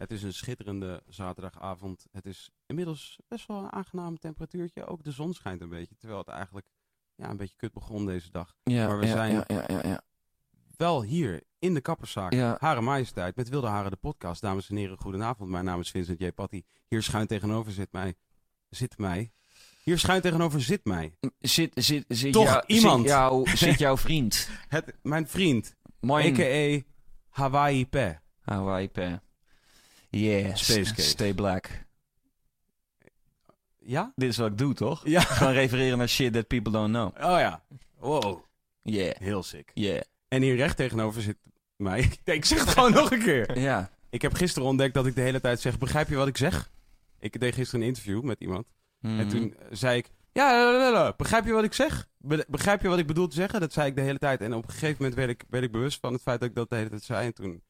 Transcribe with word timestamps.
Het 0.00 0.10
is 0.10 0.22
een 0.22 0.32
schitterende 0.34 1.02
zaterdagavond. 1.08 2.06
Het 2.12 2.26
is 2.26 2.50
inmiddels 2.66 3.18
best 3.28 3.46
wel 3.46 3.58
een 3.58 3.72
aangenaam 3.72 4.18
temperatuurtje. 4.18 4.86
Ook 4.86 5.04
de 5.04 5.10
zon 5.10 5.34
schijnt 5.34 5.60
een 5.60 5.68
beetje, 5.68 5.96
terwijl 5.96 6.20
het 6.20 6.28
eigenlijk 6.28 6.66
ja, 7.14 7.30
een 7.30 7.36
beetje 7.36 7.56
kut 7.56 7.72
begon 7.72 8.06
deze 8.06 8.30
dag. 8.30 8.56
Ja, 8.62 8.86
maar 8.86 8.98
we 8.98 9.06
ja, 9.06 9.12
zijn 9.12 9.32
ja, 9.32 9.44
ja, 9.46 9.64
ja, 9.66 9.86
ja. 9.86 10.02
wel 10.76 11.02
hier 11.02 11.42
in 11.58 11.74
de 11.74 11.80
kapperszaak. 11.80 12.32
Ja. 12.32 12.56
Hare 12.58 12.80
Majesteit 12.80 13.36
met 13.36 13.48
Wilde 13.48 13.66
Haren 13.66 13.90
de 13.90 13.96
podcast. 13.96 14.40
Dames 14.40 14.70
en 14.70 14.76
heren, 14.76 14.98
goedenavond. 14.98 15.50
Mijn 15.50 15.64
naam 15.64 15.80
is 15.80 15.90
Vincent 15.90 16.20
J. 16.20 16.30
Patty. 16.30 16.62
Hier 16.88 17.02
schuin 17.02 17.26
tegenover 17.26 17.72
zit 17.72 17.92
mij. 17.92 18.14
Zit 18.68 18.98
mij. 18.98 19.32
Hier 19.82 19.98
schuin 19.98 20.20
tegenover 20.20 20.60
zit 20.60 20.84
mij. 20.84 21.16
Zit, 21.38 21.72
zit, 21.74 22.04
zit, 22.08 22.32
Toch 22.32 22.44
jou- 22.44 22.64
iemand. 22.66 23.00
Zit, 23.00 23.08
jou, 23.10 23.48
zit 23.56 23.78
jouw 23.78 23.96
vriend. 23.96 24.48
Het, 24.68 24.98
mijn 25.02 25.28
vriend, 25.28 25.76
Mijn 26.00 26.34
a.k.a. 26.34 26.82
Hawaii 27.28 27.86
Pe. 27.86 28.18
Hawaii 28.40 28.88
Pe. 28.88 29.20
Yeah, 30.10 30.54
Space 30.54 30.92
stay 31.02 31.34
black. 31.34 31.68
Ja? 33.78 34.12
Dit 34.16 34.28
is 34.28 34.36
wat 34.36 34.50
ik 34.50 34.58
doe, 34.58 34.74
toch? 34.74 35.00
Ja. 35.06 35.20
Gewoon 35.20 35.52
refereren 35.52 35.98
naar 35.98 36.08
shit 36.08 36.32
that 36.32 36.46
people 36.46 36.72
don't 36.72 36.88
know. 36.92 37.06
Oh 37.06 37.38
ja. 37.38 37.62
Wow. 37.98 38.44
Yeah, 38.82 39.16
Heel 39.18 39.42
sick. 39.42 39.70
yeah. 39.74 40.00
En 40.28 40.42
hier 40.42 40.56
recht 40.56 40.76
tegenover 40.76 41.22
zit 41.22 41.36
mij. 41.76 42.10
Ik 42.24 42.44
zeg 42.44 42.60
het 42.60 42.68
gewoon 42.68 42.92
nog 43.00 43.10
een 43.10 43.22
keer. 43.22 43.58
Ja, 43.58 43.90
Ik 44.10 44.22
heb 44.22 44.34
gisteren 44.34 44.68
ontdekt 44.68 44.94
dat 44.94 45.06
ik 45.06 45.14
de 45.14 45.20
hele 45.20 45.40
tijd 45.40 45.60
zeg: 45.60 45.78
Begrijp 45.78 46.08
je 46.08 46.16
wat 46.16 46.28
ik 46.28 46.36
zeg? 46.36 46.70
Ik 47.18 47.40
deed 47.40 47.54
gisteren 47.54 47.80
een 47.80 47.86
interview 47.86 48.22
met 48.22 48.40
iemand. 48.40 48.66
En 49.00 49.14
Mhm. 49.14 49.28
toen 49.28 49.54
zei 49.70 49.98
ik: 49.98 50.10
Ja, 50.32 51.14
begrijp 51.16 51.44
je 51.44 51.52
wat 51.52 51.64
ik 51.64 51.72
zeg? 51.72 52.08
Be- 52.18 52.44
begrijp 52.48 52.82
je 52.82 52.88
wat 52.88 52.98
ik 52.98 53.06
bedoel 53.06 53.26
te 53.28 53.34
zeggen? 53.34 53.60
Dat 53.60 53.72
zei 53.72 53.88
ik 53.88 53.94
de 53.96 54.00
hele 54.02 54.18
tijd. 54.18 54.40
En 54.40 54.54
op 54.54 54.64
een 54.64 54.70
gegeven 54.70 54.96
moment 54.98 55.14
werd 55.14 55.30
ik, 55.30 55.44
werd 55.48 55.64
ik 55.64 55.72
bewust 55.72 56.00
van 56.00 56.12
het 56.12 56.22
feit 56.22 56.40
dat 56.40 56.48
ik 56.48 56.54
dat 56.54 56.70
de 56.70 56.76
hele 56.76 56.88
tijd 56.88 57.02
zei. 57.02 57.26
En 57.26 57.34
toen 57.34 57.62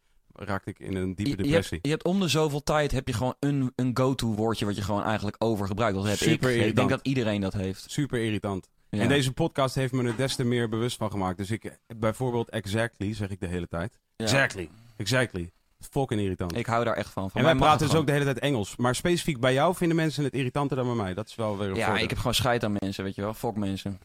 raakte 0.46 0.70
ik 0.70 0.78
in 0.78 0.96
een 0.96 1.14
diepe 1.14 1.22
Je, 1.22 1.26
je, 1.28 1.30
hebt, 1.36 1.48
depressie. 1.48 1.78
je 1.82 1.88
hebt 1.90 2.04
om 2.04 2.20
de 2.20 2.28
zoveel 2.28 2.62
tijd 2.62 2.92
heb 2.92 3.06
je 3.06 3.12
gewoon 3.14 3.34
een, 3.38 3.72
een 3.76 3.90
go-to 3.96 4.34
woordje 4.34 4.64
wat 4.64 4.76
je 4.76 4.82
gewoon 4.82 5.02
eigenlijk 5.02 5.36
overgebruikt. 5.38 5.96
Dat 5.96 6.06
heb 6.06 6.16
Super 6.16 6.32
ik. 6.32 6.40
Ik 6.40 6.60
irritant. 6.60 6.76
denk 6.76 6.88
dat 6.88 7.00
iedereen 7.02 7.40
dat 7.40 7.52
heeft. 7.52 7.90
Super 7.90 8.24
irritant. 8.24 8.68
Ja. 8.90 9.00
En 9.00 9.08
deze 9.08 9.32
podcast 9.32 9.74
heeft 9.74 9.92
me 9.92 10.04
er 10.04 10.16
des 10.16 10.34
te 10.36 10.44
meer 10.44 10.68
bewust 10.68 10.96
van 10.96 11.10
gemaakt. 11.10 11.36
Dus 11.38 11.50
ik, 11.50 11.78
bijvoorbeeld, 11.96 12.48
exactly 12.50 13.14
zeg 13.14 13.28
ik 13.30 13.40
de 13.40 13.46
hele 13.46 13.68
tijd. 13.68 13.98
Ja. 14.16 14.24
Exactly. 14.24 14.68
Exactly. 14.96 15.50
Fucking 15.90 16.20
irritant. 16.20 16.56
Ik 16.56 16.66
hou 16.66 16.84
daar 16.84 16.94
echt 16.96 17.12
van. 17.12 17.30
van 17.30 17.40
en 17.40 17.46
wij 17.46 17.56
praten 17.56 17.86
dus 17.86 17.96
ook 17.96 18.06
de 18.06 18.12
hele 18.12 18.24
tijd 18.24 18.38
Engels. 18.38 18.76
Maar 18.76 18.94
specifiek 18.94 19.40
bij 19.40 19.52
jou 19.52 19.74
vinden 19.74 19.96
mensen 19.96 20.24
het 20.24 20.34
irritanter 20.34 20.76
dan 20.76 20.86
bij 20.86 20.94
mij. 20.94 21.14
Dat 21.14 21.28
is 21.28 21.34
wel 21.34 21.58
weer 21.58 21.68
een 21.68 21.74
Ja, 21.74 21.84
voordeel. 21.84 22.02
ik 22.02 22.08
heb 22.08 22.18
gewoon 22.18 22.34
scheid 22.34 22.64
aan 22.64 22.76
mensen, 22.80 23.04
weet 23.04 23.14
je 23.14 23.22
wel. 23.22 23.34
Fuck 23.34 23.56
mensen. 23.56 24.00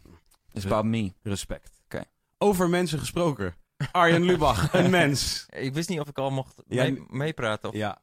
It's 0.54 0.66
about 0.66 0.86
me. 0.86 1.12
Respect. 1.22 1.82
Oké. 1.86 2.04
Over 2.38 2.70
mensen 2.70 3.00
gesproken. 3.00 3.56
Arjen 3.92 4.24
Lubach, 4.24 4.74
een 4.74 4.90
mens. 4.90 5.46
Ik 5.50 5.74
wist 5.74 5.90
niet 5.90 6.00
of 6.00 6.08
ik 6.08 6.18
al 6.18 6.32
mocht 6.32 6.56
Ja, 6.68 6.84
mee- 6.84 7.06
meepraten. 7.10 7.70
Of... 7.70 7.76
Ja, 7.76 8.02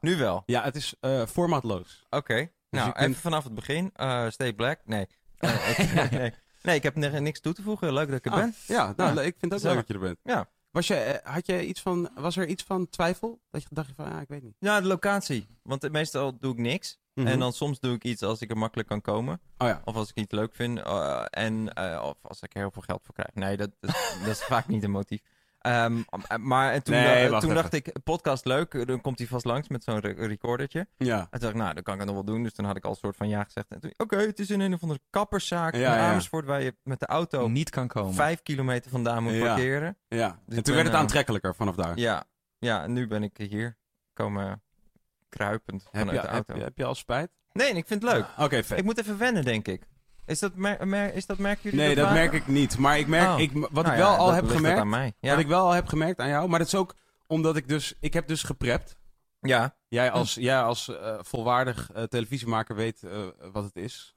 Nu 0.00 0.16
wel. 0.16 0.34
Oké. 0.36 0.52
ja 0.52 0.62
het 0.62 0.76
is 0.76 0.94
eh, 1.00 1.26
formatloos. 1.26 2.06
Nou, 2.08 2.46
je 2.70 2.78
even 2.80 2.92
kunt- 2.92 3.16
vanaf 3.16 3.44
het 3.44 3.54
begin. 3.54 3.90
Eh, 3.94 4.28
stay 4.28 4.52
black. 4.52 4.80
Nee. 4.84 5.06
Eh, 5.38 5.68
ik- 5.78 6.10
nee. 6.20 6.32
Nee, 6.62 6.76
ik 6.76 6.82
heb 6.82 6.94
ni- 6.96 7.20
niks 7.20 7.40
toe 7.40 7.52
te 7.52 7.62
voegen. 7.62 7.92
Leuk 7.92 8.06
dat 8.08 8.16
ik 8.18 8.24
er 8.26 8.32
Ah, 8.32 8.38
ben. 8.38 8.54
Ja, 8.66 8.92
nou, 8.96 9.14
Ja. 9.14 9.20
ik 9.20 9.34
vind 9.38 9.52
het 9.52 9.52
ook 9.52 9.52
Gezellig. 9.52 9.76
leuk 9.76 9.86
dat 9.86 9.88
je 9.88 9.92
er 9.94 10.00
bent. 10.00 10.18
Ja. 10.22 10.48
Was, 10.70 10.86
je, 10.86 11.20
had 11.24 11.46
je 11.46 11.66
iets 11.66 11.80
van, 11.80 12.10
was 12.14 12.36
er 12.36 12.46
iets 12.46 12.62
van 12.62 12.88
twijfel? 12.88 13.40
Dat 13.50 13.62
je 13.62 13.68
dacht 13.70 13.90
van, 13.96 14.04
ja, 14.10 14.20
ik 14.20 14.28
weet 14.28 14.42
niet. 14.42 14.54
Ja, 14.58 14.80
de 14.80 14.86
locatie. 14.86 15.46
Want 15.62 15.90
meestal 15.92 16.38
doe 16.38 16.52
ik 16.52 16.58
niks. 16.58 16.98
Mhm. 17.20 17.28
En 17.28 17.38
dan 17.38 17.52
soms 17.52 17.80
doe 17.80 17.94
ik 17.94 18.04
iets 18.04 18.22
als 18.22 18.40
ik 18.40 18.50
er 18.50 18.58
makkelijk 18.58 18.88
kan 18.88 19.00
komen. 19.00 19.40
Oh 19.58 19.68
ja. 19.68 19.80
Of 19.84 19.94
als 19.96 20.08
ik 20.10 20.16
iets 20.16 20.32
leuk 20.32 20.54
vind. 20.54 20.82
eh, 20.82 21.22
en 21.30 21.72
eh, 21.74 22.02
of 22.04 22.16
als 22.22 22.42
ik 22.42 22.54
er 22.54 22.60
heel 22.60 22.70
veel 22.70 22.82
geld 22.82 23.02
voor 23.04 23.14
krijg. 23.14 23.34
Nee, 23.34 23.56
dat, 23.56 23.70
dat, 23.80 23.90
dat 24.24 24.28
is 24.34 24.42
vaak 24.42 24.66
niet 24.68 24.82
een 24.84 24.90
motief. 24.90 25.20
Ehm, 25.60 26.02
maar 26.40 26.72
en 26.72 26.82
toen, 26.82 26.94
Nee, 26.94 27.28
eh, 27.28 27.38
toen 27.38 27.54
dacht 27.54 27.72
ik, 27.72 27.92
podcast 28.04 28.44
leuk. 28.44 28.86
Dan 28.86 29.00
komt 29.00 29.18
hij 29.18 29.26
vast 29.28 29.44
langs 29.44 29.68
met 29.68 29.84
zo'n 29.84 29.98
re- 30.00 30.26
recordertje. 30.26 30.86
Ja. 30.96 31.18
En 31.18 31.26
toen 31.30 31.40
dacht 31.40 31.52
ik, 31.54 31.60
nou, 31.60 31.74
dan 31.74 31.82
kan 31.82 31.94
ik 31.94 32.00
het 32.00 32.08
nog 32.08 32.18
wel 32.24 32.34
doen. 32.34 32.42
Dus 32.42 32.52
toen 32.52 32.64
had 32.64 32.76
ik 32.76 32.84
al 32.84 32.90
een 32.90 32.96
soort 32.96 33.16
van 33.16 33.28
ja 33.28 33.44
gezegd. 33.44 33.66
En 33.70 33.80
toen, 33.80 33.92
oké, 33.96 34.16
het 34.16 34.38
is 34.38 34.50
in 34.50 34.60
een 34.60 34.74
of 34.74 34.82
andere 34.82 35.00
kapperszaak 35.10 35.74
Ja, 35.74 35.92
in 35.94 35.98
ja. 36.02 36.08
Amersfoort... 36.10 36.44
waar 36.46 36.62
je 36.62 36.76
met 36.82 37.00
de 37.00 37.06
auto 37.06 37.48
Niet 37.48 37.70
kan 37.70 37.88
komen. 37.88 38.14
vijf 38.14 38.42
kilometer 38.42 38.90
vandaan 38.90 39.22
moet 39.22 39.32
Ja. 39.32 39.46
parkeren. 39.46 39.96
ja. 40.08 40.28
Dus 40.46 40.56
en 40.56 40.62
toen 40.62 40.62
ben, 40.62 40.74
werd 40.74 40.86
het 40.86 40.94
eh, 40.94 41.00
aantrekkelijker 41.00 41.54
vanaf 41.54 41.74
daar. 41.76 41.98
Ja, 41.98 42.24
ja, 42.58 42.82
en 42.82 42.92
nu 42.92 43.06
ben 43.06 43.22
ik 43.22 43.36
hier 43.36 43.76
komen 44.12 44.62
kruipend 45.30 45.82
heb, 45.82 45.92
vanuit 45.92 46.16
je, 46.16 46.22
de 46.22 46.28
auto. 46.28 46.46
heb, 46.52 46.56
je, 46.56 46.62
heb 46.62 46.76
je 46.78 46.84
al 46.84 46.94
spijt? 46.94 47.30
Nee, 47.52 47.72
ik 47.74 47.86
vind 47.86 48.02
het 48.02 48.12
leuk. 48.12 48.26
Oké, 48.38 48.64
vet. 48.64 48.78
Ik 48.78 48.84
moet 48.84 48.98
even 48.98 49.18
wennen, 49.18 49.44
denk 49.44 49.68
ik. 49.68 49.82
Is 50.26 50.38
dat, 50.38 50.54
mer 50.54 50.88
mer 50.88 51.14
is 51.14 51.26
dat 51.26 51.38
merken 51.38 51.62
jullie 51.70 51.86
Nee, 51.86 51.94
dat 51.94 52.12
merk 52.12 52.32
ik 52.32 52.46
niet. 52.46 52.78
Maar 52.78 52.98
ik 52.98 53.06
merk, 53.06 53.28
Oh. 53.28 53.40
ik, 53.40 53.52
wat 53.52 53.70
Nou 53.72 53.86
ik 53.86 53.92
ja, 53.92 53.96
wel 53.98 54.16
al 54.16 54.32
heb 54.32 54.46
gemerkt, 54.48 54.78
aan 54.78 54.88
mij. 54.88 55.12
Ja. 55.20 55.30
wat 55.30 55.38
ik 55.38 55.46
wel 55.46 55.60
al 55.66 55.72
heb 55.72 55.86
gemerkt 55.86 56.20
aan 56.20 56.28
jou, 56.28 56.48
maar 56.48 56.58
dat 56.58 56.68
is 56.68 56.74
ook 56.74 56.94
omdat 57.26 57.56
ik 57.56 57.68
dus, 57.68 57.94
ik 58.00 58.12
heb 58.12 58.26
dus 58.28 58.42
geprept. 58.42 58.96
ja. 59.40 59.78
Jij 59.88 60.10
als, 60.10 60.34
jij 60.34 60.60
als 60.62 60.88
eh, 60.88 61.18
volwaardig 61.20 61.90
eh, 61.92 62.02
televisiemaker 62.02 62.74
weet 62.76 63.02
eh, 63.02 63.26
wat 63.52 63.64
het 63.64 63.76
is. 63.76 64.16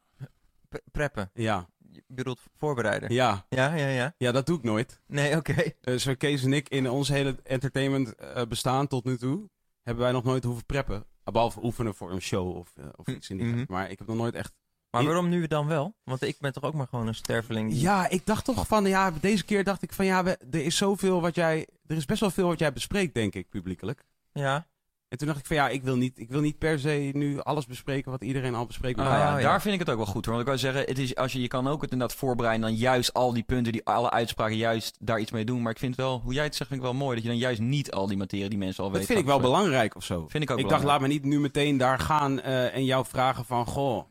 P- 0.69 0.81
preppen. 0.91 1.29
Ja, 1.33 1.67
Je 1.91 2.03
bedoelt 2.07 2.39
voorbereiden. 2.57 3.13
ja, 3.13 3.45
Ja, 3.49 3.73
ja, 3.73 3.87
ja. 3.87 4.13
ja, 4.17 4.31
dat 4.31 4.45
doe 4.45 4.57
ik 4.57 4.63
nooit. 4.63 5.01
Nee, 5.07 5.35
oké. 5.37 5.63
Zo 5.97 6.13
Kees 6.17 6.43
en 6.43 6.53
ik 6.53 6.69
in 6.69 6.89
ons 6.89 7.07
hele 7.07 7.35
entertainment 7.43 8.15
bestaan 8.49 8.87
tot 8.87 9.03
nu 9.05 9.17
toe, 9.17 9.49
hebben 9.83 10.03
wij 10.03 10.11
nog 10.13 10.23
nooit 10.23 10.43
hoeven 10.43 10.65
preppen. 10.65 11.05
Behalve 11.23 11.63
oefenen 11.63 11.95
voor 11.95 12.11
een 12.11 12.21
show 12.21 12.55
of, 12.55 12.71
eh, 12.75 12.85
of 12.95 13.07
iets 13.07 13.29
in 13.29 13.37
die 13.37 13.53
geest. 13.53 13.67
Maar 13.69 13.89
ik 13.91 13.97
heb 13.97 14.07
nog 14.07 14.17
nooit 14.17 14.35
echt... 14.35 14.53
Maar 14.89 15.03
waarom 15.03 15.29
nu 15.29 15.47
dan 15.47 15.67
wel? 15.67 15.95
Want 16.03 16.21
ik 16.21 16.35
ben 16.39 16.53
toch 16.53 16.63
ook 16.63 16.73
maar 16.73 16.87
gewoon 16.87 17.07
een 17.07 17.15
sterveling 17.15 17.69
die... 17.71 17.79
Ja, 17.79 18.09
ik 18.09 18.25
dacht 18.25 18.45
toch 18.45 18.67
van, 18.67 18.85
ja, 18.85 19.11
deze 19.21 19.45
keer 19.45 19.63
dacht 19.63 19.81
ik 19.81 19.93
van, 19.93 20.05
ja, 20.05 20.23
we- 20.23 20.37
er 20.51 20.65
is 20.65 20.77
zoveel 20.77 21.21
wat 21.21 21.35
jij... 21.35 21.67
Er 21.87 21.95
is 21.95 22.05
best 22.05 22.19
wel 22.19 22.29
veel 22.31 22.47
wat 22.47 22.59
jij 22.59 22.73
bespreekt, 22.73 23.13
denk 23.13 23.35
ik, 23.35 23.49
publiekelijk. 23.49 24.05
Ja. 24.31 24.67
En 25.13 25.19
toen 25.19 25.27
dacht 25.27 25.39
ik 25.39 25.45
van, 25.45 25.55
ja, 25.55 25.69
ik 25.69 25.83
wil 25.83 25.95
niet, 25.95 26.19
ik 26.19 26.29
wil 26.29 26.41
niet 26.41 26.57
per 26.57 26.79
se 26.79 27.09
nu 27.13 27.39
alles 27.39 27.65
bespreken 27.65 28.11
wat 28.11 28.23
iedereen 28.23 28.55
al 28.55 28.65
bespreekt. 28.65 28.99
Ah, 28.99 29.05
ja, 29.05 29.37
ja. 29.37 29.47
Daar 29.47 29.61
vind 29.61 29.73
ik 29.73 29.79
het 29.79 29.89
ook 29.89 29.95
wel 29.95 30.05
goed 30.05 30.25
hoor. 30.25 30.35
Want 30.35 30.47
ik 30.47 30.53
wil 30.53 30.71
zeggen, 30.71 30.89
het 30.89 30.99
is, 30.99 31.15
als 31.15 31.33
je, 31.33 31.41
je 31.41 31.47
kan 31.47 31.67
ook 31.67 31.81
het 31.81 31.91
inderdaad 31.91 32.17
voorbereiden. 32.17 32.67
Dan 32.67 32.75
juist 32.75 33.13
al 33.13 33.33
die 33.33 33.43
punten, 33.43 33.71
die, 33.71 33.85
alle 33.85 34.11
uitspraken, 34.11 34.57
juist 34.57 34.97
daar 34.99 35.19
iets 35.19 35.31
mee 35.31 35.45
doen. 35.45 35.61
Maar 35.61 35.71
ik 35.71 35.77
vind 35.77 35.95
wel, 35.95 36.19
hoe 36.23 36.33
jij 36.33 36.43
het 36.43 36.55
zegt, 36.55 36.69
vind 36.69 36.81
ik 36.81 36.85
wel 36.85 36.95
mooi. 36.95 37.13
Dat 37.15 37.23
je 37.23 37.29
dan 37.29 37.37
juist 37.37 37.59
niet 37.61 37.91
al 37.91 38.07
die 38.07 38.17
materie 38.17 38.49
die 38.49 38.57
mensen 38.57 38.83
al 38.83 38.89
dat 38.89 38.99
weten. 38.99 39.13
vind 39.15 39.27
ik 39.27 39.31
wel 39.31 39.41
belangrijk 39.41 39.95
of 39.95 40.03
zo. 40.03 40.27
Vind 40.27 40.43
ik 40.43 40.51
ook 40.51 40.59
ik 40.59 40.69
dacht, 40.69 40.83
laat 40.83 41.01
me 41.01 41.07
niet 41.07 41.23
nu 41.23 41.39
meteen 41.39 41.77
daar 41.77 41.99
gaan 41.99 42.41
eh, 42.41 42.75
en 42.75 42.85
jou 42.85 43.05
vragen 43.05 43.45
van, 43.45 43.65
goh, 43.65 44.03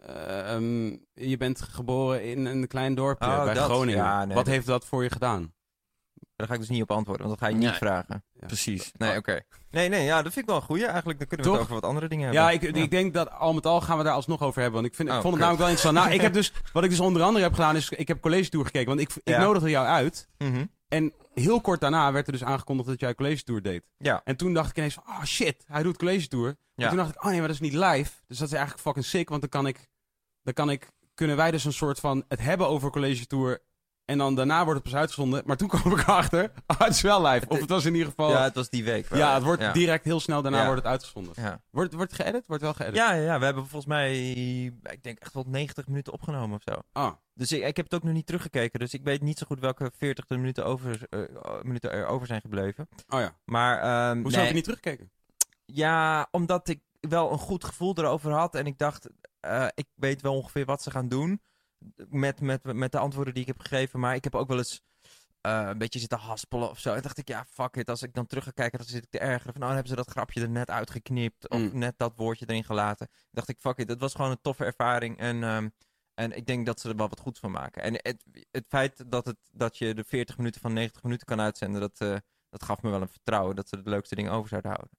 eh, 0.00 0.54
ehm, 0.54 0.96
je 1.14 1.36
bent 1.36 1.62
geboren 1.62 2.24
in 2.24 2.46
een 2.46 2.66
klein 2.66 2.94
dorpje 2.94 3.28
Oh, 3.28 3.44
bij 3.44 3.54
dat. 3.54 3.64
Groningen. 3.64 4.04
Ja, 4.04 4.24
nee, 4.24 4.34
Wat 4.34 4.44
dat- 4.44 4.54
heeft 4.54 4.66
dat 4.66 4.84
voor 4.84 5.02
je 5.02 5.10
gedaan? 5.10 5.52
Daar 6.42 6.50
ga 6.50 6.56
ik 6.60 6.66
dus 6.66 6.76
niet 6.76 6.82
op 6.82 6.90
antwoorden, 6.90 7.26
want 7.26 7.38
dat 7.40 7.48
ga 7.48 7.54
je 7.54 7.60
niet 7.60 7.70
Nee. 7.70 7.78
vragen. 7.78 8.24
Precies. 8.46 8.92
Nee, 8.98 9.16
oké. 9.16 9.40
Nee, 9.70 9.88
nee, 9.88 10.04
ja, 10.04 10.14
dat 10.22 10.32
vind 10.32 10.36
ik 10.44 10.46
wel 10.46 10.56
een 10.56 10.66
goeie. 10.66 10.86
Eigenlijk 10.86 11.18
dan 11.18 11.28
kunnen 11.28 11.46
we 11.46 11.52
Toch? 11.52 11.60
het 11.60 11.70
over 11.70 11.80
wat 11.80 11.90
andere 11.90 12.08
dingen 12.08 12.24
hebben. 12.24 12.42
Ja, 12.42 12.50
ik, 12.50 12.62
ik 12.62 12.90
denk 12.90 13.14
dat 13.14 13.30
al 13.30 13.52
met 13.52 13.66
al 13.66 13.80
gaan 13.80 13.98
we 13.98 14.04
daar 14.04 14.12
alsnog 14.14 14.42
over 14.42 14.60
hebben. 14.62 14.80
Want 14.80 14.92
ik, 14.92 14.96
vind, 14.96 15.08
ik 15.08 15.14
Oh, 15.14 15.20
vond 15.20 15.34
het 15.34 15.42
kut. 15.42 15.50
namelijk 15.58 15.78
wel 15.82 15.88
interessant. 15.92 16.06
Nou, 16.06 16.14
ik 16.20 16.20
heb 16.20 16.32
dus, 16.32 16.52
wat 16.72 16.84
ik 16.84 16.90
dus 16.90 17.00
onder 17.00 17.22
andere 17.22 17.44
heb 17.44 17.54
gedaan, 17.54 17.76
is 17.76 17.88
ik 17.88 18.08
heb 18.08 18.20
college 18.20 18.48
tour 18.48 18.64
gekeken. 18.66 18.88
Want 18.88 19.00
ik, 19.00 19.10
ik 19.14 19.20
Ja. 19.34 19.40
nodigde 19.40 19.70
jou 19.70 19.86
uit. 19.86 20.28
Mhm. 20.38 20.64
En 20.88 21.12
heel 21.34 21.60
kort 21.60 21.80
daarna 21.80 22.12
werd 22.12 22.26
er 22.26 22.32
dus 22.32 22.44
aangekondigd 22.44 22.88
dat 22.88 23.00
jij 23.00 23.14
college 23.14 23.42
tour 23.42 23.62
deed. 23.62 23.82
Ja. 23.98 24.20
En 24.24 24.36
toen 24.36 24.54
dacht 24.54 24.70
ik 24.70 24.76
ineens 24.76 24.94
van, 24.94 25.02
oh 25.06 25.22
shit, 25.24 25.64
hij 25.66 25.82
doet 25.82 25.96
college 25.98 26.28
tour. 26.28 26.46
Ja. 26.74 26.82
En 26.84 26.88
toen 26.88 26.98
dacht 26.98 27.10
ik, 27.14 27.22
oh 27.24 27.28
nee, 27.30 27.38
maar 27.38 27.46
dat 27.48 27.56
is 27.60 27.70
niet 27.70 27.72
live. 27.84 28.10
Dus 28.26 28.38
dat 28.38 28.46
is 28.48 28.52
eigenlijk 28.54 28.82
fucking 28.82 29.04
sick, 29.04 29.28
want 29.28 29.40
dan 29.40 29.50
kan 29.50 29.66
ik, 29.66 29.88
dan 30.42 30.52
kan 30.54 30.70
ik, 30.70 30.90
kunnen 31.14 31.36
wij 31.36 31.50
dus 31.50 31.64
een 31.64 31.72
soort 31.72 32.00
van 32.00 32.24
het 32.28 32.40
hebben 32.40 32.68
over 32.68 32.90
college 32.90 33.26
tour 33.26 33.58
En 34.04 34.18
dan 34.18 34.34
daarna 34.34 34.64
wordt 34.64 34.80
het 34.80 34.90
pas 34.90 35.00
uitgezonden. 35.00 35.42
Maar 35.46 35.56
toen 35.56 35.68
kwam 35.68 35.92
ik 35.92 36.02
achter, 36.22 36.52
oh, 36.66 36.78
het 36.78 36.88
is 36.94 37.00
wel 37.00 37.26
live. 37.26 37.48
Of 37.48 37.60
het 37.60 37.68
was 37.68 37.84
in 37.84 37.92
ieder 37.92 38.08
geval... 38.08 38.28
Ja, 38.30 38.38
Ja, 38.38 38.42
het 38.44 38.54
was 38.54 38.70
die 38.70 38.84
week. 38.84 39.06
wel. 39.08 39.34
het 39.34 39.42
wordt 39.42 39.62
ja. 39.62 39.72
direct 39.72 40.04
heel 40.04 40.20
snel 40.20 40.42
daarna 40.42 40.58
Ja. 40.58 40.64
wordt 40.66 40.82
het 40.82 40.90
uitgezonden. 40.90 41.32
Ja. 41.36 41.62
Wordt, 41.70 41.94
wordt 41.94 42.12
het 42.12 42.20
geëdit? 42.22 42.46
Wordt 42.46 42.62
wel 42.62 42.74
geëdit? 42.74 42.94
Ja, 42.94 43.12
ja, 43.12 43.22
ja, 43.22 43.38
we 43.38 43.44
hebben 43.44 43.62
volgens 43.62 43.86
mij, 43.86 44.20
ik 44.82 45.02
denk 45.02 45.18
echt 45.18 45.34
wel 45.34 45.44
90 45.48 45.86
minuten 45.86 46.12
opgenomen 46.12 46.56
of 46.56 46.62
zo. 46.64 46.80
Ah, 46.92 47.12
Dus 47.34 47.52
ik, 47.52 47.62
ik 47.64 47.76
heb 47.76 47.84
het 47.84 47.94
ook 47.94 48.02
nog 48.02 48.12
niet 48.12 48.26
teruggekeken, 48.26 48.78
dus 48.78 48.94
ik 48.94 49.04
weet 49.04 49.22
niet 49.22 49.38
zo 49.38 49.46
goed 49.46 49.60
welke 49.60 49.90
40 49.96 50.28
minuten, 50.28 50.64
over, 50.64 51.00
eh, 51.10 51.20
minuten 51.62 51.92
er 51.92 52.06
over 52.06 52.26
zijn 52.26 52.40
gebleven. 52.40 52.88
oh 53.08 53.20
ja. 53.20 53.36
Maar, 53.44 53.78
ehm, 53.80 54.20
Hoezo 54.22 54.28
nee, 54.36 54.38
heb 54.38 54.48
je 54.48 54.54
niet 54.54 54.64
teruggekeken? 54.64 55.10
Ja, 55.64 56.28
omdat 56.30 56.68
ik 56.68 56.80
wel 57.00 57.32
een 57.32 57.38
goed 57.38 57.64
gevoel 57.64 57.94
erover 57.98 58.32
had 58.32 58.54
en 58.54 58.66
ik 58.66 58.78
dacht, 58.78 59.08
eh, 59.40 59.66
ik 59.74 59.86
weet 59.94 60.20
wel 60.22 60.34
ongeveer 60.34 60.64
wat 60.64 60.82
ze 60.82 60.90
gaan 60.90 61.08
doen 61.08 61.40
met, 62.08 62.40
met, 62.40 62.62
met 62.72 62.92
de 62.92 62.98
antwoorden 62.98 63.34
die 63.34 63.42
ik 63.42 63.48
heb 63.48 63.60
gegeven, 63.60 64.00
maar 64.00 64.14
ik 64.14 64.24
heb 64.24 64.34
ook 64.34 64.48
wel 64.48 64.58
eens 64.58 64.82
eh, 65.40 65.66
een 65.68 65.78
beetje 65.78 65.98
zitten 65.98 66.18
haspelen 66.18 66.70
of 66.70 66.78
zo. 66.78 66.94
En 66.94 67.02
dacht 67.02 67.18
ik, 67.18 67.28
ja, 67.28 67.44
fuck 67.48 67.76
it, 67.76 67.88
als 67.88 68.02
ik 68.02 68.14
dan 68.14 68.26
terug 68.26 68.44
ga 68.44 68.50
kijken, 68.50 68.78
dan 68.78 68.86
zit 68.88 69.04
ik 69.04 69.10
te 69.10 69.18
ergeren 69.18 69.52
van, 69.52 69.60
nou, 69.60 69.64
dan 69.66 69.72
hebben 69.74 69.88
ze 69.90 69.96
dat 69.96 70.10
grapje 70.10 70.40
er 70.40 70.48
net 70.50 70.70
uitgeknipt 70.70 71.48
of 71.48 71.58
Mm. 71.58 71.78
net 71.78 71.94
dat 71.98 72.12
woordje 72.16 72.44
erin 72.48 72.64
gelaten. 72.64 73.08
dacht 73.30 73.48
ik, 73.48 73.58
fuck 73.60 73.76
it, 73.78 73.88
het 73.88 74.00
was 74.00 74.14
gewoon 74.14 74.30
een 74.30 74.40
toffe 74.42 74.64
ervaring 74.64 75.18
en... 75.18 75.42
ehm, 75.42 75.68
en 76.14 76.32
ik 76.36 76.46
denk 76.46 76.66
dat 76.66 76.80
ze 76.80 76.88
er 76.88 76.96
wel 76.96 77.08
wat 77.08 77.20
goeds 77.20 77.40
van 77.40 77.50
maken. 77.50 77.82
En 77.82 77.92
het, 77.94 78.24
het 78.50 78.64
feit 78.68 79.10
dat, 79.10 79.26
het, 79.26 79.36
dat 79.52 79.78
je 79.78 79.94
de 79.94 80.04
40 80.04 80.36
minuten 80.36 80.60
van 80.60 80.72
90 80.72 81.02
minuten 81.02 81.26
kan 81.26 81.40
uitzenden, 81.40 81.80
dat, 81.80 82.00
eh, 82.00 82.16
dat 82.50 82.62
gaf 82.62 82.82
me 82.82 82.90
wel 82.90 83.00
een 83.00 83.08
vertrouwen 83.08 83.56
dat 83.56 83.68
ze 83.68 83.82
de 83.82 83.90
leukste 83.90 84.14
dingen 84.14 84.32
over 84.32 84.48
zouden 84.48 84.70
houden. 84.70 84.90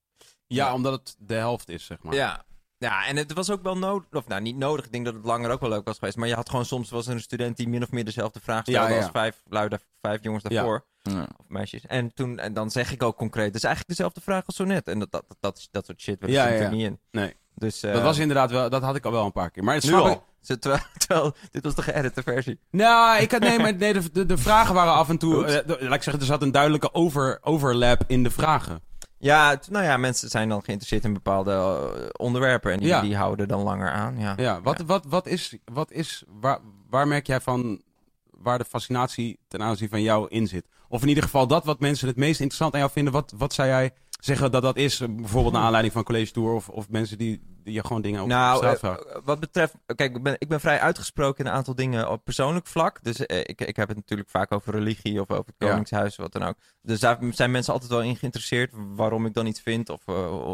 Ja, 0.48 0.66
Ja. 0.68 0.74
omdat 0.74 0.94
het 0.94 1.16
de 1.20 1.34
helft 1.34 1.70
is, 1.70 1.86
zeg 1.86 2.04
maar. 2.04 2.14
Ja. 2.14 2.46
Ja, 2.84 3.06
en 3.06 3.18
het 3.18 3.34
was 3.34 3.50
ook 3.52 3.64
wel 3.64 3.78
nodig. 3.78 4.08
Of 4.12 4.28
nou, 4.28 4.42
niet 4.42 4.58
nodig. 4.58 4.86
Ik 4.86 4.92
denk 4.92 5.06
dat 5.06 5.14
het 5.14 5.26
langer 5.26 5.52
ook 5.52 5.60
wel 5.62 5.70
leuk 5.70 5.86
was 5.86 5.98
geweest. 5.98 6.18
Maar 6.18 6.28
je 6.28 6.36
had 6.36 6.50
gewoon 6.50 6.66
soms 6.66 6.90
was 6.90 7.08
er 7.08 7.14
een 7.14 7.22
student 7.22 7.58
die 7.58 7.68
min 7.70 7.84
of 7.84 7.92
meer 7.92 8.06
dezelfde 8.06 8.40
vraag 8.44 8.62
stelde 8.62 8.88
Ja, 8.90 8.96
ja. 8.96 9.02
als 9.02 9.12
vijf, 9.12 9.42
lui, 9.50 9.70
vijf 10.02 10.24
jongens 10.24 10.44
daarvoor. 10.44 10.86
Ja. 11.02 11.28
Of 11.38 11.46
meisjes. 11.48 11.86
En, 11.86 12.14
toen, 12.14 12.40
en 12.40 12.54
dan 12.54 12.72
zeg 12.72 12.92
ik 12.92 13.04
ook 13.04 13.18
concreet. 13.18 13.46
Het 13.46 13.56
is 13.56 13.64
eigenlijk 13.64 13.98
dezelfde 13.98 14.22
vraag 14.22 14.46
als 14.46 14.56
zo 14.56 14.64
net. 14.64 14.88
En 14.88 15.00
dat, 15.00 15.12
dat, 15.12 15.24
dat, 15.28 15.38
dat, 15.40 15.68
dat 15.72 15.86
soort 15.86 16.02
shit. 16.02 16.18
Ja, 16.26 16.48
zit 16.50 16.60
er 16.60 16.72
niet 16.72 16.86
in. 16.86 17.00
Nee. 17.12 17.34
Dus, 17.56 17.84
eh, 17.84 17.94
Dat 17.94 18.02
was 18.02 18.18
inderdaad 18.18 18.52
wel, 18.52 18.70
dat 18.70 18.82
had 18.82 18.96
ik 18.96 19.06
al 19.06 19.12
wel 19.12 19.26
een 19.26 19.32
paar 19.32 19.52
keer. 19.52 19.64
Maar 19.64 19.76
het 19.76 19.84
nu 19.84 19.90
ik- 19.92 19.98
al. 19.98 20.24
Ze- 20.42 20.60
Terwijl, 20.60 20.84
terwijl, 20.98 21.36
dit 21.52 21.64
was 21.64 21.76
de 21.76 21.82
geëdite 21.82 22.24
versie. 22.24 22.60
Nou, 22.72 23.22
ik 23.22 23.32
had, 23.32 23.40
nee, 23.42 23.60
maar 23.60 23.76
nee, 23.76 23.94
de, 23.94 24.12
de, 24.12 24.26
de 24.26 24.38
vragen 24.38 24.74
waren 24.76 24.94
af 24.94 25.10
en 25.10 25.18
toe. 25.18 25.46
Eh, 25.46 25.68
de- 25.68 25.78
laat 25.82 25.94
ik 25.94 26.04
zeggen, 26.04 26.20
er 26.22 26.28
zat 26.28 26.42
een 26.42 26.52
duidelijke 26.52 26.94
over, 26.94 27.38
overlap 27.42 28.04
in 28.08 28.24
de 28.24 28.32
vragen. 28.32 28.82
Ja, 29.24 29.50
het- 29.50 29.70
nou 29.70 29.86
ja, 29.86 29.98
mensen 29.98 30.30
zijn 30.30 30.50
dan 30.50 30.64
geïnteresseerd 30.64 31.04
in 31.04 31.14
bepaalde 31.14 31.52
eh, 31.52 32.06
onderwerpen. 32.18 32.72
En 32.72 32.78
die, 32.80 32.88
Ja. 32.88 33.02
die 33.02 33.16
houden 33.16 33.48
dan 33.48 33.62
langer 33.62 33.90
aan. 33.92 34.20
Ja, 34.20 34.34
Ja, 34.38 34.62
wat, 34.62 34.80
Wat, 34.82 35.06
wat 35.06 35.28
is, 35.28 35.58
wat 35.66 35.92
is 35.92 36.24
waar, 36.42 36.60
waar 36.90 37.08
merk 37.08 37.28
jij 37.28 37.40
van 37.42 37.82
waar 38.30 38.58
de 38.58 38.66
fascinatie 38.66 39.40
ten 39.48 39.62
aanzien 39.64 39.90
van 39.90 40.02
jou 40.02 40.28
in 40.30 40.48
zit? 40.48 40.66
Of 40.90 41.02
in 41.02 41.08
ieder 41.08 41.24
geval 41.24 41.48
dat 41.48 41.66
wat 41.66 41.80
mensen 41.80 42.08
het 42.08 42.18
meest 42.18 42.40
interessant 42.40 42.74
aan 42.74 42.80
jou 42.80 42.92
vinden. 42.92 43.14
Wat, 43.14 43.34
wat 43.38 43.54
zou 43.54 43.68
jij 43.68 43.92
zeggen 44.26 44.52
dat 44.52 44.62
dat 44.62 44.78
is? 44.78 45.00
eh, 45.00 45.08
Bijvoorbeeld 45.16 45.54
naar 45.54 45.64
aanleiding 45.64 45.94
van 45.94 46.04
college 46.04 46.32
tour 46.32 46.54
of, 46.54 46.70
of 46.70 46.90
mensen 46.90 47.18
die, 47.18 47.42
die 47.64 47.74
je 47.74 47.86
gewoon 47.86 48.02
dingen 48.02 48.22
op 48.22 48.28
Nou, 48.28 48.58
straat 48.76 48.84
eh, 49.08 49.16
wat 49.24 49.40
betreft, 49.40 49.74
kijk, 49.96 50.16
ik 50.16 50.24
ben, 50.24 50.36
ik 50.38 50.48
ben 50.48 50.60
vrij 50.60 50.80
uitgesproken 50.80 51.46
in 51.46 51.52
een 51.52 51.58
aantal 51.58 51.76
dingen 51.76 52.10
op 52.10 52.24
persoonlijk 52.24 52.68
vlak. 52.68 53.04
Dus 53.04 53.26
eh, 53.26 53.38
ik, 53.40 53.62
ik 53.62 53.76
heb 53.76 53.88
het 53.88 53.98
natuurlijk 53.98 54.30
vaak 54.30 54.52
over 54.52 54.74
religie 54.74 55.22
of 55.22 55.30
over 55.32 55.46
het 55.46 55.56
Ja. 55.58 55.68
koningshuis, 55.70 56.16
wat 56.16 56.32
dan 56.32 56.44
ook. 56.44 56.56
Dus 56.82 57.00
daar 57.00 57.18
zijn 57.32 57.52
mensen 57.52 57.74
altijd 57.74 57.92
wel 57.92 58.02
in 58.02 58.16
geïnteresseerd 58.16 58.72
waarom 58.96 59.26
ik 59.26 59.34
dan 59.34 59.46
iets 59.46 59.62
vind. 59.62 59.90
Of, 59.90 60.08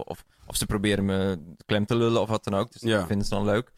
of, 0.05 0.23
of 0.45 0.55
ze 0.55 0.65
proberen 0.65 1.05
me 1.05 1.39
klem 1.65 1.85
te 1.85 1.95
lullen 1.95 2.21
of 2.21 2.29
wat 2.29 2.43
dan 2.43 2.53
ook. 2.53 2.71
Dus 2.71 2.81
Ja. 2.81 2.97
dat 2.97 3.07
vinden 3.07 3.27
ze 3.27 3.33
dan 3.35 3.45
leuk. 3.45 3.71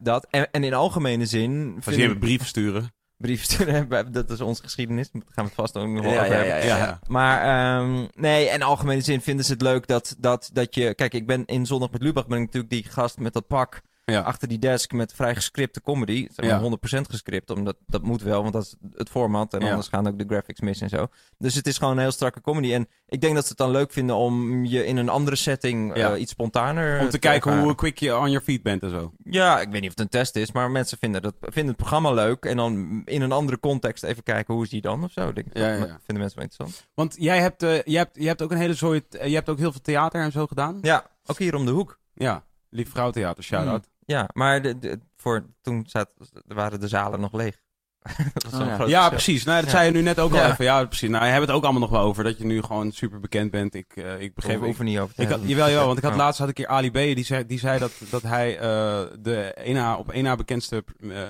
Dat. 0.00 0.26
En, 0.30 0.50
en 0.50 0.64
in 0.64 0.74
algemene 0.74 1.26
zin... 1.26 1.80
Als 1.86 1.94
je 1.94 2.04
een 2.04 2.18
brief 2.18 2.46
sturen. 2.46 2.92
Brief 3.20 3.42
sturen, 3.42 3.88
dat 4.12 4.30
is 4.30 4.40
onze 4.40 4.62
geschiedenis. 4.62 5.10
Daar 5.10 5.22
gaan 5.26 5.44
we 5.44 5.50
het 5.50 5.60
vast 5.60 5.76
ook 5.76 5.88
nog 5.88 6.04
wel 6.04 6.12
Ja, 6.12 6.20
over 6.20 6.34
hebben. 6.34 6.66
ja, 6.66 6.76
Ja, 6.76 7.00
Maar 7.06 7.42
ehm, 7.80 8.06
nee, 8.14 8.46
in 8.48 8.62
algemene 8.62 9.00
zin 9.00 9.20
vinden 9.20 9.44
ze 9.44 9.52
het 9.52 9.62
leuk 9.62 9.86
dat, 9.86 10.16
dat, 10.18 10.50
dat 10.52 10.74
je... 10.74 10.94
Kijk, 10.94 11.14
ik 11.14 11.26
ben 11.26 11.44
in 11.46 11.66
Zondag 11.66 11.90
met 11.90 12.02
Lubach 12.02 12.26
ben 12.26 12.38
ik 12.38 12.44
natuurlijk 12.44 12.72
die 12.72 12.84
gast 12.84 13.18
met 13.18 13.32
dat 13.32 13.46
pak 13.46 13.80
ja. 14.10 14.20
achter 14.20 14.48
die 14.48 14.58
desk 14.58 14.92
met 14.92 15.12
vrij 15.12 15.34
gescripte 15.34 15.80
comedy. 15.82 16.28
Zeg 16.32 16.36
maar 16.50 16.62
Ja. 16.62 16.78
100% 16.98 17.00
gescript, 17.10 17.50
omdat 17.50 17.76
dat 17.86 18.02
moet 18.02 18.22
wel, 18.22 18.40
want 18.42 18.52
dat 18.52 18.62
is 18.62 18.74
het 18.94 19.08
format. 19.08 19.54
En 19.54 19.62
anders 19.62 19.88
gaan 19.88 20.08
ook 20.08 20.18
de 20.18 20.24
graphics 20.28 20.60
mis 20.60 20.80
en 20.80 20.88
zo. 20.88 21.06
Dus 21.38 21.54
het 21.54 21.66
is 21.66 21.78
gewoon 21.78 21.92
een 21.94 22.02
heel 22.02 22.10
strakke 22.12 22.40
comedy. 22.40 22.72
En 22.74 22.88
ik 23.06 23.20
denk 23.20 23.34
dat 23.34 23.42
ze 23.42 23.48
het 23.48 23.58
dan 23.58 23.70
leuk 23.70 23.92
vinden 23.92 24.16
om 24.16 24.64
je 24.64 24.86
in 24.86 24.96
een 24.96 25.08
andere 25.08 25.36
setting 25.36 25.94
eh, 25.94 26.20
iets 26.20 26.30
spontaner 26.32 27.00
Om 27.00 27.08
te 27.08 27.18
kijken 27.18 27.46
ervaren. 27.50 27.62
hoe 27.68 27.74
quick 27.74 27.98
je 27.98 28.16
on 28.16 28.30
your 28.30 28.44
feet 28.44 28.62
bent 28.62 28.82
en 28.82 28.90
zo. 28.90 29.12
Ja, 29.24 29.60
ik 29.60 29.68
weet 29.70 29.80
niet 29.80 29.90
of 29.90 29.96
het 29.96 30.00
een 30.00 30.08
test 30.20 30.36
is, 30.36 30.52
maar 30.52 30.70
mensen 30.70 30.98
vinden, 30.98 31.22
dat, 31.22 31.34
vinden 31.40 31.66
het 31.66 31.76
programma 31.76 32.12
leuk. 32.12 32.44
En 32.44 32.56
dan 32.56 33.02
in 33.04 33.22
een 33.22 33.32
andere 33.32 33.60
context 33.60 34.02
even 34.02 34.22
kijken 34.22 34.54
hoe 34.54 34.62
is 34.62 34.70
die 34.70 34.80
dan 34.80 35.04
of 35.04 35.12
zo. 35.12 35.32
Denk 35.32 35.46
ik. 35.46 35.54
Dat 35.54 35.62
vinden 35.62 35.88
mensen 36.06 36.34
wel 36.38 36.44
interessant. 36.44 36.86
Want 36.94 37.14
jij 37.18 37.40
hebt, 37.40 37.62
eh, 37.62 37.82
jij 37.82 37.98
hebt, 37.98 38.16
je 38.16 38.26
hebt 38.26 38.42
ook 38.42 38.50
een 38.50 38.56
hele 38.58 38.74
zooi. 38.74 39.02
eh, 39.10 39.28
je 39.28 39.34
hebt 39.34 39.48
ook 39.48 39.58
heel 39.58 39.72
veel 39.72 39.80
theater 39.80 40.22
en 40.22 40.32
zo 40.32 40.46
gedaan. 40.46 40.78
Ja, 40.82 41.06
ook 41.26 41.38
hier 41.38 41.54
om 41.54 41.64
de 41.64 41.70
hoek. 41.70 41.98
Ja, 42.14 42.44
Lief 42.70 42.90
Vrouw 42.90 43.10
Theater, 43.10 43.44
shout-out. 43.44 43.88
Ja, 44.10 44.28
maar 44.32 44.62
de, 44.62 44.78
de- 44.78 45.00
voor, 45.16 45.44
toen 45.62 45.84
zat, 45.86 46.08
waren 46.46 46.80
de 46.80 46.88
zalen 46.88 47.20
nog 47.20 47.32
leeg. 47.32 47.60
dat 48.34 48.42
was 48.42 48.52
zo'n 48.52 48.72
Oh, 48.72 48.78
ja. 48.78 48.86
Ja, 48.86 49.08
precies. 49.08 49.44
Nou, 49.44 49.56
dat 49.60 49.70
Ja. 49.70 49.76
zei 49.76 49.86
je 49.86 49.92
nu 49.92 50.02
net 50.02 50.18
ook 50.18 50.30
al 50.32 50.36
Ja. 50.38 50.50
even. 50.50 50.64
Ja, 50.64 50.84
precies. 50.84 51.08
Nou, 51.08 51.24
je 51.24 51.30
hebt 51.30 51.46
het 51.46 51.56
ook 51.56 51.62
allemaal 51.62 51.80
nog 51.80 51.90
wel 51.90 52.00
over. 52.00 52.24
Dat 52.24 52.38
je 52.38 52.44
nu 52.44 52.62
gewoon 52.62 52.92
super 52.92 53.20
bekend 53.20 53.50
bent. 53.50 53.74
Ik, 53.74 53.92
eh, 53.96 54.20
ik 54.20 54.34
begreep... 54.34 54.60
Hoeven 54.60 54.84
niet 54.84 54.98
over 54.98 55.14
te 55.14 55.22
ik 55.22 55.28
had, 55.28 55.40
jawel, 55.42 55.68
jawel, 55.68 55.86
want 55.86 55.98
ik 55.98 56.04
had 56.04 56.12
Ja. 56.12 56.18
laatst 56.18 56.40
had 56.40 56.48
ik 56.48 56.56
hier 56.56 56.66
Ali 56.66 56.90
B. 56.90 56.94
Die 56.94 57.24
zei, 57.24 57.46
die 57.46 57.58
zei 57.58 57.78
dat, 57.78 57.92
dat 58.10 58.22
hij 58.22 58.58
eh, 58.58 59.02
de 59.18 59.94
op 59.98 60.10
één 60.10 60.24
na 60.24 60.36
bekendste 60.36 60.84
eh 61.00 61.22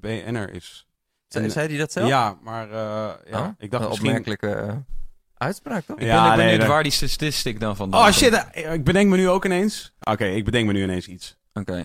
BN'er 0.00 0.54
is. 0.54 0.86
Zei, 1.28 1.44
En, 1.44 1.50
zei 1.50 1.68
hij 1.68 1.78
dat 1.78 1.92
zelf? 1.92 2.08
Ja, 2.08 2.38
maar 2.42 2.70
eh, 2.70 3.10
ja, 3.30 3.40
Oh, 3.40 3.48
ik 3.58 3.70
dacht 3.70 3.82
een 3.82 3.88
misschien... 3.88 4.08
opmerkelijke 4.08 4.50
eh, 4.50 4.74
uitspraak, 5.34 5.84
toch? 5.84 5.96
Ik 5.98 6.02
Ja, 6.06 6.22
ben 6.22 6.30
ook 6.30 6.36
nee, 6.36 6.46
benieuwd 6.50 6.68
waar 6.68 6.82
die 6.82 6.92
statistic 6.92 7.60
dan 7.60 7.76
vandaan 7.76 8.06
Oh 8.06 8.12
shit, 8.12 8.46
ik 8.52 8.84
bedenk 8.84 9.10
me 9.10 9.16
nu 9.16 9.28
ook 9.28 9.44
ineens. 9.44 9.92
Oké, 10.00 10.24
ik 10.24 10.44
bedenk 10.44 10.66
me 10.66 10.72
nu 10.72 10.82
ineens 10.82 11.08
iets. 11.08 11.36
Oké. 11.52 11.84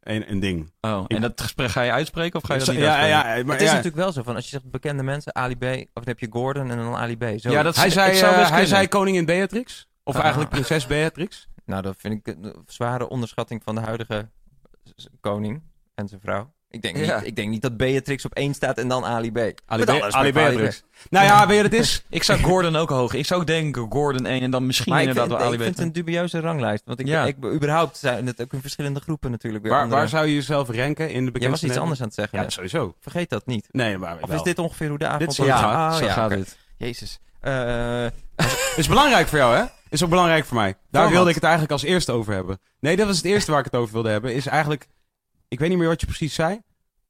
Een, 0.00 0.30
een 0.30 0.40
ding. 0.40 0.72
Oh, 0.80 1.04
Ik- 1.06 1.16
en 1.16 1.22
dat 1.22 1.40
gesprek 1.40 1.68
ga 1.70 1.82
je 1.82 1.90
uitspreken 1.92 2.40
of 2.40 2.46
ga 2.46 2.54
je 2.54 2.58
dat 2.60 2.68
niet 2.68 2.78
ja, 2.78 2.96
uitspreken? 2.96 3.38
ja, 3.38 3.44
maar 3.44 3.52
het 3.54 3.60
is 3.62 3.68
ja, 3.68 3.74
natuurlijk 3.74 4.02
wel 4.02 4.12
zo 4.12 4.22
van, 4.22 4.34
als 4.34 4.44
je 4.44 4.50
zegt 4.50 4.70
bekende 4.70 5.02
mensen, 5.02 5.34
Ali 5.34 5.56
B, 5.56 5.62
of 5.64 5.70
dan 5.92 6.04
heb 6.04 6.18
je 6.18 6.26
Gordon 6.30 6.70
en 6.70 6.76
dan 6.76 6.94
Ali 6.96 7.16
B. 7.16 7.24
Zo. 7.36 7.50
Ja, 7.50 7.62
dat 7.62 7.76
hij 7.76 7.86
ik 7.86 7.92
zei, 7.92 8.14
zou 8.14 8.34
eh, 8.34 8.50
hij 8.50 8.66
zei 8.66 8.88
koningin 8.88 9.24
Beatrix. 9.24 9.88
Of 10.02 10.14
Ah. 10.14 10.20
eigenlijk 10.20 10.50
prinses 10.50 10.86
Beatrix. 10.86 11.48
Nou, 11.64 11.82
dat 11.82 11.94
vind 11.98 12.14
ik 12.26 12.34
een 12.36 12.54
zware 12.66 13.08
onderschatting 13.08 13.62
van 13.64 13.74
de 13.74 13.80
huidige 13.80 14.28
koning 15.20 15.62
en 15.94 16.08
zijn 16.08 16.20
vrouw. 16.20 16.52
Ik 16.72 16.82
denk, 16.82 16.96
Ja. 16.96 17.16
niet, 17.18 17.26
ik 17.26 17.36
denk 17.36 17.48
niet 17.50 17.62
dat 17.62 17.76
Beatrix 17.76 18.24
op 18.24 18.34
één 18.34 18.54
staat 18.54 18.78
en 18.78 18.88
dan 18.88 19.04
Ali 19.04 19.32
B. 19.32 19.36
Ali, 19.66 19.84
Be- 19.84 19.92
respect 19.92 20.14
Ali 20.14 20.32
Beatrix. 20.32 20.82
Nou 21.10 21.26
ja, 21.26 21.46
weet 21.46 21.56
je 21.56 21.62
het 21.62 21.74
is? 21.74 22.04
Ik 22.08 22.22
zou 22.22 22.38
Gordon 22.42 22.76
ook 22.76 22.88
hoog. 22.88 23.14
Ik 23.14 23.26
zou 23.26 23.40
ook 23.40 23.46
denken 23.46 23.86
Gordon 23.90 24.26
1 24.26 24.40
en 24.42 24.50
dan 24.50 24.66
misschien 24.66 24.92
Maar 24.92 25.02
ik 25.02 25.08
inderdaad 25.08 25.30
vind, 25.30 25.42
wel 25.42 25.52
ik 25.52 25.54
Ali 25.58 25.64
vind 25.64 25.76
het 25.78 25.92
B. 25.92 25.96
een 25.96 26.04
dubieuze 26.04 26.40
ranglijst. 26.40 26.82
Want 26.84 27.00
ik, 27.00 27.06
Ja. 27.06 27.24
ik, 27.24 27.36
überhaupt 27.44 27.96
zijn 27.96 28.26
het 28.26 28.40
ook 28.42 28.52
in 28.52 28.60
verschillende 28.60 29.00
groepen 29.00 29.30
natuurlijk 29.30 29.62
weer. 29.64 29.72
Waar, 29.72 29.88
waar 29.88 30.08
zou 30.08 30.26
je 30.26 30.34
jezelf 30.34 30.68
ranken 30.68 31.10
in 31.10 31.24
de 31.24 31.30
bekendste 31.30 31.40
Jij 31.40 31.50
was 31.50 31.62
iets 31.62 31.76
anders 31.78 32.00
aan 32.00 32.06
het 32.06 32.14
zeggen. 32.14 32.38
Ja, 32.38 32.44
net. 32.44 32.52
sowieso. 32.52 32.94
Vergeet 33.00 33.30
dat 33.30 33.46
niet. 33.46 33.66
Nee, 33.70 33.98
maar 33.98 34.16
Of 34.20 34.28
wel. 34.28 34.36
is 34.36 34.42
dit 34.42 34.58
ongeveer 34.58 34.88
hoe 34.88 34.98
de 34.98 35.06
avond 35.06 35.20
Dit 35.20 35.32
soort- 35.32 35.48
Ja, 35.48 35.88
Ah, 35.88 35.96
zo 35.96 36.04
ja, 36.04 36.12
gaat 36.12 36.30
het. 36.30 36.56
Jezus. 36.76 37.18
Eh, 37.40 38.06
Is 38.76 38.88
belangrijk 38.88 39.28
voor 39.28 39.38
jou, 39.38 39.56
hè? 39.56 39.64
Is 39.88 40.02
ook 40.04 40.10
belangrijk 40.10 40.44
voor 40.44 40.56
mij. 40.56 40.74
Daar 40.90 41.10
wilde 41.10 41.28
ik 41.28 41.34
het 41.34 41.44
eigenlijk 41.44 41.72
als 41.72 41.82
eerste 41.82 42.12
over 42.12 42.32
hebben. 42.32 42.60
Nee, 42.80 42.96
dat 42.96 43.06
was 43.06 43.16
het 43.16 43.24
eerste 43.24 43.50
waar 43.50 43.60
ik 43.60 43.64
het 43.66 43.76
over 43.76 43.92
wilde 43.92 44.08
hebben. 44.10 44.34
Is 44.34 44.46
eigenlijk... 44.46 44.86
Ik 45.50 45.58
weet 45.58 45.68
niet 45.68 45.78
meer 45.78 45.88
wat 45.88 46.00
je 46.00 46.06
precies 46.06 46.34
zei. 46.34 46.60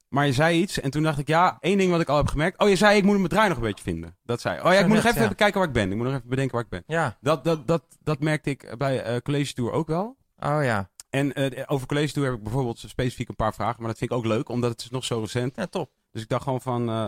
Maar 0.09 0.27
je 0.27 0.33
zei 0.33 0.61
iets 0.61 0.81
en 0.81 0.91
toen 0.91 1.03
dacht 1.03 1.19
ik, 1.19 1.27
ja, 1.29 1.57
één 1.61 1.79
ding 1.79 1.91
wat 1.91 2.01
ik 2.01 2.09
al 2.09 2.17
heb 2.17 2.27
gemerkt. 2.27 2.59
Oh, 2.61 2.69
je 2.69 2.77
zei, 2.77 2.97
ik 2.97 3.05
moet 3.05 3.17
mijn 3.17 3.29
draai 3.29 3.49
nog 3.49 3.57
een 3.57 3.63
beetje 3.63 3.85
vinden. 3.85 4.17
Dat 4.25 4.41
zei. 4.41 4.59
Oh 4.61 4.73
ja, 4.73 4.79
ik 4.79 4.87
moet 4.87 4.97
nog 4.97 5.05
even 5.05 5.23
ja. 5.23 5.29
kijken 5.29 5.59
waar 5.59 5.69
ik 5.69 5.75
ben. 5.75 5.91
Ik 5.91 5.97
moet 5.97 6.07
nog 6.07 6.15
even 6.15 6.29
bedenken 6.29 6.55
waar 6.55 6.65
ik 6.65 6.71
ben. 6.71 6.83
ja. 6.87 7.17
Dat, 7.21 7.45
dat, 7.45 7.67
dat, 7.67 7.83
dat 8.03 8.21
merkte 8.21 8.51
ik 8.51 8.75
bij 8.79 9.03
eh 9.03 9.17
College 9.21 9.53
Tour 9.55 9.73
ook 9.73 9.87
wel. 9.89 10.17
Oh 10.39 10.59
ja. 10.65 10.91
En 11.11 11.33
eh, 11.33 11.65
over 11.67 11.87
College 11.87 12.13
Tour 12.13 12.29
heb 12.29 12.37
ik 12.39 12.43
bijvoorbeeld 12.45 12.79
specifiek 12.79 13.29
een 13.29 13.37
paar 13.37 13.55
vragen. 13.55 13.77
Maar 13.79 13.89
dat 13.89 13.99
vind 13.99 14.11
ik 14.11 14.17
ook 14.17 14.25
leuk, 14.27 14.49
omdat 14.49 14.71
het 14.71 14.81
is 14.81 14.91
nog 14.91 15.05
zo 15.05 15.21
recent. 15.21 15.57
Ja, 15.57 15.67
top. 15.67 15.91
Dus 16.13 16.23
ik 16.23 16.29
dacht 16.29 16.43
gewoon 16.43 16.61
van, 16.61 16.81
eh, 16.89 17.07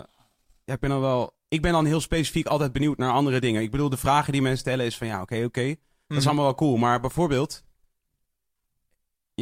ja, 0.64 0.74
ik 0.74 0.80
ben 0.80 0.90
dan 0.90 1.00
wel, 1.00 1.34
ik 1.48 1.62
ben 1.62 1.72
dan 1.72 1.84
heel 1.86 2.00
specifiek 2.00 2.46
altijd 2.46 2.72
benieuwd 2.72 2.98
naar 2.98 3.12
andere 3.12 3.40
dingen. 3.40 3.62
Ik 3.62 3.70
bedoel, 3.70 3.88
de 3.88 3.96
vragen 3.96 4.32
die 4.32 4.42
mensen 4.42 4.60
stellen 4.60 4.86
is 4.86 4.96
van, 4.98 5.06
ja, 5.06 5.20
oké, 5.20 5.44
oké, 5.44 5.68
dat 5.68 5.76
Mhm. 6.08 6.18
is 6.18 6.26
allemaal 6.26 6.44
wel 6.44 6.54
cool. 6.54 6.76
Maar 6.76 7.00
bijvoorbeeld, 7.00 7.62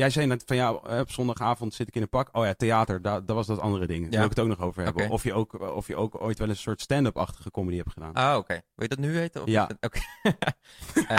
jij 0.00 0.10
zei 0.10 0.26
net 0.26 0.42
van, 0.46 0.56
ja, 0.56 0.74
eh, 0.88 0.98
op 0.98 1.10
zondagavond 1.10 1.74
zit 1.74 1.88
ik 1.88 1.94
in 1.94 2.02
een 2.02 2.08
pak. 2.08 2.28
Oh 2.32 2.44
ja, 2.44 2.54
theater, 2.54 3.02
daar 3.02 3.24
dat 3.24 3.36
was 3.36 3.46
dat 3.46 3.60
andere 3.60 3.86
ding. 3.86 4.02
Daar 4.02 4.10
Ja. 4.12 4.16
wil 4.16 4.24
ik 4.26 4.30
het 4.36 4.40
ook 4.40 4.48
nog 4.58 4.60
over 4.60 4.82
hebben. 4.84 5.08
Of, 5.10 5.22
je 5.22 5.34
ook, 5.34 5.60
of 5.76 5.86
je 5.86 5.96
ook 5.96 6.22
ooit 6.22 6.38
wel 6.38 6.48
eens 6.48 6.56
een 6.56 6.62
soort 6.62 6.80
stand-up-achtige 6.80 7.50
comedy 7.50 7.76
hebt 7.76 7.92
gedaan. 7.92 8.12
Ah, 8.12 8.36
oké. 8.36 8.52
Wil 8.52 8.62
je 8.74 8.88
dat 8.88 8.98
nu 8.98 9.12
weten? 9.12 9.42
Of 9.42 9.48
Ja. 9.48 9.68
Oké. 9.80 9.98
Eh, 11.08 11.16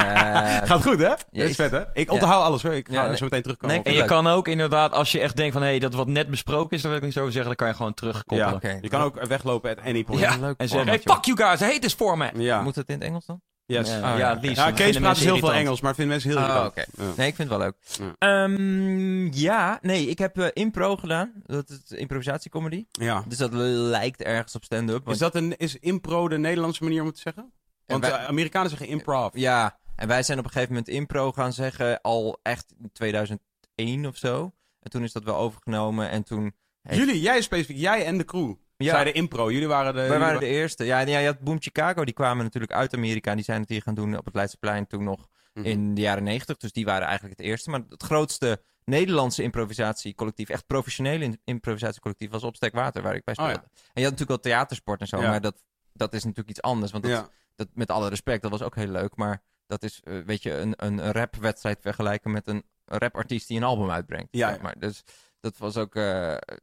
Gaat 0.67 0.81
goed, 0.83 0.97
hè? 0.99 1.07
Dat 1.07 1.19
is 1.31 1.55
vet, 1.55 1.71
hè? 1.71 1.83
Ik 1.93 2.11
onthoud 2.11 2.43
alles, 2.43 2.63
hoor. 2.63 2.73
Ik 2.73 2.87
ga 2.87 2.93
Ja, 2.93 3.07
nee. 3.07 3.17
zo 3.17 3.23
meteen 3.23 3.41
terugkomen. 3.41 3.75
Nee, 3.75 3.85
En 3.85 3.91
je 3.91 3.97
Leuk. 3.97 4.07
kan 4.07 4.27
ook 4.27 4.47
inderdaad, 4.47 4.91
als 4.93 5.11
je 5.11 5.19
echt 5.19 5.35
denkt 5.35 5.53
van 5.53 5.61
hé, 5.63 5.79
dat 5.79 5.93
wat 5.93 6.07
net 6.07 6.29
besproken 6.29 6.75
is, 6.75 6.81
daar 6.81 6.91
wil 6.91 6.99
ik 6.99 7.05
niet 7.05 7.13
zo 7.13 7.19
over 7.19 7.31
zeggen, 7.31 7.49
dan 7.49 7.57
kan 7.59 7.67
je 7.67 7.73
gewoon 7.73 7.93
terugkoppelen. 7.93 8.47
ja, 8.47 8.53
Oké. 8.55 8.77
je 8.81 8.89
kan 8.89 9.01
ook 9.01 9.25
weglopen 9.25 9.71
at 9.71 9.85
any 9.85 10.03
point. 10.03 10.21
Ja, 10.21 10.37
Leuk 10.37 10.57
en 10.57 10.67
zeggen, 10.67 10.87
hey, 10.87 10.99
fuck 10.99 11.25
you 11.25 11.37
guys, 11.37 11.61
I 11.61 11.63
hate 11.65 11.79
this 11.79 11.93
format. 11.93 12.31
Ja. 12.33 12.61
Moet 12.61 12.75
het 12.75 12.87
in 12.89 12.95
het 12.95 13.03
Engels 13.03 13.25
dan? 13.25 13.41
Yes. 13.65 13.87
Ja, 13.89 14.17
ja. 14.17 14.33
het 14.33 14.41
liefst. 14.41 14.57
Ja, 14.57 14.65
Dan 14.65 14.73
Kees 14.73 14.97
praat 14.97 15.15
dus 15.15 15.23
heel 15.23 15.37
veel. 15.37 15.53
Engels, 15.53 15.81
maar 15.81 15.95
vinden 15.95 16.13
mensen 16.13 16.29
heel 16.39 16.39
Oh, 16.57 16.65
oké. 16.65 16.83
Ja. 16.97 17.03
Nee, 17.17 17.27
ik 17.27 17.35
vind 17.35 17.49
het 17.49 17.57
wel 17.57 17.59
leuk. 17.59 17.75
Ja. 18.19 18.43
Ehm, 18.43 19.33
ja, 19.33 19.79
nee, 19.81 20.05
ik 20.07 20.17
heb 20.17 20.37
eh, 20.37 20.47
impro 20.53 20.95
gedaan. 20.97 21.33
Dat 21.45 21.69
is 21.69 21.97
improvisatiecomedy. 21.97 22.85
Ja. 22.91 23.23
Dus 23.27 23.37
dat 23.37 23.53
lijkt 23.53 24.21
ergens 24.21 24.55
op 24.55 24.63
stand-up. 24.63 24.97
Is, 24.97 25.03
want- 25.05 25.19
dat 25.19 25.35
een, 25.35 25.57
is 25.57 25.75
impro 25.79 26.27
de 26.27 26.37
Nederlandse 26.37 26.83
manier 26.83 26.99
om 27.01 27.05
het 27.05 27.15
te 27.15 27.21
zeggen? 27.21 27.51
Want 27.85 28.05
wij- 28.07 28.25
Amerikanen 28.25 28.69
zeggen 28.69 28.87
improv. 28.87 29.29
Ja, 29.33 29.77
en 29.95 30.07
wij 30.07 30.23
zijn 30.23 30.39
op 30.39 30.43
een 30.45 30.51
gegeven 30.51 30.73
moment 30.73 30.91
impro 30.91 31.31
gaan 31.31 31.53
zeggen 31.53 32.01
al 32.01 32.39
echt 32.43 32.73
in 32.79 32.89
2001 32.93 34.05
of 34.05 34.17
zo. 34.17 34.53
En 34.81 34.91
toen 34.91 35.03
is 35.03 35.11
dat 35.11 35.23
wel 35.23 35.35
overgenomen 35.35 36.09
en 36.09 36.23
toen... 36.23 36.53
heeft- 36.81 36.97
Jullie, 36.99 37.21
jij 37.21 37.41
specifiek, 37.41 37.77
jij 37.77 38.05
en 38.05 38.17
de 38.17 38.25
crew. 38.25 38.53
Ja. 38.81 38.91
Zeiden 38.91 39.13
impro. 39.13 39.51
Jullie 39.51 39.67
waren 39.67 39.93
de... 39.93 40.07
Wij 40.07 40.19
waren 40.19 40.39
de 40.39 40.45
eerste. 40.45 40.85
Ja, 40.85 40.99
ja, 40.99 41.19
je 41.19 41.25
had 41.25 41.39
Boom 41.39 41.61
Chicago, 41.61 42.05
die 42.05 42.13
kwamen 42.13 42.43
natuurlijk 42.43 42.71
uit 42.73 42.93
Amerika. 42.93 43.29
En 43.29 43.35
die 43.35 43.45
zijn 43.45 43.59
het 43.61 43.69
hier 43.69 43.81
gaan 43.81 43.95
doen 43.95 44.17
op 44.17 44.25
het 44.25 44.35
Leidseplein 44.35 44.87
toen 44.87 45.03
nog 45.03 45.27
Mhm. 45.53 45.65
in 45.65 45.93
de 45.93 46.01
jaren 46.01 46.23
90. 46.23 46.57
Dus 46.57 46.71
die 46.71 46.85
waren 46.85 47.07
eigenlijk 47.07 47.37
het 47.39 47.47
eerste. 47.47 47.69
Maar 47.69 47.81
het 47.89 48.03
grootste 48.03 48.61
Nederlandse 48.85 49.43
improvisatiecollectief, 49.43 50.49
echt 50.49 50.65
professionele 50.67 51.37
improvisatiecollectief, 51.43 52.29
was 52.31 52.43
Opstek 52.43 52.73
Water, 52.73 53.01
waar 53.01 53.15
ik 53.15 53.23
bij 53.23 53.35
Oh, 53.37 53.43
speelde. 53.45 53.63
En 53.73 54.01
je 54.01 54.01
had 54.01 54.11
natuurlijk 54.11 54.29
wel 54.43 54.51
theatersport 54.53 55.01
en 55.01 55.07
zo, 55.07 55.21
Ja. 55.21 55.29
maar 55.29 55.41
dat, 55.41 55.63
dat 55.93 56.13
is 56.13 56.21
natuurlijk 56.23 56.49
iets 56.49 56.61
anders. 56.61 56.91
Want 56.91 57.03
dat, 57.03 57.13
Ja. 57.13 57.29
dat, 57.55 57.67
met 57.73 57.89
alle 57.89 58.09
respect, 58.09 58.41
dat 58.41 58.51
was 58.51 58.61
ook 58.61 58.75
heel 58.75 58.87
leuk. 58.87 59.15
Maar 59.15 59.41
dat 59.67 59.83
is, 59.83 60.01
eh, 60.03 60.13
weet 60.25 60.43
je, 60.43 60.53
een, 60.57 60.73
een, 60.75 61.11
rapwedstrijd 61.11 61.77
vergelijken 61.81 62.31
met 62.31 62.47
een 62.47 62.63
rapartiest 62.85 63.47
die 63.47 63.57
een 63.57 63.63
album 63.63 63.91
uitbrengt. 63.91 64.27
Ja, 64.31 64.47
zeg 64.47 64.57
ja. 64.57 64.63
maar. 64.63 64.75
Dus 64.79 65.03
dat 65.41 65.57
was 65.57 65.77
ook, 65.77 65.95
eh, 65.95 66.03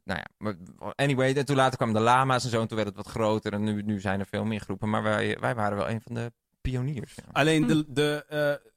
nou 0.04 0.18
ja, 0.20 0.26
maar 0.38 0.56
anyway. 0.94 1.34
En 1.34 1.44
toen 1.44 1.56
later 1.56 1.76
kwamen 1.76 1.94
de 1.94 2.00
lama's 2.00 2.44
en 2.44 2.50
zo, 2.50 2.60
en 2.60 2.66
toen 2.68 2.76
werd 2.76 2.88
het 2.88 2.96
wat 2.96 3.06
groter. 3.06 3.52
En 3.52 3.62
nu, 3.64 3.82
nu 3.82 4.00
zijn 4.00 4.20
er 4.20 4.26
veel 4.26 4.44
meer 4.44 4.60
groepen. 4.60 4.90
Maar 4.90 5.02
wij, 5.02 5.38
wij 5.40 5.54
waren 5.54 5.76
wel 5.76 5.88
een 5.90 6.00
van 6.00 6.14
de 6.14 6.32
pioniers. 6.60 7.14
Ja. 7.14 7.22
Alleen 7.32 7.62
Hm. 7.62 7.68
de, 7.68 7.84
de, 7.92 8.24
eh, 8.28 8.70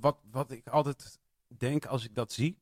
wat, 0.00 0.18
wat 0.30 0.50
ik 0.50 0.68
altijd 0.68 1.18
denk 1.58 1.84
als 1.86 2.04
ik 2.04 2.14
dat 2.14 2.32
zie, 2.32 2.58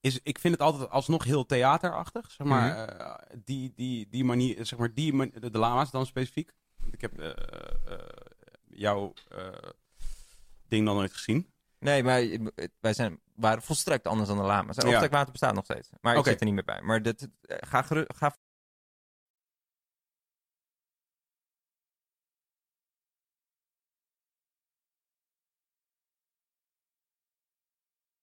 is 0.00 0.20
ik 0.22 0.38
vind 0.38 0.54
het 0.54 0.62
altijd 0.62 0.90
alsnog 0.90 1.24
heel 1.24 1.46
theaterachtig. 1.46 2.30
Zeg 2.30 2.46
maar, 2.46 2.70
Mhm. 2.88 3.00
eh, 3.00 3.14
die, 3.44 3.72
die, 3.76 4.08
die 4.08 4.24
manier, 4.24 4.66
zeg 4.66 4.78
maar, 4.78 4.94
die 4.94 5.12
man- 5.12 5.30
de, 5.34 5.50
de 5.50 5.58
lama's 5.58 5.90
dan 5.90 6.06
specifiek. 6.06 6.52
Ik 6.90 7.00
heb 7.00 7.36
jouw 8.68 9.12
eh, 9.28 9.46
ding 10.68 10.84
nog 10.84 10.94
nooit 10.94 11.12
gezien. 11.12 11.52
Nee, 11.80 12.02
maar 12.02 12.22
wij 12.80 12.94
zijn, 12.94 13.20
waren 13.34 13.62
volstrekt 13.62 14.06
anders 14.06 14.28
dan 14.28 14.38
de 14.38 14.44
lama's. 14.44 14.76
Ja. 14.76 14.88
Opstek 14.88 15.10
Water 15.10 15.32
bestaat 15.32 15.54
nog 15.54 15.64
steeds. 15.64 15.90
Maar 16.00 16.16
ik 16.16 16.24
zit 16.24 16.38
er 16.40 16.44
niet 16.44 16.54
meer 16.54 16.64
bij. 16.64 16.82
Maar 16.82 17.02
dit, 17.02 17.28
eh, 17.42 17.56
ga, 17.60 17.82
ga 18.06 18.34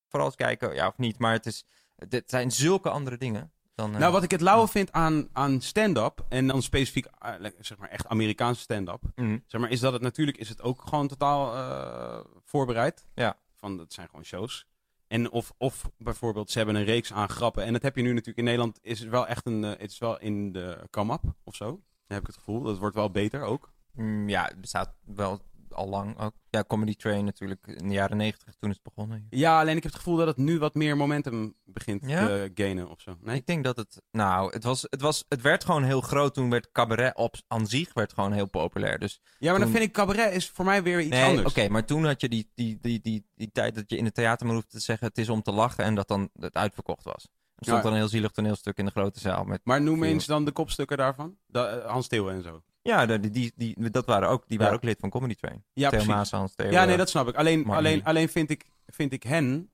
vooral 0.10 0.28
eens 0.28 0.36
kijken, 0.36 0.74
ja 0.74 0.88
of 0.88 0.98
niet. 0.98 1.20
Maar 1.20 1.34
het 1.34 1.46
is, 1.46 1.66
dit 1.96 2.30
zijn 2.30 2.52
zulke 2.52 2.90
andere 2.90 3.18
dingen. 3.18 3.52
Dan, 3.76 3.94
eh, 3.94 4.00
Nou, 4.00 4.12
wat 4.12 4.24
ik 4.24 4.32
het 4.32 4.42
lauwe 4.42 4.68
vind 4.68 4.92
aan, 4.92 5.30
aan 5.34 5.62
stand-up, 5.62 6.26
en 6.30 6.48
dan 6.48 6.62
specifiek, 6.62 7.06
eh, 7.06 7.34
zeg 7.60 7.78
maar, 7.78 7.90
echt 7.90 8.08
Amerikaanse 8.08 8.62
stand-up, 8.62 9.02
mhm. 9.16 9.38
zeg 9.46 9.62
maar, 9.62 9.70
is 9.70 9.80
dat 9.80 9.94
het 9.94 10.02
natuurlijk, 10.02 10.38
is 10.38 10.50
het 10.50 10.62
ook 10.62 10.82
gewoon 10.82 11.08
totaal 11.08 12.26
voorbereid. 12.44 13.06
Ja. 13.14 13.38
Van, 13.58 13.78
dat 13.78 13.94
zijn 13.94 14.10
gewoon 14.10 14.26
shows. 14.26 14.68
En 15.08 15.32
of, 15.32 15.54
of 15.58 15.90
bijvoorbeeld, 15.98 16.52
ze 16.52 16.58
hebben 16.58 16.76
een 16.76 16.84
reeks 16.84 17.14
aan 17.14 17.30
grappen. 17.30 17.64
En 17.64 17.74
dat 17.74 17.82
heb 17.82 17.96
je 17.96 18.02
nu 18.02 18.10
natuurlijk 18.10 18.38
in 18.38 18.44
Nederland, 18.44 18.80
is 18.82 19.00
het 19.00 19.10
wel 19.10 19.28
echt 19.28 19.46
een, 19.46 19.64
eh, 19.64 19.70
het 19.70 19.92
is 19.92 19.98
wel 19.98 20.20
in 20.20 20.52
de 20.52 20.88
come-up 20.90 21.24
of 21.44 21.56
zo. 21.56 21.82
Heb 22.08 22.20
ik 22.20 22.28
het 22.28 22.36
gevoel. 22.36 22.62
Dat 22.62 22.78
wordt 22.78 22.96
wel 22.96 23.12
beter 23.12 23.42
ook. 23.42 23.72
Mm, 23.92 24.30
ja, 24.30 24.46
het 24.46 24.62
bestaat 24.62 24.96
wel 25.06 25.42
al 25.78 25.88
lang 25.90 26.20
ook. 26.20 26.34
Ja, 26.50 26.64
Comedy 26.68 26.96
Train 26.96 27.26
natuurlijk 27.26 27.68
in 27.68 27.88
de 27.88 27.94
jaren 27.94 28.18
negentig, 28.18 28.56
toen 28.60 28.70
is 28.70 28.76
het 28.84 28.94
begonnen. 28.94 29.28
Ja, 29.30 29.60
alleen 29.60 29.76
ik 29.78 29.84
heb 29.84 29.92
het 29.92 30.02
gevoel 30.02 30.18
dat 30.18 30.28
het 30.28 30.38
nu 30.38 30.60
wat 30.60 30.76
meer 30.76 30.98
momentum 30.98 31.54
begint 31.66 32.04
Ja? 32.06 32.26
te 32.26 32.52
gainen 32.54 32.90
of 32.90 33.02
zo. 33.02 33.18
Nee? 33.22 33.36
Ik 33.36 33.46
denk 33.46 33.64
dat 33.64 33.78
het, 33.78 34.02
nou, 34.12 34.52
het, 34.54 34.64
was, 34.64 34.86
het, 34.90 35.02
was, 35.02 35.26
het 35.28 35.42
werd 35.42 35.64
gewoon 35.66 35.84
heel 35.84 36.02
groot. 36.02 36.34
Toen 36.34 36.50
werd 36.50 36.72
cabaret 36.72 37.16
op 37.16 37.36
aan 37.48 37.68
zich 37.68 37.94
werd 37.94 38.14
gewoon 38.14 38.32
heel 38.32 38.50
populair. 38.50 39.00
Dus 39.00 39.22
Ja, 39.40 39.52
maar 39.52 39.60
dan 39.60 39.70
vind 39.70 39.84
ik 39.84 39.92
cabaret 39.94 40.34
is 40.34 40.50
voor 40.50 40.66
mij 40.66 40.84
weer 40.84 41.00
iets 41.02 41.10
nee, 41.10 41.30
oké, 41.40 41.46
anders. 41.48 41.68
maar 41.68 41.86
toen 41.86 42.06
had 42.06 42.22
je 42.22 42.30
die, 42.30 42.52
die, 42.56 42.78
die, 42.82 43.02
die, 43.02 43.26
die 43.36 43.50
tijd 43.52 43.76
dat 43.76 43.90
je 43.90 43.98
in 43.98 44.06
het 44.06 44.14
theater 44.14 44.46
maar 44.46 44.56
hoefde 44.56 44.70
te 44.72 44.80
zeggen: 44.80 45.08
het 45.08 45.18
is 45.18 45.30
om 45.30 45.42
te 45.42 45.52
lachen 45.52 45.84
en 45.84 45.96
dat 45.96 46.08
dan 46.08 46.30
het 46.40 46.56
uitverkocht 46.56 47.04
was. 47.04 47.24
Er 47.56 47.64
stond 47.64 47.78
Ja. 47.78 47.84
dan 47.84 47.92
een 47.92 47.98
heel 48.00 48.08
zielig 48.10 48.32
toneelstuk 48.32 48.78
in 48.78 48.86
de 48.86 48.92
grote 48.92 49.20
zaal. 49.20 49.44
Met, 49.44 49.62
Maar 49.64 49.82
noem 49.82 50.00
Veel. 50.00 50.10
eens 50.10 50.26
dan 50.26 50.46
de 50.46 50.52
kopstukken 50.52 50.98
daarvan. 50.98 51.38
Da- 51.48 51.70
eh, 51.70 51.86
Hans 51.92 52.08
Theo 52.08 52.28
en 52.28 52.44
zo. 52.44 52.62
Ja, 52.88 53.06
die, 53.06 53.30
die, 53.30 53.54
die, 53.56 53.90
dat 53.90 54.06
waren 54.06 54.30
ook, 54.30 54.44
die 54.48 54.58
waren 54.58 54.72
Ja. 54.74 54.78
ook 54.80 54.86
lid 54.86 55.00
van 55.00 55.10
Comedy 55.10 55.36
Train. 55.36 55.64
Ja, 55.74 55.90
Theo 55.90 56.00
precies. 56.00 56.08
Maas, 56.16 56.32
Hans 56.32 56.56
Theo. 56.56 56.70
Ja, 56.72 56.84
nee, 56.84 56.92
eh, 56.92 56.98
dat 56.98 57.10
snap 57.10 57.28
ik. 57.28 57.36
Alleen, 57.36 57.66
alleen, 57.70 57.82
Lee. 57.98 58.06
alleen 58.06 58.30
vind, 58.30 58.50
ik, 58.50 58.66
vind 58.86 59.14
ik 59.14 59.24
hen 59.24 59.72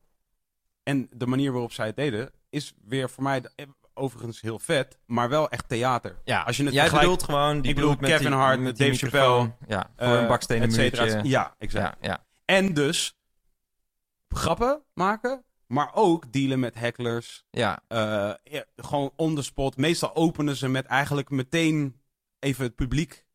en 0.84 1.08
de 1.12 1.28
manier 1.28 1.52
waarop 1.52 1.72
zij 1.72 1.86
het 1.86 1.96
deden, 1.96 2.32
is 2.50 2.74
weer 2.86 3.10
voor 3.10 3.24
mij 3.24 3.44
eh, 3.56 3.66
overigens 3.94 4.42
heel 4.42 4.60
vet, 4.60 4.98
maar 5.06 5.30
wel 5.30 5.50
echt 5.50 5.68
theater. 5.70 6.16
Ja, 6.24 6.42
Als 6.42 6.58
je 6.58 6.64
het 6.64 6.74
jij 6.74 6.82
vergelijkt- 6.88 7.10
bedoelt 7.10 7.30
gewoon... 7.30 7.62
Die 7.62 7.70
ik 7.70 7.76
bedoel 7.76 7.96
met 8.00 8.10
Kevin 8.10 8.26
die- 8.28 8.36
Hart, 8.36 8.60
met 8.60 8.78
Dave 8.78 8.92
microfoon. 8.92 9.56
Ja, 9.68 9.90
voor 9.98 10.08
eh, 10.08 10.22
een 10.22 10.28
bakstenen 10.28 10.72
muurtje. 10.72 11.20
Ja, 11.24 11.56
exact. 11.58 11.98
Ja, 12.02 12.08
ja. 12.10 12.26
En 12.46 12.74
dus 12.74 13.18
grappen 14.30 14.84
maken, 14.94 15.44
maar 15.68 15.92
ook 15.94 16.32
dealen 16.32 16.60
met 16.60 16.76
hecklers. 16.76 17.46
ja. 17.50 17.80
eh, 17.88 17.98
ja, 18.44 18.64
gewoon 18.76 19.12
on 19.16 19.36
the 19.36 19.42
spot. 19.42 19.78
Meestal 19.78 20.16
openen 20.16 20.56
ze 20.56 20.68
met 20.68 20.86
eigenlijk 20.86 21.30
meteen 21.30 22.02
even 22.44 22.64
het 22.64 22.76
publiek 22.76 23.26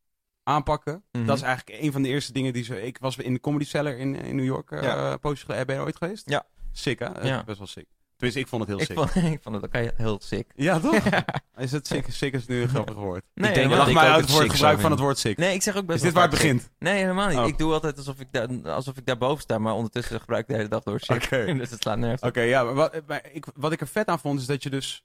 aanpakken. 0.42 1.04
Mhm. 1.12 1.24
Dat 1.26 1.36
is 1.36 1.42
eigenlijk 1.42 1.82
een 1.82 1.92
van 1.92 2.02
de 2.02 2.08
eerste 2.08 2.32
dingen 2.32 2.52
die 2.52 2.64
ze... 2.64 2.82
Ik 2.82 2.98
was 2.98 3.16
in 3.16 3.32
de 3.34 3.40
Comedy 3.40 3.64
Cellar 3.64 3.96
in, 3.96 4.14
in 4.16 4.36
New 4.36 4.44
York. 4.44 4.70
eh 4.70 4.82
Ja. 4.82 5.18
Ben 5.20 5.36
je 5.56 5.64
er 5.66 5.80
ooit 5.82 5.96
geweest? 5.96 6.30
Ja. 6.30 6.46
Sick, 6.72 6.98
hè? 6.98 7.06
Eh, 7.06 7.24
Ja. 7.28 7.44
Best 7.44 7.58
wel 7.58 7.66
sick. 7.66 7.86
Tenminste, 8.16 8.42
ik 8.42 8.48
vond 8.48 8.62
het 8.62 8.70
heel 8.70 8.80
Ik 8.80 8.86
sick. 8.86 8.96
vond, 8.96 9.24
ik 9.34 9.42
vond 9.42 9.54
het 9.54 9.64
ook 9.64 9.96
heel 9.96 10.20
sick. 10.22 10.50
Ja, 10.54 10.80
toch? 10.80 10.94
Is 11.56 11.72
het 11.72 11.86
sick? 11.86 12.06
Sick 12.10 12.32
is 12.34 12.46
nu 12.46 12.62
een 12.62 12.68
grappig 12.68 12.94
woord. 12.94 13.24
Nee, 13.34 13.48
ik 13.48 13.54
denk 13.54 13.72
ook 13.72 13.96
uit 13.96 14.28
het 14.30 14.50
gebruik 14.50 14.80
van 14.80 14.90
het 14.90 15.00
woord 15.00 15.18
sick. 15.18 15.36
Nee, 15.36 15.54
ik 15.54 15.62
zeg 15.62 15.76
ook 15.76 15.86
best 15.86 15.98
is 15.98 16.04
dit 16.04 16.12
waar 16.12 16.22
het 16.22 16.30
begint? 16.30 16.60
sick. 16.60 16.70
Nee, 16.78 16.98
helemaal 16.98 17.28
niet. 17.28 17.38
Oh. 17.38 17.46
Ik 17.46 17.58
doe 17.58 17.72
altijd 17.72 17.96
alsof 17.96 18.20
ik, 18.20 18.26
daar, 18.30 18.48
alsof 18.70 18.96
ik 18.96 19.06
daarboven 19.06 19.42
sta, 19.42 19.58
maar 19.58 19.74
ondertussen 19.74 20.20
gebruik 20.20 20.42
ik 20.42 20.48
de 20.48 20.54
hele 20.56 20.68
dag 20.68 20.82
door 20.82 21.00
sick. 21.00 21.22
Oké. 21.24 21.44
dus 21.58 21.70
het 21.70 21.82
slaat 21.82 21.98
nergens. 21.98 22.22
Oké, 22.22 22.40
ja, 22.40 22.62
maar 22.64 22.74
wat, 22.74 23.00
maar 23.06 23.28
ik, 23.32 23.44
wat 23.54 23.72
ik 23.72 23.80
er 23.80 23.86
vet 23.88 24.06
aan 24.08 24.18
vond 24.18 24.40
is 24.40 24.46
dat 24.46 24.62
je 24.62 24.70
dus... 24.70 25.04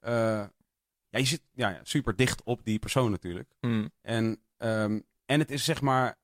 eh, 0.00 0.42
ja, 1.14 1.20
je 1.20 1.26
zit 1.26 1.42
ja, 1.52 1.80
super 1.82 2.16
dicht 2.16 2.42
op 2.42 2.64
die 2.64 2.78
persoon 2.78 3.10
natuurlijk. 3.10 3.48
Mm. 3.60 3.90
En, 4.02 4.40
ehm, 4.56 5.00
en 5.26 5.38
het 5.40 5.50
is 5.50 5.64
zeg 5.64 5.80
maar 5.80 6.18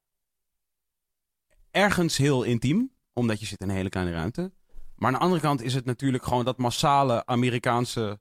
ergens 1.70 2.16
heel 2.16 2.42
intiem, 2.42 2.90
omdat 3.12 3.40
je 3.40 3.46
zit 3.46 3.60
in 3.60 3.68
een 3.68 3.74
hele 3.74 3.88
kleine 3.88 4.12
ruimte. 4.12 4.52
Maar 4.94 5.08
aan 5.08 5.18
de 5.18 5.24
andere 5.24 5.40
kant 5.40 5.62
is 5.62 5.74
het 5.74 5.84
natuurlijk 5.84 6.24
gewoon 6.24 6.44
dat 6.44 6.58
massale 6.58 7.26
Amerikaanse. 7.26 8.20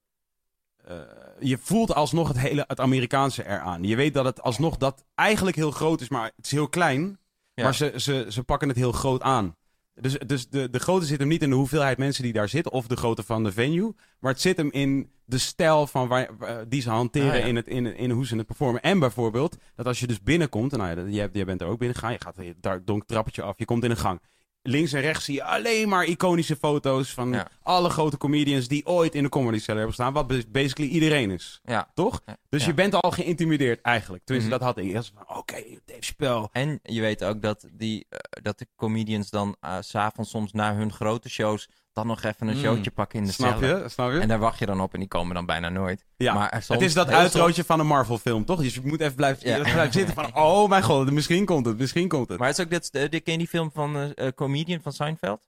eh, 0.78 0.98
je 1.40 1.58
voelt 1.58 1.94
alsnog 1.94 2.28
het 2.28 2.40
hele 2.40 2.64
het 2.68 2.80
Amerikaanse 2.80 3.46
eraan. 3.46 3.84
Je 3.84 3.96
weet 3.96 4.14
dat 4.14 4.26
het 4.26 4.42
alsnog 4.42 4.78
dat 4.78 5.06
eigenlijk 5.16 5.56
heel 5.56 5.72
groot 5.72 6.02
is, 6.02 6.10
maar 6.10 6.32
het 6.36 6.46
is 6.46 6.52
heel 6.52 6.70
klein. 6.70 7.20
Ja. 7.54 7.64
Maar 7.64 7.76
ze, 7.76 7.94
ze, 7.96 8.26
ze 8.30 8.44
pakken 8.44 8.68
het 8.68 8.78
heel 8.78 8.92
groot 8.92 9.22
aan. 9.22 9.56
Dus, 10.01 10.18
dus 10.25 10.50
de, 10.50 10.70
de 10.70 10.79
grootte 10.79 11.06
zit 11.06 11.20
hem 11.20 11.27
niet 11.27 11.41
in 11.41 11.50
de 11.50 11.56
hoeveelheid 11.56 11.98
mensen 11.98 12.24
die 12.24 12.34
daar 12.34 12.50
zitten 12.50 12.72
of 12.72 12.88
de 12.88 12.96
grootte 12.96 13.24
van 13.24 13.44
de 13.44 13.51
venue. 13.51 13.96
Maar 14.20 14.32
het 14.32 14.41
zit 14.41 14.58
hem 14.58 14.72
in 14.72 15.10
de 15.25 15.38
stijl 15.38 15.88
van 15.88 16.08
waar, 16.08 16.29
waar- 16.38 16.70
die 16.70 16.82
ze 16.82 16.89
hanteren 16.89 17.32
Ah, 17.32 17.38
ja. 17.39 17.46
in, 17.46 17.56
het, 17.56 17.68
in, 17.68 17.96
in 17.96 18.12
hoe 18.12 18.25
ze 18.25 18.36
het 18.38 18.46
performen. 18.46 18.82
En 18.82 19.00
bijvoorbeeld 19.00 19.58
dat 19.75 19.86
als 19.86 20.00
je 20.00 20.08
dus 20.08 20.22
binnenkomt, 20.24 20.72
en 20.74 20.77
nou 20.79 21.00
ja, 21.00 21.06
jij, 21.08 21.29
jij 21.34 21.46
bent 21.46 21.62
er 21.62 21.68
ook 21.68 21.77
binnen 21.79 21.98
gegaan, 21.98 22.12
je 22.12 22.22
gaat 22.22 22.36
daar 22.62 22.86
donk 22.86 23.03
trappetje 23.06 23.41
af, 23.41 23.53
je 23.58 23.65
komt 23.65 23.84
in 23.84 23.91
een 23.91 23.98
gang. 23.98 24.22
Links 24.62 24.94
en 24.94 25.01
rechts 25.01 25.25
zie 25.25 25.36
je 25.36 25.44
alleen 25.44 25.89
maar 25.89 26.06
iconische 26.06 26.56
foto's 26.56 27.10
van 27.13 27.32
Ja. 27.32 27.48
alle 27.63 27.89
grote 27.89 28.18
comedians 28.18 28.68
die 28.68 28.86
ooit 28.86 29.16
in 29.16 29.24
de 29.24 29.30
comedy 29.30 29.58
cellar 29.60 29.78
hebben 29.78 29.94
staan. 29.96 30.13
Wat 30.13 30.28
bas- 30.28 30.51
basically 30.51 30.89
iedereen 30.89 31.32
is. 31.32 31.60
Ja. 31.63 31.92
Toch? 31.94 32.22
Dus 32.50 32.62
Ja. 32.62 32.68
je 32.68 32.74
bent 32.74 32.96
al 32.96 33.12
geïntimideerd 33.12 33.82
eigenlijk. 33.82 34.24
Tenminste, 34.25 34.51
Mhm. 34.56 34.63
dat 34.63 34.75
had 34.75 34.86
ik. 34.86 34.92
Van, 35.16 35.38
Oké, 35.38 35.63
Dave 35.86 36.00
Chappelle. 36.01 36.50
En 36.51 36.80
je 36.84 37.01
weet 37.01 37.24
ook 37.24 37.42
dat, 37.42 37.68
die, 37.72 38.06
eh, 38.10 38.20
dat 38.44 38.60
de 38.60 38.68
comedians 38.75 39.30
dan 39.30 39.56
eh, 39.60 39.78
s 39.80 39.89
s'avonds 39.89 40.30
soms 40.30 40.51
na 40.51 40.75
hun 40.75 40.92
grote 40.94 41.30
shows 41.30 41.70
dan 42.00 42.08
nog 42.08 42.24
even 42.24 42.48
een 42.48 42.56
Mm. 42.56 42.62
showtje 42.62 42.91
pakken 42.91 43.20
in 43.20 43.25
de 43.25 43.32
Snap 43.32 43.62
je? 43.62 43.84
Snap 43.88 44.12
je? 44.12 44.20
En 44.20 44.27
daar 44.27 44.39
wacht 44.39 44.60
je 44.60 44.65
dan 44.65 44.82
op 44.82 44.94
en 44.94 45.00
die 45.00 45.08
komen 45.08 45.36
dan 45.36 45.46
bijna 45.46 45.70
nooit. 45.70 46.06
ja. 46.18 46.34
Maar 46.34 46.50
er 46.50 46.62
soms- 46.63 46.79
het 46.79 46.88
is 46.89 46.94
dat 46.96 47.08
uitrootje 47.10 47.63
van 47.63 47.79
een 47.79 47.88
Marvel 47.88 48.18
film, 48.18 48.46
toch? 48.46 48.62
Dus 48.62 48.74
je 48.74 48.82
moet 48.84 49.01
even 49.01 49.15
blijven, 49.15 49.50
Ja. 49.50 49.72
blijft 49.74 49.94
zitten 49.94 50.13
van... 50.15 50.36
Oh 50.36 50.70
mijn 50.70 50.84
god, 50.84 51.12
misschien 51.12 51.46
komt 51.46 51.65
het, 51.65 51.77
misschien 51.77 52.08
komt 52.08 52.29
het. 52.29 52.39
Maar 52.39 52.48
het 52.48 52.58
is 52.58 52.63
ook 52.63 52.70
dit, 52.72 52.89
eh, 52.89 53.10
dit- 53.10 53.24
ken 53.24 53.32
je 53.34 53.38
die 53.39 53.48
film 53.48 53.72
van 53.72 53.96
eh, 53.96 54.27
eh, 54.27 54.34
Comedian 54.34 54.82
van 54.82 54.91
Seinfeld? 54.94 55.48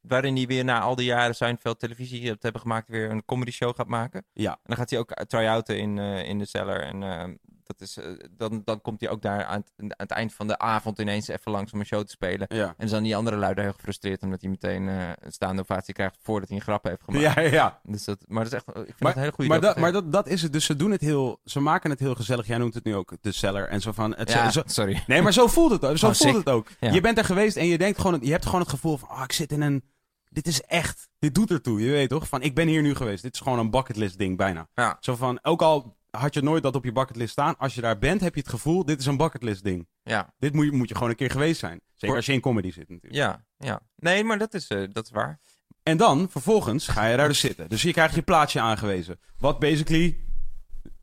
Waarin 0.00 0.36
hij 0.36 0.46
weer 0.46 0.64
na 0.64 0.80
al 0.80 0.94
die 0.94 1.04
jaren 1.06 1.34
Seinfeld 1.34 1.78
televisie 1.78 2.28
het 2.30 2.42
hebben 2.42 2.60
gemaakt 2.60 2.88
weer 2.88 3.10
een 3.10 3.24
comedy 3.24 3.50
show 3.50 3.74
gaat 3.76 3.86
maken. 3.88 4.24
Ja. 4.32 4.50
En 4.52 4.58
dan 4.64 4.76
gaat 4.76 4.90
hij 4.90 4.98
ook 4.98 5.14
try-outen 5.26 5.78
in, 5.78 5.98
in 5.98 6.38
de 6.38 6.46
cellar. 6.46 6.80
En 6.80 7.02
eh, 7.02 7.24
Dat 7.70 7.80
is, 7.88 7.96
eh, 7.96 8.04
dan, 8.30 8.62
dan 8.64 8.80
komt 8.80 9.00
hij 9.00 9.10
ook 9.10 9.22
daar 9.22 9.44
aan 9.44 9.60
het, 9.60 9.72
aan 9.76 9.88
het 9.96 10.10
eind 10.10 10.34
van 10.34 10.46
de 10.46 10.58
avond 10.58 10.98
ineens 10.98 11.28
even 11.28 11.52
langs 11.52 11.72
om 11.72 11.80
een 11.80 11.86
show 11.86 12.02
te 12.04 12.10
spelen. 12.10 12.46
Ja. 12.50 12.66
En 12.66 12.74
dan 12.78 12.88
zijn 12.88 13.02
die 13.02 13.16
andere 13.16 13.36
lui 13.36 13.54
daar 13.54 13.64
heel 13.64 13.72
gefrustreerd 13.72 14.22
omdat 14.22 14.40
hij 14.40 14.50
meteen 14.50 14.88
eh, 14.88 15.08
een 15.20 15.32
staande 15.32 15.62
ovatie 15.62 15.94
krijgt 15.94 16.18
voordat 16.22 16.48
hij 16.48 16.58
een 16.58 16.62
grap 16.64 16.84
heeft 16.84 17.02
gemaakt. 17.04 17.24
Ja, 17.34 17.40
ja, 17.42 17.50
ja. 17.50 17.80
Dus 17.82 18.04
dat, 18.04 18.24
maar 18.26 18.44
dat 18.44 18.52
is 18.52 18.58
echt, 18.58 18.68
ik 18.68 18.74
vind 18.84 19.00
Maar, 19.00 19.08
het 19.08 19.16
een 19.16 19.22
hele 19.22 19.34
goede 19.34 19.50
maar, 19.50 19.60
dat, 19.60 19.76
maar 19.76 19.92
dat, 19.92 20.12
dat 20.12 20.28
is 20.28 20.42
het. 20.42 20.52
Dus 20.52 20.64
ze 20.64 20.76
doen 20.76 20.90
het 20.90 21.00
heel. 21.00 21.40
Ze 21.44 21.60
maken 21.60 21.90
het 21.90 21.98
heel 21.98 22.14
gezellig. 22.14 22.46
Jij 22.46 22.58
noemt 22.58 22.74
het 22.74 22.84
nu 22.84 22.94
ook 22.94 23.12
de 23.20 23.32
seller. 23.32 23.68
En 23.68 23.80
zo 23.80 23.92
van. 23.92 24.14
Het, 24.16 24.30
Ja, 24.32 24.50
zo, 24.50 24.62
sorry. 24.66 25.02
nee, 25.06 25.22
maar 25.22 25.32
zo 25.32 25.46
voelt 25.46 25.70
het. 25.70 25.84
ook. 25.84 25.98
Zo 25.98 26.06
Oh, 26.08 26.12
voelt 26.12 26.28
sick. 26.28 26.36
het 26.38 26.48
ook. 26.54 26.68
Ja. 26.80 26.92
Je 26.92 27.00
bent 27.00 27.18
er 27.18 27.24
geweest 27.24 27.56
en 27.56 27.66
je 27.66 27.78
denkt 27.78 28.00
gewoon. 28.00 28.18
Je 28.22 28.30
hebt 28.30 28.44
gewoon 28.44 28.60
het 28.60 28.68
gevoel 28.70 28.96
van. 28.96 29.08
Oh, 29.10 29.22
ik 29.24 29.32
zit 29.32 29.52
in 29.52 29.60
een. 29.60 29.84
Dit 30.28 30.46
is 30.46 30.62
echt. 30.62 31.08
Dit 31.18 31.34
doet 31.34 31.50
ertoe. 31.50 31.80
Je 31.84 31.90
weet 31.90 32.08
toch? 32.08 32.28
Van 32.28 32.42
ik 32.42 32.54
ben 32.54 32.68
hier 32.68 32.82
nu 32.82 32.94
geweest. 32.94 33.22
Dit 33.22 33.34
is 33.34 33.40
gewoon 33.40 33.58
een 33.58 33.70
bucketlist 33.70 34.18
ding 34.18 34.36
bijna. 34.36 34.68
Ja. 34.74 34.96
Zo 35.00 35.16
van. 35.16 35.38
Ook 35.42 35.62
al 35.62 35.96
had 36.10 36.34
je 36.34 36.42
nooit 36.42 36.62
dat 36.62 36.74
op 36.74 36.84
je 36.84 36.92
bucketlist 36.92 37.32
staan. 37.32 37.56
Als 37.58 37.74
je 37.74 37.80
daar 37.80 37.98
bent, 37.98 38.20
heb 38.20 38.34
je 38.34 38.40
het 38.40 38.48
gevoel. 38.50 38.84
Dit 38.84 39.00
is 39.00 39.06
een 39.06 39.16
bucketlist 39.16 39.64
ding. 39.64 39.88
Ja, 40.02 40.34
Dit 40.38 40.54
moet 40.54 40.64
je, 40.64 40.72
moet 40.72 40.88
je 40.88 40.94
gewoon 40.94 41.10
een 41.10 41.16
keer 41.16 41.30
geweest 41.30 41.60
zijn. 41.60 41.80
Zeker 41.90 42.06
Voor- 42.08 42.16
als 42.16 42.26
je 42.26 42.32
in 42.32 42.40
comedy 42.40 42.70
zit 42.70 42.88
natuurlijk. 42.88 43.14
ja, 43.14 43.44
ja. 43.58 43.80
Nee, 43.96 44.24
maar 44.24 44.38
dat 44.38 44.54
is, 44.54 44.66
eh, 44.68 44.82
dat 44.92 45.04
is 45.04 45.10
waar. 45.10 45.40
En 45.82 45.96
dan, 45.96 46.28
vervolgens, 46.30 46.88
ga 46.88 47.06
je 47.06 47.16
daar 47.16 47.28
dus 47.28 47.40
zitten. 47.40 47.68
Dus 47.68 47.82
je 47.82 47.92
krijgt 47.92 48.14
je 48.14 48.22
plaatje 48.22 48.60
aangewezen. 48.60 49.20
Wat 49.38 49.58
basically 49.58 50.16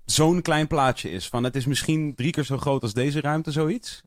zo'n 0.05 0.41
klein 0.41 0.67
plaatje 0.67 1.09
is. 1.09 1.27
Van 1.29 1.43
het 1.43 1.55
is 1.55 1.65
misschien 1.65 2.15
drie 2.15 2.31
keer 2.31 2.43
zo 2.43 2.57
groot 2.57 2.81
als 2.81 2.93
deze 2.93 3.21
ruimte, 3.21 3.51
zoiets. 3.51 4.01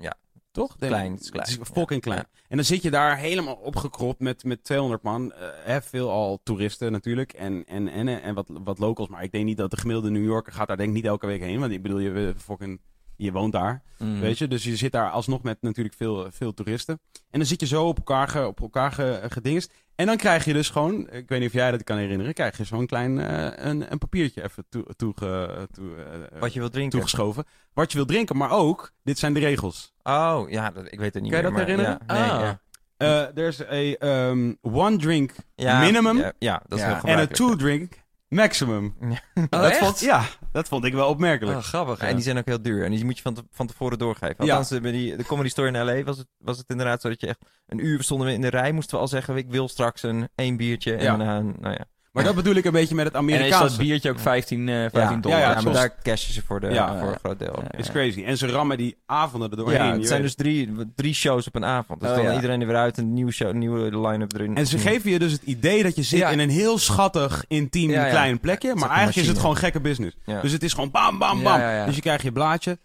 Ja. 0.00 0.14
Toch? 0.56 0.76
Denk- 0.76 0.92
Klein, 0.92 1.12
het 1.12 1.20
is 1.20 1.30
klein. 1.30 1.48
Het 1.48 1.60
is 1.60 1.68
fucking 1.72 2.04
Ja. 2.04 2.10
klein. 2.10 2.24
En 2.48 2.56
dan 2.56 2.64
zit 2.64 2.82
je 2.82 2.90
daar 2.90 3.16
helemaal 3.18 3.54
opgekropt 3.54 4.20
met, 4.20 4.44
met 4.44 4.64
200 4.64 5.02
man. 5.02 5.32
Hè, 5.64 5.82
veel 5.82 6.10
al 6.10 6.40
toeristen 6.42 6.92
natuurlijk. 6.92 7.32
En, 7.32 7.64
en, 7.66 7.88
en, 7.88 8.08
en 8.22 8.34
wat, 8.34 8.46
wat 8.64 8.78
locals. 8.78 9.08
Maar 9.08 9.22
ik 9.22 9.32
denk 9.32 9.44
niet 9.44 9.56
dat 9.56 9.70
de 9.70 9.76
gemiddelde 9.76 10.10
New 10.10 10.24
Yorker 10.24 10.52
gaat 10.52 10.66
daar 10.68 10.76
denk 10.76 10.88
ik 10.88 10.94
niet 10.94 11.04
elke 11.04 11.26
week 11.26 11.40
heen. 11.40 11.60
Want 11.60 11.72
ik 11.72 11.82
bedoel, 11.82 11.98
je, 11.98 12.34
fucking, 12.38 12.80
je 13.16 13.32
woont 13.32 13.52
daar. 13.52 13.82
Mm. 13.98 14.20
Weet 14.20 14.38
je, 14.38 14.48
dus 14.48 14.64
je 14.64 14.76
zit 14.76 14.92
daar 14.92 15.10
alsnog 15.10 15.42
met 15.42 15.62
natuurlijk 15.62 15.94
veel, 15.96 16.26
veel 16.30 16.54
toeristen. 16.54 17.00
En 17.30 17.38
dan 17.38 17.48
zit 17.48 17.60
je 17.60 17.66
zo 17.66 17.84
op 17.86 17.96
elkaar, 17.96 18.46
op 18.46 18.60
elkaar 18.60 18.92
ge- 18.92 19.20
gedingest. 19.28 19.72
En 19.96 20.06
dan 20.06 20.16
krijg 20.16 20.44
je 20.44 20.52
dus 20.52 20.70
gewoon, 20.70 21.00
ik 21.10 21.28
weet 21.28 21.38
niet 21.38 21.48
of 21.48 21.54
jij 21.54 21.70
dat 21.70 21.84
kan 21.84 21.96
herinneren, 21.96 22.34
krijg 22.34 22.56
je 22.56 22.64
zo'n 22.64 22.86
klein 22.86 23.18
eh, 23.20 23.64
een, 23.66 23.92
een 23.92 23.98
papiertje 23.98 24.42
even 24.44 24.64
toe, 24.68 24.84
toege- 24.96 25.66
toe, 25.72 25.90
eh, 25.96 26.40
Wat 26.40 26.52
je 26.52 26.58
wilt 26.60 26.72
drinken. 26.72 26.92
toegeschoven. 26.98 27.44
Wat 27.72 27.90
je 27.92 27.96
wil 27.98 28.06
drinken, 28.06 28.36
maar 28.36 28.50
ook, 28.50 28.92
dit 29.02 29.18
zijn 29.18 29.32
de 29.34 29.40
regels. 29.40 29.94
Oh, 30.02 30.42
ja, 30.48 30.70
dat, 30.70 30.92
ik 30.92 30.98
weet 30.98 31.14
het 31.14 31.22
niet 31.22 31.32
Kan 31.32 31.42
je 31.42 31.50
meer. 31.50 31.52
dat 31.52 31.52
maar 31.52 31.60
herinneren? 31.76 31.98
Ja, 32.06 32.14
nee, 32.14 32.30
Ah. 32.30 32.40
ja. 32.40 32.60
Eh 32.96 33.22
There's 33.34 33.60
a 33.60 34.06
um, 34.28 34.58
one 34.60 34.96
drink 34.96 35.32
Ja, 35.54 35.80
minimum 35.80 36.16
Ja, 36.18 36.32
ja, 36.38 36.62
dat 36.68 36.78
is 36.78 36.84
Ja. 36.84 37.00
heel 37.02 37.12
en 37.14 37.18
een 37.18 37.28
two 37.28 37.56
drink 37.56 37.92
maximum. 38.28 38.94
Oh, 39.34 39.44
dat 39.62 39.70
echt? 39.70 39.78
vond, 39.78 40.00
ja, 40.00 40.24
dat 40.52 40.68
vond 40.68 40.84
ik 40.84 40.92
wel 40.92 41.08
opmerkelijk. 41.08 41.56
Oh, 41.58 41.62
grappig. 41.64 42.00
Ja, 42.00 42.06
en 42.06 42.14
die 42.14 42.24
zijn 42.24 42.38
ook 42.38 42.46
heel 42.46 42.62
duur. 42.62 42.84
En 42.84 42.90
die 42.90 43.04
moet 43.04 43.16
je 43.16 43.22
van, 43.22 43.34
te- 43.34 43.44
van 43.50 43.66
tevoren 43.66 43.98
doorgeven. 43.98 44.34
Ja. 44.44 44.50
Althans, 44.50 44.70
eh, 44.70 44.80
bij 44.80 44.92
die, 44.92 45.16
de 45.16 45.24
Comedy 45.24 45.48
Store 45.48 45.68
in 45.68 45.84
L.A. 45.84 46.02
was 46.04 46.18
het, 46.18 46.26
was 46.38 46.58
het 46.58 46.70
inderdaad 46.70 47.00
zo 47.00 47.08
dat 47.08 47.20
je 47.20 47.26
echt... 47.26 47.38
Een 47.66 47.84
uur 47.86 48.02
stonden 48.02 48.26
we 48.26 48.32
in 48.32 48.40
de 48.40 48.48
rij, 48.48 48.72
moesten 48.72 48.94
we 48.96 49.00
al 49.02 49.08
zeggen... 49.08 49.36
Ik 49.36 49.50
wil 49.50 49.68
straks 49.68 50.02
een 50.02 50.28
één 50.34 50.56
biertje. 50.56 50.94
En 50.94 51.02
Ja. 51.02 51.16
daarna, 51.16 51.40
nou 51.40 51.74
ja. 51.74 51.84
Maar 52.16 52.24
dat 52.24 52.34
bedoel 52.34 52.54
ik 52.54 52.64
een 52.64 52.72
beetje 52.72 52.94
met 52.94 53.04
het 53.04 53.14
En 53.14 53.28
is 53.28 53.50
dat 53.50 53.76
biertje 53.76 54.10
ook 54.10 54.18
15, 54.18 54.68
eh 54.68 54.74
15 54.74 55.00
ja, 55.02 55.16
dollar? 55.16 55.38
ja, 55.38 55.50
ja, 55.50 55.60
maar 55.60 55.72
daar 55.72 55.94
cashen 56.02 56.32
ze 56.34 56.42
voor, 56.46 56.60
de, 56.60 56.66
Ja. 56.68 56.98
voor 56.98 57.08
een 57.08 57.18
groot 57.18 57.38
deel. 57.38 57.62
Ja. 57.62 57.78
is 57.78 57.90
crazy. 57.90 58.24
En 58.24 58.36
ze 58.38 58.46
rammen 58.46 58.76
die 58.78 58.96
avonden 59.06 59.50
er 59.50 59.56
doorheen. 59.56 59.84
Ja, 59.86 59.92
het 59.92 60.06
zijn 60.06 60.22
weet 60.22 60.36
dus 60.36 60.46
drie, 60.46 60.74
drie 60.94 61.14
shows 61.14 61.46
op 61.46 61.54
een 61.54 61.64
avond. 61.64 62.00
Dus 62.00 62.10
Oh, 62.10 62.16
dan 62.16 62.24
ja. 62.24 62.34
iedereen 62.34 62.60
er 62.60 62.66
weer 62.66 62.76
uit, 62.76 62.98
een 62.98 63.14
nieuwe, 63.14 63.32
show, 63.32 63.48
een 63.48 63.58
nieuwe 63.58 63.98
line-up 64.08 64.32
erin. 64.34 64.56
En 64.56 64.66
ze 64.66 64.78
geven 64.78 65.10
je 65.10 65.18
dus 65.18 65.32
het 65.32 65.42
idee 65.42 65.82
dat 65.82 65.96
je 65.96 66.02
zit 66.02 66.18
Ja. 66.18 66.28
in 66.30 66.38
een 66.38 66.50
heel 66.50 66.78
schattig, 66.78 67.44
intiem, 67.48 67.90
Ja, 67.90 68.04
ja. 68.04 68.10
klein 68.10 68.40
plekje. 68.40 68.74
Maar 68.74 68.88
eigenlijk 68.88 69.18
is 69.18 69.28
het 69.28 69.38
gewoon 69.38 69.56
gekke 69.56 69.80
business. 69.80 70.16
Ja. 70.24 70.40
Dus 70.40 70.52
het 70.52 70.62
is 70.62 70.72
gewoon 70.72 70.90
bam, 70.90 71.18
bam, 71.18 71.42
bam. 71.42 71.58
ja, 71.60 71.76
ja. 71.76 71.86
Dus 71.86 71.94
je 71.94 72.00
krijgt 72.00 72.22
je 72.22 72.32
blaadje. 72.32 72.78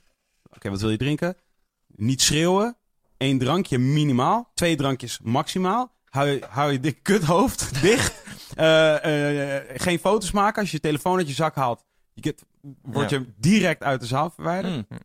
Oké, 0.55 0.69
wat 0.69 0.81
wil 0.81 0.89
je 0.89 0.97
drinken? 0.97 1.35
Niet 1.95 2.21
schreeuwen. 2.21 2.75
Eén 3.17 3.39
drankje 3.39 3.77
minimaal. 3.77 4.51
Twee 4.53 4.75
drankjes 4.75 5.19
maximaal. 5.23 5.91
Hou 6.09 6.27
je, 6.27 6.41
hou 6.49 6.71
je 6.71 6.79
dik 6.79 6.99
kuthoofd 7.01 7.69
dicht. 7.81 8.13
Eh, 8.55 9.55
eh, 9.57 9.63
geen 9.75 9.99
foto's 9.99 10.31
maken. 10.31 10.61
Als 10.61 10.71
je 10.71 10.75
je 10.75 10.83
telefoon 10.83 11.17
uit 11.17 11.27
je 11.27 11.33
zak 11.33 11.55
haalt, 11.55 11.83
je 12.13 12.21
get, 12.23 12.43
word 12.81 13.09
je 13.09 13.25
direct 13.37 13.83
uit 13.83 13.99
de 13.99 14.05
zaal 14.07 14.29
verwijderd. 14.29 14.73
Mm. 14.89 14.97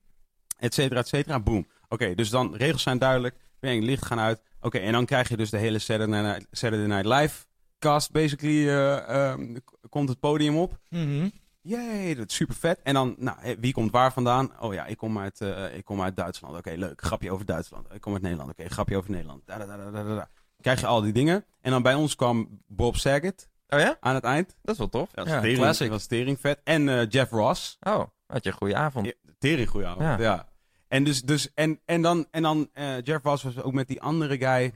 et 0.58 0.74
cetera, 0.74 1.00
et 1.00 1.08
cetera. 1.08 1.40
Boom. 1.40 1.66
Oké, 1.88 2.14
dus 2.14 2.30
dan 2.30 2.54
regels 2.54 2.82
zijn 2.82 2.98
duidelijk. 2.98 3.36
Bang, 3.60 3.82
licht 3.82 4.04
gaan 4.04 4.18
uit. 4.18 4.42
Oké, 4.60 4.78
en 4.78 4.92
dan 4.92 5.04
krijg 5.04 5.28
je 5.28 5.36
dus 5.36 5.50
de 5.50 5.56
hele 5.56 5.78
Saturday 5.78 6.22
Night, 6.22 6.46
Saturday 6.50 6.86
Night 6.86 7.20
Live 7.20 7.44
cast. 7.78 8.12
Basically 8.12 8.68
eh, 8.68 9.08
ehm, 9.08 9.56
komt 9.88 10.08
het 10.08 10.20
podium 10.20 10.56
op. 10.56 10.78
Mhm. 10.90 11.28
Yay, 11.60 12.14
dat 12.14 12.30
is 12.30 12.34
super 12.34 12.54
vet. 12.54 12.80
En 12.82 12.94
dan, 12.94 13.14
nou, 13.18 13.56
wie 13.60 13.72
komt 13.72 13.90
waar 13.90 14.12
vandaan? 14.12 14.60
Oh 14.60 14.74
ja, 14.74 14.86
ik 14.86 14.96
kom 14.96 15.18
uit, 15.18 15.40
eh, 15.40 15.76
ik 15.76 15.84
kom 15.84 16.02
uit 16.02 16.16
Duitsland. 16.16 16.56
Oké, 16.56 16.70
leuk. 16.70 17.02
Grapje 17.02 17.30
over 17.30 17.46
Duitsland. 17.46 17.92
Ik 17.92 18.00
kom 18.00 18.12
uit 18.12 18.22
Nederland. 18.22 18.50
Oké, 18.50 18.68
grapje 18.68 18.96
over 18.96 19.10
Nederland. 19.10 19.42
Da, 19.46 19.58
da, 19.58 19.90
da. 19.90 20.28
Krijg 20.60 20.80
je 20.80 20.86
al 20.86 21.00
die 21.00 21.12
dingen. 21.12 21.44
En 21.60 21.70
dan 21.70 21.82
bij 21.82 21.94
ons 21.94 22.14
kwam 22.16 22.60
Bob 22.66 22.96
Saget 22.96 23.48
Oh 23.68 23.78
ja? 23.80 23.96
aan 24.00 24.14
het 24.14 24.24
eind. 24.24 24.56
Dat 24.62 24.72
is 24.74 24.78
wel 24.78 24.88
tof. 24.88 25.10
Dat 25.10 25.24
was 25.24 25.34
Ja, 25.34 25.40
tering, 25.40 25.58
classic. 25.58 25.88
dat 25.88 25.96
was 25.96 26.06
tering 26.06 26.40
vet. 26.40 26.60
En 26.64 26.88
eh, 26.88 27.06
Jeff 27.08 27.30
Ross. 27.30 27.76
Oh, 27.80 28.02
had 28.26 28.44
je 28.44 28.50
een 28.50 28.56
goede 28.56 28.76
avond. 28.76 29.06
Ja, 29.06 29.12
Tering 29.38 29.68
goeie 29.68 29.86
avond, 29.86 30.02
ja. 30.02 30.18
Ja. 30.18 30.48
En, 30.88 31.04
dus, 31.04 31.22
dus, 31.22 31.50
en, 31.54 31.80
en 31.84 32.02
dan, 32.02 32.26
en 32.30 32.42
dan 32.42 32.68
eh, 32.72 33.00
Jeff 33.02 33.24
Ross 33.24 33.42
was 33.42 33.62
ook 33.62 33.72
met 33.72 33.88
die 33.88 34.02
andere 34.02 34.36
guy. 34.38 34.72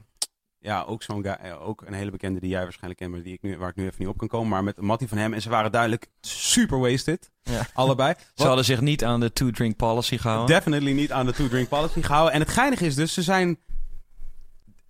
Ja, 0.59 0.81
ook 0.83 1.03
zo'n 1.03 1.23
guy. 1.23 1.31
eh, 1.41 1.67
ook 1.67 1.81
een 1.85 1.93
hele 1.93 2.11
bekende 2.11 2.39
die 2.39 2.49
jij 2.49 2.61
waarschijnlijk 2.63 2.99
kent, 2.99 3.11
maar 3.11 3.21
die 3.23 3.33
ik 3.33 3.41
nu, 3.41 3.57
waar 3.57 3.69
ik 3.69 3.75
nu 3.75 3.83
even 3.85 3.95
niet 3.99 4.07
op 4.07 4.17
kan 4.17 4.27
komen. 4.27 4.49
Maar 4.49 4.63
met 4.63 4.81
Mattie 4.81 5.07
van 5.07 5.17
hem. 5.17 5.33
En 5.33 5.41
ze 5.41 5.49
waren 5.49 5.71
duidelijk 5.71 6.07
super 6.21 6.79
wasted. 6.79 7.31
Ja. 7.43 7.65
Allebei. 7.73 8.13
Ze 8.17 8.23
Wat 8.35 8.45
hadden 8.47 8.65
zich 8.65 8.81
niet 8.81 9.03
aan 9.03 9.19
de 9.19 9.33
two-drink 9.33 9.75
policy 9.75 10.17
gehouden. 10.17 10.55
definitely 10.55 10.91
niet 10.91 11.11
aan 11.11 11.25
de 11.25 11.33
two-drink 11.33 11.67
policy 11.69 12.01
gehouden. 12.01 12.33
En 12.33 12.39
het 12.39 12.49
geinige 12.49 12.85
is 12.85 12.95
dus, 12.95 13.13
ze 13.13 13.21
zijn... 13.21 13.59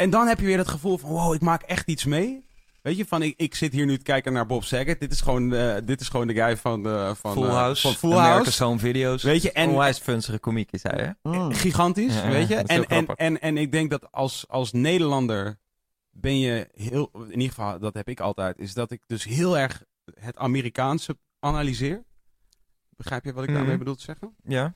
En 0.01 0.09
dan 0.09 0.27
heb 0.27 0.39
je 0.39 0.45
weer 0.45 0.57
het 0.57 0.67
gevoel 0.67 0.97
van, 0.97 1.09
wow, 1.09 1.33
ik 1.33 1.41
maak 1.41 1.61
echt 1.61 1.87
iets 1.87 2.05
mee. 2.05 2.45
Weet 2.81 2.97
je, 2.97 3.05
van 3.05 3.21
ik, 3.21 3.33
ik 3.37 3.55
zit 3.55 3.73
hier 3.73 3.85
nu 3.85 3.97
te 3.97 4.03
kijken 4.03 4.33
naar 4.33 4.45
Bob 4.45 4.63
Saget. 4.63 4.99
Dit 4.99 5.11
is 5.11 5.21
gewoon, 5.21 5.53
eh, 5.53 5.75
dit 5.83 6.01
is 6.01 6.09
gewoon 6.09 6.27
de 6.27 6.33
guy 6.33 6.57
van, 6.57 6.83
de 6.83 7.13
van, 7.15 7.33
Full 7.33 7.43
eh, 7.43 7.53
House. 7.53 7.81
van 7.81 7.93
Full 7.93 8.17
House. 8.17 8.63
Home 8.63 8.79
Video's. 8.79 9.23
Weet 9.23 9.41
je, 9.41 9.51
En 9.51 9.69
onwijs 9.69 10.01
komiek 10.39 10.71
is 10.71 10.83
hij, 10.83 11.15
hè? 11.23 11.29
Mm. 11.31 11.53
gigantisch, 11.53 12.15
Ja, 12.15 12.29
weet 12.29 12.47
je. 12.47 12.55
En, 12.55 12.85
en, 12.85 13.07
en, 13.07 13.41
en 13.41 13.57
ik 13.57 13.71
denk 13.71 13.89
dat 13.89 14.11
als, 14.11 14.45
als 14.47 14.71
Nederlander 14.71 15.57
ben 16.11 16.39
je 16.39 16.69
heel, 16.73 17.09
in 17.13 17.31
ieder 17.31 17.47
geval, 17.47 17.79
dat 17.79 17.93
heb 17.93 18.09
ik 18.09 18.19
altijd, 18.19 18.59
is 18.59 18.73
dat 18.73 18.91
ik 18.91 19.01
dus 19.07 19.23
heel 19.23 19.57
erg 19.57 19.83
het 20.19 20.37
Amerikaanse 20.37 21.17
analyseer. 21.39 22.03
Begrijp 22.89 23.23
je 23.23 23.33
wat 23.33 23.43
ik 23.43 23.49
daarmee 23.49 23.69
Mhm. 23.69 23.77
bedoel 23.79 23.95
te 23.95 24.03
zeggen? 24.03 24.35
Ja. 24.43 24.75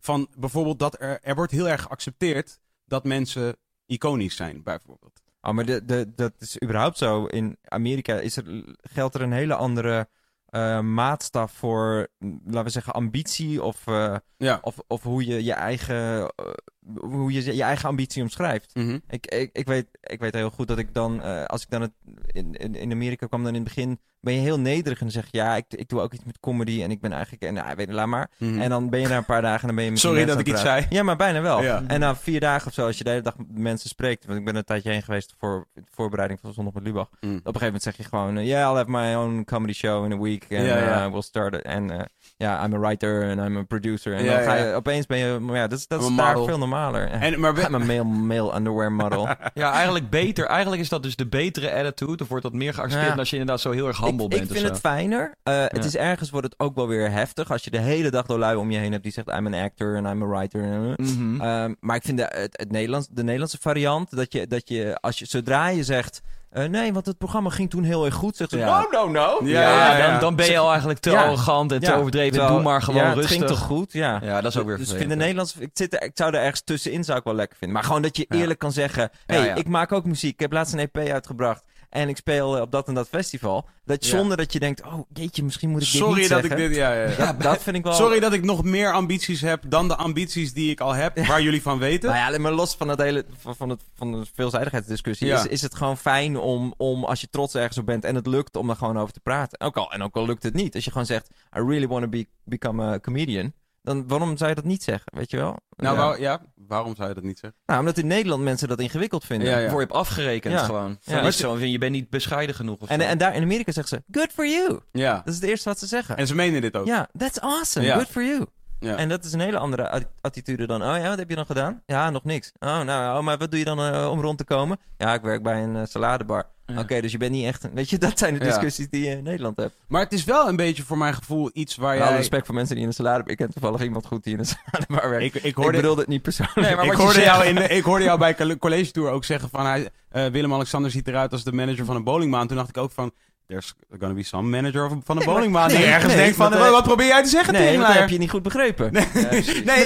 Van 0.00 0.28
bijvoorbeeld 0.38 0.78
dat 0.78 1.00
er, 1.00 1.18
er 1.22 1.34
wordt 1.34 1.52
heel 1.52 1.68
erg 1.68 1.82
geaccepteerd 1.82 2.60
dat 2.84 3.04
mensen 3.04 3.56
iconisch 3.88 4.36
zijn, 4.36 4.62
bijvoorbeeld. 4.62 5.22
Oh, 5.40 5.52
maar 5.54 5.64
de, 5.64 5.84
de, 5.84 6.12
dat 6.14 6.32
is 6.38 6.62
überhaupt 6.62 6.98
zo. 6.98 7.24
In 7.24 7.56
Amerika 7.64 8.14
is 8.14 8.36
er, 8.36 8.64
geldt 8.80 9.14
er 9.14 9.22
een 9.22 9.32
hele 9.32 9.54
andere 9.54 10.08
eh, 10.46 10.80
maatstaf 10.80 11.52
voor, 11.52 12.08
laten 12.44 12.64
we 12.64 12.70
zeggen, 12.70 12.92
ambitie 12.92 13.62
of, 13.62 13.86
eh, 13.86 14.16
Ja. 14.36 14.58
of, 14.62 14.78
of 14.86 15.02
hoe 15.02 15.24
je 15.26 15.44
je 15.44 15.52
eigen, 15.52 16.28
eh, 16.36 16.50
hoe 16.94 17.32
je 17.32 17.54
je 17.54 17.62
eigen 17.62 17.88
ambitie 17.88 18.22
omschrijft. 18.22 18.74
Mhm. 18.74 18.98
Ik, 19.08 19.26
ik, 19.26 19.50
ik, 19.52 19.66
weet, 19.66 19.86
ik 20.00 20.20
weet 20.20 20.34
heel 20.34 20.50
goed 20.50 20.68
dat 20.68 20.78
ik 20.78 20.94
dan, 20.94 21.22
eh, 21.22 21.44
als 21.44 21.62
ik 21.62 21.70
dan 21.70 21.80
het, 21.80 21.92
in, 22.26 22.54
in, 22.54 22.74
in 22.74 22.92
Amerika 22.92 23.26
kwam, 23.26 23.42
dan 23.42 23.54
in 23.54 23.64
het 23.64 23.74
begin 23.74 23.98
ben 24.20 24.34
je 24.34 24.40
heel 24.40 24.60
nederig 24.60 25.00
en 25.00 25.10
zeg 25.10 25.24
je, 25.30 25.36
ja, 25.36 25.56
ik, 25.56 25.64
ik 25.68 25.88
doe 25.88 26.00
ook 26.00 26.12
iets 26.12 26.24
met 26.24 26.40
comedy 26.40 26.82
en 26.82 26.90
ik 26.90 27.00
ben 27.00 27.12
eigenlijk, 27.12 27.42
en 27.42 27.54
nou, 27.54 27.76
weet 27.76 27.86
je, 27.86 27.92
laat 27.92 28.06
maar. 28.06 28.30
Mhm. 28.38 28.60
En 28.60 28.70
dan 28.70 28.90
ben 28.90 29.00
je 29.00 29.08
na 29.08 29.16
een 29.16 29.24
paar 29.24 29.42
dagen 29.42 29.60
en 29.60 29.66
dan 29.66 29.76
ben 29.76 29.84
je 29.84 29.90
met 29.90 30.00
Sorry 30.00 30.24
dat 30.24 30.38
ik 30.38 30.48
iets 30.48 30.60
zei. 30.60 30.86
Ja, 30.90 31.02
maar 31.02 31.16
bijna 31.16 31.40
wel. 31.40 31.62
Ja. 31.62 31.82
En 31.86 32.00
na 32.00 32.16
vier 32.16 32.40
dagen 32.40 32.66
of 32.66 32.72
zo, 32.72 32.86
als 32.86 32.98
je 32.98 33.04
de 33.04 33.10
hele 33.10 33.22
dag 33.22 33.36
met 33.36 33.58
mensen 33.58 33.88
spreekt, 33.88 34.26
want 34.26 34.38
ik 34.38 34.44
ben 34.44 34.56
een 34.56 34.64
tijdje 34.64 34.90
heen 34.90 35.02
geweest 35.02 35.34
voor 35.38 35.66
de 35.74 35.82
voorbereiding 35.90 36.40
van 36.40 36.52
Zondag 36.52 36.74
met 36.74 36.82
Lubach. 36.82 37.10
Mm. 37.10 37.18
Op 37.20 37.30
een 37.30 37.42
gegeven 37.42 37.64
moment 37.64 37.82
zeg 37.82 37.96
je 37.96 38.04
gewoon, 38.04 38.36
eh, 38.36 38.46
yeah, 38.46 38.70
I'll 38.70 38.76
have 38.76 38.90
my 38.90 39.14
own 39.14 39.44
comedy 39.44 39.72
show 39.72 40.04
in 40.04 40.12
a 40.12 40.18
week 40.18 40.42
and 40.42 40.50
Ja, 40.50 40.76
ja. 40.78 41.04
uh, 41.04 41.10
we'll 41.10 41.22
start 41.22 41.54
it. 41.54 41.62
En 41.62 41.90
eh, 41.90 42.04
ja, 42.36 42.64
I'm 42.64 42.74
a 42.74 42.78
writer 42.78 43.30
and 43.30 43.48
I'm 43.48 43.56
a 43.56 43.62
producer. 43.62 44.14
En 44.14 44.24
Ja, 44.24 44.34
dan 44.34 44.42
ga 44.42 44.54
je, 44.54 44.64
ja. 44.64 44.74
opeens 44.74 45.06
ben 45.06 45.18
je, 45.18 45.38
maar 45.38 45.56
ja, 45.56 45.66
dat 45.66 45.78
is, 45.78 45.86
dat 45.86 46.02
is 46.02 46.16
daar 46.16 46.36
veel 46.36 46.58
normaler. 46.68 47.08
En, 47.10 47.40
maar 47.40 47.64
a 47.64 47.68
male, 47.78 48.04
male 48.04 48.54
underwear 48.56 48.92
model. 48.92 49.28
Ja, 49.54 49.72
eigenlijk 49.72 50.10
beter. 50.10 50.46
Eigenlijk 50.46 50.82
is 50.82 50.88
dat 50.88 51.02
dus 51.02 51.16
de 51.16 51.26
betere 51.26 51.72
attitude. 51.72 52.22
Of 52.22 52.28
wordt 52.28 52.42
dat 52.44 52.52
meer 52.52 52.74
geaccepteerd 52.74 53.12
Ja. 53.12 53.18
als 53.18 53.30
je 53.30 53.36
inderdaad 53.36 53.60
zo 53.60 53.70
heel 53.70 53.86
erg 53.86 53.98
humble 54.00 54.24
ik, 54.24 54.30
bent 54.30 54.42
ik 54.42 54.48
vind 54.48 54.60
zo. 54.60 54.66
het 54.66 54.80
fijner. 54.80 55.34
Eh, 55.42 55.64
Het 55.66 55.84
is 55.84 55.96
ergens 55.96 56.30
wordt 56.30 56.46
het 56.46 56.54
ook 56.58 56.74
wel 56.74 56.88
weer 56.88 57.10
heftig 57.10 57.50
als 57.50 57.64
je 57.64 57.70
de 57.70 57.78
hele 57.78 58.10
dag 58.10 58.26
door 58.26 58.38
lui 58.38 58.56
om 58.56 58.70
je 58.70 58.78
heen 58.78 58.90
hebt 58.92 59.02
die 59.02 59.12
zegt 59.12 59.28
I'm 59.28 59.46
an 59.46 59.54
actor 59.54 59.96
en 59.96 60.04
I'm 60.04 60.22
a 60.22 60.26
writer. 60.26 60.62
eh. 60.62 60.96
Mhm. 60.96 61.40
Ehm, 61.40 61.74
maar 61.80 61.96
ik 61.96 62.02
vind 62.02 62.18
de, 62.18 62.24
het, 62.28 62.58
het 62.58 62.70
Nederlands, 62.70 63.08
de 63.10 63.22
Nederlandse 63.22 63.58
variant 63.60 64.16
dat 64.16 64.32
je, 64.32 64.46
dat 64.46 64.68
je 64.68 64.96
als 65.00 65.18
je 65.18 65.24
zodra 65.26 65.68
je 65.68 65.84
zegt 65.84 66.22
eh, 66.50 66.64
nee, 66.64 66.92
want 66.92 67.06
het 67.06 67.18
programma 67.18 67.50
ging 67.50 67.70
toen 67.70 67.82
heel 67.82 68.04
erg 68.04 68.14
goed, 68.14 68.36
zegt 68.36 68.50
ze 68.50 68.58
Ja. 68.58 68.80
no 68.80 68.88
no 68.90 69.10
no. 69.10 69.46
Ja, 69.48 69.60
ja, 69.60 69.70
ja, 69.70 69.96
ja. 69.98 70.10
Dan, 70.10 70.20
dan 70.20 70.36
ben 70.36 70.46
je 70.50 70.58
al 70.58 70.68
eigenlijk 70.70 70.98
te 71.00 71.10
Ja. 71.10 71.22
arrogant 71.24 71.72
en 71.72 71.80
te 71.80 71.94
overdreven. 71.94 72.32
Terwijl- 72.32 72.54
Doe 72.54 72.62
maar 72.62 72.82
gewoon 72.82 73.00
ja, 73.02 73.12
rustig. 73.12 73.30
Het 73.30 73.38
ging 73.38 73.50
toch 73.50 73.58
goed, 73.66 73.92
ja. 73.92 74.18
Ja, 74.22 74.40
dat 74.40 74.52
is 74.52 74.58
ook 74.60 74.66
weer 74.66 74.76
Dus 74.76 74.90
ik 74.90 74.96
vind 74.96 75.10
de 75.10 75.16
Nederlands, 75.16 75.56
ik, 75.58 75.70
zit 75.72 75.94
er, 75.94 76.02
ik 76.02 76.10
zou 76.14 76.34
er 76.34 76.40
ergens 76.40 76.60
tussenin 76.64 77.04
zou 77.04 77.18
ik 77.18 77.24
wel 77.24 77.34
lekker 77.34 77.56
vinden. 77.58 77.76
Maar 77.76 77.86
gewoon 77.86 78.02
dat 78.02 78.16
je 78.16 78.26
Ja. 78.28 78.36
eerlijk 78.36 78.58
kan 78.58 78.72
zeggen, 78.72 79.10
hey, 79.26 79.38
Ja, 79.38 79.44
ja. 79.44 79.54
ik 79.54 79.68
maak 79.68 79.92
ook 79.92 80.04
muziek. 80.04 80.32
Ik 80.32 80.40
heb 80.40 80.52
laatst 80.52 80.72
een 80.72 80.78
EP 80.78 80.96
uitgebracht. 80.96 81.62
En 81.90 82.08
ik 82.08 82.16
speel 82.16 82.56
eh, 82.56 82.62
op 82.62 82.70
dat 82.72 82.88
en 82.88 82.94
dat 82.94 83.08
festival. 83.08 83.68
Dat 83.84 84.04
Ja. 84.06 84.16
zonder 84.16 84.36
dat 84.36 84.52
je 84.52 84.58
denkt, 84.58 84.82
oh 84.82 85.00
jeetje, 85.12 85.44
misschien 85.44 85.70
moet 85.70 85.82
ik 85.82 85.90
dit 85.92 86.00
Sorry 86.00 86.20
niet 86.20 86.28
dat 86.28 86.40
zeggen. 86.40 86.60
ik 86.60 86.68
dit... 86.68 86.76
Ja, 86.76 86.92
ja, 86.92 87.02
ja. 87.02 87.16
Ja, 87.24 87.32
dat 87.32 87.62
vind 87.62 87.76
ik 87.76 87.82
wel... 87.82 87.92
Sorry 87.92 88.20
dat 88.20 88.32
ik 88.32 88.44
nog 88.44 88.64
meer 88.64 88.92
ambities 88.92 89.40
heb 89.40 89.62
dan 89.68 89.88
de 89.88 89.96
ambities 89.96 90.52
die 90.52 90.70
ik 90.70 90.80
al 90.80 90.92
heb, 90.92 91.26
waar 91.26 91.42
jullie 91.42 91.62
van 91.62 91.78
weten. 91.78 92.10
Nou 92.10 92.32
ja, 92.32 92.38
maar 92.38 92.52
los 92.52 92.74
van, 92.74 92.88
het 92.88 93.00
hele, 93.00 93.24
van, 93.38 93.68
het, 93.68 93.82
van 93.94 94.12
de 94.12 94.26
veelzijdigheidsdiscussie 94.34 95.28
is, 95.28 95.46
is 95.46 95.62
het 95.62 95.74
gewoon 95.74 95.98
fijn 95.98 96.36
om, 96.38 96.74
om, 96.76 97.04
als 97.04 97.20
je 97.20 97.28
trots 97.30 97.54
ergens 97.54 97.78
op 97.78 97.86
bent 97.86 98.04
en 98.04 98.14
het 98.14 98.26
lukt, 98.26 98.56
om 98.56 98.66
daar 98.66 98.76
gewoon 98.76 98.98
over 98.98 99.12
te 99.12 99.20
praten. 99.20 99.60
Ook 99.60 99.76
al, 99.76 99.92
en 99.92 100.02
ook 100.02 100.16
al 100.16 100.26
lukt 100.26 100.42
het 100.42 100.54
niet. 100.54 100.74
Als 100.74 100.84
je 100.84 100.90
gewoon 100.90 101.06
zegt, 101.06 101.28
I 101.56 101.60
really 101.60 101.86
want 101.86 102.02
to 102.02 102.08
be, 102.08 102.26
become 102.44 102.84
a 102.84 103.00
comedian, 103.00 103.52
dan 103.88 104.08
waarom 104.08 104.36
zou 104.36 104.48
je 104.48 104.54
dat 104.56 104.64
niet 104.64 104.82
zeggen, 104.82 105.12
weet 105.16 105.30
je 105.30 105.36
wel? 105.36 105.56
nou, 105.76 106.20
ja. 106.20 106.40
waarom 106.54 106.94
zou 106.96 107.08
je 107.08 107.14
dat 107.14 107.22
niet 107.24 107.38
zeggen? 107.38 107.60
nou, 107.66 107.80
omdat 107.80 107.98
in 107.98 108.06
Nederland 108.06 108.42
mensen 108.42 108.68
dat 108.68 108.80
ingewikkeld 108.80 109.24
vinden. 109.24 109.48
Ja, 109.48 109.58
ja. 109.58 109.70
Word 109.70 109.88
je 109.88 109.94
op 109.94 110.00
afgerekend 110.00 110.54
Ja. 110.54 110.64
gewoon. 110.64 110.98
Ja. 111.00 111.20
Is 111.20 111.36
zo, 111.36 111.58
je 111.58 111.78
bent 111.78 111.92
niet 111.92 112.10
bescheiden 112.10 112.54
genoeg 112.54 112.78
of 112.78 112.88
En, 112.88 113.00
zo. 113.00 113.06
en 113.06 113.18
daar 113.18 113.34
in 113.34 113.42
Amerika 113.42 113.72
zeggen 113.72 113.98
ze, 114.06 114.18
good 114.20 114.32
for 114.32 114.46
you. 114.48 114.80
Ja. 114.92 115.14
Dat 115.14 115.28
is 115.28 115.34
het 115.34 115.44
eerste 115.44 115.68
wat 115.68 115.78
ze 115.78 115.86
zeggen. 115.86 116.16
En 116.16 116.26
ze 116.26 116.34
menen 116.34 116.60
dit 116.60 116.76
ook. 116.76 116.86
Ja, 116.86 117.08
that's 117.18 117.40
awesome, 117.40 117.86
Ja. 117.86 117.94
good 117.96 118.08
for 118.08 118.22
you. 118.24 118.46
Ja. 118.80 118.96
En 118.96 119.08
dat 119.08 119.24
is 119.24 119.32
een 119.32 119.40
hele 119.40 119.58
andere 119.58 119.88
atti- 119.90 120.06
attitude 120.20 120.66
dan, 120.66 120.82
oh 120.82 120.96
ja, 120.96 121.08
wat 121.08 121.18
heb 121.18 121.28
je 121.28 121.34
dan 121.36 121.46
gedaan? 121.46 121.82
Ja, 121.86 122.10
nog 122.10 122.24
niks. 122.24 122.52
Oh, 122.58 122.80
nou, 122.80 123.18
oh, 123.18 123.24
maar 123.24 123.38
wat 123.38 123.50
doe 123.50 123.58
je 123.58 123.64
dan 123.64 123.80
eh, 123.80 124.10
om 124.10 124.20
rond 124.20 124.38
te 124.38 124.44
komen? 124.44 124.78
Ja, 124.96 125.14
ik 125.14 125.22
werk 125.22 125.42
bij 125.42 125.62
een 125.62 125.76
eh, 125.76 125.82
saladebar. 125.84 126.44
Oké, 126.76 127.00
dus 127.00 127.12
je 127.12 127.18
bent 127.18 127.30
niet 127.32 127.44
echt, 127.44 127.64
een- 127.64 127.70
weet 127.74 127.90
je, 127.90 127.98
dat 127.98 128.18
zijn 128.18 128.34
de 128.38 128.44
discussies 128.44 128.88
die 128.90 129.04
je 129.04 129.10
in 129.10 129.22
Nederland 129.22 129.56
hebt. 129.56 129.72
Maar 129.88 130.02
het 130.02 130.12
is 130.12 130.24
wel 130.24 130.48
een 130.48 130.56
beetje 130.56 130.82
voor 130.82 130.98
mijn 130.98 131.14
gevoel 131.14 131.50
iets 131.52 131.76
waar 131.76 131.96
alle 132.00 132.08
jij... 132.08 132.16
respect 132.16 132.46
voor 132.46 132.54
mensen 132.54 132.74
die 132.74 132.82
in 132.82 132.88
een 132.90 132.94
saladebar, 132.96 133.30
ik 133.30 133.36
ken 133.36 133.52
toevallig 133.52 133.82
iemand 133.82 134.06
goed 134.06 134.24
die 134.24 134.32
in 134.32 134.38
een 134.38 134.46
saladebar 134.46 135.10
werkt. 135.10 135.24
Ik, 135.24 135.34
ik 135.34 135.42
Ik, 135.44 135.54
hoorde, 135.54 135.76
bedoelde 135.76 136.00
het 136.00 136.10
niet 136.10 136.22
persoonlijk. 136.22 136.60
Nee, 136.60 136.76
maar 136.76 136.84
ik, 136.84 136.92
hoorde 136.92 137.20
jou 137.20 137.44
in 137.44 137.54
de, 137.54 137.62
ik 137.68 137.82
hoorde 137.84 138.04
jou 138.04 138.18
bij 138.18 138.34
colle- 138.34 138.58
college 138.58 138.90
tour 138.90 139.10
ook 139.10 139.24
zeggen 139.24 139.48
van 139.50 139.66
hij, 139.66 139.88
eh, 140.10 140.26
Willem-Alexander 140.26 140.90
ziet 140.90 141.08
eruit 141.08 141.32
als 141.32 141.44
de 141.44 141.52
manager 141.52 141.84
van 141.84 141.96
een 141.96 142.04
bowlingbaan. 142.04 142.46
Toen 142.46 142.56
dacht 142.56 142.68
ik 142.68 142.76
ook 142.76 142.90
van, 142.90 143.12
there's 143.46 143.74
gonna 143.98 144.14
be 144.14 144.22
some 144.22 144.48
manager 144.48 144.88
van 144.88 145.00
een 145.06 145.16
Nee, 145.16 145.24
bowlingbaan 145.24 145.68
die 145.68 145.78
nee, 145.78 145.86
ergens 145.86 146.12
nee, 146.14 146.22
denkt 146.22 146.36
van, 146.36 146.50
wat, 146.50 146.60
eh, 146.60 146.70
wat 146.70 146.82
probeer 146.82 147.06
jij 147.06 147.22
te 147.22 147.28
zeggen 147.28 147.52
Nee, 147.52 147.62
dat 147.62 147.70
teringleier? 147.70 148.00
heb 148.00 148.10
je 148.10 148.18
niet 148.18 148.30
goed 148.30 148.42
begrepen. 148.42 148.92
Nee, 148.92 149.04
er 149.14 149.32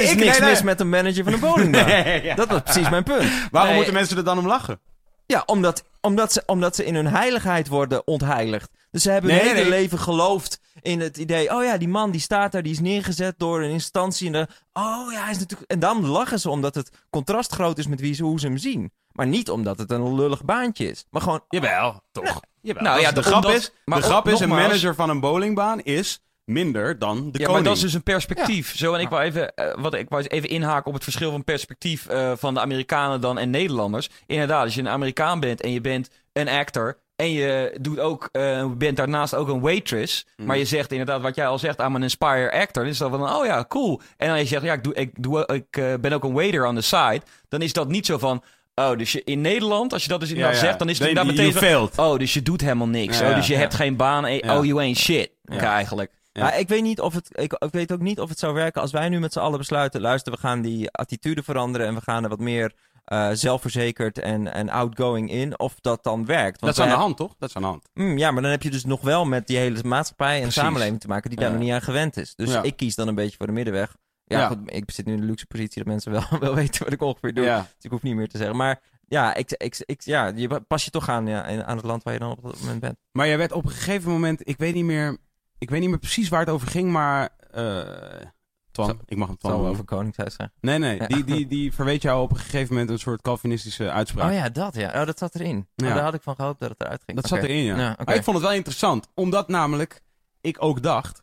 is 0.01 0.11
ik, 0.12 0.18
niks 0.18 0.40
mis 0.40 0.62
met 0.62 0.81
een 0.81 0.88
manager 0.88 1.25
van 1.25 1.33
een 1.33 1.40
bowlingbaan. 1.40 1.88
Ja. 2.23 2.35
Dat 2.35 2.49
was 2.49 2.62
precies 2.62 2.90
mijn 2.90 3.03
punt. 3.03 3.49
Waarom 3.51 3.75
moeten 3.75 3.95
mensen 3.95 4.16
er 4.16 4.25
dan 4.25 4.38
om 4.38 4.47
lachen? 4.47 4.81
Ja, 5.26 5.42
omdat, 5.46 5.85
omdat, 6.00 6.32
ze, 6.32 6.42
omdat 6.46 6.76
ze 6.76 6.85
in 6.85 6.94
hun 6.94 7.06
heiligheid 7.06 7.68
worden 7.68 8.06
ontheiligd. 8.06 8.70
Dus 8.90 9.02
ze 9.02 9.11
hebben 9.11 9.30
hun 9.30 9.38
Nee, 9.40 9.48
hele 9.48 9.61
nee. 9.61 9.70
leven 9.80 9.98
geloofd 9.98 10.61
in 10.80 11.00
het 11.00 11.16
idee... 11.16 11.54
oh 11.56 11.64
ja, 11.64 11.76
die 11.78 11.88
man 11.88 12.11
die 12.11 12.20
staat 12.20 12.52
daar, 12.52 12.62
die 12.62 12.72
is 12.72 12.80
neergezet 12.80 13.35
door 13.38 13.62
een 13.62 13.70
instantie... 13.70 14.26
en, 14.26 14.32
dan, 14.32 14.46
oh 14.72 15.12
ja, 15.12 15.22
hij 15.22 15.30
is 15.30 15.38
natuurlijk... 15.38 15.70
en 15.70 15.78
dan 15.78 16.06
lachen 16.06 16.40
ze 16.40 16.50
omdat 16.50 16.74
het 16.74 16.90
contrast 17.11 17.52
groot 17.52 17.78
is 17.78 17.87
met 17.87 18.00
wie 18.00 18.14
ze, 18.14 18.22
hoe 18.24 18.40
ze 18.40 18.46
hem 18.46 18.56
zien. 18.58 18.92
Maar 19.12 19.26
niet 19.26 19.50
omdat 19.50 19.78
het 19.78 19.90
een 19.90 20.14
lullig 20.14 20.44
baantje 20.44 20.90
is. 20.90 21.04
Maar 21.11 21.22
gewoon... 21.22 21.44
Jawel, 21.48 22.00
toch? 22.12 22.40
Jawel. 22.61 22.82
Nou 22.82 23.00
ja, 23.00 23.12
de 23.12 23.22
grap 23.22 23.35
omdat- 23.44 23.52
is, 23.56 23.72
maar 23.85 23.98
de 23.98 24.04
grap 24.04 24.26
op- 24.26 24.32
is 24.32 24.40
een 24.40 24.48
manager 24.48 24.94
van 24.94 25.11
een 25.11 25.20
bowlingbaan 25.20 25.80
is 25.80 26.20
minder 26.44 26.98
dan 26.98 27.16
de 27.16 27.22
ja, 27.22 27.31
koning. 27.33 27.52
maar 27.52 27.62
dat 27.62 27.76
is 27.76 27.81
dus 27.81 27.94
een 27.94 28.02
perspectief. 28.02 28.76
Zo, 28.76 28.94
en 28.94 29.00
ik 29.00 29.09
wou 29.09 29.22
even, 29.22 29.55
eh, 29.55 29.74
wat, 29.76 29.94
ik 29.94 30.09
wou 30.09 30.22
even 30.22 30.48
inhaken 30.48 30.87
op 30.87 30.94
het 30.94 31.02
verschil 31.02 31.31
van 31.31 31.44
perspectief 31.44 32.07
eh, 32.07 32.33
van 32.37 32.55
de 32.55 32.61
Amerikanen 32.61 33.20
dan 33.20 33.38
en 33.38 33.50
Nederlanders. 33.50 34.11
Inderdaad, 34.26 34.64
als 34.64 34.74
je 34.74 34.81
een 34.81 34.88
Amerikaan 34.88 35.40
bent 35.40 35.61
en 35.61 35.72
je 35.72 35.81
bent 35.81 36.11
een 36.33 36.48
actor 36.48 36.98
en 37.16 37.31
je 37.31 37.76
doet 37.81 37.98
ook, 37.98 38.28
eh, 38.33 38.66
bent 38.76 38.96
daarnaast 38.96 39.35
ook 39.35 39.48
een 39.48 39.61
waitress, 39.61 40.26
Mm. 40.37 40.46
maar 40.46 40.59
je 40.59 40.64
zegt 40.64 40.90
inderdaad 40.90 41.20
wat 41.20 41.35
jij 41.35 41.46
al 41.46 41.59
zegt, 41.59 41.81
I'm 41.81 41.94
an 41.94 42.02
inspire 42.02 42.52
actor, 42.52 42.83
dan 42.83 42.92
is 42.92 42.98
dat 42.98 43.11
van, 43.11 43.35
oh 43.35 43.44
ja, 43.44 43.64
cool. 43.68 44.00
En 44.16 44.28
dan 44.28 44.38
je 44.38 44.46
zegt, 44.46 44.62
ja, 44.62 44.72
ik, 44.72 44.85
doe, 44.85 44.94
ik, 44.94 45.11
doe, 45.22 45.46
ik 45.46 46.00
ben 46.00 46.12
ook 46.12 46.24
een 46.24 46.33
waiter 46.33 46.66
on 46.66 46.74
the 46.74 46.81
side, 46.81 47.20
dan 47.48 47.62
is 47.62 47.72
dat 47.72 47.88
niet 47.88 48.07
zo 48.07 48.18
van... 48.18 48.42
Oh, 48.74 48.96
dus 48.98 49.12
je, 49.12 49.24
in 49.24 49.40
Nederland, 49.40 49.92
als 49.92 50.02
je 50.02 50.09
dat 50.09 50.20
dus 50.20 50.31
inderdaad 50.31 50.57
zegt, 50.57 50.78
dan 50.78 50.88
is 50.88 50.98
het 50.98 51.09
inderdaad 51.09 51.35
you 51.35 51.52
meteen. 51.52 51.88
Oh, 51.96 52.18
dus 52.18 52.35
je 52.35 52.42
doet 52.42 52.61
helemaal 52.61 52.88
niks. 52.88 53.18
Ja, 53.18 53.24
oh, 53.24 53.31
ja, 53.31 53.37
dus 53.37 53.46
je 53.46 53.52
ja. 53.52 53.59
hebt 53.59 53.74
geen 53.74 53.96
baan. 53.96 54.35
Ja. 54.35 54.59
Oh, 54.59 54.64
you 54.64 54.81
ain't 54.81 54.98
shit. 54.98 55.31
Ja. 55.42 55.59
Eigenlijk. 55.59 56.11
Ja. 56.33 56.42
Maar 56.42 56.59
ik 56.59 56.68
weet 56.68 56.83
niet 56.83 57.01
of 57.01 57.14
het... 57.14 57.29
Ik, 57.33 57.53
ik 57.53 57.73
weet 57.73 57.92
ook 57.92 58.01
niet 58.01 58.21
of 58.21 58.29
het 58.29 58.38
zou 58.38 58.55
werken 58.55 58.81
als 58.81 58.90
wij 58.90 59.09
nu 59.09 59.21
met 59.21 59.33
z'n 59.33 59.38
allen 59.38 59.59
besluiten... 59.59 60.01
luister, 60.01 60.33
we 60.33 60.38
gaan 60.38 60.61
die 60.62 60.90
attitude 60.90 61.42
veranderen... 61.42 61.87
en 61.87 61.95
we 61.95 62.01
gaan 62.01 62.23
er 62.23 62.29
wat 62.29 62.38
meer 62.40 62.73
eh, 63.05 63.29
zelfverzekerd 63.33 64.18
en, 64.18 64.53
en 64.53 64.68
outgoing 64.68 65.31
in. 65.31 65.59
Of 65.59 65.75
dat 65.81 66.05
dan 66.05 66.25
werkt. 66.27 66.61
Dat 66.61 66.68
is 66.71 66.81
aan 66.81 66.88
de 66.88 66.95
hand, 66.95 67.16
toch? 67.16 67.35
Dat 67.38 67.49
is 67.49 67.57
aan 67.57 67.62
de 67.62 67.68
hand. 67.68 67.88
Mm, 67.95 68.18
ja, 68.18 68.31
maar 68.31 68.42
dan 68.42 68.51
heb 68.51 68.62
je 68.62 68.71
dus 68.71 68.85
nog 68.85 69.01
wel 69.01 69.25
met 69.25 69.47
die 69.47 69.57
hele 69.59 69.83
maatschappij 69.85 70.35
en 70.35 70.40
Precies. 70.40 70.61
samenleving 70.62 71.01
te 71.01 71.09
maken 71.09 71.31
die 71.31 71.38
daar 71.38 71.49
Ja. 71.49 71.55
nog 71.55 71.64
niet 71.64 71.73
aan 71.73 71.83
gewend 71.83 72.16
is. 72.16 72.35
Dus 72.35 72.51
Ja. 72.53 72.62
ik 72.62 72.77
kies 72.77 72.95
dan 72.95 73.09
een 73.09 73.14
beetje 73.14 73.37
voor 73.37 73.47
de 73.47 73.53
middenweg. 73.53 73.97
Ja. 74.25 74.47
Goed, 74.47 74.59
ik 74.64 74.90
zit 74.90 75.07
nu 75.07 75.12
in 75.12 75.21
de 75.21 75.27
luxe 75.27 75.47
positie 75.47 75.83
dat 75.85 75.92
mensen 75.92 76.12
wel, 76.12 76.25
wel 76.40 76.55
weten 76.55 76.85
wat 76.85 76.92
ik 76.92 77.03
ongeveer 77.03 77.35
doe. 77.35 77.45
Dus 77.45 77.64
ik 77.81 77.90
hoef 77.90 78.03
niet 78.03 78.14
meer 78.14 78.29
te 78.29 78.37
zeggen. 78.38 78.57
Maar 78.57 78.81
ja, 79.09 79.35
ik, 79.35 79.51
ik, 79.53 79.83
ik, 79.87 80.03
ja 80.03 80.33
je 80.35 80.61
pas 80.61 80.85
je 80.85 80.90
toch 80.90 81.09
aan, 81.09 81.27
ja, 81.27 81.64
aan 81.64 81.77
het 81.77 81.87
land 81.87 82.03
waar 82.03 82.12
je 82.12 82.18
dan 82.18 82.31
op 82.31 82.42
dat 82.42 82.61
moment 82.61 82.81
bent. 82.81 82.97
Maar 83.12 83.27
jij 83.27 83.38
werd 83.38 83.53
op 83.53 83.64
een 83.64 83.71
gegeven 83.71 84.11
moment, 84.11 84.49
ik 84.49 84.59
weet 84.59 84.75
niet 84.75 84.85
meer, 84.85 85.18
ik 85.62 85.70
weet 85.70 85.81
niet 85.81 85.88
meer 85.88 85.98
precies 85.98 86.29
waar 86.29 86.40
het 86.40 86.48
over 86.48 86.68
ging, 86.68 86.90
maar 86.90 87.29
eh 87.51 88.27
Twan, 88.70 88.87
Zo- 88.88 88.98
ik 89.07 89.16
mag 89.16 89.29
hem 89.29 89.37
Twan 89.38 89.66
over 89.66 89.85
Koningshuis 89.85 90.35
zijn. 90.35 90.53
Nee, 90.61 90.79
nee, 90.79 90.96
Ja. 90.98 91.07
die, 91.07 91.25
die, 91.25 91.46
die 91.46 91.72
verweet 91.72 92.03
jou 92.03 92.22
op 92.22 92.31
een 92.31 92.37
gegeven 92.37 92.72
moment 92.75 92.90
een 92.90 92.98
soort 92.98 93.22
Calvinistische 93.22 93.90
uitspraak. 93.90 94.29
Oh 94.31 94.35
ja, 94.37 94.48
dat 94.48 94.75
ja. 94.75 95.01
Oh, 95.01 95.07
dat 95.07 95.18
zat 95.18 95.35
erin. 95.35 95.68
Ja. 95.75 95.88
Oh, 95.88 95.94
daar 95.94 96.03
had 96.05 96.14
ik 96.14 96.22
van 96.22 96.35
gehoopt 96.35 96.61
dat 96.61 96.68
het 96.68 96.81
eruit 96.81 97.03
ging. 97.07 97.16
Dat 97.20 97.29
zat 97.31 97.38
erin, 97.42 97.62
ja. 97.64 97.77
Ja, 97.77 97.90
oké. 97.92 98.05
Maar 98.05 98.14
ik 98.14 98.22
vond 98.25 98.37
het 98.37 98.46
wel 98.46 98.55
interessant, 98.57 99.09
omdat 99.14 99.48
namelijk 99.48 100.01
ik 100.40 100.57
ook 100.62 100.83
dacht, 100.83 101.22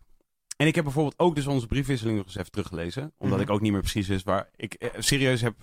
en 0.58 0.68
ik 0.68 0.76
heb 0.76 0.84
bijvoorbeeld 0.84 1.20
ook 1.20 1.36
dus 1.36 1.48
onze 1.48 1.68
briefwisseling 1.68 2.18
nog 2.18 2.26
eens 2.26 2.36
even 2.36 2.52
teruggelezen, 2.52 3.14
omdat 3.18 3.38
Mhm. 3.40 3.48
ik 3.48 3.54
ook 3.54 3.62
niet 3.62 3.72
meer 3.72 3.82
precies 3.82 4.08
wist 4.08 4.26
waar, 4.26 4.50
ik 4.56 4.74
eh, 4.74 4.90
serieus 4.98 5.42
heb 5.42 5.56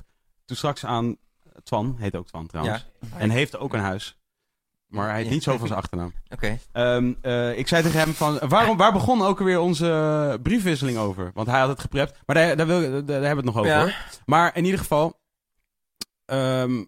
toen 0.45 0.57
straks 0.57 0.85
aan, 0.85 1.17
Twan, 1.63 1.97
heet 1.99 2.17
ook 2.17 2.27
Twan 2.27 2.47
trouwens, 2.47 2.87
en 3.17 3.31
heeft 3.31 3.57
ook 3.57 3.75
een 3.75 3.81
huis, 3.81 4.19
maar 4.87 5.09
hij 5.09 5.17
heeft 5.17 5.31
niet 5.31 5.43
zo 5.43 5.57
van 5.57 5.67
zijn 5.67 5.79
achternaam. 5.79 6.13
Oké. 6.35 6.59
Ehm, 6.73 7.13
eh, 7.23 7.59
ik 7.59 7.69
zei 7.69 7.83
tegen 7.83 8.01
hem 8.01 8.13
van, 8.13 8.39
waarom, 8.49 8.77
waar 8.77 8.93
begon 8.93 9.23
ook 9.23 9.39
alweer 9.39 9.61
onze 9.61 10.39
briefwisseling 10.43 10.99
over? 10.99 11.31
Want 11.35 11.47
hij 11.47 11.61
had 11.61 11.69
het 11.69 11.81
geprept, 11.81 12.19
maar 12.27 12.37
daar, 12.37 12.57
daar, 12.57 12.67
wil, 12.67 12.81
daar, 12.81 13.05
daar 13.05 13.23
hebben 13.23 13.31
we 13.31 13.37
het 13.37 13.45
nog 13.45 13.57
over 13.57 13.87
Ja. 13.89 13.95
Maar 14.27 14.57
in 14.57 14.65
ieder 14.65 14.81
geval, 14.81 15.21
ehm 16.25 16.85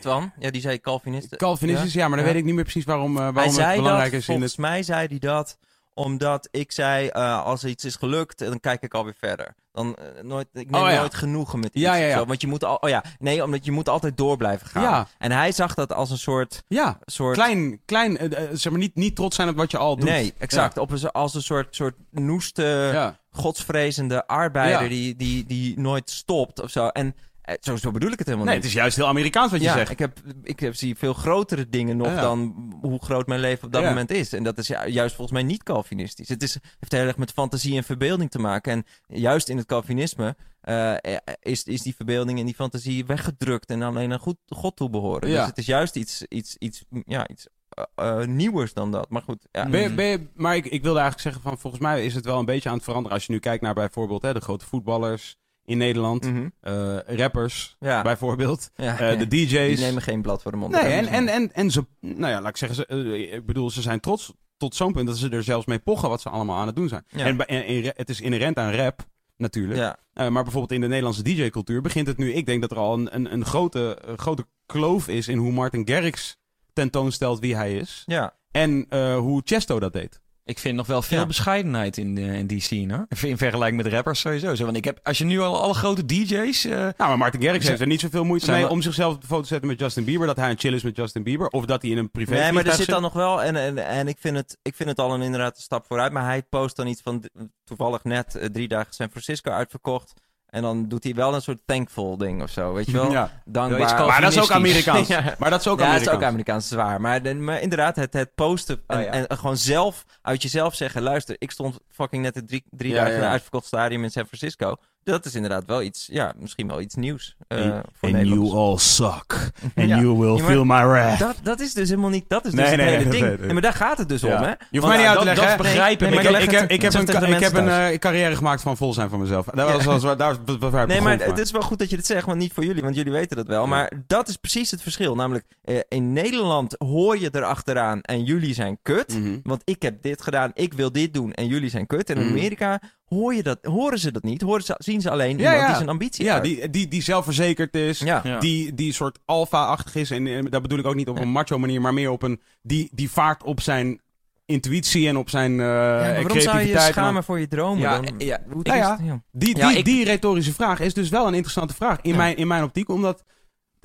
Twan, 0.00 0.32
ja, 0.38 0.50
die 0.50 0.60
zei 0.60 0.80
Calvinisten. 0.80 1.38
Calvinistisch, 1.38 1.92
ja, 1.92 2.08
maar 2.08 2.16
dan 2.16 2.26
Ja. 2.26 2.32
weet 2.32 2.40
ik 2.40 2.44
niet 2.44 2.54
meer 2.54 2.64
precies 2.64 2.84
waarom, 2.84 3.16
eh, 3.16 3.22
Hij 3.22 3.32
waarom 3.32 3.52
het 3.52 3.62
zei 3.62 3.76
belangrijk 3.76 4.10
dat, 4.10 4.20
is 4.20 4.28
in 4.28 4.32
volgens 4.34 4.52
het... 4.52 4.60
mij 4.60 4.82
zei 4.82 5.06
hij 5.06 5.18
dat 5.18 5.58
omdat 5.94 6.48
ik 6.50 6.72
zei, 6.72 7.08
eh, 7.08 7.44
als 7.44 7.64
iets 7.64 7.84
is 7.84 7.96
gelukt, 7.96 8.38
dan 8.38 8.60
kijk 8.60 8.82
ik 8.82 8.94
alweer 8.94 9.14
verder. 9.18 9.54
Dan, 9.72 9.94
eh, 9.94 10.22
nooit, 10.22 10.46
ik 10.52 10.70
neem 10.70 10.82
Oh, 10.82 10.90
ja. 10.90 10.98
nooit 10.98 11.14
genoegen 11.14 11.58
met 11.58 11.74
iets. 11.74 11.84
Ja, 11.84 11.94
ja, 11.94 12.06
ja. 12.06 12.18
zo. 12.18 12.24
Want 12.24 12.40
je 12.40 12.46
moet 12.46 12.64
al, 12.64 12.76
oh 12.76 12.88
ja, 12.90 13.04
nee, 13.18 13.44
omdat 13.44 13.64
je 13.64 13.72
moet 13.72 13.88
altijd 13.88 14.16
door 14.16 14.36
blijven 14.36 14.66
gaan. 14.66 14.82
Ja. 14.82 15.06
En 15.18 15.32
hij 15.32 15.52
zag 15.52 15.74
dat 15.74 15.92
als 15.92 16.10
een 16.10 16.18
soort, 16.18 16.62
Ja, 16.68 16.98
soort 17.04 17.36
klein, 17.36 17.80
klein 17.84 18.18
eh, 18.18 18.48
zeg 18.52 18.72
maar 18.72 18.80
niet, 18.80 18.94
niet 18.94 19.16
trots 19.16 19.36
zijn 19.36 19.48
op 19.48 19.56
wat 19.56 19.70
je 19.70 19.78
al 19.78 19.96
doet. 19.96 20.08
nee, 20.08 20.34
exact, 20.38 20.78
op 20.78 20.90
een, 20.90 21.10
als 21.10 21.34
een 21.34 21.42
soort, 21.42 21.74
soort 21.76 21.94
noeste, 22.10 23.14
godsvrezende 23.30 24.26
arbeider 24.26 24.88
die, 24.88 25.16
die, 25.16 25.46
die 25.46 25.78
nooit 25.80 26.10
stopt 26.10 26.60
of 26.60 26.70
zo. 26.70 26.86
En 26.88 27.14
zo, 27.60 27.76
zo 27.76 27.90
bedoel 27.90 28.10
ik 28.10 28.18
het 28.18 28.26
helemaal 28.26 28.46
Nee, 28.46 28.56
niet. 28.56 28.64
het 28.64 28.72
is 28.74 28.78
juist 28.80 28.96
heel 28.96 29.06
Amerikaans 29.06 29.50
wat 29.50 29.60
je 29.60 29.66
ja, 29.66 29.72
zegt. 29.76 29.90
ik 29.90 29.98
heb, 29.98 30.18
ik 30.42 30.60
heb, 30.60 30.74
zie 30.74 30.96
veel 30.96 31.12
grotere 31.14 31.68
dingen 31.68 31.96
nog 31.96 32.06
Ja. 32.06 32.20
dan 32.20 32.70
hoe 32.80 33.02
groot 33.02 33.26
mijn 33.26 33.40
leven 33.40 33.64
op 33.66 33.72
dat 33.72 33.82
Ja. 33.82 33.88
moment 33.88 34.10
is. 34.10 34.32
En 34.32 34.42
dat 34.42 34.58
is 34.58 34.66
juist 34.86 35.14
volgens 35.14 35.30
mij 35.30 35.42
niet 35.42 35.62
Calvinistisch. 35.62 36.28
Het 36.28 36.42
is, 36.42 36.52
heeft 36.80 36.92
heel 36.92 37.06
erg 37.06 37.16
met 37.16 37.30
fantasie 37.32 37.76
en 37.76 37.84
verbeelding 37.84 38.30
te 38.30 38.38
maken. 38.38 38.72
En 38.72 38.84
juist 39.18 39.48
in 39.48 39.56
het 39.56 39.66
Calvinisme 39.66 40.36
eh, 40.60 40.94
is, 41.40 41.64
is 41.64 41.82
die 41.82 41.94
verbeelding 41.94 42.38
en 42.38 42.44
die 42.44 42.54
fantasie 42.54 43.04
weggedrukt 43.06 43.70
en 43.70 43.82
alleen 43.82 44.12
aan 44.12 44.18
goed, 44.18 44.36
God 44.46 44.76
toebehoren. 44.76 45.28
Ja. 45.30 45.38
Dus 45.38 45.46
het 45.46 45.58
is 45.58 45.66
juist 45.66 45.96
iets, 45.96 46.22
iets, 46.28 46.56
iets, 46.58 46.84
ja, 47.06 47.28
iets 47.28 47.46
eh, 47.68 47.84
eh, 48.20 48.26
nieuwers 48.26 48.72
dan 48.72 48.90
dat. 48.90 49.10
Maar 49.10 49.22
goed, 49.22 49.46
ja. 49.50 49.68
Ben 49.68 49.80
je- 49.80 49.94
ben 49.94 50.04
je- 50.06 50.28
maar 50.34 50.56
ik, 50.56 50.64
ik 50.64 50.82
wilde 50.82 50.98
eigenlijk 51.00 51.20
zeggen 51.20 51.42
van 51.50 51.58
volgens 51.58 51.82
mij 51.82 52.04
is 52.04 52.14
het 52.14 52.24
wel 52.24 52.38
een 52.38 52.44
beetje 52.44 52.68
aan 52.68 52.74
het 52.74 52.84
veranderen. 52.84 53.16
Als 53.16 53.26
je 53.26 53.32
nu 53.32 53.38
kijkt 53.38 53.62
naar 53.62 53.74
bijvoorbeeld 53.74 54.22
hè, 54.22 54.32
de 54.32 54.40
grote 54.40 54.64
voetballers 54.66 55.36
in 55.64 55.78
Nederland, 55.78 56.24
Mhm. 56.24 56.48
eh, 56.60 56.96
rappers 57.06 57.76
ja. 57.80 58.02
bijvoorbeeld, 58.02 58.70
ja. 58.76 58.98
eh, 58.98 59.18
de 59.18 59.28
DJ's. 59.28 59.50
Die 59.50 59.78
nemen 59.86 60.02
geen 60.02 60.22
blad 60.22 60.42
voor 60.42 60.50
de 60.50 60.56
mond. 60.56 60.72
Nee, 60.72 60.82
en, 60.82 61.06
en, 61.06 61.28
en, 61.28 61.52
en 61.52 61.70
ze, 61.70 61.86
nou 62.00 62.32
ja, 62.32 62.40
laat 62.40 62.50
ik 62.50 62.56
zeggen, 62.56 62.76
ze, 62.76 62.86
eh, 62.86 63.32
ik 63.34 63.46
bedoel, 63.46 63.70
ze 63.70 63.82
zijn 63.82 64.00
trots 64.00 64.32
tot 64.56 64.74
zo'n 64.74 64.92
punt 64.92 65.06
dat 65.06 65.16
ze 65.18 65.28
er 65.28 65.42
zelfs 65.42 65.66
mee 65.66 65.78
pochen 65.78 66.08
wat 66.08 66.20
ze 66.20 66.28
allemaal 66.28 66.56
aan 66.58 66.66
het 66.66 66.76
doen 66.76 66.88
zijn. 66.88 67.04
Ja. 67.08 67.24
En, 67.24 67.36
bij- 67.36 67.46
en, 67.46 67.64
en 67.64 67.92
het 67.96 68.08
is 68.08 68.20
inherent 68.20 68.56
aan 68.56 68.72
rap, 68.72 69.06
natuurlijk. 69.36 69.78
Ja. 69.78 69.98
Maar 70.30 70.42
bijvoorbeeld 70.42 70.72
in 70.72 70.80
de 70.80 70.86
Nederlandse 70.86 71.22
DJ-cultuur 71.22 71.80
begint 71.80 72.06
het 72.06 72.16
nu. 72.18 72.32
Ik 72.32 72.46
denk 72.46 72.60
dat 72.60 72.70
er 72.70 72.76
al 72.76 72.94
een, 72.94 73.14
een, 73.14 73.32
een 73.32 73.44
grote, 73.44 73.98
grote 74.16 74.46
kloof 74.66 75.08
is 75.08 75.28
in 75.28 75.38
hoe 75.38 75.52
Martin 75.52 75.88
Garrix 75.88 76.36
tentoonstelt 76.72 77.38
wie 77.40 77.56
hij 77.56 77.76
is. 77.76 78.02
ja. 78.06 78.40
En 78.50 78.86
hoe 79.16 79.42
Chesto 79.44 79.80
dat 79.80 79.92
deed. 79.92 80.20
Ik 80.44 80.58
vind 80.58 80.76
nog 80.76 80.86
wel 80.86 81.02
veel 81.02 81.18
Ja. 81.18 81.26
bescheidenheid 81.26 81.96
in, 81.96 82.18
eh, 82.18 82.38
in 82.38 82.46
die 82.46 82.60
scene. 82.60 82.94
Hoor. 82.94 83.06
In 83.30 83.38
vergelijking 83.38 83.82
met 83.82 83.92
rappers 83.92 84.20
sowieso. 84.20 84.54
Zo, 84.54 84.64
want 84.64 84.76
ik 84.76 84.84
heb, 84.84 85.00
als 85.02 85.18
je 85.18 85.24
nu 85.24 85.40
al 85.40 85.62
alle 85.62 85.74
grote 85.74 86.04
DJ's. 86.06 86.64
eh, 86.64 86.70
Nou, 86.72 86.92
maar 86.96 87.18
Martin 87.18 87.42
Garrix 87.42 87.68
heeft 87.68 87.80
er 87.80 87.86
niet 87.86 88.00
zoveel 88.00 88.24
moeite 88.24 88.50
mee 88.50 88.62
we- 88.64 88.68
om 88.70 88.82
zichzelf 88.82 89.14
op 89.14 89.20
de 89.20 89.26
foto 89.26 89.42
te 89.42 89.48
zetten 89.48 89.68
met 89.68 89.78
Justin 89.80 90.04
Bieber. 90.04 90.26
Dat 90.26 90.36
hij 90.36 90.50
een 90.50 90.58
chill 90.58 90.74
is 90.74 90.82
met 90.82 90.96
Justin 90.96 91.22
Bieber. 91.22 91.48
Of 91.48 91.64
dat 91.64 91.82
hij 91.82 91.90
in 91.90 91.98
een 91.98 92.10
privé 92.10 92.32
Nee, 92.34 92.52
maar 92.52 92.66
er 92.66 92.72
zit 92.72 92.86
dan 92.86 93.02
nog 93.02 93.12
wel, 93.12 93.42
en, 93.42 93.56
en, 93.56 93.78
en 93.86 94.08
ik, 94.08 94.16
vind 94.20 94.36
het, 94.36 94.58
ik 94.62 94.74
vind 94.74 94.88
het 94.88 94.98
al 94.98 95.14
een 95.14 95.22
inderdaad 95.22 95.56
een 95.56 95.62
stap 95.62 95.84
vooruit, 95.86 96.12
maar 96.12 96.24
hij 96.24 96.42
post 96.42 96.76
dan 96.76 96.86
iets 96.86 97.02
van, 97.02 97.24
toevallig 97.64 98.04
net 98.04 98.34
eh, 98.34 98.46
drie 98.48 98.68
dagen 98.68 98.94
San 98.94 99.10
Francisco 99.10 99.50
uitverkocht. 99.50 100.12
En 100.52 100.62
dan 100.62 100.88
doet 100.88 101.04
hij 101.04 101.14
wel 101.14 101.34
een 101.34 101.42
soort 101.42 101.60
thankful 101.66 102.16
ding 102.16 102.42
of 102.42 102.50
zo, 102.50 102.72
weet 102.72 102.86
je 102.86 102.92
wel? 102.92 103.10
Ja. 103.18 103.42
Dankbaar. 103.44 104.06
Maar 104.06 104.20
dat 104.20 104.32
is 104.32 104.40
ook. 104.40 104.50
Amerikaans. 104.50 105.08
Ja. 105.16 105.34
Maar 105.38 105.50
dat 105.50 105.60
is 105.60 105.66
ook 105.68 105.78
ja, 105.78 105.84
dat 105.84 105.94
Amerikaans. 105.94 106.06
is 106.06 106.08
ook 106.08 106.22
Amerikaans 106.22 106.68
zwaar. 106.68 107.00
Maar, 107.00 107.22
de- 107.22 107.34
maar 107.34 107.60
inderdaad, 107.60 107.96
het, 107.96 108.12
het 108.12 108.34
posten 108.34 108.82
en, 108.86 108.98
Oh, 108.98 109.04
ja. 109.04 109.10
en 109.10 109.38
gewoon 109.38 109.56
zelf 109.56 110.04
uit 110.22 110.42
jezelf 110.42 110.74
zeggen... 110.74 111.02
luister, 111.02 111.36
ik 111.38 111.50
stond 111.50 111.78
fucking 111.90 112.22
net 112.22 112.36
in 112.36 112.46
drie, 112.46 112.64
drie 112.70 112.90
Ja, 112.92 112.96
dagen 112.96 113.12
in 113.14 113.18
ja. 113.20 113.24
een 113.26 113.30
uitverkocht 113.32 113.66
stadium 113.66 114.02
in 114.04 114.10
San 114.10 114.26
Francisco. 114.26 114.76
Dat 115.04 115.24
is 115.24 115.34
inderdaad 115.34 115.64
wel 115.66 115.82
iets, 115.82 116.08
ja, 116.12 116.32
misschien 116.38 116.66
wel 116.68 116.80
iets 116.80 116.94
nieuws 116.94 117.36
eh, 117.48 117.78
voor 117.92 118.08
And 118.14 118.26
you 118.28 118.50
all 118.54 118.76
suck. 118.78 119.32
And 119.76 119.88
Ja. 119.88 119.98
you 120.00 120.16
will 120.18 120.34
Ja, 120.36 120.42
maar 120.42 120.50
feel 120.50 120.64
my 120.64 120.84
wrath. 120.86 121.18
Dat, 121.18 121.36
dat 121.42 121.60
is 121.60 121.74
dus 121.74 121.88
helemaal 121.88 122.10
niet, 122.10 122.24
dat 122.28 122.44
is 122.44 122.50
dus 122.50 122.60
Nee, 122.60 122.68
het 122.68 122.76
nee, 122.76 122.86
hele 122.96 123.04
nee, 123.10 123.36
ding. 123.36 123.52
maar 123.52 123.62
daar 123.62 123.72
gaat 123.72 123.98
het 123.98 124.08
dus 124.08 124.20
Ja. 124.20 124.36
om, 124.36 124.42
hè? 124.42 124.48
Je 124.48 124.78
hoeft 124.78 124.86
mij 124.86 124.96
niet 124.96 125.06
uit 125.06 125.18
te 125.18 125.24
leggen. 125.24 125.46
dat 125.48 125.56
begrijpen 125.56 126.10
maar 126.14 126.24
ik, 126.24 126.30
leg 126.30 126.42
ik, 126.42 126.50
het- 126.50 126.60
heb, 126.60 126.70
ik 126.70 126.82
heb 126.82 126.94
een, 126.94 127.34
ik 127.34 127.40
heb 127.40 127.54
een 127.54 127.68
eh, 127.68 127.98
carrière 127.98 128.36
gemaakt 128.36 128.62
van 128.62 128.76
vol 128.76 128.92
zijn 128.92 129.08
van 129.10 129.20
mezelf. 129.20 129.46
Dat 129.46 129.72
was, 129.72 129.84
was, 129.84 130.16
daar 130.16 130.36
was 130.58 130.72
het 130.72 130.86
Nee, 130.86 131.00
maar 131.00 131.18
het 131.18 131.38
is 131.38 131.50
wel 131.50 131.62
goed 131.62 131.78
dat 131.78 131.90
je 131.90 131.96
dit 131.96 132.06
zegt, 132.06 132.26
want 132.26 132.38
niet 132.38 132.52
voor 132.52 132.64
jullie, 132.64 132.82
want 132.82 132.94
jullie 132.96 133.12
weten 133.12 133.36
dat 133.36 133.46
wel. 133.46 133.66
Maar 133.66 133.92
dat 134.06 134.28
is 134.28 134.36
precies 134.36 134.70
het 134.70 134.82
verschil. 134.82 135.14
Namelijk, 135.14 135.44
eh, 135.62 135.76
in 135.88 136.12
Nederland 136.12 136.74
hoor 136.78 137.18
je 137.18 137.28
erachteraan 137.32 138.00
en 138.00 138.24
jullie 138.24 138.54
zijn 138.54 138.78
kut. 138.82 139.14
Mhm. 139.18 139.38
Want 139.42 139.62
ik 139.64 139.82
heb 139.82 140.02
dit 140.02 140.22
gedaan, 140.22 140.50
ik 140.54 140.72
wil 140.74 140.92
dit 140.92 141.14
doen 141.14 141.32
en 141.32 141.46
jullie 141.46 141.70
zijn 141.70 141.86
kut. 141.86 142.10
En 142.10 142.16
in 142.16 142.22
Mhm. 142.22 142.30
Amerika 142.32 142.80
hoor 143.14 143.34
je 143.34 143.42
dat, 143.42 143.58
horen 143.62 143.98
ze 143.98 144.12
dat 144.12 144.22
niet. 144.22 144.42
Horen 144.42 144.62
ze, 144.64 144.74
zien 144.78 145.00
ze 145.00 145.10
alleen 145.10 145.38
Ja, 145.38 145.42
iemand 145.42 145.60
ja. 145.60 145.66
die 145.66 145.76
zijn 145.76 145.88
ambitie 145.88 146.24
Ja, 146.24 146.34
uit. 146.34 146.42
die, 146.42 146.70
die, 146.70 146.88
die 146.88 147.02
zelfverzekerd 147.02 147.74
is. 147.74 147.98
Ja. 147.98 148.20
Ja. 148.24 148.38
Die, 148.38 148.74
die 148.74 148.92
soort 148.92 149.18
alfa-achtig 149.24 149.94
is. 149.94 150.10
En 150.10 150.26
eh, 150.26 150.42
dat 150.50 150.62
bedoel 150.62 150.78
ik 150.78 150.86
ook 150.86 150.94
niet 150.94 151.08
op 151.08 151.18
een 151.18 151.28
macho 151.30 151.58
manier, 151.58 151.80
maar 151.80 151.94
meer 151.94 152.10
op 152.10 152.22
een. 152.22 152.40
Die, 152.62 152.88
die 152.92 153.10
vaart 153.10 153.42
op 153.42 153.60
zijn 153.60 154.00
intuïtie 154.46 155.08
en 155.08 155.16
op 155.16 155.30
zijn 155.30 155.50
eh 155.60 155.66
Ja, 155.66 155.72
maar 155.72 155.98
waarom 155.98 156.22
zou 156.22 156.32
je 156.32 156.40
je 156.40 156.44
creativiteit. 156.44 156.92
schamen 156.92 157.24
voor 157.24 157.40
je 157.40 157.48
dromen 157.48 157.80
Ja, 157.82 158.00
dan? 158.00 158.14
ja. 158.18 158.38
Hoe 158.50 158.62
Nou 158.62 158.78
ja. 158.78 158.94
triest- 158.96 159.10
ja. 159.10 159.22
Die, 159.32 159.54
die, 159.54 159.62
Ja, 159.64 159.76
ik- 159.76 159.84
die 159.84 160.04
retorische 160.04 160.52
vraag 160.54 160.80
is 160.80 160.94
dus 160.94 161.08
wel 161.08 161.26
een 161.26 161.34
interessante 161.34 161.74
vraag 161.74 161.98
in, 162.02 162.10
Ja. 162.10 162.16
mijn, 162.16 162.36
in 162.36 162.46
mijn 162.46 162.62
optiek. 162.62 162.88
Omdat 162.88 163.24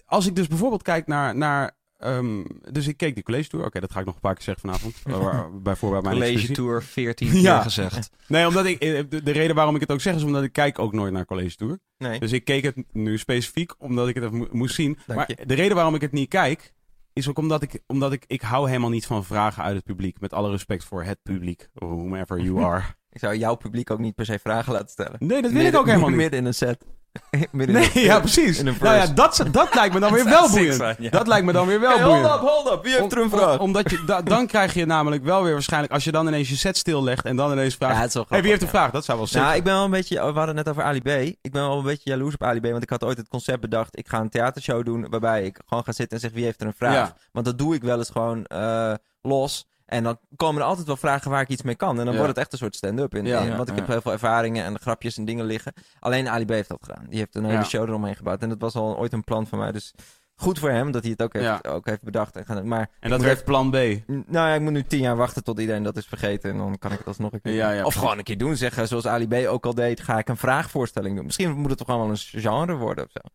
als 0.06 0.26
ik 0.26 0.36
dus 0.36 0.48
bijvoorbeeld 0.48 0.82
kijk 0.84 1.08
naar. 1.08 1.36
naar 1.36 1.76
ehm, 1.98 2.44
dus 2.72 2.88
ik 2.88 2.98
keek 2.98 3.14
die 3.14 3.24
college 3.24 3.50
tour. 3.50 3.66
Oké, 3.66 3.80
dat 3.80 3.92
ga 3.92 4.00
ik 4.00 4.06
nog 4.06 4.16
een 4.16 4.22
paar 4.22 4.34
keer 4.34 4.44
zeggen 4.44 4.70
vanavond. 4.70 4.96
waar- 5.24 5.62
bij 5.62 5.76
voorbaat 5.76 6.02
mijn 6.04 6.14
College 6.16 6.32
exclusie. 6.34 6.56
Tour 6.64 6.84
14 6.84 7.28
Ja. 7.42 7.54
keer 7.54 7.62
gezegd. 7.64 8.10
Nee, 8.28 8.48
omdat 8.48 8.66
ik. 8.66 8.80
eh, 8.82 9.04
De, 9.10 9.24
de 9.24 9.32
reden 9.32 9.56
waarom 9.56 9.76
ik 9.76 9.82
het 9.82 9.92
ook 9.92 10.02
zeg 10.02 10.16
is 10.16 10.24
omdat 10.24 10.44
ik 10.44 10.52
kijk 10.52 10.80
ook 10.80 10.94
nooit 10.94 11.14
naar 11.14 11.26
college 11.26 11.56
tour. 11.56 11.80
Nee. 11.98 12.20
Dus 12.20 12.32
ik 12.32 12.44
keek 12.46 12.64
het 12.64 12.76
nu 12.92 13.18
specifiek 13.18 13.74
omdat 13.78 14.08
ik 14.08 14.16
het 14.16 14.24
even 14.24 14.48
moest 14.52 14.76
zien. 14.76 14.98
Dank 15.06 15.20
maar 15.20 15.32
je. 15.38 15.46
de 15.46 15.54
reden 15.54 15.76
waarom 15.76 15.96
ik 15.96 16.02
het 16.02 16.12
niet 16.12 16.30
kijk, 16.30 16.74
is 17.14 17.30
ook 17.30 17.38
omdat 17.38 17.62
ik, 17.62 17.80
omdat 17.88 18.12
ik, 18.14 18.24
ik 18.28 18.42
hou 18.42 18.68
helemaal 18.68 18.90
niet 18.90 19.06
van 19.06 19.26
vragen 19.26 19.64
uit 19.64 19.76
het 19.76 19.84
publiek. 19.84 20.20
Met 20.20 20.34
alle 20.34 20.50
respect 20.52 20.84
voor 20.84 21.04
het 21.04 21.20
publiek, 21.24 21.70
whomever 21.74 22.40
you 22.42 22.64
are. 22.64 22.84
Ik 23.12 23.20
zou 23.20 23.36
jouw 23.38 23.56
publiek 23.56 23.92
ook 23.92 24.00
niet 24.00 24.16
per 24.16 24.26
se 24.26 24.40
vragen 24.40 24.74
laten 24.74 24.90
stellen. 24.90 25.16
Nee, 25.20 25.42
dat 25.42 25.52
wil 25.52 25.52
Midden- 25.52 25.74
ik 25.74 25.80
ook 25.80 25.86
helemaal 25.86 26.10
niet. 26.10 26.18
Midden 26.18 26.40
in 26.40 26.46
een 26.46 26.54
set. 26.54 26.86
Nee, 27.52 27.68
een- 27.94 28.02
ja, 28.02 28.20
precies. 28.20 28.62
Nou 28.62 28.76
ja, 28.82 29.08
dat, 29.08 29.44
dat 29.52 29.76
lijkt 29.76 29.94
me 29.94 30.00
dan 30.00 30.14
weer 30.18 30.24
wel 30.24 30.50
boeiend. 30.50 31.12
Dat 31.12 31.28
lijkt 31.28 31.46
me 31.46 31.52
dan 31.52 31.68
weer 31.68 31.80
wel 31.80 31.90
Hey, 31.98 32.04
hold 32.04 32.22
boeiend. 32.22 32.36
up, 32.42 32.48
hold 32.50 32.72
up. 32.72 32.84
Wie 32.84 32.96
heeft 33.00 33.12
er 33.12 33.18
een 33.22 33.30
vraag? 33.30 33.54
om- 33.54 33.60
omdat 33.60 33.90
je, 33.90 34.04
da- 34.06 34.22
dan 34.22 34.48
krijg 34.48 34.74
je 34.74 34.86
namelijk 34.86 35.24
wel 35.24 35.44
weer 35.44 35.54
waarschijnlijk, 35.54 35.94
als 35.94 36.04
je 36.04 36.12
dan 36.12 36.28
ineens 36.28 36.50
je 36.50 36.56
set 36.56 36.78
stillegt 36.78 37.26
en 37.26 37.36
dan 37.36 37.52
ineens 37.52 37.76
vraagt, 37.76 37.94
Ja, 37.96 38.00
het 38.00 38.08
is 38.10 38.14
wel 38.16 38.26
hey, 38.30 38.42
wie 38.42 38.50
heeft 38.50 38.62
een 38.62 38.68
vraag? 38.68 38.92
Dat 38.92 39.06
zou 39.06 39.18
wel 39.18 39.28
Nou, 39.32 39.46
zijn. 39.46 39.58
ik 39.58 39.64
ben 39.64 39.74
wel 39.74 39.84
een 39.84 39.92
beetje... 39.92 40.16
We 40.16 40.22
hadden 40.22 40.48
het 40.48 40.56
net 40.56 40.70
over 40.70 40.84
Ali 40.84 41.02
B. 41.02 41.08
Ik 41.42 41.52
ben 41.52 41.62
wel 41.62 41.78
een 41.78 41.84
beetje 41.84 42.10
jaloers 42.10 42.34
op 42.34 42.44
Ali 42.44 42.60
B. 42.60 42.64
Want 42.64 42.84
ik 42.84 42.90
had 42.90 43.04
ooit 43.04 43.18
het 43.18 43.28
concept 43.28 43.60
bedacht. 43.62 43.98
Ik 43.98 44.08
ga 44.08 44.20
een 44.20 44.30
theatershow 44.30 44.86
doen 44.86 45.08
waarbij 45.10 45.44
ik 45.44 45.60
gewoon 45.66 45.84
ga 45.84 45.92
zitten 45.92 46.18
en 46.18 46.24
zeg 46.24 46.32
wie 46.34 46.44
heeft 46.44 46.62
er 46.62 46.68
een 46.68 46.74
vraag. 46.78 47.14
Want 47.32 47.46
dat 47.46 47.58
doe 47.58 47.76
ik 47.76 47.84
wel 47.84 47.98
eens 47.98 48.10
gewoon 48.10 48.46
eh, 48.46 48.94
los. 49.22 49.66
En 49.88 50.04
dan 50.04 50.20
komen 50.36 50.62
er 50.62 50.68
altijd 50.68 50.88
wel 50.88 50.98
vragen 50.98 51.32
waar 51.32 51.42
ik 51.42 51.48
iets 51.50 51.62
mee 51.62 51.76
kan. 51.76 51.90
En 51.90 51.96
dan 52.06 52.06
Ja. 52.14 52.20
wordt 52.20 52.28
het 52.30 52.38
echt 52.38 52.52
een 52.52 52.58
soort 52.58 52.76
stand-up. 52.76 53.16
In, 53.16 53.26
Ja, 53.26 53.40
in- 53.42 53.48
ja, 53.50 53.56
want 53.56 53.70
ik 53.70 53.74
ja. 53.76 53.82
heb 53.82 53.90
heel 53.92 54.02
veel 54.02 54.12
ervaringen 54.12 54.66
en 54.66 54.80
grapjes 54.80 55.18
en 55.18 55.26
dingen 55.26 55.46
liggen. 55.46 55.74
Alleen 56.00 56.30
Ali 56.30 56.46
B 56.46 56.50
heeft 56.50 56.70
dat 56.70 56.78
gedaan. 56.82 57.06
Die 57.10 57.18
heeft 57.20 57.36
een 57.36 57.44
hele 57.46 57.58
Ja. 57.58 57.64
show 57.64 57.88
eromheen 57.88 58.16
gebouwd. 58.16 58.42
En 58.42 58.50
dat 58.50 58.62
was 58.62 58.76
al 58.76 58.98
ooit 58.98 59.14
een 59.14 59.24
plan 59.24 59.48
van 59.48 59.60
mij. 59.60 59.72
Dus 59.72 59.94
goed 60.36 60.60
voor 60.60 60.70
hem 60.70 60.92
dat 60.92 61.02
hij 61.02 61.12
het 61.12 61.22
ook 61.22 61.34
heeft, 61.34 61.46
Ja. 61.46 61.60
ook 61.70 61.86
heeft 61.86 62.04
bedacht. 62.04 62.36
En, 62.36 62.46
gaan, 62.46 62.68
maar 62.68 62.90
En 63.00 63.10
dat 63.10 63.22
werd 63.22 63.44
plan 63.46 63.70
B. 63.70 63.74
nou 64.08 64.26
ja, 64.32 64.54
ik 64.54 64.62
moet 64.62 64.72
nu 64.72 64.84
tien 64.84 65.00
jaar 65.02 65.16
wachten 65.16 65.44
tot 65.44 65.60
iedereen 65.60 65.84
dat 65.84 65.98
is 65.98 66.06
vergeten. 66.06 66.52
En 66.52 66.58
dan 66.58 66.78
kan 66.78 66.92
ik 66.92 66.98
het 66.98 67.08
alsnog 67.08 67.34
een 67.34 67.42
keer 67.42 67.54
Ja, 67.54 67.68
doen. 67.68 67.78
ja, 67.78 67.84
Of 67.86 67.94
gewoon 67.96 68.18
een 68.18 68.24
keer 68.24 68.38
doen. 68.38 68.56
Zeggen 68.56 68.88
zoals 68.88 69.06
Ali 69.08 69.28
B 69.28 69.34
ook 69.48 69.66
al 69.66 69.74
deed. 69.74 70.00
Ga 70.02 70.18
ik 70.18 70.28
een 70.30 70.38
vraagvoorstelling 70.38 71.16
doen. 71.16 71.26
Misschien 71.26 71.52
moet 71.58 71.70
het 71.70 71.78
toch 71.78 71.88
gewoon 71.88 72.02
wel 72.02 72.12
een 72.12 72.42
genre 72.42 72.76
worden 72.76 73.04
of 73.06 73.12
zo. 73.12 73.20
Dat 73.24 73.32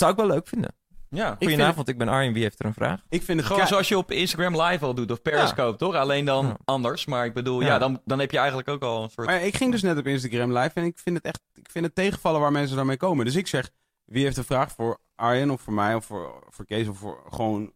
zou 0.00 0.10
ik 0.10 0.16
wel 0.16 0.26
leuk 0.26 0.48
vinden. 0.48 0.74
Ja. 1.14 1.36
Goedenavond, 1.38 1.88
ik 1.88 1.98
ben 1.98 2.08
Arjen. 2.08 2.32
Wie 2.32 2.42
heeft 2.42 2.58
er 2.58 2.66
een 2.66 2.74
vraag? 2.74 3.00
Ik 3.08 3.22
vind 3.22 3.38
het 3.38 3.46
Gewoon 3.48 3.66
zoals 3.66 3.88
je 3.88 3.98
op 3.98 4.10
Instagram 4.10 4.60
live 4.62 4.84
al 4.84 4.94
doet, 4.94 5.10
of 5.10 5.22
Periscope, 5.22 5.78
toch? 5.78 5.94
Alleen 5.94 6.24
dan 6.24 6.46
Ja. 6.46 6.56
anders. 6.64 7.06
Maar 7.06 7.24
ik 7.24 7.34
bedoel, 7.34 7.60
Ja. 7.60 7.66
ja, 7.66 7.78
dan, 7.78 8.00
dan 8.04 8.18
heb 8.18 8.30
je 8.30 8.38
eigenlijk 8.38 8.68
ook 8.68 8.82
al 8.82 9.02
een 9.02 9.10
soort... 9.10 9.26
Maar 9.26 9.42
ik 9.42 9.56
ging 9.56 9.72
dus 9.72 9.82
net 9.82 9.98
op 9.98 10.06
Instagram 10.06 10.56
live 10.58 10.70
en 10.74 10.84
ik 10.84 10.98
vind 10.98 11.16
het 11.16 11.24
echt 11.24 11.40
ik 11.54 11.70
vind 11.70 11.84
het 11.84 11.94
tegenvallen 11.94 12.40
waar 12.40 12.52
mensen 12.52 12.76
daarmee 12.76 12.96
komen. 12.96 13.24
Dus 13.24 13.34
ik 13.34 13.46
zeg, 13.46 13.70
wie 14.04 14.24
heeft 14.24 14.36
een 14.36 14.44
vraag 14.44 14.72
voor 14.72 14.98
Arjen 15.14 15.50
of 15.50 15.60
voor 15.60 15.72
mij 15.72 15.94
of 15.94 16.04
voor, 16.04 16.44
voor 16.48 16.64
Kees 16.64 16.88
of 16.88 16.98
voor 16.98 17.22
gewoon 17.30 17.72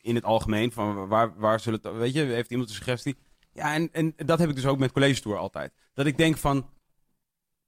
in 0.00 0.14
het 0.14 0.24
algemeen? 0.24 0.72
Van 0.72 1.08
waar, 1.08 1.32
waar 1.36 1.60
zullen 1.60 1.80
het, 1.82 1.96
weet 1.96 2.14
je, 2.14 2.20
heeft 2.22 2.50
iemand 2.50 2.68
een 2.68 2.74
suggestie? 2.74 3.16
Ja, 3.52 3.74
en, 3.74 3.88
en 3.92 4.12
dat 4.16 4.38
heb 4.38 4.48
ik 4.48 4.54
dus 4.54 4.66
ook 4.66 4.78
met 4.78 4.92
College 4.92 5.20
Tour 5.20 5.38
altijd. 5.38 5.72
Dat 5.94 6.06
ik 6.06 6.16
denk 6.16 6.36
van, 6.36 6.66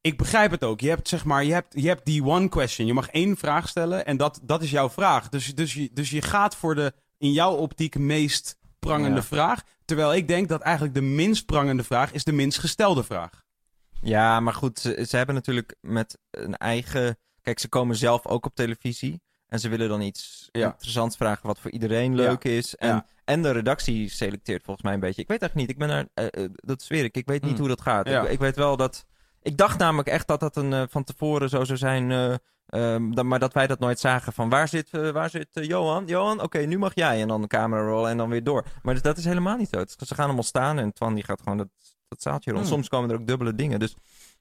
ik 0.02 0.16
begrijp 0.18 0.50
het 0.50 0.64
ook. 0.64 0.80
Je 0.80 0.88
hebt 0.88 1.08
zeg 1.08 1.24
maar, 1.24 1.44
je 1.44 1.52
hebt, 1.52 1.74
je 1.80 1.88
hebt 1.88 2.04
die 2.04 2.24
one 2.24 2.48
question. 2.48 2.86
Je 2.86 2.94
mag 2.94 3.08
één 3.08 3.36
vraag 3.36 3.68
stellen 3.68 4.06
en 4.06 4.16
dat, 4.16 4.40
dat 4.42 4.62
is 4.62 4.70
jouw 4.70 4.90
vraag. 4.90 5.28
Dus, 5.28 5.54
dus, 5.54 5.74
je, 5.74 5.90
dus 5.92 6.10
je 6.10 6.22
gaat 6.22 6.56
voor 6.56 6.74
de 6.74 6.92
in 7.18 7.32
jouw 7.32 7.54
optiek 7.54 7.98
meest 7.98 8.56
prangende 8.78 9.16
Ja. 9.16 9.22
vraag. 9.22 9.62
Terwijl 9.84 10.14
ik 10.14 10.28
denk 10.28 10.48
dat 10.48 10.60
eigenlijk 10.60 10.94
de 10.94 11.00
minst 11.02 11.46
prangende 11.46 11.84
vraag 11.84 12.12
is 12.12 12.24
de 12.24 12.32
minst 12.32 12.58
gestelde 12.58 13.02
vraag. 13.04 13.42
Ja, 14.02 14.40
maar 14.40 14.54
goed. 14.54 14.78
Ze, 14.78 15.04
ze 15.08 15.16
hebben 15.16 15.34
natuurlijk 15.34 15.76
met 15.80 16.18
een 16.30 16.56
eigen... 16.56 17.16
Kijk, 17.42 17.58
ze 17.58 17.68
komen 17.68 17.96
zelf 17.96 18.26
ook 18.26 18.46
op 18.46 18.54
televisie. 18.54 19.20
En 19.46 19.58
ze 19.60 19.68
willen 19.68 19.88
dan 19.88 20.00
iets 20.00 20.48
Ja. 20.52 20.66
interessants 20.70 21.16
vragen 21.16 21.46
wat 21.46 21.58
voor 21.58 21.70
iedereen 21.70 22.14
leuk 22.14 22.44
is. 22.44 22.76
En, 22.76 22.88
Ja. 22.88 23.06
en 23.24 23.42
de 23.42 23.50
redactie 23.50 24.08
selecteert 24.08 24.64
volgens 24.64 24.84
mij 24.84 24.94
een 24.94 25.00
beetje. 25.00 25.22
Ik 25.22 25.28
weet 25.28 25.40
eigenlijk 25.40 25.70
niet. 25.70 25.80
Ik 25.80 25.86
ben 25.88 25.96
er, 25.96 26.30
eh, 26.32 26.44
eh, 26.44 26.50
dat 26.54 26.82
zweer 26.82 27.04
ik. 27.04 27.16
Ik 27.16 27.26
weet 27.26 27.40
niet 27.42 27.50
Hmm. 27.50 27.58
hoe 27.60 27.68
dat 27.68 27.80
gaat. 27.80 28.06
Ik 28.30 28.38
weet 28.38 28.56
wel 28.56 28.76
dat... 28.76 29.06
Ik 29.42 29.56
dacht 29.56 29.78
namelijk 29.78 30.08
echt 30.08 30.26
dat 30.26 30.40
dat 30.40 30.56
een, 30.56 30.72
eh, 30.72 30.82
van 30.88 31.04
tevoren 31.04 31.48
zo 31.48 31.64
zou 31.64 31.78
zijn... 31.78 32.10
eh, 32.10 32.34
ehm, 32.66 33.10
dan, 33.12 33.26
maar 33.28 33.38
dat 33.38 33.52
wij 33.54 33.66
dat 33.66 33.78
nooit 33.78 34.00
zagen. 34.00 34.32
Van 34.32 34.48
waar 34.48 34.68
zit, 34.68 34.88
eh, 34.90 35.10
waar 35.10 35.30
zit 35.30 35.48
Johan? 35.52 36.06
Johan, 36.06 36.40
oké, 36.42 36.58
nu 36.58 36.78
mag 36.78 36.94
jij. 36.94 37.20
En 37.22 37.28
dan 37.28 37.40
de 37.40 37.46
camera 37.46 37.82
rollen 37.82 38.10
en 38.10 38.16
dan 38.16 38.28
weer 38.28 38.44
door. 38.44 38.64
Maar 38.82 38.94
dat, 38.94 39.02
dat 39.02 39.16
is 39.16 39.24
helemaal 39.24 39.56
niet 39.56 39.68
zo. 39.68 39.78
Het- 39.78 39.96
Ze 40.06 40.14
gaan 40.14 40.24
allemaal 40.24 40.42
staan 40.42 40.78
en 40.78 40.92
Twan 40.92 41.14
die 41.14 41.24
gaat 41.24 41.42
gewoon 41.42 41.58
dat, 41.58 41.68
dat 42.08 42.22
zaaltje 42.22 42.50
rond. 42.50 42.62
Hmm. 42.64 42.72
Soms 42.72 42.88
komen 42.88 43.10
er 43.10 43.16
ook 43.20 43.26
dubbele 43.26 43.54
dingen. 43.54 43.78
Dus 43.80 43.96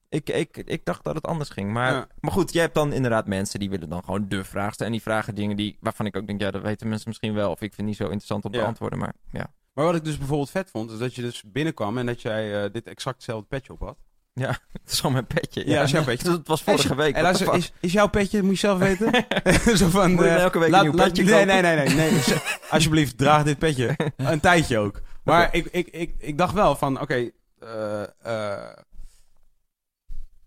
ik, 0.09 0.29
ik, 0.29 0.57
ik 0.57 0.85
dacht 0.85 1.03
dat 1.03 1.15
het 1.15 1.25
anders 1.27 1.49
ging. 1.49 1.71
Maar, 1.71 1.93
Ja. 1.93 2.07
maar 2.19 2.31
goed, 2.31 2.53
jij 2.53 2.61
hebt 2.61 2.75
dan 2.75 2.93
inderdaad 2.93 3.27
mensen 3.27 3.59
die 3.59 3.69
willen 3.69 3.89
dan 3.89 4.03
gewoon 4.03 4.27
de 4.29 4.43
vraag 4.43 4.73
stellen. 4.73 4.91
En 4.91 4.97
die 4.97 5.07
vragen 5.07 5.35
dingen 5.35 5.55
die, 5.57 5.77
waarvan 5.79 6.05
ik 6.05 6.15
ook 6.15 6.27
denk, 6.27 6.41
ja, 6.41 6.51
dat 6.51 6.61
weten 6.61 6.87
mensen 6.87 7.07
misschien 7.09 7.33
wel. 7.33 7.49
Of 7.51 7.61
ik 7.61 7.73
vind 7.73 7.75
het 7.77 7.85
niet 7.85 7.95
zo 7.95 8.03
interessant 8.03 8.45
om 8.45 8.51
te 8.51 8.57
Ja. 8.57 8.63
beantwoorden. 8.63 8.99
Maar 8.99 9.13
ja. 9.31 9.53
Maar 9.73 9.85
wat 9.85 9.95
ik 9.95 10.03
dus 10.03 10.17
bijvoorbeeld 10.17 10.49
vet 10.49 10.69
vond, 10.71 10.91
is 10.91 10.97
dat 10.97 11.15
je 11.15 11.21
dus 11.21 11.43
binnenkwam 11.45 11.97
en 11.97 12.05
dat 12.05 12.21
jij 12.21 12.71
dit 12.71 12.87
exact 12.87 13.15
hetzelfde 13.15 13.47
petje 13.47 13.73
op 13.73 13.79
had. 13.79 13.97
Het 14.81 14.91
is 14.91 14.95
gewoon 14.97 15.11
mijn 15.11 15.27
petje. 15.27 15.67
Ja, 15.67 15.75
dat 15.75 15.83
is 15.85 15.91
jouw 15.91 16.03
petje. 16.03 16.31
Het 16.37 16.47
was 16.47 16.63
vorige 16.63 16.95
week. 16.95 17.15
En 17.15 17.35
fuck? 17.35 17.53
is, 17.53 17.71
is 17.79 17.91
jouw 17.91 18.07
petje, 18.07 18.41
moet 18.43 18.51
je 18.51 18.57
zelf 18.57 18.79
weten? 18.79 19.25
Zo 19.77 19.87
van, 19.89 20.11
Moet 20.13 20.23
eh, 20.25 20.35
elke 20.41 20.57
week 20.59 20.67
een 20.67 20.73
laat- 20.73 20.83
nieuw 20.83 20.93
laat- 20.93 21.07
petje 21.13 21.23
nee, 21.23 21.45
nee, 21.45 21.61
nee, 21.61 21.75
nee, 21.75 21.95
nee. 22.11 22.19
Z- 22.21 22.57
Alsjeblieft, 22.69 23.17
draag 23.17 23.43
dit 23.43 23.57
petje. 23.57 23.95
Een 24.15 24.39
tijdje 24.39 24.77
ook. 24.77 25.01
Maar 25.23 25.53
ik, 25.55 25.65
ik, 25.65 25.87
ik, 25.87 26.13
ik 26.17 26.37
dacht 26.37 26.53
wel 26.53 26.75
van, 26.75 27.01
oké, 27.01 27.29
eh, 27.59 28.03
eh, 28.21 28.77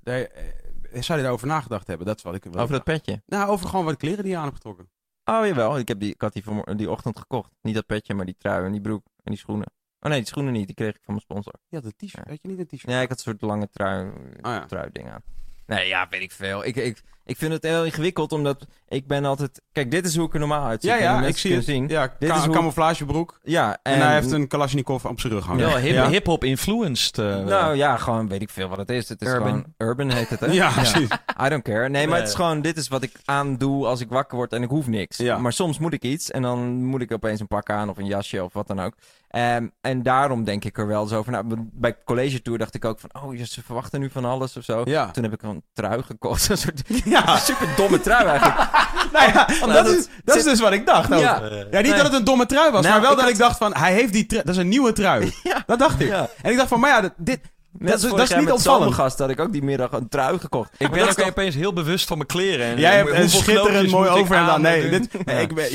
nee, 0.03 0.29
eh, 0.29 1.03
zou 1.03 1.19
je 1.19 1.25
daarover 1.25 1.47
nagedacht 1.47 1.87
hebben? 1.87 2.07
Dat 2.07 2.17
is 2.17 2.23
wat 2.23 2.35
ik. 2.35 2.47
Over 2.57 2.73
dat 2.75 2.85
petje. 2.85 3.23
Nou, 3.27 3.49
over 3.51 3.69
gewoon 3.69 3.85
wat 3.85 3.97
kleren 3.97 4.23
die 4.23 4.33
je 4.33 4.37
aan 4.39 4.43
hebt 4.45 4.57
getrokken. 4.57 4.89
Oh, 5.25 5.47
jawel. 5.47 5.79
Ik, 5.79 5.89
heb 5.89 6.01
die, 6.01 6.13
ik 6.13 6.21
had 6.21 6.33
die, 6.33 6.75
die 6.77 6.91
ochtend 6.91 7.19
gekocht. 7.19 7.51
Niet 7.63 7.75
dat 7.75 7.87
petje, 7.87 8.15
maar 8.15 8.25
die 8.25 8.37
trui 8.39 8.65
en 8.65 8.73
die 8.73 8.81
broek 8.81 9.05
en 9.23 9.31
die 9.33 9.39
schoenen. 9.41 9.67
Oh 10.05 10.11
nee, 10.11 10.19
die 10.21 10.29
schoenen 10.29 10.53
niet. 10.53 10.67
Die 10.67 10.75
kreeg 10.75 10.89
ik 10.95 11.03
van 11.03 11.15
mijn 11.15 11.21
sponsor. 11.21 11.53
Je 11.69 11.77
had 11.77 11.85
een 11.85 11.93
t-shirt, 11.97 12.25
Ja. 12.25 12.31
weet 12.31 12.39
je 12.43 12.49
niet 12.49 12.59
een 12.59 12.67
t-shirt? 12.67 12.93
Ja, 12.93 13.01
ik 13.01 13.09
had 13.09 13.17
een 13.17 13.23
soort 13.25 13.41
lange 13.43 13.69
trui, 13.71 14.09
Oh 14.11 14.15
ja. 14.43 14.67
trui 14.67 14.89
ding 14.93 15.09
aan. 15.11 15.23
Nee, 15.67 15.89
ja, 15.89 16.07
weet 16.11 16.23
ik 16.23 16.33
veel. 16.33 16.65
Ik, 16.65 16.77
ik, 16.77 17.03
ik 17.25 17.37
vind 17.37 17.53
het 17.53 17.63
heel 17.63 17.85
ingewikkeld, 17.85 18.33
omdat 18.33 18.67
ik 18.89 19.07
ben 19.07 19.25
altijd... 19.25 19.63
Kijk, 19.73 19.91
dit 19.91 20.07
is 20.07 20.17
hoe 20.17 20.27
ik 20.27 20.33
er 20.33 20.39
normaal 20.39 20.67
uitzie. 20.67 20.91
Ja, 20.91 20.97
ja, 20.97 21.23
ik 21.23 21.37
zie 21.37 21.55
het. 21.55 21.65
zien. 21.65 21.89
Ja, 21.89 22.15
Dit 22.19 22.29
ka- 22.29 22.37
is 22.37 22.45
hoe- 22.45 22.55
camouflagebroek. 22.55 23.39
Ja, 23.43 23.79
En, 23.83 24.01
hij 24.01 24.15
heeft 24.15 24.31
een 24.33 24.47
Kalashnikov 24.49 25.05
op 25.05 25.21
zijn 25.21 25.33
rug 25.33 25.45
hangen. 25.47 25.81
Hip, 25.81 25.93
ja. 25.95 26.09
hip-hop 26.09 26.45
influenced. 26.45 27.19
eh, 27.19 27.45
Nou 27.45 27.77
ja, 27.77 27.97
gewoon 27.97 28.29
weet 28.29 28.43
ik 28.43 28.51
veel 28.51 28.69
wat 28.69 28.79
het 28.79 28.91
is. 28.91 29.09
Het 29.09 29.21
is 29.23 29.29
Urban. 29.29 29.47
gewoon... 29.49 29.65
Urban 29.79 30.11
heet 30.11 30.29
het, 30.29 30.41
hè? 30.41 30.47
Ja, 30.63 30.71
precies. 30.71 31.09
I 31.45 31.49
don't 31.49 31.63
care. 31.63 31.89
Nee, 31.89 32.07
maar 32.07 32.19
het 32.19 32.29
is 32.29 32.35
gewoon... 32.35 32.61
Dit 32.63 32.77
is 32.77 32.89
wat 32.89 33.03
ik 33.03 33.13
aandoe 33.25 33.87
als 33.87 34.01
ik 34.01 34.09
wakker 34.09 34.37
word 34.37 34.53
en 34.53 34.63
ik 34.63 34.69
hoef 34.69 34.87
niks. 34.87 35.17
Ja. 35.17 35.39
Maar 35.39 35.53
soms 35.53 35.79
moet 35.79 35.93
ik 35.93 36.03
iets 36.03 36.31
en 36.31 36.43
dan 36.43 36.85
moet 36.85 37.01
ik 37.01 37.13
opeens 37.13 37.41
een 37.41 37.47
pak 37.47 37.71
aan 37.71 37.89
of 37.89 37.99
een 37.99 38.07
jasje 38.07 38.45
of 38.45 38.53
wat 38.53 38.67
dan 38.67 38.81
ook. 38.81 38.93
Ehm, 39.29 39.67
en 39.81 40.03
daarom 40.03 40.45
denk 40.45 40.65
ik 40.65 40.79
er 40.79 40.87
wel 40.87 41.03
eens 41.03 41.13
over. 41.13 41.33
Nou, 41.33 41.45
bij 41.73 41.97
College 42.05 42.43
Tour 42.43 42.59
dacht 42.59 42.75
ik 42.75 42.85
ook 42.85 43.01
van... 43.01 43.11
Oh, 43.23 43.43
ze 43.45 43.63
verwachten 43.63 44.01
nu 44.01 44.11
van 44.11 44.25
alles 44.25 44.57
of 44.57 44.65
zo. 44.65 44.83
Ja. 44.85 45.11
Toen 45.11 45.23
heb 45.23 45.33
ik 45.33 45.43
trui 45.73 46.03
gekocht. 46.03 46.49
Een 46.51 46.59
soort 46.59 46.83
Ja. 47.05 47.37
super 47.37 47.69
domme 47.77 48.01
trui 48.01 48.27
eigenlijk. 48.27 48.59
Nou 49.13 49.33
ja, 49.33 49.47
dat, 49.61 49.75
dat 49.85 49.87
is, 49.89 50.07
dat 50.25 50.37
is 50.37 50.45
dus 50.45 50.61
wat 50.61 50.73
ik 50.73 50.87
dacht 50.87 51.13
ook. 51.13 51.21
Ja. 51.21 51.43
Ja, 51.71 51.81
niet 51.81 51.97
dat 51.97 52.03
het 52.03 52.13
een 52.13 52.25
domme 52.25 52.47
trui 52.47 52.71
was, 52.71 52.81
Nou, 52.83 52.93
maar 52.93 53.03
wel 53.03 53.11
ik 53.11 53.17
dat 53.17 53.25
had- 53.25 53.35
ik 53.35 53.41
dacht 53.41 53.59
van, 53.59 53.77
hij 53.77 53.93
heeft 53.93 54.13
die 54.13 54.27
trui, 54.27 54.45
dat 54.45 54.55
is 54.55 54.61
een 54.61 54.69
nieuwe 54.69 54.93
trui. 54.93 55.35
Ja. 55.43 55.63
Dat 55.67 55.79
dacht 55.79 56.01
ik. 56.01 56.11
En 56.43 56.51
ik 56.51 56.57
dacht 56.57 56.69
van, 56.69 56.81
maar 56.81 57.03
ja, 57.03 57.11
dit, 57.17 57.41
Net 57.79 57.89
Dat 57.93 58.03
is- 58.03 58.11
dat 58.11 58.21
is 58.21 58.29
niet 58.29 58.39
opvallend. 58.39 58.63
Zomergast 58.63 59.19
had 59.19 59.31
ik 59.31 59.41
ook 59.41 59.53
die 59.53 59.63
middag 59.63 59.93
een 59.93 60.09
trui 60.09 60.39
gekocht. 60.39 60.73
Ik 60.79 60.91
ben 60.91 60.99
dat 60.99 61.09
ook 61.09 61.15
toch- 61.15 61.27
opeens 61.29 61.55
heel 61.55 61.73
bewust 61.73 62.07
van 62.07 62.17
mijn 62.17 62.29
kleren. 62.29 62.67
En 62.67 62.79
Jij 62.79 62.97
hebt 62.97 63.11
een 63.11 63.29
schitterend 63.31 63.91
mooi 63.91 64.09
overhemd 64.09 64.49
aan. 64.49 64.61
Nee, 64.61 64.91
dit, 64.91 65.25
nee, 65.27 65.43
ik 65.43 65.55
ben, 65.55 65.71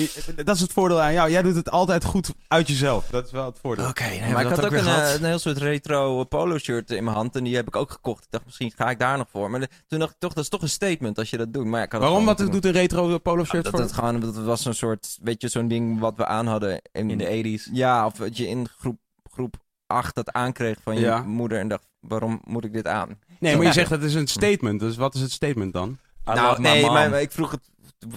dat 0.45 0.55
is 0.55 0.61
het 0.61 0.73
voordeel 0.73 1.01
aan 1.01 1.13
jou. 1.13 1.29
Jij 1.31 1.41
doet 1.41 1.55
het 1.55 1.71
altijd 1.71 2.03
goed 2.03 2.33
uit 2.47 2.67
jezelf. 2.67 3.05
Dat 3.11 3.25
is 3.25 3.31
wel 3.31 3.45
het 3.45 3.57
voordeel. 3.61 3.87
Oké, 3.87 4.03
nee, 4.03 4.19
maar 4.19 4.41
ik 4.41 4.49
dat 4.49 4.57
had 4.57 4.65
ook 4.65 4.71
een, 4.79 4.87
eh, 4.87 5.13
een 5.13 5.23
heel 5.25 5.39
soort 5.39 5.57
retro 5.57 6.23
polo 6.23 6.57
shirt 6.57 6.91
in 6.91 7.03
mijn 7.03 7.15
hand. 7.15 7.35
En 7.35 7.43
die 7.43 7.55
heb 7.55 7.67
ik 7.67 7.75
ook 7.75 7.91
gekocht. 7.91 8.23
Ik 8.23 8.31
dacht, 8.31 8.45
misschien 8.45 8.71
ga 8.75 8.89
ik 8.89 8.99
daar 8.99 9.17
nog 9.17 9.27
voor. 9.31 9.49
Maar 9.51 9.59
de- 9.59 9.69
toen 9.87 9.99
dacht 9.99 10.11
ik 10.11 10.19
toch, 10.19 10.33
dat 10.33 10.43
is 10.43 10.49
toch 10.49 10.61
een 10.61 10.69
statement 10.69 11.17
als 11.17 11.29
je 11.29 11.37
dat 11.37 11.53
doet. 11.53 11.65
Maar 11.65 11.79
ja, 11.79 11.85
ik 11.85 11.91
had 11.91 12.01
het 12.01 12.09
Waarom? 12.09 12.25
Wat 12.27 12.37
moeten 12.37 12.53
doet 12.61 12.65
een 12.65 12.79
retro 12.79 13.17
polo 13.17 13.35
doen. 13.35 13.45
shirt 13.45 13.63
dat, 13.63 13.71
voor? 13.71 13.81
het 13.81 13.93
gewoon, 13.93 14.19
dat 14.19 14.35
was 14.35 14.61
zo'n 14.61 14.73
soort, 14.73 15.17
weet 15.21 15.41
je, 15.41 15.47
zo'n 15.47 15.67
ding 15.67 15.99
wat 15.99 16.13
we 16.17 16.25
aan 16.25 16.47
hadden. 16.47 16.81
In 16.91 17.17
de 17.17 17.25
80s. 17.25 17.69
Ja, 17.73 18.05
of 18.05 18.13
dat 18.13 18.37
je 18.37 18.47
in 18.47 18.67
groep, 18.79 18.97
groep 19.31 19.55
8 19.87 20.15
dat 20.15 20.31
aankreeg 20.31 20.77
van 20.83 20.99
je 20.99 21.21
moeder. 21.25 21.59
En 21.59 21.67
dacht, 21.67 21.87
waarom 21.99 22.41
moet 22.43 22.65
ik 22.65 22.73
dit 22.73 22.87
aan? 22.87 23.19
Nee, 23.39 23.55
maar 23.55 23.65
je 23.65 23.71
zegt 23.73 23.89
dat 23.89 24.03
is 24.03 24.13
een 24.13 24.27
statement. 24.27 24.79
Dus 24.79 24.95
wat 24.97 25.15
is 25.15 25.21
het 25.21 25.31
statement 25.31 25.73
dan? 25.73 25.97
I 26.29 26.33
nou, 26.33 26.61
my 26.61 26.67
nee, 26.69 26.85
maar, 26.85 27.09
maar 27.09 27.21
ik 27.21 27.31
vroeg 27.31 27.51
het. 27.51 27.69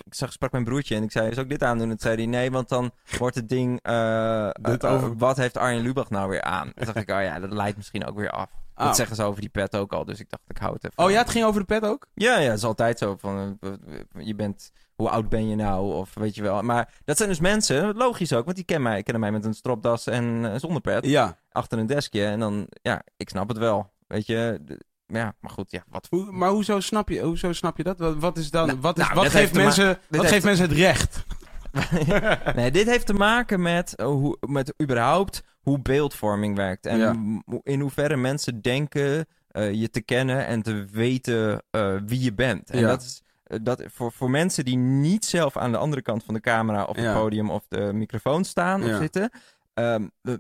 Ik 0.05 0.15
zag, 0.15 0.33
sprak 0.33 0.53
mijn 0.53 0.65
broertje 0.65 0.95
en 0.97 1.03
ik 1.03 1.13
zei: 1.13 1.29
Zou 1.33 1.41
ik 1.41 1.49
dit 1.51 1.63
aandoen? 1.63 1.83
En 1.91 1.97
toen 1.97 2.01
zei 2.01 2.15
hij: 2.17 2.27
Nee, 2.27 2.51
want 2.51 2.69
dan 2.69 2.91
wordt 3.19 3.37
het 3.37 3.49
ding. 3.49 3.79
eh, 3.83 4.49
Dit 4.63 4.85
eh, 4.85 4.93
over- 4.93 5.17
wat 5.17 5.37
heeft 5.37 5.57
Arjen 5.57 5.83
Lubach 5.83 6.11
nou 6.11 6.29
weer 6.29 6.43
aan? 6.43 6.73
Toen 6.75 6.85
dacht 6.85 6.97
ik: 6.97 7.11
Oh 7.11 7.23
ja, 7.23 7.41
dat 7.41 7.53
leidt 7.53 7.77
misschien 7.77 8.07
ook 8.07 8.17
weer 8.17 8.31
af. 8.31 8.51
Dat 8.75 8.97
zeggen 8.97 9.17
ze 9.17 9.23
over 9.23 9.41
die 9.41 9.51
pet 9.51 9.77
ook 9.77 9.93
al, 9.93 10.05
dus 10.05 10.21
ik 10.21 10.31
dacht: 10.31 10.43
Ik 10.49 10.57
hou 10.57 10.73
het 10.75 10.85
even. 10.85 11.05
Oh 11.05 11.11
ja, 11.11 11.19
het 11.19 11.31
ging 11.31 11.45
over 11.45 11.61
de 11.61 11.67
pet 11.67 11.85
ook? 11.85 12.07
Ja, 12.15 12.39
ja, 12.39 12.49
het 12.49 12.59
is 12.59 12.65
altijd 12.65 12.99
zo. 12.99 13.17
Van, 13.19 13.59
eh, 13.61 13.71
je 14.27 14.35
bent, 14.35 14.73
hoe 14.95 15.09
oud 15.09 15.29
ben 15.29 15.49
je 15.49 15.57
nou? 15.57 15.93
Of 15.95 16.15
weet 16.15 16.35
je 16.35 16.43
wel. 16.43 16.63
Maar 16.63 16.93
dat 17.05 17.17
zijn 17.17 17.29
dus 17.29 17.41
mensen, 17.41 17.95
logisch 17.97 18.33
ook, 18.33 18.45
want 18.45 18.57
die 18.57 18.65
kennen 18.65 18.91
mij, 18.91 19.03
kennen 19.03 19.23
mij 19.23 19.33
met 19.33 19.45
een 19.45 19.55
stropdas 19.55 20.07
en 20.07 20.53
eh, 20.53 20.59
zonder 20.59 20.81
pet. 20.81 21.07
Ja. 21.07 21.39
Achter 21.53 21.79
een 21.79 21.87
deskje. 21.87 22.25
En 22.25 22.41
dan, 22.41 22.67
ja, 22.83 23.03
ik 23.17 23.29
snap 23.29 23.49
het 23.49 23.59
wel. 23.59 23.93
Weet 24.07 24.27
je, 24.27 24.61
ja, 25.07 25.35
maar 25.41 25.51
goed, 25.51 25.71
ja, 25.71 25.83
wat 25.89 26.07
Hoe, 26.11 26.33
maar 26.33 26.51
hoezo 26.51 26.81
snap, 26.81 27.09
je, 27.09 27.21
hoezo 27.21 27.53
snap 27.53 27.77
je 27.77 27.83
dat? 27.83 27.99
Wat, 27.99 28.17
wat 28.17 28.37
is 28.39 28.51
dan, 28.51 28.67
Nou, 28.67 28.79
wat, 28.81 28.99
is, 28.99 29.05
nou, 29.05 29.17
wat 29.17 29.29
geeft, 29.29 29.55
mensen, 29.55 29.87
wat 29.87 30.21
heeft- 30.21 30.33
geeft 30.33 30.45
mensen 30.45 30.69
het 30.69 30.77
recht? 30.79 31.25
nee, 32.57 32.71
dit 32.71 32.87
heeft 32.87 33.07
te 33.07 33.15
maken 33.15 33.63
met, 33.63 33.95
eh, 33.97 34.07
hoe, 34.07 34.37
met 34.41 34.75
überhaupt 34.83 35.43
hoe 35.61 35.79
beeldvorming 35.83 36.57
werkt. 36.57 36.87
En 36.87 36.99
Ja. 36.99 37.17
in 37.63 37.81
hoeverre 37.81 38.17
mensen 38.17 38.61
denken 38.63 39.27
eh, 39.49 39.73
je 39.73 39.91
te 39.91 40.01
kennen 40.01 40.47
en 40.47 40.63
te 40.63 40.85
weten 40.93 41.63
eh, 41.71 41.95
wie 42.07 42.21
je 42.21 42.33
bent. 42.35 42.71
En 42.71 42.79
Ja. 42.81 42.87
dat 42.87 43.03
is 43.03 43.22
dat 43.63 43.83
voor, 43.87 44.13
voor 44.13 44.31
mensen 44.31 44.65
die 44.65 44.77
niet 44.77 45.25
zelf 45.25 45.57
aan 45.57 45.73
de 45.73 45.79
andere 45.79 46.03
kant 46.03 46.25
van 46.25 46.35
de 46.35 46.41
camera 46.41 46.85
of 46.85 46.97
het 46.97 47.05
Ja. 47.05 47.15
podium 47.15 47.51
of 47.51 47.65
de 47.69 47.93
microfoon 47.93 48.45
staan 48.45 48.83
of 48.83 48.89
Ja. 48.89 48.99
zitten. 48.99 49.31
ehm, 49.75 50.07
eh, 50.23 50.35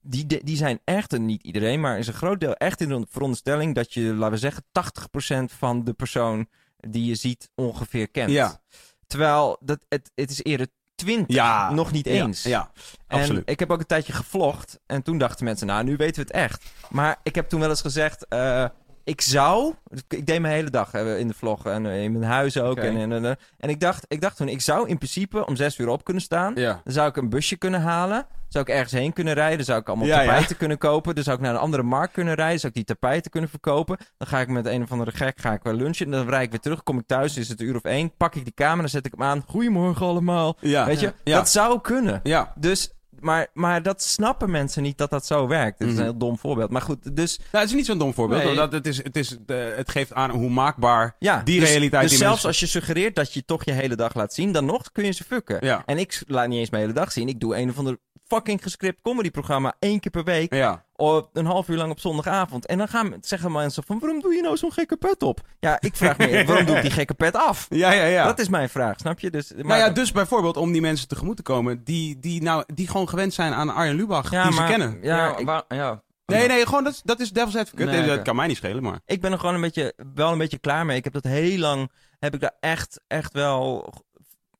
die, 0.00 0.26
die 0.44 0.56
zijn 0.56 0.80
echt, 0.84 1.12
en 1.12 1.24
niet 1.26 1.42
iedereen, 1.42 1.80
maar 1.80 1.98
is 1.98 2.06
een 2.06 2.12
groot 2.14 2.40
deel 2.40 2.54
echt 2.54 2.80
in 2.80 2.88
de 2.88 3.06
veronderstelling 3.10 3.74
dat 3.74 3.94
je, 3.94 4.00
laten 4.02 4.30
we 4.30 4.36
zeggen, 4.38 4.64
80% 4.72 5.52
van 5.52 5.84
de 5.84 5.92
persoon 5.92 6.46
die 6.76 7.04
je 7.04 7.14
ziet 7.14 7.50
ongeveer 7.54 8.08
kent. 8.08 8.30
Ja. 8.30 8.60
Terwijl 9.06 9.56
dat, 9.60 9.78
het, 9.88 10.10
het 10.14 10.30
is 10.30 10.42
eerder 10.44 10.66
20, 10.94 11.36
Ja. 11.36 11.72
nog 11.72 11.92
niet 11.92 12.06
eens. 12.06 12.42
Ja, 12.42 12.50
ja 12.50 12.70
En 13.06 13.18
absoluut. 13.18 13.50
ik 13.50 13.58
heb 13.58 13.70
ook 13.70 13.78
een 13.80 13.86
tijdje 13.86 14.12
gevlogd. 14.12 14.78
En 14.86 15.02
toen 15.02 15.18
dachten 15.18 15.44
mensen, 15.44 15.66
nou, 15.66 15.84
nu 15.84 15.96
weten 15.96 16.14
we 16.14 16.20
het 16.20 16.30
echt. 16.30 16.64
Maar 16.90 17.16
ik 17.22 17.34
heb 17.34 17.48
toen 17.48 17.60
wel 17.60 17.68
eens 17.68 17.80
gezegd, 17.80 18.26
eh, 18.28 18.64
ik 19.06 19.20
zou... 19.20 19.74
Ik 20.08 20.26
deed 20.26 20.40
mijn 20.40 20.54
hele 20.54 20.70
dag 20.70 20.92
eh, 20.92 21.18
in 21.18 21.28
de 21.28 21.34
vlog 21.34 21.66
en 21.66 21.86
eh, 21.86 22.02
in 22.02 22.12
mijn 22.12 22.24
huis 22.30 22.58
ook. 22.58 22.76
En, 22.78 22.96
en, 22.96 23.12
en, 23.24 23.36
en 23.58 23.68
ik, 23.68 23.80
dacht, 23.80 24.04
ik 24.08 24.20
dacht 24.20 24.36
toen, 24.36 24.48
ik 24.48 24.60
zou 24.60 24.88
in 24.88 24.96
principe 24.96 25.46
om 25.46 25.56
zes 25.56 25.78
uur 25.78 25.88
op 25.88 26.04
kunnen 26.04 26.22
staan. 26.22 26.52
ja. 26.54 26.80
Dan 26.84 26.92
zou 26.92 27.08
ik 27.08 27.16
een 27.16 27.28
busje 27.28 27.56
kunnen 27.56 27.80
halen. 27.80 28.26
Zou 28.48 28.64
ik 28.64 28.70
ergens 28.74 28.92
heen 28.92 29.12
kunnen 29.12 29.34
rijden. 29.34 29.56
Dan 29.56 29.66
zou 29.66 29.80
ik 29.80 29.88
allemaal 29.88 30.06
Ja, 30.06 30.20
ja. 30.20 30.26
tapijten 30.26 30.56
kunnen 30.56 30.78
kopen. 30.78 31.14
Dan 31.14 31.24
zou 31.24 31.36
ik 31.36 31.42
naar 31.42 31.54
een 31.54 31.60
andere 31.60 31.82
markt 31.82 32.12
kunnen 32.12 32.34
rijden. 32.34 32.58
Zou 32.60 32.72
ik 32.76 32.86
die 32.86 32.96
tapijten 32.96 33.30
kunnen 33.30 33.50
verkopen. 33.50 33.96
Dan 34.16 34.28
ga 34.28 34.40
ik 34.40 34.48
met 34.48 34.66
een 34.66 34.82
of 34.82 34.92
andere 34.92 35.10
gek 35.12 35.40
ga 35.40 35.52
ik 35.52 35.62
wel 35.62 35.74
lunchen. 35.74 36.06
En 36.06 36.12
dan 36.12 36.28
rijd 36.28 36.44
ik 36.44 36.50
weer 36.50 36.60
terug. 36.60 36.82
Kom 36.82 36.98
ik 36.98 37.06
thuis. 37.06 37.36
Is 37.36 37.48
het 37.48 37.60
een 37.60 37.66
uur 37.66 37.76
of 37.76 37.82
één. 37.84 38.16
Pak 38.16 38.34
ik 38.34 38.44
die 38.44 38.54
camera. 38.54 38.88
Zet 38.88 39.06
ik 39.06 39.12
hem 39.16 39.22
aan. 39.26 39.44
Goedemorgen 39.46 40.06
allemaal. 40.06 40.56
Weet 40.60 41.00
je? 41.00 41.12
Dat 41.24 41.48
zou 41.48 41.80
kunnen. 41.80 42.20
Ja. 42.22 42.52
Dus, 42.56 42.90
maar, 43.26 43.46
maar 43.52 43.82
dat 43.82 44.02
snappen 44.02 44.50
mensen 44.50 44.82
niet 44.82 44.98
dat 44.98 45.10
dat 45.10 45.26
zo 45.26 45.46
werkt. 45.46 45.78
Dit 45.78 45.88
is 45.88 45.92
Mhm. 45.94 46.02
een 46.02 46.08
heel 46.10 46.18
dom 46.18 46.38
voorbeeld. 46.38 46.70
Maar 46.70 46.82
goed, 46.82 47.16
dus 47.16 47.38
Nou, 47.38 47.48
het 47.50 47.68
is 47.68 47.72
niet 47.76 47.86
zo'n 47.86 47.98
dom 47.98 48.14
voorbeeld. 48.14 48.42
Nee. 48.44 48.58
het, 48.58 48.86
is, 48.86 48.96
het, 49.02 49.16
is, 49.16 49.36
het 49.76 49.90
geeft 49.90 50.12
aan 50.12 50.30
hoe 50.30 50.50
maakbaar 50.50 51.16
ja. 51.18 51.42
die 51.44 51.60
dus, 51.60 51.68
realiteit 51.68 52.02
Dus 52.02 52.10
die 52.10 52.18
zelfs 52.20 52.42
mensen- 52.42 52.48
als 52.48 52.60
je 52.60 52.66
suggereert 52.66 53.14
dat 53.14 53.32
je 53.32 53.44
toch 53.44 53.64
je 53.64 53.72
hele 53.72 53.96
dag 53.96 54.14
laat 54.14 54.34
zien, 54.34 54.52
dan 54.52 54.64
nog 54.64 54.92
kun 54.92 55.04
je 55.04 55.10
ze 55.12 55.24
fucken. 55.24 55.58
Ja. 55.60 55.82
En 55.86 55.98
ik 55.98 56.22
laat 56.26 56.48
niet 56.48 56.58
eens 56.58 56.70
mijn 56.70 56.82
hele 56.82 56.94
dag 56.94 57.12
zien. 57.12 57.28
Ik 57.28 57.40
doe 57.40 57.56
een 57.56 57.68
of 57.68 57.78
ander 57.78 57.98
fucking 58.26 58.62
gescript 58.62 59.00
comedyprogramma 59.02 59.74
één 59.78 60.00
keer 60.00 60.10
per 60.10 60.24
week. 60.24 60.54
Ja. 60.54 60.84
Of 60.96 61.28
een 61.32 61.46
half 61.46 61.68
uur 61.68 61.76
lang 61.76 61.90
op 61.90 62.00
zondagavond. 62.00 62.66
En 62.66 62.78
dan 62.78 62.88
gaan, 62.88 63.14
zeggen 63.20 63.52
mensen 63.52 63.82
van, 63.82 63.98
waarom 63.98 64.20
doe 64.20 64.34
je 64.34 64.42
nou 64.42 64.56
zo'n 64.56 64.72
gekke 64.72 64.96
pet 64.96 65.22
op? 65.22 65.40
Ja, 65.60 65.76
ik 65.80 65.96
vraag 65.96 66.18
me, 66.18 66.44
waarom 66.46 66.66
doe 66.66 66.76
ik 66.76 66.82
die 66.82 66.90
gekke 66.90 67.14
pet 67.14 67.34
af? 67.36 67.66
Ja, 67.68 67.92
ja, 67.92 68.04
ja. 68.04 68.24
Dat 68.24 68.38
is 68.38 68.48
mijn 68.48 68.68
vraag, 68.68 68.98
snap 68.98 69.20
je? 69.20 69.30
Dus, 69.30 69.52
Nou 69.56 69.78
ja, 69.80 69.90
dus 69.90 70.12
bijvoorbeeld 70.12 70.56
om 70.56 70.72
die 70.72 70.80
mensen 70.80 71.08
tegemoet 71.08 71.36
te 71.36 71.42
komen 71.42 71.84
die, 71.84 72.18
die, 72.18 72.42
nou, 72.42 72.64
die 72.74 72.88
gewoon 72.88 73.08
gewend 73.08 73.34
zijn 73.34 73.52
aan 73.52 73.74
Arjen 73.74 73.94
Lubach, 73.94 74.30
Ja, 74.30 74.42
die 74.48 74.54
maar- 74.58 74.66
ze 74.70 74.76
kennen. 74.76 74.98
Ja, 75.02 75.16
Ja, 75.16 75.36
ik, 75.36 75.46
waar- 75.46 75.64
ja. 75.68 76.02
Nee, 76.26 76.48
nee, 76.48 76.66
gewoon 76.66 76.84
dat, 76.84 76.92
is- 76.92 77.02
dat 77.02 77.20
is 77.20 77.30
devil's 77.32 77.56
advocate. 77.56 77.90
Nee, 77.90 77.98
Nee, 78.00 78.08
dat 78.08 78.22
kan 78.22 78.36
mij 78.36 78.46
niet 78.46 78.56
schelen, 78.56 78.82
maar... 78.82 79.00
ik 79.04 79.20
ben 79.20 79.32
er 79.32 79.38
gewoon 79.38 79.54
een 79.54 79.60
beetje, 79.60 79.92
wel 80.14 80.32
een 80.32 80.38
beetje 80.38 80.58
klaar 80.58 80.86
mee. 80.86 80.96
Ik 80.96 81.04
heb 81.04 81.12
dat 81.12 81.24
heel 81.24 81.58
lang, 81.58 81.90
heb 82.18 82.34
ik 82.34 82.40
daar 82.40 82.56
echt, 82.60 83.00
echt 83.06 83.32
wel 83.32 83.92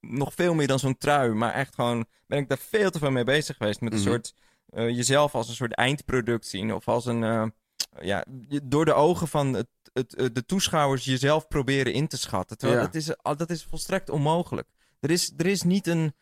nog 0.09 0.35
veel 0.35 0.55
meer 0.55 0.67
dan 0.67 0.79
zo'n 0.79 0.99
trui. 0.99 1.33
Maar 1.33 1.53
echt 1.53 1.75
gewoon, 1.75 2.07
ben 2.27 2.39
ik 2.39 2.49
daar 2.49 2.59
veel 2.59 2.91
te 2.91 2.99
veel 2.99 3.11
mee 3.11 3.25
bezig 3.25 3.57
geweest. 3.57 3.81
Met 3.81 3.93
een 3.93 3.99
Mhm. 3.99 4.09
soort, 4.09 4.35
eh, 4.69 4.89
jezelf 4.89 5.35
als 5.35 5.49
een 5.49 5.55
soort 5.55 5.75
eindproduct 5.75 6.47
zien. 6.47 6.73
Of 6.75 6.89
als 6.89 7.07
een, 7.07 7.23
eh, 7.25 7.47
ja, 8.01 8.25
door 8.65 8.85
de 8.85 8.93
ogen 8.95 9.29
van 9.29 9.53
het, 9.53 9.69
het, 9.93 10.15
eh, 10.15 10.27
de 10.33 10.45
toeschouwers 10.45 11.05
jezelf 11.05 11.49
proberen 11.49 11.93
in 11.93 12.07
te 12.09 12.19
schatten. 12.19 12.59
Terwijl 12.59 12.81
Ja. 12.81 12.87
dat, 12.87 12.95
is, 12.95 13.17
al- 13.23 13.37
dat 13.37 13.51
is 13.51 13.65
volstrekt 13.65 14.11
onmogelijk. 14.11 14.69
Er 15.01 15.11
is, 15.11 15.33
er 15.37 15.47
is 15.47 15.63
niet 15.63 15.87
een, 15.87 16.15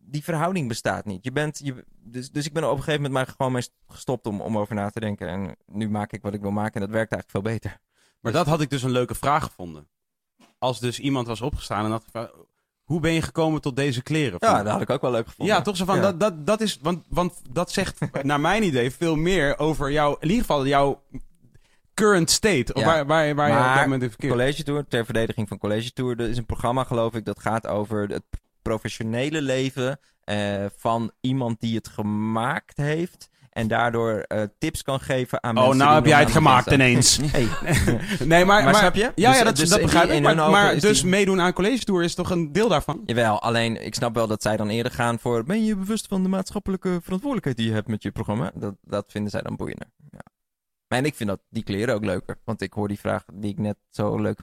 die 0.00 0.24
verhouding 0.24 0.68
bestaat 0.68 1.04
niet. 1.04 1.24
Je 1.24 1.32
bent, 1.32 1.60
je, 1.64 1.84
dus, 1.98 2.30
dus 2.30 2.46
ik 2.46 2.52
ben 2.52 2.64
op 2.64 2.70
een 2.70 2.76
gegeven 2.82 3.02
moment 3.02 3.12
maar 3.26 3.34
gewoon 3.36 3.52
mee 3.52 3.68
gestopt 3.86 4.26
om, 4.26 4.40
om 4.40 4.58
over 4.58 4.74
na 4.74 4.90
te 4.90 5.00
denken. 5.00 5.28
En 5.28 5.56
nu 5.66 5.90
maak 5.90 6.12
ik 6.12 6.22
wat 6.22 6.34
ik 6.34 6.40
wil 6.40 6.50
maken 6.50 6.74
en 6.74 6.80
dat 6.80 6.90
werkt 6.90 7.12
eigenlijk 7.12 7.30
veel 7.44 7.52
beter. 7.52 7.80
Maar 8.20 8.32
dat 8.32 8.46
had 8.46 8.60
ik 8.60 8.70
dus 8.70 8.82
een 8.82 8.90
leuke 8.90 9.14
vraag 9.14 9.42
gevonden. 9.44 9.88
Als 10.58 10.80
dus 10.80 11.00
iemand 11.00 11.26
was 11.26 11.40
opgestaan 11.40 11.84
en 11.84 11.90
had 11.90 12.04
gevraagd... 12.04 12.32
Hoe 12.88 13.00
ben 13.00 13.12
je 13.12 13.22
gekomen 13.22 13.60
tot 13.60 13.76
deze 13.76 14.02
kleren? 14.02 14.36
Ja, 14.40 14.62
dat 14.62 14.72
had 14.72 14.80
ik 14.80 14.90
ook 14.90 15.00
wel 15.00 15.10
leuk 15.10 15.28
gevonden. 15.28 15.54
Ja, 15.54 15.62
toch 15.62 15.76
zo 15.76 15.84
van, 15.84 15.96
Ja. 15.96 16.02
Dat, 16.02 16.20
dat, 16.20 16.46
dat 16.46 16.60
is, 16.60 16.78
want, 16.82 17.04
want 17.08 17.34
dat 17.50 17.72
zegt 17.72 17.98
naar 18.22 18.40
mijn 18.40 18.62
idee 18.62 18.90
veel 18.90 19.16
meer 19.16 19.58
over 19.58 19.90
jouw, 19.90 20.16
in 20.20 20.28
ieder 20.28 20.40
geval 20.40 20.66
jouw 20.66 21.02
current 21.94 22.30
state. 22.30 22.72
Of 22.74 22.80
Ja. 22.80 22.86
waar, 22.86 23.06
waar, 23.06 23.34
waar 23.34 23.48
je 23.48 23.68
op 23.68 23.74
dat 23.74 23.82
moment 23.82 24.02
in 24.02 24.08
verkeert. 24.08 24.32
College 24.32 24.62
Tour, 24.62 24.86
ter 24.88 25.04
verdediging 25.04 25.48
van 25.48 25.58
College 25.58 25.92
Tour, 25.92 26.20
er 26.20 26.28
is 26.28 26.36
een 26.36 26.46
programma 26.46 26.84
geloof 26.84 27.14
ik 27.14 27.24
dat 27.24 27.40
gaat 27.40 27.66
over 27.66 28.08
het 28.08 28.24
professionele 28.62 29.42
leven 29.42 30.00
eh, 30.24 30.64
van 30.76 31.10
iemand 31.20 31.60
die 31.60 31.76
het 31.76 31.88
gemaakt 31.88 32.76
heeft. 32.76 33.28
En 33.58 33.68
daardoor 33.68 34.18
eh, 34.18 34.42
tips 34.58 34.82
kan 34.82 35.00
geven 35.00 35.42
aan 35.42 35.56
Oh, 35.58 35.62
mensen 35.62 35.78
nou 35.78 35.88
die 35.90 35.96
heb 35.98 36.06
jij 36.06 36.20
het 36.20 36.30
gemaakt 36.36 36.64
begin 36.64 36.80
ineens. 36.80 37.16
Hey. 37.22 37.48
Nee, 38.26 38.44
maar, 38.50 38.64
Maar 38.64 38.74
snap 38.74 38.94
je? 38.94 39.00
Ja, 39.14 39.28
Dus- 39.28 39.38
ja 39.38 39.44
dat, 39.44 39.56
dus 39.56 39.68
dat 39.68 39.80
begrijp 39.80 40.08
ik. 40.08 40.14
in 40.14 40.22
Maar, 40.22 40.36
maar 40.50 40.78
dus 40.80 41.00
die- 41.00 41.10
meedoen 41.10 41.40
aan 41.40 41.52
college 41.52 41.84
tour 41.84 42.02
is 42.02 42.14
toch 42.14 42.30
een 42.30 42.52
deel 42.52 42.68
daarvan? 42.68 43.02
Jawel, 43.06 43.42
alleen 43.42 43.84
ik 43.84 43.94
snap 43.94 44.14
wel 44.14 44.26
dat 44.26 44.42
zij 44.42 44.56
dan 44.56 44.68
eerder 44.68 44.92
gaan 44.92 45.18
voor... 45.18 45.44
Ben 45.44 45.64
je 45.64 45.76
bewust 45.76 46.06
van 46.06 46.22
de 46.22 46.28
maatschappelijke 46.28 46.98
verantwoordelijkheid 47.02 47.56
die 47.56 47.66
je 47.66 47.72
hebt 47.72 47.88
met 47.88 48.02
je 48.02 48.10
programma? 48.10 48.50
Dat, 48.54 48.74
dat 48.82 49.04
vinden 49.08 49.30
zij 49.30 49.42
dan 49.42 49.56
boeiender. 49.56 49.86
Ja. 50.10 50.20
En 50.88 51.04
ik 51.04 51.14
vind 51.14 51.28
dat, 51.28 51.40
die 51.50 51.62
kleren 51.62 51.94
ook 51.94 52.04
leuker. 52.04 52.38
Want 52.44 52.60
ik 52.62 52.72
hoor 52.72 52.88
die 52.88 52.98
vraag 52.98 53.24
die 53.34 53.50
ik 53.50 53.58
net 53.58 53.76
zo 53.90 54.16
leuk 54.20 54.40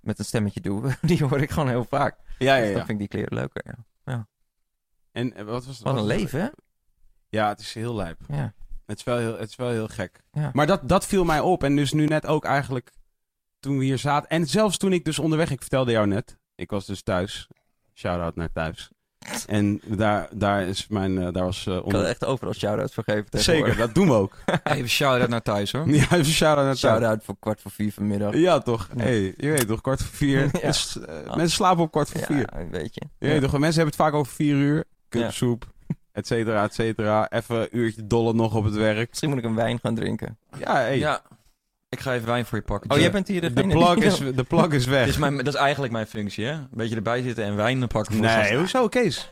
met 0.00 0.18
een 0.18 0.24
stemmetje 0.24 0.60
doe... 0.60 0.96
Die 1.00 1.24
hoor 1.24 1.40
ik 1.40 1.50
gewoon 1.50 1.68
heel 1.68 1.86
vaak. 1.88 2.16
Ja, 2.38 2.54
ja, 2.54 2.60
Dus 2.60 2.70
ja. 2.70 2.76
dan 2.76 2.86
vind 2.86 3.00
ik 3.00 3.10
die 3.10 3.18
kleren 3.20 3.34
leuker, 3.38 3.62
ja. 4.04 4.28
En 5.12 5.34
eh, 5.34 5.44
wat 5.44 5.66
was 5.66 5.80
Wat 5.80 5.92
een 5.92 5.98
was- 5.98 6.08
leven, 6.08 6.40
hè? 6.40 6.48
Ja, 7.30 7.48
het 7.48 7.60
is 7.60 7.74
heel 7.74 7.94
lijp. 7.94 8.18
Ja. 8.28 8.52
Het 8.86 8.98
is 8.98 9.04
wel 9.04 9.18
heel, 9.18 9.38
het 9.38 9.48
is 9.48 9.56
wel 9.56 9.70
heel 9.70 9.88
gek. 9.88 10.20
Ja. 10.32 10.50
Maar 10.52 10.66
dat, 10.66 10.88
dat 10.88 11.06
viel 11.06 11.24
mij 11.24 11.40
op. 11.40 11.64
En 11.64 11.76
dus 11.76 11.92
nu 11.92 12.06
net 12.06 12.26
ook 12.26 12.44
eigenlijk 12.44 12.90
toen 13.60 13.78
we 13.78 13.84
hier 13.84 13.98
zaten. 13.98 14.28
En 14.28 14.46
zelfs 14.46 14.76
toen 14.76 14.92
ik 14.92 15.04
dus 15.04 15.18
onderweg, 15.18 15.50
ik 15.50 15.60
vertelde 15.60 15.90
jou 15.90 16.06
net. 16.06 16.38
Ik 16.54 16.70
was 16.70 16.86
dus 16.86 17.02
thuis. 17.02 17.48
Shout-out 17.94 18.34
naar 18.36 18.52
thuis. 18.52 18.90
En 19.46 19.80
daar, 19.86 20.28
daar 20.32 20.62
is 20.62 20.88
mijn, 20.88 21.18
eh, 21.18 21.32
daar 21.32 21.44
was 21.44 21.66
eh, 21.66 21.76
Ik 21.76 21.82
kan 21.88 22.04
echt 22.04 22.24
overal 22.24 22.54
shout-outs 22.54 22.94
voor 22.94 23.04
geven 23.04 23.26
Zeker, 23.30 23.76
dat 23.76 23.94
doen 23.94 24.06
we 24.06 24.12
ook. 24.12 24.36
Even 24.64 24.88
shout-out 24.88 25.28
naar 25.28 25.42
thuis, 25.42 25.72
hoor. 25.72 25.88
ja, 25.94 26.02
even 26.02 26.24
shout-out 26.24 26.64
naar 26.66 26.76
thuis. 26.76 26.78
Shout-out 26.96 27.24
voor 27.24 27.36
kwart 27.38 27.60
voor 27.60 27.70
vier 27.70 27.92
vanmiddag. 27.92 28.34
Ja, 28.34 28.58
toch? 28.58 28.88
Ja. 28.96 29.02
Hey, 29.02 29.34
je 29.36 29.50
weet 29.50 29.66
toch, 29.66 29.80
kwart 29.80 30.02
voor 30.02 30.16
vier. 30.16 30.38
Ja. 30.52 30.66
Dus, 30.66 30.98
eh, 31.00 31.14
Mensen 31.26 31.50
slapen 31.56 31.82
op 31.82 31.90
kwart 31.90 32.10
voor 32.10 32.20
vier. 32.20 32.38
Ja, 32.56 32.68
weet 32.70 32.94
je. 32.94 33.02
Je 33.18 33.26
weet 33.26 33.40
toch, 33.42 33.50
mensen 33.58 33.82
hebben 33.82 33.84
het 33.86 33.96
vaak 34.06 34.12
over 34.14 34.32
vier 34.32 34.54
uur. 34.54 34.84
Cup 35.08 35.22
Ja. 35.22 35.30
soep, 35.30 35.72
et 36.20 36.26
cetera, 36.26 36.62
et 36.64 36.74
cetera. 36.74 37.30
Even 37.30 37.60
een 37.60 37.68
uurtje 37.70 38.06
dollen 38.06 38.36
nog 38.36 38.54
op 38.54 38.64
het 38.64 38.74
werk. 38.74 39.08
Misschien 39.08 39.28
moet 39.30 39.38
ik 39.38 39.44
een 39.44 39.54
wijn 39.54 39.78
gaan 39.82 39.94
drinken. 39.94 40.38
Ja, 40.58 40.74
hey. 40.74 40.98
Ja. 40.98 41.22
Ik 41.88 42.00
ga 42.00 42.14
even 42.14 42.26
wijn 42.26 42.44
voor 42.46 42.58
je 42.58 42.64
pakken. 42.64 42.90
Oh, 42.90 42.96
De- 42.96 43.02
jij 43.02 43.10
bent 43.12 43.28
hier 43.28 43.40
de, 43.40 43.52
degene 43.52 43.72
plug 43.74 43.96
is, 44.12 44.18
de 44.18 44.44
plug 44.48 44.68
is 44.68 44.86
weg. 44.86 45.00
Dat 45.00 45.08
is, 45.08 45.16
mijn, 45.16 45.36
dat 45.36 45.46
is 45.46 45.54
eigenlijk 45.54 45.92
mijn 45.92 46.06
functie, 46.06 46.44
hè? 46.44 46.52
Een 46.52 46.68
beetje 46.70 46.96
erbij 46.96 47.22
zitten 47.22 47.44
en 47.44 47.56
wijn 47.56 47.78
pakken. 47.86 48.12
voor 48.14 48.22
de 48.22 48.28
Nee, 48.28 48.36
gasten. 48.36 48.58
hoezo, 48.58 48.88
Kees? 48.88 49.30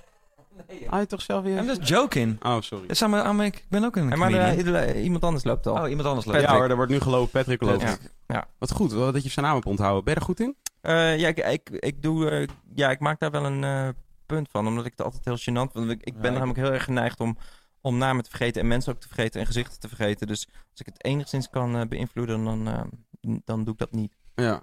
Ah, 0.88 1.00
je 1.00 1.06
toch 1.06 1.22
zelf 1.22 1.44
weer... 1.44 1.56
I'm 1.58 1.66
just 1.66 1.88
joking. 1.88 2.44
Oh, 2.44 2.56
sorry. 2.60 2.82
Dat 2.86 2.96
is 2.96 3.02
aan 3.02 3.10
mijn- 3.10 3.24
aan 3.24 3.36
mijn- 3.36 3.48
ik 3.52 3.64
ben 3.68 3.84
ook 3.84 3.96
een 3.96 4.08
Hey, 4.08 4.16
maar 4.16 4.32
eh, 4.32 5.04
iemand 5.04 5.22
anders 5.24 5.44
loopt 5.44 5.66
al. 5.66 5.74
Oh, 5.82 5.88
iemand 5.88 6.08
anders 6.08 6.26
Patrick. 6.26 6.42
leuk. 6.44 6.50
Ja 6.52 6.58
hoor, 6.60 6.70
er 6.70 6.76
wordt 6.76 6.90
nu 6.92 7.00
gelopen. 7.00 7.30
Patrick 7.30 7.62
loopt. 7.62 7.82
Ja. 7.82 7.96
Ja. 8.26 8.46
Wat 8.58 8.70
goed 8.72 8.90
dat 8.90 9.22
je 9.22 9.28
zijn 9.30 9.44
naam 9.44 9.54
hebt 9.54 9.66
onthouden. 9.66 10.04
Ben 10.04 10.14
je 10.14 10.20
er 10.20 10.26
goed 10.26 10.40
in? 10.40 10.56
Eh, 10.80 11.18
ja, 11.18 11.28
ik, 11.28 11.38
ik, 11.38 11.68
ik, 11.70 12.02
doe, 12.02 12.30
eh, 12.30 12.46
ja, 12.74 12.90
ik 12.90 13.00
maak 13.00 13.20
daar 13.20 13.30
wel 13.30 13.44
een 13.44 13.64
eh, 13.64 13.88
punt 14.28 14.48
van, 14.50 14.66
omdat 14.66 14.84
ik 14.84 14.92
het 14.96 15.02
altijd 15.02 15.24
heel 15.24 15.38
gênant 15.38 15.72
vind. 15.72 15.90
Ik, 15.90 16.02
ik 16.02 16.20
ben 16.20 16.32
namelijk 16.32 16.58
heel 16.58 16.72
erg 16.72 16.84
geneigd 16.84 17.20
om, 17.20 17.38
om 17.80 17.98
namen 17.98 18.24
te 18.24 18.30
vergeten 18.30 18.60
en 18.60 18.68
mensen 18.68 18.92
ook 18.92 19.00
te 19.00 19.06
vergeten 19.06 19.40
en 19.40 19.46
gezichten 19.46 19.80
te 19.80 19.88
vergeten. 19.88 20.26
Dus 20.26 20.48
als 20.70 20.80
ik 20.80 20.86
het 20.86 21.04
enigszins 21.04 21.50
kan 21.50 21.76
eh, 21.76 21.86
beïnvloeden, 21.88 22.44
dan, 22.44 22.68
eh, 22.68 22.82
dan 23.44 23.64
doe 23.64 23.72
ik 23.72 23.78
dat 23.78 23.92
niet. 23.92 24.16
Ja. 24.34 24.62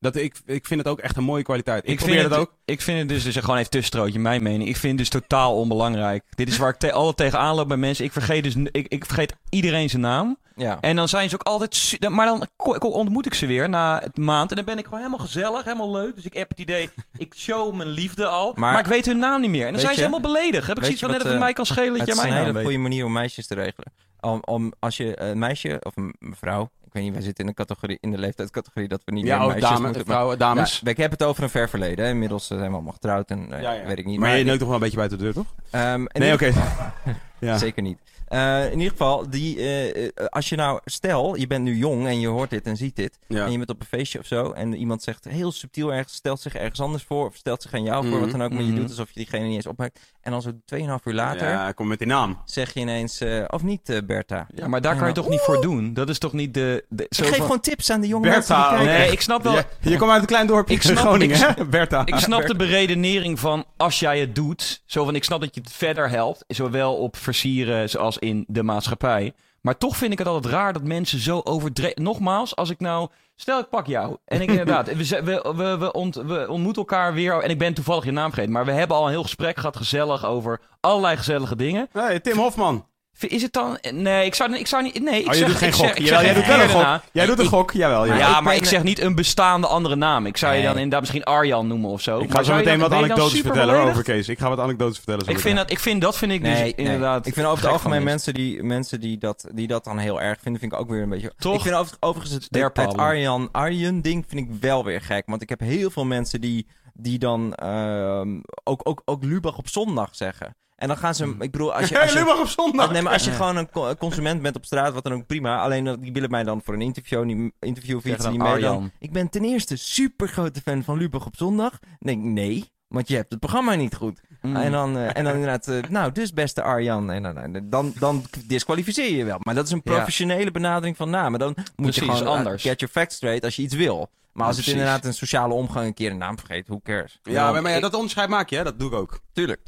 Dat, 0.00 0.16
ik, 0.16 0.40
ik 0.44 0.66
vind 0.66 0.80
het 0.80 0.88
ook 0.88 0.98
echt 0.98 1.16
een 1.16 1.24
mooie 1.24 1.42
kwaliteit. 1.42 1.84
Ik, 1.84 1.90
Ik 1.90 1.96
probeer 1.96 2.18
vind, 2.18 2.30
het 2.30 2.38
ook. 2.38 2.54
ik 2.64 2.80
vind 2.80 2.98
het 2.98 3.08
dus, 3.08 3.24
dus 3.24 3.36
gewoon 3.36 3.56
even 3.56 3.70
tussenstrootje, 3.70 4.18
mijn 4.18 4.42
mening. 4.42 4.68
Ik 4.68 4.76
vind 4.76 4.98
het 4.98 5.10
dus 5.10 5.20
totaal 5.20 5.56
onbelangrijk. 5.56 6.24
Dit 6.30 6.48
is 6.48 6.56
waar 6.56 6.70
ik 6.70 6.76
te, 6.76 6.92
altijd 6.92 7.16
tegenaan 7.16 7.54
loop 7.54 7.68
bij 7.68 7.76
mensen. 7.76 8.04
Ik 8.04 8.12
vergeet, 8.12 8.44
dus, 8.44 8.54
ik, 8.54 8.88
ik 8.88 9.04
vergeet 9.04 9.36
iedereen 9.48 9.90
zijn 9.90 10.02
naam. 10.02 10.38
Ja. 10.58 10.78
En 10.80 10.96
dan 10.96 11.08
zijn 11.08 11.28
ze 11.28 11.34
ook 11.34 11.42
altijd... 11.42 11.96
Maar 12.08 12.26
dan 12.26 12.46
ontmoet 12.80 13.26
ik 13.26 13.34
ze 13.34 13.46
weer 13.46 13.68
na 13.68 14.02
een 14.12 14.24
maand. 14.24 14.50
En 14.50 14.56
dan 14.56 14.64
ben 14.64 14.78
ik 14.78 14.84
gewoon 14.84 14.98
helemaal 15.00 15.26
gezellig, 15.26 15.64
helemaal 15.64 15.90
leuk. 15.92 16.14
Dus 16.14 16.24
ik 16.24 16.34
heb 16.34 16.48
het 16.48 16.58
idee, 16.58 16.90
ik 17.16 17.34
show 17.36 17.74
mijn 17.74 17.88
liefde 17.88 18.26
al. 18.26 18.52
Maar, 18.56 18.72
Maar- 18.72 18.80
ik 18.80 18.86
weet 18.86 19.06
hun 19.06 19.18
naam 19.18 19.40
niet 19.40 19.50
meer. 19.50 19.66
En 19.66 19.72
dan 19.72 19.80
zijn 19.80 19.94
ze 19.94 20.00
je- 20.00 20.06
helemaal 20.06 20.32
beledigd. 20.32 20.66
Heb 20.66 20.76
ik 20.76 20.82
zoiets 20.82 21.00
je 21.00 21.06
van 21.06 21.14
net 21.14 21.24
of 21.24 21.30
het 21.30 21.38
eh, 21.38 21.44
mij 21.44 21.52
kan 21.52 21.66
schelen 21.66 21.90
dat 21.98 22.00
Het 22.00 22.08
is 22.08 22.14
een 22.16 22.22
mijn 22.28 22.34
naam 22.34 22.46
hele 22.46 22.62
goede 22.64 22.78
manier 22.78 23.04
om 23.04 23.12
meisjes 23.12 23.46
te 23.46 23.54
regelen. 23.54 23.92
Om, 24.20 24.40
om 24.44 24.72
als 24.78 24.96
je 24.96 25.20
een 25.22 25.38
meisje 25.38 25.76
of 25.82 25.96
een 25.96 26.14
mevrouw, 26.18 26.62
ik 26.84 26.92
weet 26.92 27.02
niet, 27.02 27.12
wij 27.12 27.22
zitten 27.22 27.44
in 27.44 27.50
de 27.50 27.56
categorie, 27.56 27.98
in 28.00 28.10
de 28.10 28.18
leeftijdscategorie 28.18 28.88
dat 28.88 29.02
we 29.04 29.12
niet 29.12 29.26
Ja, 29.26 29.38
meer 29.38 29.46
meisjes 29.46 29.62
dames, 29.68 29.80
moeten. 29.80 29.96
maar- 30.06 30.14
vrouwen, 30.14 30.38
dames. 30.38 30.80
Ja, 30.84 30.90
ik 30.90 30.96
heb 30.96 31.10
het 31.10 31.22
over 31.22 31.42
een 31.42 31.50
ver 31.50 31.68
verleden. 31.68 32.04
Hè. 32.04 32.10
Inmiddels 32.10 32.50
eh, 32.50 32.56
zijn 32.56 32.68
we 32.68 32.74
allemaal 32.74 32.92
getrouwd 32.92 33.30
en 33.30 33.52
eh, 33.52 33.62
Ja, 33.62 33.72
ja. 33.72 33.86
weet 33.86 33.98
ik 33.98 34.06
niet. 34.06 34.18
maar 34.18 34.32
je 34.32 34.38
ik- 34.38 34.44
neukt 34.44 34.58
toch 34.58 34.66
wel 34.68 34.76
een 34.76 34.82
beetje 34.82 34.96
buiten 34.96 35.18
de 35.18 35.24
deur, 35.24 35.32
toch? 35.32 35.54
ehm, 35.70 36.04
Nee, 36.12 36.32
oké. 36.32 36.52
ja. 37.40 37.58
Zeker 37.58 37.82
niet. 37.82 37.98
Eh, 38.28 38.64
in 38.72 38.78
ieder 38.78 38.90
geval, 38.90 39.30
die, 39.30 39.56
eh, 39.58 40.04
eh, 40.06 40.10
als 40.28 40.48
je 40.48 40.56
nou, 40.56 40.80
stel, 40.84 41.34
je 41.36 41.46
bent 41.46 41.64
nu 41.64 41.76
jong 41.76 42.06
en 42.06 42.20
je 42.20 42.26
hoort 42.28 42.50
dit 42.50 42.66
en 42.66 42.76
ziet 42.76 42.96
dit. 42.96 43.18
Ja. 43.26 43.44
En 43.44 43.50
je 43.50 43.56
bent 43.58 43.70
op 43.70 43.80
een 43.80 43.86
feestje 43.86 44.18
of 44.18 44.26
zo. 44.26 44.50
En 44.50 44.74
iemand 44.74 45.02
zegt 45.02 45.24
heel 45.24 45.52
subtiel 45.52 45.92
ergens, 45.92 46.14
stelt 46.14 46.40
zich 46.40 46.54
ergens 46.54 46.80
anders 46.80 47.02
voor. 47.04 47.26
Of 47.26 47.34
stelt 47.36 47.62
zich 47.62 47.74
aan 47.74 47.82
jou 47.82 48.02
voor, 48.02 48.12
Mhm, 48.12 48.20
wat 48.20 48.30
dan 48.30 48.42
ook. 48.42 48.50
Maar 48.52 48.62
je 48.62 48.68
mhm. 48.68 48.76
doet 48.80 48.88
alsof 48.88 49.08
je 49.08 49.14
diegene 49.14 49.46
niet 49.46 49.54
eens 49.56 49.66
opmerkt. 49.66 50.00
En 50.20 50.30
dan 50.30 50.42
zo 50.42 50.50
2,5 50.64 51.04
uur 51.04 51.14
later 51.14 51.48
Ja, 51.48 51.72
kom 51.72 51.88
met 51.88 51.98
die 51.98 52.06
naam. 52.08 52.38
zeg 52.44 52.74
je 52.74 52.80
ineens, 52.80 53.20
eh, 53.20 53.44
of 53.48 53.62
niet 53.62 53.88
eh, 53.88 53.98
Bertha? 54.06 54.46
Ja, 54.54 54.68
maar 54.68 54.80
daar 54.80 54.96
kan 54.96 55.08
je 55.08 55.14
toch 55.14 55.28
niet 55.28 55.40
voor 55.40 55.60
doen? 55.60 55.94
Dat 55.94 56.08
is 56.08 56.18
toch 56.18 56.32
niet 56.32 56.54
de... 56.54 56.84
ik 56.96 57.06
geef 57.10 57.28
van- 57.28 57.40
gewoon 57.40 57.60
tips 57.60 57.90
aan 57.90 58.00
de 58.00 58.06
jonge 58.06 58.28
Bertha, 58.28 58.56
mensen 58.58 58.76
die 58.78 58.86
kijken. 58.86 59.02
Nee, 59.04 59.12
ik 59.12 59.20
snap 59.20 59.42
wel... 59.42 59.54
Je, 59.54 59.64
je 59.80 59.96
komt 59.96 60.10
uit 60.10 60.20
een 60.20 60.26
klein 60.26 60.46
dorpje 60.46 60.74
Ik 60.74 60.82
in 60.82 60.88
snap- 60.88 60.98
Groningen, 61.04 61.36
ik- 61.50 61.56
hè? 61.56 61.64
Bertha. 61.66 62.06
Ik 62.06 62.16
snap 62.16 62.46
de 62.46 62.56
beredenering 62.56 63.38
van 63.40 63.64
als 63.76 63.98
jij 63.98 64.20
het 64.20 64.34
doet. 64.34 64.82
Zo 64.86 65.04
van 65.04 65.14
ik 65.14 65.24
snap 65.24 65.40
dat 65.40 65.54
je 65.54 65.60
het 65.60 65.72
verder 65.72 66.10
helpt. 66.10 66.44
Zowel 66.48 66.96
op 66.96 67.16
versieren 67.16 67.88
in 68.18 68.44
de 68.48 68.62
maatschappij. 68.62 69.32
Maar 69.60 69.76
toch 69.78 69.96
vind 69.96 70.12
ik 70.12 70.18
het 70.18 70.26
altijd 70.28 70.52
raar 70.54 70.72
dat 70.72 70.82
mensen 70.82 71.18
zo 71.18 71.40
overdreven. 71.44 72.02
Nogmaals, 72.02 72.56
als 72.56 72.70
ik 72.70 72.80
nou. 72.80 73.08
Stel, 73.36 73.58
ik 73.58 73.68
pak 73.68 73.86
jou. 73.86 74.16
En 74.24 74.40
ik 74.40 74.48
inderdaad. 74.56 74.94
We, 74.96 75.04
ze- 75.04 75.22
we, 75.22 75.52
we, 75.56 75.76
we, 75.78 75.92
ont, 75.92 76.14
we 76.14 76.46
ontmoeten 76.48 76.82
elkaar 76.82 77.14
weer. 77.14 77.38
En 77.42 77.50
ik 77.50 77.58
ben 77.58 77.74
toevallig 77.74 78.04
je 78.04 78.10
naam 78.10 78.28
vergeten. 78.28 78.52
Maar 78.52 78.64
we 78.64 78.72
hebben 78.72 78.96
al 78.96 79.04
een 79.04 79.10
heel 79.10 79.22
gesprek 79.22 79.56
gehad. 79.56 79.76
Gezellig 79.76 80.24
over 80.26 80.60
allerlei 80.80 81.16
gezellige 81.16 81.56
dingen. 81.56 81.88
Hey, 81.92 82.20
Tim 82.20 82.36
Hofman. 82.38 82.86
Is 83.20 83.42
het 83.42 83.52
dan. 83.52 83.78
Nee, 83.92 84.26
ik 84.26 84.34
zou, 84.34 84.56
ik 84.56 84.66
zou 84.66 84.82
niet. 84.82 85.02
Nee, 85.02 85.20
ik 85.20 85.26
Oh, 85.26 85.32
je 85.32 85.38
zeg, 85.38 85.48
doet 85.48 85.56
geen 85.56 85.68
ik 85.68 85.74
gok. 85.74 85.86
zeg, 85.86 85.98
Jawel, 85.98 86.22
jij 86.24 86.34
doet 86.34 86.46
wel 86.46 86.60
een 86.60 86.68
gok. 86.68 87.00
Jij 87.12 87.26
doet 87.26 87.38
een 87.38 87.46
gok, 87.46 87.72
jawel. 87.72 88.04
Ja, 88.06 88.40
maar 88.40 88.54
ik 88.54 88.64
zeg 88.64 88.82
niet 88.82 89.00
een 89.00 89.14
bestaande 89.14 89.66
andere 89.66 89.96
naam. 89.96 90.26
Ik 90.26 90.36
zou 90.36 90.54
je 90.54 90.62
dan 90.62 90.74
inderdaad 90.74 91.00
misschien 91.00 91.24
Arjan 91.24 91.66
noemen 91.66 91.90
of 91.90 92.00
zo. 92.00 92.18
Ik 92.18 92.30
ga 92.30 92.42
zo 92.42 92.54
meteen 92.54 92.78
wat 92.78 92.92
anekdotes 92.92 93.40
vertellen 93.40 93.82
over 93.82 94.02
Kees. 94.02 94.28
Ik 94.28 94.38
ga 94.38 94.48
wat 94.48 94.58
anekdotes 94.58 94.96
vertellen. 94.96 95.24
zo 95.24 95.30
Ik 95.30 95.38
vind, 95.38 95.56
dat, 95.56 95.70
ik 95.70 95.78
vind 95.78 96.00
dat 96.00 96.16
vind 96.16 96.32
ik 96.32 96.44
dus 96.44 96.58
Nee, 96.58 96.72
inderdaad. 96.76 97.26
Ik 97.26 97.34
vind 97.34 97.46
over 97.46 97.64
het 97.64 97.72
algemeen 97.72 98.02
mensen. 98.02 98.34
die, 98.34 98.62
mensen 98.62 99.00
die, 99.00 99.18
dat, 99.18 99.48
die 99.52 99.66
dat 99.66 99.84
dan 99.84 99.98
heel 99.98 100.20
erg 100.20 100.38
vinden, 100.40 100.60
vind 100.60 100.72
ik 100.72 100.78
ook 100.78 100.88
weer 100.90 101.02
een 101.02 101.08
beetje... 101.08 101.32
Toch? 101.38 101.54
Ik 101.54 101.60
vind 101.60 101.74
over, 101.74 101.96
overigens 102.00 102.34
het, 102.34 102.74
het, 102.76 102.96
Arjan, 102.96 103.48
Arjen 103.52 104.02
ding 104.02 104.24
vind 104.28 104.48
ik 104.48 104.56
wel 104.60 104.84
weer 104.84 105.00
gek. 105.00 105.22
Want 105.26 105.42
ik 105.42 105.48
heb 105.48 105.60
heel 105.60 105.90
veel 105.90 106.04
mensen 106.04 106.40
die, 106.40 106.66
die 106.94 107.18
dan 107.18 107.54
ehm, 107.54 108.40
ook, 108.64 108.80
ook, 108.84 109.02
ook 109.04 109.24
Lubach 109.24 109.58
op 109.58 109.68
zondag 109.68 110.08
zeggen. 110.12 110.56
En 110.78 110.88
dan 110.88 110.96
gaan 110.96 111.14
ze... 111.14 111.34
Ik 111.38 111.50
bedoel, 111.50 111.74
als 111.74 111.88
je... 111.88 112.00
Als 112.02 112.12
je 112.12 112.38
op 112.40 112.46
zondag. 112.46 112.90
Nee, 112.92 113.02
maar 113.02 113.12
als 113.12 113.24
je 113.24 113.30
gewoon 113.30 113.56
een 113.56 113.70
co- 113.70 113.94
consument 113.94 114.42
bent 114.42 114.56
op 114.56 114.64
straat, 114.64 114.92
wat 114.92 115.02
dan 115.04 115.12
ook 115.12 115.26
prima. 115.26 115.60
Alleen 115.60 115.84
dat- 115.84 116.02
die 116.02 116.12
willen 116.12 116.30
mij 116.30 116.44
dan 116.44 116.60
voor 116.64 116.74
een 116.74 116.80
interview, 116.82 117.26
die 117.26 117.52
interview 117.60 117.96
of 117.96 118.04
iets, 118.04 118.22
dan 118.22 118.30
die 118.30 118.40
mij 118.42 118.48
dan... 118.60 118.74
Arjan. 118.74 118.90
Ik 118.98 119.12
ben 119.12 119.28
ten 119.28 119.44
eerste 119.44 119.76
super 119.76 120.28
grote 120.28 120.60
fan 120.60 120.82
van 120.84 120.98
Lubach 120.98 121.26
op 121.26 121.36
zondag. 121.36 121.70
Dan 121.80 121.88
denk 121.98 122.18
ik, 122.24 122.30
nee, 122.30 122.70
want 122.88 123.08
je 123.08 123.14
hebt 123.14 123.30
het 123.30 123.40
programma 123.40 123.74
niet 123.74 123.94
goed. 123.94 124.20
Mm. 124.42 124.56
En 124.56 124.72
dan, 124.72 124.96
eh, 124.96 125.16
en 125.16 125.24
dan 125.24 125.32
inderdaad, 125.34 125.68
eh, 125.68 125.82
nou, 125.90 126.12
dus 126.12 126.32
beste 126.32 126.62
Arjan. 126.62 127.10
En 127.10 127.22
dan, 127.22 127.34
dan, 127.34 127.62
dan, 127.68 127.92
dan 127.98 128.24
disqualificeer 128.46 129.10
je 129.10 129.16
je 129.16 129.24
wel. 129.24 129.38
Maar 129.42 129.54
dat 129.54 129.64
is 129.66 129.70
een 129.70 129.80
Ja. 129.84 129.92
professionele 129.94 130.50
benadering 130.50 130.96
van 130.96 131.10
namen. 131.10 131.38
Dan 131.38 131.54
moet 131.56 131.66
Precies, 131.76 132.02
je 132.04 132.10
gewoon 132.10 132.22
eh, 132.32 132.38
anders. 132.38 132.62
get 132.62 132.80
your 132.80 132.94
facts 132.94 133.14
straight 133.14 133.44
als 133.44 133.56
je 133.56 133.62
iets 133.62 133.74
wil. 133.74 134.10
Maar 134.32 134.46
als 134.46 134.56
het 134.56 134.64
precies. 134.64 134.80
inderdaad 134.80 135.04
een 135.04 135.14
sociale 135.14 135.54
omgang 135.54 135.86
een 135.86 135.94
keer 135.94 136.10
een 136.10 136.18
naam 136.18 136.38
vergeet, 136.38 136.66
who 136.68 136.80
cares? 136.82 137.18
Ja, 137.22 137.52
maar, 137.52 137.62
maar 137.62 137.72
ja, 137.72 137.80
dat 137.80 137.94
onderscheid 137.94 138.28
maak 138.28 138.48
je, 138.50 138.56
hè? 138.56 138.64
Dat 138.64 138.78
doe 138.78 138.88
ik 138.90 138.94
ook. 138.96 139.20
Tuurlijk. 139.32 139.60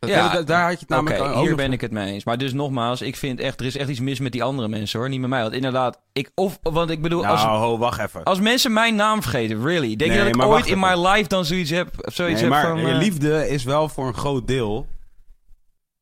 Ja, 0.00 0.32
da- 0.32 0.42
daar 0.42 0.62
had 0.62 0.72
je 0.72 0.78
het 0.78 0.88
namelijk 0.88 1.20
ook 1.22 1.34
hier 1.44 1.56
ben 1.56 1.72
ik 1.72 1.80
het 1.80 1.90
mee 1.90 2.12
eens. 2.12 2.24
Maar 2.24 2.38
dus 2.38 2.52
nogmaals, 2.52 3.00
ik 3.02 3.16
vind 3.16 3.40
echt, 3.40 3.60
er 3.60 3.66
is 3.66 3.76
echt 3.76 3.88
iets 3.88 4.00
mis 4.00 4.18
met 4.18 4.32
die 4.32 4.42
andere 4.42 4.68
mensen 4.68 4.98
hoor. 4.98 5.08
Niet 5.08 5.20
met 5.20 5.30
mij. 5.30 5.42
Want 5.42 5.54
inderdaad, 5.54 6.00
ik, 6.12 6.30
of, 6.34 6.58
want 6.62 6.90
ik 6.90 7.02
bedoel, 7.02 7.20
Nou, 7.22 7.32
als, 7.32 7.42
ho, 7.42 7.78
wacht 7.78 8.00
even. 8.00 8.24
als 8.24 8.40
mensen 8.40 8.72
mijn 8.72 8.94
naam 8.94 9.22
vergeten, 9.22 9.62
really? 9.62 9.96
Denk 9.96 10.10
Nee, 10.10 10.18
je 10.18 10.24
dat 10.32 10.34
ik 10.34 10.42
ooit 10.50 10.66
in 10.66 10.78
my 10.78 10.94
life 11.08 11.28
dan 11.28 11.44
zoiets 11.44 11.70
heb, 11.70 11.88
zoiets 11.96 12.40
Nee, 12.40 12.50
heb 12.50 12.62
maar 12.62 12.70
van... 12.70 12.80
je 12.80 12.92
eh, 12.92 12.98
liefde 12.98 13.48
is 13.48 13.64
wel 13.64 13.88
voor 13.88 14.06
een 14.06 14.14
groot 14.14 14.46
deel 14.46 14.86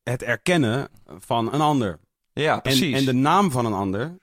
het 0.03 0.23
erkennen 0.23 0.87
van 1.19 1.53
een 1.53 1.61
ander. 1.61 1.99
Ja, 2.33 2.59
precies. 2.59 2.97
en 2.97 3.05
de 3.05 3.13
naam 3.13 3.51
van 3.51 3.65
een 3.65 3.73
ander. 3.73 4.17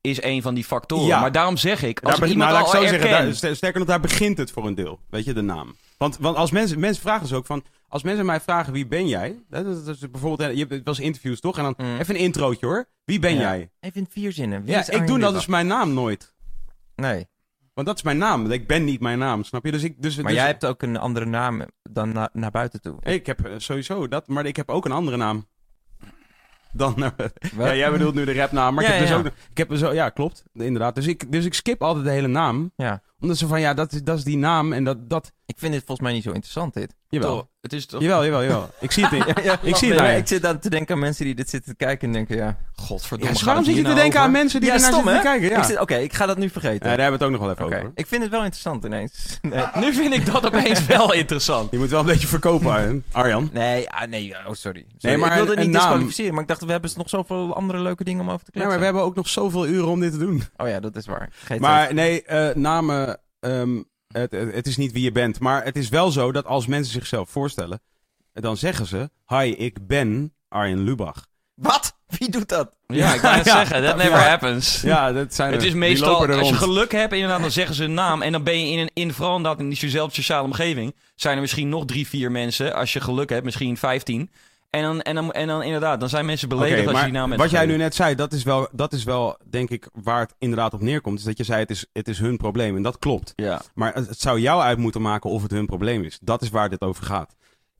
Is 0.00 0.22
een 0.22 0.42
van 0.42 0.54
die 0.54 0.64
factoren. 0.64 1.06
Ja. 1.06 1.20
Maar 1.20 1.32
daarom 1.32 1.56
zeg 1.56 1.82
ik, 1.82 2.00
als 2.00 2.18
Daar 2.18 2.28
iemand 2.28 2.50
nou, 2.50 2.62
al 2.64 2.70
ik 2.72 2.76
zo 2.78 2.86
zeggen, 2.86 3.10
daar, 3.40 3.56
sterker 3.56 3.78
nog, 3.78 3.88
daar 3.88 4.00
begint 4.00 4.38
het 4.38 4.50
voor 4.50 4.66
een 4.66 4.74
deel. 4.74 4.98
Weet 5.10 5.24
je, 5.24 5.32
de 5.32 5.42
naam. 5.42 5.76
Want, 6.04 6.18
want 6.18 6.36
als 6.36 6.50
mensen, 6.50 6.80
mensen 6.80 7.02
vragen 7.02 7.22
dus 7.22 7.32
ook 7.32 7.46
van, 7.46 7.64
als 7.88 8.02
mensen 8.02 8.26
mij 8.26 8.40
vragen 8.40 8.72
wie 8.72 8.86
ben 8.86 9.08
jij, 9.08 9.38
dat 9.48 9.66
is, 9.66 9.84
dat 9.84 9.94
is 9.94 10.10
bijvoorbeeld, 10.10 10.52
je 10.52 10.58
hebt 10.58 10.70
wel 10.70 10.80
eens 10.84 10.98
interviews 11.00 11.40
toch? 11.40 11.58
En 11.58 11.62
dan 11.62 11.74
Mm. 11.76 11.98
even 11.98 12.14
een 12.14 12.20
introotje 12.20 12.66
hoor. 12.66 12.88
Wie 13.04 13.18
ben 13.18 13.34
Ja. 13.34 13.40
jij? 13.40 13.70
Even 13.80 14.00
in 14.00 14.06
vier 14.10 14.32
zinnen. 14.32 14.62
Wie 14.62 14.70
Ja, 14.72 14.80
is 14.80 14.88
ik 14.88 14.98
doe 14.98 15.06
dat 15.06 15.16
Lubach? 15.16 15.32
dus 15.32 15.46
mijn 15.46 15.66
naam 15.66 15.94
nooit. 15.94 16.34
Nee, 16.96 17.26
Want 17.74 17.86
dat 17.86 17.96
is 17.96 18.02
mijn 18.02 18.18
naam. 18.18 18.50
Ik 18.50 18.66
ben 18.66 18.84
niet 18.84 19.00
mijn 19.00 19.18
naam, 19.18 19.44
snap 19.44 19.64
je? 19.64 19.70
Dus 19.72 19.82
ik, 19.82 20.02
dus, 20.02 20.16
maar 20.16 20.24
dus- 20.24 20.34
jij 20.34 20.46
hebt 20.46 20.64
ook 20.66 20.82
een 20.82 20.96
andere 20.96 21.26
naam 21.26 21.62
dan 21.82 22.12
na- 22.12 22.30
naar 22.32 22.50
buiten 22.50 22.80
toe. 22.80 22.96
Ik 23.02 23.26
heb 23.26 23.44
eh, 23.46 23.52
sowieso 23.56 24.08
dat, 24.08 24.28
maar 24.28 24.46
ik 24.46 24.56
heb 24.56 24.70
ook 24.70 24.84
een 24.84 24.92
andere 24.92 25.16
naam. 25.16 25.46
Dan, 26.72 26.94
eh, 27.04 27.10
ja, 27.58 27.74
jij 27.74 27.90
bedoelt 27.90 28.14
nu 28.14 28.24
de 28.24 28.34
rapnaam, 28.34 28.74
maar 28.74 28.84
ik 28.84 28.90
Ja, 28.90 28.96
heb 28.96 29.06
dus 29.06 29.16
ook, 29.16 29.26
ik 29.50 29.58
heb 29.58 29.74
zo, 29.76 29.92
ja, 29.92 30.08
klopt, 30.08 30.44
inderdaad. 30.52 30.94
Dus 30.94 31.06
ik, 31.06 31.32
dus 31.32 31.44
ik 31.44 31.54
skip 31.54 31.82
altijd 31.82 32.04
de 32.04 32.10
hele 32.10 32.26
naam, 32.28 32.72
Ja. 32.76 33.02
Omdat 33.24 33.38
ze 33.38 33.46
van, 33.46 33.60
ja, 33.60 33.74
dat 33.74 33.92
is, 33.92 34.02
dat 34.02 34.18
is 34.18 34.24
die 34.24 34.36
naam 34.36 34.72
en 34.72 34.84
dat, 34.84 35.10
dat, 35.10 35.32
Ik 35.46 35.54
vind 35.58 35.72
dit 35.72 35.82
volgens 35.86 36.06
mij 36.06 36.12
niet 36.16 36.22
zo 36.22 36.30
interessant, 36.30 36.74
dit. 36.74 36.94
jawel, 37.08 37.36
Toch, 37.36 37.46
Het 37.60 37.72
is 37.72 37.86
toch... 37.86 38.00
jawel, 38.00 38.24
jawel, 38.24 38.42
jawel. 38.42 38.70
Ik 38.80 38.90
zie 38.92 39.06
het 39.06 39.12
niet. 39.12 39.28
Ik 39.70 39.76
zie 39.76 39.92
het 39.92 40.00
Nee. 40.00 40.16
Ik 40.18 40.26
zit 40.28 40.46
aan 40.46 40.58
te 40.58 40.70
denken 40.70 40.94
aan 40.94 41.00
mensen 41.00 41.24
die 41.24 41.34
dit 41.34 41.50
zitten 41.50 41.76
te 41.76 41.84
kijken 41.84 42.06
en 42.06 42.12
denken, 42.12 42.36
ja... 42.36 42.56
Godverdomme, 42.76 43.34
Ja, 43.38 43.44
waarom 43.44 43.64
zit 43.64 43.74
je 43.74 43.80
te 43.80 43.86
nou 43.88 44.00
denken 44.00 44.20
aan 44.20 44.30
mensen 44.30 44.60
die 44.60 44.68
Ja, 44.70 44.76
naar 44.76 44.84
stom, 44.92 45.02
zitten 45.04 45.22
te 45.22 45.28
hè? 45.28 45.38
kijken? 45.38 45.74
Ja. 45.74 45.80
Oké, 45.80 45.94
ik 45.96 46.12
ga 46.12 46.26
dat 46.26 46.38
nu 46.38 46.48
vergeten. 46.50 46.90
Ja, 46.90 46.96
daar 46.96 47.00
hebben 47.10 47.18
we 47.18 47.24
het 47.24 47.24
ook 47.24 47.30
nog 47.30 47.40
wel 47.40 47.50
even 47.50 47.64
Oké. 47.64 47.76
over. 47.76 47.90
Ik 47.94 48.06
vind 48.06 48.22
het 48.22 48.30
wel 48.30 48.40
interessant 48.42 48.84
ineens. 48.84 49.12
Nee, 49.42 49.64
Nu 49.84 49.92
vind 49.92 50.14
ik 50.14 50.26
dat 50.26 50.46
opeens 50.46 50.86
wel 50.86 51.12
interessant. 51.12 51.70
Je 51.70 51.78
moet 51.78 51.90
wel 51.90 52.00
een 52.00 52.06
beetje 52.06 52.26
verkopen. 52.26 53.04
Arjan. 53.12 53.50
nee, 53.52 53.90
ah, 53.90 54.08
nee 54.08 54.34
oh, 54.46 54.52
sorry. 54.52 54.86
Nee, 54.98 55.16
maar 55.16 55.28
ik 55.30 55.34
wilde 55.36 55.50
het 55.50 55.60
niet 55.60 55.70
naam- 55.70 55.80
disqualificeren, 55.82 56.32
maar 56.32 56.42
ik 56.42 56.48
dacht, 56.48 56.64
we 56.64 56.70
hebben 56.72 56.90
nog 56.96 57.08
zoveel 57.08 57.54
andere 57.54 57.78
leuke 57.78 58.04
dingen 58.04 58.20
om 58.20 58.30
over 58.30 58.44
te 58.44 58.50
Ja, 58.54 58.60
kletsen. 58.60 58.70
maar 58.70 58.78
we 58.78 58.84
hebben 58.84 59.02
ook 59.02 59.14
nog 59.16 59.28
zoveel 59.28 59.66
uren 59.66 59.88
om 59.88 60.00
dit 60.00 60.12
te 60.12 60.18
doen. 60.18 60.42
Oh 60.56 60.68
ja, 60.68 60.80
dat 60.80 60.96
is 60.96 61.06
waar. 61.06 61.30
Maar 61.58 61.94
nee, 61.94 62.22
eh, 62.22 62.54
namen, 62.54 63.13
ehm, 63.44 63.82
het, 64.12 64.30
het 64.32 64.54
het 64.54 64.66
is 64.66 64.76
niet 64.76 64.92
wie 64.92 65.02
je 65.02 65.12
bent. 65.12 65.40
Maar 65.40 65.64
het 65.64 65.76
is 65.76 65.88
wel 65.88 66.10
zo 66.10 66.32
dat 66.32 66.44
als 66.46 66.66
mensen 66.66 66.92
zichzelf 66.92 67.30
voorstellen, 67.30 67.80
dan 68.32 68.56
zeggen 68.56 68.86
ze, 68.86 69.10
hi, 69.26 69.50
ik 69.50 69.86
ben 69.86 70.34
Arjen 70.48 70.84
Lubach. 70.84 71.26
Wat? 71.54 71.96
Wie 72.06 72.30
doet 72.30 72.48
dat? 72.48 72.70
Ja, 72.86 73.14
ik 73.14 73.20
wou 73.20 73.36
Ja. 73.36 73.42
zeggen, 73.42 73.84
that 73.84 73.96
never 73.96 74.10
Ja. 74.18 74.28
happens. 74.28 74.80
Ja, 74.80 75.12
dat 75.12 75.34
zijn 75.34 75.52
Het 75.52 75.60
er. 75.60 75.66
is 75.66 75.74
meestal, 75.74 76.26
als 76.28 76.48
je 76.48 76.54
geluk 76.54 76.92
hebt, 76.92 77.12
inderdaad, 77.12 77.40
dan 77.40 77.50
zeggen 77.50 77.74
ze 77.74 77.84
een 77.84 77.94
naam. 77.94 78.22
En 78.22 78.32
dan 78.32 78.42
ben 78.42 78.60
je 78.66 78.72
in 78.72 78.78
een, 78.78 78.90
in, 78.94 79.12
vooral 79.12 79.36
inderdaad 79.36 79.60
in 79.60 79.68
diezelfde 79.68 80.14
sociale 80.14 80.44
omgeving, 80.44 80.94
zijn 81.14 81.34
er 81.34 81.40
misschien 81.40 81.68
nog 81.68 81.84
drie, 81.84 82.06
vier 82.08 82.30
mensen. 82.30 82.74
Als 82.74 82.92
je 82.92 83.00
geluk 83.00 83.28
hebt, 83.30 83.44
misschien 83.44 83.76
vijftien. 83.76 84.30
En 84.74 84.82
dan, 84.82 85.02
en 85.02 85.14
dan, 85.14 85.32
en 85.32 85.46
dan 85.46 85.62
inderdaad, 85.62 86.00
dan 86.00 86.08
zijn 86.08 86.26
mensen 86.26 86.48
beledigd 86.48 86.88
als 86.88 86.98
je 86.98 87.04
die 87.04 87.12
naam 87.12 87.28
hebt 87.30 87.42
wat 87.42 87.50
jij 87.50 87.66
nu 87.66 87.76
net 87.76 87.94
zei, 87.94 88.14
dat 88.14 88.32
is, 88.32 88.42
wel, 88.42 88.68
dat 88.72 88.92
is 88.92 89.04
wel, 89.04 89.38
denk 89.50 89.70
ik, 89.70 89.88
waar 89.92 90.20
het 90.20 90.34
inderdaad 90.38 90.74
op 90.74 90.80
neerkomt. 90.80 91.18
Is 91.18 91.24
dat 91.24 91.36
je 91.36 91.44
zei, 91.44 91.60
het 91.60 91.70
is, 91.70 91.86
het 91.92 92.08
is 92.08 92.18
hun 92.18 92.36
probleem. 92.36 92.76
En 92.76 92.82
dat 92.82 92.98
klopt. 92.98 93.32
Ja. 93.36 93.62
Maar 93.74 93.94
het 93.94 94.08
het 94.08 94.20
zou 94.20 94.40
jou 94.40 94.62
uit 94.62 94.78
moeten 94.78 95.02
maken 95.02 95.30
of 95.30 95.42
het 95.42 95.50
hun 95.50 95.66
probleem 95.66 96.02
is. 96.02 96.18
Dat 96.22 96.42
is 96.42 96.50
waar 96.50 96.68
dit 96.68 96.80
over 96.80 97.04
gaat. 97.04 97.34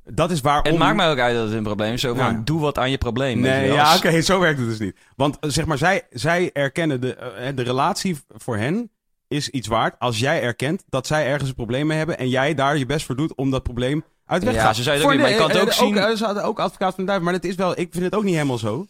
Dat 0.04 0.30
is 0.30 0.40
waarom... 0.40 0.66
Het 0.66 0.78
maakt 0.78 0.96
mij 0.96 1.10
ook 1.10 1.18
uit 1.18 1.34
dat 1.34 1.44
het 1.44 1.56
een 1.56 1.62
probleem 1.62 1.92
is. 1.92 2.00
Zo 2.00 2.14
van, 2.14 2.32
Ja. 2.32 2.40
doe 2.44 2.60
wat 2.60 2.78
aan 2.78 2.90
je 2.90 2.98
probleem. 2.98 3.36
je 3.36 3.50
Nee, 3.50 3.72
ja, 3.72 3.96
oké, 3.96 4.20
zo 4.20 4.40
werkt 4.40 4.58
het 4.58 4.68
dus 4.68 4.78
niet. 4.78 4.96
Want 5.16 5.38
eh, 5.38 5.50
zeg 5.50 5.66
maar, 5.66 5.78
zij, 5.78 6.02
zij 6.10 6.50
erkennen 6.52 7.00
de, 7.00 7.14
eh, 7.14 7.56
de 7.56 7.62
relatie 7.62 8.18
voor 8.36 8.56
hen 8.56 8.90
is 9.28 9.48
iets 9.48 9.68
waard 9.68 9.98
als 9.98 10.18
jij 10.18 10.42
erkent 10.42 10.84
dat 10.88 11.06
zij 11.06 11.26
ergens 11.26 11.48
een 11.48 11.54
probleem 11.54 11.86
mee 11.86 11.98
hebben 11.98 12.18
en 12.18 12.28
jij 12.28 12.54
daar 12.54 12.78
je 12.78 12.86
best 12.86 13.06
voor 13.06 13.16
doet 13.16 13.34
om 13.34 13.50
dat 13.50 13.62
probleem 13.62 14.04
uit 14.26 14.42
Ja, 14.42 14.48
het 14.68 14.76
Voor 14.86 14.94
ook 15.04 15.10
niet, 15.10 15.20
maar 15.20 15.30
je 15.30 15.36
kan 15.36 15.50
het 15.50 15.60
ook 15.60 15.68
eh, 15.68 15.74
zien- 15.74 15.96
eh, 15.98 16.14
Ze 16.16 16.24
hadden 16.24 16.44
ook 16.44 16.58
advocaat 16.58 16.94
van 16.94 17.04
de 17.04 17.10
duivel, 17.10 17.30
maar 17.30 17.40
dit 17.40 17.50
is 17.50 17.56
wel, 17.56 17.70
ik 17.70 17.88
vind 17.90 18.04
het 18.04 18.14
ook 18.14 18.24
niet 18.24 18.34
helemaal 18.34 18.58
zo. 18.58 18.86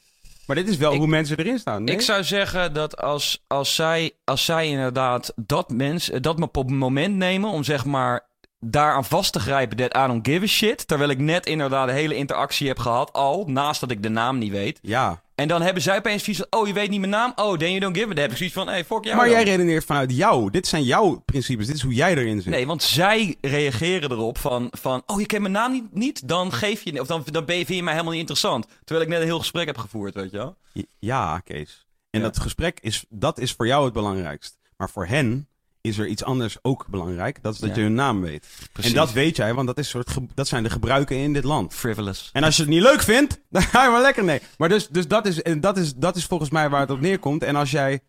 Maar 0.47 0.57
dit 0.57 0.69
is 0.69 0.77
wel 0.77 0.93
Ik- 0.93 0.99
hoe 0.99 1.07
mensen 1.07 1.37
erin 1.39 1.59
staan. 1.59 1.85
Nee? 1.85 1.95
Ik 1.95 2.01
zou 2.01 2.25
zeggen 2.25 2.73
dat 2.75 2.97
als, 2.97 3.45
als, 3.47 3.75
zij, 3.75 4.13
als 4.25 4.45
zij 4.45 4.69
inderdaad 4.69 5.33
dat 5.37 5.71
mens, 5.71 6.11
dat 6.21 6.69
moment 6.69 7.15
nemen 7.17 7.51
om 7.51 7.65
zeg 7.65 7.85
maar 7.85 8.29
daaraan 8.59 9.05
vast 9.05 9.33
te 9.33 9.41
grijpen 9.41 9.77
that 9.77 9.97
I 9.97 10.07
don't 10.07 10.27
give 10.29 10.43
a 10.45 10.47
shit. 10.47 10.89
Terwijl 10.89 11.11
ik 11.11 11.19
net 11.19 11.47
inderdaad 11.47 11.87
de 11.87 11.93
hele 11.93 12.15
interactie 12.17 12.69
heb 12.69 12.79
gehad 12.79 13.13
al, 13.13 13.45
naast 13.47 13.81
dat 13.81 13.91
ik 13.91 14.03
de 14.03 14.09
naam 14.09 14.39
niet 14.39 14.51
weet. 14.53 14.79
Ja, 14.83 15.23
En 15.35 15.49
dan 15.49 15.63
hebben 15.63 15.83
zij 15.83 15.97
opeens 15.97 16.25
zoiets 16.25 16.43
van, 16.51 16.61
oh 16.61 16.67
je 16.67 16.73
weet 16.73 16.91
niet 16.91 16.99
mijn 17.01 17.11
naam? 17.13 17.33
Oh, 17.37 17.57
then 17.59 17.69
you 17.69 17.81
don't 17.81 17.97
give 17.97 18.11
a 18.11 18.15
Dan 18.15 18.23
heb 18.23 18.31
ik 18.31 18.37
zoiets 18.37 18.55
van, 18.55 18.69
hey, 18.69 18.85
fuck 18.85 19.05
jou 19.05 19.17
maar 19.17 19.25
dan. 19.27 19.35
jij 19.35 19.45
redeneert 19.45 19.85
vanuit 19.85 20.17
jou. 20.17 20.51
Dit 20.51 20.67
zijn 20.67 20.83
jouw 20.83 21.23
principes. 21.25 21.67
Dit 21.67 21.77
is 21.77 21.83
hoe 21.83 21.95
jij 21.95 22.11
erin 22.17 22.41
zit. 22.43 22.53
Nee, 22.53 22.67
want 22.67 22.83
zij 22.83 23.37
reageren 23.41 24.11
erop 24.11 24.39
van, 24.39 24.69
van 24.71 25.03
oh, 25.07 25.21
je 25.21 25.27
kent 25.27 25.41
mijn 25.43 25.53
naam 25.55 25.73
niet, 25.73 25.95
niet? 25.95 26.29
Dan 26.29 26.53
geef 26.53 26.83
je, 26.83 27.01
of 27.01 27.07
dan, 27.07 27.25
dan 27.31 27.45
ben 27.45 27.57
je, 27.59 27.65
vind 27.65 27.77
je 27.79 27.83
mij 27.83 27.93
helemaal 27.93 28.13
niet 28.13 28.21
interessant. 28.23 28.67
Terwijl 28.85 29.07
ik 29.07 29.13
net 29.13 29.21
een 29.21 29.27
heel 29.27 29.39
gesprek 29.39 29.67
heb 29.67 29.79
gevoerd, 29.79 30.15
weet 30.15 30.31
je 30.31 30.37
wel? 30.37 30.57
Ja, 30.99 31.39
Kees. 31.39 31.87
En 32.11 32.21
Ja. 32.21 32.27
dat 32.27 32.39
gesprek 32.41 32.79
is, 32.81 33.05
dat 33.09 33.39
is 33.39 33.53
voor 33.53 33.67
jou 33.67 33.85
het 33.85 33.93
belangrijkst. 33.93 34.59
Maar 34.77 34.91
voor 34.91 35.07
hen 35.07 35.49
is 35.87 35.99
er 35.99 36.07
iets 36.07 36.25
anders 36.25 36.57
ook 36.63 36.87
belangrijk. 36.89 37.43
Dat 37.43 37.55
is 37.55 37.59
dat 37.61 37.69
Ja. 37.69 37.75
je 37.77 37.81
hun 37.83 37.95
naam 37.95 38.21
weet. 38.21 38.47
Precies. 38.73 38.91
En 38.91 38.97
dat 38.97 39.13
weet 39.13 39.37
jij, 39.37 39.55
want 39.55 39.67
dat, 39.67 39.79
is 39.79 39.89
soort 39.89 40.15
dat 40.35 40.49
zijn 40.49 40.63
de 40.63 40.71
gebruiken 40.71 41.17
in 41.17 41.33
dit 41.33 41.45
land. 41.45 41.75
Frivolous. 41.75 42.31
En 42.33 42.45
als 42.45 42.57
je 42.57 42.63
het 42.63 42.71
niet 42.71 42.83
leuk 42.83 43.03
vindt, 43.03 43.41
dan 43.51 43.63
ga 43.63 43.85
je 43.85 43.91
maar 43.91 44.01
lekker 44.01 44.25
nee. 44.25 44.41
Maar 44.59 44.69
dus, 44.69 44.89
dus 44.89 45.09
dat, 45.09 45.27
is, 45.27 45.43
en 45.43 45.61
dat, 45.61 45.77
is, 45.77 45.95
dat 45.95 46.17
is 46.17 46.25
volgens 46.25 46.51
mij 46.51 46.69
waar 46.69 46.81
het 46.81 46.91
op 46.91 47.01
neerkomt. 47.01 47.43
En 47.43 47.57
als 47.57 47.71
jij... 47.71 48.01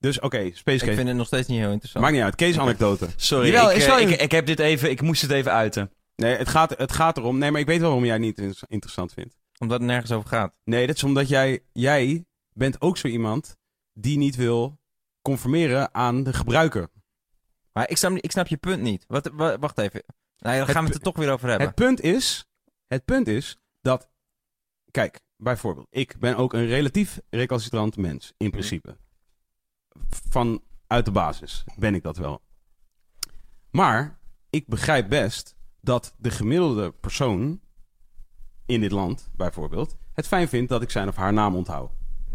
Dus 0.00 0.20
oké, 0.20 0.38
Space 0.52 0.76
Ik 0.76 0.80
Case. 0.80 0.94
vind 0.94 1.08
het 1.08 1.16
nog 1.16 1.26
steeds 1.26 1.48
niet 1.48 1.58
heel 1.58 1.70
interessant. 1.70 2.04
Maakt 2.04 2.16
niet 2.16 2.24
uit. 2.24 2.34
Kees 2.34 2.58
anekdote. 2.58 3.08
Sorry, 3.16 3.46
Jawel, 3.50 3.70
ik, 3.70 3.76
ik 3.76 3.88
eh, 3.88 4.10
ik, 4.10 4.20
ik 4.20 4.30
heb 4.32 4.46
dit 4.46 4.58
even, 4.58 4.90
ik 4.90 5.00
moest 5.02 5.22
het 5.22 5.30
even 5.30 5.52
uiten. 5.52 5.90
Nee, 6.16 6.36
het 6.36 6.48
gaat, 6.48 6.74
het 6.78 6.92
gaat 6.92 7.16
erom. 7.16 7.38
Nee, 7.38 7.50
maar 7.50 7.60
ik 7.60 7.66
weet 7.66 7.78
wel 7.78 7.86
waarom 7.86 8.04
jij 8.04 8.14
het 8.14 8.22
niet 8.22 8.38
in- 8.38 8.54
interessant 8.68 9.12
vindt. 9.12 9.34
Omdat 9.58 9.78
het 9.78 9.88
nergens 9.88 10.12
over 10.12 10.28
gaat. 10.28 10.52
Nee, 10.64 10.86
dat 10.86 10.96
is 10.96 11.04
omdat 11.04 11.28
jij, 11.28 11.60
jij 11.72 12.24
bent 12.52 12.80
ook 12.80 12.96
zo 12.96 13.08
iemand 13.08 13.56
die 13.92 14.18
niet 14.18 14.36
wil 14.36 14.78
conformeren 15.22 15.94
aan 15.94 16.22
de 16.22 16.32
gebruiker. 16.32 16.88
Maar 17.78 17.90
ik 17.90 17.96
snap, 17.96 18.12
ik 18.12 18.30
snap 18.30 18.46
je 18.46 18.56
punt 18.56 18.82
niet. 18.82 19.04
Wat, 19.08 19.30
wa- 19.32 19.58
wacht 19.58 19.78
even. 19.78 20.02
Nee, 20.38 20.58
dan 20.58 20.68
gaan 20.68 20.82
we 20.82 20.88
het 20.88 20.98
er 20.98 21.02
toch 21.04 21.16
weer 21.16 21.30
over 21.32 21.48
hebben. 21.48 21.66
Het 21.66 21.76
punt 21.76 22.00
is, 22.00 22.44
het 22.86 23.04
punt 23.04 23.28
is 23.28 23.56
dat, 23.80 24.08
kijk, 24.90 25.20
bijvoorbeeld, 25.36 25.86
ik 25.90 26.18
ben 26.18 26.36
ook 26.36 26.52
een 26.52 26.66
relatief 26.66 27.20
recalcitrant 27.30 27.96
mens, 27.96 28.32
in 28.36 28.50
principe. 28.50 28.96
Vanuit 30.30 31.04
de 31.04 31.10
basis 31.10 31.64
ben 31.76 31.94
ik 31.94 32.02
dat 32.02 32.16
wel. 32.16 32.42
Maar 33.70 34.18
ik 34.50 34.66
begrijp 34.66 35.08
best 35.08 35.56
dat 35.80 36.14
de 36.16 36.30
gemiddelde 36.30 36.92
persoon 36.92 37.60
in 38.66 38.80
dit 38.80 38.92
land, 38.92 39.30
bijvoorbeeld, 39.36 39.96
het 40.12 40.26
fijn 40.26 40.48
vindt 40.48 40.68
dat 40.68 40.82
ik 40.82 40.90
zijn 40.90 41.08
of 41.08 41.16
haar 41.16 41.32
naam 41.32 41.56
onthoud. 41.56 41.90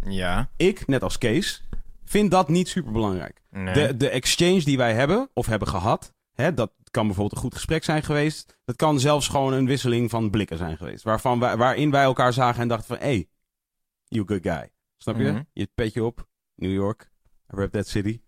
Ja. 0.06 0.50
Ik, 0.58 0.88
net 0.88 1.04
als 1.04 1.18
Kees, 1.18 1.64
vind 2.06 2.32
dat 2.32 2.50
niet 2.50 2.68
super 2.68 2.92
belangrijk. 2.92 3.42
Nee. 3.50 3.74
De, 3.74 3.98
de 3.98 4.10
exchange 4.10 4.64
die 4.64 4.78
wij 4.78 4.94
hebben, 4.94 5.30
of 5.34 5.46
hebben 5.46 5.68
gehad, 5.68 6.14
hè, 6.34 6.54
dat 6.54 6.72
kan 6.92 7.06
bijvoorbeeld 7.06 7.36
een 7.36 7.44
goed 7.44 7.56
gesprek 7.56 7.84
zijn 7.84 8.04
geweest. 8.04 8.58
Dat 8.66 8.76
kan 8.76 9.00
zelfs 9.00 9.28
gewoon 9.28 9.54
een 9.54 9.66
wisseling 9.66 10.10
van 10.10 10.30
blikken 10.30 10.58
zijn 10.58 10.78
geweest. 10.78 11.04
Waarvan 11.04 11.40
wij, 11.40 11.58
waarin 11.58 11.92
wij 11.92 12.04
elkaar 12.04 12.34
zagen 12.34 12.62
en 12.62 12.68
dachten 12.68 12.88
van, 12.88 12.98
hey, 12.98 13.30
you 14.08 14.28
good 14.28 14.42
guy. 14.42 14.70
Snap 14.98 15.18
je? 15.18 15.32
Mhm. 15.32 15.42
Je 15.54 15.70
petje 15.76 16.04
op, 16.04 16.28
New 16.56 16.74
York, 16.74 17.12
I 17.54 17.56
rap 17.56 17.72
that 17.72 17.88
city. 17.88 18.22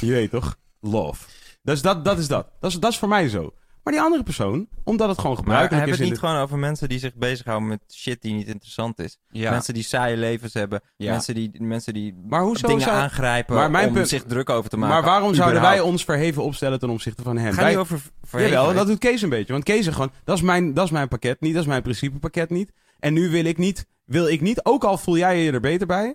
je 0.00 0.12
weet 0.12 0.30
toch? 0.30 0.58
Love. 0.80 1.26
Dus 1.62 1.82
dat, 1.82 2.04
dat 2.04 2.18
is 2.18 2.28
dat. 2.28 2.50
Dat 2.60 2.70
is, 2.70 2.80
dat 2.80 2.90
is 2.92 2.98
voor 2.98 3.08
mij 3.08 3.28
zo. 3.28 3.54
Maar 3.88 3.96
die 3.96 4.06
andere 4.06 4.22
persoon, 4.24 4.68
omdat 4.84 5.08
het 5.08 5.16
gewoon 5.18 5.32
maar 5.32 5.42
gebruikelijk 5.42 5.84
hebben 5.86 5.92
is... 5.92 5.98
we 5.98 6.04
het 6.04 6.12
niet 6.12 6.30
gewoon 6.30 6.42
over 6.44 6.58
mensen 6.58 6.88
die 6.88 6.98
zich 6.98 7.14
bezighouden 7.14 7.68
met 7.68 7.80
shit 7.92 8.22
die 8.22 8.34
niet 8.34 8.46
interessant 8.46 8.98
is? 8.98 9.18
Ja. 9.30 9.50
Mensen 9.50 9.74
die 9.74 9.82
saaie 9.82 10.16
levens 10.16 10.54
hebben. 10.54 10.80
Ja. 10.96 11.10
Mensen 11.12 11.34
die, 11.34 11.62
mensen 11.62 11.94
die 11.94 12.14
Maar 12.28 12.42
hoezo 12.42 12.66
dingen 12.66 12.82
zou... 12.82 12.96
aangrijpen 12.96 13.54
Maar 13.54 13.70
mijn 13.70 13.88
om 13.88 13.92
punt- 13.94 14.08
zich 14.08 14.22
druk 14.22 14.50
over 14.50 14.70
te 14.70 14.76
maken. 14.76 14.94
Maar 14.94 15.04
waarom 15.04 15.34
zouden 15.34 15.60
wij 15.60 15.80
ons 15.80 16.04
verheven 16.04 16.42
opstellen 16.42 16.78
ten 16.78 16.90
opzichte 16.90 17.22
van 17.22 17.36
hem? 17.38 17.52
Ga 17.52 17.60
Wij- 17.60 17.70
niet 17.70 17.78
over 17.78 18.00
verheven. 18.22 18.54
Jawel, 18.54 18.74
dat 18.74 18.86
doet 18.86 18.98
Kees 18.98 19.22
een 19.22 19.28
beetje. 19.28 19.52
Want 19.52 19.64
Kees 19.64 19.84
zegt 19.84 19.96
gewoon, 19.96 20.12
dat 20.24 20.36
is 20.36 20.42
mijn, 20.42 20.74
dat 20.74 20.84
is 20.84 20.90
mijn 20.90 21.08
pakket 21.08 21.40
niet, 21.40 21.52
dat 21.52 21.62
is 21.62 21.68
mijn 21.68 21.82
principepakket 21.82 22.50
niet. 22.50 22.72
En 22.98 23.12
nu 23.12 23.30
wil 23.30 23.44
ik 23.44 23.58
niet, 23.58 23.86
wil 24.04 24.28
ik 24.28 24.40
niet, 24.40 24.64
ook 24.64 24.84
al 24.84 24.98
voel 24.98 25.16
jij 25.16 25.42
je 25.42 25.52
er 25.52 25.60
beter 25.60 25.86
bij, 25.86 26.14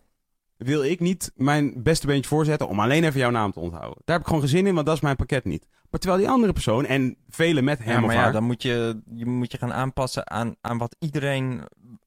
wil 0.57 0.83
ik 0.83 0.99
niet 0.99 1.31
mijn 1.35 1.83
beste 1.83 2.07
beentje 2.07 2.29
voorzetten 2.29 2.67
om 2.67 2.79
alleen 2.79 3.03
even 3.03 3.19
jouw 3.19 3.29
naam 3.29 3.51
te 3.51 3.59
onthouden. 3.59 4.01
Daar 4.05 4.15
heb 4.15 4.19
ik 4.19 4.25
gewoon 4.25 4.41
geen 4.41 4.49
zin 4.57 4.67
in, 4.67 4.73
want 4.73 4.85
dat 4.85 4.95
is 4.95 5.01
mijn 5.01 5.15
pakket 5.15 5.45
niet. 5.45 5.67
Maar 5.89 5.99
terwijl 5.99 6.21
die 6.21 6.31
andere 6.31 6.53
persoon, 6.53 6.85
en 6.85 7.15
velen 7.29 7.63
met 7.63 7.79
hem 7.79 7.87
Ja, 7.93 7.99
of 7.99 8.05
maar 8.05 8.15
ja, 8.15 8.21
haar... 8.21 8.31
dan 8.31 8.43
moet 8.43 8.61
je, 8.61 9.01
je 9.15 9.25
moet 9.25 9.51
je 9.51 9.57
gaan 9.57 9.73
aanpassen 9.73 10.29
aan, 10.31 10.55
aan 10.61 10.77
wat 10.77 10.95
iedereen 10.99 11.61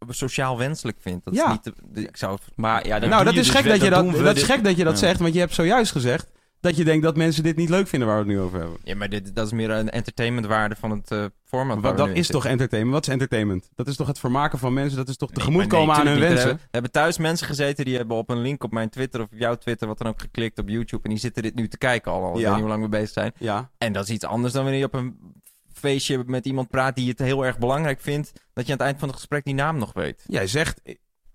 sociaal 0.08 0.58
wenselijk 0.58 0.96
vindt. 1.00 1.24
Dat 1.24 1.34
Ja. 1.34 1.44
is 1.44 1.50
niet 1.50 1.62
te- 1.94 2.00
ik 2.02 2.16
zou, 2.16 2.38
Maar 2.54 2.86
ja, 2.86 2.98
nou, 2.98 3.24
dat 3.24 3.32
is, 3.34 3.38
dus 3.38 3.50
gek 3.50 3.62
wel- 3.64 3.72
dat, 3.72 3.82
je 3.82 3.90
dat, 3.90 4.12
dat 4.24 4.36
is 4.36 4.42
gek 4.42 4.64
dat 4.64 4.76
je 4.76 4.84
dat 4.84 4.92
Ja. 5.00 5.06
zegt, 5.06 5.20
want 5.20 5.34
je 5.34 5.38
hebt 5.40 5.54
zojuist 5.54 5.92
gezegd 5.92 6.28
dat 6.66 6.76
je 6.76 6.84
denkt 6.84 7.02
dat 7.04 7.16
mensen 7.16 7.42
dit 7.42 7.56
niet 7.56 7.68
leuk 7.68 7.88
vinden 7.88 8.08
waar 8.08 8.16
we 8.24 8.24
het 8.30 8.32
nu 8.38 8.40
over 8.44 8.58
hebben. 8.58 8.76
ja, 8.84 8.94
maar 8.96 9.08
dit, 9.08 9.34
dat 9.34 9.46
is 9.46 9.52
meer 9.52 9.70
een 9.70 9.90
entertainmentwaarde 9.90 10.76
van 10.76 10.90
het 10.90 11.10
eh, 11.10 11.24
format. 11.44 11.74
waar 11.80 11.84
Wat, 11.84 11.96
dat 11.96 12.08
is 12.08 12.14
zitten. 12.14 12.34
toch 12.34 12.46
entertainment? 12.46 12.94
Wat 12.94 13.06
is 13.06 13.12
entertainment? 13.12 13.68
Dat 13.74 13.86
is 13.86 13.96
toch 13.96 14.06
het 14.06 14.18
vermaken 14.18 14.58
van 14.58 14.72
mensen? 14.72 14.96
Dat 14.96 15.08
is 15.08 15.16
toch 15.16 15.30
tegemoetkomen 15.30 15.86
nee, 15.88 15.96
aan 15.96 16.06
hun 16.06 16.18
wensen? 16.20 16.38
Er 16.40 16.46
hebben, 16.46 16.68
hebben 16.70 16.90
thuis 16.90 17.18
mensen 17.18 17.46
gezeten 17.46 17.84
die 17.84 17.96
hebben 17.96 18.16
op 18.16 18.30
een 18.30 18.40
link 18.40 18.64
op 18.64 18.72
mijn 18.72 18.88
Twitter 18.88 19.20
of 19.20 19.26
op 19.26 19.38
jouw 19.38 19.54
Twitter, 19.56 19.86
wat 19.88 19.98
dan 19.98 20.06
ook, 20.06 20.20
geklikt 20.20 20.58
op 20.58 20.68
YouTube. 20.68 21.02
En 21.02 21.10
die 21.10 21.18
zitten 21.18 21.42
dit 21.42 21.54
nu 21.54 21.68
te 21.68 21.78
kijken 21.78 22.12
al. 22.12 22.22
al. 22.24 22.34
Ik 22.34 22.36
Ja. 22.40 22.42
weet 22.42 22.50
niet 22.52 22.60
hoe 22.60 22.68
lang 22.70 22.82
we 22.82 22.88
bezig 22.88 23.10
zijn. 23.12 23.32
Ja. 23.38 23.70
En 23.78 23.92
dat 23.92 24.04
is 24.04 24.10
iets 24.14 24.24
anders 24.24 24.52
dan 24.52 24.62
wanneer 24.62 24.80
je 24.80 24.86
op 24.86 24.94
een 24.94 25.34
feestje 25.72 26.22
met 26.26 26.46
iemand 26.46 26.68
praat 26.70 26.96
die 26.96 27.08
het 27.08 27.18
heel 27.18 27.44
erg 27.44 27.58
belangrijk 27.58 28.00
vindt. 28.00 28.32
Dat 28.52 28.66
je 28.66 28.72
aan 28.72 28.78
het 28.78 28.86
eind 28.86 28.98
van 28.98 29.08
het 29.08 29.16
gesprek 29.16 29.44
die 29.44 29.54
naam 29.54 29.78
nog 29.78 29.92
weet. 29.92 30.24
Jij 30.26 30.46
zegt, 30.46 30.80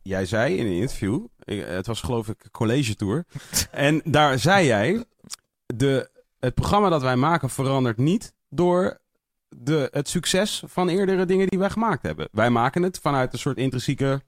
jij 0.02 0.26
zei 0.26 0.56
in 0.58 0.66
een 0.66 0.72
interview, 0.72 1.26
ik- 1.44 1.66
het 1.68 1.88
was 1.88 2.02
geloof 2.02 2.28
ik 2.28 2.48
college 2.52 2.96
tour, 2.96 3.26
en 3.72 4.02
daar 4.06 4.40
zei 4.40 4.66
jij, 4.66 5.04
de, 5.76 6.10
het 6.40 6.54
programma 6.54 6.90
dat 6.90 7.02
wij 7.02 7.16
maken 7.16 7.50
verandert 7.50 7.98
niet 7.98 8.34
door 8.50 9.00
de, 9.50 9.88
het 9.92 10.10
succes 10.10 10.64
van 10.68 10.90
eerdere 10.90 11.26
dingen 11.26 11.48
die 11.48 11.60
wij 11.60 11.70
gemaakt 11.70 12.04
hebben. 12.04 12.28
Wij 12.32 12.50
maken 12.50 12.84
het 12.84 13.00
vanuit 13.00 13.34
een 13.34 13.40
soort 13.40 13.58
intrinsieke 13.58 14.22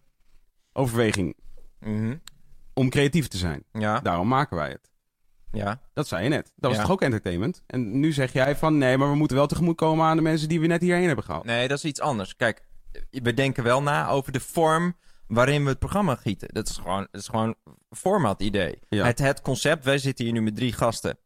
overweging 0.73 1.35
om 2.73 2.89
creatief 2.89 3.27
te 3.27 3.37
zijn. 3.37 3.63
Ja, 3.71 3.99
Daarom 3.99 4.27
maken 4.27 4.57
wij 4.57 4.69
het. 4.69 4.89
ja. 5.51 5.81
Dat 5.93 6.07
zei 6.07 6.23
je 6.23 6.29
net. 6.29 6.51
Dat 6.55 6.69
was 6.69 6.75
Ja. 6.75 6.81
toch 6.81 6.91
ook 6.91 7.01
entertainment? 7.01 7.63
En 7.67 7.99
nu 7.99 8.11
zeg 8.11 8.33
jij 8.33 8.55
van 8.55 8.77
nee, 8.77 8.97
maar 8.97 9.09
we 9.09 9.15
moeten 9.15 9.37
wel 9.37 9.47
tegemoetkomen 9.47 10.05
aan 10.05 10.15
de 10.15 10.21
mensen 10.23 10.49
die 10.49 10.59
we 10.59 10.67
net 10.67 10.81
hierheen 10.81 11.07
hebben 11.07 11.25
gehaald. 11.25 11.45
Nee, 11.45 11.67
dat 11.67 11.77
is 11.77 11.85
iets 11.85 11.99
anders. 11.99 12.35
Kijk, 12.35 12.63
we 13.09 13.33
denken 13.33 13.63
wel 13.63 13.81
na 13.81 14.09
over 14.09 14.31
de 14.31 14.39
vorm 14.39 14.95
waarin 15.27 15.63
we 15.63 15.69
het 15.69 15.79
programma 15.79 16.15
gieten. 16.15 16.47
Dat 16.53 16.69
is 16.69 16.77
gewoon, 16.77 17.07
dat 17.11 17.21
is 17.21 17.27
gewoon 17.27 17.55
een 17.63 17.75
format 17.97 18.41
idee. 18.41 18.79
Ja. 18.89 19.05
Het, 19.05 19.19
het 19.19 19.41
concept, 19.41 19.85
wij 19.85 19.97
zitten 19.97 20.25
hier 20.25 20.33
nu 20.33 20.41
met 20.41 20.55
drie 20.55 20.73
gasten 20.73 21.17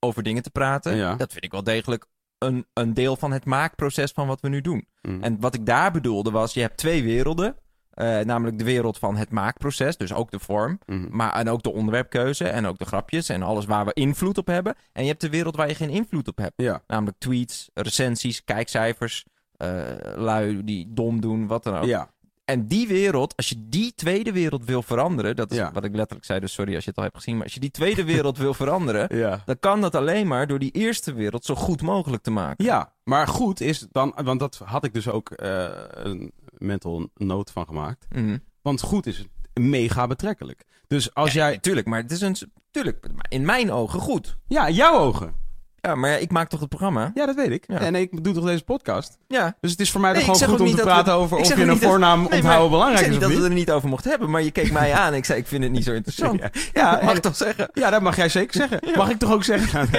over 0.00 0.22
dingen 0.22 0.42
te 0.42 0.50
praten. 0.50 0.96
Ja. 0.96 1.14
Dat 1.14 1.32
vind 1.32 1.44
ik 1.44 1.52
wel 1.52 1.64
degelijk 1.64 2.06
een, 2.38 2.66
een 2.72 2.94
deel 2.94 3.16
van 3.16 3.32
het 3.32 3.44
maakproces 3.44 4.10
van 4.12 4.26
wat 4.26 4.40
we 4.40 4.48
nu 4.48 4.60
doen. 4.60 4.86
Mm. 5.02 5.22
En 5.22 5.40
wat 5.40 5.54
ik 5.54 5.66
daar 5.66 5.92
bedoelde 5.92 6.30
was, 6.30 6.54
je 6.54 6.60
hebt 6.60 6.76
twee 6.76 7.02
werelden. 7.02 7.56
Eh, 7.90 8.20
namelijk 8.20 8.58
de 8.58 8.64
wereld 8.64 8.98
van 8.98 9.16
het 9.16 9.30
maakproces, 9.30 9.96
dus 9.96 10.12
ook 10.12 10.30
de 10.30 10.38
vorm. 10.38 10.78
Mhm. 10.86 11.16
Maar, 11.16 11.32
en 11.32 11.48
ook 11.48 11.62
de 11.62 11.72
onderwerpkeuze 11.72 12.48
en 12.48 12.66
ook 12.66 12.78
de 12.78 12.84
grapjes 12.84 13.28
en 13.28 13.42
alles 13.42 13.64
waar 13.64 13.84
we 13.84 13.92
invloed 13.92 14.38
op 14.38 14.46
hebben. 14.46 14.74
En 14.92 15.02
je 15.02 15.08
hebt 15.08 15.20
de 15.20 15.30
wereld 15.30 15.56
waar 15.56 15.68
je 15.68 15.74
geen 15.74 15.90
invloed 15.90 16.28
op 16.28 16.36
hebt. 16.36 16.52
Ja, 16.56 16.82
Namelijk 16.86 17.18
tweets, 17.18 17.70
recensies, 17.74 18.44
kijkcijfers, 18.44 19.24
eh, 19.56 19.82
lui 20.14 20.64
die 20.64 20.86
dom 20.88 21.20
doen, 21.20 21.46
wat 21.46 21.62
dan 21.64 21.76
ook. 21.76 21.84
ja. 21.84 22.10
En 22.50 22.66
die 22.66 22.88
wereld, 22.88 23.36
als 23.36 23.48
je 23.48 23.68
die 23.68 23.92
tweede 23.94 24.32
wereld 24.32 24.64
wil 24.64 24.82
veranderen, 24.82 25.36
dat 25.36 25.50
is 25.50 25.56
Ja. 25.56 25.72
wat 25.72 25.84
ik 25.84 25.94
letterlijk 25.94 26.26
zei, 26.26 26.40
dus 26.40 26.52
sorry 26.52 26.74
als 26.74 26.84
je 26.84 26.88
het 26.90 26.98
al 26.98 27.04
hebt 27.04 27.16
gezien, 27.16 27.34
maar 27.34 27.44
als 27.44 27.54
je 27.54 27.60
die 27.60 27.70
tweede 27.70 28.04
wereld 28.04 28.38
wil 28.38 28.54
veranderen, 28.54 29.16
ja. 29.26 29.42
dan 29.44 29.58
kan 29.60 29.80
dat 29.80 29.94
alleen 29.94 30.26
maar 30.26 30.46
door 30.46 30.58
die 30.58 30.70
eerste 30.70 31.12
wereld 31.12 31.44
zo 31.44 31.54
goed 31.54 31.82
mogelijk 31.82 32.22
te 32.22 32.30
maken. 32.30 32.64
Ja, 32.64 32.92
maar 33.04 33.26
goed 33.28 33.60
is 33.60 33.86
dan, 33.92 34.14
want 34.24 34.40
dat 34.40 34.60
had 34.64 34.84
ik 34.84 34.94
dus 34.94 35.08
ook 35.08 35.30
eh, 35.30 35.68
een 35.90 36.32
mental 36.58 37.08
note 37.14 37.52
van 37.52 37.66
gemaakt. 37.66 38.06
Mhm. 38.14 38.38
Want 38.62 38.80
goed 38.80 39.06
is 39.06 39.24
mega 39.54 40.06
betrekkelijk. 40.06 40.64
Dus 40.86 41.14
als 41.14 41.32
Ja, 41.32 41.48
jij, 41.48 41.58
Tuurlijk, 41.58 41.86
maar 41.86 42.02
het 42.02 42.10
is 42.10 42.20
een. 42.20 42.36
Tuurlijk, 42.70 43.06
maar 43.14 43.26
in 43.28 43.44
mijn 43.44 43.72
ogen 43.72 44.00
goed. 44.00 44.36
ja, 44.46 44.66
in 44.66 44.74
jouw 44.74 44.98
ogen. 44.98 45.34
Ja, 45.80 45.94
maar 45.94 46.10
ja, 46.10 46.16
ik 46.16 46.30
maak 46.30 46.48
toch 46.48 46.60
het 46.60 46.68
programma? 46.68 47.10
Ja, 47.14 47.26
dat 47.26 47.34
weet 47.34 47.50
ik. 47.50 47.64
Ja. 47.66 47.78
En 47.78 47.94
ik 47.94 48.24
doe 48.24 48.34
toch 48.34 48.44
deze 48.44 48.64
podcast. 48.64 49.18
Ja. 49.28 49.56
Dus 49.60 49.70
het 49.70 49.80
is 49.80 49.90
voor 49.90 50.00
mij 50.00 50.12
Nee, 50.12 50.24
toch 50.24 50.32
gewoon 50.38 50.48
goed 50.48 50.60
om 50.60 50.64
te 50.66 50.72
niet 50.72 50.80
we- 50.80 50.86
praten 50.88 51.12
over 51.12 51.36
of 51.38 51.46
je 51.48 51.52
een 51.54 51.68
niet 51.68 51.80
dat- 51.80 51.90
voornaam 51.90 52.18
Nee, 52.22 52.32
onthouden 52.32 52.64
ik 52.64 52.70
belangrijk 52.70 53.00
is 53.00 53.06
niet 53.06 53.16
of 53.16 53.20
dat 53.22 53.28
we 53.30 53.34
niet. 53.34 53.42
het 53.44 53.52
er 53.52 53.58
niet 53.58 53.70
over 53.70 53.88
mochten 53.88 54.10
hebben, 54.10 54.30
maar 54.30 54.42
je 54.42 54.50
keek 54.50 54.72
mij 54.72 54.92
aan 54.94 55.12
en 55.12 55.18
ik 55.18 55.24
zei, 55.24 55.38
ik 55.38 55.46
vind 55.46 55.62
het 55.62 55.72
niet 55.72 55.84
zo 55.84 55.92
interessant. 55.92 56.40
Ja, 56.42 56.50
ja, 56.72 57.00
Mag 57.04 57.14
ik 57.16 57.22
toch 57.22 57.36
zeggen? 57.36 57.68
ja, 57.72 57.90
dat 57.90 58.02
mag 58.02 58.16
jij 58.16 58.28
zeker 58.28 58.54
zeggen. 58.54 58.80
Mag 58.96 59.10
ik 59.10 59.18
toch 59.18 59.32
ook 59.32 59.44
zeggen? 59.44 59.88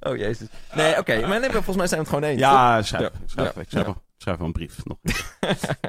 Oh 0.00 0.16
jezus. 0.16 0.46
Nee, 0.74 0.98
oké, 0.98 1.26
maar 1.26 1.40
nee, 1.40 1.50
volgens 1.50 1.76
mij 1.76 1.86
zijn 1.86 2.00
we 2.00 2.06
het 2.06 2.14
gewoon 2.14 2.30
eens. 2.30 2.40
toch? 2.42 2.50
Ja, 2.50 2.82
schrijf. 2.82 3.10
Schrijf, 3.26 3.52
schrijf, 3.68 3.86
schrijf 4.18 4.36
wel 4.38 4.46
een 4.46 4.52
brief. 4.52 4.76
Nog. 4.84 4.98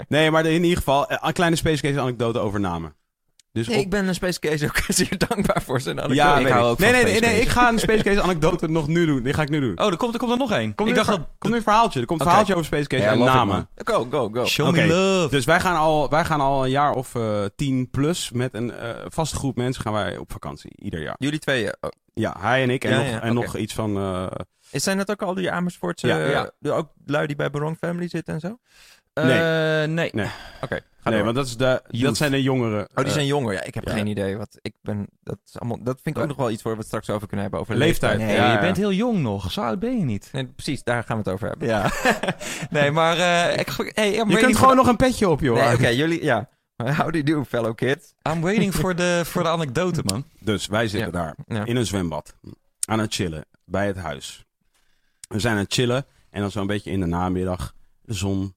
nee, 0.07 0.32
maar 0.32 0.45
in 0.45 0.61
ieder 0.63 0.78
geval, 0.78 1.07
eh, 1.09 1.17
een 1.22 1.34
kleine 1.34 1.55
Space 1.55 1.82
Case 1.82 1.99
anekdote 1.99 2.39
over 2.39 2.59
namen. 2.59 2.95
Dus 3.52 3.68
Nee, 3.68 3.78
op- 3.78 3.84
ik 3.84 3.89
ben 3.89 4.08
een 4.08 4.14
Space 4.16 4.39
Case 4.39 4.66
ook 4.66 4.78
zeer 4.88 5.18
dankbaar 5.28 5.62
voor 5.62 5.82
zijn 5.82 5.95
ja, 5.95 6.04
anekdote. 6.04 6.39
ik 6.39 6.43
weet 6.45 6.52
hou 6.54 6.66
ik. 6.66 6.72
ook 6.72 6.80
nee, 6.80 6.93
van 6.93 7.02
nee, 7.04 7.12
nee, 7.12 7.30
nee, 7.32 7.41
ik 7.41 7.47
ga 7.47 7.70
een 7.70 7.80
Space 7.80 8.04
Case 8.04 8.22
anekdote 8.22 8.68
nog 8.80 8.88
nu 8.88 9.06
doen. 9.06 9.24
Die 9.24 9.34
ga 9.34 9.41
ik 9.41 9.50
nu 9.50 9.60
doen. 9.60 9.80
Oh, 9.80 9.86
er 9.91 9.97
komt, 9.97 10.14
er 10.14 10.20
komt 10.20 10.32
er 10.32 10.38
nog 10.38 10.52
één. 10.52 10.76
Komt 10.76 10.89
Ik 10.89 10.95
dacht 10.95 11.08
een 11.10 11.16
dat... 11.18 11.28
komt 11.38 11.52
nu 11.54 11.58
een 11.60 11.64
verhaaltje. 11.66 12.00
Er 12.00 12.06
komt 12.06 12.20
een 12.20 12.26
verhaaltje 12.26 12.54
over 12.54 12.66
Space 12.66 12.88
Case 12.88 13.04
Ja, 13.04 13.12
en 13.12 13.20
it, 13.20 13.26
namen. 13.26 13.70
Go, 13.76 14.08
go, 14.12 14.30
go. 14.34 14.45
Show 14.45 14.72
me 14.76 14.88
love. 14.88 15.30
Dus 15.36 15.45
wij 15.45 15.60
gaan, 15.60 15.76
al, 15.76 16.10
wij 16.10 16.26
gaan 16.26 16.41
al 16.41 16.64
een 16.64 16.70
jaar 16.70 16.91
of 16.93 17.16
eh, 17.16 17.45
tien 17.56 17.89
plus 17.89 18.32
met 18.32 18.54
een 18.54 18.72
eh, 18.72 18.89
vaste 19.08 19.36
groep 19.36 19.56
mensen 19.56 19.82
gaan 19.84 19.93
wij 19.93 20.18
op 20.18 20.32
vakantie. 20.32 20.72
Ieder 20.76 21.02
jaar. 21.02 21.16
Jullie 21.20 21.39
tweeën. 21.39 21.74
Oh, 21.82 21.89
Ja, 22.14 22.36
hij 22.39 22.62
en 22.64 22.70
ik. 22.70 22.84
En, 22.84 22.91
Ja, 22.91 22.97
nog, 22.97 23.08
ja, 23.10 23.22
en 23.22 23.34
nog 23.34 23.58
iets 23.58 23.74
van... 23.74 23.97
eh, 23.97 24.28
Is 24.72 24.84
zijn 24.84 24.97
dat 24.97 25.12
ook 25.12 25.22
al 25.22 25.34
die 25.34 25.52
Amersfoortse... 25.52 26.08
Ja, 26.08 26.20
eh, 26.20 26.32
ja. 26.60 26.72
ook 26.72 26.89
lui 27.06 27.28
die 27.28 27.36
bij 27.36 27.50
Barong 27.50 27.78
Family 27.78 28.08
zitten 28.08 28.34
en 28.34 28.39
zo? 28.39 28.58
Eh, 29.22 29.88
nee. 29.89 30.09
Nee. 30.13 30.30
Oké, 30.61 30.80
nee, 31.03 31.13
door. 31.15 31.24
want 31.24 31.36
dat, 31.36 31.45
is 31.45 31.57
de, 31.57 31.82
dat 31.89 32.17
zijn 32.17 32.32
de 32.32 32.41
jongeren. 32.41 32.82
Oh, 32.82 32.95
die 32.95 33.05
eh, 33.05 33.11
zijn 33.11 33.26
jonger. 33.26 33.53
Ja, 33.53 33.63
ik 33.63 33.74
heb 33.74 33.86
ja. 33.88 33.93
geen 33.93 34.07
idee. 34.07 34.38
Wat 34.38 34.57
ik 34.61 34.74
ben, 34.82 35.07
dat, 35.24 35.38
is 35.45 35.59
allemaal, 35.59 35.84
dat 35.84 35.99
vind 36.03 36.15
ik 36.15 36.22
ook 36.22 36.28
nog 36.28 36.38
wel 36.38 36.51
iets 36.51 36.61
waar 36.61 36.74
we 36.74 36.78
het 36.80 36.88
straks 36.88 37.09
over 37.09 37.22
kunnen 37.28 37.41
hebben. 37.41 37.59
Over 37.59 37.76
Leeftijd. 37.76 38.17
Nee, 38.17 38.36
Ja, 38.36 38.45
je 38.47 38.53
ja. 38.53 38.59
bent 38.59 38.78
heel 38.78 38.91
jong 38.93 39.20
nog. 39.20 39.51
Zo 39.51 39.61
oud 39.61 39.80
ben 39.80 39.97
je 39.97 40.05
niet. 40.05 40.30
Nee, 40.32 40.45
precies, 40.47 40.84
daar 40.84 41.03
gaan 41.03 41.17
we 41.17 41.24
het 41.24 41.34
over 41.34 41.47
hebben. 41.47 41.67
Ja. 41.67 41.91
nee, 42.80 42.91
maar... 42.91 43.17
eh, 43.17 43.57
ik, 43.59 43.91
hey, 43.93 44.11
je 44.13 44.38
kunt 44.38 44.57
gewoon 44.57 44.76
nog 44.76 44.88
een 44.88 44.95
petje 44.95 45.30
op, 45.30 45.39
joh. 45.39 45.55
Nee, 45.65 45.74
oké, 45.74 45.88
jullie, 45.88 46.24
ja. 46.24 46.49
How 46.76 46.97
do 47.11 47.20
you 47.20 47.24
do, 47.24 47.43
fellow 47.43 47.76
kids? 47.76 48.13
the- 48.22 48.30
I'm 48.32 48.41
waiting 48.41 48.74
for 48.74 48.95
de, 48.95 49.22
for 49.26 49.43
de 49.43 49.49
anekdote, 49.49 50.01
man. 50.03 50.24
Dus 50.39 50.67
wij 50.67 50.88
zitten 50.88 51.11
daar 51.11 51.36
Ja. 51.47 51.65
in 51.65 51.76
een 51.76 51.86
zwembad. 51.86 52.36
Aan 52.88 52.99
het 52.99 53.13
chillen. 53.13 53.45
Bij 53.65 53.88
het 53.88 53.97
huis. 53.97 54.45
We 55.28 55.39
zijn 55.39 55.53
aan 55.55 55.59
het 55.63 55.74
chillen. 55.74 56.05
En 56.30 56.41
dan 56.41 56.51
zo'n 56.51 56.67
beetje 56.67 56.91
in 56.91 56.99
de 56.99 57.05
namiddag. 57.05 57.74
De 58.01 58.13
zon 58.13 58.55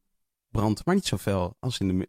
brandt. 0.53 0.84
Maar 0.86 0.94
niet 0.94 1.07
zo 1.07 1.16
fel 1.16 1.57
als 1.61 1.78
in 1.78 1.98
de... 1.98 2.09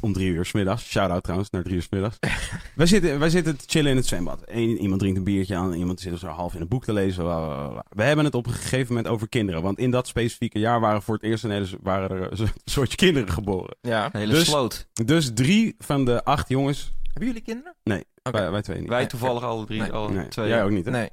Om 0.00 0.12
drie 0.12 0.28
uur 0.32 0.44
's 0.44 0.52
middags. 0.52 0.84
Shout-out 0.84 1.22
trouwens 1.22 1.50
naar 1.50 1.62
drie 1.62 1.74
uur 1.76 1.82
's 1.82 1.88
middags. 1.90 2.18
wij, 2.74 2.86
zitten, 2.86 3.18
wij 3.18 3.30
zitten 3.30 3.56
te 3.58 3.64
chillen 3.66 3.90
in 3.90 3.96
het 3.96 4.06
zwembad. 4.06 4.42
Eén, 4.46 4.78
iemand 4.78 5.00
drinkt 5.00 5.18
een 5.18 5.24
biertje 5.24 5.56
aan. 5.56 5.72
Iemand 5.72 6.00
zit 6.00 6.18
zo 6.18 6.26
half 6.26 6.54
in 6.54 6.60
een 6.60 6.68
boek 6.68 6.84
te 6.84 6.92
lezen. 6.92 7.22
bla, 7.22 7.46
bla, 7.46 7.56
bla, 7.56 7.68
bla. 7.68 7.84
We 7.88 8.02
hebben 8.02 8.24
het 8.24 8.34
op 8.34 8.46
een 8.46 8.52
gegeven 8.52 8.94
moment 8.94 9.12
over 9.12 9.28
kinderen. 9.28 9.62
Want 9.62 9.78
in 9.78 9.90
dat 9.90 10.06
specifieke 10.06 10.58
jaar 10.58 10.80
waren 10.80 11.02
voor 11.02 11.14
het 11.14 11.22
eerst 11.24 11.44
een 11.44 11.50
hele, 11.50 11.66
waren 11.82 12.10
er 12.10 12.40
een 12.40 12.48
soortje 12.64 12.96
kinderen 12.96 13.30
geboren. 13.30 13.76
Ja. 13.80 14.04
Een 14.04 14.20
hele 14.20 14.32
Dus- 14.32 14.46
sloot. 14.48 14.86
Dus 15.04 15.30
drie 15.34 15.74
van 15.78 16.04
de 16.04 16.24
acht 16.24 16.48
jongens... 16.48 16.92
Hebben 17.02 17.26
jullie 17.26 17.42
kinderen? 17.42 17.74
Nee, 17.84 18.04
wij, 18.22 18.50
wij 18.50 18.62
twee 18.62 18.80
niet. 18.80 18.88
Wij 18.88 19.06
toevallig 19.06 19.42
alle 19.42 19.66
drie, 19.66 19.80
Nee. 19.80 19.92
alle 19.92 20.12
Nee, 20.12 20.28
twee. 20.28 20.48
jij 20.48 20.64
ook 20.64 20.70
niet, 20.70 20.84
hè? 20.84 20.90
Nee. 20.90 21.08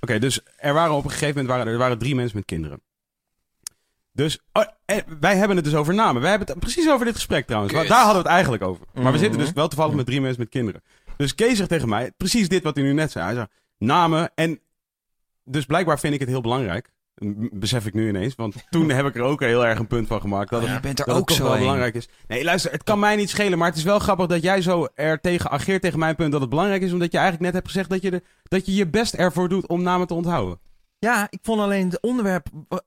Oké, 0.00 0.18
dus 0.18 0.40
er 0.56 0.74
waren 0.74 0.94
op 0.94 1.04
een 1.04 1.10
gegeven 1.10 1.28
moment 1.34 1.48
waren 1.48 1.66
er, 1.66 1.72
er 1.72 1.78
waren 1.78 1.98
drie 1.98 2.14
mensen 2.14 2.36
met 2.36 2.46
kinderen. 2.46 2.80
Dus 4.20 4.38
oh, 4.52 4.64
wij 5.20 5.36
hebben 5.36 5.56
het 5.56 5.64
dus 5.64 5.74
over 5.74 5.94
namen. 5.94 6.20
Wij 6.22 6.30
hebben 6.30 6.48
het 6.48 6.58
precies 6.58 6.90
over 6.90 7.04
dit 7.06 7.14
gesprek 7.14 7.46
trouwens. 7.46 7.72
Daar 7.72 7.86
hadden 7.86 8.12
we 8.12 8.18
het 8.18 8.26
eigenlijk 8.26 8.62
over. 8.62 8.86
Maar 8.94 9.02
we 9.04 9.10
Mhm. 9.10 9.18
zitten 9.18 9.38
dus 9.38 9.52
wel 9.52 9.68
toevallig 9.68 9.94
met 9.94 10.06
drie 10.06 10.20
mensen 10.20 10.40
met 10.40 10.48
kinderen. 10.48 10.82
Dus 11.16 11.34
Kees 11.34 11.56
zegt 11.56 11.68
tegen 11.68 11.88
mij 11.88 12.12
precies 12.16 12.48
dit 12.48 12.62
wat 12.62 12.74
hij 12.76 12.84
nu 12.84 12.92
net 12.92 13.10
zei. 13.10 13.24
Hij 13.24 13.34
zei 13.34 13.46
namen 13.78 14.30
en 14.34 14.60
dus 15.44 15.64
blijkbaar 15.64 15.98
vind 15.98 16.14
ik 16.14 16.20
het 16.20 16.28
heel 16.28 16.40
belangrijk. 16.40 16.90
Besef 17.52 17.86
ik 17.86 17.94
nu 17.94 18.08
ineens, 18.08 18.34
want 18.34 18.54
toen 18.70 18.90
heb 18.90 19.06
ik 19.06 19.14
er 19.16 19.22
ook 19.22 19.40
heel 19.40 19.66
erg 19.66 19.78
een 19.78 19.86
punt 19.86 20.06
van 20.06 20.20
gemaakt. 20.20 20.50
Dat 20.50 20.62
het, 20.62 20.70
je 20.70 20.80
bent 20.80 20.98
er 20.98 21.04
dat 21.04 21.14
het 21.14 21.22
ook 21.22 21.28
toch 21.28 21.36
zo 21.36 21.44
wel 21.44 21.58
belangrijk 21.58 21.94
is. 21.94 22.08
Nee, 22.28 22.44
luister, 22.44 22.72
het 22.72 22.82
kan 22.82 22.98
mij 22.98 23.16
niet 23.16 23.30
schelen, 23.30 23.58
maar 23.58 23.68
het 23.68 23.76
is 23.76 23.82
wel 23.82 23.98
grappig 23.98 24.26
dat 24.26 24.42
jij 24.42 24.62
zo 24.62 24.88
er 24.94 25.20
tegen 25.20 25.50
ageert 25.50 25.82
tegen 25.82 25.98
mijn 25.98 26.14
punt 26.16 26.32
dat 26.32 26.40
het 26.40 26.50
belangrijk 26.50 26.82
is, 26.82 26.92
omdat 26.92 27.12
je 27.12 27.18
eigenlijk 27.18 27.44
net 27.46 27.54
hebt 27.54 27.66
gezegd 27.66 27.90
dat 27.90 28.02
je, 28.02 28.10
de, 28.10 28.22
dat 28.42 28.66
je 28.66 28.74
je 28.74 28.86
best 28.88 29.14
ervoor 29.14 29.48
doet 29.48 29.66
om 29.66 29.82
namen 29.82 30.06
te 30.06 30.14
onthouden. 30.14 30.58
Ja, 30.98 31.26
ik 31.30 31.38
vond 31.42 31.60
alleen 31.60 31.86
het 31.90 32.00
onderwerp 32.00 32.46
eh, 32.68 32.78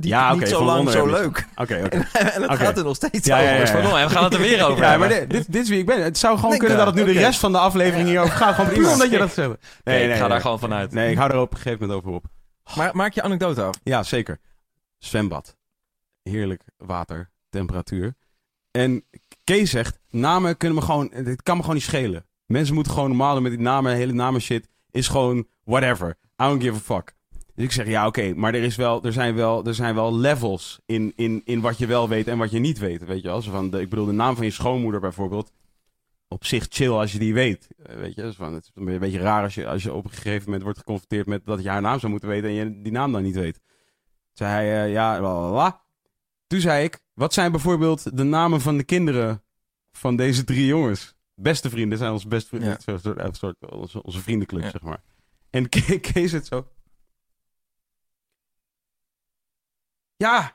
die, 0.00 0.10
Ja, 0.10 0.32
niet 0.32 0.40
oké, 0.42 0.50
zo 0.50 0.64
lang 0.64 0.90
zo 0.90 1.06
leuk. 1.06 1.46
Oké, 1.56 1.82
oké. 1.84 1.96
en 2.34 2.42
het 2.42 2.56
gaat 2.58 2.78
er 2.78 2.84
nog 2.84 2.96
steeds 2.96 3.26
Ja, 3.26 3.36
over. 3.36 3.48
ja, 3.50 3.98
ja. 3.98 4.06
We 4.06 4.10
gaan 4.14 4.24
het 4.24 4.34
er 4.34 4.40
weer 4.40 4.64
over 4.66 4.82
Ja, 4.82 4.90
hebben. 4.90 5.08
maar 5.08 5.18
dit, 5.18 5.30
dit, 5.30 5.52
dit 5.52 5.62
is 5.62 5.68
wie 5.68 5.78
ik 5.78 5.86
ben. 5.86 6.02
Het 6.02 6.18
zou 6.18 6.34
gewoon 6.34 6.50
Nee, 6.50 6.58
kunnen 6.58 6.76
dat 6.76 6.86
het 6.86 6.94
nu 6.94 7.04
de 7.12 7.18
rest 7.18 7.40
van 7.40 7.52
de 7.52 7.58
aflevering 7.58 8.08
hierover 8.08 8.32
gaat. 8.36 8.54
Gewoon 8.54 8.70
puur 8.70 8.90
omdat 8.92 9.10
je 9.10 9.18
dat 9.18 9.32
zegt. 9.32 9.50
Nee, 9.84 10.08
ik 10.10 10.16
ga 10.16 10.28
daar 10.28 10.40
gewoon 10.40 10.58
vanuit. 10.58 10.92
Nee, 10.92 11.10
ik 11.10 11.16
hou 11.16 11.30
er 11.30 11.40
op 11.40 11.50
een 11.50 11.56
gegeven 11.56 11.78
moment 11.80 11.98
over 11.98 12.12
op. 12.12 12.24
Maar 12.76 12.90
maak 12.96 13.12
je 13.12 13.22
anekdote 13.22 13.62
af. 13.62 13.76
Ja, 13.82 14.02
zeker. 14.02 14.38
Zwembad. 14.98 15.56
Heerlijk 16.22 16.62
water, 16.76 17.30
temperatuur. 17.50 18.14
En 18.70 19.04
Kees 19.44 19.70
zegt, 19.70 19.98
namen 20.10 20.56
kunnen 20.56 20.78
me 20.78 20.84
gewoon... 20.84 21.10
Het 21.12 21.42
kan 21.42 21.54
me 21.54 21.60
gewoon 21.60 21.76
niet 21.76 21.84
schelen. 21.84 22.26
Mensen 22.46 22.74
moeten 22.74 22.92
gewoon 22.92 23.08
normaal 23.08 23.34
doen 23.34 23.42
met 23.42 23.52
die 23.52 23.60
namen. 23.60 23.94
Hele 23.94 24.12
namen 24.12 24.40
shit 24.40 24.68
is 24.90 25.08
gewoon 25.08 25.46
whatever. 25.64 26.08
I 26.42 26.44
don't 26.44 26.62
give 26.62 26.74
a 26.74 26.94
fuck. 26.94 27.12
Dus 27.54 27.64
ik 27.64 27.72
zeg, 27.72 27.86
ja 27.86 28.06
oké, 28.06 28.34
maar 28.34 28.54
er, 28.54 28.62
is 28.62 28.76
wel, 28.76 29.04
er, 29.04 29.12
zijn 29.12 29.34
wel, 29.34 29.64
er 29.66 29.74
zijn 29.74 29.94
wel 29.94 30.16
levels 30.16 30.80
in, 30.86 31.12
in, 31.16 31.42
in 31.44 31.60
wat 31.60 31.78
je 31.78 31.86
wel 31.86 32.08
weet 32.08 32.28
en 32.28 32.38
wat 32.38 32.50
je 32.50 32.58
niet 32.58 32.78
weet. 32.78 33.04
Weet 33.04 33.22
je 33.22 33.28
wel? 33.28 33.42
Zo 33.42 33.50
van 33.50 33.70
de, 33.70 33.80
ik 33.80 33.88
bedoel, 33.90 34.06
de 34.06 34.12
naam 34.12 34.36
van 34.36 34.44
je 34.44 34.50
schoonmoeder 34.50 35.00
bijvoorbeeld. 35.00 35.52
Op 36.28 36.44
zich 36.44 36.66
chill 36.68 36.90
als 36.90 37.12
je 37.12 37.18
die 37.18 37.34
weet. 37.34 37.68
Eh, 37.82 37.96
Weet 37.96 38.14
je, 38.14 38.32
van, 38.32 38.54
het 38.54 38.64
is 38.64 38.70
een 38.74 38.98
beetje 38.98 39.18
raar 39.18 39.42
als 39.42 39.54
je, 39.54 39.66
als 39.66 39.82
je 39.82 39.92
op 39.92 40.04
een 40.04 40.10
gegeven 40.10 40.44
moment 40.44 40.62
wordt 40.62 40.78
geconfronteerd 40.78 41.26
met 41.26 41.44
dat 41.46 41.62
je 41.62 41.68
haar 41.68 41.80
naam 41.80 41.98
zou 41.98 42.10
moeten 42.12 42.28
weten 42.28 42.48
en 42.48 42.54
je 42.54 42.80
die 42.82 42.92
naam 42.92 43.12
dan 43.12 43.22
niet 43.22 43.34
weet. 43.34 43.54
Toen 43.54 43.62
zei 44.32 44.50
hij, 44.66 44.84
eh, 44.84 44.92
ja, 44.92 45.20
la. 45.20 45.80
Toen 46.46 46.60
zei 46.60 46.84
ik, 46.84 46.98
wat 47.14 47.32
zijn 47.34 47.50
bijvoorbeeld 47.50 48.16
de 48.16 48.22
namen 48.24 48.60
van 48.60 48.76
de 48.76 48.84
kinderen 48.84 49.42
van 49.92 50.16
deze 50.16 50.44
drie 50.44 50.66
jongens? 50.66 51.14
Beste 51.34 51.70
vrienden 51.70 51.98
zijn 51.98 52.12
onze 52.12 52.28
beste 52.28 52.48
vrienden. 52.48 52.78
Ja. 52.86 53.30
Soort, 53.32 53.70
onze, 53.70 54.02
onze 54.02 54.20
vriendenclub, 54.20 54.62
Ja. 54.62 54.70
zeg 54.70 54.82
maar. 54.82 55.02
En 55.50 55.68
Ke- 55.68 55.98
Kees 56.12 56.32
het 56.32 56.46
zo. 56.46 56.66
Ja, 60.26 60.52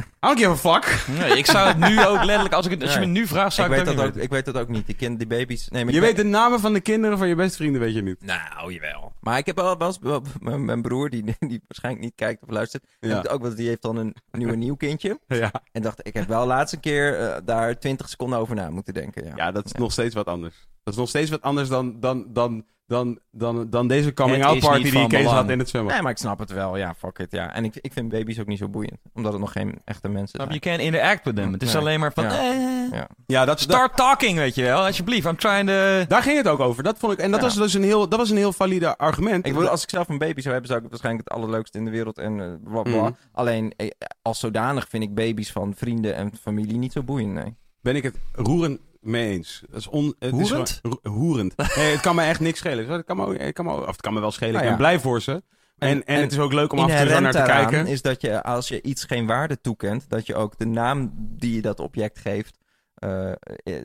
I 0.00 0.04
don't 0.20 0.38
give 0.38 0.50
a 0.50 0.56
fuck. 0.56 1.04
Nee, 1.18 1.38
ik 1.38 1.46
zou 1.46 1.68
het 1.68 1.78
nu 1.78 2.04
ook 2.06 2.22
letterlijk, 2.24 2.54
als, 2.54 2.64
ik 2.66 2.70
het, 2.70 2.82
als 2.82 2.94
je 2.94 3.00
me 3.00 3.06
nu 3.06 3.26
vraagt, 3.26 3.54
zou 3.54 3.72
Ik 3.72 3.78
ik, 3.78 3.84
weet, 3.84 3.94
dat 3.94 4.02
ook 4.04 4.08
ook, 4.08 4.14
niet 4.14 4.24
ik 4.24 4.30
weet 4.30 4.44
dat 4.44 4.56
ook 4.56 4.68
niet. 4.68 4.86
Die, 4.86 4.94
kind, 4.94 5.18
die 5.18 5.26
baby's. 5.26 5.68
Nee, 5.68 5.84
maar 5.84 5.94
Je 5.94 6.00
weet 6.00 6.16
de 6.16 6.24
namen 6.24 6.60
van 6.60 6.72
de 6.72 6.80
kinderen 6.80 7.18
van 7.18 7.28
je 7.28 7.34
beste 7.34 7.56
vrienden, 7.56 7.80
weet 7.80 7.94
je 7.94 8.02
niet. 8.02 8.24
Nou, 8.24 8.72
jawel. 8.72 9.12
Maar 9.20 9.38
ik 9.38 9.46
heb 9.46 9.56
wel, 9.56 9.78
wel 9.78 9.86
eens... 9.86 9.98
wel- 10.00 10.22
mijn, 10.40 10.64
mijn 10.64 10.82
broer, 10.82 11.10
die, 11.10 11.22
die 11.38 11.62
waarschijnlijk 11.66 12.04
niet 12.04 12.14
kijkt 12.14 12.42
of 12.42 12.48
luistert... 12.50 12.84
Ja. 13.00 13.24
ook 13.30 13.42
wel, 13.42 13.54
die 13.54 13.68
heeft 13.68 13.82
dan 13.82 13.96
een 13.96 14.14
nieuw 14.30 14.48
een 14.48 14.58
nieuw 14.58 14.76
kindje. 14.76 15.20
Ja, 15.26 15.50
En 15.72 15.82
dacht, 15.82 16.06
ik 16.06 16.14
heb 16.14 16.28
wel 16.28 16.46
laatst 16.46 16.74
een 16.74 16.80
keer 16.80 17.18
eh, 17.20 17.36
daar 17.44 17.78
20 17.78 18.08
seconden 18.08 18.38
over 18.38 18.54
na 18.54 18.70
moeten 18.70 18.94
denken. 18.94 19.24
Ja, 19.24 19.32
ja 19.36 19.50
dat 19.52 19.64
is 19.64 19.72
Ja. 19.72 19.78
nog 19.78 19.92
steeds 19.92 20.14
wat 20.14 20.26
anders. 20.26 20.66
Dat 20.82 20.94
is 20.94 21.00
nog 21.00 21.08
steeds 21.08 21.30
wat 21.30 21.42
anders 21.42 21.68
dan, 21.68 22.00
dan, 22.00 22.26
dan, 22.32 22.64
dan, 22.86 23.18
dan, 23.30 23.70
dan 23.70 23.88
deze 23.88 24.12
coming-out 24.14 24.58
party 24.58 24.90
die 24.90 25.06
Kees 25.06 25.26
had 25.26 25.50
in 25.50 25.58
het 25.58 25.68
zwembad. 25.68 25.92
Nee, 25.92 26.02
maar 26.02 26.10
ik 26.12 26.18
snap 26.18 26.38
het 26.38 26.50
wel. 26.52 26.76
Ja, 26.76 26.94
fuck 26.98 27.18
it. 27.18 27.32
Ja. 27.32 27.54
En 27.54 27.64
ik, 27.64 27.76
ik 27.80 27.92
vind 27.92 28.08
baby's 28.08 28.40
ook 28.40 28.46
niet 28.46 28.58
zo 28.58 28.68
boeiend. 28.68 28.98
Omdat 29.14 29.32
het 29.32 29.40
nog 29.40 29.52
geen 29.52 29.80
echte 29.84 30.08
mensen 30.08 30.40
je? 30.40 30.46
zijn. 30.46 30.58
You 30.60 30.76
can 30.76 30.86
interact 30.86 31.24
with 31.24 31.36
them. 31.36 31.52
Het 31.52 31.62
is 31.62 31.72
Nee. 31.72 31.82
alleen 31.82 32.00
maar 32.00 32.12
van... 32.12 32.24
Ja. 32.24 32.30
eh, 32.30 32.64
Ja. 32.92 33.08
Ja, 33.26 33.38
dat, 33.44 33.46
dat, 33.46 33.60
Start 33.60 33.96
talking, 33.96 34.36
weet 34.38 34.54
je 34.54 34.62
wel. 34.62 34.84
Alsjeblieft, 34.84 35.26
I'm 35.26 35.36
trying 35.36 35.68
to... 35.68 36.06
daar 36.08 36.22
ging 36.22 36.36
het 36.36 36.48
ook 36.48 36.60
over. 36.60 36.82
Dat 36.82 36.98
vond 36.98 37.12
ik, 37.12 37.18
en 37.18 37.30
dat, 37.30 37.40
Ja. 37.40 37.46
was 37.46 37.54
dus 37.56 37.74
een 37.74 37.82
heel, 37.82 38.08
dat 38.08 38.18
was 38.18 38.30
een 38.30 38.36
heel 38.36 38.52
valide 38.52 38.96
argument. 38.98 39.46
Ik 39.46 39.52
bedoel, 39.54 39.68
als 39.68 39.82
ik 39.82 39.90
zelf 39.90 40.08
een 40.08 40.18
baby 40.18 40.40
zou 40.40 40.52
hebben, 40.52 40.66
zou 40.66 40.76
ik 40.78 40.90
het 40.90 40.90
waarschijnlijk 40.90 41.28
het 41.28 41.38
allerleukste 41.38 41.78
in 41.78 41.84
de 41.84 41.90
wereld 41.90 42.18
en 42.18 42.40
eh, 42.40 42.70
bla 42.70 42.82
bla. 42.82 43.02
Mhm. 43.02 43.10
Alleen, 43.32 43.72
eh, 43.76 43.88
als 44.22 44.38
zodanig 44.38 44.86
vind 44.88 45.02
ik 45.02 45.14
baby's 45.14 45.52
van 45.52 45.74
vrienden 45.76 46.14
en 46.14 46.32
familie 46.40 46.78
niet 46.78 46.92
zo 46.92 47.02
boeiend, 47.02 47.32
nee. 47.32 47.54
ben 47.80 47.96
ik 47.96 48.02
het 48.02 48.16
roerend 48.32 48.80
mee 49.06 49.30
eens. 49.30 49.62
Dat 49.70 49.80
is 49.80 49.86
on, 49.88 50.04
het 50.18 50.34
is 50.34 50.48
Hoerend? 50.48 50.80
gewoon- 50.82 50.98
ro- 51.02 51.10
hoerend. 51.10 51.56
Nee, 51.76 51.90
het 51.92 52.00
kan 52.00 52.14
me 52.14 52.22
echt 52.22 52.40
niks 52.40 52.58
schelen. 52.58 52.88
Het 52.88 53.04
kan 53.04 53.16
me, 53.16 53.36
het 53.36 53.54
kan 53.54 53.64
me, 53.64 53.72
of 53.72 53.86
het 53.86 54.00
kan 54.00 54.14
me 54.14 54.20
wel 54.20 54.30
schelen. 54.30 54.52
Nou 54.52 54.62
Ik 54.64 54.68
ben 54.70 54.78
blij 54.78 55.00
voor 55.00 55.22
ze. 55.22 55.32
En, 55.32 55.42
en, 55.88 56.04
en 56.04 56.20
het 56.20 56.32
is 56.32 56.38
ook 56.38 56.52
leuk 56.52 56.72
om 56.72 56.78
af 56.78 56.90
en 56.90 57.06
toe 57.06 57.14
zo 57.14 57.20
naar 57.20 57.32
te 57.32 57.42
kijken. 57.42 57.86
is 57.86 58.02
dat 58.02 58.20
je, 58.20 58.42
als 58.42 58.68
je 58.68 58.82
iets 58.82 59.04
geen 59.04 59.26
waarde 59.26 59.60
toekent, 59.60 60.08
dat 60.08 60.26
je 60.26 60.34
ook 60.34 60.58
de 60.58 60.66
naam 60.66 61.12
die 61.16 61.54
je 61.54 61.62
dat 61.62 61.80
object 61.80 62.18
geeft 62.18 62.58
eh, 62.94 63.30
eh, 63.32 63.36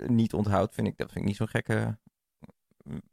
niet 0.08 0.34
onthoudt, 0.34 0.74
vind 0.74 0.88
ik, 0.88 0.98
dat 0.98 1.08
vind 1.12 1.20
ik 1.20 1.26
niet 1.28 1.36
zo'n 1.38 1.48
gekke 1.48 1.98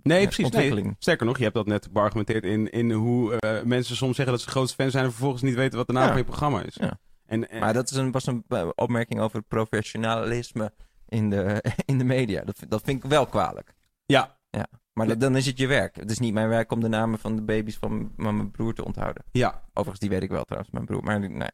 Nee, 0.03 0.19
eh, 0.19 0.25
precies. 0.25 0.37
Nee. 0.37 0.45
ontwikkeling. 0.45 0.97
Sterker 0.99 1.27
nog, 1.27 1.37
je 1.37 1.43
hebt 1.43 1.55
dat 1.55 1.67
net 1.67 1.93
beargumenteerd 1.93 2.45
in, 2.45 2.71
in 2.71 2.91
hoe 2.93 3.39
mensen 3.65 3.97
soms 3.97 4.17
zeggen 4.17 4.35
dat 4.35 4.43
ze 4.45 4.51
grootste 4.51 4.83
fan 4.83 4.91
zijn 4.91 5.05
en 5.05 5.11
vervolgens 5.11 5.43
niet 5.43 5.55
weten 5.55 5.79
wat 5.79 5.87
de 5.87 5.93
naam 5.93 6.03
Ja. 6.03 6.09
van 6.09 6.19
je 6.19 6.25
programma 6.25 6.63
is. 6.63 6.75
Ja. 6.81 6.99
En, 7.27 7.51
en- 7.51 7.61
Maar 7.61 7.73
dat 7.73 7.91
is 7.91 7.97
een, 7.97 8.11
was 8.11 8.27
een 8.27 8.45
opmerking 8.75 9.21
over 9.21 9.43
professionalisme 9.43 10.73
in 11.09 11.31
de, 11.31 11.65
in 11.87 11.99
de 11.99 12.05
media. 12.05 12.43
Dat, 12.45 12.57
vind- 12.59 12.71
dat 12.71 12.83
vind 12.85 13.05
ik 13.05 13.11
wel 13.11 13.27
kwalijk. 13.27 13.75
ja, 14.07 14.37
Maar 14.93 15.07
dat- 15.07 15.21
dan 15.21 15.37
is 15.37 15.47
het 15.47 15.59
je 15.59 15.67
werk. 15.67 15.97
Het 15.97 16.11
is 16.11 16.19
niet 16.19 16.33
mijn 16.33 16.49
werk 16.49 16.73
om 16.73 16.81
de 16.81 16.89
namen 16.89 17.19
van 17.19 17.37
de 17.37 17.43
baby's 17.43 17.77
van, 17.77 18.13
van 18.17 18.37
mijn 18.37 18.51
broer 18.51 18.75
te 18.75 18.85
onthouden. 18.85 19.25
ja. 19.33 19.63
Overigens, 19.69 19.99
die 20.01 20.09
weet 20.11 20.23
ik 20.23 20.31
wel 20.31 20.45
trouwens, 20.45 20.73
mijn 20.73 20.85
broer. 20.85 21.03
Maar 21.05 21.21
nee, 21.21 21.49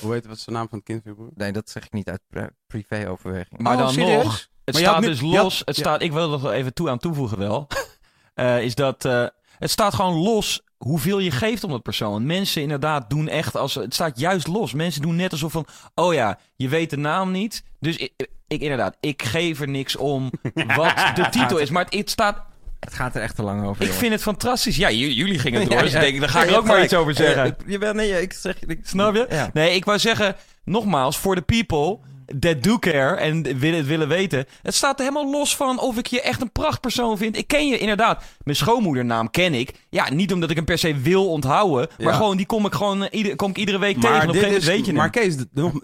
Hoe 0.00 0.12
heet 0.12 0.26
wat 0.26 0.36
is 0.36 0.44
de 0.44 0.50
naam 0.50 0.68
van 0.68 0.78
het 0.78 0.86
kind 0.86 1.02
van 1.02 1.10
je 1.12 1.16
broer? 1.16 1.30
nee 1.34 1.52
dat 1.52 1.70
zeg 1.70 1.84
ik 1.84 1.92
niet 1.92 2.08
uit 2.08 2.20
pri- 2.28 2.48
privé-overweging. 2.66 3.60
Maar 3.60 3.72
Oh, 3.74 3.78
dan 3.80 3.92
serieus? 3.92 4.24
nog, 4.24 4.34
het 4.64 4.74
Maar 4.74 4.82
je 4.82 4.88
staat 4.88 5.00
nu- 5.00 5.06
dus 5.06 5.20
je 5.20 5.26
had- 5.26 5.42
los. 5.42 5.62
het 5.64 5.76
ja. 5.76 5.82
staat, 5.82 6.02
ik 6.02 6.12
wil 6.12 6.22
er 6.22 6.28
nog 6.40 6.50
even 6.52 6.74
toe 6.74 6.90
aan 6.90 6.98
toevoegen 6.98 7.38
wel. 7.38 7.66
Eh, 8.34 8.62
is 8.62 8.74
dat 8.74 9.04
eh, 9.04 9.26
het 9.58 9.70
staat 9.70 9.94
gewoon 9.94 10.14
los 10.14 10.62
hoeveel 10.76 11.18
je 11.18 11.30
geeft 11.30 11.64
om 11.64 11.70
dat 11.70 11.82
persoon. 11.82 12.26
Mensen 12.26 12.62
inderdaad 12.62 13.10
doen 13.10 13.28
echt 13.28 13.56
als 13.56 13.74
het 13.74 13.94
staat 13.94 14.18
juist 14.18 14.46
los. 14.46 14.72
Mensen 14.72 15.02
doen 15.02 15.16
net 15.16 15.32
alsof 15.32 15.52
van, 15.52 15.66
oh 15.94 16.14
ja, 16.14 16.38
je 16.56 16.68
weet 16.68 16.90
de 16.90 16.96
naam 16.96 17.30
niet. 17.30 17.64
Dus 17.78 18.08
ik, 18.50 18.60
inderdaad, 18.60 18.96
ik 19.00 19.22
geef 19.22 19.60
er 19.60 19.68
niks 19.68 19.96
om 19.96 20.30
wat 20.76 20.94
de 21.14 21.28
titel 21.30 21.58
is. 21.58 21.70
Maar 21.70 21.84
het, 21.84 21.94
het 21.94 22.10
staat, 22.10 22.42
Het 22.80 22.94
gaat 22.94 23.14
er 23.14 23.22
echt 23.22 23.36
te 23.36 23.42
lang 23.42 23.60
over. 23.64 23.74
ik 23.76 23.80
jongen. 23.82 23.94
vind 24.00 24.12
het 24.12 24.22
fantastisch. 24.22 24.76
Ja, 24.76 24.90
jullie 24.90 25.38
gingen 25.38 25.60
door. 25.64 25.72
Ja, 25.76 25.82
dus 25.82 25.94
ik 25.94 26.00
denk, 26.00 26.20
daar 26.20 26.28
ga 26.28 26.38
Ja, 26.38 26.44
ik 26.44 26.50
je 26.50 26.56
ook 26.56 26.64
maar 26.64 26.82
iets 26.84 26.94
over 26.94 27.14
zeggen. 27.14 27.42
Eh, 27.42 27.48
ik- 27.48 27.56
jawel, 27.66 27.92
nee, 27.92 28.22
ik 28.22 28.32
zeg... 28.32 28.56
Ik, 28.66 28.78
Snap 28.82 29.14
je? 29.14 29.48
Nee, 29.52 29.74
ik 29.74 29.84
wou 29.84 29.98
zeggen, 29.98 30.36
nogmaals, 30.64 31.18
voor 31.18 31.34
de 31.34 31.40
people. 31.40 31.98
That 32.38 32.62
do 32.62 32.78
care 32.78 33.14
en 33.16 33.42
willen, 33.58 33.78
het 33.78 33.86
willen 33.86 34.08
weten. 34.08 34.44
Het 34.62 34.74
staat 34.74 34.98
er 35.00 35.04
helemaal 35.06 35.30
los 35.30 35.56
van 35.56 35.80
of 35.80 35.98
ik 35.98 36.06
je 36.06 36.20
echt 36.20 36.40
een 36.40 36.52
prachtpersoon 36.52 37.18
vind. 37.18 37.36
Ik 37.36 37.46
ken 37.46 37.68
je 37.68 37.78
inderdaad. 37.78 38.22
Mijn 38.44 38.56
schoonmoedernaam 38.56 39.30
ken 39.30 39.54
ik. 39.54 39.72
Ja, 39.90 40.12
niet 40.12 40.32
omdat 40.32 40.50
ik 40.50 40.56
hem 40.56 40.64
per 40.64 40.78
se 40.78 40.94
wil 40.96 41.28
onthouden. 41.30 41.88
Maar 41.98 42.06
Ja. 42.06 42.12
gewoon, 42.12 42.36
die 42.36 42.46
kom 42.46 42.66
ik 42.66 42.74
gewoon 42.74 43.02
ieder, 43.10 43.36
kom 43.36 43.50
ik 43.50 43.56
iedere 43.58 43.78
week 43.78 44.00
tegen. 44.00 44.20
En 44.20 44.28
op 44.28 44.34
dit 44.34 44.44
is, 44.52 44.64
weet 44.64 44.86
je 44.86 44.92
maar. 44.92 45.10
Kees, 45.10 45.36
nog, 45.52 45.82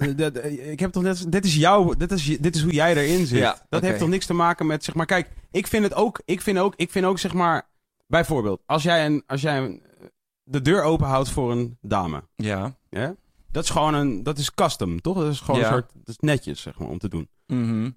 ik 0.70 0.80
heb 0.80 0.92
toch 0.92 1.02
net, 1.02 1.32
dit 1.32 1.44
is 1.44 1.54
jouw, 1.54 1.94
dit 1.94 2.12
is, 2.12 2.24
dit 2.40 2.54
is 2.56 2.62
hoe 2.62 2.72
jij 2.72 2.96
erin 2.96 3.26
zit. 3.26 3.38
Ja, 3.38 3.58
dat 3.68 3.82
heeft 3.82 3.98
toch 3.98 4.08
niks 4.08 4.26
te 4.26 4.34
maken 4.34 4.66
met, 4.66 4.84
zeg 4.84 4.94
maar, 4.94 5.06
kijk, 5.06 5.28
ik 5.50 5.66
vind 5.66 5.84
het 5.84 5.94
ook, 5.94 6.20
ik 6.24 6.40
vind 6.40 6.58
ook, 6.58 6.72
ik 6.76 6.90
vind 6.90 7.04
ook, 7.04 7.18
zeg 7.18 7.32
maar, 7.32 7.68
bijvoorbeeld, 8.06 8.60
als 8.66 8.82
jij 8.82 9.06
een, 9.06 9.22
als 9.26 9.40
jij 9.40 9.58
een, 9.58 9.82
de 10.42 10.62
deur 10.62 10.82
open 10.82 11.06
houdt 11.06 11.28
voor 11.30 11.50
een 11.52 11.78
dame, 11.80 12.22
Ja. 12.34 12.74
ja, 12.90 13.14
dat 13.56 13.64
is 13.64 13.70
gewoon 13.70 13.94
een, 13.94 14.22
dat 14.22 14.38
is 14.38 14.54
custom, 14.54 15.00
toch? 15.00 15.16
Dat 15.16 15.32
is 15.32 15.40
gewoon 15.40 15.60
Ja. 15.60 15.66
een 15.66 15.72
soort, 15.72 15.90
dat 15.94 16.08
is 16.08 16.18
netjes, 16.18 16.60
zeg 16.60 16.78
maar, 16.78 16.88
om 16.88 16.98
te 16.98 17.08
doen. 17.08 17.28
Mhm. 17.46 17.90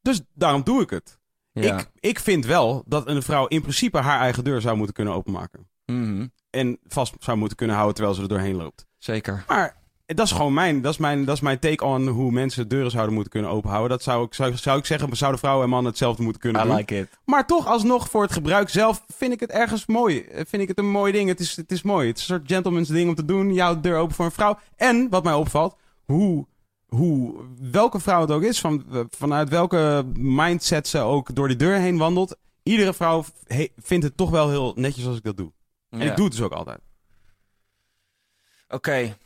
Dus 0.00 0.20
daarom 0.34 0.62
doe 0.62 0.82
ik 0.82 0.90
het. 0.90 1.18
ja. 1.52 1.78
Ik, 1.78 1.90
ik 2.00 2.18
vind 2.18 2.44
wel 2.44 2.82
dat 2.86 3.06
een 3.08 3.22
vrouw 3.22 3.46
in 3.46 3.60
principe 3.60 3.98
haar 3.98 4.20
eigen 4.20 4.44
deur 4.44 4.60
zou 4.60 4.76
moeten 4.76 4.94
kunnen 4.94 5.14
openmaken. 5.14 5.68
Mhm. 5.86 6.26
En 6.50 6.78
vast 6.84 7.14
zou 7.18 7.36
moeten 7.38 7.56
kunnen 7.56 7.76
houden 7.76 7.94
terwijl 7.96 8.16
ze 8.16 8.22
er 8.22 8.28
doorheen 8.28 8.56
loopt. 8.56 8.86
Zeker. 8.98 9.44
Maar 9.48 9.82
dat 10.06 10.26
is 10.26 10.32
gewoon 10.32 10.54
mijn, 10.54 10.80
dat 10.82 10.92
is 10.92 10.98
mijn, 10.98 11.24
dat 11.24 11.34
is 11.34 11.40
mijn 11.40 11.58
take 11.58 11.84
on 11.84 12.06
hoe 12.08 12.30
mensen 12.32 12.68
deuren 12.68 12.90
zouden 12.90 13.14
moeten 13.14 13.32
kunnen 13.32 13.50
openhouden. 13.50 13.90
Dat 13.90 14.02
zou 14.02 14.24
ik, 14.24 14.34
zou, 14.34 14.56
zou 14.56 14.78
ik 14.78 14.84
zeggen, 14.86 15.16
zouden 15.16 15.40
vrouwen 15.40 15.64
en 15.64 15.70
mannen 15.70 15.90
hetzelfde 15.90 16.22
moeten 16.22 16.40
kunnen 16.40 16.62
I 16.62 16.66
doen. 16.66 16.76
like 16.76 16.98
it. 16.98 17.08
Maar 17.24 17.46
toch 17.46 17.66
alsnog 17.66 18.10
voor 18.10 18.22
het 18.22 18.32
gebruik 18.32 18.68
zelf 18.68 19.04
vind 19.16 19.32
ik 19.32 19.40
het 19.40 19.50
ergens 19.50 19.86
mooi. 19.86 20.20
Eh, 20.20 20.44
Vind 20.48 20.62
ik 20.62 20.68
het 20.68 20.78
een 20.78 20.90
mooi 20.90 21.12
ding. 21.12 21.28
Het 21.28 21.40
is, 21.40 21.56
het 21.56 21.72
is 21.72 21.82
mooi. 21.82 22.08
Het 22.08 22.16
is 22.18 22.28
een 22.28 22.36
soort 22.36 22.48
gentleman's 22.50 22.88
ding 22.88 23.08
om 23.08 23.14
te 23.14 23.24
doen. 23.24 23.52
Jouw 23.54 23.80
deur 23.80 23.98
open 23.98 24.14
voor 24.14 24.24
een 24.24 24.30
vrouw. 24.30 24.58
En 24.76 25.06
wat 25.10 25.24
mij 25.24 25.34
opvalt, 25.34 25.76
hoe, 26.04 26.46
hoe 26.86 27.34
welke 27.70 27.98
vrouw 28.00 28.20
het 28.20 28.30
ook 28.30 28.42
is, 28.42 28.60
van, 28.60 28.84
eh, 28.92 29.00
vanuit 29.10 29.48
welke 29.48 30.04
mindset 30.14 30.88
ze 30.88 30.98
ook 30.98 31.34
door 31.34 31.48
die 31.48 31.56
deur 31.56 31.76
heen 31.78 31.98
wandelt. 31.98 32.36
Iedere 32.62 32.94
vrouw 32.94 33.24
he- 33.46 33.68
vindt 33.76 34.04
het 34.04 34.16
toch 34.16 34.30
wel 34.30 34.48
heel 34.50 34.72
netjes 34.76 35.06
als 35.06 35.16
ik 35.16 35.22
dat 35.22 35.36
doe. 35.36 35.52
En 35.90 35.98
Ja. 35.98 36.10
ik 36.10 36.16
doe 36.16 36.24
het 36.24 36.34
dus 36.34 36.44
ook 36.44 36.52
altijd. 36.52 36.78
Oké. 38.68 39.16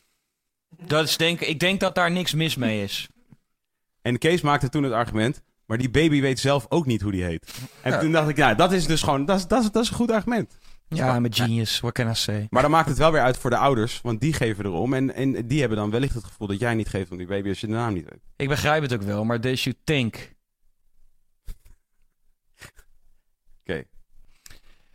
Dat 0.76 1.04
is 1.08 1.16
denk, 1.16 1.40
ik 1.40 1.60
denk 1.60 1.80
dat 1.80 1.94
daar 1.94 2.10
niks 2.10 2.34
mis 2.34 2.56
mee 2.56 2.82
is. 2.82 3.08
En 4.02 4.18
Kees 4.18 4.40
maakte 4.40 4.68
toen 4.68 4.82
het 4.82 4.92
argument. 4.92 5.42
Maar 5.66 5.78
die 5.78 5.90
baby 5.90 6.20
weet 6.20 6.38
zelf 6.38 6.66
ook 6.68 6.86
niet 6.86 7.00
hoe 7.02 7.12
die 7.12 7.24
heet. 7.24 7.52
En 7.82 7.92
Ja. 7.92 7.98
toen 7.98 8.12
dacht 8.12 8.28
ik, 8.28 8.36
nou, 8.36 8.54
dat 8.56 8.72
is 8.72 8.86
dus 8.86 9.02
gewoon, 9.02 9.24
dat 9.24 9.36
is, 9.38 9.46
dat 9.46 9.62
is, 9.64 9.70
dat 9.70 9.82
is 9.82 9.88
een 9.90 9.94
goed 9.96 10.10
argument. 10.10 10.58
Ja, 10.88 11.16
I'm 11.16 11.24
a 11.24 11.28
genius. 11.30 11.80
What 11.80 11.92
can 11.92 12.08
I 12.10 12.14
say? 12.14 12.46
Maar 12.50 12.62
dan 12.62 12.70
maakt 12.70 12.88
het 12.88 12.98
wel 12.98 13.12
weer 13.12 13.20
uit 13.22 13.36
voor 13.36 13.50
de 13.50 13.56
ouders, 13.56 14.00
want 14.02 14.20
die 14.20 14.32
geven 14.32 14.64
erom. 14.64 14.94
En, 14.94 15.14
en 15.14 15.46
die 15.46 15.60
hebben 15.60 15.78
dan 15.78 15.90
wellicht 15.90 16.14
het 16.14 16.24
gevoel 16.24 16.46
dat 16.46 16.58
jij 16.60 16.74
niet 16.74 16.88
geeft 16.88 17.10
om 17.10 17.16
die 17.16 17.26
baby 17.26 17.48
als 17.48 17.60
je 17.60 17.66
de 17.66 17.72
naam 17.72 17.92
niet 17.94 18.08
weet. 18.10 18.20
Ik 18.36 18.48
begrijp 18.48 18.82
het 18.82 18.92
ook 18.94 19.02
wel, 19.02 19.24
maar 19.24 19.40
this 19.40 19.64
you 19.64 19.76
think. 19.84 20.32
Oké. 23.60 23.82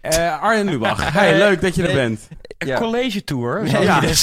Eh, 0.01 0.41
Arjen 0.41 0.65
Lubach, 0.65 1.13
hey, 1.13 1.37
leuk 1.37 1.61
dat 1.61 1.75
je 1.75 1.81
er 1.81 1.87
Nee. 1.87 1.95
bent. 1.97 2.27
Ja. 2.57 2.77
College 2.77 3.23
tour. 3.23 3.65
Ja. 3.81 4.01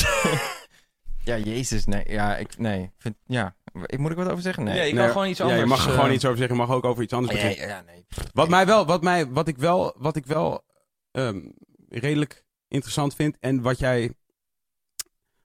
Ja, 1.25 1.37
jezus, 1.39 1.85
nee. 1.85 2.05
Ja, 2.07 2.37
ik, 2.37 2.59
nee. 2.59 2.91
Vind, 2.99 3.17
ja. 3.27 3.55
Ik, 3.87 3.99
moet 3.99 4.11
ik 4.11 4.17
wat 4.17 4.29
over 4.31 4.43
zeggen? 4.43 4.65
Nee. 4.65 4.75
Nee, 4.75 4.87
ik 4.89 4.95
Nee, 4.95 5.03
kan 5.03 5.13
gewoon 5.13 5.29
iets 5.29 5.39
Ja, 5.39 5.45
anders. 5.45 5.63
je 5.63 5.69
mag 5.69 5.83
er 5.85 5.89
eh, 5.91 5.95
gewoon 5.95 6.13
iets 6.13 6.25
over 6.25 6.37
zeggen, 6.39 6.57
je 6.57 6.63
mag 6.63 6.77
ook 6.77 6.85
over 6.85 7.03
iets 7.03 7.13
anders 7.13 7.35
Nee, 7.35 7.43
beginnen. 7.49 7.69
ja, 7.77 7.83
nee. 7.87 8.07
Wat 8.33 8.49
mij 8.49 8.67
wel, 8.67 8.87
wat 8.87 9.03
mij, 9.03 9.29
wat 9.29 9.49
ik 9.49 9.57
wel, 9.57 9.95
wat 9.99 10.17
ik 10.17 10.27
wel 10.27 10.65
ehm, 11.11 11.41
redelijk 11.89 12.45
interessant 12.69 13.15
vind 13.15 13.37
en 13.41 13.61
wat 13.63 13.79
jij, 13.79 14.15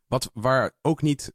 wat 0.07 0.29
waar 0.33 0.71
ook 0.81 1.01
niet 1.01 1.33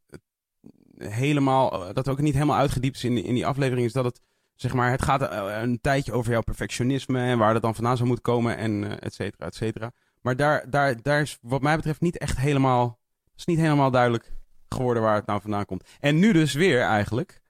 helemaal, 0.99 1.93
dat 1.93 2.09
ook 2.09 2.21
niet 2.21 2.35
helemaal 2.35 2.57
uitgediept 2.59 2.97
is 2.97 3.05
in, 3.05 3.15
die- 3.15 3.25
in 3.25 3.35
die 3.35 3.47
aflevering, 3.47 3.87
is 3.87 3.93
dat 3.93 4.05
het, 4.05 4.21
zeg 4.55 4.73
maar, 4.75 4.91
het 4.91 5.03
gaat 5.03 5.23
eh, 5.23 5.61
een 5.63 5.81
tijdje 5.81 6.13
over 6.13 6.33
jouw 6.33 6.41
perfectionisme 6.43 7.21
en 7.21 7.39
waar 7.39 7.53
dat 7.53 7.63
dan 7.63 7.75
vandaan 7.75 7.97
zou 7.97 8.07
moeten 8.09 8.33
komen 8.33 8.57
en 8.57 8.85
eh, 8.85 9.07
et 9.07 9.15
cetera, 9.15 9.47
et 9.47 9.55
cetera. 9.55 9.93
Maar 10.21 10.37
daar, 10.37 10.71
daar, 10.71 11.03
daar 11.03 11.21
is 11.21 11.39
wat 11.41 11.63
mij 11.63 11.77
betreft 11.77 12.01
niet 12.01 12.19
echt 12.19 12.37
helemaal, 12.39 12.99
is 13.47 13.55
niet 13.55 13.65
helemaal 13.65 13.91
duidelijk 13.91 14.33
geworden 14.69 15.03
waar 15.03 15.15
het 15.15 15.27
nou 15.27 15.41
vandaan 15.41 15.65
komt. 15.65 15.89
En 16.01 16.19
nu 16.19 16.33
dus 16.33 16.53
weer 16.53 16.81
eigenlijk. 16.81 17.43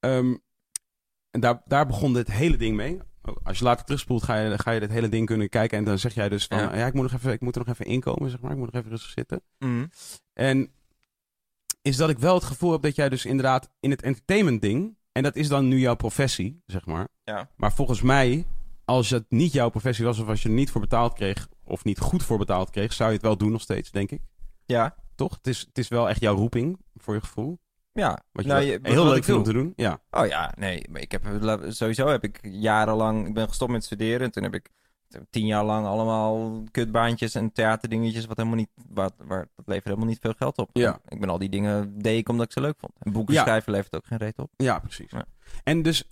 Ehm, 0.00 0.36
en 1.30 1.40
daar, 1.40 1.62
daar 1.64 1.86
begon 1.86 2.12
dit 2.12 2.32
hele 2.32 2.56
ding 2.56 2.76
mee. 2.76 2.98
Als 3.42 3.58
je 3.58 3.64
later 3.64 3.84
terugspoelt, 3.84 4.22
ga 4.22 4.36
je, 4.36 4.58
ga 4.58 4.70
je 4.70 4.80
dit 4.80 4.90
hele 4.90 5.08
ding 5.08 5.26
kunnen 5.26 5.48
kijken. 5.48 5.78
En 5.78 5.84
dan 5.84 5.98
zeg 5.98 6.14
jij 6.14 6.28
dus 6.28 6.46
van, 6.46 6.58
Ja. 6.58 6.76
ja, 6.76 6.86
ik, 6.86 6.94
moet 6.94 7.02
nog 7.02 7.12
even, 7.12 7.32
ik 7.32 7.40
moet 7.40 7.56
er 7.56 7.62
nog 7.66 7.74
even 7.74 7.86
inkomen, 7.86 8.30
zeg 8.30 8.40
maar. 8.40 8.50
Ik 8.50 8.56
moet 8.56 8.72
nog 8.72 8.80
even 8.80 8.90
rustig 8.90 9.10
zitten. 9.10 9.42
Mm. 9.58 9.90
En 10.32 10.70
is 11.82 11.96
dat 11.96 12.10
ik 12.10 12.18
wel 12.18 12.34
het 12.34 12.44
gevoel 12.44 12.72
heb 12.72 12.82
dat 12.82 12.96
jij 12.96 13.08
dus 13.08 13.24
inderdaad 13.24 13.70
in 13.80 13.90
het 13.90 14.02
entertainment 14.02 14.62
ding... 14.62 14.96
En 15.12 15.22
dat 15.22 15.36
is 15.36 15.48
dan 15.48 15.68
nu 15.68 15.78
jouw 15.78 15.94
professie, 15.94 16.62
zeg 16.66 16.86
maar. 16.86 17.08
Ja. 17.24 17.50
Maar 17.56 17.72
volgens 17.72 18.02
mij, 18.02 18.46
als 18.84 19.10
het 19.10 19.24
niet 19.28 19.52
jouw 19.52 19.68
professie 19.68 20.04
was... 20.04 20.18
of 20.18 20.28
als 20.28 20.42
je 20.42 20.48
er 20.48 20.54
niet 20.54 20.70
voor 20.70 20.80
betaald 20.80 21.12
kreeg... 21.12 21.48
of 21.64 21.84
niet 21.84 21.98
goed 21.98 22.22
voor 22.22 22.38
betaald 22.38 22.70
kreeg... 22.70 22.92
zou 22.92 23.08
je 23.08 23.14
het 23.14 23.24
wel 23.24 23.36
doen 23.36 23.52
nog 23.52 23.60
steeds, 23.60 23.90
denk 23.90 24.10
ik. 24.10 24.20
Ja. 24.66 24.96
Toch? 25.14 25.34
Het 25.36 25.46
is, 25.46 25.60
het 25.60 25.78
is 25.78 25.88
wel 25.88 26.08
echt 26.08 26.20
jouw 26.20 26.34
roeping, 26.34 26.78
voor 26.96 27.14
je 27.14 27.20
gevoel. 27.20 27.58
Ja. 27.92 28.20
Wat 28.32 28.44
je 28.44 28.50
Nou, 28.50 28.62
je- 28.64 28.78
heel 28.82 29.04
leuk 29.04 29.24
vindt 29.24 29.38
om 29.38 29.44
te 29.46 29.52
doen. 29.52 29.72
Ja. 29.76 30.00
Oh 30.10 30.26
ja, 30.26 30.52
nee. 30.58 30.84
Maar 30.90 31.00
ik 31.00 31.12
heb, 31.12 31.24
sowieso 31.68 32.06
heb 32.06 32.24
ik 32.24 32.38
jarenlang... 32.42 33.26
Ik 33.26 33.34
ben 33.34 33.48
gestopt 33.48 33.72
met 33.72 33.84
studeren. 33.84 34.20
En 34.20 34.30
toen 34.30 34.42
heb 34.42 34.54
ik 34.54 34.70
tien 35.30 35.46
jaar 35.46 35.64
lang 35.64 35.86
allemaal 35.86 36.62
kutbaantjes 36.70 37.34
en 37.34 37.52
theaterdingetjes... 37.52 38.26
wat 38.26 38.36
helemaal 38.36 38.58
niet... 38.58 38.70
Wat, 38.88 39.14
waar, 39.24 39.48
dat 39.56 39.66
levert 39.66 39.84
helemaal 39.84 40.06
niet 40.06 40.18
veel 40.20 40.34
geld 40.36 40.58
op. 40.58 40.70
Ja. 40.72 41.00
Ik 41.08 41.20
ben 41.20 41.28
al 41.28 41.38
die 41.38 41.48
dingen... 41.48 41.98
deed 41.98 42.18
ik 42.18 42.28
omdat 42.28 42.46
ik 42.46 42.52
ze 42.52 42.60
leuk 42.60 42.78
vond. 42.78 42.92
En 42.98 43.12
boeken 43.12 43.34
Ja. 43.34 43.42
schrijven 43.42 43.72
levert 43.72 43.94
ook 43.96 44.06
geen 44.06 44.18
reet 44.18 44.38
op. 44.38 44.50
Ja, 44.56 44.78
precies. 44.78 45.10
Ja. 45.10 45.24
En 45.64 45.82
dus, 45.82 46.04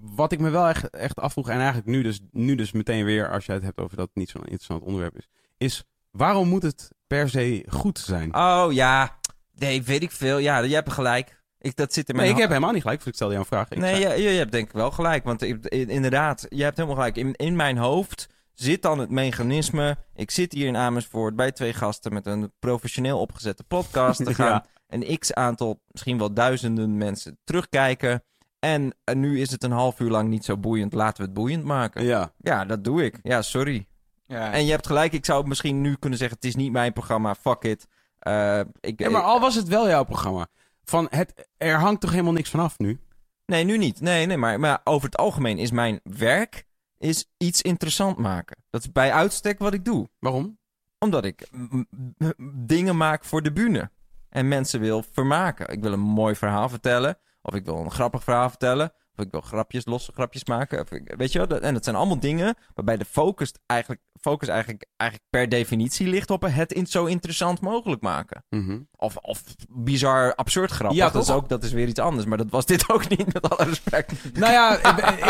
wat 0.00 0.32
ik 0.32 0.38
me 0.38 0.50
wel 0.50 0.66
echt, 0.68 0.90
echt 0.90 1.16
afvroeg, 1.20 1.48
en 1.48 1.56
eigenlijk 1.56 1.86
nu 1.86 2.02
dus, 2.02 2.20
nu 2.30 2.54
dus 2.54 2.72
meteen 2.72 3.04
weer, 3.04 3.30
als 3.30 3.46
jij 3.46 3.54
het 3.54 3.64
hebt 3.64 3.78
over 3.80 3.96
dat 3.96 4.06
het 4.06 4.16
niet 4.16 4.30
zo'n 4.30 4.42
interessant 4.42 4.82
onderwerp 4.82 5.16
is, 5.16 5.28
is 5.56 5.84
waarom 6.16 6.48
moet 6.48 6.62
het 6.62 6.90
per 7.06 7.28
se 7.28 7.64
goed 7.68 7.98
zijn? 7.98 8.34
Oh 8.36 8.66
ja. 8.70 9.18
Nee, 9.54 9.82
weet 9.82 10.02
ik 10.02 10.10
veel. 10.10 10.38
Ja, 10.38 10.60
jij 10.64 10.74
hebt 10.74 10.92
gelijk. 10.92 11.40
Ik, 11.58 11.76
dat 11.76 11.92
zit 11.92 12.08
in 12.08 12.14
mijn 12.14 12.26
nee, 12.26 12.34
ik 12.36 12.40
heb 12.42 12.50
helemaal 12.50 12.72
niet 12.72 12.82
gelijk, 12.82 13.04
ik 13.04 13.14
stelde 13.14 13.32
jou 13.34 13.44
een 13.44 13.56
vraag. 13.56 13.68
Ik 13.68 13.78
Nee, 13.78 14.02
zei- 14.02 14.22
je, 14.22 14.30
je 14.30 14.38
hebt 14.38 14.52
denk 14.52 14.66
ik 14.66 14.72
wel 14.72 14.90
gelijk. 14.90 15.24
Want 15.24 15.42
inderdaad, 15.42 16.46
je 16.48 16.62
hebt 16.62 16.76
helemaal 16.76 16.96
gelijk. 16.96 17.16
In, 17.16 17.32
in 17.34 17.56
mijn 17.56 17.76
hoofd 17.76 18.28
zit 18.54 18.82
dan 18.82 18.98
het 18.98 19.10
mechanisme. 19.10 19.96
Ik 20.14 20.30
zit 20.30 20.52
hier 20.52 20.66
in 20.66 20.76
Amersfoort 20.76 21.36
bij 21.36 21.52
twee 21.52 21.72
gasten 21.72 22.12
met 22.12 22.26
een 22.26 22.52
professioneel 22.58 23.18
opgezette 23.20 23.64
podcast. 23.64 24.20
Er 24.20 24.34
gaan 24.44 24.64
een 24.88 25.18
x 25.18 25.32
aantal, 25.34 25.80
misschien 25.90 26.18
wel 26.18 26.32
duizenden 26.32 26.96
mensen 26.96 27.38
terugkijken. 27.44 28.22
En, 28.58 28.94
en 29.04 29.20
nu 29.20 29.40
is 29.40 29.50
het 29.50 29.64
een 29.64 29.70
half 29.70 30.00
uur 30.00 30.10
lang 30.10 30.28
niet 30.28 30.44
zo 30.44 30.56
boeiend. 30.56 30.92
Laten 30.92 31.16
we 31.16 31.22
het 31.22 31.34
boeiend 31.34 31.64
maken. 31.64 32.04
Ja, 32.04 32.32
ja. 32.38 32.64
dat 32.64 32.84
doe 32.84 33.04
ik. 33.04 33.18
Ja, 33.22 33.42
sorry. 33.42 33.86
Ja. 34.26 34.52
En 34.52 34.64
je 34.64 34.70
hebt 34.70 34.86
gelijk. 34.86 35.12
Ik 35.12 35.24
zou 35.24 35.46
misschien 35.46 35.80
nu 35.80 35.96
kunnen 35.96 36.18
zeggen: 36.18 36.36
het 36.36 36.46
is 36.46 36.56
niet 36.56 36.72
mijn 36.72 36.92
programma. 36.92 37.34
Fuck 37.34 37.62
it. 37.62 37.86
Eh, 38.18 38.60
ik, 38.80 39.00
ja, 39.00 39.10
maar 39.10 39.22
al 39.22 39.40
was 39.40 39.54
het 39.54 39.68
wel 39.68 39.88
jouw 39.88 40.04
programma, 40.04 40.46
van 40.84 41.06
het, 41.10 41.48
er 41.56 41.78
hangt 41.78 42.00
toch 42.00 42.10
helemaal 42.10 42.32
niks 42.32 42.50
vanaf 42.50 42.78
nu? 42.78 43.00
Nee, 43.46 43.64
nu 43.64 43.78
niet. 43.78 44.00
Nee, 44.00 44.26
nee, 44.26 44.36
maar, 44.36 44.60
maar 44.60 44.80
over 44.84 45.06
het 45.08 45.16
algemeen 45.16 45.58
is 45.58 45.70
mijn 45.70 46.00
werk 46.02 46.66
is 46.98 47.30
iets 47.36 47.62
interessant 47.62 48.18
maken. 48.18 48.56
Dat 48.70 48.80
is 48.80 48.92
bij 48.92 49.12
uitstek 49.12 49.58
wat 49.58 49.74
ik 49.74 49.84
doe. 49.84 50.08
Waarom? 50.18 50.58
Omdat 50.98 51.24
ik 51.24 51.48
dingen 52.54 52.96
maak 52.96 53.24
voor 53.24 53.42
de 53.42 53.52
bühne. 53.52 53.90
En 54.28 54.48
mensen 54.48 54.80
wil 54.80 55.04
vermaken. 55.12 55.68
Ik 55.68 55.82
wil 55.82 55.92
een 55.92 56.00
mooi 56.00 56.34
verhaal 56.34 56.68
vertellen. 56.68 57.18
Of 57.42 57.54
ik 57.54 57.64
wil 57.64 57.76
een 57.76 57.90
grappig 57.90 58.24
verhaal 58.24 58.48
vertellen. 58.48 58.92
Of 59.16 59.24
ik 59.24 59.30
wil 59.30 59.40
grapjes, 59.40 59.84
losse 59.86 60.12
grapjes 60.12 60.44
maken. 60.44 60.80
Of 60.80 60.90
ik- 60.90 61.14
weet 61.16 61.32
je 61.32 61.38
wel? 61.38 61.48
Dat- 61.48 61.60
En 61.60 61.74
dat 61.74 61.84
zijn 61.84 61.96
allemaal 61.96 62.18
dingen 62.20 62.54
waarbij 62.74 62.96
de 62.96 63.04
focus 63.04 63.52
eigenlijk, 63.66 64.00
focus 64.20 64.48
eigenlijk, 64.48 64.86
eigenlijk 64.96 65.30
per 65.30 65.48
definitie 65.48 66.06
ligt 66.06 66.30
op 66.30 66.42
het 66.42 66.72
in 66.72 66.86
zo 66.86 67.04
interessant 67.04 67.60
mogelijk 67.60 68.02
maken. 68.02 68.44
Mhm. 68.48 68.78
Of, 68.96 69.16
of 69.16 69.42
bizar 69.68 70.34
absurd 70.34 70.70
grappig. 70.70 70.98
Ja, 70.98 71.10
dat, 71.10 71.22
is 71.22 71.30
ook, 71.30 71.48
dat 71.48 71.64
is 71.64 71.72
weer 71.72 71.88
iets 71.88 72.00
anders. 72.00 72.26
Maar 72.26 72.38
dat 72.38 72.50
was 72.50 72.66
dit 72.66 72.88
ook 72.92 73.08
niet, 73.08 73.32
met 73.32 73.50
alle 73.50 73.68
respect. 73.68 74.12
Nou 74.38 74.52
ja, 74.52 74.78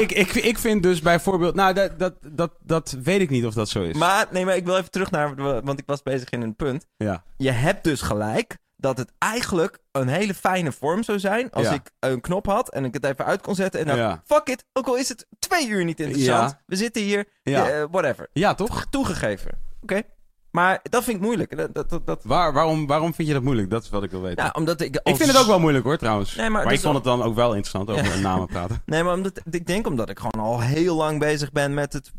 ik, 0.00 0.12
ik, 0.12 0.32
ik 0.34 0.58
vind 0.58 0.82
dus 0.82 1.00
bijvoorbeeld, 1.00 1.54
nou 1.54 1.74
dat, 1.74 1.98
dat, 1.98 2.14
dat, 2.30 2.52
dat 2.62 2.96
weet 3.02 3.20
ik 3.20 3.30
niet 3.30 3.44
of 3.46 3.54
dat 3.54 3.68
zo 3.68 3.82
is. 3.82 3.96
Maar, 3.96 4.26
nee, 4.30 4.44
maar 4.44 4.56
ik 4.56 4.64
wil 4.64 4.76
even 4.76 4.90
terug 4.90 5.10
naar, 5.10 5.34
want 5.64 5.78
ik 5.78 5.86
was 5.86 6.02
bezig 6.02 6.30
in 6.30 6.42
een 6.42 6.56
punt. 6.56 6.86
Ja. 6.96 7.24
Je 7.36 7.50
hebt 7.50 7.84
dus 7.84 8.00
gelijk 8.02 8.58
dat 8.76 8.98
het 8.98 9.12
eigenlijk 9.18 9.78
een 9.92 10.08
hele 10.08 10.34
fijne 10.34 10.72
vorm 10.72 11.02
zou 11.02 11.18
zijn 11.18 11.50
als 11.50 11.66
Ja. 11.66 11.72
ik 11.72 11.90
een 12.00 12.20
knop 12.20 12.46
had 12.46 12.68
en 12.70 12.84
ik 12.84 12.94
het 12.94 13.04
even 13.04 13.24
uit 13.24 13.40
kon 13.42 13.54
zetten 13.54 13.80
en 13.80 13.86
dan, 13.86 13.96
Ja. 13.96 14.22
fuck 14.24 14.48
it, 14.48 14.64
ook 14.72 14.86
al 14.86 14.96
is 14.96 15.08
het 15.08 15.26
twee 15.38 15.68
uur 15.68 15.84
niet 15.84 16.00
interessant, 16.00 16.50
Ja. 16.50 16.60
we 16.66 16.76
zitten 16.76 17.02
hier, 17.02 17.28
eh, 17.42 17.84
whatever. 17.90 18.28
ja, 18.32 18.54
toch? 18.54 18.86
Toegegeven. 18.90 19.50
Oké. 19.82 20.02
Maar 20.50 20.80
dat 20.82 21.04
vind 21.04 21.16
ik 21.16 21.22
moeilijk. 21.22 21.56
Dat, 21.74 21.88
dat, 21.90 22.06
dat, 22.06 22.24
Waar, 22.24 22.52
waarom, 22.52 22.86
waarom 22.86 23.14
vind 23.14 23.28
je 23.28 23.34
dat 23.34 23.42
moeilijk? 23.42 23.70
Dat 23.70 23.82
is 23.82 23.88
wat 23.88 24.02
ik 24.02 24.10
wil 24.10 24.20
weten. 24.22 24.44
ja, 24.44 24.50
omdat 24.56 24.80
ik... 24.80 25.00
ik 25.02 25.16
vind 25.16 25.30
het 25.30 25.40
ook 25.40 25.46
wel 25.46 25.60
moeilijk 25.60 25.84
hoor, 25.84 25.96
trouwens. 25.96 26.34
Nee, 26.34 26.50
maar 26.50 26.64
maar 26.64 26.72
ik 26.72 26.80
vond 26.80 26.94
het 26.94 27.04
dan 27.04 27.22
ook 27.22 27.34
wel 27.34 27.54
interessant 27.54 27.90
over 27.90 28.20
namen 28.20 28.46
praten. 28.46 28.82
Nee, 28.86 29.02
maar 29.02 29.14
omdat, 29.14 29.40
ik 29.50 29.66
denk 29.66 29.86
omdat 29.86 30.08
ik 30.10 30.18
gewoon 30.18 30.44
al 30.46 30.60
heel 30.60 30.96
lang 30.96 31.18
bezig 31.18 31.52
ben 31.52 31.74
met 31.74 31.92
het 31.92 32.12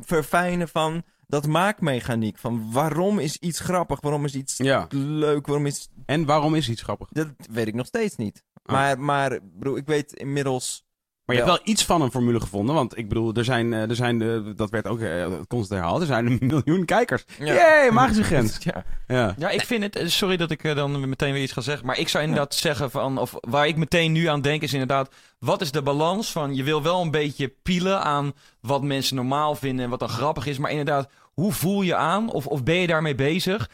verfijnen 0.00 0.68
van 0.68 1.02
dat 1.32 1.46
maakmechaniek. 1.46 2.38
Van 2.38 2.72
waarom 2.72 3.18
is 3.18 3.36
iets 3.36 3.60
grappig, 3.60 4.00
waarom 4.00 4.24
is 4.24 4.34
iets 4.34 4.56
Ja. 4.56 4.86
leuk, 4.90 5.46
waarom 5.46 5.66
is... 5.66 5.88
En 6.06 6.24
waarom 6.24 6.54
is 6.54 6.68
iets 6.68 6.82
grappig? 6.82 7.08
Dat 7.10 7.28
weet 7.50 7.66
ik 7.66 7.74
nog 7.74 7.86
steeds 7.86 8.16
niet. 8.16 8.42
Maar, 8.64 9.00
maar 9.00 9.38
broer, 9.58 9.76
ik 9.76 9.86
weet 9.86 10.12
inmiddels... 10.12 10.84
Maar 11.24 11.36
je 11.36 11.42
Wel. 11.42 11.52
hebt 11.52 11.64
wel 11.64 11.74
iets 11.74 11.84
van 11.84 12.02
een 12.02 12.10
formule 12.10 12.40
gevonden. 12.40 12.74
Want 12.74 12.98
ik 12.98 13.08
bedoel, 13.08 13.34
er 13.34 13.44
zijn, 13.44 13.72
eh, 13.72 13.88
er 13.88 13.94
zijn 13.94 14.22
eh, 14.22 14.38
dat 14.56 14.70
werd 14.70 14.86
ook 14.86 15.00
eh, 15.00 15.26
constant 15.48 15.80
herhaald. 15.80 16.00
Er 16.00 16.06
zijn 16.06 16.26
een 16.26 16.38
miljoen 16.64 16.84
kijkers. 16.84 17.24
Ja. 17.38 17.54
Yay, 17.54 17.90
magische 17.90 18.22
grens. 18.24 18.58
Ja. 18.64 18.84
Ja. 19.06 19.34
Ja, 19.38 19.48
ik 19.50 19.60
vind 19.64 19.82
het, 19.94 20.10
sorry 20.12 20.36
dat 20.36 20.50
ik 20.50 20.74
dan 20.74 21.08
meteen 21.08 21.32
weer 21.32 21.42
iets 21.42 21.52
ga 21.52 21.60
zeggen, 21.60 21.86
maar 21.86 21.98
ik 21.98 22.08
zou 22.08 22.24
inderdaad 22.24 22.54
zeggen 22.54 22.90
van, 22.90 23.18
of 23.18 23.34
waar 23.40 23.66
ik 23.66 23.76
meteen 23.76 24.12
nu 24.12 24.26
aan 24.26 24.40
denk 24.40 24.62
is 24.62 24.72
inderdaad, 24.72 25.14
wat 25.38 25.60
is 25.60 25.70
de 25.70 25.82
balans 25.82 26.32
van, 26.32 26.54
je 26.54 26.62
wil 26.62 26.82
wel 26.82 27.00
een 27.02 27.10
beetje 27.10 27.48
pielen 27.62 28.02
aan 28.02 28.32
wat 28.60 28.82
mensen 28.82 29.16
normaal 29.16 29.54
vinden 29.54 29.84
en 29.84 29.90
wat 29.90 29.98
dan 30.00 30.08
grappig 30.08 30.46
is, 30.46 30.58
maar 30.58 30.70
inderdaad, 30.70 31.08
hoe 31.32 31.52
voel 31.52 31.82
je 31.82 31.94
aan, 31.94 32.30
of, 32.32 32.46
of 32.46 32.62
ben 32.62 32.74
je 32.74 32.86
daarmee 32.86 33.14
bezig, 33.14 33.70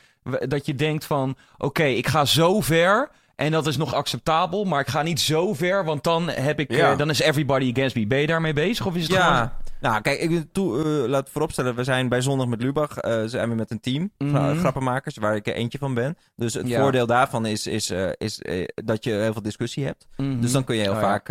dat 0.48 0.66
je 0.66 0.74
denkt 0.74 1.04
van, 1.04 1.36
oké, 1.59 1.84
ik 1.84 2.06
ga 2.06 2.24
zo 2.24 2.61
ver 2.61 3.09
en 3.36 3.50
dat 3.52 3.66
is 3.66 3.76
nog 3.76 3.94
acceptabel, 3.94 4.64
maar 4.64 4.80
ik 4.80 4.88
ga 4.88 5.02
niet 5.02 5.20
zo 5.20 5.54
ver, 5.54 5.84
want 5.84 6.04
dan 6.04 6.28
heb 6.28 6.61
ik, 6.61 6.72
Ja. 6.72 6.92
eh, 6.92 6.98
dan 6.98 7.11
is 7.11 7.20
everybody 7.20 7.70
against 7.70 7.96
me. 7.96 8.06
Ben 8.06 8.18
je 8.18 8.26
daarmee 8.26 8.52
bezig, 8.52 8.86
of 8.86 8.94
is 8.96 9.02
het 9.02 9.12
gewoon... 9.16 9.50
Nou 9.81 10.01
kijk, 10.01 10.20
ik 10.20 10.31
wil 10.31 10.43
toe, 10.53 10.79
eh, 10.79 11.09
laat 11.09 11.31
vooropstellen, 11.31 11.74
we 11.74 11.85
zijn 11.85 12.09
bij 12.09 12.20
Zondag 12.20 12.47
met 12.47 12.62
Lubach, 12.62 12.97
eh, 12.99 13.22
zijn 13.24 13.49
we 13.49 13.55
met 13.55 13.70
een 13.70 13.81
team, 13.81 14.12
Mhm. 14.18 14.57
grappenmakers, 14.59 15.16
waar 15.16 15.37
ik 15.37 15.47
er 15.47 15.55
eentje 15.55 15.79
van 15.79 15.95
ben. 15.95 16.16
Dus 16.37 16.55
het 16.55 16.68
Ja. 16.68 16.81
voordeel 16.81 17.07
daarvan 17.07 17.47
is, 17.47 17.66
is, 17.66 17.91
eh, 17.91 18.11
is 18.16 18.41
dat 18.74 19.05
je 19.05 19.11
heel 19.11 19.33
veel 19.33 19.43
discussie 19.43 19.85
hebt. 19.85 20.07
Mhm. 20.16 20.41
Dus 20.41 20.53
dan 20.53 20.64
kun 20.64 20.74
je 20.76 20.83
heel 20.83 20.93
Oh, 20.93 21.01
vaak 21.01 21.31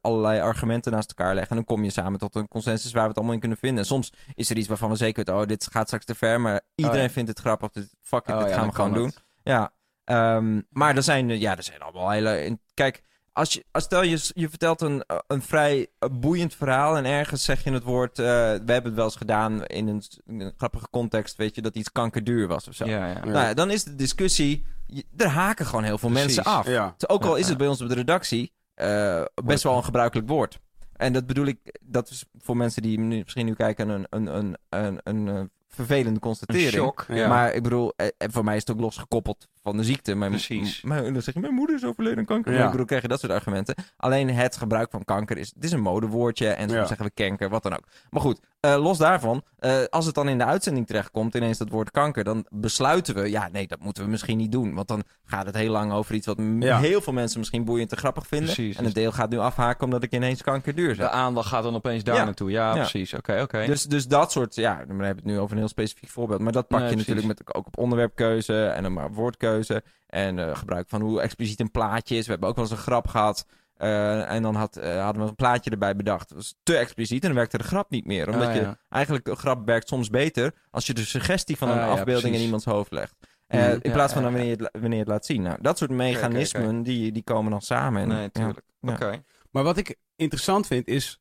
allerlei 0.00 0.40
argumenten 0.40 0.92
naast 0.92 1.08
elkaar 1.16 1.32
leggen. 1.34 1.50
En 1.50 1.56
dan 1.56 1.64
kom 1.76 1.84
je 1.84 1.90
samen 1.90 2.18
tot 2.18 2.34
een 2.34 2.48
consensus 2.48 2.92
waar 2.92 3.02
we 3.02 3.08
het 3.08 3.16
allemaal 3.16 3.34
in 3.34 3.40
kunnen 3.40 3.58
vinden. 3.58 3.78
En 3.78 3.86
soms 3.86 4.12
is 4.34 4.50
er 4.50 4.56
iets 4.56 4.68
waarvan 4.68 4.90
we 4.90 4.96
zeker 4.96 5.16
weten, 5.24 5.40
oh, 5.40 5.46
dit 5.46 5.68
gaat 5.72 5.86
straks 5.86 6.04
te 6.04 6.14
ver. 6.14 6.40
Maar 6.40 6.60
iedereen 6.74 7.00
Oh, 7.00 7.06
ja. 7.06 7.12
vindt 7.12 7.28
het 7.28 7.38
grappig, 7.38 7.70
dus 7.70 7.94
fuck 8.02 8.26
it, 8.28 8.34
Oh, 8.34 8.38
dit 8.38 8.48
ja, 8.48 8.52
gaan 8.54 8.60
dan 8.60 8.68
we 8.70 8.74
gewoon 8.74 8.92
doen. 8.94 9.06
het. 9.06 9.22
Ja, 9.42 9.72
ehm, 10.04 10.60
maar 10.70 10.96
er 10.96 11.02
zijn, 11.02 11.28
ja, 11.40 11.56
er 11.56 11.62
zijn 11.62 11.80
allemaal 11.80 12.10
hele... 12.10 12.58
Kijk, 12.74 13.02
als 13.32 13.52
je, 13.52 13.64
als 13.70 13.84
stel 13.84 14.02
je, 14.02 14.30
je 14.34 14.48
vertelt 14.48 14.80
een, 14.80 15.04
een 15.26 15.42
vrij 15.42 15.86
boeiend 16.12 16.54
verhaal 16.54 16.96
en 16.96 17.04
ergens 17.04 17.44
zeg 17.44 17.64
je 17.64 17.72
het 17.72 17.82
woord... 17.82 18.18
eh, 18.18 18.24
we 18.24 18.72
hebben 18.72 18.84
het 18.84 18.94
wel 18.94 19.04
eens 19.04 19.16
gedaan 19.16 19.64
in 19.64 19.88
een, 19.88 20.02
s- 20.02 20.20
in 20.26 20.40
een 20.40 20.52
grappige 20.56 20.88
context, 20.90 21.36
weet 21.36 21.54
je, 21.54 21.62
dat 21.62 21.74
iets 21.76 21.92
kankerduur 21.92 22.48
was 22.48 22.68
of 22.68 22.74
zo. 22.74 22.84
Ja. 22.86 23.12
Nou, 23.24 23.32
ja, 23.32 23.54
dan 23.54 23.70
is 23.70 23.84
de 23.84 23.94
discussie... 23.94 24.64
je- 24.86 25.04
Er 25.16 25.26
haken 25.28 25.66
gewoon 25.66 25.84
heel 25.84 25.98
veel 25.98 26.10
Precies. 26.10 26.34
mensen 26.36 26.52
af. 26.52 26.66
Ja. 26.66 26.94
Dus 26.96 27.08
ook 27.08 27.24
al 27.24 27.36
is 27.36 27.48
het 27.48 27.58
bij 27.58 27.68
ons 27.68 27.80
op 27.80 27.88
de 27.88 27.94
redactie 27.94 28.52
eh, 28.74 29.24
best 29.44 29.62
wel 29.62 29.76
een 29.76 29.84
gebruikelijk 29.84 30.28
woord. 30.28 30.58
En 30.92 31.12
dat 31.12 31.26
bedoel 31.26 31.46
ik, 31.46 31.78
dat 31.80 32.10
is 32.10 32.24
voor 32.38 32.56
mensen 32.56 32.82
die 32.82 32.98
nu, 32.98 33.18
misschien 33.22 33.46
nu 33.46 33.54
kijken 33.54 33.88
een, 33.88 34.06
een, 34.10 34.36
een, 34.36 34.56
een, 34.68 35.00
een, 35.04 35.28
eh, 35.28 35.40
vervelende 35.68 36.10
Een 36.10 36.18
constatering. 36.18 36.72
shock. 36.72 37.04
Ja. 37.08 37.28
Maar 37.28 37.52
ik 37.54 37.62
bedoel, 37.62 37.92
voor 38.18 38.44
mij 38.44 38.54
is 38.56 38.60
het 38.66 38.70
ook 38.70 38.80
losgekoppeld 38.80 39.48
van 39.62 39.76
de 39.76 39.84
ziekte. 39.84 40.14
Mijn, 40.14 40.30
Precies. 40.30 40.82
mijn, 40.82 41.12
dan 41.12 41.22
zeg 41.22 41.34
je, 41.34 41.40
mijn 41.40 41.54
moeder 41.54 41.76
is 41.76 41.84
overleden 41.84 42.18
aan 42.18 42.24
kanker. 42.24 42.52
Ja. 42.52 42.64
Ik 42.64 42.70
bedoel, 42.70 42.86
krijg 42.86 43.02
je 43.02 43.08
dat 43.08 43.20
soort 43.20 43.32
argumenten. 43.32 43.74
Alleen 43.96 44.30
het 44.30 44.56
gebruik 44.56 44.90
van 44.90 45.04
kanker 45.04 45.38
is, 45.38 45.52
het 45.54 45.64
is 45.64 45.72
een 45.72 45.80
modewoordje. 45.80 46.48
En 46.48 46.68
soms 46.68 46.80
Ja. 46.80 46.86
zeggen 46.86 47.06
we 47.06 47.12
kanker, 47.14 47.48
wat 47.48 47.62
dan 47.62 47.72
ook. 47.72 47.84
Maar 48.10 48.20
goed, 48.20 48.40
eh, 48.60 48.76
los 48.82 48.98
daarvan, 48.98 49.42
eh, 49.58 49.76
als 49.90 50.06
het 50.06 50.14
dan 50.14 50.28
in 50.28 50.38
de 50.38 50.44
uitzending 50.44 50.86
terechtkomt, 50.86 51.34
ineens 51.34 51.58
dat 51.58 51.68
woord 51.68 51.90
kanker, 51.90 52.24
dan 52.24 52.46
besluiten 52.50 53.14
we, 53.14 53.30
ja, 53.30 53.48
nee, 53.52 53.66
dat 53.66 53.80
moeten 53.80 54.04
we 54.04 54.10
misschien 54.10 54.36
niet 54.36 54.52
doen. 54.52 54.74
Want 54.74 54.88
dan 54.88 55.02
gaat 55.24 55.46
het 55.46 55.54
heel 55.56 55.70
lang 55.72 55.92
over 55.92 56.14
iets 56.14 56.26
wat 56.26 56.38
Ja. 56.58 56.78
heel 56.78 57.00
veel 57.00 57.12
mensen 57.12 57.38
misschien 57.38 57.64
boeiend 57.64 57.90
en 57.92 57.98
grappig 57.98 58.26
vinden. 58.26 58.54
Precies. 58.54 58.76
En 58.76 58.84
een 58.84 58.92
deel 58.92 59.12
gaat 59.12 59.30
nu 59.30 59.38
afhaken 59.38 59.84
omdat 59.84 60.02
ik 60.02 60.12
ineens 60.12 60.42
kankerduur 60.42 60.88
De 60.88 60.94
zeg. 60.94 61.10
aandacht 61.10 61.48
gaat 61.48 61.62
dan 61.62 61.74
opeens 61.74 62.04
daar 62.04 62.16
Ja. 62.16 62.24
naartoe. 62.24 62.50
Ja, 62.50 62.68
Ja. 62.74 62.80
precies. 62.80 63.14
Oké, 63.14 63.40
oké. 63.42 63.64
Dus, 63.66 63.84
dus 63.84 64.06
dat 64.08 64.32
soort, 64.32 64.54
ja, 64.54 64.74
dan 64.74 64.86
hebben 64.88 64.98
we 64.98 65.04
het 65.04 65.24
nu 65.24 65.38
over 65.38 65.52
een 65.52 65.58
heel 65.58 65.68
specifiek 65.68 66.08
voorbeeld. 66.08 66.40
Maar 66.40 66.52
dat 66.52 66.68
pak 66.68 66.78
Nee, 66.78 66.88
je 66.88 66.94
precies. 66.94 67.14
natuurlijk 67.14 67.38
met, 67.46 67.54
ook 67.56 67.66
op 67.66 67.78
onderwerpkeuze 67.78 68.64
en 68.66 68.82
dan 68.82 68.92
maar 68.92 69.12
woordkeuze. 69.52 69.82
En 70.06 70.38
eh, 70.38 70.56
gebruik 70.56 70.88
van 70.88 71.00
hoe 71.00 71.20
expliciet 71.20 71.60
een 71.60 71.70
plaatje 71.70 72.16
is. 72.16 72.24
We 72.24 72.30
hebben 72.30 72.48
ook 72.48 72.54
wel 72.56 72.64
eens 72.64 72.74
een 72.74 72.78
grap 72.80 73.06
gehad. 73.08 73.46
eh, 73.76 74.30
en 74.30 74.42
dan 74.42 74.54
had, 74.54 74.76
eh, 74.76 75.02
hadden 75.04 75.22
we 75.22 75.28
een 75.28 75.34
plaatje 75.34 75.70
erbij 75.70 75.96
bedacht. 75.96 76.28
Dat 76.28 76.38
was 76.38 76.54
te 76.62 76.76
expliciet 76.76 77.20
en 77.22 77.28
dan 77.28 77.36
werkte 77.36 77.58
de 77.58 77.64
grap 77.64 77.90
niet 77.90 78.06
meer. 78.06 78.28
Omdat 78.30 78.48
Ah, 78.48 78.54
je 78.54 78.76
eigenlijk 78.88 79.28
een 79.28 79.36
grap 79.36 79.66
werkt 79.66 79.88
soms 79.88 80.10
beter 80.10 80.54
als 80.70 80.86
je 80.86 80.94
de 80.94 81.04
suggestie 81.04 81.56
van 81.56 81.68
een 81.68 81.78
Ah, 81.78 81.84
ja, 81.84 81.90
afbeelding 81.90 82.34
in 82.34 82.40
iemands 82.40 82.64
hoofd 82.64 82.90
legt. 82.92 83.14
Mhm. 83.48 83.60
in 83.60 83.80
Ja, 83.82 83.92
plaats 83.92 84.12
van 84.12 84.22
dan 84.22 84.32
wanneer 84.32 84.50
je, 84.50 84.56
het, 84.62 84.68
wanneer 84.72 84.92
je 84.92 84.98
het 84.98 85.08
laat 85.08 85.26
zien. 85.26 85.42
Nou, 85.42 85.58
dat 85.60 85.78
soort 85.78 85.90
mechanismen. 85.90 86.82
Die, 86.82 87.12
die 87.12 87.22
komen 87.22 87.50
dan 87.50 87.62
samen. 87.62 88.02
En, 88.02 88.08
Nee, 88.08 88.22
natuurlijk. 88.32 88.60
Oké. 88.80 89.22
Maar 89.50 89.62
wat 89.62 89.76
ik 89.76 89.96
interessant 90.16 90.66
vind 90.66 90.86
is. 90.88 91.20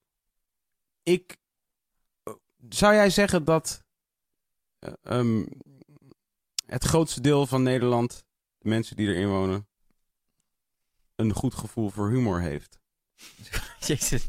Ik. 1.04 1.38
Zou 2.70 2.94
jij 2.94 3.10
zeggen 3.10 3.46
dat. 3.46 3.84
eh, 4.80 4.92
ehm, 5.04 5.44
het 6.72 6.84
grootste 6.84 7.22
deel 7.22 7.48
van 7.48 7.64
Nederland. 7.64 8.26
De 8.58 8.70
mensen 8.70 8.96
die 8.96 9.08
erin 9.08 9.28
wonen. 9.28 9.68
een 11.16 11.34
goed 11.34 11.54
gevoel 11.54 11.90
voor 11.90 12.10
humor 12.10 12.42
heeft? 12.42 12.80
Jezus, 13.88 14.28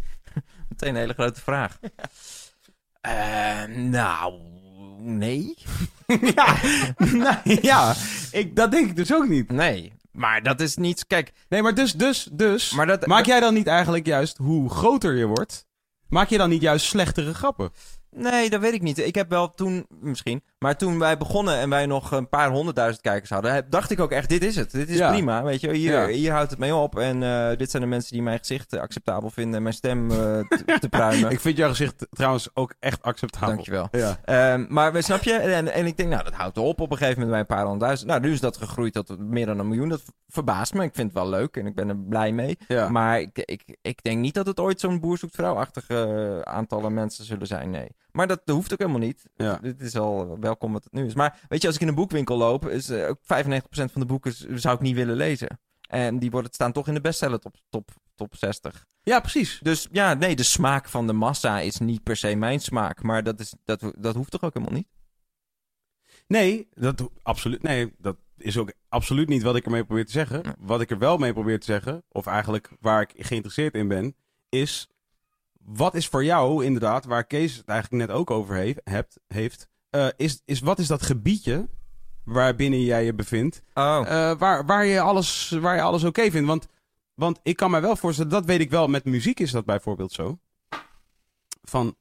meteen 0.69 0.89
een 0.89 0.97
hele 0.97 1.13
grote 1.13 1.41
vraag. 1.41 1.79
Eh, 3.03 3.65
nou, 3.65 4.41
nee. 4.99 5.55
ja, 6.35 6.57
nou, 6.97 7.37
ja 7.45 7.95
ik, 8.31 8.57
dat 8.57 8.71
denk 8.71 8.89
ik 8.89 8.97
dus 8.97 9.13
ook 9.13 9.29
niet. 9.29 9.51
Nee, 9.51 9.93
maar 10.11 10.43
dat 10.43 10.61
is 10.61 10.77
niet... 10.77 11.07
Kijk, 11.07 11.33
Nee, 11.49 11.63
maar 11.63 11.75
dus, 11.75 11.93
dus, 11.93 12.29
dus. 12.33 12.73
maar 12.73 12.87
dat... 12.87 13.07
maak 13.07 13.25
jij 13.25 13.41
dan 13.41 13.55
niet 13.55 13.67
eigenlijk 13.67 14.07
juist 14.07 14.37
hoe 14.37 14.71
groter 14.71 15.17
je 15.17 15.27
wordt? 15.27 15.67
Maak 16.09 16.29
je 16.29 16.39
dan 16.39 16.49
niet 16.49 16.63
juist 16.63 16.87
slechtere 16.87 17.35
grappen? 17.35 17.73
Nee, 18.17 18.51
dat 18.51 18.61
weet 18.61 18.73
ik 18.73 18.83
niet. 18.83 18.99
Ik 18.99 19.15
heb 19.15 19.31
wel 19.31 19.51
toen, 19.51 19.87
misschien, 20.01 20.43
maar 20.59 20.77
toen 20.77 20.99
wij 20.99 21.17
begonnen 21.17 21.57
en 21.59 21.69
wij 21.71 21.87
nog 21.87 22.11
een 22.11 22.29
paar 22.29 22.51
honderdduizend 22.51 23.03
kijkers 23.03 23.31
hadden, 23.31 23.67
dacht 23.71 23.91
ik 23.91 24.01
ook 24.01 24.11
echt, 24.11 24.29
dit 24.29 24.45
is 24.45 24.57
het. 24.57 24.71
Dit 24.71 24.89
is 24.89 24.97
Ja. 24.97 25.11
prima, 25.11 25.43
weet 25.43 25.61
je. 25.61 25.73
Hier, 25.73 25.93
Ja. 25.93 26.07
hier 26.07 26.33
houdt 26.33 26.51
het 26.51 26.59
mee 26.59 26.75
op. 26.75 26.99
En 26.99 27.23
eh, 27.23 27.57
dit 27.57 27.71
zijn 27.71 27.83
de 27.83 27.89
mensen 27.89 28.13
die 28.13 28.23
mijn 28.23 28.39
gezicht 28.39 28.73
eh, 28.73 28.81
acceptabel 28.81 29.31
vinden 29.31 29.55
en 29.57 29.63
mijn 29.63 29.75
stem 29.75 30.11
eh, 30.11 30.17
te, 30.17 30.77
te 30.81 30.89
pruimen. 30.89 31.31
Ik 31.31 31.41
vind 31.41 31.57
jouw 31.57 31.69
gezicht 31.69 32.07
trouwens 32.11 32.49
ook 32.55 32.75
echt 32.81 33.03
acceptabel. 33.03 33.49
Dankjewel. 33.49 33.89
Ja. 33.91 34.19
Ehm, 34.25 34.65
maar 34.69 35.03
snap 35.03 35.23
je? 35.23 35.33
En, 35.33 35.73
en 35.73 35.87
ik 35.87 35.97
denk, 35.97 36.09
nou, 36.09 36.25
dat 36.25 36.33
houdt 36.35 36.59
op 36.59 36.81
op 36.81 36.91
een 36.91 36.97
gegeven 36.97 37.21
moment 37.23 37.31
bij 37.31 37.41
een 37.41 37.47
paar 37.47 37.63
honderdduizend. 37.67 38.09
Nou, 38.11 38.21
nu 38.21 38.33
is 38.33 38.41
dat 38.41 38.57
gegroeid 38.57 38.93
tot 38.93 39.19
meer 39.19 39.47
dan 39.47 39.59
een 39.59 39.69
miljoen. 39.69 39.89
Dat 39.89 40.03
verbaast 40.29 40.75
me. 40.75 40.83
Ik 40.85 40.95
vind 40.95 41.13
het 41.13 41.23
wel 41.23 41.29
leuk 41.31 41.57
en 41.57 41.67
ik 41.67 41.75
ben 41.75 41.89
er 41.89 41.97
blij 41.99 42.33
mee. 42.33 42.59
Maar 42.89 43.21
ik, 43.21 43.39
ik, 43.39 43.77
ik 43.83 44.03
denk 44.03 44.19
niet 44.19 44.35
dat 44.35 44.47
het 44.47 44.61
ooit 44.61 44.81
zo'n 44.81 45.01
boer 45.01 45.19
zoekt 45.19 45.35
vrouw-achtige 45.35 46.41
aantallen 46.45 46.95
mensen 46.95 47.25
zullen 47.25 47.47
zijn, 47.47 47.71
nee. 47.71 47.89
Maar 48.13 48.27
dat 48.27 48.41
hoeft 48.45 48.73
ook 48.73 48.79
helemaal 48.79 49.01
niet. 49.01 49.25
Ja. 49.37 49.59
Dit 49.63 49.81
is 49.81 49.97
al 49.97 50.39
welkom 50.41 50.73
wat 50.73 50.85
het 50.85 50.93
nu 50.93 51.07
is. 51.07 51.15
Maar 51.15 51.41
weet 51.49 51.61
je, 51.61 51.67
als 51.67 51.77
ik 51.77 51.83
in 51.83 51.89
een 51.89 51.95
boekwinkel 51.95 52.37
loop, 52.37 52.69
is 52.69 52.89
eh, 52.89 53.09
ook 53.09 53.19
95% 53.19 53.23
van 53.71 54.01
de 54.01 54.07
boeken 54.07 54.61
zou 54.61 54.75
ik 54.75 54.81
niet 54.81 54.95
willen 54.95 55.17
lezen. 55.17 55.61
En 55.89 56.19
die 56.19 56.31
worden, 56.31 56.53
staan 56.53 56.73
toch 56.73 56.89
in 56.89 56.95
de 56.95 57.01
bestseller 57.01 57.39
top, 57.39 57.57
top, 57.69 57.91
top 58.15 58.37
60. 58.37 58.87
ja, 59.03 59.21
precies. 59.21 59.59
Dus 59.63 59.89
ja, 59.91 60.15
nee, 60.15 60.37
de 60.37 60.43
smaak 60.43 60.89
van 60.89 61.07
de 61.07 61.13
massa 61.13 61.61
is 61.61 61.79
niet 61.79 62.03
per 62.03 62.17
se 62.17 62.35
mijn 62.35 62.61
smaak. 62.61 63.03
Maar 63.03 63.23
dat, 63.23 63.41
is, 63.41 63.55
dat, 63.65 63.93
dat 63.99 64.15
hoeft 64.15 64.31
toch 64.31 64.43
ook 64.43 64.55
helemaal 64.55 64.77
niet? 64.77 64.89
Nee, 66.27 66.69
dat, 66.75 67.11
absoluut, 67.23 67.63
nee, 67.63 67.95
dat 67.99 68.17
is 68.37 68.57
ook 68.57 68.73
absoluut 68.89 69.29
niet 69.29 69.43
wat 69.43 69.57
ik 69.57 69.65
ermee 69.65 69.85
probeer 69.85 70.07
te 70.07 70.13
zeggen. 70.13 70.43
Nee. 70.43 70.55
Wat 70.59 70.81
ik 70.81 70.91
er 70.91 70.99
wel 70.99 71.17
mee 71.17 71.33
probeer 71.33 71.61
te 71.61 71.67
zeggen, 71.67 72.03
of 72.09 72.27
eigenlijk 72.27 72.71
waar 72.81 73.01
ik 73.01 73.27
geïnteresseerd 73.27 73.75
in 73.75 73.89
ben, 73.89 74.17
is 74.49 74.89
wat 75.65 75.95
is 75.95 76.07
voor 76.09 76.25
jou 76.25 76.65
inderdaad, 76.65 77.05
waar 77.05 77.25
Kees 77.25 77.57
het 77.57 77.69
eigenlijk 77.69 78.07
net 78.07 78.17
ook 78.17 78.31
over 78.31 78.55
heeft, 78.55 78.81
hebt, 78.85 79.21
heeft 79.27 79.69
eh, 79.91 80.09
is, 80.17 80.43
is 80.45 80.61
wat 80.61 80.79
is 80.79 80.87
dat 80.87 81.03
gebiedje 81.03 81.69
waarbinnen 82.25 82.83
jij 82.83 83.05
je 83.05 83.15
bevindt, 83.15 83.63
Oh, 83.75 84.03
eh, 84.07 84.39
waar, 84.39 84.67
waar 84.67 84.85
je 84.85 85.01
alles, 85.01 85.51
waar 85.51 85.75
je 85.75 85.83
alles 85.83 86.05
oké 86.05 86.31
vindt. 86.31 86.49
Want, 86.49 86.67
want 87.15 87.41
ik 87.43 87.57
kan 87.57 87.71
mij 87.71 87.81
wel 87.81 87.97
voorstellen, 87.97 88.31
dat 88.31 88.45
weet 88.45 88.61
ik 88.61 88.71
wel, 88.71 88.89
met 88.89 89.05
muziek 89.05 89.41
is 89.41 89.51
dat 89.51 89.65
bijvoorbeeld 89.65 90.13
zo. 90.13 90.39
Van, 91.63 91.97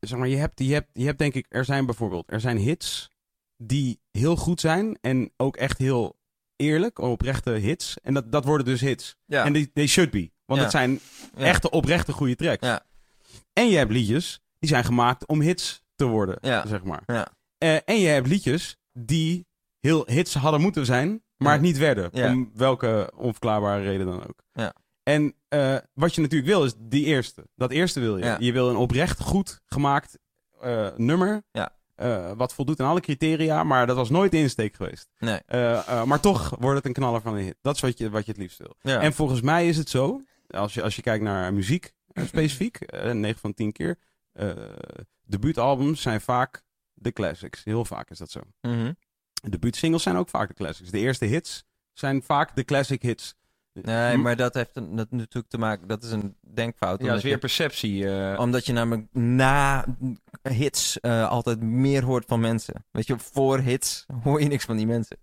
zeg 0.00 0.18
maar, 0.18 0.28
je 0.28 0.36
hebt, 0.36 0.58
je 0.58 0.72
hebt, 0.72 0.88
je 0.92 1.04
hebt 1.04 1.18
denk 1.18 1.34
ik, 1.34 1.46
er 1.48 1.64
zijn 1.64 1.86
bijvoorbeeld, 1.86 2.32
er 2.32 2.40
zijn 2.40 2.56
hits 2.56 3.10
die 3.56 4.00
heel 4.10 4.36
goed 4.36 4.60
zijn 4.60 4.98
en 5.00 5.32
ook 5.36 5.56
echt 5.56 5.78
heel 5.78 6.18
eerlijk, 6.56 6.98
oprechte 6.98 7.50
hits. 7.50 7.96
En 8.02 8.14
dat, 8.14 8.32
dat 8.32 8.44
worden 8.44 8.66
dus 8.66 8.80
hits. 8.80 9.16
En 9.28 9.52
die 9.52 9.72
they 9.72 9.86
should 9.86 10.10
be. 10.10 10.30
Want 10.50 10.62
het 10.62 10.70
zijn 10.70 11.00
echte 11.36 11.70
oprechte 11.70 12.12
goede 12.12 12.36
tracks. 12.36 12.66
Ja. 12.66 12.82
En 13.52 13.68
je 13.68 13.76
hebt 13.76 13.90
liedjes 13.90 14.40
die 14.58 14.68
zijn 14.68 14.84
gemaakt 14.84 15.26
om 15.26 15.40
hits 15.40 15.82
te 15.94 16.04
worden, 16.04 16.38
zeg 16.68 16.84
maar. 16.84 17.02
Ja. 17.06 17.28
Eh, 17.58 17.74
en 17.84 18.00
je 18.00 18.08
hebt 18.08 18.26
liedjes 18.26 18.76
die 18.92 19.46
heel 19.80 20.02
hits 20.06 20.34
hadden 20.34 20.60
moeten 20.60 20.86
zijn, 20.86 21.22
maar 21.36 21.52
het 21.52 21.62
niet 21.62 21.78
werden. 21.78 22.12
Om 22.12 22.50
welke 22.54 23.12
onverklaarbare 23.16 23.82
reden 23.82 24.06
dan 24.06 24.22
ook. 24.22 24.42
Ja. 24.52 24.74
En 25.02 25.34
eh, 25.48 25.76
wat 25.92 26.14
je 26.14 26.20
natuurlijk 26.20 26.50
wil, 26.50 26.64
is 26.64 26.74
die 26.78 27.04
eerste. 27.04 27.46
Dat 27.54 27.70
eerste 27.70 28.00
wil 28.00 28.16
je. 28.16 28.24
Ja. 28.24 28.36
Je 28.38 28.52
wil 28.52 28.68
een 28.68 28.76
oprecht 28.76 29.20
goed 29.20 29.60
gemaakt 29.66 30.18
eh, 30.60 30.88
nummer. 30.96 31.42
Ja. 31.50 31.72
wat 32.36 32.54
voldoet 32.54 32.80
aan 32.80 32.88
alle 32.88 33.00
criteria, 33.00 33.64
maar 33.64 33.86
dat 33.86 33.96
was 33.96 34.10
nooit 34.10 34.30
de 34.30 34.38
insteek 34.38 34.74
geweest. 34.74 35.08
Nee. 35.18 35.40
Maar 36.04 36.20
toch 36.20 36.56
wordt 36.58 36.76
het 36.76 36.86
een 36.86 36.92
knaller 36.92 37.20
van 37.20 37.34
een 37.34 37.44
hit. 37.44 37.56
Dat 37.62 37.74
is 37.74 37.80
wat 37.80 37.98
je, 37.98 38.10
wat 38.10 38.24
je 38.24 38.32
het 38.32 38.40
liefst 38.40 38.58
wil. 38.58 38.76
Ja. 38.80 39.00
En 39.00 39.12
volgens 39.12 39.40
mij 39.40 39.68
is 39.68 39.76
het 39.76 39.88
zo, 39.88 40.22
als 40.50 40.74
je, 40.74 40.82
als 40.82 40.96
je 40.96 41.02
kijkt 41.02 41.24
naar 41.24 41.54
muziek 41.54 41.92
eh, 42.12 42.24
specifiek, 42.34 42.76
eh 42.80 43.12
9 43.12 43.40
van 43.40 43.54
10 43.54 43.72
keer, 43.72 43.98
eh 44.32 44.50
debuutalbums 45.22 46.02
zijn 46.02 46.20
vaak 46.20 46.62
de 46.94 47.12
classics. 47.12 47.64
Heel 47.64 47.84
vaak 47.84 48.10
is 48.10 48.18
dat 48.18 48.30
zo. 48.30 48.40
Mhm. 48.60 48.92
Debuutsingles 49.50 50.02
zijn 50.02 50.16
ook 50.16 50.28
vaak 50.28 50.48
de 50.48 50.54
classics. 50.54 50.90
De 50.90 50.98
eerste 50.98 51.24
hits 51.24 51.64
zijn 51.92 52.22
vaak 52.22 52.56
de 52.56 52.64
classic 52.64 53.02
hits. 53.02 53.34
Nee, 53.72 54.16
maar 54.16 54.36
dat 54.36 54.54
heeft 54.54 54.76
een, 54.76 54.96
dat 54.96 55.10
natuurlijk 55.10 55.48
te 55.48 55.58
maken... 55.58 55.88
Dat 55.88 56.02
is 56.02 56.10
een 56.10 56.36
denkfout. 56.54 56.90
Ja, 56.90 56.96
dat 56.96 57.00
omdat 57.00 57.16
is 57.16 57.22
weer 57.22 57.32
je- 57.32 57.38
perceptie. 57.38 58.08
eh. 58.08 58.38
Omdat 58.40 58.66
je 58.66 58.72
namelijk 58.72 59.06
na 59.14 59.84
hits 60.48 61.00
eh, 61.00 61.28
altijd 61.28 61.60
meer 61.60 62.04
hoort 62.04 62.24
van 62.26 62.40
mensen. 62.40 62.84
Weet 62.90 63.06
je, 63.06 63.18
voor 63.18 63.58
hits 63.58 64.06
hoor 64.22 64.40
je 64.42 64.48
niks 64.48 64.64
van 64.64 64.76
die 64.76 64.86
mensen. 64.86 65.16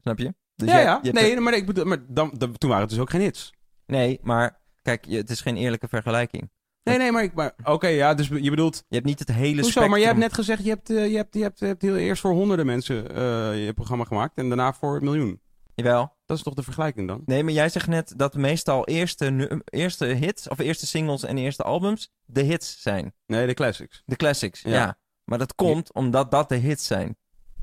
Snap 0.00 0.18
je? 0.18 0.34
Dus 0.54 0.68
ja, 0.68 0.78
ja. 0.78 0.98
je 1.02 1.10
hebt 1.10 1.20
nee, 1.20 1.40
maar, 1.40 1.54
ik 1.54 1.66
bedoel, 1.66 1.84
maar 1.84 2.04
dan, 2.08 2.34
dan- 2.38 2.58
toen 2.58 2.68
waren 2.68 2.84
het 2.84 2.90
dus 2.92 3.00
ook 3.02 3.10
geen 3.10 3.20
hits. 3.20 3.52
Nee, 3.92 4.18
maar 4.22 4.60
kijk, 4.82 5.04
je, 5.04 5.16
het 5.16 5.30
is 5.30 5.40
geen 5.40 5.56
eerlijke 5.56 5.88
vergelijking. 5.88 6.50
Nee, 6.82 6.98
nee, 6.98 7.12
maar, 7.12 7.22
ik- 7.22 7.34
maar 7.34 7.54
oké, 7.64 7.86
ja, 7.86 8.14
dus 8.14 8.28
je 8.28 8.50
bedoelt... 8.50 8.84
Je 8.88 8.94
hebt 8.94 9.06
niet 9.06 9.18
het 9.18 9.28
hele 9.28 9.46
Hoezo? 9.48 9.62
spectrum. 9.62 9.90
Maar 9.90 9.98
je 9.98 10.06
hebt 10.06 10.18
net 10.18 10.34
gezegd, 10.34 10.64
je 10.64 10.68
hebt, 10.68 10.90
eh, 10.90 11.10
je 11.10 11.16
hebt, 11.16 11.34
je 11.34 11.42
hebt, 11.42 11.58
je 11.58 11.66
hebt 11.66 11.82
heel 11.82 11.96
eerst 11.96 12.20
voor 12.20 12.32
honderden 12.32 12.66
mensen 12.66 13.14
eh, 13.14 13.64
je 13.66 13.72
programma 13.74 14.04
gemaakt 14.04 14.36
en 14.38 14.48
daarna 14.48 14.72
voor 14.72 14.96
een 14.96 15.04
miljoen. 15.04 15.40
Jawel. 15.74 16.16
Dat 16.26 16.36
is 16.36 16.42
toch 16.42 16.54
de 16.54 16.62
vergelijking 16.62 17.08
dan? 17.08 17.22
Nee, 17.26 17.44
maar 17.44 17.52
jij 17.52 17.68
zegt 17.68 17.86
net 17.88 18.12
dat 18.16 18.34
meestal 18.34 18.86
eerste, 18.86 19.30
nu- 19.30 19.60
eerste 19.64 20.04
hits, 20.04 20.48
of 20.48 20.58
eerste 20.58 20.86
singles 20.86 21.22
en 21.24 21.38
eerste 21.38 21.62
albums 21.62 22.12
de 22.24 22.42
hits 22.42 22.82
zijn. 22.82 23.14
Nee, 23.26 23.46
de 23.46 23.54
classics. 23.54 24.02
De 24.06 24.16
classics, 24.16 24.60
ja. 24.62 24.70
Ja. 24.70 24.98
Maar 25.24 25.38
dat 25.38 25.54
komt 25.54 25.92
omdat 25.92 26.30
dat 26.30 26.48
de 26.48 26.56
hits 26.56 26.86
zijn. 26.86 27.16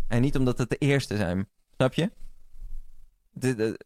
En 0.07 0.21
niet 0.21 0.35
omdat 0.37 0.57
het 0.57 0.69
de 0.69 0.77
eerste 0.77 1.17
zijn. 1.17 1.49
Snap 1.75 1.93
je? 1.93 2.11
De, 3.31 3.55
de- 3.55 3.79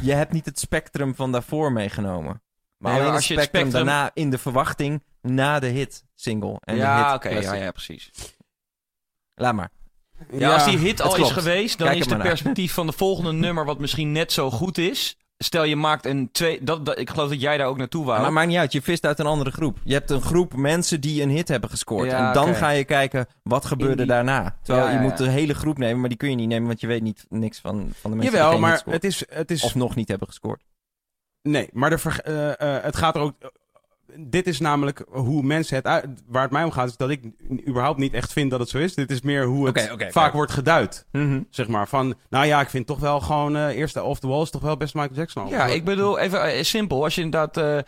je 0.00 0.12
hebt 0.12 0.32
niet 0.32 0.44
het 0.44 0.58
spectrum 0.58 1.14
van 1.14 1.32
daarvoor 1.32 1.72
meegenomen. 1.72 2.42
Maar 2.78 2.92
Nee, 2.92 3.00
alleen 3.00 3.02
maar 3.02 3.06
het 3.06 3.14
als 3.14 3.26
je 3.28 3.34
het 3.34 3.42
spectrum, 3.42 3.70
spectrum- 3.70 3.86
daarna 3.86 4.10
in 4.14 4.30
de 4.30 4.38
verwachting 4.38 5.02
na 5.20 5.58
de 5.58 5.66
hit 5.66 6.04
single. 6.14 6.56
En 6.60 6.74
de 6.74 6.80
ja, 6.80 7.06
hit 7.06 7.14
oké, 7.14 7.28
ja, 7.28 7.54
ja, 7.54 7.70
precies. 7.70 8.10
Laat 9.34 9.54
maar. 9.54 9.70
Ja, 10.32 10.52
als 10.54 10.64
die 10.64 10.78
hit 10.78 11.00
al 11.00 11.16
is 11.16 11.30
geweest, 11.30 11.78
dan 11.78 11.86
Kijk 11.88 12.00
is 12.00 12.06
de 12.06 12.16
perspectief 12.16 12.72
van 12.72 12.86
de 12.86 12.92
volgende 12.92 13.32
nummer, 13.32 13.64
wat 13.64 13.78
misschien 13.78 14.12
net 14.12 14.32
zo 14.32 14.50
goed 14.50 14.78
is. 14.78 15.16
Stel 15.44 15.64
je 15.64 15.76
maakt 15.76 16.06
een 16.06 16.28
twee. 16.32 16.62
Dat, 16.62 16.86
dat, 16.86 16.98
ik 16.98 17.10
geloof 17.10 17.28
dat 17.28 17.40
jij 17.40 17.56
daar 17.56 17.66
ook 17.66 17.76
naartoe 17.76 18.04
wou. 18.04 18.20
Maar 18.20 18.32
maakt 18.32 18.48
niet 18.48 18.56
uit, 18.56 18.72
je 18.72 18.82
vist 18.82 19.06
uit 19.06 19.18
een 19.18 19.26
andere 19.26 19.50
groep. 19.50 19.78
Je 19.84 19.92
hebt 19.92 20.10
een 20.10 20.22
groep 20.22 20.56
mensen 20.56 21.00
die 21.00 21.22
een 21.22 21.30
hit 21.30 21.48
hebben 21.48 21.70
gescoord. 21.70 22.10
Ja, 22.10 22.26
en 22.28 22.32
dan 22.32 22.54
ga 22.54 22.68
je 22.70 22.84
kijken, 22.84 23.26
wat 23.42 23.64
gebeurde 23.64 23.96
die- 23.96 24.06
daarna? 24.06 24.56
Terwijl 24.62 24.86
Ja, 24.86 24.92
je 24.92 24.98
ja, 24.98 25.02
moet 25.02 25.16
de 25.16 25.28
hele 25.28 25.54
groep 25.54 25.78
nemen, 25.78 26.00
maar 26.00 26.08
die 26.08 26.18
kun 26.18 26.30
je 26.30 26.36
niet 26.36 26.48
nemen, 26.48 26.66
want 26.66 26.80
je 26.80 26.86
weet 26.86 27.02
niet 27.02 27.26
niks 27.28 27.60
van, 27.60 27.72
van 27.72 28.10
de 28.10 28.16
mensen 28.16 28.18
die 28.18 28.30
Jawel, 28.30 28.50
geen 28.50 28.70
hit 28.70 28.84
maar 28.84 28.94
het 28.94 29.04
is, 29.04 29.24
het 29.28 29.50
is... 29.50 29.62
Of 29.62 29.74
nog 29.74 29.94
niet 29.94 30.08
hebben 30.08 30.28
gescoord. 30.28 30.62
Nee, 31.42 31.68
maar 31.72 31.90
de 31.90 31.98
eh, 32.24 32.76
eh, 32.76 32.82
het 32.82 32.96
gaat 32.96 33.14
er 33.14 33.20
ook... 33.20 33.34
dit 34.18 34.46
is 34.46 34.60
namelijk 34.60 35.04
hoe 35.08 35.42
mensen 35.42 35.76
het 35.76 35.86
uit... 35.86 36.06
Waar 36.28 36.42
het 36.42 36.50
mij 36.50 36.64
om 36.64 36.70
gaat 36.70 36.88
is 36.88 36.96
dat 36.96 37.10
ik 37.10 37.20
überhaupt 37.68 37.98
niet 37.98 38.12
echt 38.14 38.32
vind 38.32 38.50
dat 38.50 38.60
het 38.60 38.68
zo 38.68 38.78
is. 38.78 38.94
Dit 38.94 39.10
is 39.10 39.20
meer 39.22 39.44
hoe 39.44 39.66
het 39.66 39.88
vaak 40.10 40.32
wordt 40.32 40.52
geduid. 40.52 41.06
Zeg 41.50 41.68
maar 41.68 41.88
van, 41.88 42.14
nou 42.30 42.46
ja, 42.46 42.60
ik 42.60 42.68
vind 42.70 42.86
toch 42.86 42.98
wel 43.00 43.20
gewoon... 43.20 43.56
eh 43.56 43.76
eerste 43.76 44.02
Off 44.02 44.20
the 44.20 44.28
Wall 44.28 44.42
is 44.42 44.50
toch 44.50 44.62
wel 44.62 44.76
best 44.76 44.94
Michael 44.94 45.14
Jackson. 45.16 45.48
Ja, 45.48 45.66
ik 45.66 45.84
bedoel, 45.84 46.18
even 46.18 46.42
eh, 46.42 46.62
simpel. 46.62 47.04
Als 47.04 47.14
je 47.14 47.20
inderdaad 47.22 47.56
eh, 47.56 47.78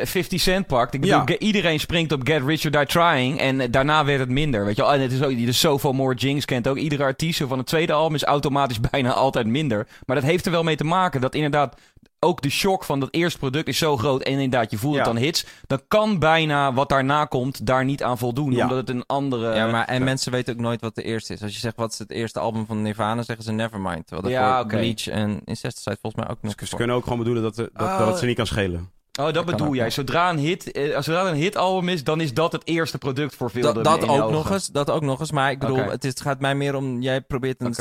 eh, 0.00 0.06
50 0.06 0.40
cent 0.40 0.66
pakt. 0.66 0.94
Ik 0.94 1.00
bedoel, 1.00 1.22
Ja. 1.26 1.38
iedereen 1.38 1.80
springt 1.80 2.12
op 2.12 2.20
Get 2.26 2.42
Rich 2.46 2.64
or 2.64 2.70
Die 2.70 2.86
Trying. 2.86 3.38
En 3.40 3.70
daarna 3.70 4.04
werd 4.04 4.20
het 4.20 4.28
minder. 4.28 4.64
Weet 4.64 4.76
je 4.76 4.82
wel. 4.82 4.92
En 4.92 5.00
het 5.00 5.12
is 5.12 5.22
ook, 5.22 5.30
de 5.36 5.52
Zoveel 5.52 5.92
More 5.92 6.14
Jinx 6.14 6.44
kent 6.44 6.68
ook. 6.68 6.76
Iedere 6.76 7.02
artiest 7.02 7.40
van 7.48 7.58
het 7.58 7.66
tweede 7.66 7.92
album 7.92 8.14
is 8.14 8.22
automatisch 8.24 8.80
bijna 8.90 9.12
altijd 9.12 9.46
minder. 9.46 9.86
Maar 10.06 10.16
dat 10.16 10.24
heeft 10.24 10.46
er 10.46 10.52
wel 10.52 10.62
mee 10.62 10.76
te 10.76 10.84
maken 10.84 11.20
dat 11.20 11.34
inderdaad 11.34 11.76
ook 12.22 12.42
de 12.42 12.50
shock 12.50 12.84
van 12.84 13.00
dat 13.00 13.08
eerste 13.12 13.38
product 13.38 13.68
is 13.68 13.78
zo 13.78 13.96
groot. 13.96 14.22
En 14.22 14.32
inderdaad, 14.32 14.70
je 14.70 14.78
voelt 14.78 14.96
het 14.96 15.04
dan 15.04 15.16
hits. 15.16 15.44
Dan 15.66 15.80
kan 15.88 16.18
bijna 16.18 16.72
wat 16.72 16.88
daarna 16.88 17.24
komt 17.24 17.66
daar 17.66 17.84
niet 17.84 18.02
aan 18.02 18.18
voldoen. 18.18 18.52
Ja. 18.52 18.62
Omdat 18.62 18.76
het 18.78 18.88
een 18.88 19.04
andere... 19.06 19.54
ja, 19.54 19.66
maar 19.66 19.86
en 19.86 19.98
ja. 19.98 20.04
mensen 20.04 20.32
weten 20.32 20.54
ook 20.54 20.60
nooit 20.60 20.80
wat 20.80 20.94
de 20.94 21.02
eerste 21.02 21.32
is. 21.32 21.42
Als 21.42 21.52
je 21.52 21.58
zegt, 21.58 21.76
wat 21.76 21.92
is 21.92 21.98
het 21.98 22.10
eerste 22.10 22.38
album 22.40 22.66
van 22.66 22.82
Nirvana, 22.82 23.22
zeggen 23.22 23.44
ze 23.44 23.52
Nevermind. 23.52 24.06
Terwijl 24.06 24.32
Ja, 24.32 24.60
oké. 24.60 24.76
Bleach 24.76 25.08
en 25.08 25.40
Incesticide 25.44 25.96
volgens 26.00 26.22
mij 26.24 26.32
ook 26.32 26.42
nog 26.42 26.52
Ze 26.58 26.66
voor. 26.66 26.78
kunnen 26.78 26.96
ook 26.96 27.02
gewoon 27.02 27.18
bedoelen 27.18 27.42
dat, 27.42 27.54
dat, 27.54 27.70
dat, 27.72 27.88
Oh. 27.88 27.98
dat 27.98 28.06
het 28.06 28.18
ze 28.18 28.26
niet 28.26 28.36
kan 28.36 28.46
schelen. 28.46 28.90
Oh, 29.20 29.32
dat 29.32 29.44
bedoel 29.44 29.74
jij. 29.74 29.84
nog. 29.84 29.92
Zodra 29.92 30.30
een 30.30 30.38
hit, 30.38 30.72
eh, 30.72 31.00
zodra 31.00 31.28
een 31.28 31.34
hitalbum 31.34 31.88
is, 31.88 32.04
dan 32.04 32.20
is 32.20 32.34
dat 32.34 32.52
het 32.52 32.62
eerste 32.66 32.98
product 32.98 33.34
voor 33.34 33.50
veel 33.50 33.62
Dat, 33.62 33.74
de- 33.74 33.82
dat 33.82 34.02
ook 34.02 34.10
ogen. 34.20 34.32
nog 34.32 34.50
eens, 34.50 34.66
dat 34.66 34.90
ook 34.90 35.02
nog 35.02 35.20
eens. 35.20 35.32
Maar 35.32 35.50
ik 35.50 35.58
bedoel, 35.58 35.84
het, 35.90 36.04
is, 36.04 36.10
het 36.10 36.20
gaat 36.20 36.40
mij 36.40 36.54
meer 36.54 36.74
om... 36.74 37.02
Jij 37.02 37.20
probeert 37.20 37.60
een 37.60 37.74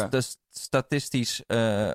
statistisch, 0.50 1.44
eh, 1.48 1.88
eh, 1.90 1.94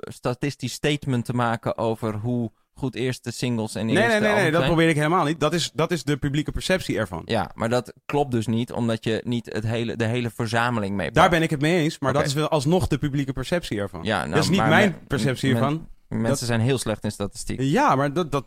statistisch 0.00 0.72
statement 0.72 1.24
te 1.24 1.32
maken 1.32 1.78
over 1.78 2.14
hoe 2.14 2.50
goed 2.74 2.94
eerste 2.94 3.30
singles 3.30 3.74
en 3.74 3.86
Nee, 3.86 3.96
eerste 3.96 4.10
nee, 4.10 4.20
nee, 4.20 4.28
nee, 4.30 4.38
albums 4.38 4.58
dat 4.58 4.66
probeer 4.66 4.88
ik 4.88 4.96
helemaal 4.96 5.24
niet. 5.24 5.40
Dat 5.40 5.52
is, 5.52 5.70
dat 5.74 5.90
is 5.90 6.04
de 6.04 6.16
publieke 6.16 6.52
perceptie 6.52 6.98
ervan. 6.98 7.22
Ja, 7.24 7.50
maar 7.54 7.68
dat 7.68 7.92
klopt 8.06 8.30
dus 8.30 8.46
niet, 8.46 8.72
omdat 8.72 9.04
je 9.04 9.20
niet 9.24 9.52
het 9.52 9.64
hele, 9.64 9.96
de 9.96 10.04
hele 10.04 10.30
verzameling 10.30 10.96
mee 10.96 11.10
Daar 11.10 11.30
ben 11.30 11.42
ik 11.42 11.50
het 11.50 11.60
mee 11.60 11.78
eens, 11.82 11.98
maar 11.98 12.12
dat 12.12 12.26
is 12.26 12.34
wel 12.34 12.48
alsnog 12.48 12.86
de 12.86 12.98
publieke 12.98 13.32
perceptie 13.32 13.78
ervan. 13.78 14.00
Ja, 14.02 14.18
nou, 14.18 14.30
dat 14.30 14.42
is 14.42 14.48
niet 14.48 14.66
mijn 14.66 14.98
perceptie 15.06 15.52
ervan. 15.52 15.88
Mensen 16.08 16.46
zijn 16.46 16.60
heel 16.60 16.78
slecht 16.78 17.04
in 17.04 17.10
statistiek. 17.10 17.60
Ja, 17.60 17.94
maar 17.94 18.12
dat, 18.12 18.32
dat 18.32 18.44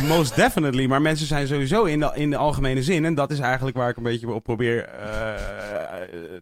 most 0.00 0.34
definitely. 0.36 0.86
Maar 0.86 1.02
mensen 1.02 1.26
zijn 1.26 1.46
sowieso 1.46 1.84
in 1.84 2.00
de, 2.00 2.10
in 2.14 2.30
de 2.30 2.36
algemene 2.36 2.82
zin, 2.82 3.04
en 3.04 3.14
dat 3.14 3.30
is 3.30 3.38
eigenlijk 3.38 3.76
waar 3.76 3.88
ik 3.88 3.96
een 3.96 4.02
beetje 4.02 4.30
op 4.30 4.42
probeer 4.42 4.84
eh, 4.84 5.34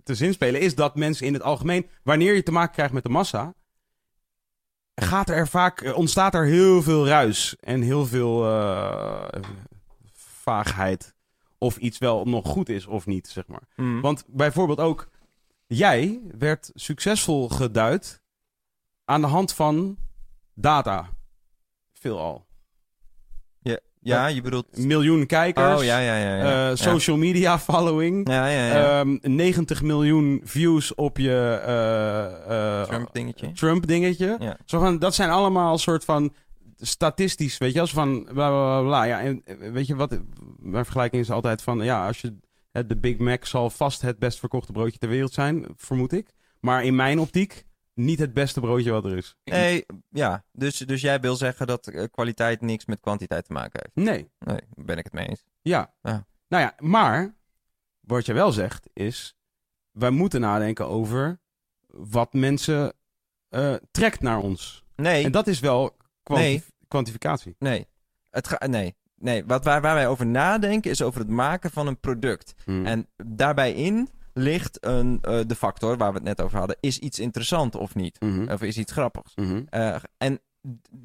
te 0.04 0.14
zinspelen, 0.14 0.60
is 0.60 0.74
dat 0.74 0.96
mensen 0.96 1.26
in 1.26 1.32
het 1.32 1.42
algemeen, 1.42 1.86
wanneer 2.02 2.34
je 2.34 2.42
te 2.42 2.52
maken 2.52 2.72
krijgt 2.72 2.92
met 2.92 3.02
de 3.02 3.08
massa, 3.08 3.54
gaat 4.94 5.28
er 5.28 5.48
vaak, 5.48 5.80
eh, 5.80 5.96
ontstaat 5.96 6.34
er 6.34 6.44
heel 6.44 6.82
veel 6.82 7.06
ruis 7.06 7.56
en 7.60 7.82
heel 7.82 8.06
veel 8.06 8.44
eh, 8.46 9.42
vaagheid. 10.12 11.14
Of 11.58 11.76
iets 11.76 11.98
wel 11.98 12.24
nog 12.24 12.48
goed 12.48 12.68
is 12.68 12.86
of 12.86 13.06
niet, 13.06 13.28
zeg 13.28 13.46
maar. 13.46 13.68
Mm. 13.76 14.00
Want 14.00 14.24
bijvoorbeeld 14.26 14.80
ook, 14.80 15.08
jij 15.66 16.20
werd 16.38 16.70
succesvol 16.74 17.48
geduid 17.48 18.22
aan 19.04 19.20
de 19.20 19.26
hand 19.26 19.52
van 19.52 19.96
data. 20.60 21.08
Veelal. 21.92 22.48
ja, 24.02 24.26
je 24.26 24.40
bedoelt... 24.40 24.76
Miljoen 24.76 25.26
kijkers. 25.26 25.78
Oh, 25.78 25.84
ja, 25.84 25.98
ja, 25.98 26.16
ja. 26.16 26.36
ja. 26.36 26.70
eh, 26.70 26.76
social 26.76 27.16
media 27.16 27.58
following. 27.58 28.28
Ja, 28.28 28.46
ja, 28.46 28.66
ja. 28.66 29.00
ehm, 29.00 29.18
90 29.22 29.82
miljoen 29.82 30.40
views 30.44 30.94
op 30.94 31.18
je 31.18 31.60
eh, 31.66 32.80
eh. 32.80 32.88
Trump 33.54 33.86
dingetje. 33.86 34.36
Ja. 34.38 34.56
Zo 34.64 34.80
van, 34.80 34.98
dat 34.98 35.14
zijn 35.14 35.30
allemaal 35.30 35.78
soort 35.78 36.04
van 36.04 36.34
statistisch, 36.76 37.58
weet 37.58 37.72
je, 37.72 37.80
als 37.80 37.92
van 37.92 38.24
bla 38.24 38.32
bla 38.32 38.80
bla. 38.80 38.82
bla. 38.82 39.04
Ja, 39.04 39.20
en 39.20 39.42
weet 39.72 39.86
je 39.86 39.96
wat? 39.96 40.20
Mijn 40.58 40.84
vergelijking 40.84 41.22
is 41.22 41.30
altijd 41.30 41.62
van, 41.62 41.84
ja, 41.84 42.06
als 42.06 42.20
je 42.20 42.36
de 42.86 42.96
Big 42.96 43.18
Mac 43.18 43.44
zal 43.44 43.70
vast 43.70 44.02
het 44.02 44.18
best 44.18 44.38
verkochte 44.38 44.72
broodje 44.72 44.98
ter 44.98 45.08
wereld 45.08 45.32
zijn, 45.32 45.66
vermoed 45.76 46.12
ik. 46.12 46.34
Maar 46.60 46.84
in 46.84 46.94
mijn 46.94 47.18
optiek 47.18 47.64
niet 47.94 48.18
het 48.18 48.34
beste 48.34 48.60
broodje 48.60 48.90
wat 48.90 49.04
er 49.04 49.16
is. 49.16 49.36
Nee, 49.44 49.86
ja. 50.08 50.44
Dus, 50.52 50.76
dus 50.78 51.00
jij 51.00 51.20
wil 51.20 51.36
zeggen 51.36 51.66
dat 51.66 51.86
eh, 51.86 52.04
kwaliteit 52.10 52.60
niks 52.60 52.84
met 52.86 53.00
kwantiteit 53.00 53.44
te 53.44 53.52
maken 53.52 53.80
heeft? 53.82 54.08
Nee. 54.08 54.30
Nee, 54.38 54.60
daar 54.74 54.84
ben 54.84 54.98
ik 54.98 55.04
het 55.04 55.12
mee 55.12 55.28
eens. 55.28 55.44
Ja. 55.62 55.94
Ja. 56.02 56.26
Nou 56.48 56.62
ja, 56.62 56.74
maar 56.78 57.34
wat 58.00 58.26
je 58.26 58.32
wel 58.32 58.52
zegt 58.52 58.88
is, 58.92 59.34
wij 59.90 60.10
moeten 60.10 60.40
nadenken 60.40 60.86
over 60.88 61.40
wat 61.86 62.32
mensen 62.32 62.92
eh, 63.48 63.74
trekt 63.90 64.20
naar 64.20 64.38
ons. 64.38 64.84
Nee, 64.96 65.24
En 65.24 65.32
dat 65.32 65.46
is 65.46 65.60
wel 65.60 65.96
kwanti- 66.22 66.44
Nee. 66.44 66.62
kwantificatie. 66.88 67.54
nee. 67.58 67.86
Het 68.30 68.48
ga, 68.48 68.66
nee. 68.66 68.94
Nee, 69.14 69.44
wat, 69.44 69.64
waar, 69.64 69.80
waar 69.80 69.94
wij 69.94 70.08
over 70.08 70.26
nadenken 70.26 70.90
is 70.90 71.02
over 71.02 71.20
het 71.20 71.28
maken 71.28 71.70
van 71.70 71.86
een 71.86 72.00
product. 72.00 72.54
Hmm. 72.64 72.86
En 72.86 73.08
daarbij 73.26 73.72
in 73.72 74.08
ligt 74.32 74.78
een, 74.84 75.18
eh, 75.22 75.38
de 75.46 75.54
factor 75.54 75.96
waar 75.96 76.08
we 76.08 76.14
het 76.14 76.24
net 76.26 76.40
over 76.42 76.58
hadden. 76.58 76.76
Is 76.80 76.98
iets 76.98 77.18
interessant 77.18 77.74
of 77.74 77.94
niet? 77.94 78.20
Mhm. 78.20 78.52
Of 78.52 78.62
is 78.62 78.78
iets 78.78 78.92
grappigs? 78.92 79.32
Mhm. 79.34 79.62
Eh, 79.68 79.96
en 80.18 80.40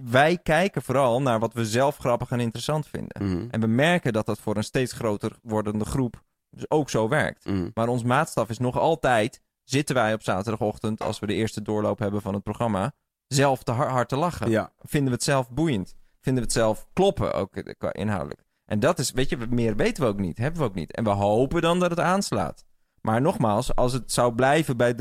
wij 0.04 0.38
kijken 0.38 0.82
vooral 0.82 1.22
naar 1.22 1.40
wat 1.40 1.54
we 1.54 1.66
zelf 1.66 1.98
grappig 1.98 2.30
en 2.32 2.40
interessant 2.40 2.88
vinden. 2.88 3.26
Mhm. 3.26 3.48
En 3.52 3.60
we 3.60 3.68
merken 3.68 4.14
dat 4.14 4.26
dat 4.26 4.40
voor 4.40 4.56
een 4.58 4.64
steeds 4.64 4.94
groter 4.94 5.32
wordende 5.42 5.86
groep 5.86 6.24
dus 6.50 6.70
ook 6.70 6.90
zo 6.90 7.08
werkt. 7.08 7.46
Maar 7.74 7.88
ons 7.88 8.04
maatstaf 8.04 8.50
is 8.50 8.58
nog 8.58 8.80
altijd... 8.80 9.42
zitten 9.64 9.96
wij 9.96 10.14
op 10.14 10.24
zaterdagochtend, 10.24 11.02
als 11.02 11.20
we 11.20 11.28
de 11.28 11.34
eerste 11.34 11.62
doorloop 11.62 12.00
hebben 12.00 12.22
van 12.22 12.34
het 12.34 12.44
programma... 12.44 12.94
zelf 13.28 13.64
te 13.64 13.72
har- 13.72 13.90
hard 13.90 14.10
te 14.10 14.16
lachen. 14.16 14.50
Ja. 14.50 14.72
Vinden 14.80 15.10
we 15.10 15.16
het 15.16 15.24
zelf 15.24 15.50
boeiend? 15.50 15.96
Vinden 16.22 16.44
we 16.44 16.50
het 16.50 16.58
zelf 16.58 16.88
kloppen, 16.94 17.34
ook 17.34 17.56
eh, 17.56 17.90
inhoudelijk? 17.92 18.44
En 18.66 18.80
dat 18.80 19.00
is, 19.00 19.12
weet 19.12 19.30
je, 19.30 19.38
meer 19.38 19.76
weten 19.76 20.04
we 20.04 20.10
ook 20.10 20.20
niet, 20.20 20.38
hebben 20.38 20.62
we 20.62 20.68
ook 20.68 20.76
niet. 20.76 20.92
En 20.92 21.04
we 21.04 21.10
hopen 21.10 21.62
dan 21.62 21.80
dat 21.80 21.90
het 21.90 22.00
aanslaat. 22.00 22.66
Maar 23.06 23.22
nogmaals, 23.22 23.76
als 23.76 23.94
het 23.94 24.12
zou 24.12 24.34
blijven 24.36 24.78
bij 24.78 24.96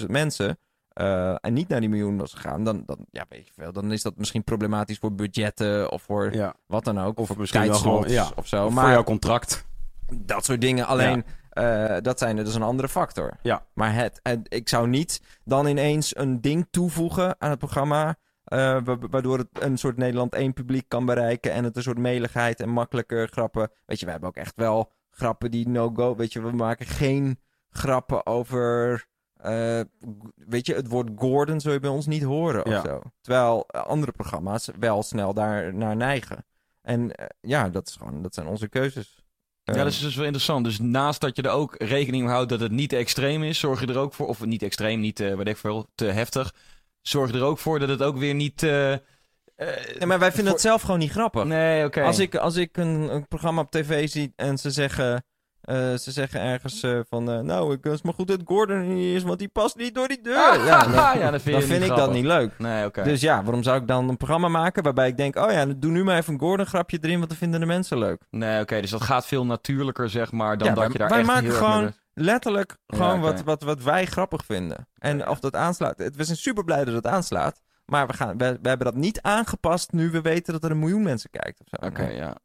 300.000 0.00 0.06
mensen... 0.06 0.58
eh, 0.88 1.34
en 1.40 1.52
niet 1.52 1.68
naar 1.68 1.80
die 1.80 1.88
miljoen 1.88 2.16
was 2.16 2.32
gegaan, 2.34 2.64
dan, 2.64 2.82
dan, 2.86 3.06
ja, 3.10 3.24
weet 3.28 3.46
je 3.46 3.52
veel, 3.56 3.72
dan 3.72 3.92
is 3.92 4.02
dat 4.02 4.16
misschien 4.16 4.44
problematisch 4.44 4.98
voor 4.98 5.14
budgetten 5.14 5.90
of 5.92 6.02
voor 6.02 6.32
ja. 6.34 6.54
wat 6.66 6.84
dan 6.84 7.00
ook. 7.00 7.18
Of 7.18 7.30
Of 7.30 7.36
misschien 7.36 7.60
wel 7.60 7.70
tijdslots 7.70 8.12
ja. 8.12 8.30
of 8.34 8.46
zo. 8.46 8.66
Of 8.66 8.72
maar 8.72 8.84
voor 8.84 8.92
jouw 8.92 9.04
contract. 9.04 9.66
dat 10.12 10.44
soort 10.44 10.60
dingen. 10.60 10.86
Alleen, 10.86 11.24
eh, 11.50 11.96
dat 12.02 12.18
zijn 12.18 12.36
dus 12.36 12.54
een 12.54 12.62
andere 12.62 12.88
factor. 12.88 13.32
Ja. 13.42 13.66
Maar 13.74 13.94
het, 13.94 14.20
het- 14.22 14.46
ik 14.54 14.68
zou 14.68 14.88
niet 14.88 15.20
dan 15.44 15.66
ineens 15.66 16.16
een 16.16 16.40
ding 16.40 16.66
toevoegen 16.70 17.36
aan 17.38 17.50
het 17.50 17.58
programma... 17.58 18.16
eh, 18.44 18.58
wa- 18.84 18.98
waardoor 19.10 19.38
het 19.38 19.48
een 19.52 19.78
soort 19.78 19.96
Nederland 19.96 20.34
1 20.34 20.52
publiek 20.52 20.84
kan 20.88 21.04
bereiken... 21.06 21.52
en 21.52 21.64
het 21.64 21.76
een 21.76 21.82
soort 21.82 21.98
meligheid 21.98 22.60
en 22.60 22.68
makkelijker 22.68 23.28
grappen... 23.28 23.70
Weet 23.86 23.98
je, 24.00 24.04
we 24.04 24.10
hebben 24.10 24.28
ook 24.28 24.36
echt 24.36 24.56
wel 24.56 24.92
grappen 25.16 25.50
die 25.50 25.68
no-go... 25.68 26.16
Weet 26.16 26.32
je, 26.32 26.42
we 26.42 26.50
maken 26.52 26.86
geen 26.86 27.40
grappen 27.70 28.26
over 28.26 29.06
eh, 29.36 29.80
weet 30.34 30.66
je, 30.66 30.74
het 30.74 30.88
woord 30.88 31.10
Gordon 31.16 31.60
zul 31.60 31.72
je 31.72 31.80
bij 31.80 31.90
ons 31.90 32.06
niet 32.06 32.22
horen 32.22 32.70
Ja. 32.70 32.78
of 32.78 32.84
zo. 32.86 33.00
Terwijl 33.20 33.64
eh, 33.68 33.82
andere 33.82 34.12
programma's 34.12 34.68
wel 34.78 35.02
snel 35.02 35.34
daar 35.34 35.74
naar 35.74 35.96
neigen. 35.96 36.46
En 36.82 37.12
eh, 37.14 37.26
ja, 37.40 37.68
dat, 37.68 37.88
is 37.88 37.94
gewoon, 37.96 38.22
dat 38.22 38.34
zijn 38.34 38.46
onze 38.46 38.68
keuzes. 38.68 39.24
Ja, 39.62 39.72
Eh, 39.72 39.78
dat 39.78 39.86
is 39.86 40.00
dus 40.00 40.14
wel 40.14 40.24
interessant. 40.24 40.64
Dus 40.64 40.78
naast 40.78 41.20
dat 41.20 41.36
je 41.36 41.42
er 41.42 41.50
ook 41.50 41.74
rekening 41.78 42.24
mee 42.24 42.32
houdt 42.32 42.48
dat 42.48 42.60
het 42.60 42.72
niet 42.72 42.88
te 42.88 42.96
extreem 42.96 43.42
is, 43.42 43.58
zorg 43.58 43.80
je 43.80 43.86
er 43.86 43.98
ook 43.98 44.14
voor, 44.14 44.26
of 44.26 44.44
niet 44.44 44.62
extreem, 44.62 45.00
niet, 45.00 45.20
eh 45.20 45.34
weet 45.34 45.48
ik 45.48 45.56
veel, 45.56 45.86
te 45.94 46.04
heftig, 46.04 46.54
zorg 47.00 47.30
je 47.32 47.36
er 47.36 47.44
ook 47.44 47.58
voor 47.58 47.78
dat 47.78 47.88
het 47.88 48.02
ook 48.02 48.16
weer 48.16 48.34
niet... 48.34 48.66
eh, 49.56 49.66
nee, 49.98 50.06
maar 50.06 50.18
wij 50.18 50.28
vinden 50.32 50.44
voor- 50.44 50.52
het 50.52 50.60
zelf 50.60 50.82
gewoon 50.82 50.98
niet 50.98 51.10
grappig. 51.10 51.44
Nee, 51.44 51.84
oké. 51.84 52.02
Als 52.02 52.18
ik, 52.18 52.34
als 52.34 52.56
ik 52.56 52.76
een, 52.76 53.14
een 53.14 53.28
programma 53.28 53.60
op 53.60 53.70
tv 53.70 54.08
zie 54.08 54.32
en 54.36 54.58
ze 54.58 54.70
zeggen, 54.70 55.24
eh, 55.60 55.94
ze 55.94 56.10
zeggen 56.12 56.40
ergens 56.40 56.82
eh, 56.82 56.98
van... 57.08 57.24
nou, 57.46 57.72
ik 57.72 57.84
is 57.84 58.02
maar 58.02 58.14
goed 58.14 58.26
dat 58.28 58.40
Gordon 58.44 58.94
niet 58.94 59.16
is, 59.16 59.22
want 59.22 59.38
die 59.38 59.48
past 59.48 59.76
niet 59.76 59.94
door 59.94 60.08
die 60.08 60.20
deur. 60.22 60.36
Ah, 60.36 60.66
ja, 60.66 60.82
dan, 60.84 60.92
ja, 60.92 61.30
dan 61.30 61.40
vind, 61.40 61.68
dan 61.68 61.82
ik 61.82 61.88
dat 61.88 62.12
niet 62.12 62.24
leuk. 62.24 62.58
Nee, 62.58 62.84
oké. 62.86 63.02
Dus 63.02 63.20
ja, 63.20 63.42
waarom 63.42 63.62
zou 63.62 63.80
ik 63.80 63.86
dan 63.88 64.08
een 64.08 64.16
programma 64.16 64.48
maken 64.48 64.82
waarbij 64.82 65.08
ik 65.08 65.16
denk... 65.16 65.36
oh 65.36 65.50
ja, 65.52 65.64
doe 65.66 65.90
nu 65.90 66.04
maar 66.04 66.16
even 66.16 66.32
een 66.32 66.40
Gordon-grapje 66.40 66.98
erin, 67.00 67.16
want 67.16 67.28
dan 67.28 67.38
vinden 67.38 67.60
de 67.60 67.66
mensen 67.66 67.98
leuk. 67.98 68.22
Nee, 68.30 68.60
oké, 68.60 68.80
dus 68.80 68.90
dat 68.90 69.02
gaat 69.02 69.26
veel 69.26 69.46
natuurlijker, 69.46 70.10
zeg 70.10 70.32
maar, 70.32 70.58
dan 70.58 70.68
Ja, 70.68 70.74
dat 70.74 70.82
wij- 70.82 70.92
je 70.92 70.98
daar 70.98 71.08
wij 71.08 71.18
echt 71.18 71.26
maken 71.26 71.52
gewoon- 71.52 71.92
Letterlijk 72.18 72.76
Ja, 72.86 72.96
gewoon 72.96 73.20
wat, 73.20 73.42
wat, 73.42 73.62
wat 73.62 73.82
wij 73.82 74.06
grappig 74.06 74.44
vinden. 74.44 74.88
En 74.98 75.28
of 75.28 75.40
dat 75.40 75.54
aanslaat... 75.56 75.98
het- 75.98 76.16
We 76.16 76.24
zijn 76.24 76.36
super 76.36 76.64
blij 76.64 76.84
dat 76.84 76.94
het 76.94 77.06
aanslaat. 77.06 77.60
Maar 77.86 78.06
we, 78.06 78.12
gaan, 78.12 78.38
we, 78.38 78.58
we 78.62 78.68
hebben 78.68 78.86
dat 78.86 78.94
niet 78.94 79.20
aangepast 79.22 79.92
nu 79.92 80.10
we 80.10 80.20
weten 80.20 80.52
dat 80.52 80.64
er 80.64 80.70
een 80.70 80.78
miljoen 80.78 81.02
mensen 81.02 81.30
kijkt. 81.30 81.60
Oké, 81.82 82.08
ja. 82.08 82.36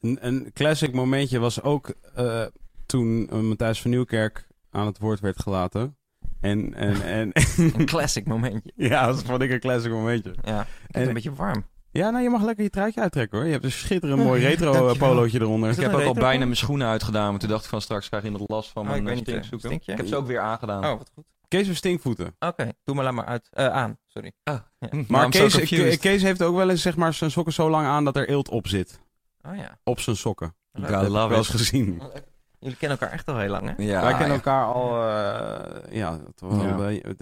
Een, 0.00 0.18
een 0.20 0.50
classic 0.52 0.92
momentje 0.94 1.38
was 1.38 1.62
ook 1.62 1.94
eh, 2.14 2.44
toen 2.86 3.28
eh, 3.30 3.38
Matthijs 3.38 3.82
van 3.82 3.90
Nieuwkerk 3.90 4.46
aan 4.70 4.86
het 4.86 4.98
woord 4.98 5.20
werd 5.20 5.42
gelaten. 5.42 5.96
En, 6.40 6.74
en, 6.74 7.02
en 7.18 7.30
Een 7.56 7.86
classic 7.94 8.26
momentje. 8.26 8.72
ja, 8.76 9.06
dat 9.06 9.22
vond 9.22 9.42
ik 9.42 9.50
een 9.50 9.60
classic 9.60 9.90
momentje. 9.90 10.34
Ja, 10.44 10.66
En- 10.90 11.08
een 11.08 11.14
beetje 11.14 11.34
warm. 11.34 11.64
Ja, 11.90 12.10
nou, 12.10 12.22
je 12.22 12.30
mag 12.30 12.42
lekker 12.42 12.64
je 12.64 12.70
truitje 12.70 13.00
uittrekken 13.00 13.38
hoor. 13.38 13.46
Je 13.46 13.52
hebt 13.52 13.64
een 13.64 13.72
schitterend 13.72 14.22
mooi 14.22 14.42
retro 14.48 14.88
eh, 14.88 14.98
polootje 14.98 15.40
eronder. 15.40 15.70
Ik 15.70 15.76
heb 15.76 15.92
ook 15.92 16.02
al 16.02 16.14
bijna 16.14 16.44
mijn 16.44 16.56
schoenen 16.56 16.86
uitgedaan, 16.88 17.30
maar 17.30 17.38
toen 17.40 17.48
dacht 17.48 17.64
ik 17.64 17.70
van 17.70 17.80
straks 17.80 18.08
krijg 18.08 18.22
je 18.24 18.30
iemand 18.30 18.50
last 18.50 18.70
van 18.70 18.90
Oh, 18.90 18.98
mijn 18.98 19.18
stinkzoeken. 19.18 19.70
Ik 19.70 19.82
heb 19.86 20.06
ze 20.06 20.16
ook 20.16 20.26
weer 20.26 20.40
aangedaan. 20.40 20.84
Oh, 20.84 20.98
wat 20.98 21.10
goed. 21.14 21.24
Kees 21.48 21.66
heeft 21.66 21.78
stinkvoeten. 21.78 22.36
Oké, 22.38 22.72
doe 22.84 22.94
maar 22.94 23.04
laat 23.04 23.12
maar 23.12 23.24
uit. 23.24 23.48
Eh, 23.52 23.66
aan, 23.66 23.98
sorry. 24.18 24.32
Hm, 24.90 25.04
Maar 25.08 25.28
Kees, 25.98 26.22
heeft 26.22 26.42
ook 26.42 26.56
wel 26.56 26.70
eens 26.70 26.82
zeg 26.82 26.96
maar, 26.96 27.14
zijn 27.14 27.30
sokken 27.30 27.52
zo 27.52 27.70
lang 27.70 27.86
aan 27.86 28.04
dat 28.04 28.16
er 28.16 28.28
eelt 28.28 28.48
op 28.48 28.68
zit. 28.68 29.00
Oh 29.48 29.56
ja. 29.56 29.78
Op 29.84 30.00
zijn 30.00 30.16
sokken. 30.16 30.54
Leuk. 30.72 30.88
Dat 30.90 31.00
heb 31.00 31.06
ik 31.08 31.14
wel 31.14 31.32
eens 31.32 31.48
gezien. 31.48 32.02
Jullie 32.60 32.76
kennen 32.76 32.98
elkaar 32.98 33.14
echt 33.14 33.28
al 33.28 33.38
heel 33.38 33.50
lang, 33.50 33.66
hè? 33.76 33.82
Ja, 33.84 34.00
Wij 34.02 34.10
kennen 34.10 34.28
ja. 34.28 34.34
elkaar 34.34 34.64
al 34.64 35.02
eh, 35.02 35.96
ja, 35.98 36.18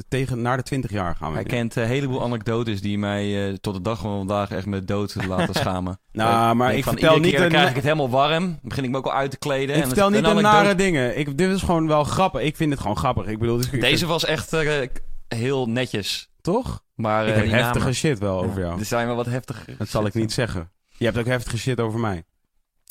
tegen, 0.08 0.42
naar 0.42 0.56
de 0.56 0.62
20 0.62 0.90
jaar 0.90 1.16
gaan 1.16 1.28
we. 1.28 1.34
Hij 1.34 1.42
nu. 1.42 1.48
kent 1.50 1.76
een 1.76 1.86
heleboel 1.86 2.22
anekdotes 2.22 2.80
die 2.80 2.98
mij 2.98 3.48
eh, 3.48 3.54
tot 3.54 3.74
de 3.74 3.80
dag 3.80 3.98
van 3.98 4.16
vandaag 4.16 4.50
echt 4.50 4.66
met 4.66 4.88
dood 4.88 5.14
laten 5.28 5.54
schamen. 5.64 6.00
Nou, 6.12 6.54
maar 6.56 6.74
ik 6.74 6.84
van, 6.84 6.92
vertel 6.92 7.18
niet 7.18 7.36
dan 7.36 7.48
krijg 7.48 7.68
ik 7.68 7.74
het 7.74 7.84
helemaal 7.84 8.10
warm. 8.10 8.44
Dan 8.44 8.58
begin 8.62 8.84
ik 8.84 8.90
me 8.90 8.96
ook 8.96 9.04
al 9.06 9.12
uit 9.12 9.30
te 9.30 9.38
kleden. 9.38 9.76
Ik 9.76 9.80
en 9.82 9.86
vertel 9.88 10.10
niet 10.10 10.24
de 10.24 10.28
anekdote- 10.30 10.54
nare 10.56 10.74
dingen. 10.74 11.18
Ik, 11.18 11.38
dit 11.38 11.50
is 11.50 11.62
gewoon 11.62 11.86
wel 11.86 12.04
grappig. 12.04 12.40
Ik 12.40 12.56
vind 12.56 12.70
het 12.70 12.80
gewoon 12.80 12.96
grappig. 12.96 13.26
Ik 13.26 13.38
bedoel, 13.38 13.56
dus 13.56 13.70
ik- 13.70 13.80
Deze 13.80 14.06
was 14.06 14.24
echt 14.24 14.52
eh, 14.52 14.88
heel 15.28 15.66
netjes. 15.68 16.30
toch? 16.40 16.84
Maar 16.96 17.26
ik 17.26 17.34
eh, 17.34 17.40
heb 17.40 17.50
heftige 17.50 17.78
namen- 17.78 17.94
shit 17.94 18.18
wel 18.18 18.42
over 18.42 18.60
jou. 18.60 18.78
Er 18.78 18.84
zijn 18.84 19.06
wel 19.06 19.16
wat 19.16 19.26
heftige. 19.26 19.76
Dat 19.76 19.88
zal 19.88 20.06
ik 20.06 20.14
niet 20.14 20.32
zeggen. 20.32 20.70
Je 20.96 21.04
hebt 21.04 21.18
ook 21.18 21.26
heftige 21.26 21.58
shit 21.58 21.80
over 21.80 22.00
mij. 22.00 22.24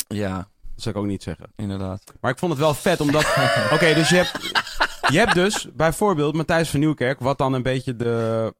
Ja, 0.08 0.36
Dat 0.38 0.48
zal 0.84 0.92
ik 0.92 0.98
ook 0.98 1.06
niet 1.06 1.24
zeggen. 1.24 1.52
inderdaad. 1.56 2.14
Maar 2.22 2.32
ik 2.32 2.38
vond 2.40 2.52
het 2.52 2.62
wel 2.62 2.74
vet, 2.74 3.00
omdat... 3.02 3.22
Oké, 3.74 3.94
dus 3.94 4.10
je 4.10 4.16
hebt... 4.16 4.44
Je 5.12 5.18
hebt 5.18 5.34
dus 5.34 5.68
bijvoorbeeld 5.74 6.36
Matthijs 6.36 6.70
van 6.70 6.80
Nieuwkerk, 6.80 7.20
wat 7.20 7.38
dan 7.38 7.54
een 7.54 7.64
beetje 7.64 7.96
de... 7.96 8.54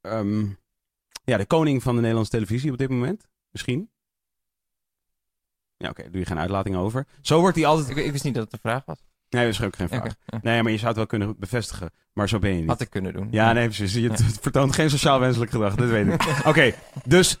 ehm, 0.00 0.46
ja, 1.24 1.36
de 1.36 1.46
koning 1.46 1.82
van 1.82 1.92
de 1.94 2.00
Nederlandse 2.00 2.32
televisie 2.32 2.72
op 2.72 2.78
dit 2.78 2.88
moment. 2.90 3.28
Misschien. 3.50 3.90
Ja, 5.76 5.88
oké, 5.88 6.10
doe 6.10 6.20
je 6.20 6.26
geen 6.26 6.38
uitlating 6.38 6.76
over. 6.76 7.06
Zo 7.22 7.40
wordt 7.40 7.56
hij 7.56 7.66
altijd... 7.66 7.88
Ik, 7.96 8.04
ik 8.04 8.12
wist 8.12 8.24
niet 8.24 8.34
dat 8.34 8.44
het 8.44 8.52
een 8.52 8.58
vraag 8.58 8.84
was. 8.84 8.98
Nee, 9.32 9.44
dat 9.44 9.52
is 9.52 9.62
ook 9.62 9.76
geen 9.76 9.88
vraag. 9.88 10.14
Ja. 10.26 10.38
Nee, 10.42 10.62
maar 10.62 10.72
je 10.72 10.76
zou 10.76 10.88
het 10.88 10.96
wel 10.96 11.06
kunnen 11.06 11.34
bevestigen. 11.38 11.90
Maar 12.12 12.28
zo 12.28 12.38
ben 12.38 12.50
je 12.50 12.60
niet. 12.60 12.68
Had 12.68 12.80
ik 12.80 12.90
kunnen 12.90 13.12
doen. 13.12 13.28
Ja, 13.30 13.52
nee, 13.52 13.64
precies. 13.64 13.94
Je 13.94 14.10
het 14.10 14.38
vertoont 14.40 14.74
geen 14.74 14.90
sociaal 14.90 15.20
wenselijk 15.20 15.50
gedrag, 15.50 15.74
dat 15.74 15.88
weet 15.88 16.06
ik. 16.06 16.22
Oké, 16.46 16.72
dus 17.04 17.38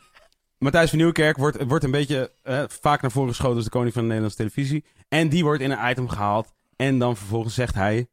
Matthijs 0.58 0.90
van 0.90 0.98
Nieuwkerk 0.98 1.36
wordt, 1.36 1.64
wordt 1.64 1.84
een 1.84 1.90
beetje 1.90 2.32
eh, 2.42 2.62
vaak 2.68 3.02
naar 3.02 3.10
voren 3.10 3.28
geschoten 3.28 3.56
als 3.56 3.64
de 3.64 3.70
koning 3.70 3.92
van 3.92 4.02
de 4.02 4.08
Nederlandse 4.08 4.38
televisie. 4.38 4.84
En 5.08 5.28
die 5.28 5.44
wordt 5.44 5.62
in 5.62 5.70
een 5.70 5.90
item 5.90 6.08
gehaald. 6.08 6.52
En 6.76 6.98
dan 6.98 7.16
vervolgens 7.16 7.54
zegt 7.54 7.74
hij... 7.74 8.06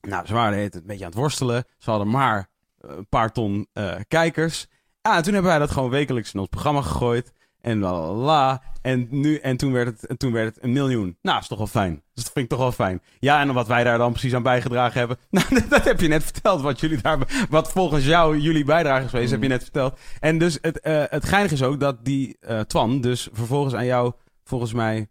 Nou, 0.00 0.26
ze 0.26 0.34
waren 0.34 0.62
het 0.62 0.74
een 0.74 0.86
beetje 0.86 1.04
aan 1.04 1.10
het 1.10 1.18
worstelen. 1.18 1.64
Ze 1.78 1.90
hadden 1.90 2.10
maar 2.10 2.48
eh, 2.78 2.90
een 2.96 3.08
paar 3.08 3.32
ton 3.32 3.68
eh, 3.72 3.94
kijkers. 4.08 4.66
Ja, 5.02 5.16
en 5.16 5.22
toen 5.22 5.32
hebben 5.32 5.50
wij 5.50 5.60
dat 5.60 5.70
gewoon 5.70 5.90
wekelijks 5.90 6.32
in 6.34 6.40
ons 6.40 6.48
programma 6.48 6.82
gegooid. 6.82 7.32
En 7.60 7.78
la. 7.78 8.62
En, 8.82 9.06
nu, 9.10 9.36
en, 9.36 9.56
toen 9.56 9.72
werd 9.72 9.86
het, 9.86 10.06
en 10.06 10.16
toen 10.16 10.32
werd 10.32 10.54
het 10.54 10.64
een 10.64 10.72
miljoen. 10.72 11.16
Nou, 11.22 11.34
dat 11.34 11.42
is 11.42 11.48
toch 11.48 11.58
wel 11.58 11.66
fijn. 11.66 12.02
Dus 12.14 12.24
dat 12.24 12.32
vind 12.32 12.44
ik 12.44 12.50
toch 12.50 12.58
wel 12.58 12.72
fijn. 12.72 13.02
Ja, 13.18 13.40
en 13.40 13.52
wat 13.52 13.66
wij 13.66 13.84
daar 13.84 13.98
dan 13.98 14.12
precies 14.12 14.34
aan 14.34 14.42
bijgedragen 14.42 14.98
hebben. 14.98 15.16
Nou, 15.30 15.68
dat 15.68 15.84
heb 15.84 16.00
je 16.00 16.08
net 16.08 16.24
verteld. 16.24 16.60
Wat, 16.60 16.80
jullie 16.80 17.02
daar, 17.02 17.46
wat 17.50 17.72
volgens 17.72 18.04
jou 18.04 18.38
jullie 18.38 18.64
bijdrage 18.64 19.04
is 19.04 19.10
geweest, 19.10 19.30
heb 19.30 19.42
je 19.42 19.48
net 19.48 19.62
verteld. 19.62 19.98
En 20.20 20.38
dus 20.38 20.58
het, 20.60 20.80
eh 20.80 21.02
het 21.08 21.24
geinige 21.24 21.54
is 21.54 21.62
ook 21.62 21.80
dat 21.80 22.04
die 22.04 22.36
eh, 22.40 22.60
Twan 22.60 23.00
dus 23.00 23.28
vervolgens 23.32 23.74
aan 23.74 23.86
jou, 23.86 24.12
volgens 24.44 24.72
mij, 24.72 25.08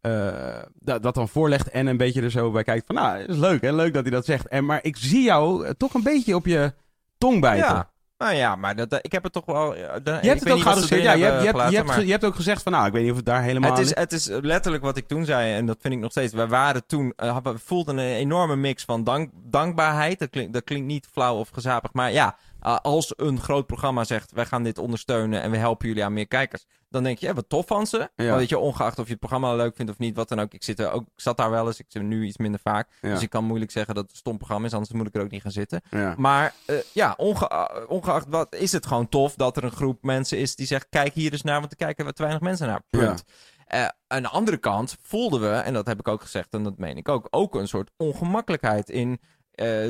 eh, 0.00 0.62
dat, 0.74 1.02
dat 1.02 1.14
dan 1.14 1.28
voorlegt. 1.28 1.68
En 1.68 1.86
een 1.86 1.96
beetje 1.96 2.22
er 2.22 2.30
zo 2.30 2.50
bij 2.50 2.64
kijkt 2.64 2.86
van, 2.86 2.94
nou, 2.94 3.18
is 3.18 3.36
leuk 3.36 3.62
hè, 3.62 3.72
leuk 3.72 3.94
dat 3.94 4.02
hij 4.02 4.12
dat 4.12 4.24
zegt. 4.24 4.48
En, 4.48 4.64
maar 4.64 4.84
ik 4.84 4.96
zie 4.96 5.22
jou 5.22 5.74
toch 5.74 5.94
een 5.94 6.02
beetje 6.02 6.34
op 6.34 6.46
je 6.46 6.74
tong 7.18 7.40
bijten. 7.40 7.68
Ja. 7.68 7.90
Nou 8.18 8.34
ja, 8.34 8.56
maar 8.56 8.76
dat, 8.76 8.92
eh, 8.92 8.98
ik 9.02 9.12
heb 9.12 9.22
het 9.22 9.32
toch 9.32 9.44
wel... 9.44 9.74
eh, 9.74 9.82
Je 10.22 10.28
hebt 10.28 10.40
het 10.44 10.52
ook 10.52 10.60
geadresseerd. 10.60 11.02
Ja, 11.02 11.12
je 11.12 11.24
hebt, 11.24 11.40
je, 11.40 11.46
hebt, 11.46 11.70
je, 11.70 11.76
hebt, 11.76 12.02
je 12.04 12.10
hebt 12.10 12.24
ook 12.24 12.34
gezegd 12.34 12.62
van, 12.62 12.72
nou, 12.72 12.86
ik 12.86 12.92
weet 12.92 13.02
niet 13.02 13.10
of 13.10 13.16
het 13.16 13.26
daar 13.26 13.42
helemaal 13.42 13.70
Het 13.70 13.78
is, 13.78 13.94
het 13.94 14.12
is 14.12 14.26
letterlijk 14.26 14.82
wat 14.84 14.96
ik 14.96 15.08
toen 15.08 15.24
zei, 15.24 15.54
en 15.54 15.66
dat 15.66 15.78
vind 15.80 15.94
ik 15.94 16.00
nog 16.00 16.10
steeds. 16.10 16.32
We 16.32 16.46
waren 16.46 16.86
toen, 16.86 17.12
eh, 17.16 17.36
we 17.42 17.58
voelden 17.64 17.98
een 17.98 18.14
enorme 18.14 18.56
mix 18.56 18.84
van 18.84 19.04
dank, 19.04 19.30
dankbaarheid. 19.34 20.18
Dat 20.18 20.30
klinkt, 20.30 20.52
dat 20.52 20.64
klinkt 20.64 20.86
niet 20.86 21.08
flauw 21.12 21.36
of 21.36 21.48
gezapig, 21.52 21.92
maar 21.92 22.12
ja, 22.12 22.36
eh, 22.60 22.76
als 22.76 23.12
een 23.16 23.40
groot 23.40 23.66
programma 23.66 24.04
zegt, 24.04 24.32
wij 24.32 24.46
gaan 24.46 24.62
dit 24.62 24.78
ondersteunen 24.78 25.42
en 25.42 25.50
we 25.50 25.56
helpen 25.56 25.88
jullie 25.88 26.04
aan 26.04 26.12
meer 26.12 26.26
kijkers. 26.26 26.66
Dan 26.90 27.02
denk 27.02 27.18
je, 27.18 27.26
ja, 27.26 27.34
wat 27.34 27.48
tof 27.48 27.66
van 27.66 27.86
ze. 27.86 28.10
Ja. 28.16 28.36
Weet 28.36 28.48
je, 28.48 28.58
ongeacht 28.58 28.98
of 28.98 29.04
je 29.04 29.10
het 29.10 29.20
programma 29.20 29.54
leuk 29.54 29.76
vindt 29.76 29.90
of 29.90 29.98
niet, 29.98 30.16
wat 30.16 30.28
dan 30.28 30.40
ook. 30.40 30.52
Ik, 30.52 30.62
zit 30.62 30.78
er 30.78 30.90
ook, 30.90 31.02
ik 31.02 31.20
zat 31.20 31.36
daar 31.36 31.50
wel 31.50 31.66
eens, 31.66 31.78
ik 31.78 31.86
zit 31.88 32.02
er 32.02 32.08
nu 32.08 32.24
iets 32.24 32.36
minder 32.36 32.60
vaak. 32.60 32.88
Ja. 33.00 33.12
Dus 33.12 33.22
ik 33.22 33.30
kan 33.30 33.44
moeilijk 33.44 33.70
zeggen 33.70 33.94
dat 33.94 34.02
het 34.02 34.12
een 34.12 34.18
stom 34.18 34.36
programma 34.36 34.66
is, 34.66 34.72
anders 34.72 34.92
moet 34.92 35.06
ik 35.06 35.14
er 35.14 35.22
ook 35.22 35.30
niet 35.30 35.42
gaan 35.42 35.50
zitten. 35.50 35.80
Ja. 35.90 36.14
Maar 36.16 36.54
eh, 36.66 36.76
ja, 36.92 37.14
onge 37.16 37.48
eh, 37.48 37.64
ongeacht 37.88 38.26
wat, 38.28 38.54
is 38.54 38.72
het 38.72 38.86
gewoon 38.86 39.08
tof 39.08 39.34
dat 39.34 39.56
er 39.56 39.64
een 39.64 39.70
groep 39.70 40.02
mensen 40.02 40.38
is 40.38 40.56
die 40.56 40.66
zegt: 40.66 40.86
kijk 40.90 41.14
hier 41.14 41.32
eens 41.32 41.42
naar, 41.42 41.58
want 41.58 41.70
er 41.70 41.76
kijken 41.76 42.04
we 42.04 42.12
te 42.12 42.22
weinig 42.22 42.42
mensen 42.42 42.66
naar. 42.66 42.82
Punt. 42.90 43.24
Eh, 43.66 43.88
aan 44.06 44.22
de 44.22 44.28
andere 44.28 44.56
kant 44.56 44.96
voelden 45.02 45.40
we, 45.40 45.50
en 45.56 45.72
dat 45.72 45.86
heb 45.86 45.98
ik 45.98 46.08
ook 46.08 46.22
gezegd 46.22 46.54
en 46.54 46.62
dat 46.62 46.78
meen 46.78 46.96
ik 46.96 47.08
ook, 47.08 47.26
ook 47.30 47.54
een 47.54 47.68
soort 47.68 47.90
ongemakkelijkheid 47.96 48.90
in 48.90 49.20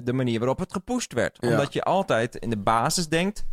de 0.05 0.13
manier 0.13 0.39
waarop 0.39 0.59
het 0.59 0.73
gepusht 0.73 1.13
werd. 1.13 1.37
Ja. 1.41 1.49
Omdat 1.49 1.73
je 1.73 1.83
altijd 1.83 2.37
in 2.37 2.51
de 2.51 2.59
basis 2.59 3.09
denkt. 3.09 3.45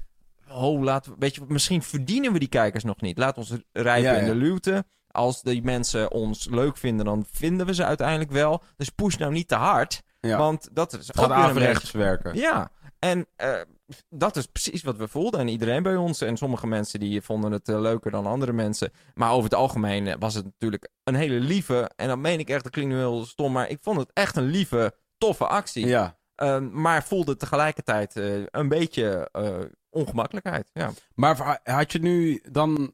Oh, 0.49 0.81
laten 0.81 1.11
we, 1.11 1.17
weet 1.19 1.35
je, 1.35 1.41
misschien 1.47 1.81
verdienen 1.83 2.33
we 2.33 2.39
die 2.39 2.47
kijkers 2.47 2.83
nog 2.83 3.01
niet. 3.01 3.17
Laat 3.17 3.37
ons 3.37 3.53
rijpen 3.71 4.11
Ja, 4.11 4.17
in 4.17 4.25
de 4.25 4.35
luwte. 4.35 4.85
Als 5.07 5.41
die 5.41 5.63
mensen 5.63 6.11
ons 6.11 6.47
leuk 6.49 6.77
vinden, 6.77 7.05
dan 7.05 7.25
vinden 7.31 7.65
we 7.65 7.73
ze 7.73 7.85
uiteindelijk 7.85 8.31
wel. 8.31 8.63
Dus 8.77 8.89
push 8.89 9.15
nou 9.15 9.31
niet 9.31 9.47
te 9.47 9.55
hard. 9.55 10.01
Want 10.21 10.69
dat 10.71 10.93
is 10.93 11.07
het 11.07 11.17
gaat 11.17 11.25
ook 11.25 11.35
weer 11.35 11.43
een 11.43 11.49
averechts 11.49 11.91
werken. 11.91 12.35
ja, 12.35 12.71
en 12.99 13.27
eh, 13.35 13.61
dat 14.09 14.35
is 14.35 14.45
precies 14.45 14.83
wat 14.83 14.97
we 14.97 15.07
voelden. 15.07 15.39
En 15.39 15.47
iedereen 15.47 15.83
bij 15.83 15.95
ons. 15.95 16.21
En 16.21 16.37
sommige 16.37 16.67
mensen 16.67 16.99
die 16.99 17.21
vonden 17.21 17.51
het 17.51 17.69
eh, 17.69 17.79
leuker 17.79 18.11
dan 18.11 18.25
andere 18.25 18.53
mensen. 18.53 18.91
Maar 19.13 19.31
over 19.31 19.43
het 19.43 19.53
algemeen 19.53 20.07
eh, 20.07 20.15
was 20.19 20.33
het 20.33 20.45
natuurlijk 20.45 20.89
een 21.03 21.15
hele 21.15 21.39
lieve. 21.39 21.91
En 21.95 22.07
dan 22.07 22.21
meen 22.21 22.39
ik 22.39 22.49
echt, 22.49 22.63
dat 22.63 22.71
klinkt 22.71 22.93
nu 22.93 22.97
heel 22.97 23.25
stom. 23.25 23.51
Maar 23.51 23.69
ik 23.69 23.77
vond 23.81 23.97
het 23.99 24.09
echt 24.13 24.35
een 24.35 24.45
lieve, 24.45 24.93
toffe 25.17 25.47
actie. 25.47 25.87
Ja. 25.87 26.17
Ehm, 26.35 26.81
maar 26.81 27.03
voelde 27.03 27.35
tegelijkertijd 27.35 28.15
eh, 28.15 28.43
een 28.45 28.67
beetje 28.67 29.29
eh, 29.31 29.59
ongemakkelijkheid. 29.89 30.69
Ja. 30.73 30.91
Maar 31.15 31.59
had 31.63 31.91
je 31.91 31.99
nu 31.99 32.41
dan... 32.51 32.93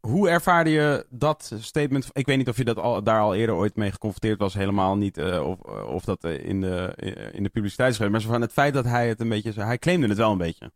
Hoe 0.00 0.28
ervaarde 0.28 0.70
je 0.70 1.06
dat 1.10 1.52
statement? 1.58 2.08
Ik 2.12 2.26
weet 2.26 2.36
niet 2.36 2.48
of 2.48 2.56
je 2.56 2.64
dat 2.64 2.76
al, 2.78 3.02
daar 3.02 3.20
al 3.20 3.34
eerder 3.34 3.54
ooit 3.54 3.76
mee 3.76 3.92
geconfronteerd 3.92 4.38
was. 4.38 4.54
Helemaal 4.54 4.96
niet. 4.96 5.18
eh, 5.18 5.46
of, 5.48 5.58
of 5.86 6.04
dat 6.04 6.24
in 6.24 6.60
de, 6.60 6.92
in 7.32 7.42
de 7.42 7.48
publiciteit 7.48 7.90
is 7.90 7.96
geweest. 7.96 8.12
Maar 8.12 8.22
zo 8.22 8.30
van 8.30 8.40
het 8.40 8.52
feit 8.52 8.74
dat 8.74 8.84
hij 8.84 9.08
het 9.08 9.20
een 9.20 9.28
beetje... 9.28 9.52
Hij 9.62 9.78
claimde 9.78 10.08
het 10.08 10.16
wel 10.16 10.32
een 10.32 10.38
beetje. 10.38 10.70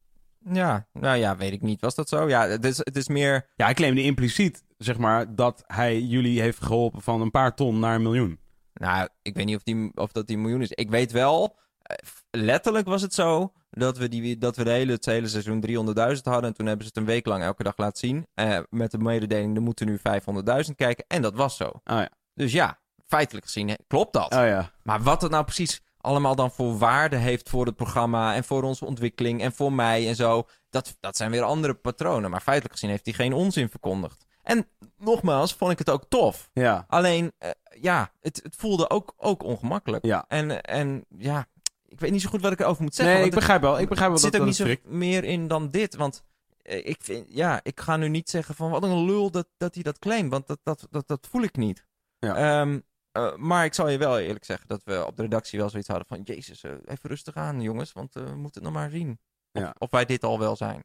ja, 0.52 0.86
nou 0.92 1.16
ja, 1.16 1.36
weet 1.36 1.52
ik 1.52 1.62
niet. 1.62 1.80
Was 1.80 1.94
dat 1.94 2.08
zo? 2.08 2.28
Ja, 2.28 2.46
het 2.46 2.64
is, 2.64 2.76
het 2.78 2.96
is 2.96 3.08
meer... 3.08 3.46
Ja, 3.54 3.64
hij 3.64 3.74
claimde 3.74 4.02
impliciet, 4.02 4.64
zeg 4.78 4.98
maar, 4.98 5.34
dat 5.34 5.64
hij 5.66 6.00
jullie 6.00 6.40
heeft 6.40 6.62
geholpen 6.64 7.02
van 7.02 7.20
een 7.20 7.30
paar 7.30 7.54
ton 7.54 7.78
naar 7.78 7.94
een 7.94 8.02
miljoen. 8.02 8.38
Nou, 8.78 9.08
ik 9.22 9.34
weet 9.34 9.46
niet 9.46 9.56
of, 9.56 9.62
die, 9.62 9.90
of 9.94 10.12
dat 10.12 10.26
die 10.26 10.38
miljoen 10.38 10.62
is. 10.62 10.70
Ik 10.70 10.90
weet 10.90 11.12
wel, 11.12 11.56
eh, 11.82 11.96
letterlijk 12.30 12.86
was 12.86 13.02
het 13.02 13.14
zo 13.14 13.52
dat 13.70 13.96
we, 13.98 14.08
die, 14.08 14.38
dat 14.38 14.56
we 14.56 14.64
de 14.64 14.70
hele, 14.70 14.92
het 14.92 15.04
hele 15.04 15.28
seizoen 15.28 15.60
300.000 15.60 16.22
hadden. 16.22 16.44
En 16.44 16.54
toen 16.54 16.66
hebben 16.66 16.86
ze 16.86 16.90
het 16.94 16.96
een 16.96 17.04
week 17.14 17.26
lang 17.26 17.42
elke 17.42 17.62
dag 17.62 17.76
laten 17.76 17.98
zien. 18.08 18.26
eh, 18.34 18.58
met 18.70 18.90
de 18.90 18.98
mededeling, 18.98 19.56
er 19.56 19.62
moeten 19.62 19.86
nu 19.86 19.98
500.000 19.98 20.74
kijken. 20.76 21.04
En 21.08 21.22
dat 21.22 21.34
was 21.34 21.56
zo. 21.56 21.64
Oh 21.64 21.80
ja. 21.84 22.10
Dus 22.34 22.52
ja, 22.52 22.78
feitelijk 23.06 23.46
gezien 23.46 23.76
klopt 23.86 24.12
dat. 24.12 24.34
Oh 24.34 24.44
ja. 24.46 24.70
Maar 24.82 25.02
wat 25.02 25.22
het 25.22 25.30
nou 25.30 25.44
precies 25.44 25.80
allemaal 26.00 26.34
dan 26.34 26.50
voor 26.50 26.78
waarde 26.78 27.16
heeft 27.16 27.48
voor 27.48 27.66
het 27.66 27.76
programma 27.76 28.34
en 28.34 28.44
voor 28.44 28.62
onze 28.62 28.84
ontwikkeling 28.84 29.42
en 29.42 29.52
voor 29.52 29.72
mij 29.72 30.08
en 30.08 30.16
zo. 30.16 30.46
Dat, 30.70 30.96
dat 31.00 31.16
zijn 31.16 31.30
weer 31.30 31.42
andere 31.42 31.74
patronen. 31.74 32.30
Maar 32.30 32.40
feitelijk 32.40 32.74
gezien 32.74 32.90
heeft 32.90 33.04
hij 33.06 33.14
geen 33.14 33.32
onzin 33.32 33.68
verkondigd. 33.68 34.26
En 34.42 34.66
nogmaals, 34.96 35.54
vond 35.54 35.72
ik 35.72 35.78
het 35.78 35.90
ook 35.90 36.04
tof. 36.08 36.50
Ja. 36.52 36.84
Alleen, 36.88 37.32
eh, 37.38 37.50
ja, 37.80 38.12
het, 38.20 38.40
het 38.42 38.56
voelde 38.56 38.90
ook, 38.90 39.14
ook 39.16 39.42
ongemakkelijk. 39.42 40.04
Ja. 40.04 40.24
En, 40.28 40.62
en 40.62 41.04
ja, 41.18 41.46
ik 41.88 42.00
weet 42.00 42.10
niet 42.10 42.22
zo 42.22 42.28
goed 42.28 42.42
wat 42.42 42.52
ik 42.52 42.60
erover 42.60 42.82
moet 42.82 42.94
zeggen. 42.94 43.16
Nee, 43.16 43.24
ik 43.24 43.34
begrijp 43.34 43.60
wel. 43.60 43.80
Ik 43.80 43.88
begrijp 43.88 44.10
wel 44.10 44.18
er 44.18 44.24
zit 44.24 44.32
dat 44.32 44.40
ook 44.40 44.46
dat 44.46 44.66
niet 44.68 44.78
zo 44.82 44.90
meer 44.90 45.24
in 45.24 45.48
dan 45.48 45.68
dit. 45.70 45.96
Want 45.96 46.24
eh, 46.62 46.86
ik, 46.86 46.98
vind, 47.00 47.26
ja, 47.28 47.60
ik 47.62 47.80
ga 47.80 47.96
nu 47.96 48.08
niet 48.08 48.30
zeggen 48.30 48.54
van 48.54 48.70
wat 48.70 48.82
een 48.82 49.04
lul 49.04 49.30
dat, 49.30 49.48
dat 49.56 49.74
hij 49.74 49.82
dat 49.82 49.98
claimt. 49.98 50.30
Want 50.30 50.46
dat, 50.46 50.58
dat, 50.62 50.86
dat, 50.90 51.08
dat 51.08 51.26
voel 51.30 51.42
ik 51.42 51.56
niet. 51.56 51.84
Ja. 52.18 52.60
Ehm, 52.60 52.80
eh, 53.12 53.36
maar 53.36 53.64
ik 53.64 53.74
zal 53.74 53.88
je 53.88 53.98
wel 53.98 54.18
eerlijk 54.18 54.44
zeggen 54.44 54.68
dat 54.68 54.84
we 54.84 55.06
op 55.06 55.16
de 55.16 55.22
redactie 55.22 55.58
wel 55.58 55.70
zoiets 55.70 55.88
hadden 55.88 56.06
van... 56.06 56.20
Jezus, 56.22 56.62
eh, 56.62 56.72
even 56.84 57.08
rustig 57.08 57.34
aan 57.34 57.60
jongens, 57.60 57.92
want 57.92 58.14
we 58.14 58.20
moeten 58.20 58.62
het 58.62 58.72
nog 58.72 58.72
maar 58.72 58.90
zien. 58.90 59.18
Of, 59.52 59.62
Ja. 59.62 59.74
of 59.78 59.90
wij 59.90 60.04
dit 60.04 60.24
al 60.24 60.38
wel 60.38 60.56
zijn. 60.56 60.84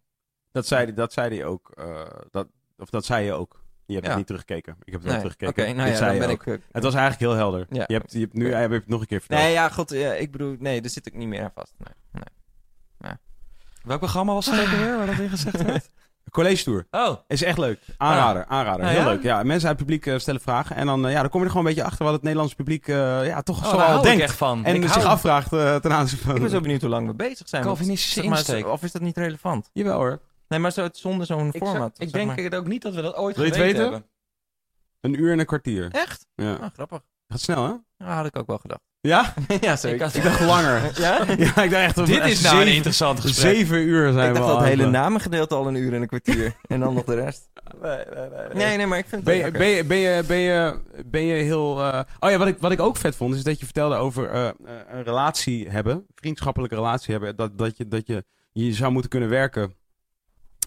Dat 0.51 0.67
zei, 0.67 0.93
dat 0.93 1.13
zei 1.13 1.35
hij 1.35 1.45
ook. 1.45 1.73
dat, 2.29 2.47
of 2.77 2.89
dat 2.89 3.05
zei 3.05 3.25
je 3.25 3.33
ook. 3.33 3.62
Je 3.85 3.93
hebt 3.93 4.03
Ja. 4.05 4.09
het 4.09 4.17
niet 4.17 4.27
teruggekeken. 4.27 4.75
Ik 4.83 4.91
heb 4.91 5.01
het 5.01 5.03
wel 5.03 5.13
Nee, 5.13 5.25
Oké, 5.25 5.35
teruggekeken. 5.35 5.75
nou 5.75 5.89
Dit 5.89 5.99
ja, 5.99 6.05
zei 6.05 6.19
dan 6.19 6.27
ben 6.27 6.35
ook. 6.35 6.45
ik... 6.45 6.53
eh, 6.53 6.67
Het 6.71 6.83
was 6.83 6.93
eigenlijk 6.93 7.23
heel 7.31 7.39
helder. 7.39 7.65
Ja. 7.69 7.83
Je, 7.87 7.93
hebt, 7.93 8.11
je 8.13 8.19
hebt 8.19 8.33
nu 8.33 8.53
heb 8.53 8.69
je 8.69 8.75
het 8.75 8.87
nog 8.87 9.01
een 9.01 9.07
keer 9.07 9.19
verteld. 9.19 9.41
Nee, 9.41 9.51
ja, 9.51 9.69
god, 9.69 9.91
ik 9.93 10.31
bedoel, 10.31 10.55
nee, 10.59 10.81
daar 10.81 10.89
zit 10.91 11.05
ik 11.07 11.13
niet 11.13 11.27
meer 11.27 11.43
aan 11.43 11.51
vast. 11.55 11.73
Nee, 11.77 12.23
nee. 12.99 13.13
Welk 13.83 13.99
programma 13.99 14.33
was 14.33 14.45
het 14.45 14.59
ook 14.59 14.67
alweer 14.77 14.97
waar 14.97 15.05
dat 15.05 15.17
in 15.19 15.29
gezegd 15.29 15.63
werd? 15.63 15.89
College 16.31 16.63
Tour. 16.63 16.87
Oh, 16.91 17.15
Is 17.27 17.43
echt 17.43 17.57
leuk. 17.57 17.79
Aanrader, 17.97 18.45
aanrader. 18.45 18.85
Ah, 18.85 18.91
Heel 18.91 18.99
ja? 18.99 19.05
leuk. 19.05 19.23
Ja, 19.23 19.43
mensen 19.43 19.67
uit 19.69 19.77
het 19.79 19.87
publiek 19.87 20.05
eh, 20.05 20.17
stellen 20.19 20.41
vragen. 20.41 20.75
En 20.75 20.85
dan, 20.85 21.05
eh, 21.05 21.11
ja, 21.11 21.21
dan 21.21 21.29
kom 21.29 21.39
je 21.39 21.45
er 21.45 21.51
gewoon 21.51 21.67
een 21.67 21.73
beetje 21.73 21.89
achter 21.89 22.03
wat 22.05 22.13
het 22.13 22.21
Nederlandse 22.23 22.55
publiek 22.55 22.87
ja, 22.87 23.41
toch 23.41 23.57
oh 23.63 23.69
zo 23.69 23.77
al 23.77 24.01
denkt. 24.01 24.17
ik 24.17 24.23
echt 24.23 24.37
van. 24.37 24.65
En 24.65 24.75
ik 24.75 24.81
zich 24.83 24.93
hou 24.95 25.05
afvraagt 25.07 25.53
eh, 25.53 25.75
ten 25.75 25.91
aanzien 25.93 26.19
van... 26.19 26.35
Ik 26.35 26.41
ben 26.41 26.49
zo 26.49 26.59
benieuwd 26.61 26.81
hoe 26.81 26.89
lang 26.89 27.07
we 27.07 27.13
bezig 27.13 27.49
zijn. 27.49 27.63
Calvinistische 27.63 28.19
zeg 28.19 28.29
maar, 28.29 28.37
insteek. 28.37 28.67
Of 28.67 28.83
is 28.83 28.91
dat 28.91 29.01
niet 29.01 29.17
relevant? 29.17 29.69
Jawel 29.73 29.97
hoor. 29.97 30.19
Nee, 30.53 30.61
maar 30.61 30.71
zo, 30.71 30.87
zonder 30.91 31.25
zo'n 31.25 31.49
Ik, 31.51 31.63
format. 31.63 31.89
ik 31.89 31.95
zeg 31.97 32.11
denk 32.11 32.27
maar. 32.27 32.37
het 32.37 32.55
ook 32.55 32.67
niet 32.67 32.81
dat 32.81 32.93
we 32.93 33.01
dat 33.01 33.15
ooit 33.15 33.35
Wil 33.35 33.45
je 33.45 33.51
het 33.51 33.59
geweten 33.59 33.79
weten? 33.81 33.93
hebben. 33.93 34.09
Een 35.01 35.19
uur 35.23 35.31
en 35.31 35.39
een 35.39 35.45
kwartier. 35.45 35.91
Echt? 35.91 36.25
Ja. 36.35 36.53
Ah, 36.53 36.69
grappig. 36.73 37.01
Gaat 37.27 37.41
snel, 37.41 37.63
hè? 37.63 38.05
Ja, 38.05 38.15
had 38.15 38.25
ik 38.25 38.37
ook 38.37 38.47
wel 38.47 38.57
gedacht. 38.57 38.81
Ja? 39.01 39.33
ja, 39.61 39.71
Ik 39.71 39.77
zeker. 39.79 40.01
had- 40.03 40.15
Ik 40.15 40.23
dacht 40.23 40.39
langer. 40.41 40.81
Ja? 41.01 41.25
ja, 41.37 41.61
ik 41.63 41.69
dacht 41.71 41.73
echt... 41.73 41.95
Dit 42.05 42.25
is 42.25 42.41
nou 42.41 42.61
een 42.61 42.67
interessant 42.73 43.19
gesprek. 43.19 43.55
Zeven 43.55 43.77
uur 43.77 44.11
zijn 44.11 44.27
Ik 44.27 44.33
we 44.33 44.39
dacht 44.39 44.51
al 44.51 44.57
dat 44.57 44.67
het 44.67 44.77
hele 44.77 44.89
namengedeelte 44.89 45.55
al 45.55 45.67
een 45.67 45.75
uur 45.75 45.93
en 45.93 46.01
een 46.01 46.07
kwartier. 46.07 46.55
en 46.67 46.79
dan 46.79 46.93
nog 46.93 47.03
de 47.03 47.15
rest. 47.15 47.49
Nee, 48.53 48.77
nee, 48.77 48.87
maar 48.87 48.97
ik 48.97 49.05
vind 49.07 49.15
het 49.15 49.23
Ben 49.23 49.35
je, 49.35 49.41
lekker. 49.41 49.59
ben, 49.59 49.69
je, 49.69 49.83
ben, 49.83 49.97
je, 49.97 50.23
ben, 50.27 50.37
je, 50.37 50.79
ben 51.05 51.21
je 51.23 51.33
heel... 51.43 51.81
eh, 51.83 51.99
Oh 52.19 52.29
ja, 52.29 52.37
wat 52.37 52.47
ik, 52.47 52.57
wat 52.59 52.71
ik 52.71 52.79
ook 52.79 52.97
vet 52.97 53.15
vond, 53.15 53.35
is 53.35 53.43
dat 53.43 53.59
je 53.59 53.65
vertelde 53.65 53.95
over 53.95 54.29
eh, 54.29 54.47
eh, 54.47 54.53
een 54.91 55.03
relatie 55.03 55.69
hebben. 55.69 56.05
Vriendschappelijke 56.15 56.75
relatie 56.75 57.11
hebben. 57.11 57.35
Dat, 57.35 57.57
dat, 57.57 57.77
je, 57.77 57.87
dat 57.87 58.07
je, 58.07 58.25
je 58.51 58.73
zou 58.73 58.91
moeten 58.91 59.09
kunnen 59.09 59.29
werken 59.29 59.75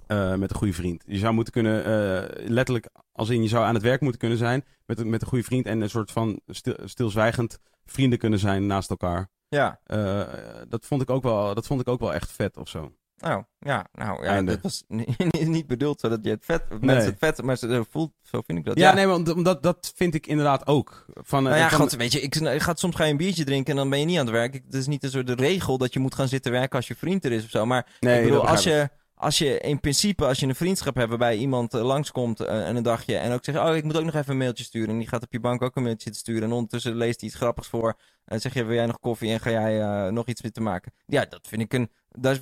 eh, 0.06 0.34
met 0.34 0.50
een 0.50 0.56
goede 0.56 0.72
vriend. 0.72 1.02
Je 1.06 1.18
zou 1.18 1.34
moeten 1.34 1.52
kunnen, 1.52 1.84
eh, 1.84 2.46
letterlijk, 2.48 2.88
als 3.12 3.28
in 3.28 3.42
je 3.42 3.48
zou 3.48 3.64
aan 3.64 3.74
het 3.74 3.82
werk 3.82 4.00
moeten 4.00 4.20
kunnen 4.20 4.38
zijn 4.38 4.64
met, 4.86 4.98
een- 5.00 5.10
met 5.10 5.22
een 5.22 5.28
goede 5.28 5.44
vriend. 5.44 5.66
En 5.66 5.80
een 5.80 5.90
soort 5.90 6.10
van 6.10 6.40
stil, 6.46 6.76
stilzwijgend 6.84 7.58
vrienden 7.84 8.18
kunnen 8.18 8.38
zijn 8.38 8.66
naast 8.66 8.90
elkaar. 8.90 9.28
Ja. 9.48 9.80
Eh, 9.84 10.22
dat, 10.68 10.86
vond 10.86 11.02
ik 11.02 11.10
ook 11.10 11.22
wel, 11.22 11.54
dat 11.54 11.66
vond 11.66 11.80
ik 11.80 11.88
ook 11.88 12.00
wel 12.00 12.14
echt 12.14 12.32
vet 12.32 12.56
of 12.56 12.68
zo. 12.68 12.92
Oh, 13.24 13.38
ja. 13.58 13.86
Nou, 13.92 14.22
ja, 14.24 14.28
Einde. 14.30 14.52
dat 14.52 14.60
was 14.62 14.84
niet, 14.88 15.46
niet 15.48 15.66
bedoeld 15.66 16.00
zodat 16.00 16.18
je 16.22 16.30
het 16.30 16.44
vet... 16.44 16.68
Nee. 16.70 16.78
Mensen 16.80 17.10
het 17.10 17.18
vet, 17.18 17.42
maar 17.42 17.56
ze 17.56 17.84
voelt... 17.90 18.12
Zo 18.22 18.40
vind 18.46 18.58
ik 18.58 18.64
dat. 18.64 18.78
Ja, 18.78 18.94
nee, 18.94 19.06
want 19.06 19.32
omdat 19.34 19.62
dat 19.62 19.92
vind 19.96 20.14
ik 20.14 20.26
inderdaad 20.26 20.66
ook. 20.66 21.04
Van, 21.14 21.42
Nou 21.42 21.56
ja, 21.56 21.68
van- 21.68 21.78
god, 21.78 21.92
weet 21.92 22.12
je, 22.12 22.20
ik, 22.20 22.34
ik 22.34 22.60
ga, 22.62 22.74
soms 22.74 22.96
ga 22.96 23.04
je 23.04 23.10
een 23.10 23.16
biertje 23.16 23.44
drinken 23.44 23.70
en 23.72 23.76
dan 23.78 23.90
ben 23.90 23.98
je 23.98 24.04
niet 24.04 24.18
aan 24.18 24.24
het 24.26 24.34
werk. 24.34 24.54
Ik- 24.54 24.62
Het 24.64 24.74
is 24.74 24.86
niet 24.86 25.02
een 25.04 25.10
soort 25.10 25.26
de 25.26 25.34
regel 25.34 25.78
dat 25.78 25.92
je 25.92 25.98
moet 26.00 26.14
gaan 26.14 26.28
zitten 26.28 26.52
werken 26.52 26.76
als 26.76 26.88
je 26.88 26.94
vriend 26.96 27.24
er 27.24 27.32
is 27.32 27.44
of 27.44 27.50
zo. 27.50 27.66
Maar 27.66 27.86
nee, 28.00 28.16
ik 28.18 28.24
bedoel, 28.24 28.40
dat 28.40 28.50
als 28.50 28.64
je, 28.64 28.90
als 29.18 29.38
je 29.38 29.58
in 29.58 29.80
principe, 29.80 30.26
als 30.26 30.40
je 30.40 30.46
een 30.46 30.54
vriendschap 30.54 30.94
hebt 30.94 31.08
waarbij 31.08 31.36
iemand 31.36 31.74
eh, 31.74 31.82
langskomt 31.82 32.40
eh, 32.40 32.68
en 32.68 32.76
een 32.76 32.82
dagje 32.82 33.16
en 33.16 33.32
ook 33.32 33.44
zegt, 33.44 33.58
oh, 33.58 33.76
ik 33.76 33.84
moet 33.84 33.96
ook 33.96 34.04
nog 34.04 34.14
even 34.14 34.30
een 34.30 34.38
mailtje 34.38 34.64
sturen. 34.64 34.88
En 34.88 34.98
die 34.98 35.08
gaat 35.08 35.22
op 35.22 35.32
je 35.32 35.40
bank 35.40 35.62
ook 35.62 35.76
een 35.76 35.82
mailtje 35.82 36.14
sturen. 36.14 36.42
En 36.42 36.52
ondertussen 36.52 36.96
leest 36.96 37.20
hij 37.20 37.28
iets 37.28 37.38
grappigs 37.38 37.68
voor. 37.68 37.98
En 38.24 38.40
zeg 38.40 38.54
je, 38.54 38.64
wil 38.64 38.74
jij 38.74 38.86
nog 38.86 39.00
koffie 39.00 39.30
en 39.30 39.40
ga 39.40 39.50
jij 39.50 39.80
eh, 39.80 40.12
nog 40.12 40.26
iets 40.26 40.42
mee 40.42 40.52
te 40.52 40.60
maken? 40.60 40.92
Ja, 41.06 41.24
dat 41.24 41.46
vind 41.48 41.62
ik 41.62 41.72
een... 41.72 41.90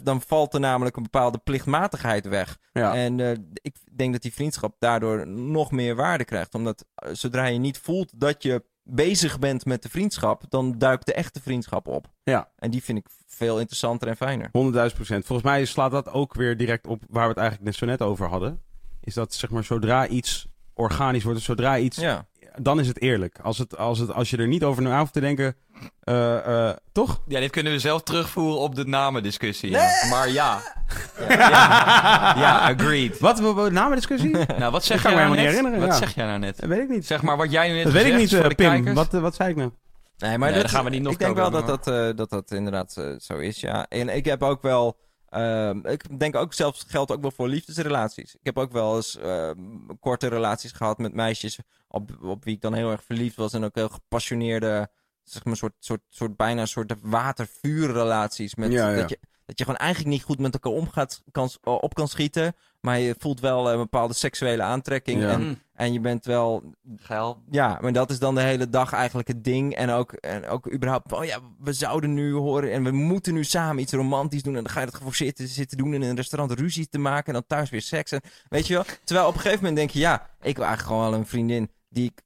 Dan 0.02 0.20
valt 0.20 0.54
er 0.54 0.60
namelijk 0.60 0.96
een 0.96 1.02
bepaalde 1.02 1.38
plichtmatigheid 1.38 2.26
weg. 2.28 2.58
Ja. 2.72 2.94
En 2.94 3.20
ik 3.52 3.76
denk 3.92 4.12
dat 4.12 4.22
die 4.22 4.32
vriendschap 4.32 4.76
daardoor 4.78 5.26
nog 5.26 5.70
meer 5.70 5.94
waarde 5.94 6.24
krijgt. 6.24 6.54
Omdat 6.54 6.84
zodra 7.12 7.46
je 7.46 7.58
niet 7.58 7.78
voelt 7.78 8.20
dat 8.20 8.42
je 8.42 8.64
bezig 8.84 9.38
bent 9.38 9.64
met 9.64 9.82
de 9.82 9.88
vriendschap, 9.88 10.42
dan 10.48 10.78
duikt 10.78 11.06
de 11.06 11.14
echte 11.14 11.40
vriendschap 11.40 11.86
op. 11.86 12.06
Ja. 12.24 12.48
En 12.58 12.70
die 12.70 12.82
vind 12.82 12.98
ik 12.98 13.06
veel 13.26 13.58
interessanter 13.58 14.08
en 14.08 14.16
fijner. 14.16 14.46
100.000 14.46 14.52
procent. 14.94 15.26
Volgens 15.26 15.48
mij 15.48 15.64
slaat 15.64 15.90
dat 15.90 16.10
ook 16.10 16.34
weer 16.34 16.56
direct 16.56 16.86
op 16.86 17.02
waar 17.08 17.22
we 17.22 17.28
het 17.28 17.38
eigenlijk 17.38 17.68
net 17.68 17.76
zo 17.78 17.86
net 17.86 18.02
over 18.02 18.28
hadden. 18.28 18.60
Is 19.00 19.14
dat 19.14 19.34
zeg 19.34 19.50
maar 19.50 19.64
zodra 19.64 20.06
iets 20.08 20.48
organisch 20.74 21.22
wordt, 21.22 21.38
dus 21.38 21.46
zodra 21.46 21.78
iets, 21.78 21.96
Ja. 21.96 22.26
Dan 22.62 22.80
is 22.80 22.88
het 22.88 23.00
eerlijk. 23.00 23.38
Als, 23.42 23.58
het, 23.58 23.76
als, 23.76 23.98
het, 23.98 24.12
als 24.12 24.30
je 24.30 24.36
er 24.36 24.46
niet 24.46 24.64
over 24.64 24.82
na 24.82 24.98
hoeft 24.98 25.12
te 25.12 25.20
denken, 25.20 25.56
eh, 26.00 26.68
eh, 26.68 26.76
toch? 26.92 27.22
Ja, 27.28 27.40
dit 27.40 27.50
kunnen 27.50 27.72
we 27.72 27.78
zelf 27.78 28.02
terugvoeren 28.02 28.58
op 28.58 28.74
de 28.74 28.84
namendiscussie. 28.86 29.70
ja. 29.70 29.90
Maar 30.10 30.30
ja. 30.30 30.60
ja. 31.28 32.34
Ja, 32.38 32.58
agreed. 32.58 33.18
Wat, 33.18 33.40
wat, 33.40 33.54
wat 33.54 33.72
namendiscussie? 33.72 34.30
Nou, 34.58 34.72
wat 34.72 34.84
zeg 34.84 35.02
kan 35.02 35.12
jij 35.12 35.20
me 35.20 35.26
nou 35.28 35.36
net? 35.40 35.46
herinneren, 35.46 35.80
Wat 35.80 35.88
ja. 35.88 35.94
zeg 35.94 36.14
jij 36.14 36.26
nou 36.26 36.38
net? 36.38 36.60
dat 36.60 36.68
weet 36.68 36.80
ik 36.80 36.88
niet. 36.88 37.06
Zeg 37.06 37.22
maar 37.22 37.36
wat 37.36 37.50
jij 37.50 37.68
nu 37.68 37.74
net 37.74 37.84
dat 37.84 37.92
weet 37.92 38.06
ik 38.06 38.16
niet, 38.16 38.30
de 38.30 38.54
Pim. 38.54 38.94
Wat, 38.94 39.12
wat 39.12 39.34
zei 39.34 39.50
ik 39.50 39.56
nou? 39.56 39.70
Nee, 40.18 40.38
maar 40.38 40.50
Nee, 40.50 40.62
dat, 40.62 40.70
gaan 40.70 40.84
we 40.84 40.90
niet 40.90 41.02
nog 41.02 41.12
ik 41.12 41.18
denk 41.18 41.36
wel 41.36 41.50
dat 41.50 41.66
dat, 41.66 41.86
eh, 41.86 42.08
dat 42.16 42.30
dat 42.30 42.50
inderdaad 42.50 42.92
zo 43.18 43.36
is, 43.36 43.60
ja. 43.60 43.86
En 43.88 44.08
ik 44.16 44.24
heb 44.24 44.42
ook 44.42 44.62
wel... 44.62 44.96
ehm, 45.34 45.86
ik 45.86 46.18
denk 46.18 46.36
ook 46.36 46.54
zelfs 46.54 46.84
geldt 46.88 47.12
ook 47.12 47.20
wel 47.20 47.30
voor 47.30 47.48
liefdesrelaties. 47.48 48.34
Ik 48.34 48.40
heb 48.42 48.58
ook 48.58 48.72
wel 48.72 48.96
eens 48.96 49.16
ehm, 49.16 49.58
korte 50.00 50.26
relaties 50.28 50.72
gehad 50.72 50.98
met 50.98 51.14
meisjes 51.14 51.58
op, 51.88 52.10
op 52.22 52.44
wie 52.44 52.54
ik 52.54 52.60
dan 52.60 52.74
heel 52.74 52.90
erg 52.90 53.04
verliefd 53.04 53.36
was. 53.36 53.52
En 53.52 53.64
ook 53.64 53.74
heel 53.74 53.88
gepassioneerde, 53.88 54.90
zeg 55.22 55.44
maar, 55.44 55.56
soort, 55.56 55.74
soort, 55.78 56.00
soort 56.08 56.36
bijna 56.36 56.60
een 56.60 56.68
soort 56.68 56.94
water-vuurrelaties. 57.00 58.54
Met, 58.54 58.72
Ja, 58.72 58.90
ja. 58.90 58.96
Dat, 58.96 59.08
je, 59.08 59.18
dat 59.46 59.58
je 59.58 59.64
gewoon 59.64 59.78
eigenlijk 59.78 60.10
niet 60.14 60.22
goed 60.22 60.38
met 60.38 60.52
elkaar 60.54 60.72
omgaat, 60.72 61.22
kan, 61.30 61.48
op 61.62 61.94
kan 61.94 62.08
schieten. 62.08 62.54
Maar 62.80 62.98
je 62.98 63.14
voelt 63.18 63.40
wel 63.40 63.70
een 63.72 63.78
bepaalde 63.78 64.14
seksuele 64.14 64.62
aantrekking. 64.62 65.20
Ja. 65.22 65.28
En, 65.30 65.40
Mm, 65.42 65.58
en 65.74 65.92
je 65.92 66.00
bent 66.00 66.24
wel 66.24 66.74
geil. 66.96 67.42
ja, 67.50 67.78
maar 67.80 67.92
dat 67.92 68.10
is 68.10 68.18
dan 68.18 68.34
de 68.34 68.40
hele 68.40 68.68
dag 68.68 68.92
eigenlijk 68.92 69.28
het 69.28 69.44
ding. 69.44 69.74
En 69.74 69.90
ook, 69.90 70.12
en 70.12 70.46
ook 70.46 70.72
überhaupt, 70.72 71.12
oh 71.12 71.24
ja, 71.24 71.38
we 71.58 71.72
zouden 71.72 72.14
nu 72.14 72.32
horen 72.34 72.72
en 72.72 72.84
we 72.84 72.90
moeten 72.90 73.34
nu 73.34 73.44
samen 73.44 73.82
iets 73.82 73.92
romantisch 73.92 74.42
doen. 74.42 74.56
En 74.56 74.62
dan 74.62 74.72
ga 74.72 74.80
je 74.80 74.86
dat 74.86 74.94
geforceerd 74.94 75.38
zitten 75.44 75.78
doen 75.78 75.94
in 75.94 76.02
een 76.02 76.16
restaurant 76.16 76.58
ruzie 76.58 76.88
te 76.88 76.98
maken. 76.98 77.26
En 77.26 77.32
dan 77.32 77.44
thuis 77.46 77.70
weer 77.70 77.82
seks. 77.82 78.12
En, 78.12 78.20
weet 78.48 78.66
je 78.66 78.74
wel? 78.74 78.84
Terwijl 79.04 79.26
op 79.28 79.34
een 79.34 79.40
gegeven 79.40 79.58
moment 79.64 79.76
denk 79.76 79.90
je, 79.90 79.98
ja, 79.98 80.14
ik 80.40 80.56
wil 80.56 80.64
eigenlijk 80.64 80.82
gewoon 80.96 81.10
wel 81.10 81.18
een 81.20 81.26
vriendin 81.26 81.70
die 81.88 82.04
ik 82.04 82.22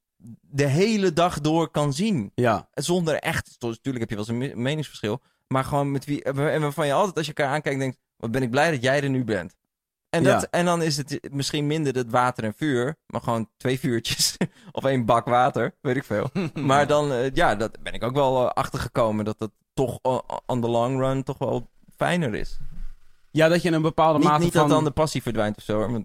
de 0.51 0.66
hele 0.66 1.12
dag 1.12 1.40
door 1.40 1.70
kan 1.70 1.93
zien. 1.93 2.32
Ja, 2.35 2.69
Zonder 2.74 3.15
echt, 3.15 3.57
natuurlijk 3.61 3.99
heb 3.99 4.09
je 4.09 4.15
wel 4.16 4.24
eens 4.24 4.28
een 4.28 4.39
me- 4.57 4.62
meningsverschil. 4.62 5.20
Maar 5.49 5.65
gewoon 5.65 5.91
met 5.91 6.05
wie, 6.05 6.23
en 6.23 6.61
waarvan 6.61 6.87
je 6.87 6.93
altijd 6.93 7.16
als 7.16 7.27
je 7.27 7.33
elkaar 7.35 7.55
aankijkt 7.55 7.79
denkt, 7.79 7.99
wat 8.16 8.31
ben 8.31 8.43
ik 8.43 8.51
blij 8.51 8.70
dat 8.70 8.83
jij 8.83 9.03
er 9.03 9.11
nu 9.11 9.25
bent. 9.25 9.57
En, 10.11 10.23
dat, 10.25 10.41
Ja. 10.41 10.49
en 10.51 10.65
dan 10.65 10.83
is 10.83 10.97
het 10.97 11.20
misschien 11.31 11.66
minder 11.66 11.95
het 11.95 12.11
water 12.11 12.45
en 12.45 12.55
vuur, 12.57 12.97
maar 13.07 13.20
gewoon 13.20 13.49
twee 13.57 13.79
vuurtjes. 13.79 14.37
of 14.73 14.85
één 14.85 15.05
bak 15.05 15.27
water, 15.27 15.75
weet 15.81 15.97
ik 15.97 16.05
veel. 16.05 16.31
maar 16.55 16.87
dan, 16.87 17.12
eh, 17.12 17.31
ja, 17.35 17.55
dat 17.55 17.83
ben 17.83 17.93
ik 17.93 18.03
ook 18.03 18.15
wel 18.15 18.45
eh, 18.45 18.51
achtergekomen 18.55 19.25
dat 19.25 19.39
dat 19.39 19.51
toch 19.75 19.99
eh, 20.03 20.19
on 20.47 20.61
the 20.61 20.69
long 20.69 21.01
run 21.01 21.23
toch 21.23 21.39
wel 21.39 21.70
fijner 21.97 22.35
is. 22.35 22.59
ja 23.31 23.49
dat 23.49 23.62
je 23.62 23.70
een 23.70 23.83
bepaalde 23.83 24.19
Niet, 24.19 24.29
mate 24.29 24.43
niet 24.43 24.53
van... 24.53 24.61
dat 24.61 24.70
dan 24.70 24.85
de 24.85 24.91
passie 24.91 25.23
verdwijnt 25.23 25.57
of 25.57 25.62
zo, 25.62 25.77
hoor, 25.79 26.03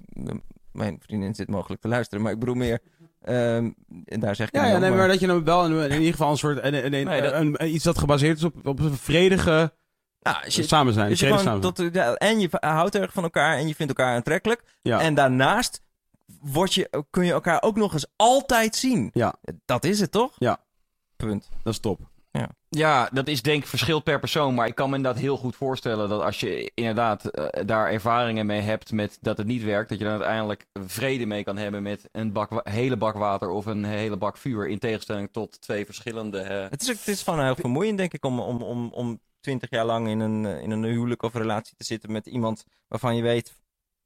mijn 0.71 0.99
vriendin 0.99 1.35
zit 1.35 1.49
mogelijk 1.49 1.81
te 1.81 1.87
luisteren. 1.87 2.23
Maar 2.23 2.31
ik 2.33 2.39
bedoel 2.39 2.55
meer, 2.55 2.79
ehm, 3.23 3.71
en 4.05 4.19
daar 4.19 4.35
zeg 4.35 4.47
ik 4.47 4.55
Ja, 4.55 4.65
ja 4.65 4.71
nee, 4.77 4.89
maar- 4.89 4.97
maar 4.97 5.07
dat 5.07 5.19
je 5.19 5.27
dan 5.27 5.43
wel 5.43 5.65
in, 5.65 5.91
in 5.91 5.97
ieder 5.97 6.11
geval 6.11 6.31
een 6.31 6.37
soort... 6.37 6.57
Een, 6.63 6.73
een, 6.73 6.93
een- 6.93 7.05
Nee, 7.05 7.21
dat- 7.21 7.33
een- 7.33 7.73
iets 7.73 7.83
dat 7.83 7.97
gebaseerd 7.97 8.37
is 8.37 8.43
op, 8.43 8.67
op 8.67 8.79
een 8.79 8.97
vredige 8.97 9.73
Nou, 10.19 10.43
als 10.45 10.55
je, 10.55 10.63
samen 10.63 10.93
zijn. 10.93 11.09
Je 11.09 11.15
gewoon 11.15 11.59
tot, 11.59 11.89
ja, 11.93 12.13
en 12.13 12.39
je 12.39 12.47
houdt 12.51 12.95
erg 12.95 13.13
van 13.13 13.23
elkaar 13.23 13.57
en 13.57 13.67
je 13.67 13.75
vindt 13.75 13.97
elkaar 13.97 14.15
aantrekkelijk. 14.15 14.63
Ja. 14.81 14.99
En 15.01 15.13
daarnaast 15.13 15.81
word 16.41 16.73
je, 16.73 17.03
kun 17.09 17.25
je 17.25 17.31
elkaar 17.31 17.61
ook 17.61 17.75
nog 17.75 17.93
eens 17.93 18.05
altijd 18.15 18.75
zien. 18.75 19.09
Ja. 19.13 19.33
Dat 19.65 19.83
is 19.83 19.99
het 19.99 20.11
toch? 20.11 20.31
Ja. 20.37 20.57
Punt. 21.15 21.49
Dat 21.63 21.73
is 21.73 21.79
top. 21.79 21.99
Ja, 22.75 23.09
dat 23.11 23.27
is 23.27 23.41
denk 23.41 23.61
ik 23.63 23.69
verschilt 23.69 24.03
per 24.03 24.19
persoon. 24.19 24.53
Maar 24.53 24.67
ik 24.67 24.75
kan 24.75 24.89
me 24.89 24.95
inderdaad 24.95 25.21
heel 25.21 25.37
goed 25.37 25.55
voorstellen 25.55 26.09
dat 26.09 26.21
als 26.21 26.39
je 26.39 26.71
inderdaad 26.73 27.25
eh, 27.25 27.65
daar 27.65 27.91
ervaringen 27.91 28.45
mee 28.45 28.61
hebt 28.61 28.91
met 28.91 29.17
dat 29.21 29.37
het 29.37 29.47
niet 29.47 29.63
werkt, 29.63 29.89
dat 29.89 29.97
je 29.97 30.03
dan 30.03 30.13
uiteindelijk 30.13 30.65
vrede 30.73 31.25
mee 31.25 31.43
kan 31.43 31.57
hebben 31.57 31.83
met 31.83 32.09
een 32.11 32.31
bak, 32.31 32.69
hele 32.69 32.97
bak 32.97 33.15
water 33.17 33.49
of 33.49 33.65
een 33.65 33.83
hele 33.83 34.17
bak 34.17 34.37
vuur. 34.37 34.67
In 34.67 34.79
tegenstelling 34.79 35.29
tot 35.31 35.61
twee 35.61 35.85
verschillende. 35.85 36.39
eh, 36.39 36.69
Het 36.69 36.81
is, 36.81 36.87
het 36.87 37.07
is 37.07 37.23
gewoon 37.23 37.43
heel 37.43 37.55
vermoeiend, 37.55 37.97
denk 37.97 38.13
ik, 38.13 38.25
om, 38.25 38.39
om, 38.39 38.61
om, 38.61 38.89
om 38.93 39.19
20 39.39 39.69
jaar 39.69 39.85
lang 39.85 40.07
in 40.07 40.19
een, 40.19 40.45
eh, 40.45 40.61
in 40.61 40.71
een 40.71 40.83
huwelijk 40.83 41.23
of 41.23 41.33
relatie 41.33 41.75
te 41.77 41.83
zitten 41.83 42.11
met 42.11 42.25
iemand 42.27 42.63
waarvan 42.87 43.15
je 43.15 43.21
weet, 43.21 43.53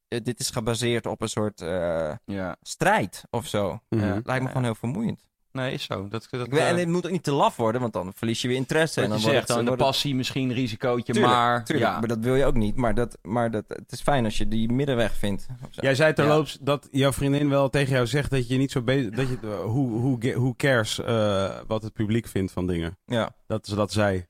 dit 0.07 0.39
is 0.39 0.49
gebaseerd 0.49 1.06
op 1.06 1.22
een 1.22 1.30
soort 1.30 1.61
eh, 1.61 2.14
ja. 2.26 2.56
strijd 2.61 3.23
of 3.30 3.48
zo. 3.48 3.80
Mhm. 3.89 4.19
Lijkt 4.23 4.44
me 4.44 4.48
gewoon 4.48 4.64
heel 4.64 4.76
vermoeiend. 4.76 5.26
Nee, 5.57 5.73
is 5.73 5.84
zo. 5.84 6.07
Dat, 6.07 6.27
dat, 6.29 6.47
weet- 6.47 6.59
en 6.59 6.73
eh, 6.73 6.79
het 6.79 6.88
moet 6.88 7.05
ook 7.05 7.11
niet 7.11 7.23
te 7.23 7.31
laf 7.31 7.55
worden, 7.55 7.81
want 7.81 7.93
dan 7.93 8.13
verlies 8.15 8.41
je 8.41 8.47
weer 8.47 8.57
interesse. 8.57 9.01
en 9.01 9.09
dan 9.09 9.17
je 9.17 9.23
wordt 9.23 9.35
zegt, 9.38 9.47
het- 9.47 9.55
dan 9.57 9.65
de 9.65 9.71
wordt 9.71 9.81
het- 9.84 9.91
passie 9.91 10.15
misschien, 10.15 10.53
risicootje, 10.53 11.13
Tuurlijk, 11.13 11.34
maar... 11.35 11.63
Tuurlijk, 11.65 11.91
ja. 11.91 11.99
maar 11.99 12.07
dat 12.07 12.19
wil 12.19 12.35
je 12.35 12.45
ook 12.45 12.53
niet. 12.55 12.75
Maar, 12.75 12.95
dat, 12.95 13.17
maar 13.21 13.51
dat, 13.51 13.63
het 13.67 13.91
is 13.91 14.01
fijn 14.01 14.25
als 14.25 14.38
je 14.38 14.47
die 14.47 14.71
middenweg 14.71 15.13
vindt. 15.15 15.45
Jij 15.71 15.95
zei 15.95 16.07
Ja. 16.09 16.13
terloops 16.15 16.57
dat 16.61 16.88
jouw 16.91 17.11
vriendin 17.11 17.49
wel 17.49 17.69
tegen 17.69 17.93
jou 17.93 18.07
zegt 18.07 18.29
dat 18.31 18.47
je 18.47 18.57
niet 18.57 18.71
zo 18.71 18.81
bezig... 18.81 19.09
Dat 19.11 19.27
je, 19.29 19.38
eh, 19.43 19.59
hoe, 19.59 19.89
hoe, 19.99 20.15
ge- 20.19 20.34
hoe 20.34 20.55
cares 20.55 20.99
eh, 20.99 21.59
wat 21.67 21.84
het 21.84 21.93
publiek 21.93 22.27
vindt 22.27 22.51
van 22.51 22.67
dingen? 22.67 22.97
Ja. 23.05 23.35
Dat 23.47 23.67
ze 23.67 23.75
dat 23.75 23.91
zei. 23.91 24.25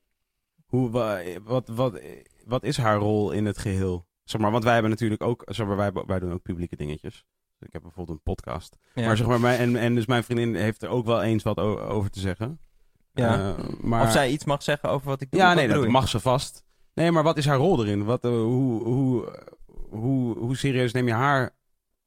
Hoe, 0.65 0.89
wa- 0.89 1.21
wat, 1.43 1.67
wat, 1.67 1.99
wat 2.45 2.63
is 2.63 2.77
haar 2.77 2.97
rol 2.97 3.31
in 3.31 3.45
het 3.45 3.57
geheel? 3.57 4.05
Zeg 4.23 4.41
maar, 4.41 4.51
want 4.51 4.63
wij 4.63 4.73
hebben 4.73 4.91
natuurlijk 4.91 5.23
ook... 5.23 5.43
Zeg 5.45 5.67
maar, 5.67 5.75
wij, 5.77 5.91
wij 6.05 6.19
doen 6.19 6.33
ook 6.33 6.41
publieke 6.41 6.75
dingetjes. 6.75 7.23
Ik 7.59 7.73
heb 7.73 7.81
bijvoorbeeld 7.81 8.17
een 8.17 8.23
podcast. 8.33 8.77
Ja. 8.93 9.05
Maar 9.05 9.17
zeg 9.17 9.27
maar, 9.27 9.39
mijn, 9.39 9.59
en, 9.59 9.75
en 9.75 9.95
dus 9.95 10.05
mijn 10.05 10.23
vriendin 10.23 10.55
heeft 10.55 10.83
er 10.83 10.89
ook 10.89 11.05
wel 11.05 11.21
eens 11.23 11.43
wat 11.43 11.59
over 11.59 12.09
te 12.09 12.19
zeggen. 12.19 12.59
Ja. 13.13 13.55
Eh, 13.57 13.63
maar, 13.81 14.01
Of 14.05 14.11
zij 14.11 14.29
iets 14.29 14.45
mag 14.45 14.63
zeggen 14.63 14.89
over 14.89 15.07
wat 15.07 15.21
ik 15.21 15.31
doe. 15.31 15.39
Ja, 15.39 15.53
nee, 15.53 15.67
dat 15.67 15.87
mag 15.87 16.07
ze 16.07 16.19
vast. 16.19 16.63
Nee, 16.93 17.11
maar 17.11 17.23
wat 17.23 17.37
is 17.37 17.45
haar 17.45 17.57
rol 17.57 17.83
erin? 17.85 18.03
Wat, 18.03 18.23
eh, 18.23 18.31
hoe, 18.31 18.83
hoe, 18.83 19.39
hoe, 19.89 20.37
hoe 20.37 20.57
serieus 20.57 20.91
neem 20.91 21.07
je 21.07 21.13
haar? 21.13 21.55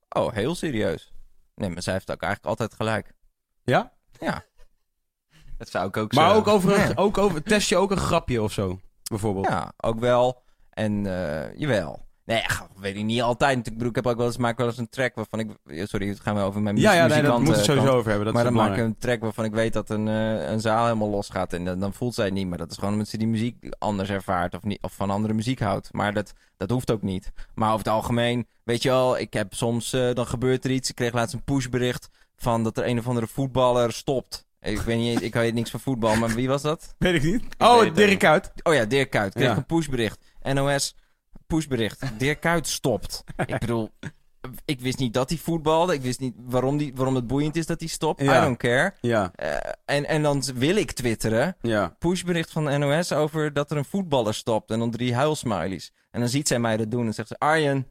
Oh, 0.08 0.32
heel 0.32 0.54
serieus. 0.54 1.12
Nee, 1.54 1.70
maar 1.70 1.82
zij 1.82 1.92
heeft 1.92 2.10
ook 2.10 2.22
eigenlijk 2.22 2.50
altijd 2.60 2.74
gelijk. 2.74 3.14
Ja? 3.62 3.92
Ja. 4.20 4.44
Dat 5.56 5.68
zou 5.68 5.88
ik 5.88 5.96
ook 5.96 6.12
Maar 6.12 6.30
zo. 6.30 6.36
ook 6.36 6.46
over, 6.48 6.72
een, 6.80 6.88
Ja. 6.88 6.92
ook 6.94 7.18
over, 7.18 7.42
test 7.42 7.68
je 7.68 7.76
ook 7.76 7.90
een 7.90 7.96
grapje 7.96 8.42
of 8.42 8.52
zo, 8.52 8.80
bijvoorbeeld? 9.02 9.46
Ja, 9.46 9.72
ook 9.76 9.98
wel. 10.00 10.42
En 10.70 11.06
eh, 11.06 11.54
jawel. 11.58 12.08
Nee, 12.30 12.42
weet 12.80 12.96
ik 12.96 13.04
niet 13.04 13.22
altijd. 13.22 13.66
Ik 13.66 13.72
bedoel, 13.72 13.88
ik 13.88 13.94
heb 13.94 14.06
ook 14.06 14.16
wel 14.16 14.26
eens, 14.26 14.36
maak 14.36 14.56
wel 14.58 14.66
eens 14.66 14.78
een 14.78 14.88
track 14.88 15.14
waarvan 15.14 15.38
ik... 15.38 15.50
Sorry, 15.88 16.08
het 16.08 16.20
gaan 16.20 16.34
we 16.34 16.40
over 16.42 16.62
mijn 16.62 16.76
ja, 16.76 16.92
ja, 16.92 17.06
nee, 17.06 17.22
dat 17.22 17.36
moeten 17.36 17.52
we 17.54 17.58
eh, 17.58 17.64
sowieso 17.64 17.86
kant. 17.86 17.96
over 17.98 18.08
hebben. 18.08 18.24
Dat 18.26 18.34
maar 18.34 18.44
dan 18.44 18.52
maak 18.52 18.72
ik 18.72 18.84
een 18.84 18.98
track 18.98 19.20
waarvan 19.20 19.44
ik 19.44 19.52
weet 19.52 19.72
dat 19.72 19.90
een, 19.90 20.08
eh, 20.08 20.50
een 20.50 20.60
zaal 20.60 20.84
helemaal 20.84 21.08
losgaat. 21.10 21.52
En 21.52 21.64
dan, 21.64 21.80
dan 21.80 21.92
voelt 21.92 22.14
zij 22.14 22.24
het 22.24 22.34
niet. 22.34 22.48
Maar 22.48 22.58
dat 22.58 22.70
is 22.70 22.76
gewoon 22.76 22.92
omdat 22.92 23.08
ze 23.08 23.18
die 23.18 23.26
muziek 23.26 23.66
anders 23.78 24.08
ervaart. 24.08 24.54
Of, 24.54 24.62
niet, 24.62 24.78
of 24.82 24.92
van 24.92 25.10
andere 25.10 25.34
muziek 25.34 25.60
houdt. 25.60 25.92
Maar 25.92 26.12
dat, 26.12 26.32
dat 26.56 26.70
hoeft 26.70 26.90
ook 26.90 27.02
niet. 27.02 27.32
Maar 27.54 27.68
over 27.68 27.84
het 27.84 27.94
algemeen, 27.94 28.46
weet 28.64 28.82
je 28.82 28.88
wel, 28.88 29.18
ik 29.18 29.32
heb 29.32 29.54
soms, 29.54 29.92
eh, 29.92 30.14
dan 30.14 30.26
gebeurt 30.26 30.64
er 30.64 30.70
iets. 30.70 30.88
Ik 30.88 30.94
kreeg 30.94 31.12
laatst 31.12 31.34
een 31.34 31.44
pushbericht 31.44 32.08
van 32.36 32.64
dat 32.64 32.78
er 32.78 32.86
een 32.86 32.98
of 32.98 33.08
andere 33.08 33.26
voetballer 33.26 33.92
stopt. 33.92 34.46
Ik 34.60 34.80
weet 34.80 34.98
niet, 34.98 35.22
ik 35.22 35.34
weet 35.34 35.54
niks 35.54 35.70
van 35.70 35.80
voetbal, 35.80 36.16
maar 36.16 36.28
wie 36.34 36.48
was 36.48 36.62
dat? 36.62 36.94
Weet 36.98 37.14
ik 37.14 37.22
niet. 37.22 37.44
Oh, 37.58 37.80
het 37.80 37.94
Dirk. 37.96 38.18
Kuyt. 38.18 38.52
Oh 38.62 38.74
ja, 38.74 38.84
Dirk 38.84 39.10
Kuyt. 39.10 39.32
Kreeg 39.34 39.46
Ja. 39.48 39.56
een 39.56 39.66
pushbericht. 39.66 40.18
NOS, 40.42 40.94
pushbericht. 41.54 42.02
Dirk 42.18 42.40
Kuyt 42.40 42.66
stopt. 42.68 43.24
Ik 43.46 43.58
bedoel, 43.58 43.90
ik 44.64 44.80
wist 44.80 44.98
niet 44.98 45.14
dat 45.14 45.28
hij 45.28 45.38
voetbalde. 45.38 45.94
Ik 45.94 46.00
wist 46.02 46.20
niet 46.20 46.34
waarom, 46.38 46.76
die, 46.76 46.92
waarom 46.94 47.14
het 47.14 47.26
boeiend 47.26 47.56
is 47.56 47.66
dat 47.66 47.80
hij 47.80 47.88
stopt. 47.88 48.20
Ja. 48.22 48.38
I 48.38 48.44
don't 48.44 48.56
care. 48.56 48.92
Ja, 49.00 49.30
Eh, 49.34 49.56
en, 49.84 50.06
en 50.08 50.22
dan 50.22 50.42
wil 50.54 50.76
ik 50.76 50.92
twitteren. 50.92 51.56
ja. 51.60 51.96
Pushbericht 51.98 52.50
van 52.52 52.64
de 52.64 52.76
NOS 52.78 53.12
over 53.12 53.52
dat 53.52 53.70
er 53.70 53.76
een 53.76 53.84
voetballer 53.84 54.34
stopt. 54.34 54.70
En 54.70 54.78
dan 54.78 54.90
drie 54.90 55.14
huilsmileys. 55.14 55.92
En 56.10 56.20
dan 56.20 56.28
ziet 56.28 56.48
zij 56.48 56.58
mij 56.58 56.76
dat 56.76 56.90
doen 56.90 57.06
en 57.06 57.14
zegt 57.14 57.28
ze... 57.28 57.38
Arjen, 57.38 57.86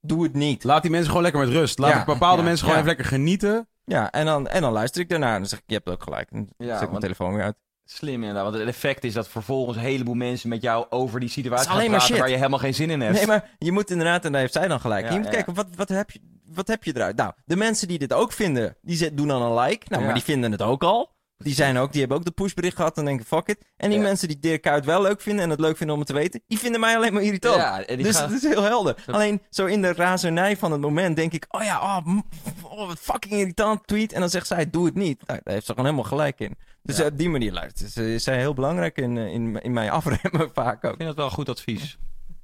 doe 0.00 0.22
het 0.22 0.34
niet. 0.34 0.64
Laat 0.64 0.82
die 0.82 0.90
mensen 0.90 1.08
gewoon 1.08 1.22
lekker 1.22 1.40
met 1.40 1.50
rust. 1.50 1.78
Laat 1.78 1.92
Ja, 1.92 2.04
bepaalde 2.04 2.42
mensen 2.42 2.60
gewoon 2.64 2.76
even 2.76 2.88
lekker 2.88 3.06
genieten. 3.06 3.68
Ja, 3.84 4.10
en 4.10 4.24
dan, 4.26 4.48
en 4.48 4.62
dan 4.62 4.72
luister 4.72 5.00
ik 5.00 5.08
daarna. 5.08 5.32
En 5.32 5.38
dan 5.38 5.48
zeg 5.48 5.58
ik, 5.58 5.64
je 5.66 5.74
hebt 5.74 5.88
ook 5.88 6.02
gelijk. 6.02 6.28
Dan 6.30 6.48
Ja, 6.56 6.72
zet 6.74 6.82
ik 6.82 6.88
mijn 6.88 7.00
telefoon 7.00 7.34
weer 7.34 7.42
uit. 7.42 7.56
Slim 7.86 8.14
inderdaad, 8.14 8.42
want 8.42 8.54
het 8.56 8.66
effect 8.68 9.04
is 9.04 9.12
dat 9.12 9.28
vervolgens 9.28 9.76
een 9.76 9.82
heleboel 9.82 10.14
mensen 10.14 10.48
met 10.48 10.62
jou 10.62 10.86
over 10.90 11.20
die 11.20 11.28
situatie 11.28 11.70
gaan 11.70 11.84
praten 11.84 12.00
shit. 12.06 12.18
waar 12.18 12.28
je 12.30 12.36
helemaal 12.36 12.58
geen 12.58 12.74
zin 12.74 12.90
in 12.90 13.00
hebt. 13.00 13.14
Nee, 13.16 13.26
maar 13.26 13.50
je 13.58 13.72
moet 13.72 13.90
inderdaad, 13.90 14.24
en 14.24 14.32
daar 14.32 14.40
heeft 14.40 14.52
zij 14.52 14.68
dan 14.68 14.80
gelijk. 14.80 15.04
Ja, 15.04 15.10
je 15.12 15.16
moet 15.16 15.26
ja. 15.26 15.32
kijken, 15.32 15.54
wat, 15.54 15.66
wat, 15.76 15.88
heb 15.88 16.10
je, 16.10 16.20
wat 16.46 16.68
heb 16.68 16.84
je 16.84 16.92
eruit? 16.96 17.16
Nou, 17.16 17.32
de 17.44 17.56
mensen 17.56 17.88
die 17.88 17.98
dit 17.98 18.12
ook 18.12 18.32
vinden, 18.32 18.76
die 18.82 19.14
doen 19.14 19.26
dan 19.26 19.42
een 19.42 19.54
like. 19.60 19.84
Nou, 19.88 20.00
Ja. 20.00 20.06
maar 20.06 20.14
die 20.14 20.24
vinden 20.24 20.52
het 20.52 20.62
ook 20.62 20.82
al. 20.82 21.13
Die, 21.38 21.54
zijn 21.54 21.76
ook, 21.76 21.90
die 21.90 22.00
hebben 22.00 22.18
ook 22.18 22.24
de 22.24 22.30
pushbericht 22.30 22.76
gehad 22.76 22.98
en 22.98 23.04
denken, 23.04 23.26
fuck 23.26 23.46
it. 23.48 23.58
En 23.76 23.88
die 23.90 23.98
Ja. 23.98 24.04
mensen 24.04 24.28
die 24.28 24.38
Dirk 24.38 24.62
Kuyt 24.62 24.84
wel 24.84 25.02
leuk 25.02 25.20
vinden 25.20 25.44
en 25.44 25.50
het 25.50 25.60
leuk 25.60 25.76
vinden 25.76 25.94
om 25.94 26.00
het 26.02 26.10
te 26.10 26.16
weten, 26.16 26.42
die 26.46 26.58
vinden 26.58 26.80
mij 26.80 26.96
alleen 26.96 27.12
maar 27.12 27.22
irritant. 27.22 27.56
Ja, 27.56 27.84
en 27.84 27.96
die 27.96 28.06
dus 28.06 28.16
gaan- 28.16 28.32
het 28.32 28.42
is 28.44 28.48
heel 28.50 28.62
helder. 28.62 28.96
Alleen 29.06 29.42
zo 29.50 29.66
in 29.66 29.82
de 29.82 29.92
razernij 29.92 30.56
van 30.56 30.72
het 30.72 30.80
moment 30.80 31.16
denk 31.16 31.32
ik, 31.32 31.44
oh 31.48 31.62
ja, 31.62 31.80
oh, 31.80 32.18
oh, 32.62 32.86
wat 32.86 32.98
fucking 32.98 33.32
irritant 33.34 33.86
tweet. 33.86 34.12
En 34.12 34.20
dan 34.20 34.30
zegt 34.30 34.46
zij, 34.46 34.70
doe 34.70 34.84
het 34.86 34.94
niet. 34.94 35.26
Nou, 35.26 35.40
daar 35.44 35.54
heeft 35.54 35.66
ze 35.66 35.72
gewoon 35.72 35.90
helemaal 35.90 36.10
gelijk 36.10 36.40
in. 36.40 36.56
Dus 36.82 36.96
Ja. 36.96 37.06
op 37.06 37.18
die 37.18 37.28
manier 37.28 37.52
luistert 37.52 37.90
ze. 37.90 38.14
Is 38.14 38.24
zij 38.24 38.38
heel 38.38 38.54
belangrijk 38.54 38.96
in, 38.96 39.18
eh, 39.18 39.26
in, 39.32 39.62
in 39.62 39.72
mij 39.72 39.90
afremmen 40.00 40.50
vaak 40.52 40.84
ook. 40.84 40.90
Ik 40.92 40.96
vind 40.96 41.08
dat 41.08 41.16
wel 41.16 41.30
goed 41.30 41.48
advies. 41.48 41.98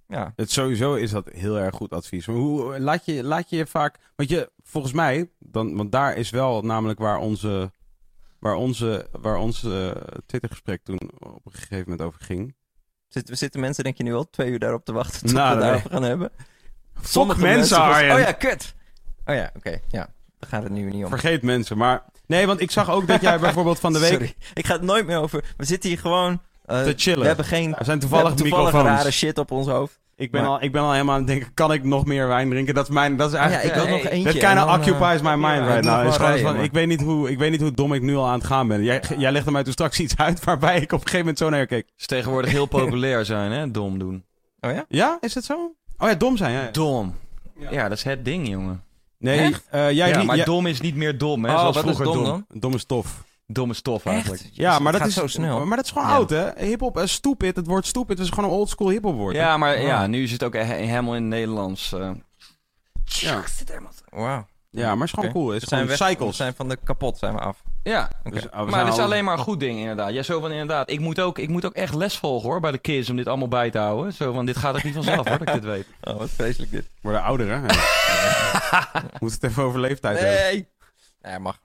Ja. 0.08 0.32
Het, 0.36 0.50
sowieso 0.50 0.94
is 0.94 1.10
dat 1.10 1.28
heel 1.32 1.58
erg 1.58 1.74
goed 1.74 1.90
advies. 1.92 2.26
Maar 2.26 2.36
hoe 2.36 2.80
laat 2.80 3.04
je 3.04 3.24
laat 3.24 3.50
je 3.50 3.56
je 3.56 3.66
vaak. 3.66 3.98
Want 4.16 4.28
je, 4.28 4.50
volgens 4.62 4.92
mij, 4.92 5.30
dan, 5.38 5.76
want 5.76 5.92
daar 5.92 6.16
is 6.16 6.30
wel 6.30 6.62
namelijk 6.62 6.98
waar 6.98 7.18
onze. 7.18 7.70
Waar 8.40 8.54
onze, 8.54 9.08
waar 9.20 9.36
onze 9.36 10.02
eh, 10.06 10.18
Twittergesprek 10.26 10.84
toen 10.84 11.00
op 11.18 11.40
een 11.46 11.52
gegeven 11.52 11.78
moment 11.90 12.02
over 12.02 12.20
ging. 12.24 12.54
Zitten, 13.08 13.36
zitten 13.36 13.60
mensen, 13.60 13.84
denk 13.84 13.96
je 13.96 14.02
nu 14.02 14.14
al 14.14 14.30
twee 14.30 14.50
uur 14.50 14.58
daarop 14.58 14.84
te 14.84 14.92
wachten 14.92 15.20
tot 15.20 15.32
Nou, 15.32 15.48
we 15.48 15.54
nee. 15.54 15.64
daarover 15.64 15.90
gaan 15.90 16.02
hebben? 16.02 16.30
Fuck 17.00 17.36
mensen, 17.36 17.78
was- 17.78 17.94
Arjen. 17.94 18.14
Oh 18.14 18.20
ja, 18.20 18.32
kut. 18.32 18.74
Oh 19.24 19.34
ja, 19.34 19.50
oké. 19.56 19.70
ja, 19.88 20.08
daar 20.38 20.50
gaat 20.50 20.62
het 20.62 20.72
nu 20.72 20.90
niet 20.90 21.04
om. 21.04 21.10
Vergeet 21.10 21.42
mensen. 21.42 21.76
Maar 21.78 22.04
nee, 22.26 22.46
want 22.46 22.60
ik 22.60 22.70
zag 22.70 22.90
ook 22.90 23.06
dat 23.06 23.20
jij 23.20 23.38
bijvoorbeeld 23.48 23.78
van 23.80 23.92
de 23.92 23.98
week. 23.98 24.10
Sorry, 24.12 24.34
ik 24.54 24.66
ga 24.66 24.72
het 24.72 24.82
nooit 24.82 25.06
meer 25.06 25.18
over... 25.18 25.44
We 25.56 25.64
zitten 25.64 25.88
hier 25.90 25.98
gewoon... 25.98 26.42
eh, 26.64 26.82
Te 26.82 26.94
chillen. 26.96 27.20
We 27.20 27.26
hebben 27.26 27.44
geen... 27.44 27.74
Er 27.76 27.84
zijn 27.84 27.98
we 27.98 28.06
toevallig, 28.08 28.34
toevallig 28.34 28.64
microfoons. 28.72 28.96
rare 28.98 29.10
shit 29.10 29.38
op 29.38 29.50
ons 29.50 29.66
hoofd. 29.66 30.00
Ik 30.20 30.30
ben, 30.30 30.40
Maar- 30.40 30.50
al, 30.50 30.62
ik 30.62 30.72
ben 30.72 30.82
al 30.82 30.92
helemaal 30.92 31.12
aan 31.14 31.20
het 31.20 31.28
denken, 31.28 31.54
kan 31.54 31.72
ik 31.72 31.84
nog 31.84 32.04
meer 32.04 32.28
wijn 32.28 32.50
drinken? 32.50 32.74
Dat 32.74 32.88
is 32.88 32.94
mijn, 32.94 33.16
dat 33.16 33.32
is 33.32 33.38
Ah 33.38 33.44
ja, 33.44 33.48
eigenlijk... 33.50 33.76
ik 33.76 33.82
wil 33.82 33.94
hey, 33.94 34.02
nog 34.02 34.12
eentje. 34.12 34.32
That 34.32 34.42
en 34.42 34.48
kind 34.56 34.62
of 34.68 34.74
eh, 34.74 34.78
occupies 34.80 35.22
my 35.22 35.34
mind 35.34 35.42
ja, 35.64 35.66
right 35.66 35.84
now. 35.84 36.06
Is 36.08 36.16
rijden, 36.16 36.40
van, 36.40 36.60
ik, 36.60 36.72
weet 36.72 36.86
niet 36.86 37.00
hoe, 37.02 37.30
ik 37.30 37.38
weet 37.38 37.50
niet 37.50 37.60
hoe 37.60 37.72
dom 37.72 37.92
ik 37.94 38.02
nu 38.02 38.16
al 38.16 38.26
aan 38.26 38.38
het 38.38 38.44
gaan 38.46 38.68
ben. 38.68 38.82
Jij, 38.84 39.02
jij 39.18 39.32
legde 39.32 39.50
mij 39.50 39.62
toen 39.62 39.72
straks 39.72 40.00
iets 40.00 40.16
uit 40.16 40.44
waarbij 40.44 40.76
ik 40.76 40.82
op 40.82 40.90
een 40.92 40.98
gegeven 40.98 41.18
moment 41.18 41.38
zo 41.38 41.48
naar 41.48 41.60
je 41.60 41.66
keek. 41.66 41.86
is 41.98 42.06
tegenwoordig 42.06 42.50
heel 42.50 42.66
populair 42.66 43.24
zijn, 43.24 43.52
hè? 43.52 43.70
Dom 43.70 43.98
doen. 43.98 44.24
Oh 44.60 44.70
ja? 44.72 44.84
Ja, 44.88 45.18
is 45.20 45.34
het 45.34 45.44
zo? 45.44 45.74
Oh 45.98 46.08
ja, 46.08 46.14
dom 46.14 46.36
zijn. 46.36 46.52
Ja, 46.52 46.62
ja. 46.62 46.70
Dom. 46.70 47.14
Ja. 47.58 47.70
Ja, 47.70 47.88
dat 47.88 47.98
is 47.98 48.04
het 48.04 48.24
ding, 48.24 48.48
jongen. 48.48 48.82
Nee, 49.18 49.38
Echt? 49.40 49.66
eh, 49.70 49.90
jij, 49.90 50.08
ja, 50.08 50.22
maar 50.22 50.36
jij- 50.36 50.44
dom 50.44 50.66
is 50.66 50.80
niet 50.80 50.94
meer 50.96 51.18
dom, 51.18 51.44
hè? 51.44 51.52
Oh, 51.52 51.58
Zoals 51.58 51.76
wat 51.76 51.84
is 51.84 51.94
vroeger 51.94 52.14
dom 52.14 52.24
dom. 52.24 52.44
dan? 52.48 52.60
Dom 52.60 52.74
is 52.74 52.84
tof. 52.84 53.24
Domme 53.52 53.74
stof 53.74 54.06
eigenlijk. 54.06 54.42
Echt? 54.42 54.56
Ja, 54.56 54.68
maar 54.78 54.92
het 54.92 55.02
dat 55.02 55.12
gaat 55.12 55.24
is 55.24 55.32
zo 55.32 55.40
snel. 55.40 55.66
Maar 55.66 55.76
dat 55.76 55.86
is 55.86 55.92
gewoon 55.92 56.08
Ja. 56.08 56.14
oud, 56.14 56.30
hè? 56.30 56.64
Hip-hop, 56.64 56.98
uh, 56.98 57.04
stupid. 57.06 57.56
Het 57.56 57.66
woord 57.66 57.86
stupid 57.86 58.18
is 58.18 58.28
gewoon 58.28 58.44
een 58.44 58.56
oldschool 58.56 58.88
hip-hop 58.88 59.14
woord. 59.14 59.34
Ja, 59.36 59.56
maar 59.56 59.80
ja, 59.80 60.06
nu 60.06 60.22
is 60.22 60.32
het 60.32 60.42
ook 60.44 60.52
he- 60.54 60.62
helemaal 60.62 61.14
in 61.14 61.22
het 61.22 61.30
Nederlands. 61.30 61.92
eh. 61.92 62.10
Ja. 63.04 63.42
Wauw. 64.10 64.46
ja, 64.70 64.88
maar 64.94 64.96
het 64.98 65.02
is 65.06 65.10
gewoon 65.12 65.32
cool. 65.32 65.48
Het 65.48 65.54
We 65.56 65.62
is 65.62 65.68
zijn 65.68 65.80
gewoon 65.80 65.98
weg, 65.98 66.08
we 66.08 66.14
cycles. 66.14 66.36
zijn 66.36 66.54
van 66.54 66.68
de 66.68 66.78
kapot 66.84 67.18
zijn 67.18 67.34
we 67.34 67.40
af. 67.40 67.62
Ja. 67.82 68.10
Dus, 68.30 68.48
oh, 68.48 68.64
we 68.64 68.70
maar 68.70 68.84
het 68.84 68.92
is 68.92 68.98
al- 68.98 69.04
alleen 69.04 69.24
maar 69.24 69.38
een 69.38 69.44
goed 69.44 69.60
ding 69.60 69.78
inderdaad. 69.78 70.12
Ja, 70.12 70.22
zo 70.22 70.40
van 70.40 70.50
inderdaad. 70.50 70.90
Ik 70.90 71.00
moet 71.00 71.20
ook, 71.20 71.38
ik 71.38 71.48
moet 71.48 71.64
ook 71.64 71.74
echt 71.74 71.94
les 71.94 72.16
volgen 72.16 72.48
hoor, 72.48 72.60
bij 72.60 72.70
de 72.72 72.78
kids 72.78 73.10
om 73.10 73.16
dit 73.16 73.26
allemaal 73.26 73.48
bij 73.48 73.70
te 73.70 73.78
houden. 73.78 74.12
Zo 74.12 74.32
van, 74.32 74.46
dit 74.46 74.56
gaat 74.56 74.74
ook 74.74 74.82
niet 74.82 74.94
vanzelf 74.94 75.28
hoor, 75.28 75.38
dat 75.38 75.48
ik 75.48 75.54
dit 75.54 75.64
weet. 75.64 75.86
Oh, 76.10 76.16
wat 76.18 76.30
vreselijk 76.30 76.70
dit. 76.72 76.90
worden 77.02 77.22
ouder, 77.22 77.48
hè? 77.48 77.60
Moet 79.20 79.32
het 79.32 79.42
even 79.44 79.62
over 79.62 79.80
leeftijd 79.80 80.18
hebben. 80.18 80.36
Nee! 80.42 80.68
Nee, 81.22 81.38
mag. 81.38 81.58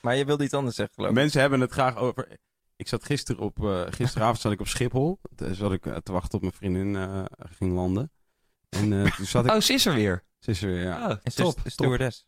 Maar 0.00 0.16
je 0.16 0.24
wilde 0.24 0.44
iets 0.44 0.54
anders 0.54 0.76
zeggen, 0.76 0.94
geloof 0.94 1.10
ik. 1.10 1.16
Mensen 1.16 1.40
hebben 1.40 1.60
het 1.60 1.72
graag 1.72 1.96
over... 1.96 2.36
Ik 2.76 2.88
zat 2.88 3.04
gisteren 3.04 3.40
op... 3.42 3.64
eh, 3.64 3.82
gisteravond 3.90 4.40
zat 4.40 4.52
ik 4.52 4.60
op 4.60 4.66
Schiphol. 4.68 5.20
Toen 5.34 5.54
zat 5.54 5.72
ik 5.72 5.86
eh, 5.86 5.96
te 5.96 6.12
wachten 6.12 6.34
op 6.34 6.40
mijn 6.40 6.52
vriendin 6.54 6.96
eh, 6.96 7.24
ging 7.56 7.74
landen. 7.74 8.10
En 8.68 8.92
eh, 9.04 9.16
toen 9.16 9.26
zat 9.26 9.44
ik... 9.44 9.50
Oh, 9.50 9.60
ze 9.60 9.72
is 9.72 9.86
er 9.86 9.94
weer. 9.94 10.24
Ze 10.38 10.50
is 10.50 10.62
er 10.62 10.68
weer, 10.68 10.82
ja. 10.82 11.10
Oh, 11.10 11.16
Is 11.22 11.34
top. 11.34 11.58
stewardess. 11.64 12.26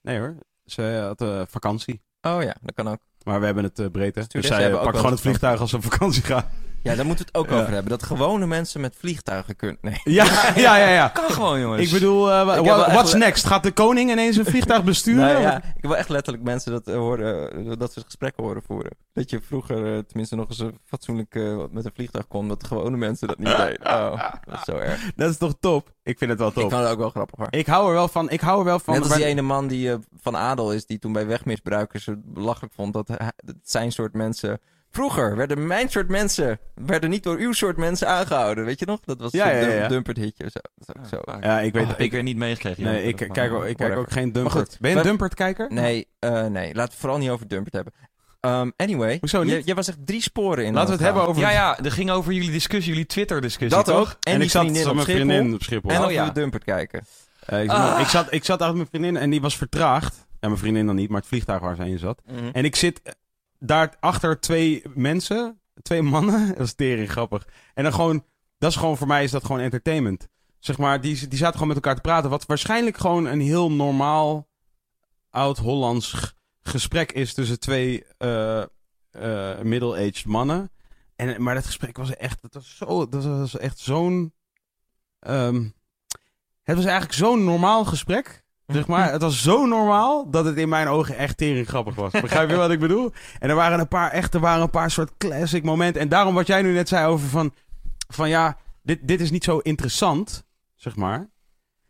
Nee 0.00 0.18
hoor. 0.18 0.36
Ze 0.64 0.82
had 0.82 1.20
eh, 1.20 1.42
vakantie. 1.48 2.02
Oh 2.20 2.42
ja, 2.42 2.56
dat 2.62 2.74
kan 2.74 2.88
ook. 2.88 3.00
Maar 3.22 3.40
we 3.40 3.46
hebben 3.46 3.64
het 3.64 3.78
eh, 3.78 3.86
breed, 3.90 4.14
hè? 4.14 4.22
Dus 4.28 4.46
zij 4.46 4.62
hebben 4.62 4.80
pakt 4.80 4.96
gewoon 4.96 5.10
het 5.12 5.20
vliegtuig 5.20 5.60
als 5.60 5.70
ze 5.70 5.76
op 5.76 5.82
vakantie 5.82 6.22
gaan. 6.22 6.50
Ja, 6.84 6.94
daar 6.94 7.06
moeten 7.06 7.26
we 7.26 7.38
het 7.38 7.50
ook 7.50 7.58
over 7.60 7.72
hebben. 7.72 7.90
Dat 7.90 8.02
gewone 8.02 8.46
mensen 8.46 8.80
met 8.80 8.96
vliegtuigen 8.98 9.56
kunnen... 9.56 9.78
Nee. 9.80 10.00
Ja, 10.04 10.24
ja, 10.56 10.76
ja. 10.76 10.88
ja. 10.88 11.08
Kan 11.08 11.30
gewoon 11.30 11.60
jongens. 11.60 11.82
Ik 11.86 11.90
bedoel, 11.92 12.26
heb 12.26 12.46
what- 12.46 12.64
wel 12.64 12.84
echt 12.84 12.92
what's 12.94 13.12
le- 13.12 13.18
next? 13.18 13.46
Gaat 13.46 13.62
de 13.62 13.72
koning 13.72 14.10
ineens 14.10 14.36
een 14.36 14.44
vliegtuig 14.44 14.84
besturen? 14.92 15.20
Nou 15.24 15.40
ja, 15.40 15.56
ik 15.76 15.82
wel 15.82 15.96
echt 15.96 16.08
letterlijk 16.08 16.44
mensen 16.44 16.72
dat 16.72 16.86
eh, 16.88 16.94
horen, 16.94 17.52
eh, 17.70 17.72
dat 17.78 17.92
ze 17.92 18.00
gesprekken 18.04 18.44
horen 18.44 18.62
voeren. 18.66 18.90
Dat 19.12 19.30
je 19.30 19.40
vroeger 19.40 19.76
eh, 19.96 19.98
tenminste 19.98 20.36
nog 20.36 20.48
eens 20.48 20.58
een 20.58 20.78
fatsoenlijk 20.84 21.34
eh, 21.34 21.56
met 21.70 21.84
een 21.84 21.90
vliegtuig 21.94 22.26
kon, 22.28 22.48
dat 22.48 22.64
gewone 22.66 22.96
mensen 22.96 23.28
dat 23.28 23.38
niet 23.38 23.56
deden. 23.56 23.86
Oh, 23.86 24.30
dat 24.44 24.54
is 24.58 24.64
zo 24.64 24.76
erg. 24.76 25.10
Dat 25.16 25.30
is 25.30 25.36
toch 25.36 25.54
top? 25.60 25.92
Ik 26.02 26.18
vind 26.18 26.30
het 26.30 26.38
wel 26.38 26.48
Ik 26.48 26.54
top. 26.54 26.70
vond 26.70 26.82
het 26.82 26.90
ook 26.92 26.98
wel 26.98 27.10
grappig 27.10 27.38
hoor. 27.38 27.46
Ik 27.50 27.66
hou 27.66 27.86
er 27.88 27.92
wel 27.94 28.08
van. 28.08 28.30
Ik 28.30 28.40
hou 28.40 28.58
er 28.58 28.64
wel 28.64 28.78
van. 28.78 28.94
Net 28.94 29.02
als 29.02 29.14
die 29.14 29.24
ene 29.24 29.42
man 29.42 29.66
die 29.66 29.90
eh, 29.92 29.98
van 30.20 30.36
adel 30.36 30.72
is, 30.72 30.86
die 30.86 30.98
toen 30.98 31.12
bij 31.12 31.26
wegmisbruikers 31.26 32.06
het 32.06 32.32
belachelijk 32.34 32.74
vond 32.74 32.92
dat, 32.92 33.08
hij- 33.08 33.32
dat 33.36 33.54
zijn 33.62 33.92
soort 33.92 34.12
mensen... 34.14 34.60
Vroeger 34.94 35.36
werden 35.36 35.66
mijn 35.66 35.88
soort 35.88 36.08
mensen, 36.08 36.58
werden 36.74 37.10
niet 37.10 37.22
door 37.22 37.36
uw 37.36 37.52
soort 37.52 37.76
mensen 37.76 38.08
aangehouden. 38.08 38.64
Weet 38.64 38.78
je 38.78 38.86
nog? 38.86 39.00
Dat 39.04 39.18
was 39.20 39.32
Ja, 39.32 39.44
zo'n 39.60 39.70
ja, 39.70 39.74
ja. 39.74 39.88
dumpert 39.88 40.16
hitje. 40.16 40.44
Zo. 40.50 40.58
Dat 40.74 40.96
is 41.04 41.14
ook 41.18 41.24
zo. 41.26 41.38
Ja, 41.40 41.60
ik 41.60 41.72
weet 41.72 41.86
Oh, 41.86 41.92
ik 41.96 42.10
weer 42.10 42.22
niet 42.22 42.36
meegekregen. 42.36 42.82
Nee, 42.82 42.98
Jan. 42.98 43.08
ik, 43.08 43.16
kijk, 43.16 43.52
ook- 43.52 43.64
ik 43.64 43.76
kijk 43.76 43.78
whatever. 43.78 43.96
ook 43.98 44.10
geen 44.12 44.24
Maar 44.24 44.32
Dumpert. 44.32 44.54
goed, 44.68 44.76
ben 44.80 44.90
je 44.90 44.96
een 44.96 45.02
Dumpert-kijker? 45.02 45.72
Nee, 45.72 46.08
eh, 46.18 46.30
nee, 46.30 46.66
laten 46.66 46.74
we 46.74 46.80
het 46.80 46.94
vooral 46.94 47.18
niet 47.18 47.30
over 47.30 47.48
dumpert 47.48 47.74
hebben. 47.74 47.92
Um, 48.40 48.72
anyway, 48.76 49.16
Hoezo 49.20 49.42
niet? 49.42 49.52
je- 49.52 49.62
jij 49.64 49.74
was 49.74 49.88
echt 49.88 50.06
drie 50.06 50.22
sporen 50.22 50.64
in. 50.64 50.72
Laten 50.74 50.88
we 50.88 50.94
het 50.94 51.02
hebben 51.04 51.26
over... 51.26 51.42
Ja, 51.42 51.50
ja, 51.50 51.78
er 51.78 51.92
ging 51.92 52.10
over 52.10 52.32
jullie 52.32 52.50
discussie, 52.50 52.92
jullie 52.92 53.06
Twitter-discussie. 53.06 53.76
Dat 53.82 53.84
toch? 53.94 53.98
ook. 54.00 54.16
En, 54.20 54.32
En, 54.34 54.40
ik 54.42 54.50
zat 54.50 54.62
met 54.62 54.70
op 54.86 54.94
mijn 54.94 55.06
Schiphol. 55.06 55.26
vriendin 55.26 55.54
op 55.54 55.62
Schiphol. 55.62 55.90
En 55.90 56.04
Oh, 56.04 56.10
ja. 56.10 56.26
we 56.26 56.32
dumpert 56.32 56.64
kijken. 56.64 57.06
Eh, 57.46 57.62
ik, 57.62 57.70
Ah. 57.70 58.00
ik, 58.00 58.06
zat, 58.06 58.26
ik 58.32 58.44
zat 58.44 58.60
achter 58.60 58.76
mijn 58.76 58.88
vriendin 58.88 59.16
en 59.16 59.30
die 59.30 59.40
was 59.40 59.56
vertraagd. 59.56 60.14
Ja, 60.40 60.48
mijn 60.48 60.60
vriendin 60.60 60.86
dan 60.86 60.94
niet, 60.94 61.08
maar 61.08 61.18
het 61.20 61.28
vliegtuig 61.28 61.60
waar 61.60 61.76
ze 61.76 61.84
in 61.88 61.98
zat. 61.98 62.22
Mhm. 62.26 62.48
En 62.52 62.64
ik 62.64 62.76
zit 62.76 63.00
daar 63.66 63.96
achter 64.00 64.40
twee 64.40 64.82
mensen, 64.94 65.60
twee 65.82 66.02
mannen. 66.02 66.48
Dat 66.56 66.66
is 66.66 66.74
tering 66.74 67.10
grappig. 67.10 67.48
En 67.74 67.82
dan 67.82 67.92
gewoon, 67.92 68.24
dat 68.58 68.70
is 68.70 68.76
gewoon 68.76 68.96
voor 68.96 69.06
mij 69.06 69.24
is 69.24 69.30
dat 69.30 69.44
gewoon 69.44 69.60
entertainment. 69.60 70.28
Zeg 70.58 70.78
maar, 70.78 71.00
die, 71.00 71.28
die 71.28 71.38
zaten 71.38 71.52
gewoon 71.52 71.68
met 71.68 71.76
elkaar 71.76 71.94
te 71.94 72.00
praten. 72.00 72.30
Wat 72.30 72.46
waarschijnlijk 72.46 72.96
gewoon 72.96 73.24
een 73.26 73.40
heel 73.40 73.70
normaal 73.70 74.48
oud-Hollands 75.30 76.34
gesprek 76.62 77.12
is 77.12 77.34
tussen 77.34 77.60
twee 77.60 78.04
eh, 78.18 78.62
eh, 79.10 79.60
middle-aged 79.60 80.24
mannen. 80.24 80.70
En, 81.16 81.42
maar 81.42 81.54
dat 81.54 81.66
gesprek 81.66 81.96
was 81.96 82.16
echt, 82.16 82.42
dat 82.42 82.54
was, 82.54 82.76
zo, 82.76 83.08
dat 83.08 83.24
was 83.24 83.56
echt 83.56 83.78
zo'n. 83.78 84.34
ehm, 85.18 85.68
het 86.62 86.76
was 86.76 86.84
eigenlijk 86.84 87.14
zo'n 87.14 87.44
normaal 87.44 87.84
gesprek. 87.84 88.43
Zeg 88.66 88.86
maar, 88.86 89.12
het 89.12 89.22
was 89.22 89.42
zo 89.42 89.66
normaal 89.66 90.30
dat 90.30 90.44
het 90.44 90.56
in 90.56 90.68
mijn 90.68 90.88
ogen 90.88 91.16
echt 91.16 91.36
tering 91.36 91.68
grappig 91.68 91.94
was. 91.94 92.12
Begrijp 92.12 92.50
je 92.50 92.56
wat 92.56 92.70
ik 92.70 92.78
bedoel? 92.78 93.12
En 93.38 93.48
er 93.48 93.54
waren 93.54 93.78
een 93.78 93.88
paar, 93.88 94.10
echt, 94.10 94.34
er 94.34 94.40
waren 94.40 94.62
een 94.62 94.70
paar 94.70 94.90
soort 94.90 95.12
classic 95.18 95.64
momenten. 95.64 96.00
En 96.00 96.08
daarom 96.08 96.34
wat 96.34 96.46
jij 96.46 96.62
nu 96.62 96.72
net 96.72 96.88
zei 96.88 97.06
over 97.06 97.28
van, 97.28 97.54
van 98.08 98.28
ja, 98.28 98.56
dit, 98.82 98.98
dit 99.02 99.20
is 99.20 99.30
niet 99.30 99.44
zo 99.44 99.58
interessant, 99.58 100.44
zeg 100.74 100.96
maar. 100.96 101.28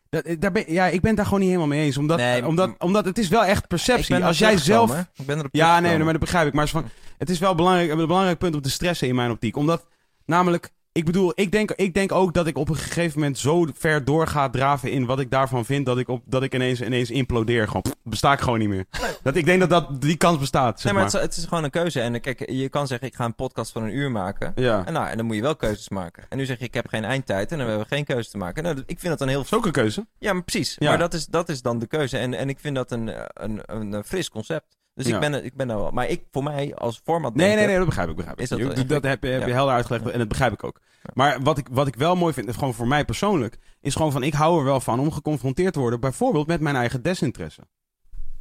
Dat, 0.09 0.27
daar 0.39 0.53
ben, 0.53 0.73
ja, 0.73 0.87
ik 0.87 1.01
ben 1.01 1.15
daar 1.15 1.25
gewoon 1.25 1.41
niet 1.41 1.49
helemaal 1.49 1.71
mee 1.71 1.85
eens. 1.85 1.99
Omdat, 1.99 2.19
Nee, 2.19 2.47
omdat, 2.47 2.75
omdat 2.79 3.05
het 3.05 3.19
is 3.19 3.29
wel 3.29 3.45
echt 3.45 3.69
perceptie. 3.69 4.25
Als 4.25 4.39
jij 4.39 4.57
zelf... 4.59 5.07
Ik 5.15 5.27
ben 5.27 5.49
Ja, 5.51 5.81
nee, 5.81 5.99
maar 5.99 6.13
dat 6.13 6.21
begrijp 6.21 6.47
ik. 6.47 6.53
Maar 6.53 6.65
het 6.65 6.75
is, 6.75 6.81
van, 6.81 6.91
het 7.19 7.31
is 7.31 7.39
wel 7.39 7.55
belangrijk, 7.55 7.91
een 7.91 8.07
belangrijk 8.07 8.39
punt 8.39 8.55
om 8.55 8.61
te 8.61 8.71
stressen 8.71 9.09
in 9.09 9.15
mijn 9.15 9.31
optiek. 9.31 9.57
Omdat, 9.57 9.87
namelijk, 10.27 10.71
ik 10.97 11.05
bedoel, 11.05 11.33
ik 11.35 11.53
denk, 11.53 11.71
ik 11.71 11.95
denk 11.95 12.13
ook 12.13 12.35
dat 12.35 12.47
ik 12.47 12.59
op 12.59 12.69
een 12.69 12.77
gegeven 12.77 13.19
moment 13.19 13.39
zo 13.39 13.67
ver 13.75 14.05
door 14.05 14.27
ga 14.27 14.51
draven 14.51 14.91
in 14.91 15.07
wat 15.07 15.21
ik 15.21 15.31
daarvan 15.31 15.65
vind, 15.65 15.87
dat 15.87 15.99
ik, 15.99 16.09
op, 16.09 16.23
dat 16.27 16.43
ik 16.43 16.55
ineens, 16.55 16.81
ineens 16.81 17.11
implodeer. 17.11 17.67
Gewoon, 17.67 17.83
pff, 17.83 17.95
besta 18.03 18.33
ik 18.33 18.41
gewoon 18.41 18.59
niet 18.59 18.69
meer. 18.69 18.87
Dat, 19.23 19.37
ik 19.37 19.45
denk 19.45 19.61
dat, 19.61 19.71
dat 19.71 20.01
die 20.01 20.17
kans 20.17 20.39
bestaat, 20.39 20.81
zeg 20.81 20.93
Nee, 20.93 21.03
maar 21.03 21.13
maar. 21.13 21.21
het 21.21 21.31
is, 21.31 21.37
het 21.37 21.37
is 21.45 21.49
gewoon 21.49 21.65
een 21.65 21.71
keuze. 21.71 22.01
En 22.01 22.21
kijk, 22.21 22.51
je 22.51 22.69
kan 22.69 22.87
zeggen, 22.87 23.09
ik 23.09 23.15
ga 23.15 23.25
een 23.25 23.35
podcast 23.35 23.73
van 23.73 23.83
een 23.83 23.95
uur 23.95 24.11
maken. 24.11 24.53
Ja, 24.55 24.87
En, 24.87 24.93
nou, 24.93 25.09
en 25.09 25.17
dan 25.17 25.27
moet 25.27 25.37
je 25.37 25.43
wel 25.43 25.57
keuzes 25.57 25.89
maken. 25.89 26.25
En 26.29 26.39
nu 26.39 26.45
zeg 26.45 26.59
je, 26.59 26.65
ik 26.65 26.75
heb 26.75 26.89
geen 26.89 27.05
eindtijd 27.05 27.53
en 27.53 27.59
dan 27.59 27.67
hebben 27.67 27.87
we 27.89 27.95
geen 27.95 28.05
keuze 28.05 28.31
te 28.31 28.39
maken. 28.39 28.63
Nou, 28.63 28.77
ik 28.87 28.99
vind 28.99 29.13
dat 29.13 29.21
een 29.21 29.29
heel... 29.29 29.37
dat 29.37 29.47
is 29.47 29.55
ook 29.55 29.67
een 29.67 29.73
keuze. 29.73 30.07
Ja, 30.19 30.33
maar 30.33 30.43
precies. 30.43 30.77
Ja. 30.79 30.89
Maar 30.89 30.99
dat 30.99 31.15
is, 31.15 31.27
dat 31.27 31.49
is 31.49 31.63
dan 31.63 31.79
de 31.79 31.87
keuze. 31.87 32.19
En, 32.19 32.35
en 32.35 32.49
ik 32.49 32.59
vind 32.61 32.75
dat 32.75 32.91
een, 32.91 33.13
een, 33.45 33.61
een, 33.65 33.93
een 33.93 34.05
fris 34.05 34.31
concept. 34.31 34.77
Dus 34.95 35.07
Ja. 35.07 35.15
ik 35.15 35.21
ben, 35.21 35.35
er- 35.35 35.45
ik 35.45 35.55
ben 35.57 35.71
er 35.71 35.77
wel... 35.77 35.91
Maar 35.91 36.09
ik, 36.09 36.23
voor 36.33 36.43
mij, 36.43 36.75
als 36.75 37.01
format 37.05 37.35
Nee, 37.35 37.55
nee, 37.57 37.67
nee, 37.67 37.77
dat 37.77 37.87
begrijp 37.87 38.09
ik. 38.09 38.17
Begrijp 38.17 38.37
ik. 38.37 38.43
Is 38.43 38.49
dat 38.49 38.59
Je- 38.59 38.65
wel 38.65 38.87
dat, 38.87 39.03
heb, 39.03 39.23
je- 39.23 39.29
heb 39.31 39.47
je 39.47 39.53
helder 39.53 39.75
uitgelegd 39.75 40.11
en 40.11 40.19
dat 40.19 40.29
begrijp 40.29 40.53
ik 40.53 40.65
ook. 40.65 40.81
Maar 41.15 41.43
wat 41.43 41.59
ik, 41.59 41.67
wat 41.71 41.87
ik 41.87 41.97
wel 41.97 42.17
mooi 42.17 42.33
vind, 42.33 42.55
gewoon 42.55 42.75
voor 42.75 42.89
mij 42.89 43.05
persoonlijk, 43.05 43.59
is 43.81 43.95
gewoon 43.95 44.13
van, 44.13 44.23
ik 44.23 44.35
hou 44.35 44.59
er 44.59 44.65
wel 44.65 44.81
van 44.81 45.01
om 45.01 45.13
geconfronteerd 45.13 45.73
te 45.73 45.79
worden, 45.79 46.01
bijvoorbeeld 46.01 46.47
met 46.47 46.61
mijn 46.61 46.77
eigen 46.77 47.03
desinteresse. 47.03 47.61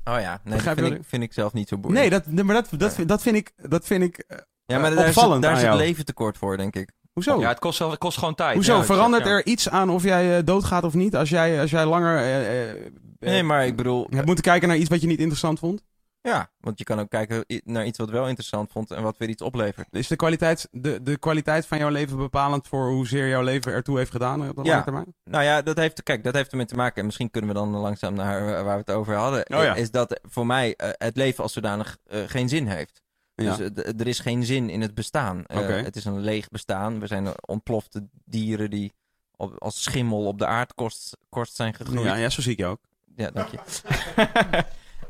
Oh 0.03 0.19
ja, 0.19 0.41
nee, 0.43 0.61
dat 0.61 0.73
vind 0.77 0.93
ik, 0.93 1.01
vind 1.07 1.23
ik 1.23 1.33
zelf 1.33 1.53
niet 1.53 1.67
zo 1.67 1.77
boeiend. 1.77 1.99
Nee, 2.01 2.09
dat, 2.09 2.45
maar 2.45 2.55
dat, 2.55 2.69
dat, 2.77 2.93
vind, 2.93 3.07
dat 3.07 3.21
vind 3.21 3.35
ik, 3.35 3.51
dat 3.69 3.85
vind 3.85 4.03
ik 4.03 4.17
eh, 4.17 4.37
ja, 4.65 4.79
maar 4.79 4.95
daar 4.95 5.07
is, 5.07 5.15
opvallend 5.15 5.41
daar 5.41 5.55
is 5.55 5.61
het 5.61 5.73
leven 5.73 6.05
tekort 6.05 6.37
voor, 6.37 6.57
denk 6.57 6.75
ik. 6.75 6.91
Hoezo? 7.13 7.39
Ja, 7.39 7.47
het 7.49 7.59
kost, 7.59 7.79
het 7.79 7.97
kost 7.97 8.17
gewoon 8.17 8.35
tijd. 8.35 8.53
Hoezo? 8.55 8.73
Ja, 8.73 8.79
ik 8.79 8.85
zeg, 8.85 8.95
Verandert 8.95 9.25
ja. 9.25 9.29
er 9.31 9.45
iets 9.45 9.69
aan 9.69 9.89
of 9.89 10.03
jij 10.03 10.37
eh, 10.37 10.43
doodgaat 10.45 10.83
of 10.83 10.93
niet? 10.93 11.15
Als 11.15 11.29
jij, 11.29 11.61
als 11.61 11.71
jij 11.71 11.85
langer 11.85 12.17
eh, 12.17 12.73
Nee, 13.19 13.43
maar 13.43 13.65
ik 13.65 13.75
bedoel... 13.75 14.07
hebt 14.09 14.25
moeten 14.25 14.43
kijken 14.43 14.67
naar 14.67 14.77
iets 14.77 14.89
wat 14.89 15.01
je 15.01 15.07
niet 15.07 15.19
interessant 15.19 15.59
vond? 15.59 15.83
Ja, 16.25 16.49
want 16.59 16.77
je 16.77 16.83
kan 16.83 16.99
ook 16.99 17.09
kijken 17.09 17.45
naar 17.63 17.85
iets 17.85 17.97
wat 17.97 18.09
wel 18.09 18.27
interessant 18.27 18.71
vond 18.71 18.91
en 18.91 19.03
wat 19.03 19.17
weer 19.17 19.29
iets 19.29 19.41
oplevert. 19.41 19.87
Is 19.91 20.07
de 20.07 20.15
kwaliteit, 20.15 20.67
de, 20.71 21.01
de 21.03 21.17
kwaliteit 21.17 21.65
van 21.65 21.77
jouw 21.77 21.89
leven 21.89 22.17
bepalend 22.17 22.67
voor 22.67 22.87
hoezeer 22.89 23.27
jouw 23.27 23.41
leven 23.41 23.71
ertoe 23.71 23.97
heeft 23.97 24.11
gedaan 24.11 24.49
op 24.49 24.55
de 24.55 24.63
Ja. 24.63 24.69
lange 24.69 24.83
termijn? 24.83 25.15
Nou 25.23 25.43
ja, 25.43 25.61
dat 25.61 25.77
heeft, 25.77 26.03
kijk, 26.03 26.23
dat 26.23 26.33
heeft 26.33 26.51
ermee 26.51 26.65
te 26.65 26.75
maken. 26.75 26.99
En 26.99 27.05
misschien 27.05 27.31
kunnen 27.31 27.49
we 27.49 27.55
dan 27.55 27.69
langzaam 27.69 28.13
naar 28.13 28.63
waar 28.63 28.73
we 28.75 28.83
het 28.85 28.91
over 28.91 29.15
hadden. 29.15 29.39
Oh 29.49 29.63
ja. 29.63 29.75
Is 29.75 29.91
dat 29.91 30.19
voor 30.23 30.45
mij 30.45 30.75
eh, 30.75 30.89
het 30.97 31.17
leven 31.17 31.43
als 31.43 31.53
zodanig 31.53 31.97
eh, 32.05 32.19
geen 32.27 32.49
zin 32.49 32.67
heeft. 32.67 33.01
Ja. 33.35 33.55
Dus 33.55 33.71
eh, 33.83 33.99
er 33.99 34.07
is 34.07 34.19
geen 34.19 34.43
zin 34.43 34.69
in 34.69 34.81
het 34.81 34.93
bestaan. 34.95 35.45
Eh, 35.45 35.57
Oké. 35.57 35.71
Het 35.73 35.95
is 35.95 36.05
een 36.05 36.19
leeg 36.19 36.49
bestaan. 36.49 36.99
We 36.99 37.07
zijn 37.07 37.27
ontplofte 37.45 38.07
dieren 38.25 38.69
die 38.69 38.93
op- 39.35 39.61
als 39.61 39.83
schimmel 39.83 40.25
op 40.25 40.39
de 40.39 40.45
aardkorst 40.45 41.17
korst 41.29 41.55
zijn 41.55 41.73
gegroeid. 41.73 42.03
ja, 42.05 42.15
ja, 42.15 42.29
zo 42.29 42.41
zie 42.41 42.51
ik 42.51 42.57
je 42.57 42.65
ook. 42.65 42.79
Ja, 43.15 43.31
dank 43.31 43.47
je. 43.47 43.57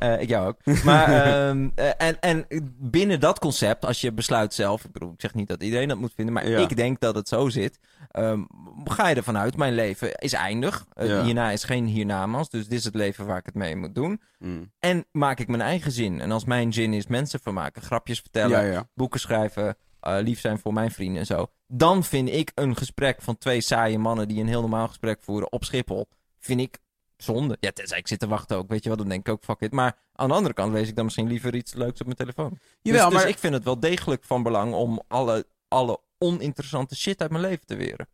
Eh, 0.03 0.21
ik 0.21 0.29
jou 0.29 0.47
ook. 0.47 0.83
Maar, 0.83 1.07
ehm, 1.23 1.69
eh, 1.75 1.89
en, 1.97 2.19
en 2.19 2.45
binnen 2.79 3.19
dat 3.19 3.39
concept, 3.39 3.85
als 3.85 4.01
je 4.01 4.11
besluit 4.11 4.53
zelf, 4.53 4.83
ik 4.85 4.91
bedoel, 4.91 5.11
ik 5.11 5.21
zeg 5.21 5.33
niet 5.33 5.47
dat 5.47 5.63
iedereen 5.63 5.87
dat 5.87 5.97
moet 5.97 6.13
vinden, 6.15 6.33
maar 6.33 6.47
Ja. 6.47 6.57
ik 6.59 6.75
denk 6.75 6.99
dat 6.99 7.15
het 7.15 7.27
zo 7.27 7.49
zit. 7.49 7.79
ehm, 8.11 8.43
ga 8.83 9.09
je 9.09 9.15
ervan 9.15 9.37
uit, 9.37 9.57
mijn 9.57 9.73
leven 9.73 10.15
is 10.15 10.33
eindig. 10.33 10.85
Eh, 10.93 11.07
Ja. 11.07 11.23
Hierna 11.23 11.51
is 11.51 11.63
geen 11.63 11.85
hiernamaals, 11.85 12.49
dus 12.49 12.67
dit 12.67 12.79
is 12.79 12.83
het 12.85 12.95
leven 12.95 13.25
waar 13.25 13.37
ik 13.37 13.45
het 13.45 13.55
mee 13.55 13.75
moet 13.75 13.95
doen. 13.95 14.21
Mm. 14.39 14.71
En 14.79 15.05
maak 15.11 15.39
ik 15.39 15.47
mijn 15.47 15.61
eigen 15.61 15.91
zin. 15.91 16.21
En 16.21 16.31
als 16.31 16.45
mijn 16.45 16.73
zin 16.73 16.93
is 16.93 17.07
mensen 17.07 17.39
vermaken, 17.39 17.81
grapjes 17.81 18.19
vertellen, 18.19 18.65
Ja, 18.65 18.87
boeken 18.93 19.19
schrijven, 19.19 19.75
eh, 19.99 20.17
lief 20.21 20.39
zijn 20.39 20.59
voor 20.59 20.73
mijn 20.73 20.91
vrienden 20.91 21.19
en 21.19 21.25
zo. 21.25 21.47
Dan 21.67 22.03
vind 22.03 22.29
ik 22.29 22.51
een 22.55 22.75
gesprek 22.77 23.21
van 23.21 23.37
twee 23.37 23.61
saaie 23.61 23.97
mannen 23.99 24.27
die 24.27 24.39
een 24.41 24.47
heel 24.47 24.61
normaal 24.61 24.87
gesprek 24.87 25.21
voeren 25.21 25.51
op 25.51 25.63
Schiphol, 25.63 26.07
vind 26.39 26.59
ik 26.59 26.77
zonde. 27.23 27.57
Ja, 27.59 27.71
tenzij 27.71 27.97
ik 27.97 28.07
zit 28.07 28.19
te 28.19 28.27
wachten 28.27 28.57
ook, 28.57 28.69
weet 28.69 28.83
je 28.83 28.89
wel, 28.89 28.97
dan 28.97 29.09
denk 29.09 29.27
ik 29.27 29.33
ook 29.33 29.43
fuck 29.43 29.59
it. 29.59 29.71
Maar 29.71 29.97
aan 30.13 30.27
de 30.27 30.33
andere 30.33 30.53
kant 30.53 30.73
lees 30.73 30.87
ik 30.87 30.95
dan 30.95 31.03
misschien 31.05 31.27
liever 31.27 31.55
iets 31.55 31.73
leuks 31.73 31.99
op 31.99 32.05
mijn 32.05 32.17
telefoon. 32.17 32.57
Jawel, 32.81 33.03
dus, 33.03 33.13
dus 33.13 33.21
maar 33.21 33.31
ik 33.31 33.37
vind 33.37 33.53
het 33.53 33.63
wel 33.63 33.79
degelijk 33.79 34.23
van 34.23 34.43
belang 34.43 34.73
om 34.73 35.01
alle, 35.07 35.45
alle 35.67 35.99
oninteressante 36.17 36.95
shit 36.95 37.21
uit 37.21 37.31
mijn 37.31 37.43
leven 37.43 37.65
te 37.65 37.75
weren. 37.75 38.07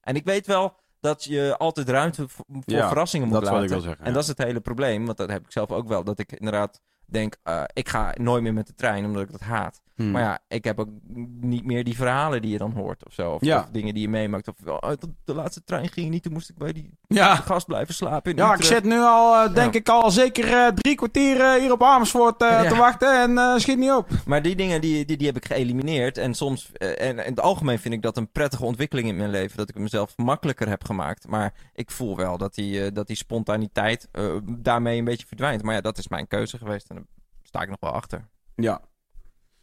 En 0.00 0.14
ik 0.14 0.24
weet 0.24 0.46
wel 0.46 0.76
dat 1.00 1.24
je 1.24 1.56
altijd 1.58 1.88
ruimte 1.88 2.28
voor, 2.28 2.44
voor 2.48 2.62
Ja, 2.64 2.88
verrassingen 2.88 3.28
moet 3.28 3.40
dat 3.40 3.44
laten. 3.44 3.62
ik 3.62 3.68
wil 3.68 3.80
zeggen. 3.80 4.04
En 4.04 4.12
dat 4.12 4.22
is 4.22 4.28
het 4.28 4.38
hele 4.38 4.60
probleem, 4.60 5.06
want 5.06 5.18
dat 5.18 5.30
heb 5.30 5.44
ik 5.44 5.52
zelf 5.52 5.70
ook 5.70 5.88
wel. 5.88 6.04
Dat 6.04 6.18
ik 6.18 6.32
inderdaad 6.32 6.80
denk, 7.12 7.36
eh, 7.42 7.62
ik 7.72 7.88
ga 7.88 8.14
nooit 8.18 8.42
meer 8.42 8.52
met 8.52 8.66
de 8.66 8.74
trein, 8.74 9.04
omdat 9.04 9.22
ik 9.22 9.30
dat 9.30 9.40
haat. 9.40 9.80
Hmm. 10.00 10.10
Maar 10.10 10.22
ja, 10.22 10.38
ik 10.48 10.64
heb 10.64 10.78
ook 10.78 10.88
niet 11.40 11.64
meer 11.64 11.84
die 11.84 11.96
verhalen 11.96 12.42
die 12.42 12.50
je 12.50 12.58
dan 12.58 12.72
hoort 12.72 13.06
of 13.06 13.12
zo. 13.12 13.32
Of, 13.32 13.44
Ja. 13.44 13.58
of 13.58 13.68
dingen 13.72 13.94
die 13.94 14.02
je 14.02 14.08
meemaakt. 14.08 14.48
Of 14.48 14.54
oh, 14.66 14.90
de, 15.24 15.34
laatste 15.34 15.64
trein 15.64 15.88
ging 15.88 16.10
niet, 16.10 16.22
toen 16.22 16.32
moest 16.32 16.50
ik 16.50 16.56
bij 16.56 16.72
die 16.72 16.98
ja. 17.06 17.34
gast 17.36 17.66
blijven 17.66 17.94
slapen. 17.94 18.30
In 18.30 18.36
Ja, 18.36 18.54
ik 18.54 18.62
zit 18.62 18.84
nu 18.84 18.98
al, 18.98 19.34
eh, 19.34 19.54
denk 19.54 19.72
Ja. 19.72 19.78
ik, 19.80 19.88
al 19.88 20.10
zeker 20.10 20.52
eh, 20.52 20.66
drie 20.66 20.94
kwartier 20.94 21.58
hier 21.60 21.72
op 21.72 21.82
Amersfoort 21.82 22.38
te 22.38 22.74
wachten 22.76 23.38
en 23.38 23.60
schiet 23.60 23.78
niet 23.78 23.90
op. 23.90 24.08
Maar 24.26 24.42
die 24.42 24.56
dingen 24.56 24.80
die, 24.80 25.04
die, 25.04 25.16
die 25.16 25.26
heb 25.26 25.36
ik 25.36 25.46
geëlimineerd. 25.46 26.18
En 26.18 26.34
soms, 26.34 26.72
en 26.72 27.18
in 27.18 27.30
het 27.30 27.40
algemeen 27.40 27.78
vind 27.78 27.94
ik 27.94 28.02
dat 28.02 28.16
een 28.16 28.30
prettige 28.30 28.64
ontwikkeling 28.64 29.08
in 29.08 29.16
mijn 29.16 29.30
leven. 29.30 29.56
Dat 29.56 29.68
ik 29.68 29.74
het 29.74 29.82
mezelf 29.82 30.16
makkelijker 30.16 30.68
heb 30.68 30.84
gemaakt. 30.84 31.28
Maar 31.28 31.54
ik 31.74 31.90
voel 31.90 32.16
wel 32.16 32.38
dat 32.38 32.54
die, 32.54 32.92
dat 32.92 33.06
die 33.06 33.16
spontaniteit 33.16 34.08
daarmee 34.44 34.98
een 34.98 35.04
beetje 35.04 35.26
verdwijnt. 35.26 35.62
Maar 35.62 35.74
ja, 35.74 35.80
dat 35.80 35.98
is 35.98 36.08
mijn 36.08 36.28
keuze 36.28 36.58
geweest. 36.58 36.90
En 36.90 36.99
sta 37.50 37.62
ik 37.62 37.68
nog 37.68 37.80
wel 37.80 37.92
achter. 37.92 38.28
Ja. 38.54 38.80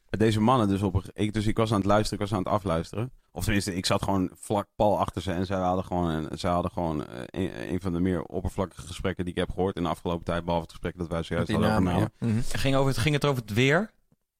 Deze 0.10 0.40
mannen 0.40 0.68
dus 0.68 0.82
op 0.82 0.94
een... 0.96 1.04
Ik, 1.14 1.34
dus 1.34 1.48
ik 1.48 1.58
was 1.58 1.72
aan 1.72 1.78
het 1.78 1.86
luisteren, 1.86 2.24
ik 2.24 2.30
was 2.30 2.38
aan 2.38 2.44
het 2.44 2.54
afluisteren. 2.54 3.12
Of 3.32 3.44
tenminste, 3.44 3.76
ik 3.76 3.86
zat 3.86 4.04
gewoon 4.04 4.32
vlak 4.36 4.68
pal 4.76 5.00
achter 5.00 5.22
ze. 5.22 5.32
En 5.32 5.46
zij 5.46 5.58
hadden 5.58 5.86
gewoon, 5.86 6.28
zij 6.32 6.52
hadden 6.52 6.72
gewoon 6.72 7.08
eh, 7.08 7.22
een, 7.26 7.74
een 7.74 7.82
van 7.82 7.94
de 7.94 8.00
meer 8.00 8.24
oppervlakkige 8.24 8.88
gesprekken 8.88 9.24
die 9.26 9.34
ik 9.34 9.40
heb 9.40 9.50
gehoord 9.50 9.76
in 9.76 9.84
de 9.84 9.90
afgelopen 9.90 10.26
tijd. 10.26 10.44
Behalve 10.46 10.64
het 10.64 10.72
gesprek 10.72 10.98
dat 10.98 11.08
wij 11.08 11.24
zojuist 11.24 11.52
hadden 11.52 11.70
ja. 12.00 12.10
Mhm. 12.20 12.40
Ging, 12.52 12.76
over, 12.76 12.88
het- 12.90 12.98
ging 12.98 13.16
het 13.16 13.26
over 13.26 13.42
het 13.42 13.54
weer? 13.54 13.92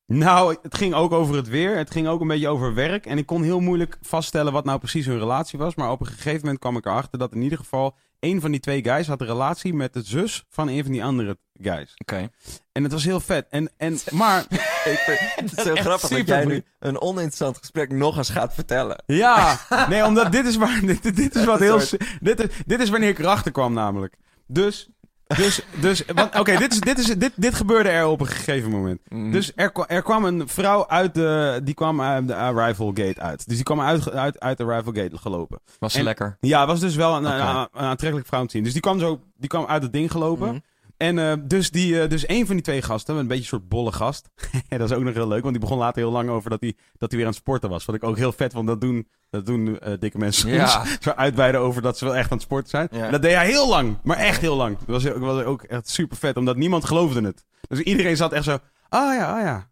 Nou, 0.06 0.58
het 0.62 0.76
ging 0.76 0.94
ook 0.94 1.12
over 1.12 1.36
het 1.36 1.48
weer. 1.48 1.78
Het 1.78 1.92
ging 1.92 2.08
ook 2.08 2.22
een 2.22 2.28
beetje 2.28 2.48
over 2.48 2.74
werk. 2.74 3.06
En 3.06 3.18
ik 3.18 3.26
kon 3.26 3.44
heel 3.44 3.60
moeilijk 3.60 3.98
vaststellen 4.02 4.54
wat 4.54 4.66
nou 4.66 4.80
precies 4.80 5.06
hun 5.06 5.20
relatie 5.20 5.60
was. 5.60 5.76
Maar 5.76 5.92
op 5.92 6.00
een 6.00 6.06
gegeven 6.06 6.40
moment 6.42 6.60
kwam 6.60 6.78
ik 6.78 6.86
erachter 6.86 7.20
dat 7.20 7.34
in 7.34 7.42
ieder 7.42 7.58
geval... 7.58 7.96
een 8.20 8.42
van 8.42 8.52
die 8.52 8.60
twee 8.60 8.84
guys 8.84 9.08
had 9.08 9.22
een 9.22 9.28
relatie 9.28 9.74
met 9.74 9.94
de 9.94 10.02
zus 10.04 10.46
van 10.50 10.68
een 10.68 10.84
van 10.84 10.92
die 10.92 11.04
andere 11.04 11.38
guys. 11.62 11.94
Oké. 11.98 12.30
En 12.72 12.84
het 12.84 12.92
was 12.92 13.04
heel 13.04 13.20
vet. 13.20 13.48
En, 13.50 13.70
en, 13.78 13.98
maar 14.12 14.46
Ik 14.92 14.98
vind 14.98 15.20
het 15.52 15.58
is 15.58 15.64
zo 15.64 15.76
grappig 15.76 16.10
dat 16.10 16.28
jij 16.28 16.46
nu 16.46 16.64
een 16.80 17.02
oninteressant 17.02 17.58
gesprek 17.58 17.92
nog 17.92 18.18
eens 18.18 18.30
gaat 18.30 18.54
vertellen. 18.54 19.04
Ja, 19.06 19.60
nee, 19.90 20.06
omdat 20.06 20.32
dit 20.32 20.46
is, 20.46 20.56
waar, 20.56 20.80
dit, 20.82 21.16
dit 21.16 21.36
is 21.36 21.46
wat 21.46 21.60
heel. 21.60 21.80
Dit 22.20 22.40
is, 22.40 22.50
dit 22.66 22.80
is 22.82 22.90
wanneer 22.90 23.10
ik 23.10 23.20
erachter 23.20 23.52
kwam, 23.52 23.74
namelijk. 23.74 24.16
Dus. 24.48 24.90
Dus, 25.36 25.62
dus 25.80 26.06
oké, 26.40 26.58
dit, 26.58 26.72
is, 26.74 26.80
dit, 26.80 26.98
is, 26.98 27.06
dit, 27.06 27.32
dit 27.36 27.56
gebeurde 27.56 27.90
er 27.90 28.06
op 28.06 28.20
een 28.20 28.28
gegeven 28.28 28.72
moment. 28.72 29.00
Mhm. 29.08 29.32
Dus 29.32 29.52
er, 29.56 29.72
er 29.88 30.02
kwam 30.02 30.26
een 30.26 30.48
vrouw 30.48 30.88
uit 30.88 31.14
de, 31.14 31.62
die 31.64 31.74
kwam 31.74 32.02
uit 32.02 32.28
de 32.28 32.36
Arrival 32.36 32.92
Gate 32.94 33.22
uit. 33.22 33.48
Dus 33.48 33.56
die 33.56 33.64
kwam 33.64 33.82
uit, 33.82 34.12
uit, 34.12 34.40
uit 34.40 34.58
de 34.58 34.64
Arrival 34.64 34.94
Gate 34.94 35.18
gelopen. 35.18 35.60
Was 35.80 35.96
En- 35.96 36.04
lekker. 36.04 36.38
Ja, 36.40 36.66
was 36.68 36.80
dus 36.80 36.96
wel 36.96 37.16
een, 37.16 37.26
Oké. 37.26 37.36
een, 37.36 37.68
een 37.74 37.88
aantrekkelijk 37.88 38.28
vrouw 38.28 38.46
te 38.46 38.52
zien. 38.52 38.64
Dus 38.64 38.74
die 38.74 38.82
kwam 38.82 39.00
zo, 39.00 39.22
die 39.38 39.50
kwam 39.50 39.66
uit 39.66 39.84
het 39.84 39.94
ding 39.94 40.12
gelopen. 40.12 40.48
Mhm. 40.48 40.58
En 40.98 41.20
eh, 41.20 41.34
dus, 41.44 41.72
die, 41.72 42.02
eh, 42.02 42.10
dus 42.10 42.28
een 42.28 42.46
van 42.46 42.56
die 42.56 42.64
twee 42.64 42.82
gasten, 42.82 43.16
een 43.16 43.28
beetje 43.28 43.42
een 43.42 43.48
soort 43.48 43.68
bolle 43.68 43.92
gast. 43.92 44.30
dat 44.68 44.82
is 44.82 44.92
ook 44.92 45.04
nog 45.04 45.14
heel 45.14 45.28
leuk, 45.28 45.42
want 45.42 45.54
die 45.54 45.62
begon 45.62 45.78
later 45.78 46.02
heel 46.02 46.12
lang 46.12 46.30
over 46.30 46.50
dat 46.50 46.62
hij, 46.62 46.76
dat 46.98 47.10
hij 47.10 47.18
weer 47.18 47.28
aan 47.28 47.34
het 47.34 47.42
sporten 47.42 47.70
was. 47.70 47.86
Wat 47.86 47.96
ik 47.96 48.04
ook 48.04 48.18
heel 48.18 48.32
vet 48.32 48.54
vond, 48.54 48.68
dat 48.68 48.82
doen, 48.82 49.08
dat 49.30 49.46
doen 49.46 49.80
eh, 49.80 49.94
dikke 50.00 50.18
mensen. 50.18 50.50
Ja. 50.50 50.86
Zo 51.00 51.10
uitweiden 51.10 51.62
over 51.62 51.82
dat 51.82 51.98
ze 51.98 52.06
wel 52.06 52.16
echt 52.16 52.32
aan 52.32 52.38
het 52.38 52.46
sporten 52.46 52.70
zijn. 52.70 52.88
Ja. 52.92 53.06
En 53.06 53.12
dat 53.12 53.22
deed 53.22 53.34
hij 53.34 53.46
heel 53.48 53.68
lang, 53.68 53.98
maar 54.04 54.18
echt 54.18 54.42
heel 54.42 54.56
lang. 54.56 54.78
Dat 54.86 55.04
was, 55.04 55.44
ook 55.44 55.64
echt 55.64 55.90
super 55.90 56.18
vet, 56.18 56.38
omdat 56.38 56.56
niemand 56.56 56.86
geloofde 56.86 57.22
het. 57.22 57.46
Dus 57.68 57.80
iedereen 57.80 58.18
zat 58.18 58.34
echt 58.34 58.44
zo, 58.44 58.54
oh 58.90 59.14
ja, 59.14 59.36
oh 59.36 59.42
ja. 59.42 59.70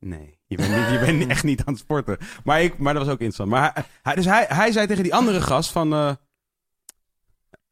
Nee, 0.00 0.38
je 0.46 0.56
bent, 0.56 0.76
niet, 0.76 1.00
je 1.00 1.06
bent 1.06 1.30
echt 1.30 1.44
niet 1.44 1.64
aan 1.64 1.72
het 1.72 1.82
sporten. 1.82 2.18
Maar, 2.44 2.62
ik, 2.62 2.78
maar 2.78 2.94
dat 2.94 3.02
was 3.02 3.12
ook 3.12 3.20
interessant. 3.20 3.50
Maar 3.50 3.86
hij, 4.02 4.14
dus 4.14 4.24
hij, 4.24 4.46
hij 4.48 4.72
zei 4.72 4.86
tegen 4.86 5.02
die 5.02 5.14
andere 5.14 5.40
gast 5.40 5.70
van... 5.70 5.92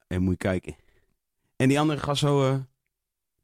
hey, 0.07 0.19
moet 0.19 0.31
je 0.31 0.37
kijken. 0.37 0.77
En 1.57 1.69
die 1.69 1.81
andere 1.81 1.99
gast 1.99 2.21
zo... 2.21 2.65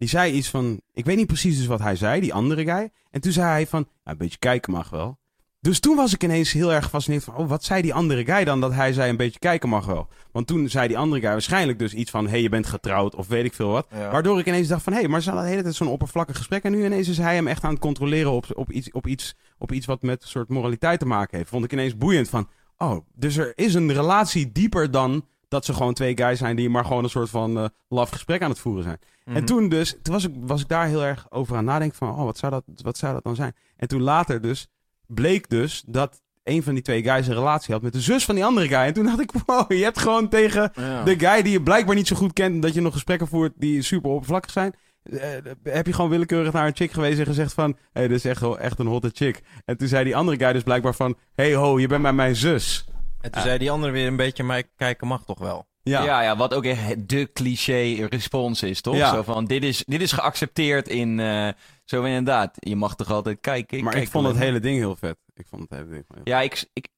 Die 0.03 0.11
zei 0.11 0.33
iets 0.33 0.49
van, 0.49 0.81
ik 0.93 1.05
weet 1.05 1.17
niet 1.17 1.27
precies 1.27 1.57
dus 1.57 1.67
wat 1.67 1.81
hij 1.81 1.97
zei, 1.97 2.21
die 2.21 2.35
andere 2.35 2.65
guy. 2.65 2.91
En 3.11 3.21
toen 3.21 3.33
zei 3.33 3.47
hij 3.47 3.67
van, 3.67 3.89
ja, 4.05 4.11
een 4.11 4.17
beetje 4.17 4.39
kijken 4.39 4.73
mag 4.73 4.91
wel. 4.91 5.19
Dus 5.61 5.81
toen 5.81 5.97
was 5.97 6.15
ik 6.15 6.23
ineens 6.23 6.53
heel 6.53 6.73
erg 6.73 6.85
gefascineerd 6.85 7.25
van, 7.25 7.37
oh, 7.37 7.49
wat 7.49 7.65
zei 7.65 7.83
die 7.83 7.95
andere 7.95 8.25
guy 8.25 8.45
dan 8.45 8.61
dat 8.61 8.73
hij 8.73 8.93
zei 8.93 9.11
een 9.11 9.17
beetje 9.17 9.39
kijken 9.39 9.69
mag 9.69 9.87
wel. 9.87 10.09
Want 10.33 10.47
toen 10.47 10.69
zei 10.69 10.89
die 10.89 10.99
andere 10.99 11.21
guy 11.21 11.31
waarschijnlijk 11.31 11.79
dus 11.79 11.95
iets 11.95 12.11
van, 12.11 12.25
hé, 12.25 12.31
hey, 12.31 12.43
je 12.43 12.49
bent 12.49 12.67
getrouwd 12.67 13.15
of 13.15 13.27
weet 13.29 13.45
ik 13.45 13.55
veel 13.55 13.69
wat. 13.69 13.87
Ja. 13.91 14.11
Waardoor 14.11 14.39
ik 14.39 14.47
ineens 14.47 14.69
dacht 14.69 14.83
van, 14.83 14.93
hé, 14.93 14.99
hey, 14.99 15.09
maar 15.09 15.23
ze 15.23 15.29
hadden 15.29 15.45
de 15.45 15.51
hele 15.51 15.63
tijd 15.63 15.75
zo'n 15.75 15.89
oppervlakkig 15.89 16.37
gesprek. 16.37 16.63
En 16.63 16.73
nu 16.73 16.85
ineens 16.85 17.09
is 17.09 17.19
hij 17.19 17.35
hem 17.35 17.47
echt 17.47 17.65
aan 17.65 17.71
het 17.71 17.81
controleren 17.81 18.31
op, 18.31 18.47
op, 18.55 18.71
iets, 18.71 18.91
op, 18.91 19.07
iets, 19.07 19.35
op 19.59 19.73
iets 19.73 19.87
wat 19.87 20.03
met 20.03 20.23
een 20.23 20.29
soort 20.29 20.49
moraliteit 20.49 20.99
te 20.99 21.07
maken 21.07 21.39
heeft. 21.39 21.51
Vond 21.51 21.65
ik 21.65 21.73
ineens 21.73 21.97
boeiend 21.97 22.29
van, 22.29 22.49
oh, 22.77 22.97
dus 23.15 23.37
er 23.37 23.53
is 23.55 23.75
een 23.75 23.93
relatie 23.93 24.53
dieper 24.53 24.91
dan 24.91 25.25
dat 25.53 25.65
ze 25.65 25.73
gewoon 25.75 25.95
twee 25.95 26.17
guys 26.17 26.39
zijn 26.39 26.57
die 26.57 26.71
maar 26.71 26.85
gewoon 26.85 27.05
een 27.05 27.11
soort 27.11 27.31
van 27.31 27.59
eh 27.59 27.65
laf 27.89 28.11
gesprek 28.11 28.43
aan 28.43 28.51
het 28.51 28.59
voeren 28.59 28.83
zijn. 28.83 28.99
Mhm. 29.25 29.37
En 29.37 29.45
toen 29.45 29.69
dus, 29.69 29.97
toen 30.03 30.15
was 30.15 30.25
ik, 30.25 30.31
was 30.41 30.61
ik 30.61 30.69
daar 30.69 30.87
heel 30.87 31.05
erg 31.05 31.27
over 31.31 31.57
aan 31.57 31.65
nadenken 31.65 31.97
van, 31.97 32.09
oh, 32.11 32.25
wat 32.25 32.39
zou, 32.39 32.53
dat, 32.53 32.63
wat 32.83 32.99
zou 32.99 33.13
dat 33.15 33.25
dan 33.25 33.35
zijn? 33.35 33.55
En 33.77 33.89
toen 33.89 34.01
later 34.03 34.41
dus, 34.41 34.69
bleek 35.07 35.49
dus 35.49 35.83
dat 35.87 36.21
een 36.45 36.63
van 36.63 36.75
die 36.75 36.83
twee 36.83 37.03
guys 37.03 37.27
een 37.27 37.35
relatie 37.35 37.75
had 37.75 37.83
met 37.83 37.93
de 37.93 38.01
zus 38.01 38.25
van 38.25 38.35
die 38.35 38.45
andere 38.45 38.69
guy. 38.69 38.77
En 38.79 38.93
toen 38.93 39.05
dacht 39.05 39.21
ik, 39.21 39.31
wow, 39.47 39.73
je 39.73 39.83
hebt 39.85 39.99
gewoon 39.99 40.29
tegen 40.29 40.73
Ja. 40.75 41.03
de 41.05 41.19
guy 41.19 41.43
die 41.43 41.53
je 41.53 41.63
blijkbaar 41.63 41.95
niet 41.95 42.07
zo 42.07 42.17
goed 42.17 42.33
kent, 42.33 42.55
en 42.55 42.61
dat 42.61 42.75
je 42.75 42.81
nog 42.81 42.93
gesprekken 42.93 43.27
voert 43.29 43.53
die 43.57 43.83
super 43.83 44.11
oppervlakkig 44.11 44.51
zijn. 44.51 44.75
eh, 45.03 45.19
heb 45.63 45.87
je 45.87 45.93
gewoon 45.93 46.11
willekeurig 46.11 46.53
naar 46.53 46.67
een 46.67 46.77
chick 46.77 46.93
geweest 46.93 47.19
en 47.19 47.27
gezegd 47.27 47.53
van, 47.53 47.71
hé, 47.71 47.77
hey, 47.93 48.09
dit 48.09 48.17
is 48.17 48.25
echt, 48.25 48.41
wel 48.41 48.59
echt 48.59 48.79
een 48.79 48.87
hotte 48.87 49.11
chick. 49.13 49.41
En 49.65 49.77
toen 49.77 49.89
zei 49.89 50.05
die 50.05 50.17
andere 50.17 50.37
guy 50.39 50.53
dus 50.53 50.63
blijkbaar 50.63 50.95
van, 50.95 51.17
hey 51.35 51.55
ho, 51.55 51.79
je 51.81 51.87
bent 51.87 52.03
bij 52.03 52.13
mijn 52.13 52.37
zus. 52.37 52.85
En 53.23 53.31
toen 53.31 53.43
zei 53.43 53.59
die 53.59 53.71
andere 53.71 53.93
weer 53.93 54.07
een 54.07 54.17
beetje, 54.17 54.43
maar 54.43 54.63
kijken 54.77 55.07
mag 55.07 55.25
toch 55.25 55.39
wel. 55.39 55.67
Ja, 55.83 56.05
Ja. 56.05 56.23
ja, 56.23 56.37
wat 56.37 56.55
ook 56.55 56.65
echt 56.65 57.09
de 57.09 57.31
cliché 57.33 58.07
respons 58.11 58.63
is, 58.63 58.81
toch? 58.81 58.97
Ja. 58.97 59.15
Zo 59.15 59.23
van, 59.23 59.45
dit 59.45 59.65
is, 59.65 59.85
dit 59.87 60.01
is 60.01 60.13
geaccepteerd 60.13 60.89
in... 60.89 61.21
eh, 61.21 61.49
zo 61.85 62.03
inderdaad, 62.03 62.57
je 62.59 62.77
mag 62.77 62.95
toch 62.97 63.11
altijd 63.11 63.39
kijken. 63.41 63.83
maar 63.85 63.93
kijk 63.93 64.05
ik 64.05 64.11
vond 64.11 64.27
het 64.27 64.37
hele 64.39 64.61
ding 64.61 64.79
heel 64.79 64.97
vet. 64.97 65.17
Ik 65.35 65.47
vond 65.51 65.63
het 65.63 65.79
hele 65.79 65.91
ding 65.91 66.05
Ja, 66.25 66.41
ik, 66.41 66.65
ik, 66.73 66.89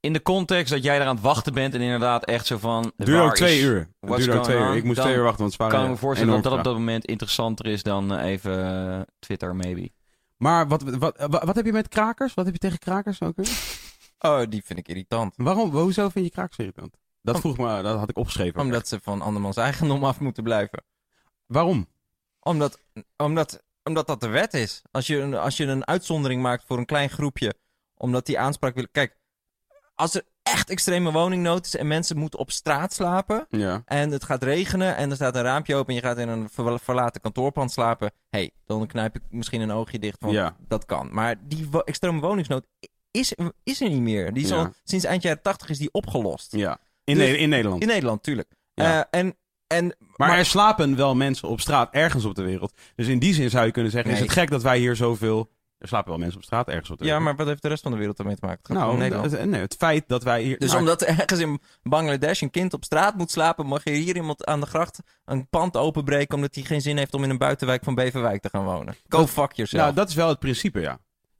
in 0.00 0.12
de 0.12 0.22
context 0.22 0.72
dat 0.72 0.82
jij 0.82 0.98
er 1.00 1.06
aan 1.06 1.14
het 1.14 1.24
wachten 1.24 1.54
bent 1.54 1.74
en 1.74 1.80
inderdaad 1.80 2.24
echt 2.24 2.46
zo 2.46 2.58
van... 2.58 2.92
Het 2.96 3.06
duurde 3.06 3.22
ook 3.22 3.34
twee 3.34 3.60
uur. 3.60 3.88
Duurde 4.00 4.32
ook 4.32 4.42
twee 4.44 4.56
uur. 4.58 4.68
on? 4.68 4.76
Ik 4.76 4.84
moest 4.84 4.96
Dan 4.96 5.04
twee 5.04 5.16
uur 5.16 5.22
wachten, 5.22 5.40
want 5.40 5.58
het 5.58 5.68
kan 5.70 5.84
ik 5.84 5.90
me 5.90 5.96
voorstellen 5.96 6.34
dat 6.34 6.42
dat 6.42 6.52
op 6.52 6.64
dat 6.64 6.74
moment 6.74 7.04
interessanter 7.04 7.66
is 7.66 7.82
dan 7.82 8.14
eh, 8.16 8.30
even 8.30 8.64
eh, 8.92 9.00
Twitter, 9.18 9.56
maybe. 9.56 9.90
Maar 10.36 10.68
wat, 10.68 10.82
wat, 10.82 11.26
wat, 11.30 11.44
wat 11.44 11.56
heb 11.56 11.64
je 11.64 11.72
met 11.72 11.88
krakers? 11.88 12.34
Wat 12.34 12.44
heb 12.44 12.54
je 12.54 12.60
tegen 12.60 12.78
krakers 12.78 13.22
ook 13.22 13.36
weer? 13.36 13.48
Oh, 14.18 14.42
die 14.48 14.62
vind 14.64 14.78
ik 14.78 14.88
irritant. 14.88 15.34
Waarom? 15.36 15.70
Hoezo 15.70 16.08
vind 16.08 16.24
je 16.24 16.30
krakers 16.30 16.58
irritant? 16.58 16.96
Dat 17.22 17.34
Om- 17.34 17.40
vroeg 17.40 17.58
me, 17.58 17.82
dat 17.82 17.98
had 17.98 18.10
ik 18.10 18.18
opgeschreven. 18.18 18.60
Omdat 18.60 18.88
ze 18.88 18.98
van 19.02 19.20
andermans 19.22 19.56
eigendom 19.56 20.04
af 20.04 20.20
moeten 20.20 20.42
blijven. 20.42 20.84
Waarom? 21.46 21.86
Omdat, 22.40 22.78
omdat, 23.16 23.62
omdat 23.82 24.06
dat 24.06 24.20
de 24.20 24.28
wet 24.28 24.54
is. 24.54 24.82
Als 24.90 25.06
je, 25.06 25.18
een- 25.20 25.34
als 25.34 25.56
je 25.56 25.64
een 25.64 25.86
uitzondering 25.86 26.42
maakt 26.42 26.64
voor 26.66 26.78
een 26.78 26.86
klein 26.86 27.10
groepje, 27.10 27.54
omdat 27.96 28.26
die 28.26 28.38
aanspraak 28.38 28.74
wil. 28.74 28.86
Kijk, 28.92 29.16
als 29.94 30.14
er 30.14 30.22
echt 30.42 30.70
extreme 30.70 31.12
woningnood 31.12 31.66
is 31.66 31.76
en 31.76 31.86
mensen 31.86 32.18
moeten 32.18 32.38
op 32.38 32.50
straat 32.50 32.92
slapen. 32.92 33.46
Ja. 33.50 33.82
En 33.84 34.10
het 34.10 34.24
gaat 34.24 34.42
regenen 34.42 34.96
en 34.96 35.10
er 35.10 35.16
staat 35.16 35.36
een 35.36 35.42
raampje 35.42 35.74
open 35.74 35.88
en 35.88 35.94
je 35.94 36.06
gaat 36.06 36.18
in 36.18 36.28
een 36.28 36.48
ver- 36.50 36.80
verlaten 36.80 37.20
kantoorpand 37.20 37.72
slapen. 37.72 38.12
hey, 38.30 38.50
dan 38.64 38.86
knijp 38.86 39.16
ik 39.16 39.22
misschien 39.30 39.60
een 39.60 39.70
oogje 39.70 39.98
dicht, 39.98 40.20
want 40.20 40.32
Ja. 40.34 40.56
dat 40.68 40.84
kan. 40.84 41.08
Maar 41.12 41.36
die 41.48 41.68
extreme 41.84 42.20
woningsnood 42.20 42.66
is, 43.20 43.34
is 43.62 43.80
er 43.80 43.88
niet 43.88 44.00
meer. 44.00 44.32
Die 44.32 44.42
is 44.42 44.48
Ja. 44.48 44.56
al, 44.56 44.72
sinds 44.84 45.04
eind 45.04 45.22
jaren 45.22 45.42
tachtig 45.42 45.68
is 45.68 45.78
die 45.78 45.88
opgelost. 45.92 46.52
Ja. 46.56 46.78
In, 47.04 47.14
Dus- 47.18 47.30
Ne- 47.30 47.36
in 47.36 47.48
Nederland. 47.48 47.82
In 47.82 47.88
Nederland, 47.88 48.22
tuurlijk. 48.22 48.52
Ja. 48.74 49.08
Eh, 49.10 49.20
en, 49.20 49.36
en, 49.66 49.96
maar, 50.16 50.38
er 50.38 50.44
slapen 50.46 50.96
wel 50.96 51.14
mensen 51.14 51.48
op 51.48 51.60
straat 51.60 51.94
ergens 51.94 52.24
op 52.24 52.34
de 52.34 52.42
wereld. 52.42 52.72
Dus 52.94 53.06
in 53.06 53.18
die 53.18 53.34
zin 53.34 53.50
zou 53.50 53.66
je 53.66 53.72
kunnen 53.72 53.90
zeggen, 53.92 54.12
is 54.12 54.20
het 54.20 54.30
gek 54.30 54.50
dat 54.50 54.62
wij 54.62 54.78
hier 54.78 54.96
zoveel... 54.96 55.52
Er 55.78 55.88
slapen 55.90 56.08
wel 56.10 56.18
mensen 56.18 56.38
op 56.38 56.44
straat 56.44 56.68
ergens 56.68 56.90
op 56.90 56.98
de 56.98 57.04
ja, 57.04 57.10
wereld. 57.10 57.26
maar 57.28 57.36
wat 57.36 57.46
heeft 57.46 57.62
de 57.62 57.68
rest 57.68 57.82
van 57.82 57.92
de 57.92 57.98
wereld 57.98 58.18
ermee 58.18 58.34
te 58.34 58.46
maken? 58.46 58.60
Het 58.62 58.72
Nou, 58.72 59.02
het, 59.02 59.44
nee, 59.44 59.60
het 59.60 59.74
feit 59.78 60.04
dat 60.08 60.22
wij 60.22 60.42
hier... 60.42 60.58
Dus 60.58 60.68
nou, 60.68 60.80
omdat 60.80 61.00
er 61.02 61.08
ergens 61.08 61.40
in 61.40 61.60
Bangladesh 61.82 62.40
een 62.40 62.50
kind 62.50 62.72
op 62.72 62.84
straat 62.84 63.14
moet 63.16 63.30
slapen, 63.30 63.66
mag 63.66 63.84
je 63.84 63.90
hier 63.90 64.16
iemand 64.16 64.44
aan 64.44 64.60
de 64.60 64.66
gracht 64.66 64.98
een 65.24 65.48
pand 65.48 65.76
openbreken 65.76 66.34
omdat 66.34 66.54
hij 66.54 66.64
geen 66.64 66.80
zin 66.80 66.96
heeft 66.96 67.14
om 67.14 67.24
in 67.24 67.30
een 67.30 67.38
buitenwijk 67.38 67.84
van 67.84 67.94
Beverwijk 67.94 68.42
te 68.42 68.48
gaan 68.48 68.64
wonen. 68.64 68.94
Go 69.08 69.18
Dat- 69.18 69.30
fuck 69.30 69.52
yourself. 69.52 69.82
Nou, 69.82 69.94
dat 69.94 70.08
is 70.08 70.14
wel 70.14 70.28
het 70.28 70.38
principe, 70.38 70.80
ja. 70.80 70.98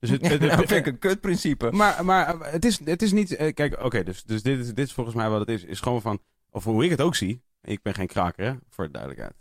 Dus 0.08 0.10
het, 0.18 0.28
het- 0.28 0.40
Ja, 0.42 0.48
het- 0.48 0.58
dat 0.58 0.68
vind 0.68 0.86
ik 0.86 0.92
een 0.92 0.98
kutprincipe. 0.98 1.70
Maar, 1.72 2.04
maar 2.04 2.40
eh, 2.40 2.52
het, 2.52 2.64
is, 2.64 2.80
het 2.84 3.02
is 3.02 3.12
niet... 3.12 3.36
eh, 3.36 3.54
Kijk, 3.54 3.84
oké, 3.84 4.02
dus, 4.02 4.22
dus 4.24 4.42
dit, 4.42 4.58
is, 4.58 4.66
dit 4.66 4.86
is 4.86 4.92
volgens 4.92 5.16
mij 5.16 5.28
wat 5.30 5.40
het 5.40 5.48
is. 5.48 5.64
Is 5.64 5.80
gewoon 5.80 6.00
van... 6.02 6.18
Of 6.50 6.64
hoe 6.64 6.84
ik 6.84 6.90
het 6.90 7.00
ook 7.00 7.14
zie... 7.14 7.42
Ik 7.62 7.82
ben 7.82 7.94
geen 7.94 8.06
kraker, 8.06 8.44
hè, 8.44 8.52
voor 8.70 8.84
de 8.84 8.90
duidelijkheid. 8.90 9.34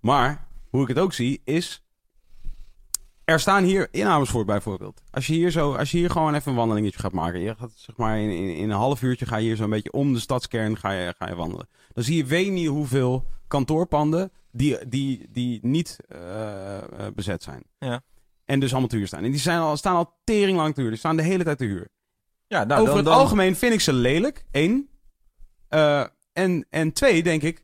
Maar, 0.00 0.46
hoe 0.70 0.82
ik 0.82 0.88
het 0.88 0.98
ook 0.98 1.12
zie, 1.12 1.40
is... 1.44 1.82
Er 3.24 3.40
staan 3.40 3.64
hier 3.64 3.88
in 3.90 4.06
Amersfoort 4.06 4.46
bijvoorbeeld. 4.46 5.02
Als 5.10 5.26
je 5.26 5.32
hier, 5.32 5.50
zo, 5.50 5.74
als 5.74 5.90
je 5.90 5.98
hier 5.98 6.10
gewoon 6.10 6.34
even 6.34 6.50
een 6.50 6.56
wandelingetje 6.58 6.98
gaat 7.00 7.12
maken. 7.12 7.40
Je 7.40 7.54
gaat 7.58 7.72
zeg 7.74 7.96
maar 7.96 8.18
in, 8.18 8.30
in, 8.30 8.56
in 8.56 8.70
een 8.70 8.76
half 8.76 9.02
uurtje 9.02 9.26
ga 9.26 9.36
je 9.36 9.44
hier 9.46 9.56
zo'n 9.56 9.70
beetje 9.70 9.92
om 9.92 10.12
de 10.12 10.18
stadskern 10.20 10.76
ga 10.78 10.90
je, 10.90 11.14
ga 11.18 11.28
je 11.28 11.34
wandelen. 11.34 11.68
Dan 11.92 12.04
zie 12.04 12.16
je 12.16 12.24
weet 12.24 12.50
niet 12.52 12.68
hoeveel 12.68 13.26
kantoorpanden 13.48 14.32
die, 14.52 14.88
die, 14.88 15.26
die 15.30 15.58
niet 15.62 15.96
eh, 16.08 16.78
bezet 17.14 17.42
zijn. 17.42 17.62
Ja. 17.78 18.02
En 18.44 18.60
dus 18.60 18.70
allemaal 18.70 18.88
te 18.88 18.96
huur 18.96 19.06
staan. 19.06 19.24
En 19.24 19.30
die 19.30 19.40
zijn 19.40 19.58
al, 19.58 19.76
staan 19.76 19.96
al 19.96 20.20
tering 20.24 20.56
lang 20.56 20.74
te 20.74 20.80
huur. 20.80 20.90
Die 20.90 20.98
staan 20.98 21.16
de 21.16 21.22
hele 21.22 21.44
tijd 21.44 21.58
te 21.58 21.64
huur. 21.64 21.88
Ja, 22.46 22.64
nou, 22.64 22.72
Over 22.80 22.86
dan, 22.86 22.96
het 22.96 23.04
dan- 23.04 23.14
algemeen 23.14 23.56
vind 23.56 23.72
ik 23.72 23.80
ze 23.80 23.92
lelijk. 23.92 24.44
Eén. 24.50 24.88
Eh, 25.68 26.04
en, 26.32 26.66
en 26.70 26.92
twee, 26.92 27.22
denk 27.22 27.42
ik. 27.42 27.63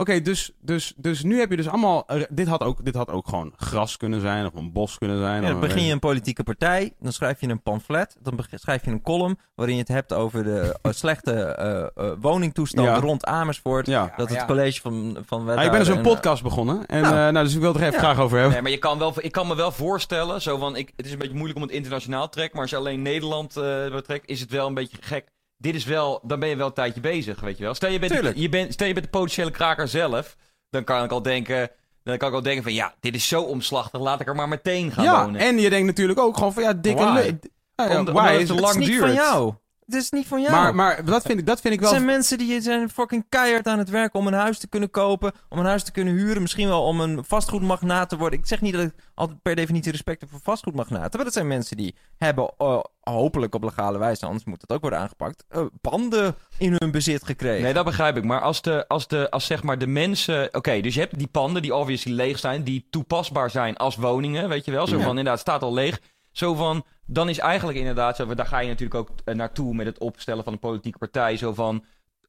Oké, 0.00 0.20
dus, 0.22 0.50
dus, 0.60 0.92
dus 0.96 1.22
nu 1.22 1.38
heb 1.38 1.50
je 1.50 1.56
dus 1.56 1.68
allemaal. 1.68 2.06
eh, 2.06 2.22
dit, 2.30 2.46
had 2.48 2.60
ook, 2.62 2.84
dit 2.84 2.94
had 2.94 3.10
ook 3.10 3.28
gewoon 3.28 3.52
gras 3.56 3.96
kunnen 3.96 4.20
zijn. 4.20 4.46
Of 4.46 4.54
een 4.54 4.72
bos 4.72 4.98
kunnen 4.98 5.18
zijn. 5.18 5.42
Ja, 5.42 5.48
dan 5.50 5.60
begin 5.60 5.82
je 5.84 5.92
een 5.92 5.98
politieke 5.98 6.42
partij, 6.42 6.92
dan 7.00 7.12
schrijf 7.12 7.40
je 7.40 7.48
een 7.48 7.62
pamflet, 7.62 8.16
dan 8.22 8.38
schrijf 8.54 8.84
je 8.84 8.90
een 8.90 9.02
column 9.02 9.38
waarin 9.54 9.74
je 9.74 9.80
het 9.80 9.90
hebt 9.90 10.12
over 10.12 10.44
de 10.44 10.78
eh, 10.82 10.92
slechte 11.02 11.32
eh, 11.32 11.80
eh, 12.06 12.12
woningtoestand 12.20 12.88
Ja. 12.88 12.98
rond 12.98 13.24
Amersfoort. 13.24 13.86
Ja. 13.86 14.12
Dat 14.16 14.28
het 14.28 14.38
ja. 14.38 14.46
college 14.46 14.80
van, 14.80 15.18
van 15.26 15.48
Ah, 15.50 15.64
ik 15.64 15.70
ben 15.70 15.78
dus 15.78 15.88
een 15.88 15.96
en, 15.96 16.02
podcast 16.02 16.42
begonnen. 16.42 16.86
En 16.86 17.02
Nou. 17.02 17.14
eh, 17.14 17.32
nou, 17.32 17.44
dus 17.44 17.54
ik 17.54 17.60
wil 17.60 17.72
het 17.72 17.80
er 17.80 17.86
even 17.86 17.98
Ja. 18.00 18.04
graag 18.04 18.18
over 18.18 18.34
hebben. 18.36 18.52
Nee, 18.52 18.62
maar 18.62 18.70
je 18.70 18.78
kan 18.78 18.98
wel, 18.98 19.12
ik 19.16 19.32
kan 19.32 19.46
me 19.46 19.54
wel 19.56 19.72
voorstellen, 19.72 20.42
zo 20.42 20.58
van, 20.58 20.76
ik, 20.76 20.92
het 20.96 21.06
is 21.06 21.12
een 21.12 21.18
beetje 21.18 21.34
moeilijk 21.34 21.58
om 21.58 21.64
het 21.64 21.72
internationaal 21.74 22.24
te 22.24 22.30
trekken, 22.30 22.52
maar 22.54 22.62
als 22.62 22.70
je 22.70 22.76
alleen 22.76 23.02
Nederland 23.02 23.56
eh, 23.56 23.90
betrekt, 23.90 24.28
is 24.28 24.40
het 24.40 24.50
wel 24.50 24.66
een 24.66 24.74
beetje 24.74 24.96
gek. 25.00 25.28
Dit 25.62 25.74
is 25.74 25.84
wel, 25.84 26.20
dan 26.22 26.40
ben 26.40 26.48
je 26.48 26.56
wel 26.56 26.66
een 26.66 26.72
tijdje 26.72 27.00
bezig, 27.00 27.40
weet 27.40 27.58
je 27.58 27.64
wel. 27.64 27.74
Stel 27.74 27.90
je 27.90 27.98
bent, 27.98 28.12
Tuurlijk. 28.12 28.36
je 28.36 28.48
bent, 28.48 28.72
stel 28.72 28.86
je 28.86 28.92
bent 28.92 29.04
de 29.04 29.10
potentiële 29.12 29.50
kraker 29.50 29.88
zelf, 29.88 30.36
dan 30.70 30.84
kan 30.84 31.04
ik 31.04 31.10
al 31.10 31.22
denken, 31.22 31.70
dan 32.02 32.18
kan 32.18 32.28
ik 32.28 32.34
al 32.34 32.42
denken 32.42 32.62
van, 32.62 32.72
ja, 32.74 32.94
dit 33.00 33.14
is 33.14 33.28
zo 33.28 33.42
omslachtig, 33.42 34.00
laat 34.00 34.20
ik 34.20 34.26
er 34.28 34.34
maar 34.34 34.48
meteen 34.48 34.92
gaan 34.92 35.04
ja, 35.04 35.24
wonen. 35.24 35.40
en 35.40 35.58
je 35.58 35.70
denkt 35.70 35.86
natuurlijk 35.86 36.18
ook 36.18 36.36
gewoon 36.36 36.52
van 36.52 36.62
ja, 36.62 36.72
dikke 36.72 37.02
Why? 37.04 37.12
le- 37.14 37.38
Ah, 37.74 37.90
ja, 37.90 37.98
Om 37.98 38.04
why 38.04 38.10
omdat 38.12 38.32
het 38.38 38.46
te 38.46 38.54
lang 38.54 38.66
Het 38.66 38.72
is 38.74 38.76
niet 38.76 38.86
duurt. 38.88 39.00
van 39.00 39.12
jou. 39.14 39.54
Het 39.90 40.02
is 40.02 40.10
niet 40.10 40.26
van 40.26 40.40
jou. 40.40 40.52
Maar, 40.52 40.74
maar 40.74 41.04
dat, 41.04 41.22
vind 41.22 41.38
ik, 41.38 41.46
dat 41.46 41.60
vind 41.60 41.74
ik 41.74 41.80
Het 41.80 41.88
wel. 41.88 41.98
zijn 41.98 42.10
mensen 42.10 42.38
die 42.38 42.60
zijn 42.60 42.90
fucking 42.90 43.24
keihard 43.28 43.66
aan 43.66 43.78
het 43.78 43.88
werken 43.90 44.20
om 44.20 44.26
een 44.26 44.32
huis 44.32 44.58
te 44.58 44.68
kunnen 44.68 44.90
kopen, 44.90 45.32
om 45.48 45.58
een 45.58 45.64
huis 45.64 45.82
te 45.82 45.92
kunnen 45.92 46.14
huren, 46.14 46.42
misschien 46.42 46.68
wel 46.68 46.82
om 46.82 47.00
een 47.00 47.24
vastgoedmagnaat 47.24 48.08
te 48.08 48.16
worden. 48.16 48.38
Ik 48.38 48.46
zeg 48.46 48.60
niet 48.60 48.72
dat 48.72 48.82
ik 48.82 48.94
altijd 49.14 49.42
per 49.42 49.54
definitie 49.54 49.90
respect 49.92 50.20
heb 50.20 50.30
voor 50.30 50.40
vastgoedmagnaten, 50.42 51.10
maar 51.16 51.24
dat 51.24 51.32
zijn 51.32 51.46
mensen 51.46 51.76
die 51.76 51.94
hebben 52.16 52.52
eh, 52.58 52.80
hopelijk 53.00 53.54
op 53.54 53.62
legale 53.62 53.98
wijze, 53.98 54.26
anders 54.26 54.44
moet 54.44 54.60
het 54.60 54.72
ook 54.72 54.80
worden 54.80 54.98
aangepakt, 54.98 55.44
eh, 55.48 55.64
panden 55.80 56.34
in 56.58 56.76
hun 56.78 56.90
bezit 56.90 57.24
gekregen. 57.24 57.62
Nee, 57.62 57.72
dat 57.72 57.84
begrijp 57.84 58.16
ik. 58.16 58.24
Maar 58.24 58.40
als, 58.40 58.62
de, 58.62 58.88
als, 58.88 59.08
de, 59.08 59.30
als 59.30 59.46
zeg 59.46 59.62
maar 59.62 59.78
de 59.78 59.86
mensen... 59.86 60.54
Oké, 60.54 60.80
dus 60.80 60.94
je 60.94 61.00
hebt 61.00 61.18
die 61.18 61.28
panden 61.28 61.62
die 61.62 61.74
obviously 61.74 62.12
leeg 62.14 62.38
zijn, 62.38 62.62
die 62.64 62.86
toepasbaar 62.90 63.50
zijn 63.50 63.76
als 63.76 63.96
woningen, 63.96 64.48
weet 64.48 64.64
je 64.64 64.70
wel. 64.70 64.86
Zo 64.86 64.96
Ja. 64.96 65.02
van, 65.02 65.10
inderdaad, 65.18 65.38
staat 65.40 65.62
al 65.62 65.72
leeg. 65.74 66.00
Zo 66.40 66.54
van, 66.54 66.84
dan 67.06 67.28
is 67.28 67.38
eigenlijk 67.38 67.78
inderdaad, 67.78 68.16
zo, 68.16 68.34
daar 68.34 68.46
ga 68.46 68.58
je 68.58 68.68
natuurlijk 68.68 69.00
ook 69.00 69.08
eh, 69.24 69.34
naartoe 69.34 69.74
met 69.74 69.86
het 69.86 69.98
opstellen 69.98 70.44
van 70.44 70.52
een 70.52 70.58
politieke 70.58 70.98
partij. 70.98 71.36
Zo 71.36 71.54
van, 71.54 71.84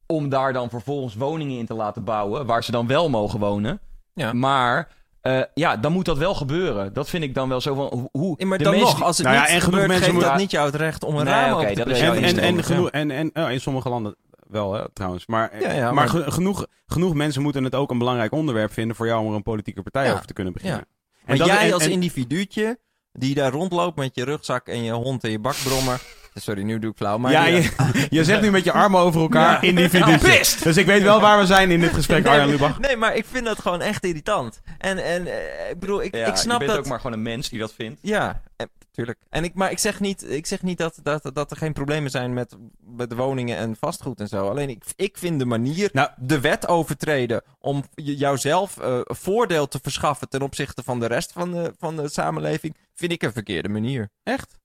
om 0.06 0.28
daar 0.28 0.52
dan 0.52 0.70
vervolgens 0.70 1.14
woningen 1.14 1.58
in 1.58 1.66
te 1.66 1.74
laten 1.74 2.04
bouwen, 2.04 2.46
waar 2.46 2.64
ze 2.64 2.70
dan 2.72 2.86
wel 2.86 3.08
mogen 3.10 3.38
wonen. 3.38 3.80
Ja. 4.14 4.32
Maar, 4.32 4.88
eh, 5.20 5.40
ja, 5.54 5.76
dan 5.76 5.92
moet 5.92 6.04
dat 6.04 6.18
wel 6.18 6.34
gebeuren. 6.34 6.92
Dat 6.92 7.08
vind 7.08 7.24
ik 7.24 7.34
dan 7.34 7.48
wel 7.48 7.60
zo 7.60 7.74
van, 7.74 8.08
hoe... 8.12 8.34
Ja, 8.38 8.46
maar 8.46 8.58
de 8.58 8.64
dan 8.64 8.72
mensen 8.72 8.94
nog, 8.98 9.02
als 9.06 9.16
het 9.18 9.26
Nou 9.26 9.38
ja, 9.38 9.42
niet 9.42 9.52
en 9.52 9.60
genoeg 9.60 9.70
gebeurt, 9.80 9.88
mensen 9.88 10.04
geeft 10.06 10.20
dat 10.20 10.22
moeten- 10.28 10.40
niet 10.42 10.50
jou 10.50 10.66
het 10.66 10.74
recht 10.74 11.04
om 11.04 11.16
een 11.16 11.24
Nee, 11.24 11.34
raam 11.34 11.52
oké, 11.52 11.60
open 11.62 11.74
te 11.74 11.84
dat 11.84 11.88
is 11.96 12.00
En, 12.00 12.14
en, 12.22 12.38
en, 12.38 12.64
genoeg, 12.64 12.90
en, 12.90 13.10
en 13.10 13.30
oh, 13.34 13.50
in 13.50 13.60
sommige 13.60 13.88
landen 13.88 14.16
wel, 14.48 14.72
hè, 14.72 14.92
trouwens. 14.92 15.26
Maar, 15.26 15.60
Ja, 15.62 15.72
ja, 15.72 15.84
maar, 15.84 15.94
maar- 15.94 16.08
ge- 16.08 16.30
genoeg, 16.30 16.66
genoeg 16.86 17.14
mensen 17.14 17.42
moeten 17.42 17.64
het 17.64 17.74
ook 17.74 17.90
een 17.90 17.98
belangrijk 17.98 18.32
onderwerp 18.32 18.72
vinden 18.72 18.96
voor 18.96 19.06
jou 19.06 19.20
om 19.24 19.28
er 19.30 19.34
een 19.36 19.42
politieke 19.42 19.82
partij 19.82 20.06
Ja. 20.06 20.12
over 20.12 20.26
te 20.26 20.32
kunnen 20.32 20.52
beginnen. 20.52 20.78
Ja. 20.78 20.86
En 21.12 21.24
Maar 21.26 21.36
dat- 21.36 21.46
jij 21.46 21.66
en- 21.66 21.72
als 21.72 21.86
individuutje 21.86 22.78
die 23.12 23.34
daar 23.34 23.52
rondloopt 23.52 23.96
met 23.96 24.14
je 24.14 24.24
rugzak 24.24 24.66
en 24.66 24.82
je 24.82 24.92
hond 24.92 25.24
en 25.24 25.30
je 25.30 25.38
bakbrommer. 25.38 26.00
Sorry, 26.34 26.62
nu 26.62 26.78
doe 26.78 26.90
ik 26.90 26.96
flauw. 26.96 27.18
Maar 27.18 27.32
ja, 27.32 27.44
je, 27.46 27.70
je 28.10 28.24
zegt 28.24 28.42
nu 28.42 28.50
met 28.50 28.64
je 28.64 28.72
armen 28.72 29.00
over 29.00 29.20
elkaar 29.20 29.52
Ja. 29.64 29.68
in 29.68 29.76
die 29.76 29.88
fiducie. 29.88 30.64
Dus 30.64 30.76
ik 30.76 30.86
weet 30.86 31.02
wel 31.02 31.20
waar 31.20 31.38
we 31.38 31.46
zijn 31.46 31.70
in 31.70 31.80
dit 31.80 31.92
gesprek, 31.92 32.26
Arjan 32.26 32.48
Lubach. 32.48 32.78
Nee, 32.80 32.96
maar 32.96 33.16
ik 33.16 33.24
vind 33.30 33.44
dat 33.44 33.58
gewoon 33.60 33.80
echt 33.80 34.04
irritant. 34.04 34.60
En, 34.78 35.04
en 35.04 35.26
eh, 35.26 35.70
ik 35.70 35.78
bedoel, 35.78 36.02
ik, 36.02 36.14
Ja, 36.16 36.26
ik 36.26 36.36
snap 36.36 36.60
je 36.60 36.66
bent 36.66 36.70
dat... 36.70 36.78
ook 36.78 36.86
maar 36.90 37.00
gewoon 37.00 37.16
een 37.16 37.22
mens 37.22 37.48
die 37.48 37.58
dat 37.58 37.72
vindt. 37.74 37.98
Ja, 38.02 38.42
eh, 38.56 38.66
tuurlijk. 38.90 39.18
En 39.30 39.44
ik, 39.44 39.54
maar 39.54 39.70
ik 39.70 39.78
zeg 39.78 40.00
niet, 40.00 40.30
ik 40.30 40.46
zeg 40.46 40.62
niet 40.62 40.78
dat, 40.78 40.98
dat, 41.02 41.30
dat 41.34 41.50
er 41.50 41.56
geen 41.56 41.72
problemen 41.72 42.10
zijn 42.10 42.32
met, 42.34 42.56
met 42.96 43.12
woningen 43.14 43.56
en 43.56 43.76
vastgoed 43.80 44.20
en 44.20 44.28
zo. 44.28 44.48
Alleen 44.48 44.68
ik, 44.68 44.84
ik 44.96 45.18
vind 45.18 45.38
de 45.38 45.44
manier, 45.46 45.90
Nou- 45.92 46.10
de 46.16 46.40
wet 46.40 46.68
overtreden 46.68 47.42
om 47.58 47.84
jouzelf 47.94 48.78
eh, 48.78 48.98
voordeel 49.04 49.68
te 49.68 49.78
verschaffen 49.82 50.28
ten 50.28 50.42
opzichte 50.42 50.82
van 50.82 51.00
de 51.00 51.06
rest 51.06 51.32
van 51.32 51.52
de, 51.52 51.74
van 51.78 51.96
de 51.96 52.08
samenleving, 52.08 52.76
vind 52.94 53.12
ik 53.12 53.22
een 53.22 53.32
verkeerde 53.32 53.68
manier. 53.68 54.08
Echt? 54.22 54.60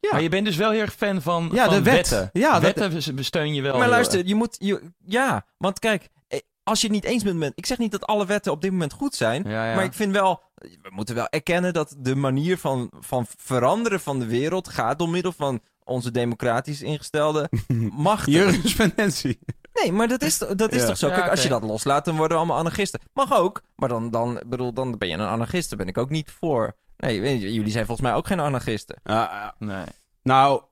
Ja. 0.00 0.08
Maar 0.12 0.22
je 0.22 0.28
bent 0.28 0.46
dus 0.46 0.56
wel 0.56 0.70
heel 0.70 0.80
erg 0.80 0.94
fan 0.94 1.22
van, 1.22 1.48
Ja, 1.52 1.64
van 1.64 1.74
de 1.74 1.82
wet. 1.82 1.94
wetten. 1.94 2.30
Ja, 2.32 2.60
dat- 2.60 2.62
wetten 2.76 3.24
steun 3.24 3.54
je 3.54 3.62
wel. 3.62 3.78
maar 3.78 3.88
luister, 3.88 4.18
erg. 4.18 4.28
je 4.28 4.34
moet, 4.34 4.56
je, 4.58 4.82
ja, 5.04 5.46
want 5.58 5.78
kijk, 5.78 6.08
eh, 6.28 6.38
als 6.62 6.80
je 6.80 6.86
het 6.86 6.94
niet 6.96 7.04
eens 7.04 7.22
bent 7.22 7.36
met, 7.38 7.52
ik 7.54 7.66
zeg 7.66 7.78
niet 7.78 7.90
dat 7.92 8.06
alle 8.06 8.26
wetten 8.26 8.52
op 8.52 8.60
dit 8.62 8.70
moment 8.70 8.92
goed 8.92 9.14
zijn, 9.14 9.42
Ja, 9.48 9.68
ja. 9.68 9.74
Maar 9.74 9.84
ik 9.84 9.92
vind 9.94 10.12
wel, 10.12 10.42
we 10.54 10.88
moeten 10.90 11.14
wel 11.14 11.28
erkennen 11.28 11.72
dat 11.72 11.94
de 11.98 12.14
manier 12.16 12.58
van, 12.58 12.90
van 13.00 13.26
veranderen 13.36 14.00
van 14.00 14.18
de 14.18 14.26
wereld 14.26 14.68
gaat 14.68 14.98
door 14.98 15.08
middel 15.08 15.32
van 15.32 15.60
onze 15.84 16.10
democratisch 16.10 16.82
ingestelde 16.82 17.48
machten. 18.08 18.32
Jurisprudentie. 18.32 19.38
Nee, 19.72 19.92
maar 19.92 20.08
dat 20.08 20.22
is, 20.22 20.38
dat 20.38 20.72
is 20.72 20.80
Ja. 20.80 20.86
toch 20.86 20.96
zo? 20.96 21.08
Ja, 21.08 21.14
Kijk, 21.14 21.30
als 21.30 21.42
je 21.42 21.48
dat 21.48 21.62
loslaat, 21.62 22.04
dan 22.04 22.14
worden 22.16 22.32
we 22.36 22.38
allemaal 22.42 22.58
anarchisten. 22.58 23.00
Mag 23.12 23.32
ook, 23.38 23.62
maar 23.76 23.88
dan, 23.88 24.10
dan, 24.10 24.42
bedoel, 24.46 24.72
dan 24.72 24.98
ben 24.98 25.08
je 25.08 25.14
een 25.14 25.20
anarchist. 25.20 25.68
Daar 25.68 25.78
ben 25.78 25.88
ik 25.88 25.98
ook 25.98 26.10
niet 26.10 26.30
voor. 26.40 26.76
Nee, 27.00 27.20
weet 27.20 27.40
je, 27.40 27.52
jullie 27.52 27.70
zijn 27.72 27.86
volgens 27.86 28.06
mij 28.08 28.16
ook 28.16 28.26
geen 28.26 28.40
anarchisten. 28.40 28.96
Ja, 29.04 29.54
Nee. 29.58 29.84
nou, 30.22 30.62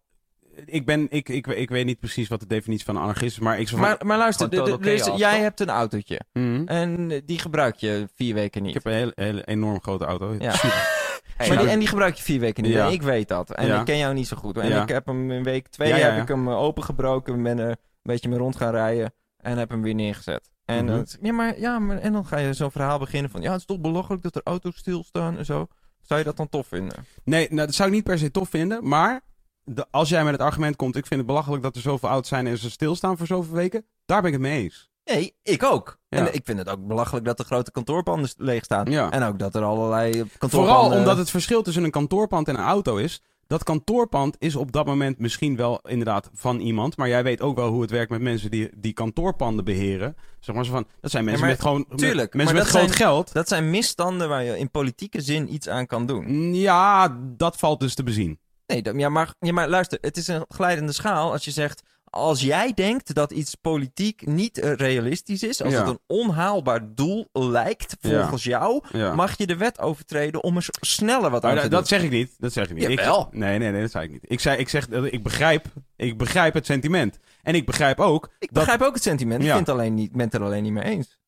ik, 0.67 0.87
ben, 0.87 1.07
ik, 1.11 1.29
ik, 1.29 1.47
ik 1.47 1.69
weet 1.69 1.85
niet 1.87 1.99
precies 1.99 2.29
wat 2.29 2.41
de 2.41 2.47
definitie 2.47 2.85
van 2.85 2.97
anarchist 2.97 3.37
is, 3.37 3.43
maar 3.43 3.59
ik 3.61 3.69
zou 3.69 3.81
van... 3.81 3.91
Maar, 3.91 4.07
maar 4.07 4.19
luister, 4.19 4.51
de- 4.51 4.79
de- 4.79 5.13
jij 5.17 5.33
toch? 5.33 5.41
hebt 5.43 5.61
een 5.61 5.69
autootje. 5.71 6.21
Mhm. 6.33 6.63
En 6.67 7.23
die 7.27 7.39
gebruik 7.39 7.77
je 7.77 8.09
vier 8.15 8.35
weken 8.35 8.63
niet. 8.63 8.75
Ik 8.77 8.83
heb 8.83 8.93
een 8.93 8.99
hele, 8.99 9.13
hele 9.15 9.45
enorm 9.45 9.81
grote 9.83 10.05
auto. 10.05 10.35
Ja. 10.39 10.53
Super. 10.53 10.97
Hey, 11.37 11.49
maar 11.49 11.57
die, 11.57 11.65
nou, 11.67 11.75
en 11.77 11.79
die 11.79 11.89
gebruik 11.89 12.15
je 12.15 12.23
vier 12.23 12.41
weken 12.41 12.63
niet. 12.63 12.73
Ja. 12.73 12.87
En 12.87 12.93
ik 12.93 13.03
weet 13.03 13.29
dat. 13.29 13.51
En 13.55 13.67
Ja. 13.67 13.79
ik 13.79 13.85
ken 13.85 13.99
jou 13.99 14.15
niet 14.15 14.29
zo 14.29 14.37
goed. 14.37 14.57
En 14.59 14.69
Ja. 14.69 14.83
ik 14.83 14.89
heb 14.89 15.07
hem 15.07 15.31
in 15.31 15.43
week 15.43 15.69
twee 15.69 15.89
Ja, 15.89 15.97
ja, 15.97 16.11
heb 16.11 16.23
ik 16.23 16.29
hem 16.29 16.49
eh, 16.49 16.59
opengebroken. 16.63 17.43
Ben 17.43 17.59
er 17.59 17.69
een 17.69 17.77
beetje 18.03 18.29
mee 18.29 18.39
rond 18.39 18.57
gaan 18.57 18.71
rijden. 18.71 19.13
En 19.37 19.59
heb 19.59 19.69
hem 19.71 19.83
weer 19.83 19.95
neergezet. 19.95 20.51
En, 20.65 20.85
Mhm. 20.85 20.95
dan- 20.95 21.07
ja, 21.21 21.33
maar, 21.33 21.59
ja, 21.61 21.79
maar, 21.79 21.99
en 21.99 22.13
dan 22.13 22.27
ga 22.27 22.39
je 22.39 22.53
zo'n 22.53 22.71
verhaal 22.71 22.99
beginnen 22.99 23.31
van... 23.31 23.41
Ja, 23.43 23.51
het 23.51 23.61
is 23.61 23.67
toch 23.67 23.81
belachelijk 23.81 24.23
dat 24.23 24.35
er 24.37 24.41
auto's 24.45 24.77
stilstaan 24.77 25.39
en 25.39 25.45
zo. 25.45 25.67
Zou 26.09 26.21
je 26.21 26.27
dat 26.27 26.37
dan 26.37 26.49
tof 26.49 26.67
vinden? 26.67 27.07
Nee, 27.25 27.47
nou, 27.51 27.67
dat 27.67 27.75
zou 27.75 27.89
ik 27.89 27.95
niet 27.95 28.05
per 28.05 28.19
se 28.19 28.31
tof 28.31 28.49
vinden, 28.49 28.89
maar 28.89 29.21
de, 29.65 29.87
als 29.91 30.09
jij 30.09 30.25
met 30.25 30.33
het 30.33 30.43
argument 30.43 30.77
komt, 30.77 30.97
ik 30.97 31.07
vind 31.07 31.21
het 31.21 31.29
belachelijk 31.29 31.63
dat 31.63 31.77
er 31.77 31.83
zoveel 31.83 32.09
auto's 32.09 32.29
zijn 32.29 32.47
en 32.47 32.59
ze 32.59 32.71
stilstaan 32.71 33.17
voor 33.17 33.27
zoveel 33.27 33.55
weken, 33.55 33.87
daar 34.07 34.23
ben 34.23 34.33
ik 34.33 34.37
het 34.37 34.47
mee 34.47 34.63
eens. 34.63 34.91
Nee, 35.05 35.37
ik 35.43 35.63
ook. 35.63 35.99
Ja. 36.09 36.19
En 36.19 36.35
ik 36.35 36.41
vind 36.45 36.59
het 36.59 36.69
ook 36.69 36.87
belachelijk 36.87 37.25
dat 37.25 37.37
de 37.37 37.45
grote 37.45 37.71
kantoorpanden 37.71 38.31
leeg 38.37 38.65
staan. 38.65 38.91
Ja. 38.91 39.11
En 39.11 39.23
ook 39.23 39.39
dat 39.39 39.55
er 39.55 39.63
allerlei 39.63 40.13
kantoorpanden... 40.13 40.51
Vooral 40.51 40.99
omdat 40.99 41.17
het 41.17 41.31
verschil 41.31 41.63
tussen 41.63 41.85
een 41.85 41.91
kantoorpand 41.91 42.49
en 42.49 42.55
een 42.55 42.65
auto 42.65 42.97
is. 42.97 43.23
Dat 43.49 43.63
kantoorpand 43.63 44.37
is 44.39 44.57
op 44.57 44.73
dat 44.73 44.87
moment 44.87 45.19
misschien 45.19 45.57
wel 45.57 45.81
inderdaad 45.89 46.31
van 46.35 46.61
iemand. 46.61 46.97
Maar 46.97 47.09
jij 47.09 47.23
weet 47.23 47.41
ook 47.41 47.57
wel 47.57 47.69
hoe 47.69 47.81
het 47.81 47.91
werkt 47.91 48.11
met 48.11 48.21
mensen 48.21 48.51
die, 48.51 48.69
die 48.77 48.93
kantoorpanden 48.93 49.65
beheren. 49.65 50.17
Zeg 50.41 50.55
maar 50.55 50.65
zo 50.65 50.71
van, 50.73 50.87
dat 51.01 51.11
zijn 51.11 51.25
mensen 51.25 51.47
met 51.47 51.61
gewoon 51.61 51.85
met- 51.89 51.99
tuurlijk, 51.99 52.35
mensen 52.35 52.55
met 52.57 52.67
groot 52.67 52.83
zijn- 52.83 52.95
geld. 52.95 53.33
Dat 53.33 53.49
zijn 53.49 53.71
misstanden 53.71 54.29
waar 54.29 54.45
je 54.45 54.59
in 54.59 54.71
politieke 54.71 55.21
zin 55.21 55.53
iets 55.55 55.69
aan 55.69 55.87
kan 55.87 56.07
doen. 56.07 56.25
Mm, 56.27 56.55
Ja, 56.55 57.17
dat 57.37 57.57
valt 57.57 57.81
dus 57.81 57.95
te 57.95 58.03
bezien. 58.03 58.39
Nee, 58.67 58.83
dat- 58.83 58.95
ja, 59.01 59.09
maar, 59.09 59.35
ja, 59.39 59.53
maar 59.53 59.69
luister, 59.69 59.99
het 60.01 60.17
is 60.17 60.29
een 60.29 60.45
glijdende 60.49 60.93
schaal 60.93 61.33
als 61.33 61.45
je 61.45 61.51
zegt... 61.51 61.83
Als 62.11 62.41
jij 62.41 62.73
denkt 62.75 63.15
dat 63.15 63.31
iets 63.31 63.55
politiek 63.55 64.27
niet 64.27 64.59
eh, 64.59 64.73
realistisch 64.73 65.43
is, 65.43 65.63
als 65.63 65.73
Ja. 65.73 65.79
het 65.79 65.89
een 65.89 65.99
onhaalbaar 66.07 66.95
doel 66.95 67.29
lijkt 67.33 67.97
volgens 68.01 68.45
jou, 68.45 68.85
Ja. 68.93 69.15
mag 69.15 69.39
je 69.39 69.47
de 69.47 69.57
wet 69.57 69.81
overtreden 69.81 70.43
om 70.43 70.57
er 70.57 70.67
sneller 70.81 71.31
wat 71.31 71.45
aan 71.45 71.55
te 71.57 71.61
dat 71.61 71.71
doen. 71.71 71.87
zeg 71.87 72.03
ik 72.03 72.11
niet. 72.11 72.35
Dat 72.39 72.53
zeg 72.53 72.69
ik 72.69 72.75
niet. 72.75 72.89
Ik- 72.89 73.27
nee, 73.31 73.59
nee, 73.59 73.71
nee, 73.73 73.81
dat 73.81 73.91
zei 73.91 74.05
ik 74.05 74.11
niet. 74.11 74.25
Ik, 74.27 74.41
zei, 74.41 74.59
ik 74.59 74.69
zeg, 74.69 74.89
dat 74.89 75.05
ik 75.13 75.23
begrijp, 75.23 75.67
ik 75.97 76.19
begrijp 76.19 76.55
het 76.55 76.67
sentiment. 76.67 77.19
En 77.43 77.55
ik 77.55 77.67
begrijp 77.67 78.01
ook 78.01 78.25
Ik 78.25 78.33
dat... 78.39 78.51
begrijp 78.53 78.83
ook 78.83 78.95
het 78.95 79.03
sentiment, 79.03 79.41
ik 79.43 79.47
vind 79.49 79.59
het 79.59 79.69
alleen 79.69 79.95
niet, 79.95 80.13
ben 80.13 80.21
het 80.25 80.35
er 80.35 80.43
alleen 80.43 80.63
niet 80.63 80.73
mee 80.73 80.85
eens. 80.85 81.19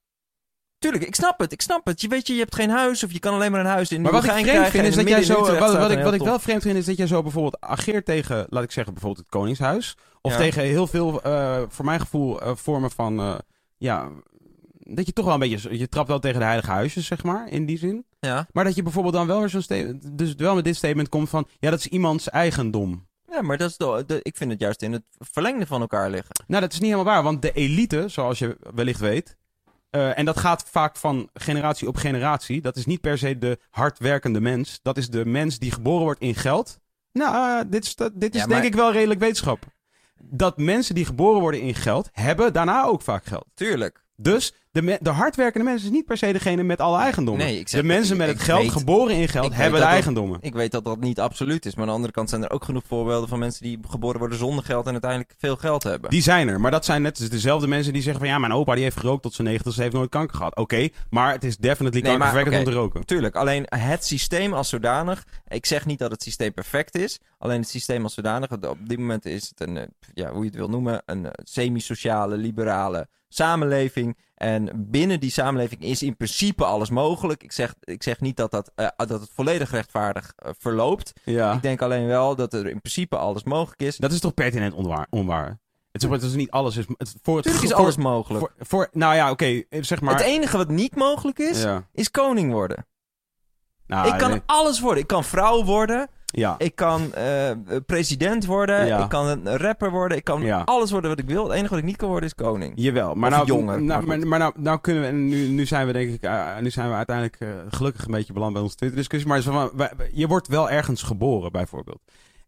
Tuurlijk, 0.81 1.05
ik 1.05 1.15
snap 1.15 1.39
het, 1.39 1.53
ik 1.53 1.61
snap 1.63 1.87
het. 1.87 2.01
Je 2.01 2.09
weet 2.09 2.27
je, 2.27 2.33
je 2.33 2.39
hebt 2.39 2.55
geen 2.55 2.71
huis 2.71 3.05
of 3.05 3.13
je 3.13 3.19
kan 3.19 3.35
alleen 3.35 3.51
maar 3.51 3.61
een 3.61 3.67
huis 3.67 3.93
in 3.93 4.01
Maar 4.03 4.13
wat 4.13 4.25
ik 4.25 4.31
vreemd 4.31 4.69
vind 4.69 4.87
is 4.87 4.95
dat 4.95 5.09
jij 5.09 5.23
zo. 5.23 5.41
Wat, 5.41 5.77
wat, 5.77 5.91
ik, 5.91 6.03
wat 6.03 6.15
ik 6.15 6.23
wel 6.23 6.39
vreemd 6.39 6.63
vind 6.63 6.77
is 6.77 6.85
dat 6.85 6.97
jij 6.97 7.07
zo 7.07 7.23
bijvoorbeeld 7.23 7.61
ageert 7.61 8.05
tegen, 8.05 8.47
laat 8.49 8.63
ik 8.63 8.71
zeggen, 8.71 8.93
bijvoorbeeld 8.93 9.25
het 9.27 9.35
Koningshuis. 9.37 9.97
Of 10.21 10.33
Ja. 10.33 10.39
tegen 10.39 10.63
heel 10.63 10.87
veel, 10.87 11.23
eh, 11.23 11.63
voor 11.69 11.85
mijn 11.85 12.01
gevoel, 12.01 12.41
eh, 12.41 12.51
vormen 12.55 12.91
van. 12.91 13.19
eh, 13.21 13.35
ja, 13.77 14.09
dat 14.79 15.07
je 15.07 15.13
toch 15.13 15.25
wel 15.25 15.35
een 15.35 15.41
beetje. 15.41 15.79
Je 15.79 15.89
trapt 15.89 16.09
wel 16.09 16.19
tegen 16.19 16.39
de 16.39 16.45
heilige 16.45 16.71
huisjes, 16.71 17.07
zeg 17.07 17.23
maar, 17.23 17.49
in 17.49 17.67
die 17.67 17.79
zin. 17.79 18.05
Ja. 18.21 18.47
Maar 18.53 18.65
dat 18.65 18.75
je 18.75 18.83
bijvoorbeeld 18.83 19.15
dan 19.15 19.27
wel 19.27 19.39
weer 19.39 19.49
zo'n 19.49 19.63
statement. 19.63 20.19
Dus 20.19 20.35
wel 20.35 20.55
met 20.55 20.65
dit 20.65 20.77
statement 20.77 21.09
komt 21.09 21.29
van. 21.29 21.47
Ja, 21.59 21.71
dat 21.71 21.79
is 21.79 21.87
iemands 21.87 22.29
eigendom. 22.31 23.07
ja, 23.31 23.43
maar 23.43 23.57
dat 23.59 23.71
is 23.71 23.77
de, 23.77 24.05
de- 24.07 24.21
ik 24.23 24.37
vind 24.37 24.51
het 24.51 24.61
juist 24.61 24.83
in 24.83 24.93
het 24.93 25.03
verlengde 25.19 25.67
van 25.67 25.81
elkaar 25.81 26.11
liggen. 26.11 26.35
Nou, 26.47 26.61
dat 26.63 26.73
is 26.73 26.79
niet 26.81 26.91
helemaal 26.91 27.13
waar, 27.15 27.23
want 27.23 27.43
de 27.43 27.53
elite, 27.53 28.05
zoals 28.09 28.39
je 28.39 28.57
wellicht 28.75 29.01
weet. 29.01 29.37
Eh, 29.91 30.19
en 30.19 30.25
dat 30.25 30.39
gaat 30.39 30.65
vaak 30.71 30.97
van 30.97 31.29
generatie 31.35 31.89
op 31.89 31.97
generatie. 31.97 32.61
Dat 32.61 32.77
is 32.77 32.87
niet 32.87 33.01
per 33.01 33.19
se 33.19 33.39
de 33.39 33.59
hardwerkende 33.71 34.41
mens. 34.41 34.79
Dat 34.83 34.97
is 34.97 35.09
de 35.09 35.25
mens 35.27 35.59
die 35.59 35.73
geboren 35.73 36.05
wordt 36.05 36.21
in 36.21 36.35
geld. 36.35 36.79
Nou, 37.13 37.61
eh, 37.61 37.71
dit 37.71 37.85
is, 37.85 37.95
dat- 37.97 38.13
dit 38.15 38.35
is 38.35 38.41
Ja, 38.41 38.47
denk 38.47 38.65
ik 38.65 38.75
wel 38.75 38.93
redelijk 38.93 39.21
wetenschap. 39.21 39.65
Dat 40.23 40.59
mensen 40.59 40.95
die 40.95 41.05
geboren 41.05 41.41
worden 41.41 41.61
in 41.61 41.75
geld, 41.75 42.09
hebben 42.13 42.53
daarna 42.53 42.85
ook 42.85 43.03
vaak 43.03 43.25
geld. 43.27 43.47
Tuurlijk. 43.55 44.05
Dus 44.23 44.55
de, 44.73 44.83
me- 44.83 44.99
de 45.01 45.11
hardwerkende 45.11 45.67
mens 45.71 45.85
is 45.85 45.91
niet 45.91 46.05
per 46.05 46.17
se 46.17 46.33
degene 46.33 46.63
met 46.63 46.81
alle 46.81 46.99
eigendommen. 46.99 47.45
Nee, 47.47 47.59
ik 47.59 47.69
zeg- 47.69 47.81
de 47.81 47.87
mensen 47.87 48.17
met 48.17 48.29
ik- 48.29 48.35
het 48.35 48.43
geld, 48.43 48.61
weet- 48.63 48.71
geboren 48.73 49.17
in 49.17 49.29
geld, 49.29 49.45
hebben 49.45 49.65
de 49.65 49.71
dat 49.71 49.81
dat- 49.81 49.89
eigendommen. 49.91 50.39
Ik 50.41 50.53
weet 50.55 50.71
dat 50.73 50.85
dat 50.85 51.01
niet 51.01 51.21
absoluut 51.21 51.67
is, 51.67 51.73
maar 51.75 51.83
aan 51.83 51.89
de 51.89 51.95
andere 51.95 52.13
kant 52.13 52.29
zijn 52.29 52.43
er 52.45 52.51
ook 52.51 52.65
genoeg 52.65 52.83
voorbeelden 52.87 53.29
van 53.29 53.39
mensen 53.39 53.63
die 53.63 53.79
geboren 53.89 54.19
worden 54.19 54.39
zonder 54.39 54.65
geld 54.65 54.87
en 54.87 54.93
uiteindelijk 54.93 55.35
veel 55.39 55.57
geld 55.57 55.83
hebben. 55.83 56.11
Die 56.11 56.23
zijn 56.23 56.49
er, 56.49 56.61
maar 56.61 56.71
dat 56.71 56.85
zijn 56.85 57.03
net 57.03 57.31
dezelfde 57.31 57.67
mensen 57.67 57.93
die 57.93 58.03
zeggen 58.03 58.21
van 58.21 58.31
ja, 58.31 58.39
mijn 58.39 58.53
opa 58.53 58.75
die 58.75 58.83
heeft 58.83 58.97
gerookt 58.97 59.23
tot 59.23 59.35
zijn 59.35 59.47
90, 59.47 59.75
ze 59.75 59.83
heeft 59.83 59.95
nooit 59.95 60.11
kanker 60.11 60.37
gehad. 60.37 60.57
Oké, 60.57 60.89
maar 61.11 61.33
het 61.33 61.45
is 61.45 61.57
definitely 61.57 62.01
Nee, 62.03 62.11
kankerverwekkend 62.11 62.67
om 62.67 62.73
te 62.73 62.79
roken. 62.79 63.07
Tuurlijk, 63.07 63.35
alleen 63.37 63.65
het 63.69 64.05
systeem 64.05 64.53
als 64.53 64.69
zodanig. 64.69 65.25
Ik 65.49 65.67
zeg 65.67 65.87
niet 65.87 65.99
dat 65.99 66.11
het 66.11 66.23
systeem 66.23 66.53
perfect 66.53 66.97
is. 66.97 67.21
Alleen 67.39 67.61
het 67.61 67.69
systeem 67.69 68.03
als 68.03 68.15
zodanig. 68.15 68.51
Op 68.53 68.79
dit 68.89 68.99
moment 68.99 69.25
is 69.27 69.49
het 69.49 69.69
een, 69.69 69.77
eh, 69.77 69.87
ja, 70.15 70.31
hoe 70.31 70.41
je 70.41 70.47
het 70.49 70.59
wil 70.59 70.69
noemen, 70.69 71.03
een 71.07 71.25
eh, 71.25 71.31
semi-sociale, 71.45 72.37
liberale 72.37 73.09
samenleving. 73.35 74.17
En 74.35 74.71
binnen 74.75 75.21
die 75.21 75.31
samenleving 75.31 75.83
is 75.83 76.03
in 76.03 76.17
principe 76.17 76.65
alles 76.65 76.91
mogelijk. 76.91 77.43
Ik 77.43 77.53
zeg, 77.53 77.75
ik 77.81 78.03
zeg 78.03 78.21
niet 78.21 78.37
dat, 78.37 78.51
dat, 78.51 78.73
eh, 78.75 78.89
dat 78.97 79.21
het 79.21 79.31
volledig 79.33 79.71
rechtvaardig 79.71 80.33
eh, 80.37 80.51
verloopt. 80.59 81.13
Ja. 81.25 81.53
Ik 81.53 81.63
denk 81.63 81.83
alleen 81.83 82.07
wel 82.07 82.37
dat 82.37 82.53
er 82.53 82.67
in 82.67 82.81
principe 82.81 83.17
alles 83.17 83.45
mogelijk 83.45 83.83
is. 83.83 83.97
Dat 83.97 84.13
is 84.13 84.21
toch 84.21 84.35
pertinent 84.35 84.75
onwaar? 84.75 85.07
onwaar? 85.11 85.59
Het 85.93 86.03
is, 86.03 86.09
het 86.09 86.23
is 86.23 86.35
niet 86.35 86.51
alles. 86.51 86.77
Is, 86.77 86.85
het, 86.97 87.17
voor 87.23 87.37
het, 87.37 87.47
is 87.47 87.53
voor- 87.53 87.75
alles 87.75 87.97
mogelijk. 87.97 88.45
Voor, 88.45 88.67
voor, 88.67 88.89
nou 88.93 89.15
ja, 89.15 89.31
oké, 89.31 89.63
zeg 89.71 90.01
maar. 90.01 90.15
Het 90.15 90.25
enige 90.25 90.57
wat 90.57 90.69
niet 90.69 90.97
mogelijk 90.97 91.39
is, 91.39 91.63
ja. 91.63 91.89
is 91.93 92.11
koning 92.11 92.53
worden. 92.53 92.87
Nou, 93.87 94.13
ik 94.13 94.19
kan 94.19 94.31
nee. 94.31 94.43
alles 94.47 94.81
worden. 94.81 95.03
Ik 95.03 95.09
kan 95.09 95.25
vrouw 95.25 95.65
worden. 95.65 96.09
Ja. 96.31 96.55
Ik 96.59 96.75
kan 96.75 97.15
eh, 97.15 97.51
president 97.87 98.47
worden. 98.47 98.87
Ja. 98.87 99.03
Ik 99.03 99.09
kan 99.09 99.27
een 99.27 99.57
rapper 99.57 99.91
worden. 99.91 100.17
Ik 100.17 100.25
kan 100.25 100.43
Ja. 100.43 100.63
alles 100.65 100.91
worden 100.91 101.11
wat 101.11 101.19
ik 101.19 101.27
wil. 101.27 101.45
Het 101.45 101.53
enige 101.53 101.69
wat 101.69 101.79
ik 101.79 101.85
niet 101.85 101.97
kan 101.97 102.09
worden 102.09 102.29
is 102.29 102.35
koning. 102.35 102.73
Jawel, 102.77 103.15
maar 103.15 103.31
Of 103.31 103.37
nou, 103.37 103.47
jonger, 103.47 103.65
maar 103.65 103.83
nou, 103.83 104.07
maar, 104.07 104.27
maar 104.27 104.39
nou, 104.39 104.53
nou 104.57 104.79
kunnen 104.81 105.03
we, 105.03 105.09
en 105.09 105.29
nu, 105.29 105.47
nu 105.49 105.67
zijn 105.67 105.87
we 105.87 105.93
denk 105.93 106.11
ik, 106.13 106.23
eh, 106.23 106.59
nu 106.61 106.71
zijn 106.71 106.89
we 106.89 106.95
uiteindelijk 106.95 107.37
eh, 107.41 107.49
gelukkig 107.71 108.05
een 108.05 108.11
beetje 108.13 108.33
beland 108.33 108.53
bij 108.53 108.63
onze 108.63 108.77
Twitter-discussie, 108.77 109.29
maar 109.29 109.43
van, 109.43 109.71
je 110.13 110.27
wordt 110.27 110.49
wel 110.49 110.71
ergens 110.71 111.03
geboren, 111.03 111.53
bijvoorbeeld. 111.53 112.01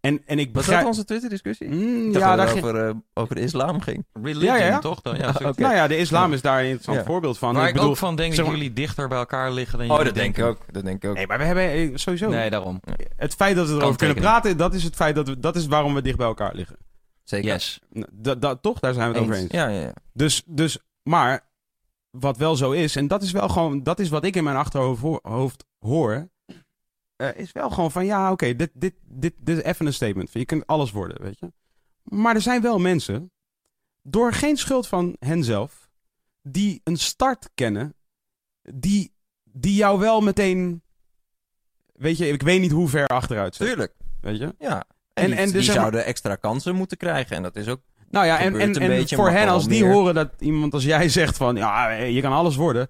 En, 0.03 0.23
en 0.27 0.39
ik 0.39 0.45
Was 0.45 0.53
begrijp... 0.55 0.79
dat 0.81 0.89
onze 0.89 1.05
Twitter-discussie? 1.05 1.69
Mm, 1.69 2.13
ja, 2.13 2.37
dat 2.37 2.49
ging- 2.51 2.65
over, 2.65 2.89
eh, 2.89 2.95
over 3.15 3.35
de 3.35 3.41
islam 3.41 3.81
ging. 3.81 4.07
Religion, 4.23 4.57
Ja, 4.57 4.65
ja. 4.65 4.79
toch? 4.79 5.01
Dan, 5.01 5.17
ja, 5.17 5.29
oké. 5.45 5.61
Nou 5.61 5.75
ja, 5.75 5.87
de 5.87 5.97
islam 5.97 6.33
is 6.33 6.41
daar 6.43 6.65
een 6.65 6.81
voorbeeld 7.05 7.39
van. 7.39 7.55
Waar 7.55 7.63
ik 7.63 7.69
ik 7.69 7.75
bedoel, 7.75 7.91
ook 7.91 7.97
van 7.97 8.17
denk 8.17 8.29
zeg 8.29 8.37
dat 8.45 8.47
maar- 8.47 8.57
jullie 8.57 8.73
dichter 8.73 9.09
bij 9.09 9.19
elkaar 9.19 9.53
liggen 9.53 9.79
dan 9.79 9.91
Oh, 9.91 9.97
jullie 9.97 10.13
dat 10.13 10.23
denk 10.23 10.37
ik 10.37 10.45
ook. 10.45 10.59
Dat 10.73 10.85
denk 10.85 11.03
ik 11.03 11.11
ook. 11.11 11.17
Nee, 11.17 11.27
maar 11.27 11.39
we 11.39 11.45
hebben 11.45 11.65
eh, 11.71 11.91
sowieso... 11.95 12.29
Nee, 12.29 12.51
daarom. 12.51 12.81
Het 13.17 13.35
feit 13.35 13.57
dat 13.57 13.69
we 13.69 13.75
erover 13.75 13.97
kunnen 13.97 14.17
praten, 14.17 14.57
dat 14.57 14.75
is 14.75 14.83
het 14.85 14.95
feit 14.95 15.15
dat 15.15 15.29
we, 15.29 15.39
dat 15.39 15.57
is 15.57 15.67
waarom 15.67 15.95
we 15.95 16.03
dicht 16.03 16.17
bij 16.17 16.27
elkaar 16.27 16.55
liggen. 16.55 16.77
Zeker. 17.25 17.53
Yes. 17.53 17.81
Dat, 18.13 18.41
dat, 18.43 18.63
toch? 18.63 18.79
Daar 18.79 18.95
zijn 18.95 19.09
we 19.13 19.15
het 19.19 19.23
over 19.23 19.37
Eens. 19.41 19.53
Ja, 19.53 19.69
ja, 19.69 19.81
ja. 19.81 19.93
Dus, 20.13 20.43
dus, 20.47 20.79
maar 21.03 21.47
wat 22.11 22.37
wel 22.37 22.57
zo 22.57 22.71
is, 22.71 22.97
en 22.97 23.07
dat 23.07 23.23
is 23.23 23.33
wel 23.33 23.49
gewoon, 23.49 23.83
dat 23.83 23.99
is 23.99 24.09
wat 24.09 24.25
ik 24.25 24.37
in 24.37 24.45
mijn 24.45 24.57
achterhoofd 24.57 25.65
hoor, 25.79 26.29
is 27.29 27.53
wel 27.53 27.71
gewoon 27.71 27.91
van 27.91 28.05
ja, 28.05 28.31
oké, 28.33 28.57
dit, 28.57 28.71
dit, 28.75 28.95
dit, 29.05 29.35
dit 29.39 29.57
is 29.59 29.63
even 29.63 29.87
een 29.87 29.93
statement. 29.95 30.31
Je 30.33 30.45
kunt 30.45 30.67
alles 30.67 30.91
worden, 30.91 31.23
weet 31.23 31.39
je. 31.39 31.53
Maar 32.03 32.35
er 32.35 32.41
zijn 32.41 32.63
wel 32.63 32.79
mensen, 32.79 33.31
door 34.03 34.33
geen 34.33 34.57
schuld 34.57 34.87
van 34.89 35.17
henzelf, 35.19 35.89
die 36.43 36.81
een 36.85 36.97
start 36.97 37.51
kennen, 37.55 37.95
die, 38.63 39.13
die 39.45 39.75
jou 39.75 39.99
wel 39.99 40.21
meteen, 40.21 40.83
weet 41.93 42.19
je, 42.19 42.29
ik 42.29 42.43
weet 42.43 42.61
niet 42.61 42.71
hoe 42.73 42.89
ver 42.89 43.07
achteruit 43.07 43.55
zet, 43.55 43.67
Tuurlijk. 43.67 43.95
weet 44.21 44.39
je. 44.39 44.55
Ja. 44.59 44.85
En, 45.13 45.23
En- 45.25 45.31
die, 45.31 45.37
en 45.39 45.43
dus 45.45 45.53
die 45.53 45.63
zeg 45.63 45.75
maar- 45.75 45.81
zouden 45.85 46.05
extra 46.05 46.37
kansen 46.37 46.75
moeten 46.75 46.97
krijgen. 46.97 47.37
En 47.37 47.43
dat 47.43 47.57
is 47.57 47.69
ook... 47.69 47.81
Nou 48.11 48.27
ja, 48.27 48.39
en, 48.39 48.61
en, 48.61 48.75
en 48.75 48.89
beetje, 48.89 49.17
voor 49.17 49.31
hen, 49.31 49.49
als 49.49 49.69
die 49.69 49.83
meer. 49.85 49.93
horen 49.93 50.15
dat 50.15 50.31
iemand 50.39 50.75
als 50.75 50.85
jij 50.85 51.09
zegt 51.09 51.37
van, 51.37 51.57
ja, 51.57 51.91
je 51.91 52.21
kan 52.21 52.33
alles 52.33 52.57
worden. 52.57 52.89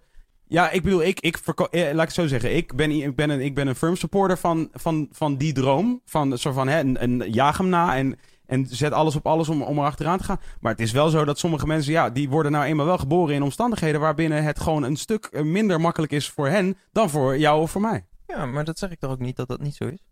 Ja, 0.53 0.71
ik 0.71 0.83
bedoel, 0.83 1.03
ik, 1.03 1.21
ik 1.21 1.37
eh, 1.37 1.83
laat 1.83 1.93
ik 1.93 1.99
het 1.99 2.13
zo 2.13 2.27
zeggen. 2.27 2.57
Ik 2.57 2.75
ben, 2.75 2.91
ik 2.91 3.17
ben 3.17 3.31
een, 3.31 3.41
ik 3.41 3.55
ben 3.55 3.67
een 3.67 3.75
firm 3.75 3.97
supporter 3.97 4.39
van, 4.39 4.69
van, 4.73 5.09
van 5.13 5.37
die 5.37 5.53
droom. 5.53 6.01
Van, 6.05 6.39
zo 6.39 6.53
van, 6.53 6.69
hè, 6.69 6.81
een, 6.81 7.03
een, 7.03 7.31
jaag 7.31 7.59
hem 7.59 7.69
na 7.69 7.97
en, 7.97 8.19
en 8.47 8.67
zet 8.67 8.93
alles 8.93 9.17
op 9.17 9.27
alles 9.27 9.49
om, 9.49 9.63
om 9.63 9.79
er 9.79 9.85
achteraan 9.85 10.19
te 10.19 10.25
gaan. 10.25 10.41
Maar 10.61 10.73
het 10.73 10.81
is 10.81 10.93
wel 10.93 11.09
zo 11.09 11.25
dat 11.25 11.39
sommige 11.39 11.67
mensen, 11.67 11.93
ja, 11.93 12.11
die 12.11 12.29
worden 12.29 12.53
nou 12.53 12.65
eenmaal 12.65 12.87
wel 12.87 12.99
geboren 12.99 13.35
in 13.35 13.43
omstandigheden 13.43 14.01
waarbinnen 14.01 14.45
het 14.45 14.61
gewoon 14.61 14.83
een 14.83 14.97
stuk 14.97 15.25
eh, 15.25 15.43
minder 15.43 15.81
makkelijk 15.81 16.13
is 16.13 16.29
voor 16.29 16.49
hen 16.49 16.77
dan 16.93 17.11
voor 17.11 17.39
jou 17.39 17.61
of 17.61 17.71
voor 17.71 17.81
mij. 17.81 18.07
Ja, 18.27 18.47
maar 18.47 18.65
dat 18.65 18.79
zeg 18.79 18.91
ik 18.91 18.99
toch 18.99 19.11
ook 19.11 19.19
niet 19.19 19.37
dat 19.37 19.49
dat 19.49 19.61
niet 19.61 19.75
zo 19.75 19.85
is? 19.85 20.12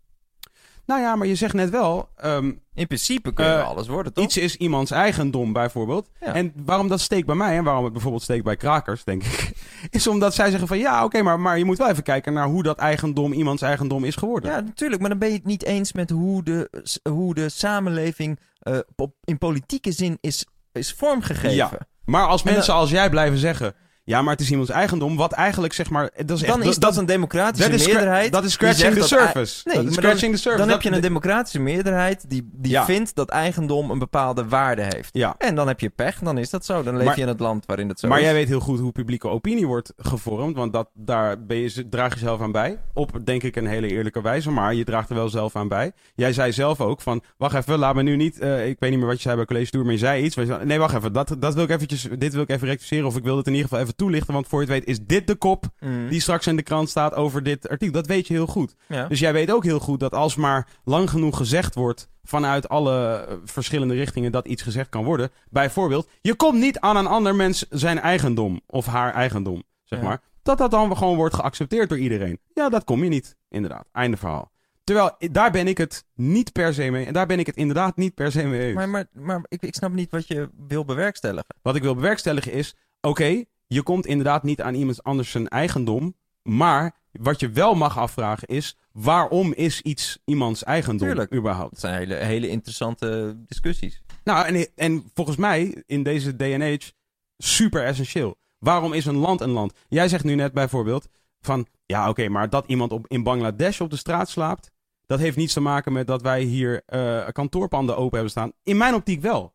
Nou 0.85 1.01
ja, 1.01 1.15
maar 1.15 1.27
je 1.27 1.35
zegt 1.35 1.53
net 1.53 1.69
wel, 1.69 2.09
ehm, 2.15 2.51
In 2.73 2.87
principe 2.87 3.33
kunnen 3.33 3.55
we 3.55 3.61
Eh, 3.61 3.67
alles 3.67 3.87
worden, 3.87 4.13
toch? 4.13 4.23
Iets 4.23 4.37
is 4.37 4.55
iemands 4.55 4.91
eigendom, 4.91 5.53
bijvoorbeeld. 5.53 6.09
Ja. 6.19 6.33
En 6.33 6.53
waarom 6.65 6.87
dat 6.87 6.99
steekt 6.99 7.25
bij 7.25 7.35
mij 7.35 7.57
en 7.57 7.63
waarom 7.63 7.83
het 7.83 7.93
bijvoorbeeld 7.93 8.23
steekt 8.23 8.43
bij 8.43 8.55
krakers, 8.55 9.03
denk 9.03 9.23
ik, 9.23 9.53
is 9.89 10.07
omdat 10.07 10.33
zij 10.33 10.49
zeggen 10.49 10.67
van 10.67 10.77
ja, 10.77 11.03
oké, 11.03 11.21
maar, 11.21 11.39
maar 11.39 11.57
je 11.57 11.65
moet 11.65 11.77
wel 11.77 11.89
even 11.89 12.03
kijken 12.03 12.33
naar 12.33 12.47
hoe 12.47 12.63
dat 12.63 12.77
eigendom 12.77 13.33
iemands 13.33 13.61
eigendom 13.61 14.03
is 14.03 14.15
geworden. 14.15 14.51
Ja, 14.51 14.59
natuurlijk. 14.59 15.01
Maar 15.01 15.09
dan 15.09 15.19
ben 15.19 15.27
je 15.29 15.35
het 15.35 15.45
niet 15.45 15.63
eens 15.63 15.93
met 15.93 16.09
hoe 16.09 16.43
de, 16.43 16.87
hoe 17.09 17.33
de 17.33 17.49
samenleving 17.49 18.39
eh, 18.59 18.77
in 19.23 19.37
politieke 19.37 19.91
zin 19.91 20.17
is, 20.21 20.45
is 20.71 20.93
vormgegeven. 20.93 21.55
Ja. 21.55 21.71
Maar 22.05 22.27
als 22.27 22.43
En 22.43 22.53
mensen 22.53 22.73
als 22.73 22.89
jij 22.89 23.09
blijven 23.09 23.37
zeggen, 23.37 23.73
ja, 24.03 24.21
maar 24.21 24.31
het 24.33 24.41
is 24.41 24.49
iemands 24.51 24.71
eigendom, 24.71 25.15
wat 25.15 25.31
eigenlijk 25.31 25.73
zeg 25.73 25.89
maar, 25.89 26.09
dat 26.25 26.37
is 26.37 26.43
echt, 26.43 26.53
Dan 26.57 26.63
is 26.67 26.77
dat, 26.77 26.97
een 26.97 27.05
democratische 27.05 27.69
dat 27.69 27.79
is 27.79 27.85
meerderheid. 27.87 28.31
Dat 28.31 28.43
is 28.43 28.51
scratching 28.51 28.93
the 28.93 28.99
dat 28.99 29.07
surface. 29.07 29.61
Nee, 29.63 29.75
dat 29.75 29.83
is 29.85 29.89
maar 29.95 30.03
scratching 30.03 30.33
the 30.33 30.39
surface. 30.41 30.57
Dan 30.57 30.69
heb 30.69 30.81
Dat- 30.81 30.91
je 30.91 30.95
een 30.95 31.01
democratische 31.01 31.59
meerderheid 31.59 32.29
die, 32.29 32.49
die 32.53 32.71
Ja. 32.71 32.85
vindt 32.85 33.15
dat 33.15 33.29
eigendom 33.29 33.91
een 33.91 33.99
bepaalde 33.99 34.47
waarde 34.47 34.81
heeft. 34.81 35.09
Ja. 35.13 35.35
En 35.37 35.55
dan 35.55 35.67
heb 35.67 35.79
je 35.79 35.89
pech, 35.89 36.19
dan 36.19 36.37
is 36.37 36.49
dat 36.49 36.65
zo. 36.65 36.83
Dan 36.83 36.97
leef 36.97 37.05
Maar- 37.05 37.15
je 37.15 37.21
in 37.21 37.27
het 37.27 37.39
land 37.39 37.65
waarin 37.65 37.89
het 37.89 37.99
zo 37.99 38.07
Maar 38.07 38.17
is. 38.17 38.23
jij 38.23 38.33
weet 38.33 38.47
heel 38.47 38.59
goed 38.59 38.79
hoe 38.79 38.91
publieke 38.91 39.27
opinie 39.27 39.67
wordt 39.67 39.93
gevormd. 39.97 40.55
Want 40.55 40.73
dat, 40.73 40.89
daar 40.93 41.45
ben 41.45 41.57
je, 41.57 41.89
draag 41.89 42.13
je 42.13 42.19
zelf 42.19 42.41
aan 42.41 42.51
bij. 42.51 42.77
Op, 42.93 43.11
denk 43.23 43.43
ik, 43.43 43.55
een 43.55 43.67
hele 43.67 43.87
eerlijke 43.87 44.21
wijze. 44.21 44.51
Maar 44.51 44.73
je 44.73 44.83
draagt 44.83 45.09
er 45.09 45.15
wel 45.15 45.29
zelf 45.29 45.55
aan 45.55 45.67
bij. 45.67 45.91
Jij 46.15 46.33
zei 46.33 46.51
zelf 46.51 46.81
ook 46.81 47.01
van... 47.01 47.23
Wacht 47.37 47.55
even, 47.55 47.79
laat 47.79 47.95
me 47.95 48.03
nu 48.03 48.15
niet... 48.15 48.39
eh, 48.39 48.67
ik 48.67 48.75
weet 48.79 48.89
niet 48.89 48.99
meer 48.99 49.07
wat 49.07 49.15
je 49.15 49.21
zei 49.21 49.35
bij 49.35 49.45
College 49.45 49.69
Tour, 49.71 49.85
maar 49.85 49.93
je 49.95 49.99
zei 49.99 50.23
iets. 50.23 50.35
waar 50.35 50.45
je 50.45 50.51
zei, 50.51 50.65
nee, 50.65 50.79
wacht 50.79 50.95
even. 50.95 51.13
Dat, 51.13 51.35
dat 51.39 51.53
wil 51.53 51.63
ik 51.63 51.69
eventjes, 51.69 52.07
dit 52.17 52.33
wil 52.33 52.41
ik 52.41 52.49
even 52.49 52.67
rectificeren. 52.67 53.05
Of 53.05 53.15
ik 53.17 53.23
wil 53.23 53.37
het 53.37 53.45
in 53.47 53.53
ieder 53.53 53.67
geval 53.67 53.83
even 53.83 53.90
toelichten. 53.95 54.33
Want 54.33 54.47
voor 54.47 54.61
je 54.61 54.65
het 54.71 54.75
weet 54.79 54.87
is 54.87 55.05
dit 55.05 55.27
de 55.27 55.35
kop 55.35 55.65
Mm. 55.79 56.09
die 56.09 56.19
straks 56.21 56.47
in 56.47 56.55
de 56.55 56.63
krant 56.63 56.89
staat 56.89 57.13
over 57.13 57.43
dit 57.43 57.69
artikel. 57.69 57.93
Dat 57.93 58.07
weet 58.07 58.27
je 58.27 58.33
heel 58.33 58.47
goed. 58.47 58.75
ja. 58.87 59.07
Dus 59.07 59.19
jij 59.19 59.33
weet 59.33 59.51
ook 59.51 59.63
heel 59.63 59.79
goed 59.79 59.99
dat 59.99 60.13
als 60.13 60.35
maar 60.35 60.67
lang 60.83 61.09
genoeg 61.09 61.37
gezegd 61.37 61.75
wordt 61.75 62.09
vanuit 62.23 62.69
alle 62.69 63.15
eh, 63.15 63.35
verschillende 63.45 63.93
richtingen 63.93 64.31
dat 64.31 64.47
iets 64.47 64.61
gezegd 64.61 64.89
kan 64.89 65.03
worden. 65.03 65.29
Bijvoorbeeld, 65.49 66.09
je 66.21 66.35
komt 66.35 66.59
niet 66.59 66.79
aan 66.79 66.95
een 66.95 67.07
ander 67.07 67.35
mens 67.35 67.65
zijn 67.69 67.99
eigendom 67.99 68.61
of 68.67 68.85
haar 68.85 69.13
eigendom, 69.13 69.63
zeg 69.83 69.99
Ja. 69.99 70.05
maar. 70.05 70.21
Dat 70.43 70.57
dat 70.57 70.71
dan 70.71 70.97
gewoon 70.97 71.15
wordt 71.15 71.35
geaccepteerd 71.35 71.89
door 71.89 71.97
iedereen. 71.99 72.39
Ja, 72.53 72.69
dat 72.69 72.83
kom 72.83 73.03
je 73.03 73.09
niet, 73.09 73.35
inderdaad. 73.49 73.85
Einde 73.91 74.17
verhaal. 74.17 74.51
Terwijl, 74.83 75.15
daar 75.31 75.51
ben 75.51 75.67
ik 75.67 75.77
het 75.77 76.05
niet 76.15 76.51
per 76.51 76.73
se 76.73 76.89
mee. 76.89 77.05
En 77.05 77.13
daar 77.13 77.25
ben 77.27 77.39
ik 77.39 77.45
het 77.45 77.55
inderdaad 77.55 77.95
niet 77.97 78.13
per 78.13 78.31
se 78.31 78.43
mee 78.43 78.61
eens. 78.65 78.75
Maar, 78.75 78.89
maar, 78.89 79.05
maar 79.13 79.41
ik, 79.47 79.61
ik 79.61 79.75
snap 79.75 79.91
niet 79.93 80.11
wat 80.11 80.27
je 80.27 80.49
wil 80.67 80.85
bewerkstelligen. 80.85 81.55
Wat 81.61 81.75
ik 81.75 81.81
wil 81.81 81.95
bewerkstelligen 81.95 82.51
is, 82.51 82.75
oké, 83.01 83.43
je 83.73 83.83
komt 83.83 84.05
inderdaad 84.05 84.43
niet 84.43 84.61
aan 84.61 84.73
iemand 84.73 85.03
anders 85.03 85.31
zijn 85.31 85.47
eigendom. 85.47 86.15
Maar 86.41 86.95
wat 87.11 87.39
je 87.39 87.49
wel 87.49 87.75
mag 87.75 87.97
afvragen 87.97 88.47
is, 88.47 88.77
waarom 88.91 89.53
is 89.53 89.81
iets 89.81 90.19
iemands 90.25 90.63
eigendom 90.63 91.07
Tuurlijk. 91.07 91.33
überhaupt? 91.33 91.71
Dat 91.71 91.79
zijn 91.79 91.97
hele, 91.97 92.15
hele 92.15 92.47
interessante 92.47 93.35
discussies. 93.47 94.01
Nou, 94.23 94.45
en, 94.45 94.67
en 94.75 95.03
volgens 95.13 95.37
mij 95.37 95.83
in 95.85 96.03
deze 96.03 96.35
day 96.35 96.53
and 96.53 96.63
age 96.63 96.91
super 97.37 97.85
essentieel. 97.85 98.37
Waarom 98.59 98.93
is 98.93 99.05
een 99.05 99.17
land 99.17 99.41
een 99.41 99.49
land? 99.49 99.73
Jij 99.87 100.07
zegt 100.07 100.23
nu 100.23 100.35
net 100.35 100.53
bijvoorbeeld 100.53 101.07
van, 101.39 101.67
ja 101.85 102.09
oké, 102.09 102.27
maar 102.29 102.49
dat 102.49 102.65
iemand 102.67 102.91
op, 102.91 103.07
in 103.07 103.23
Bangladesh 103.23 103.79
op 103.79 103.89
de 103.89 103.95
straat 103.95 104.29
slaapt, 104.29 104.71
dat 105.05 105.19
heeft 105.19 105.37
niets 105.37 105.53
te 105.53 105.59
maken 105.59 105.93
met 105.93 106.07
dat 106.07 106.21
wij 106.21 106.41
hier 106.41 106.83
eh, 106.85 107.27
kantoorpanden 107.31 107.95
open 107.95 108.13
hebben 108.13 108.31
staan. 108.31 108.51
In 108.63 108.77
mijn 108.77 108.93
optiek 108.93 109.21
wel. 109.21 109.53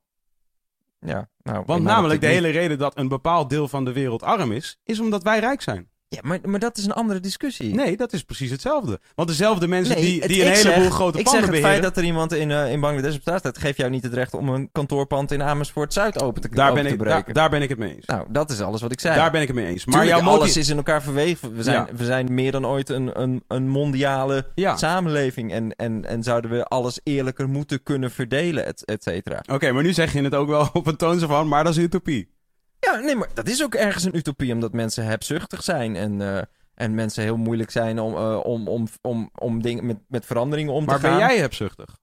Ja, 0.98 1.28
nou, 1.42 1.62
Want 1.66 1.82
namelijk 1.82 2.20
de 2.20 2.26
hele 2.26 2.48
reden 2.48 2.78
dat 2.78 2.98
een 2.98 3.08
bepaald 3.08 3.50
deel 3.50 3.68
van 3.68 3.84
de 3.84 3.92
wereld 3.92 4.22
arm 4.22 4.52
is, 4.52 4.80
is 4.84 5.00
omdat 5.00 5.22
wij 5.22 5.38
rijk 5.38 5.62
zijn. 5.62 5.90
Ja, 6.08 6.18
maar, 6.22 6.38
maar 6.44 6.60
dat 6.60 6.78
is 6.78 6.84
een 6.84 6.92
andere 6.92 7.20
discussie. 7.20 7.74
Nee, 7.74 7.96
dat 7.96 8.12
is 8.12 8.22
precies 8.22 8.50
hetzelfde. 8.50 9.00
Want 9.14 9.28
dezelfde 9.28 9.68
mensen 9.68 9.94
Nee, 9.94 10.04
die, 10.04 10.20
het- 10.20 10.28
die 10.28 10.42
een 10.44 10.48
ik 10.50 10.56
heleboel 10.56 10.82
zeg- 10.84 10.92
grote 10.92 11.18
Ik 11.18 11.24
panden 11.24 11.42
zeg 11.42 11.50
het 11.50 11.60
beheren... 11.60 11.70
feit 11.70 11.82
dat 11.82 11.96
er 11.96 12.08
iemand 12.08 12.32
in, 12.32 12.50
eh, 12.50 12.72
in 12.72 12.80
Bangladesh 12.80 13.14
op 13.14 13.20
straat 13.20 13.38
staat, 13.38 13.58
geeft 13.58 13.76
jou 13.76 13.90
niet 13.90 14.02
het 14.02 14.14
recht 14.14 14.34
om 14.34 14.48
een 14.48 14.68
kantoorpand 14.72 15.32
in 15.32 15.42
Amersfoort 15.42 15.92
Zuid 15.92 16.22
open 16.22 16.42
te, 16.42 16.48
daar, 16.48 16.70
open 16.70 16.82
ben 16.82 16.92
te 16.92 16.96
ik, 16.98 17.02
breken. 17.04 17.24
daar, 17.24 17.34
daar 17.34 17.50
ben 17.50 17.62
ik 17.62 17.68
het 17.68 17.78
mee 17.78 17.94
eens. 17.94 18.06
nou, 18.06 18.26
dat 18.28 18.50
is 18.50 18.60
alles 18.60 18.80
wat 18.80 18.92
ik 18.92 19.00
zei. 19.00 19.16
Daar 19.16 19.30
ben 19.30 19.40
ik 19.40 19.46
het 19.46 19.56
mee 19.56 19.66
eens. 19.66 19.84
Maar 19.84 20.00
Tuurlijk, 20.00 20.22
jouw 20.24 20.34
alles 20.34 20.56
is 20.56 20.68
in 20.68 20.76
elkaar 20.76 21.02
verweven. 21.02 21.54
We 21.56 21.62
zijn, 21.62 21.76
Ja. 21.76 21.96
we 21.96 22.04
zijn 22.04 22.34
meer 22.34 22.52
dan 22.52 22.66
ooit 22.66 22.88
een, 22.88 23.20
een, 23.22 23.42
een 23.48 23.68
mondiale 23.68 24.46
Ja. 24.54 24.76
samenleving. 24.76 25.52
En, 25.52 25.76
en, 25.76 26.04
en 26.04 26.22
zouden 26.22 26.50
we 26.50 26.64
alles 26.64 27.00
eerlijker 27.02 27.48
moeten 27.48 27.82
kunnen 27.82 28.10
verdelen, 28.10 28.66
et, 28.66 28.84
et 28.84 29.02
cetera. 29.02 29.42
Oké, 29.52 29.72
maar 29.72 29.82
nu 29.82 29.92
zeg 29.92 30.12
je 30.12 30.22
het 30.22 30.34
ook 30.34 30.48
wel 30.48 30.68
op 30.72 30.86
een 30.86 30.96
toon 30.96 31.18
zo 31.18 31.26
van, 31.26 31.48
maar 31.48 31.64
dat 31.64 31.76
is 31.76 31.82
utopie. 31.82 32.34
Ja, 32.86 32.96
nee, 32.98 33.16
maar 33.16 33.28
dat 33.34 33.48
is 33.48 33.62
ook 33.62 33.74
ergens 33.74 34.04
een 34.04 34.16
utopie, 34.16 34.52
omdat 34.52 34.72
mensen 34.72 35.04
hebzuchtig 35.04 35.62
zijn. 35.62 35.96
En, 35.96 36.20
eh, 36.20 36.42
en 36.74 36.94
mensen 36.94 37.22
heel 37.22 37.36
moeilijk 37.36 37.70
zijn 37.70 37.98
om, 37.98 38.16
eh, 38.16 38.40
om, 38.44 38.68
om, 38.68 38.86
om, 39.02 39.30
om 39.34 39.62
dingen 39.62 39.86
met, 39.86 39.98
met 40.08 40.26
veranderingen 40.26 40.72
om 40.72 40.84
Maar 40.84 41.00
te 41.00 41.06
gaan. 41.06 41.18
ben 41.18 41.28
jij 41.28 41.38
hebzuchtig? 41.38 41.98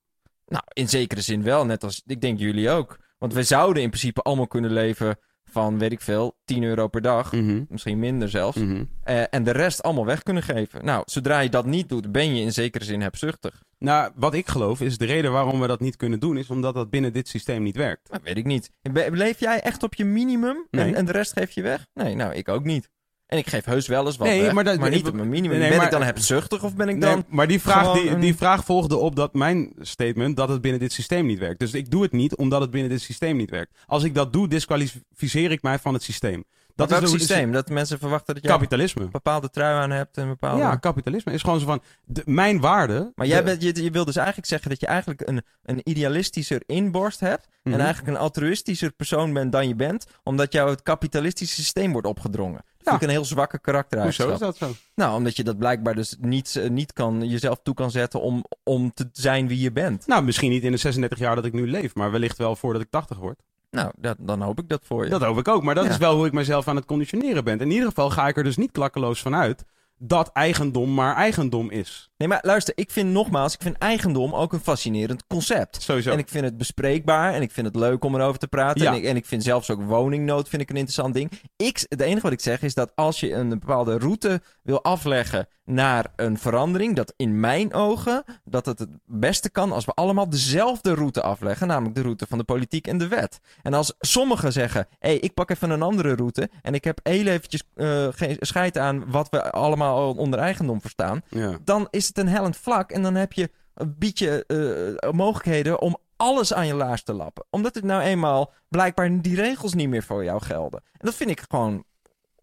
Nou, 0.46 0.64
in 0.74 0.90
zekere 0.90 1.22
zin 1.22 1.44
wel, 1.44 1.66
net 1.66 1.84
als 1.84 2.02
ik 2.06 2.22
denk 2.22 2.40
jullie 2.40 2.70
ook. 2.70 2.98
Want 3.18 3.34
we 3.34 3.44
zouden 3.44 3.84
in 3.84 3.90
principe 3.90 4.22
allemaal 4.22 4.48
kunnen 4.48 4.72
leven 4.72 5.18
van, 5.54 5.80
weet 5.80 5.92
ik 5.92 6.02
veel, 6.02 6.36
10 6.46 6.64
euro 6.64 6.88
per 6.88 7.02
dag. 7.02 7.32
Mhm. 7.32 7.64
Misschien 7.70 8.00
minder 8.00 8.30
zelfs. 8.30 8.58
Mhm. 8.58 8.84
Eh, 9.04 9.24
en 9.30 9.44
de 9.44 9.52
rest 9.52 9.84
allemaal 9.84 10.06
weg 10.06 10.24
kunnen 10.24 10.44
geven. 10.44 10.86
Nou, 10.86 11.04
zodra 11.06 11.40
je 11.40 11.50
dat 11.50 11.66
niet 11.66 11.90
doet, 11.90 12.12
ben 12.12 12.36
je 12.36 12.42
in 12.42 12.54
zekere 12.54 12.84
zin 12.84 13.02
hebzuchtig. 13.02 13.64
Nou, 13.78 14.12
wat 14.16 14.34
ik 14.34 14.48
geloof 14.48 14.82
is 14.82 14.98
de 14.98 15.06
reden 15.06 15.32
waarom 15.32 15.60
we 15.60 15.68
dat 15.68 15.80
niet 15.80 15.96
kunnen 15.96 16.20
doen, 16.20 16.38
is 16.38 16.50
omdat 16.50 16.74
dat 16.74 16.90
binnen 16.90 17.14
dit 17.14 17.28
systeem 17.28 17.64
niet 17.64 17.76
werkt. 17.76 18.10
Dat 18.12 18.22
weet 18.24 18.38
ik 18.38 18.46
niet. 18.46 18.72
Leef 19.12 19.40
jij 19.40 19.62
echt 19.62 19.84
op 19.84 19.94
je 19.94 20.06
minimum 20.06 20.68
en, 20.70 20.96
en 20.96 21.06
de 21.06 21.12
rest 21.12 21.34
geef 21.34 21.52
je 21.52 21.62
weg? 21.62 21.88
Nee, 21.94 22.16
nou, 22.16 22.34
ik 22.34 22.50
ook 22.50 22.64
niet. 22.64 22.90
En 23.34 23.40
ik 23.40 23.48
geef 23.50 23.66
heus 23.66 23.88
wel 23.88 24.06
eens 24.06 24.18
wat 24.18 24.28
Nee, 24.28 24.42
weg, 24.42 24.54
maar 24.54 24.64
maar, 24.64 24.78
dat- 24.78 24.90
niet 24.90 25.08
op 25.08 25.14
mijn 25.14 25.30
minimum. 25.30 25.58
Nee, 25.60 25.68
ben 25.68 25.78
maar- 25.78 25.86
ik 25.86 25.92
dan 25.92 26.04
hebzuchtig 26.04 26.64
of 26.64 26.76
ben 26.76 26.90
ik 26.90 26.96
Nee, 26.98 27.10
dan... 27.10 27.26
maar 27.28 27.48
die 27.48 27.62
vraag, 27.62 27.82
gewoon 27.92 28.06
die, 28.08 28.18
die 28.18 28.36
vraag 28.36 28.66
volgde 28.66 28.96
op 28.98 29.16
dat 29.16 29.34
mijn 29.34 29.74
statement 29.80 30.38
dat 30.38 30.50
het 30.50 30.62
binnen 30.62 30.80
dit 30.80 30.92
systeem 30.92 31.26
niet 31.26 31.40
werkt. 31.40 31.60
Dus 31.60 31.74
ik 31.74 31.92
doe 31.92 32.02
het 32.04 32.12
niet 32.12 32.36
omdat 32.36 32.62
het 32.62 32.72
binnen 32.72 32.90
dit 32.90 33.02
systeem 33.02 33.38
niet 33.38 33.50
werkt. 33.50 33.78
Als 33.86 34.04
ik 34.04 34.16
dat 34.16 34.34
doe, 34.34 34.48
disqualificeer 34.48 35.52
ik 35.52 35.62
mij 35.62 35.80
van 35.80 35.94
het 35.94 36.04
systeem. 36.04 36.44
Dat 36.76 36.92
is 36.92 37.00
de- 37.00 37.08
systeem? 37.08 37.52
Dat 37.52 37.70
mensen 37.70 38.00
verwachten 38.00 38.34
dat 38.34 38.44
je 38.44 38.50
Kapitalisme. 38.50 39.02
een 39.02 39.12
bepaalde 39.12 39.50
trui 39.50 39.76
aan 39.82 39.92
hebt 39.92 40.18
en 40.18 40.24
een 40.24 40.30
bepaalde... 40.30 40.62
Ja, 40.62 40.76
kapitalisme 40.76 41.32
is 41.34 41.42
gewoon 41.42 41.60
zo 41.60 41.66
van 41.66 41.82
de- 42.06 42.22
mijn 42.26 42.60
waarde. 42.60 43.12
Maar 43.16 43.28
jij 43.28 43.38
de- 43.38 43.44
bent, 43.44 43.62
je, 43.62 43.84
je 43.84 43.92
wil 43.92 44.06
dus 44.06 44.16
eigenlijk 44.16 44.48
zeggen 44.48 44.70
dat 44.70 44.80
je 44.80 44.88
eigenlijk 44.88 45.28
een, 45.28 45.42
een 45.64 45.82
idealistischer 45.84 46.64
inborst 46.66 47.20
hebt. 47.20 47.48
Mhm. 47.64 47.74
En 47.74 47.82
eigenlijk 47.82 48.16
een 48.16 48.22
altruïstischer 48.22 48.92
persoon 48.92 49.34
bent 49.34 49.52
dan 49.52 49.68
je 49.68 49.76
bent. 49.76 50.06
Omdat 50.24 50.52
jou 50.54 50.70
het 50.70 50.82
kapitalistische 50.84 51.56
systeem 51.56 51.92
wordt 51.92 52.08
opgedrongen. 52.08 52.64
Dat 52.84 52.94
vind 52.94 53.02
ik 53.02 53.08
een 53.08 53.14
heel 53.24 53.26
zwakke 53.26 53.60
karaktereigenschap. 53.60 54.30
Hoezo 54.30 54.50
is 54.50 54.58
dat 54.60 54.70
zo? 54.70 54.76
Nou, 54.96 55.16
omdat 55.18 55.36
je 55.36 55.44
dat 55.44 55.58
blijkbaar 55.58 55.96
dus 55.96 56.16
niet, 56.20 56.56
eh, 56.56 56.70
niet 56.70 56.94
kan, 56.94 57.28
jezelf 57.30 57.60
toe 57.64 57.74
kan 57.74 57.92
zetten 57.92 58.22
om, 58.22 58.46
om 58.64 58.94
te 58.94 59.10
zijn 59.12 59.48
wie 59.48 59.60
je 59.60 59.72
bent. 59.72 60.08
Nou, 60.08 60.24
misschien 60.24 60.50
niet 60.52 60.64
in 60.64 60.72
de 60.72 60.78
36 60.78 61.20
jaar 61.20 61.36
dat 61.36 61.46
ik 61.46 61.54
nu 61.54 61.70
leef, 61.70 61.96
maar 61.96 62.12
wellicht 62.12 62.38
wel 62.38 62.56
voordat 62.56 62.82
ik 62.82 62.88
80 62.90 63.18
word. 63.18 63.40
Nou, 63.72 63.92
dat, 63.98 64.18
dan 64.20 64.42
hoop 64.42 64.60
ik 64.60 64.70
dat 64.70 64.82
voor 64.86 65.04
je. 65.04 65.10
Dat 65.10 65.22
hoop 65.22 65.38
ik 65.38 65.48
ook, 65.48 65.64
maar 65.64 65.76
dat 65.76 65.86
Ja. 65.86 65.90
is 65.90 65.98
wel 65.98 66.16
hoe 66.16 66.26
ik 66.26 66.34
mezelf 66.34 66.68
aan 66.68 66.76
het 66.76 66.86
conditioneren 66.86 67.44
ben. 67.44 67.60
In 67.60 67.72
ieder 67.72 67.88
geval 67.88 68.10
ga 68.10 68.28
ik 68.28 68.38
er 68.38 68.44
dus 68.44 68.58
niet 68.58 68.72
klakkeloos 68.72 69.22
van 69.22 69.36
uit 69.36 69.66
dat 69.98 70.30
eigendom 70.32 70.94
maar 70.94 71.16
eigendom 71.16 71.70
is. 71.70 72.10
Nee, 72.24 72.32
maar 72.32 72.42
luister, 72.46 72.74
ik 72.78 72.92
vind 72.92 73.10
nogmaals, 73.10 73.54
ik 73.54 73.62
vind 73.62 73.78
eigendom 73.78 74.34
ook 74.34 74.54
een 74.54 74.60
fascinerend 74.60 75.28
concept. 75.28 75.82
Sowieso. 75.82 76.12
En 76.12 76.18
ik 76.18 76.30
vind 76.30 76.46
het 76.46 76.58
bespreekbaar 76.58 77.34
en 77.34 77.42
ik 77.42 77.52
vind 77.52 77.68
het 77.68 77.76
leuk 77.76 78.04
om 78.04 78.16
erover 78.16 78.40
te 78.40 78.48
praten. 78.48 78.82
Ja. 78.82 78.92
En, 78.92 78.98
ik, 78.98 79.04
en 79.04 79.16
ik 79.16 79.26
vind 79.26 79.44
zelfs 79.44 79.70
ook 79.70 79.84
woningnood 79.84 80.50
vind 80.50 80.62
ik 80.62 80.70
een 80.70 80.76
interessant 80.76 81.14
ding. 81.14 81.32
Ik, 81.56 81.86
het 81.90 82.02
enige 82.02 82.22
wat 82.22 82.32
ik 82.32 82.40
zeg 82.40 82.62
is 82.62 82.74
dat 82.74 82.92
als 82.96 83.20
je 83.20 83.34
een 83.34 83.50
bepaalde 83.50 83.98
route 83.98 84.42
wil 84.62 84.84
afleggen 84.84 85.48
naar 85.66 86.06
een 86.16 86.38
verandering, 86.38 86.96
dat 86.96 87.14
in 87.18 87.40
mijn 87.40 87.74
ogen 87.74 88.24
dat 88.44 88.66
het 88.66 88.80
het 88.80 88.90
beste 89.06 89.50
kan 89.50 89.72
als 89.72 89.86
we 89.86 89.92
allemaal 89.92 90.30
dezelfde 90.30 90.94
route 90.94 91.22
afleggen, 91.22 91.68
namelijk 91.68 91.96
de 91.96 92.02
route 92.02 92.26
van 92.30 92.38
de 92.38 92.44
politiek 92.44 92.88
en 92.88 92.98
de 92.98 93.08
wet. 93.08 93.40
En 93.62 93.74
als 93.74 93.94
sommigen 94.00 94.52
zeggen, 94.52 94.88
hé, 95.00 95.10
hey, 95.10 95.18
ik 95.18 95.34
pak 95.34 95.50
even 95.50 95.70
een 95.70 95.82
andere 95.82 96.16
route 96.16 96.50
en 96.62 96.74
ik 96.74 96.84
heb 96.84 97.00
heel 97.04 97.26
eventjes 97.26 97.64
eh, 97.76 98.08
geen 98.12 98.38
scheid 98.40 98.78
aan 98.78 99.12
wat 99.12 99.30
we 99.30 99.52
allemaal 99.52 100.14
onder 100.14 100.40
eigendom 100.40 100.82
verstaan, 100.82 101.22
Ja. 101.30 101.58
dan 101.64 101.88
is 101.90 102.08
het 102.08 102.13
een 102.18 102.28
hellend 102.28 102.58
vlak. 102.58 102.92
En 102.92 103.02
dan 103.02 103.16
heb 103.16 103.34
je 103.34 103.52
een 103.74 103.96
beetje 103.98 104.46
eh, 104.46 105.12
mogelijkheden 105.12 105.82
om 105.82 105.98
alles 106.18 106.54
aan 106.54 106.68
je 106.68 106.74
laars 106.74 107.04
te 107.04 107.14
lappen. 107.14 107.46
Omdat 107.50 107.76
het 107.76 107.84
nou 107.84 108.02
eenmaal 108.02 108.54
blijkbaar 108.68 109.22
die 109.22 109.36
regels 109.36 109.74
niet 109.74 109.90
meer 109.90 110.04
voor 110.04 110.24
jou 110.24 110.42
gelden. 110.42 110.84
En 110.92 111.06
dat 111.06 111.16
vind 111.16 111.30
ik 111.30 111.46
gewoon 111.50 111.84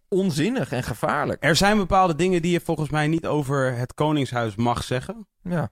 onzinnig 0.08 0.72
en 0.72 0.82
gevaarlijk. 0.82 1.44
Er 1.44 1.56
zijn 1.56 1.76
bepaalde 1.76 2.14
dingen 2.14 2.42
die 2.42 2.52
je 2.52 2.60
volgens 2.60 2.90
mij 2.90 3.06
niet 3.06 3.26
over 3.26 3.76
het 3.76 3.94
Koningshuis 3.94 4.54
mag 4.54 4.84
zeggen. 4.84 5.26
Ja. 5.42 5.70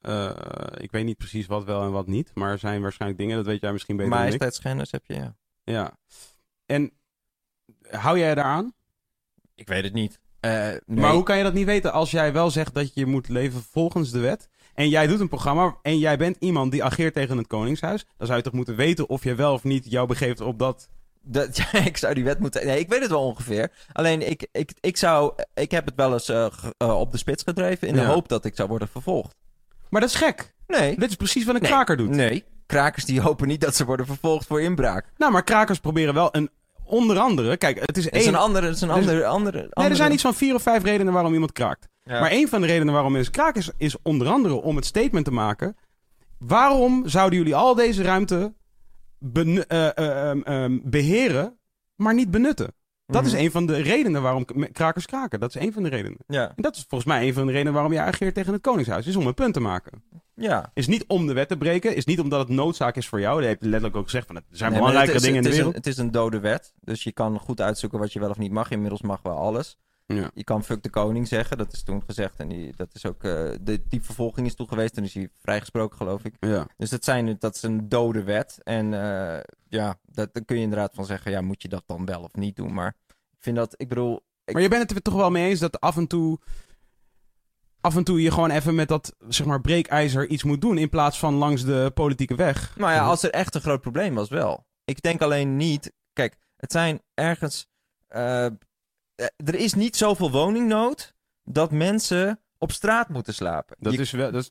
Eh, 0.00 0.30
ik 0.76 0.90
weet 0.90 1.04
niet 1.04 1.16
precies 1.16 1.46
wat 1.46 1.64
wel 1.64 1.82
en 1.82 1.92
wat 1.92 2.06
niet. 2.06 2.30
Maar 2.34 2.50
er 2.50 2.58
zijn 2.58 2.82
waarschijnlijk 2.82 3.20
dingen, 3.20 3.36
dat 3.36 3.46
weet 3.46 3.60
jij 3.60 3.72
misschien 3.72 3.96
beter 3.96 4.10
dan 4.10 4.20
ik. 4.20 4.24
Majesteitsschennis 4.24 4.90
heb 4.90 5.02
je, 5.06 5.14
ja. 5.14 5.36
Ja. 5.64 5.98
En 6.66 6.92
hou 7.90 8.18
jij 8.18 8.34
daaraan? 8.34 8.72
Ik 9.54 9.68
weet 9.68 9.84
het 9.84 9.92
niet. 9.92 10.20
Eh, 10.44 10.80
nee. 10.86 11.00
Maar 11.00 11.12
hoe 11.12 11.22
kan 11.22 11.36
je 11.36 11.42
dat 11.42 11.52
niet 11.54 11.66
weten 11.66 11.92
als 11.92 12.10
jij 12.10 12.32
wel 12.32 12.50
zegt 12.50 12.74
dat 12.74 12.94
je 12.94 13.06
moet 13.06 13.28
leven 13.28 13.62
volgens 13.70 14.10
de 14.10 14.18
wet? 14.18 14.48
En 14.74 14.88
jij 14.88 15.06
doet 15.06 15.20
een 15.20 15.28
programma 15.28 15.76
en 15.82 15.98
jij 15.98 16.16
bent 16.16 16.36
iemand 16.40 16.72
die 16.72 16.84
ageert 16.84 17.14
tegen 17.14 17.36
het 17.38 17.46
Koningshuis. 17.46 18.04
Dan 18.16 18.26
zou 18.26 18.38
je 18.38 18.44
toch 18.44 18.52
moeten 18.52 18.76
weten 18.76 19.08
of 19.08 19.24
je 19.24 19.34
wel 19.34 19.52
of 19.52 19.64
niet 19.64 19.90
jou 19.90 20.06
begeeft 20.06 20.40
op 20.40 20.58
dat... 20.58 20.88
Dat, 21.22 21.56
ja, 21.72 21.72
ik 21.72 21.96
zou 21.96 22.14
die 22.14 22.24
wet 22.24 22.38
moeten... 22.38 22.66
Nee, 22.66 22.78
ik 22.78 22.88
weet 22.88 23.00
het 23.00 23.10
wel 23.10 23.26
ongeveer. 23.26 23.70
Alleen, 23.92 24.30
ik, 24.30 24.46
ik, 24.52 24.72
ik 24.80 24.96
zou... 24.96 25.32
Ik 25.54 25.70
heb 25.70 25.84
het 25.86 25.94
wel 25.96 26.12
eens 26.12 26.28
eh, 26.28 26.46
eh, 26.76 26.98
op 26.98 27.12
de 27.12 27.18
spits 27.18 27.42
gedreven 27.42 27.88
in 27.88 27.94
de 27.94 28.04
hoop 28.04 28.28
dat 28.28 28.44
ik 28.44 28.56
zou 28.56 28.68
worden 28.68 28.88
vervolgd. 28.88 29.34
Maar 29.88 30.00
dat 30.00 30.10
is 30.10 30.16
gek. 30.16 30.54
Nee. 30.66 30.98
Dit 30.98 31.10
is 31.10 31.16
precies 31.16 31.44
wat 31.44 31.54
een 31.54 31.60
Nee. 31.60 31.70
kraker 31.70 31.96
doet. 31.96 32.08
Nee. 32.10 32.44
Krakers 32.66 33.04
die 33.04 33.20
hopen 33.20 33.48
niet 33.48 33.60
dat 33.60 33.76
ze 33.76 33.84
worden 33.84 34.06
vervolgd 34.06 34.46
voor 34.46 34.60
inbraak. 34.62 35.12
Nou, 35.16 35.32
maar 35.32 35.44
krakers 35.44 35.78
proberen 35.78 36.14
wel 36.14 36.28
een... 36.32 36.50
Onder 36.84 37.18
andere, 37.18 37.56
kijk, 37.56 37.80
het 37.80 37.96
is 37.96 38.04
Het 38.04 38.14
is 38.14 38.24
één... 38.24 38.34
een 38.34 38.40
andere... 38.40 38.66
Het 38.66 38.74
is 38.74 38.80
een 38.80 38.88
Er 38.88 38.94
andere, 38.94 39.26
andere, 39.26 39.56
Nee, 39.56 39.66
er 39.66 39.72
andere- 39.74 39.94
zijn 39.94 40.12
iets 40.12 40.22
van 40.22 40.34
vier 40.34 40.54
of 40.54 40.62
vijf 40.62 40.82
redenen 40.82 41.12
waarom 41.12 41.32
iemand 41.32 41.52
kraakt. 41.52 41.88
Ja. 42.02 42.20
Maar 42.20 42.32
een 42.32 42.48
van 42.48 42.60
de 42.60 42.66
redenen 42.66 42.94
waarom 42.94 43.12
mensen 43.12 43.32
kraken 43.32 43.60
is, 43.60 43.70
is 43.76 43.96
onder 44.02 44.28
andere 44.28 44.54
om 44.54 44.76
het 44.76 44.84
statement 44.84 45.24
te 45.24 45.30
maken. 45.30 45.76
Waarom 46.38 47.08
zouden 47.08 47.38
jullie 47.38 47.54
al 47.54 47.74
deze 47.74 48.02
ruimte 48.02 48.54
eh, 49.32 49.58
eh, 49.68 50.28
ehm, 50.30 50.40
ehm, 50.40 50.78
beheren, 50.82 51.58
maar 51.96 52.14
niet 52.14 52.30
benutten? 52.30 52.74
Dat 53.06 53.22
Mhm. 53.22 53.34
is 53.34 53.40
een 53.40 53.50
van 53.50 53.66
de 53.66 53.76
redenen 53.76 54.22
waarom 54.22 54.44
krakers 54.72 55.06
kraken. 55.06 55.40
Dat 55.40 55.54
is 55.54 55.60
een 55.62 55.72
van 55.72 55.82
de 55.82 55.88
redenen. 55.88 56.18
Ja. 56.26 56.48
En 56.48 56.62
dat 56.62 56.76
is 56.76 56.84
volgens 56.88 57.10
mij 57.10 57.26
een 57.26 57.34
van 57.34 57.46
de 57.46 57.52
redenen 57.52 57.72
waarom 57.72 57.92
je 57.92 58.00
ageert 58.00 58.34
tegen 58.34 58.52
het 58.52 58.62
Koningshuis. 58.62 59.06
Is 59.06 59.16
om 59.16 59.26
een 59.26 59.34
punt 59.34 59.54
te 59.54 59.60
maken. 59.60 60.02
Ja. 60.34 60.70
Is 60.74 60.86
niet 60.86 61.04
om 61.06 61.26
de 61.26 61.32
wet 61.32 61.48
te 61.48 61.56
breken. 61.56 61.96
Is 61.96 62.04
niet 62.04 62.20
omdat 62.20 62.40
het 62.40 62.48
noodzaak 62.48 62.96
is 62.96 63.08
voor 63.08 63.20
jou. 63.20 63.36
Dat 63.38 63.46
heeft 63.48 63.60
hij 63.60 63.68
letterlijk 63.68 63.98
ook 63.98 64.04
gezegd. 64.04 64.26
Van, 64.26 64.36
er 64.36 64.42
zijn 64.50 64.70
Nee, 64.70 64.78
belangrijke 64.80 65.12
het 65.12 65.20
is- 65.20 65.26
dingen 65.26 65.36
in 65.38 65.42
de 65.42 65.48
het 65.48 65.56
wereld. 65.58 65.74
Een, 65.76 65.82
het 65.82 65.90
is 65.92 65.98
een 65.98 66.10
dode 66.10 66.40
wet. 66.40 66.72
Dus 66.80 67.02
je 67.04 67.12
kan 67.12 67.38
goed 67.38 67.60
uitzoeken 67.60 67.98
wat 67.98 68.12
je 68.12 68.20
wel 68.20 68.30
of 68.30 68.38
niet 68.38 68.52
mag. 68.52 68.70
Inmiddels 68.70 69.02
mag 69.02 69.22
wel 69.22 69.36
alles. 69.36 69.78
Ja. 70.06 70.30
Je 70.34 70.44
kan 70.44 70.64
fuck 70.64 70.82
de 70.82 70.90
koning 70.90 71.28
zeggen. 71.28 71.58
Dat 71.58 71.72
is 71.72 71.82
toen 71.82 72.02
gezegd. 72.06 72.38
En 72.38 72.48
die, 72.48 72.72
dat 72.76 72.94
is 72.94 73.06
ook... 73.06 73.24
eh, 73.24 73.50
de, 73.60 73.82
die 73.88 74.02
vervolging 74.02 74.46
is 74.46 74.54
toen 74.54 74.68
geweest. 74.68 74.94
Toen 74.94 75.04
is 75.04 75.14
hij 75.14 75.28
vrijgesproken, 75.42 75.96
geloof 75.96 76.24
ik. 76.24 76.34
Ja. 76.40 76.66
Dus 76.76 76.90
dat, 76.90 77.04
zijn, 77.04 77.36
dat 77.38 77.54
is 77.54 77.62
een 77.62 77.88
dode 77.88 78.22
wet. 78.22 78.58
En 78.62 78.94
eh, 78.94 79.40
ja, 79.68 79.98
dat, 80.02 80.34
daar 80.34 80.44
kun 80.44 80.56
je 80.56 80.62
inderdaad 80.62 80.94
van 80.94 81.04
zeggen... 81.04 81.30
Ja, 81.30 81.40
moet 81.40 81.62
je 81.62 81.68
dat 81.68 81.82
dan 81.86 82.04
wel 82.04 82.22
of 82.22 82.34
niet 82.34 82.56
doen? 82.56 82.74
Maar 82.74 82.96
ik 83.08 83.38
vind 83.38 83.56
dat... 83.56 83.74
Ik 83.76 83.88
bedoel... 83.88 84.20
Ik, 84.44 84.52
Maar 84.52 84.62
je 84.62 84.68
bent 84.68 84.82
het 84.82 84.90
er 84.96 85.02
toch 85.02 85.14
wel 85.14 85.30
mee 85.30 85.48
eens 85.48 85.60
dat 85.60 85.80
af 85.80 85.96
en 85.96 86.06
toe. 86.06 86.38
af 87.80 87.96
en 87.96 88.04
toe 88.04 88.22
je 88.22 88.30
gewoon 88.30 88.50
even 88.50 88.74
met 88.74 88.88
dat 88.88 89.14
zeg 89.28 89.46
maar 89.46 89.60
breekijzer 89.60 90.28
iets 90.28 90.42
moet 90.42 90.60
doen. 90.60 90.78
in 90.78 90.88
plaats 90.88 91.18
van 91.18 91.34
langs 91.34 91.64
de 91.64 91.90
politieke 91.94 92.34
weg. 92.34 92.76
Nou 92.76 92.92
ja, 92.92 93.04
als 93.04 93.22
er 93.22 93.30
echt 93.30 93.54
een 93.54 93.60
groot 93.60 93.80
probleem 93.80 94.14
was, 94.14 94.28
wel. 94.28 94.66
Ik 94.84 95.02
denk 95.02 95.22
alleen 95.22 95.56
niet. 95.56 95.92
Kijk, 96.12 96.36
het 96.56 96.72
zijn 96.72 97.00
ergens. 97.14 97.66
eh, 98.08 98.46
er 99.36 99.54
is 99.54 99.74
niet 99.74 99.96
zoveel 99.96 100.30
woningnood 100.30 101.14
dat 101.44 101.70
mensen 101.70 102.40
op 102.58 102.72
straat 102.72 103.08
moeten 103.08 103.34
slapen. 103.34 103.76
Dat 103.78 103.92
Je- 103.92 103.98
is, 103.98 104.10
wel, 104.10 104.32
dat 104.32 104.42
is 104.42 104.50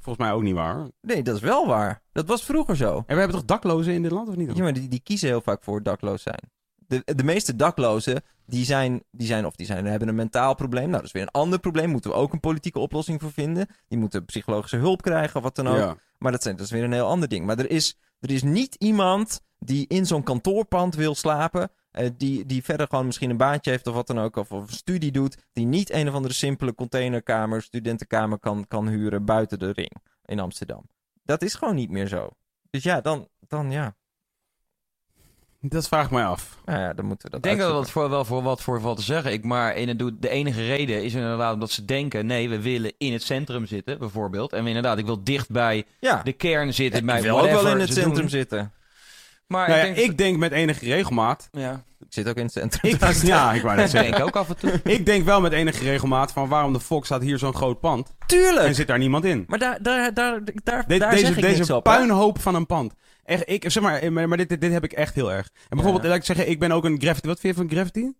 volgens 0.00 0.24
mij 0.26 0.34
ook 0.34 0.42
niet 0.42 0.54
waar. 0.54 0.88
Nee, 1.00 1.22
dat 1.22 1.34
is 1.36 1.40
wel 1.40 1.66
waar. 1.66 2.02
Dat 2.12 2.26
was 2.26 2.44
vroeger 2.44 2.76
zo. 2.76 2.96
En 2.96 3.02
we 3.06 3.20
hebben 3.20 3.36
toch 3.36 3.44
daklozen 3.44 3.92
in 3.92 4.02
dit 4.02 4.10
land 4.10 4.28
of 4.28 4.36
niet? 4.36 4.56
Ja, 4.56 4.62
maar 4.62 4.72
die, 4.72 4.88
die 4.88 5.00
kiezen 5.00 5.28
heel 5.28 5.40
vaak 5.40 5.62
voor 5.62 5.82
dakloos 5.82 6.22
zijn. 6.22 6.50
De, 6.74 7.02
de 7.14 7.24
meeste 7.24 7.56
daklozen, 7.56 8.22
die 8.46 8.64
zijn, 8.64 9.02
die 9.10 9.26
zijn, 9.26 9.46
of 9.46 9.54
die 9.56 9.66
zijn, 9.66 9.84
hebben 9.86 10.08
een 10.08 10.14
mentaal 10.14 10.54
probleem. 10.54 10.84
Nou, 10.84 10.96
dat 10.96 11.04
is 11.04 11.12
weer 11.12 11.22
een 11.22 11.30
ander 11.30 11.58
probleem. 11.58 11.90
Moeten 11.90 12.10
we 12.10 12.16
ook 12.16 12.32
een 12.32 12.40
politieke 12.40 12.78
oplossing 12.78 13.20
voor 13.20 13.32
vinden. 13.32 13.66
Die 13.88 13.98
moeten 13.98 14.24
psychologische 14.24 14.76
hulp 14.76 15.02
krijgen 15.02 15.36
of 15.36 15.42
wat 15.42 15.54
dan 15.56 15.68
ook. 15.68 15.76
Ja. 15.76 15.96
Maar 16.18 16.32
dat, 16.32 16.42
zijn, 16.42 16.56
dat 16.56 16.64
is 16.64 16.70
weer 16.72 16.84
een 16.84 16.92
heel 16.92 17.06
ander 17.06 17.28
ding. 17.28 17.46
Maar 17.46 17.58
er 17.58 17.70
is, 17.70 17.98
er 18.20 18.30
is 18.30 18.42
niet 18.42 18.74
iemand 18.74 19.40
die 19.58 19.86
in 19.88 20.06
zo'n 20.06 20.22
kantoorpand 20.22 20.94
wil 20.94 21.14
slapen. 21.14 21.70
Eh, 21.92 22.08
die, 22.16 22.46
die 22.46 22.64
verder 22.64 22.86
gewoon 22.90 23.06
misschien 23.06 23.30
een 23.30 23.36
baantje 23.36 23.70
heeft 23.70 23.86
of 23.86 23.94
wat 23.94 24.06
dan 24.06 24.18
ook. 24.20 24.36
Of, 24.36 24.52
of 24.52 24.68
een 24.68 24.74
studie 24.76 25.12
doet. 25.12 25.36
Die 25.52 25.66
niet 25.66 25.90
een 25.92 26.08
of 26.08 26.14
andere 26.14 26.34
simpele 26.34 26.74
containerkamer, 26.74 27.62
studentenkamer 27.62 28.38
kan, 28.38 28.64
kan 28.68 28.88
huren 28.88 29.24
buiten 29.24 29.58
de 29.58 29.70
ring 29.72 29.92
in 30.24 30.40
Amsterdam. 30.40 30.82
Dat 31.24 31.42
is 31.42 31.54
gewoon 31.54 31.74
niet 31.74 31.90
meer 31.90 32.06
zo. 32.06 32.28
Dus 32.70 32.82
ja, 32.82 33.00
dan, 33.00 33.28
dan 33.48 33.70
ja. 33.70 33.94
Dat 35.64 35.88
vraag 35.88 36.04
ik 36.04 36.10
mij 36.10 36.24
af. 36.24 36.58
Nou 36.64 36.78
ja, 36.80 36.92
dan 36.92 37.04
moeten 37.04 37.24
we 37.30 37.30
dat 37.36 37.44
Ik 37.44 37.44
denk 37.50 37.58
dat 37.68 37.76
uitzoeken. 37.76 37.82
dat 37.84 37.90
voor, 37.90 38.10
wel 38.10 38.24
voor 38.24 38.42
wat 38.42 38.62
voor 38.62 38.80
wat 38.80 38.96
te 38.96 39.02
zeggen. 39.02 39.32
Ik, 39.32 39.44
maar 39.44 39.76
in 39.76 39.88
het, 39.88 39.98
doe- 39.98 40.18
de 40.18 40.28
enige 40.28 40.66
reden 40.66 41.02
is 41.04 41.14
inderdaad 41.14 41.54
omdat 41.54 41.70
ze 41.70 41.84
denken... 41.84 42.26
nee, 42.26 42.48
we 42.48 42.60
willen 42.60 42.92
in 42.98 43.12
het 43.12 43.22
centrum 43.22 43.66
zitten, 43.66 43.98
bijvoorbeeld. 43.98 44.52
En 44.52 44.66
inderdaad, 44.66 44.98
ik 44.98 45.04
wil 45.06 45.24
dicht 45.24 45.50
bij 45.50 45.84
Ja, 46.00 46.22
de 46.22 46.32
kern 46.32 46.74
zitten. 46.74 47.00
ik 47.00 47.06
bij 47.06 47.22
wil 47.22 47.40
ook 47.40 47.50
wel 47.50 47.68
in 47.68 47.78
het 47.80 47.88
ze 47.88 47.94
centrum 47.94 48.20
doen. 48.20 48.28
zitten. 48.28 48.72
Maar 49.52 49.68
Nou 49.68 49.80
ja, 49.80 49.86
ik 49.86 49.94
denk... 49.94 50.10
ik 50.10 50.18
denk 50.18 50.36
met 50.36 50.52
enige 50.52 50.84
regelmaat. 50.84 51.48
ja, 51.52 51.82
Ik 52.00 52.06
zit 52.08 52.28
ook 52.28 52.36
in 52.36 52.42
het 52.42 52.52
centrum. 52.52 52.92
Ik, 52.92 53.00
ja, 53.22 53.52
ik 53.52 53.62
wou 53.62 53.76
dat 53.76 53.90
denk 53.90 54.04
zeggen. 54.04 54.14
ik 54.20 54.24
ook 54.26 54.36
af 54.36 54.48
en 54.48 54.56
toe. 54.56 54.80
Ik 54.84 55.06
denk 55.06 55.24
wel 55.24 55.40
met 55.40 55.52
enige 55.52 55.84
regelmaat 55.84 56.32
van 56.32 56.48
waarom 56.48 56.72
de 56.72 56.80
Fox 56.80 57.06
staat 57.06 57.22
hier 57.22 57.38
zo'n 57.38 57.54
groot 57.54 57.80
pand. 57.80 58.08
En 58.18 58.26
Tuurlijk! 58.26 58.74
zit 58.74 58.86
daar 58.86 58.98
niemand 58.98 59.24
in. 59.24 59.44
Maar 59.46 59.58
daar, 59.58 59.78
daar, 59.82 60.14
daar, 60.14 60.40
daar, 60.64 60.84
De- 60.86 60.98
daar 60.98 61.10
deze 61.10 61.26
zeg 61.26 61.36
ik 61.36 61.42
niks 61.44 61.56
deze 61.58 61.72
hè? 61.74 61.80
puinhoop 61.82 62.40
van 62.40 62.54
een 62.54 62.66
pand. 62.66 62.94
Echt, 63.24 63.42
ik, 63.50 63.64
zeg 63.70 63.82
maar, 63.82 64.12
maar, 64.12 64.28
maar 64.28 64.36
dit, 64.38 64.48
dit, 64.48 64.60
dit 64.60 64.72
heb 64.72 64.84
ik 64.84 64.92
echt 64.92 65.14
heel 65.14 65.32
erg. 65.32 65.46
En 65.46 65.62
bijvoorbeeld, 65.68 66.02
Ja. 66.02 66.08
laat 66.08 66.18
ik 66.18 66.24
zeggen, 66.24 66.48
ik 66.48 66.58
ben 66.58 66.72
ook 66.72 66.84
een 66.84 67.00
graffiti. 67.00 67.28
Wat 67.28 67.40
vind 67.40 67.54
je 67.56 67.60
van 67.62 67.70
graffiti? 67.70 68.12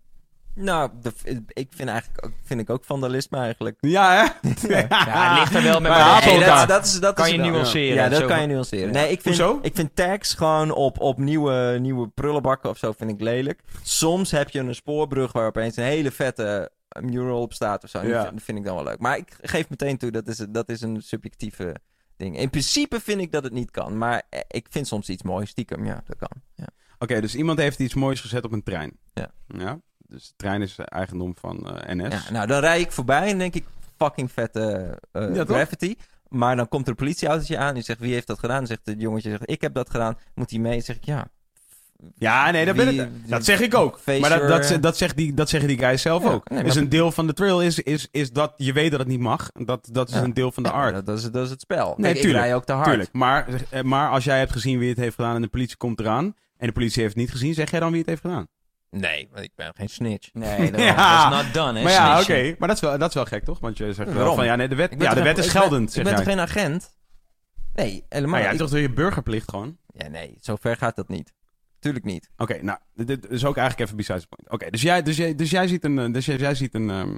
Nou, 0.54 0.90
de- 1.02 1.42
ik 1.48 1.68
vind 1.70 1.88
eigenlijk 1.88 2.26
ook, 2.26 2.32
vind 2.44 2.60
ik 2.60 2.70
ook 2.70 2.84
vandalisme 2.84 3.38
eigenlijk. 3.38 3.76
Ja, 3.80 4.10
hè? 4.12 4.48
Ja, 4.68 5.30
het 5.30 5.38
ligt 5.38 5.54
er 5.54 5.62
wel 5.62 5.80
met 5.80 5.90
Maar 5.90 6.00
haat 6.00 6.24
hey, 6.24 6.38
dat- 6.38 6.46
dat, 6.58 6.68
dat 6.68 6.84
is, 6.84 7.00
dat 7.00 7.14
kan 7.14 7.24
is 7.26 7.30
je 7.30 7.36
wel- 7.40 7.50
nuanceren. 7.50 7.94
Ja, 7.94 8.08
dat 8.08 8.20
Zo 8.20 8.26
kan 8.26 8.40
je 8.40 8.46
nuanceren. 8.46 8.92
Nee, 8.92 9.10
ik 9.10 9.20
vind, 9.20 9.38
Hoezo? 9.38 9.58
ik 9.62 9.74
vind 9.74 9.96
tags 9.96 10.34
gewoon 10.34 10.70
op, 10.70 11.00
op 11.00 11.18
nieuwe, 11.18 11.78
nieuwe 11.80 12.08
prullenbakken 12.08 12.70
of 12.70 12.78
zo 12.78 12.92
vind 12.92 13.10
ik 13.10 13.20
lelijk. 13.20 13.60
Soms 13.82 14.30
heb 14.30 14.50
je 14.50 14.58
een 14.58 14.74
spoorbrug 14.74 15.32
waar 15.32 15.46
opeens 15.46 15.76
een 15.76 15.84
hele 15.84 16.10
vette 16.10 16.70
mural 17.00 17.40
op 17.40 17.52
staat 17.52 17.84
of 17.84 17.90
zo. 17.90 17.98
Ja. 18.02 18.08
Dat 18.12 18.22
vind- 18.22 18.34
dat 18.34 18.42
vind 18.44 18.58
ik 18.58 18.64
dan 18.64 18.74
wel 18.74 18.84
leuk. 18.84 18.98
Maar 18.98 19.16
ik 19.16 19.36
geef 19.40 19.68
meteen 19.70 19.96
toe, 19.98 20.10
dat 20.10 20.28
is, 20.28 20.36
dat 20.48 20.68
is 20.68 20.80
een 20.80 21.02
subjectieve 21.02 21.74
ding. 22.16 22.38
In 22.38 22.50
principe 22.50 23.00
vind 23.00 23.20
ik 23.20 23.32
dat 23.32 23.44
het 23.44 23.52
niet 23.52 23.70
kan. 23.70 23.98
Maar 23.98 24.22
eh, 24.30 24.40
ik 24.48 24.66
vind 24.70 24.86
soms 24.86 25.08
iets 25.08 25.22
moois 25.22 25.50
stiekem. 25.50 25.84
Ja, 25.86 26.02
dat 26.06 26.16
kan. 26.16 26.42
Ja. 26.54 26.66
Oké, 26.98 27.20
dus 27.20 27.34
iemand 27.34 27.58
heeft 27.58 27.78
iets 27.78 27.94
moois 27.94 28.20
gezet 28.20 28.44
op 28.44 28.52
een 28.52 28.62
trein. 28.62 28.98
Ja. 29.14 29.30
Ja. 29.46 29.80
Dus 30.12 30.26
de 30.28 30.32
trein 30.36 30.62
is 30.62 30.76
eigendom 30.78 31.34
van 31.40 31.76
eh, 31.78 31.94
NS. 31.94 32.24
Ja, 32.26 32.32
nou, 32.32 32.46
dan 32.46 32.60
rij 32.60 32.80
ik 32.80 32.92
voorbij 32.92 33.30
en 33.30 33.38
denk 33.38 33.54
ik, 33.54 33.64
fucking 33.96 34.32
vette 34.32 34.98
eh, 35.12 35.34
Ja, 35.34 35.44
toch? 35.44 35.56
graffiti. 35.56 35.96
Maar 36.28 36.56
dan 36.56 36.68
komt 36.68 36.84
er 36.84 36.90
een 36.90 36.96
politieautootje 36.96 37.58
aan. 37.58 37.74
Die 37.74 37.82
zegt, 37.82 37.98
wie 38.00 38.12
heeft 38.12 38.26
dat 38.26 38.38
gedaan? 38.38 38.56
Dan 38.56 38.66
zegt 38.66 38.80
het 38.84 39.00
jongetje, 39.00 39.30
zegt, 39.30 39.50
ik 39.50 39.60
heb 39.60 39.74
dat 39.74 39.90
gedaan. 39.90 40.18
Moet 40.34 40.50
hij 40.50 40.58
mee? 40.58 40.72
Dan 40.72 40.82
zeg 40.82 40.96
ik, 40.96 41.04
ja. 41.04 41.26
Ja, 42.14 42.50
nee, 42.50 42.64
dat, 42.64 42.76
ben 42.76 42.88
ik- 42.88 43.28
dat 43.28 43.44
zeg 43.44 43.60
ik 43.60 43.74
ook. 43.74 44.00
Maar 44.06 44.38
dat, 44.38 44.48
dat, 44.68 44.82
dat, 44.82 44.96
zegt 44.96 45.16
die, 45.16 45.34
dat 45.34 45.48
zeggen 45.48 45.68
die 45.68 45.78
guys 45.78 46.02
zelf 46.02 46.22
Ja, 46.22 46.30
ook. 46.30 46.48
nee, 46.50 46.62
dus 46.64 46.74
een 46.74 46.88
deel 46.88 47.12
van 47.12 47.26
de 47.26 47.32
trail 47.32 47.62
is, 47.62 47.78
is, 47.80 48.08
is 48.10 48.30
dat 48.32 48.52
je 48.56 48.72
weet 48.72 48.90
dat 48.90 49.00
het 49.00 49.08
niet 49.08 49.20
mag. 49.20 49.50
Dat, 49.52 49.88
dat 49.92 50.08
is 50.08 50.14
Ja. 50.14 50.22
een 50.22 50.34
deel 50.34 50.52
van 50.52 50.62
de 50.62 50.68
Ja, 50.68 50.74
art. 50.74 50.94
dat, 50.94 51.06
dat 51.06 51.18
is, 51.18 51.30
dat 51.30 51.44
is 51.44 51.50
het 51.50 51.60
spel. 51.60 51.94
Nee, 51.96 52.14
ik 52.14 52.20
tuurlijk, 52.20 52.54
ook 52.54 52.64
te 52.64 52.72
hard. 52.72 52.86
Tuurlijk. 52.88 53.12
Maar, 53.12 53.46
eh, 53.70 53.82
maar 53.82 54.10
als 54.10 54.24
jij 54.24 54.38
hebt 54.38 54.52
gezien 54.52 54.78
wie 54.78 54.88
het 54.88 54.98
heeft 54.98 55.14
gedaan 55.14 55.34
en 55.34 55.42
de 55.42 55.48
politie 55.48 55.76
komt 55.76 56.00
eraan... 56.00 56.24
en 56.56 56.66
de 56.66 56.72
politie 56.72 57.02
heeft 57.02 57.14
het 57.14 57.22
niet 57.22 57.32
gezien, 57.32 57.54
zeg 57.54 57.70
jij 57.70 57.80
dan 57.80 57.90
wie 57.90 57.98
het 58.00 58.08
heeft 58.08 58.20
gedaan? 58.20 58.46
Nee, 58.96 59.28
want 59.32 59.44
ik 59.44 59.50
ben 59.54 59.72
geen 59.74 59.88
snitch. 59.88 60.28
Nee, 60.32 60.70
dat 60.70 60.80
Ja. 60.80 61.30
is 61.38 61.44
not 61.44 61.54
done, 61.54 61.78
hè, 61.78 61.84
maar 61.84 61.92
ja, 61.92 62.20
oké. 62.20 62.54
Maar 62.58 62.68
dat 62.68 62.76
is, 62.76 62.82
wel, 62.82 62.98
dat 62.98 63.08
is 63.08 63.14
wel 63.14 63.24
gek, 63.24 63.44
toch? 63.44 63.58
Want 63.58 63.78
je 63.78 63.92
zegt 63.92 64.12
wel 64.12 64.34
van, 64.34 64.44
ja, 64.44 64.56
nee, 64.56 64.68
de 64.68 64.74
wet, 64.74 64.90
ja, 64.90 64.96
de 65.08 65.14
toch 65.14 65.24
wet 65.24 65.38
is 65.38 65.48
geldend, 65.48 65.88
Ik 65.88 65.94
zeg 65.94 66.04
ben 66.04 66.12
jij. 66.12 66.22
toch 66.22 66.32
geen 66.32 66.40
agent? 66.42 66.96
Nee, 67.74 68.04
helemaal 68.08 68.30
Maar 68.30 68.42
ja, 68.42 68.50
niet. 68.50 68.58
toch 68.58 68.70
door 68.70 68.78
je 68.78 68.90
burgerplicht 68.92 69.50
gewoon? 69.50 69.76
Ja, 69.86 70.08
nee, 70.08 70.36
zo 70.40 70.56
ver 70.56 70.76
gaat 70.76 70.96
dat 70.96 71.08
niet. 71.08 71.32
Tuurlijk 71.78 72.04
niet. 72.04 72.30
Oké, 72.36 72.62
nou, 72.62 72.78
dit, 72.94 73.06
dit 73.06 73.30
is 73.30 73.44
ook 73.44 73.56
eigenlijk 73.56 73.86
even 73.86 73.96
besides 73.96 74.22
the 74.22 74.28
point. 74.28 74.50
Oké, 74.52 74.70
dus, 74.70 74.82
jij, 74.82 75.02
dus, 75.02 75.16
jij, 75.16 75.34
dus 75.34 75.50
jij 75.50 75.68
ziet 75.68 75.84
een, 75.84 75.98
eh, 75.98 76.12
dus 76.12 76.26
jij, 76.26 76.36
jij 76.36 76.54
ziet 76.54 76.74
een, 76.74 76.90
ehm, 76.90 77.16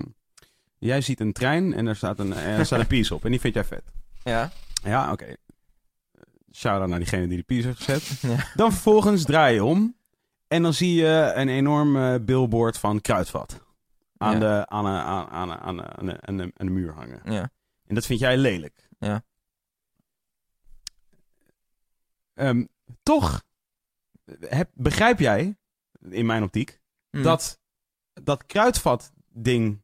jij 0.79 1.01
ziet 1.01 1.21
een 1.21 1.33
trein 1.33 1.75
en 1.75 1.87
er 1.87 1.97
staat 1.97 2.19
een, 2.19 2.33
eh, 2.33 2.59
er 2.59 2.67
staat 2.67 2.81
een 2.81 2.87
piece 2.97 3.15
op 3.15 3.25
en 3.25 3.31
die 3.31 3.41
vind 3.41 3.55
jij 3.55 3.65
vet. 3.65 3.83
Ja. 4.23 4.51
Ja, 4.83 5.13
oké. 5.13 5.37
Shout-out 6.53 6.89
naar 6.89 6.99
diegene 6.99 7.27
die 7.29 7.37
de 7.37 7.43
piece 7.43 7.67
heeft 7.67 7.83
gezet. 7.83 8.03
Ja. 8.21 8.47
Dan 8.55 8.73
vervolgens 8.73 9.25
draai 9.25 9.55
je 9.55 9.65
om 9.65 9.97
en 10.49 10.63
dan 10.63 10.73
zie 10.75 10.95
je 10.95 11.33
een 11.35 11.49
enorm 11.49 12.25
billboard 12.25 12.79
van 12.79 13.01
Kruidvat. 13.01 13.63
Aan, 14.17 14.33
Ja. 14.33 14.39
de, 14.39 14.67
aan, 14.69 14.87
een- 14.87 15.01
aan, 15.03 15.29
aan, 15.29 15.51
aan, 15.53 15.83
aan, 15.99 16.07
de- 16.07 16.21
aan, 16.21 16.37
de, 16.37 16.53
aan 16.57 16.67
de 16.67 16.73
muur 16.73 16.93
hangen. 16.93 17.21
Ja. 17.33 17.51
En 17.87 17.95
dat 17.95 18.07
vind 18.07 18.21
jij 18.21 18.37
lelijk. 18.37 18.89
Ja. 18.99 19.25
Ehm, 22.35 22.65
toch 23.03 23.43
heb, 24.41 24.71
begrijp 24.75 25.19
jij, 25.19 25.57
in 26.11 26.27
mijn 26.27 26.43
optiek, 26.43 26.81
Hm. 27.11 27.23
dat 27.23 27.59
dat 28.23 28.47
kruidvat-ding, 28.47 29.83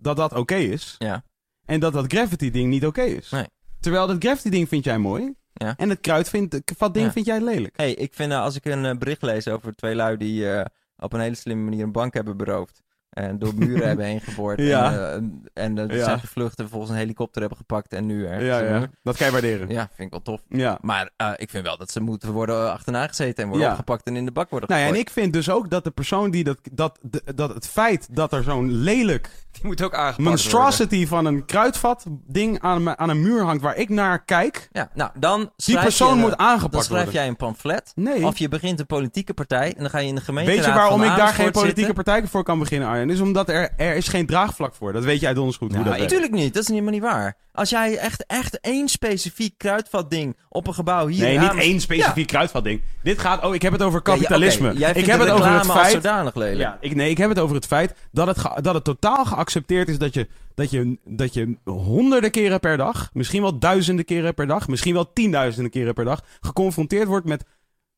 dat 0.00 0.16
dat 0.16 0.32
oké 0.32 0.54
is. 0.54 0.94
Ja. 0.98 1.24
En 1.64 1.80
dat 1.80 1.92
dat 1.92 2.12
graffiti-ding 2.12 2.68
niet 2.70 2.86
oké 2.86 3.02
is. 3.02 3.30
Nee. 3.30 3.46
Terwijl 3.80 4.06
dat 4.06 4.16
graffiti-ding 4.24 4.68
vind 4.68 4.84
jij 4.84 4.98
mooi. 4.98 5.34
Ja. 5.58 5.74
En 5.76 5.88
het 5.88 6.00
kruidvat-ding 6.00 7.06
Ja. 7.06 7.12
vind 7.12 7.26
jij 7.26 7.40
lelijk. 7.40 7.76
hey, 7.76 7.92
ik 7.94 8.14
vind 8.14 8.32
eh, 8.32 8.40
als 8.42 8.56
ik 8.56 8.64
een 8.64 8.84
eh, 8.84 8.96
bericht 8.96 9.22
lees 9.22 9.48
over 9.48 9.74
twee 9.74 9.94
lui 9.94 10.16
die 10.16 10.50
eh, 10.52 10.64
op 10.98 11.12
een 11.12 11.20
hele 11.20 11.34
slimme 11.34 11.64
manier 11.64 11.82
een 11.84 11.92
bank 11.92 12.14
hebben 12.14 12.36
beroofd. 12.36 12.82
En 13.18 13.38
door 13.38 13.52
muren 13.54 13.86
hebben 13.86 14.04
heen 14.06 14.20
geboord. 14.20 14.58
Ja. 14.68 14.92
En, 15.12 15.42
eh, 15.54 15.64
en 15.64 15.78
eh, 15.90 15.96
Ja. 15.96 16.04
zijn 16.04 16.18
gevlucht 16.20 16.50
en 16.58 16.64
vervolgens 16.64 16.90
een 16.92 16.96
helikopter 16.98 17.40
hebben 17.40 17.58
gepakt 17.58 17.92
en 17.92 18.06
nu 18.06 18.26
ergens. 18.26 18.44
Ja, 18.44 18.58
ja. 18.58 18.80
eh, 18.80 18.82
Dat 19.02 19.16
kan 19.16 19.26
je 19.26 19.32
waarderen. 19.32 19.68
ja, 19.68 19.88
vind 19.94 20.00
ik 20.06 20.10
wel 20.10 20.22
tof. 20.22 20.40
Ja. 20.48 20.78
Maar 20.80 21.10
eh, 21.16 21.30
ik 21.36 21.50
vind 21.50 21.64
wel 21.64 21.76
dat 21.76 21.90
ze 21.90 22.00
moeten 22.00 22.32
worden 22.32 22.72
achterna 22.72 23.06
gezeten 23.06 23.42
en 23.42 23.48
worden 23.48 23.66
Ja. 23.66 23.72
opgepakt 23.72 24.06
en 24.06 24.16
in 24.16 24.24
de 24.24 24.32
bak 24.32 24.50
worden 24.50 24.68
Nou 24.68 24.80
ja, 24.82 24.88
en 24.88 24.94
ik 24.94 25.10
vind 25.10 25.32
dus 25.32 25.50
ook 25.50 25.70
dat 25.70 25.84
de 25.84 25.90
persoon 25.90 26.30
die 26.30 26.44
dat, 26.44 26.58
dat, 26.72 26.98
de- 27.02 27.22
dat 27.34 27.54
het 27.54 27.66
feit 27.68 28.08
dat 28.10 28.32
er 28.32 28.42
zo'n 28.42 28.72
lelijk 28.72 29.30
Die 29.52 29.66
moet 29.66 29.82
ook 29.82 29.92
aangepakt 29.94 30.16
worden. 30.16 30.32
monstrosity 30.32 31.06
van 31.06 31.24
een 31.26 31.44
kruidvat 31.44 32.04
ding 32.26 32.60
aan, 32.60 32.82
me- 32.82 32.96
aan 32.96 33.08
een 33.08 33.22
muur 33.22 33.42
hangt 33.42 33.62
waar 33.62 33.76
ik 33.76 33.88
naar 33.88 34.24
kijk, 34.24 34.68
Ja, 34.72 34.90
nou, 34.94 35.10
dan 35.18 35.50
die 35.56 35.78
persoon 35.78 36.08
je, 36.08 36.14
een- 36.14 36.20
moet 36.20 36.30
Dan 36.30 36.38
aangepakt 36.38 36.84
schrijf 36.84 37.02
worden. 37.04 37.20
jij 37.20 37.28
een 37.28 37.36
pamflet. 37.36 37.92
Nee. 37.94 38.26
Of 38.26 38.38
je 38.38 38.48
begint 38.48 38.80
een 38.80 38.86
politieke 38.86 39.34
partij 39.34 39.68
en 39.74 39.80
dan 39.80 39.90
ga 39.90 39.98
je 39.98 40.08
in 40.08 40.14
de 40.14 40.20
gemeenteraad 40.20 40.58
Weet 40.64 40.66
je 40.74 40.80
waarom 40.80 41.02
ik 41.02 41.16
daar 41.16 41.28
geen 41.28 41.50
politieke 41.50 41.86
zitten. 41.86 42.04
partij 42.04 42.26
voor 42.26 42.42
kan 42.42 42.58
beginnen, 42.58 42.88
Arjen? 42.88 43.07
Is 43.10 43.20
omdat 43.20 43.48
er, 43.48 43.70
er 43.76 43.96
is 43.96 44.08
geen 44.08 44.26
draagvlak 44.26 44.74
voor. 44.74 44.92
Dat 44.92 45.04
weet 45.04 45.20
jij 45.20 45.34
donders 45.34 45.56
goed 45.56 45.68
hoe 45.72 45.78
Nou, 45.78 45.90
dat 45.90 46.00
natuurlijk 46.00 46.32
niet. 46.32 46.54
Dat 46.54 46.62
is 46.62 46.68
helemaal 46.68 46.92
niet 46.92 47.02
waar. 47.02 47.36
Als 47.52 47.70
jij 47.70 47.96
echt, 47.98 48.26
echt 48.26 48.60
één 48.60 48.88
specifiek 48.88 49.58
kruidvatding 49.58 50.36
op 50.48 50.66
een 50.66 50.74
gebouw 50.74 51.06
hier 51.06 51.22
Nee, 51.24 51.38
niet 51.38 51.54
één 51.54 51.80
specifiek 51.80 52.26
kruidvatding. 52.26 52.80
Dit 53.02 53.18
gaat, 53.18 53.44
oh, 53.44 53.54
ik 53.54 53.62
heb 53.62 53.72
het 53.72 53.82
over 53.82 54.00
ja, 54.04 54.12
kapitalisme. 54.12 54.72
ik 54.72 55.06
heb 55.06 55.20
het 55.20 55.30
over 55.30 55.50
het 55.52 55.66
feit. 55.70 55.92
zodanig 55.92 56.34
lelijk. 56.34 56.58
Ja, 56.58 56.78
ik, 56.80 56.94
nee, 56.94 57.10
ik 57.10 57.18
heb 57.18 57.28
het 57.28 57.38
over 57.38 57.54
het 57.56 57.66
feit 57.66 57.94
dat 58.12 58.26
het, 58.26 58.38
ge- 58.38 58.62
dat 58.62 58.74
het 58.74 58.84
totaal 58.84 59.24
geaccepteerd 59.24 59.88
is 59.88 59.98
dat 59.98 60.14
je, 60.14 60.28
dat, 60.54 60.70
je, 60.70 60.98
dat 61.04 61.34
je 61.34 61.56
honderden 61.64 62.30
keren 62.30 62.60
per 62.60 62.76
dag, 62.76 63.10
misschien 63.12 63.42
wel 63.42 63.58
duizenden 63.58 64.04
keren 64.04 64.34
per 64.34 64.46
dag, 64.46 64.68
misschien 64.68 64.94
wel 64.94 65.12
tienduizenden 65.12 65.70
keren 65.70 65.94
per 65.94 66.04
dag, 66.04 66.22
geconfronteerd 66.40 67.06
wordt 67.08 67.26
met 67.26 67.44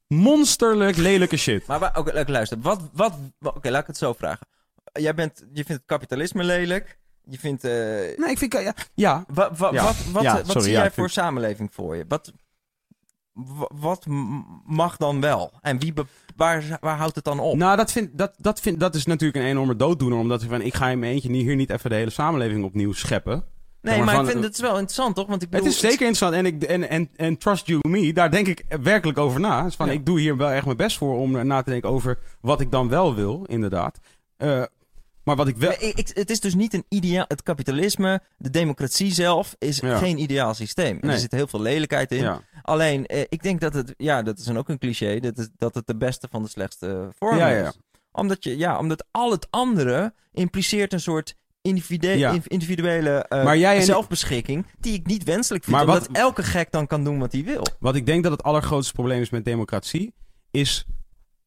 monsterlijk 0.07 0.97
lelijke 0.97 1.37
shit. 1.37 1.67
Maar 1.67 1.93
oké, 1.99 2.25
luister. 2.27 2.59
Wat, 2.61 2.81
wat, 2.93 3.13
wa- 3.39 3.53
oké, 3.55 3.71
laat 3.71 3.81
ik 3.81 3.87
het 3.87 3.97
zo 3.97 4.13
vragen. 4.13 4.47
Jij 4.93 5.15
bent, 5.15 5.39
je 5.39 5.65
vindt 5.65 5.69
het 5.73 5.83
kapitalisme 5.87 6.45
lelijk. 6.45 6.99
Je 7.25 7.39
vindt... 7.39 7.65
eh, 7.65 7.71
Nee, 8.17 8.31
ik 8.31 8.39
vind... 8.39 8.53
Ja, 8.53 8.75
ja 8.95 9.25
wa- 9.29 9.51
wa- 9.57 9.73
Ja. 9.73 9.83
Wat, 9.85 9.97
wat, 10.13 10.23
Ja, 10.23 10.35
wat 10.37 10.47
sorry, 10.47 10.63
zie 10.63 10.73
ja, 10.73 10.79
jij 10.79 10.87
voor 10.91 10.95
vind- 11.05 11.11
samenleving 11.13 11.75
voor 11.75 11.97
je? 11.97 12.05
Wat, 12.09 12.33
wa- 13.33 13.71
wat 13.75 14.07
mag 14.65 14.97
dan 14.97 15.21
wel? 15.21 15.53
En 15.61 15.79
wie 15.79 15.93
be- 15.93 16.05
waar, 16.37 16.79
waar 16.81 16.97
houdt 16.97 17.15
het 17.15 17.25
dan 17.25 17.41
op? 17.41 17.57
Nou, 17.57 17.77
dat, 17.77 17.93
vind, 17.93 18.19
dat, 18.19 18.35
dat, 18.39 18.61
vind, 18.61 18.81
dat 18.81 18.95
is 18.95 19.07
natuurlijk 19.07 19.45
een 19.45 19.51
enorme 19.51 19.77
dooddoener. 19.77 20.19
Omdat 20.19 20.43
ik 20.43 20.49
van, 20.49 20.63
ik 20.63 20.75
ga 20.75 20.89
in 20.89 20.99
mijn 20.99 21.13
eentje 21.13 21.31
niet, 21.31 21.43
hier 21.43 21.57
niet 21.57 21.71
even 21.71 21.91
de 21.91 21.97
hele 21.97 22.11
samenleving 22.11 22.65
opnieuw 22.65 22.93
scheppen. 22.93 23.45
nee, 23.81 23.97
maar 23.97 24.05
maar, 24.05 24.15
van- 24.15 24.25
ik 24.25 24.31
vind 24.31 24.45
het 24.45 24.59
wel 24.61 24.71
interessant, 24.73 25.15
toch? 25.15 25.27
Want 25.27 25.43
ik 25.43 25.51
bedoel, 25.51 25.67
het 25.67 25.75
is 25.75 25.81
zeker 25.81 26.07
interessant. 26.07 26.35
En, 26.35 26.47
ik, 26.47 26.63
en, 26.63 26.89
en, 26.89 27.11
en 27.17 27.39
trust 27.39 27.67
you 27.67 27.81
me, 27.89 28.13
daar 28.13 28.31
denk 28.31 28.47
ik 28.47 28.65
werkelijk 28.83 29.19
over 29.19 29.41
na. 29.41 29.63
Dus 29.63 29.75
van, 29.77 29.87
Ja. 29.87 29.93
Ik 29.93 30.07
doe 30.07 30.21
hier 30.21 30.37
wel 30.37 30.51
echt 30.51 30.65
mijn 30.65 30.77
best 30.77 30.97
voor 30.99 31.19
om 31.19 31.47
na 31.47 31.63
te 31.63 31.71
denken 31.71 31.91
over 31.91 32.19
wat 32.41 32.61
ik 32.61 32.71
dan 32.71 32.89
wel 32.89 33.15
wil, 33.15 33.45
inderdaad. 33.45 33.99
Eh, 34.41 34.63
maar 35.25 35.37
wat 35.37 35.49
ik 35.49 35.57
wel... 35.57 35.73
Ik- 35.79 36.11
het 36.15 36.31
is 36.31 36.41
dus 36.41 36.55
niet 36.55 36.75
een 36.75 36.85
ideaal. 36.89 37.25
Het 37.29 37.43
kapitalisme, 37.43 38.21
de 38.39 38.51
democratie 38.51 39.13
zelf, 39.13 39.55
is 39.59 39.79
Ja. 39.79 39.99
geen 39.99 40.19
ideaal 40.19 40.55
systeem. 40.55 40.99
Nee. 41.01 41.13
Er 41.13 41.19
zit 41.19 41.33
heel 41.33 41.47
veel 41.47 41.61
lelijkheid 41.61 42.13
in. 42.13 42.23
ja. 42.23 42.41
Alleen, 42.63 43.07
eh, 43.07 43.21
ik 43.29 43.43
denk 43.43 43.61
dat 43.61 43.75
het, 43.75 43.95
ja, 43.97 44.23
dat 44.23 44.39
is 44.39 44.45
dan 44.45 44.59
ook 44.59 44.69
een 44.69 44.79
cliché, 44.79 45.21
dat, 45.21 45.37
het- 45.37 45.51
dat 45.57 45.75
het 45.75 45.87
de 45.87 45.97
beste 45.97 46.29
van 46.31 46.43
de 46.43 46.49
slechtste 46.49 47.09
vorm 47.19 47.37
Ja, 47.37 47.49
is. 47.49 47.57
ja, 47.57 47.63
ja. 47.63 47.73
Omdat, 48.13 48.45
je, 48.45 48.57
ja, 48.57 48.79
omdat 48.79 49.05
al 49.11 49.31
het 49.31 49.47
andere 49.51 50.15
impliceert 50.33 50.93
een 50.93 51.01
soort 51.01 51.35
individu- 51.63 52.41
individuele 52.47 53.11
eh, 53.29 53.77
en- 53.77 53.83
zelfbeschikking 53.83 54.67
die 54.79 54.93
ik 54.95 55.07
niet 55.07 55.25
wenselijk 55.25 55.65
vind. 55.65 55.77
Maar 55.77 55.87
omdat 55.87 56.07
wat- 56.07 56.17
elke 56.17 56.43
gek 56.43 56.71
dan 56.71 56.87
kan 56.87 57.05
doen 57.05 57.19
wat 57.19 57.33
hij 57.33 57.45
wil. 57.45 57.67
Wat 57.79 57.95
ik 57.95 58.07
denk 58.07 58.23
dat 58.23 58.33
het 58.33 58.43
allergrootste 58.43 58.93
probleem 58.93 59.21
is 59.21 59.31
met 59.31 59.45
democratie, 59.45 60.15
is 60.51 60.87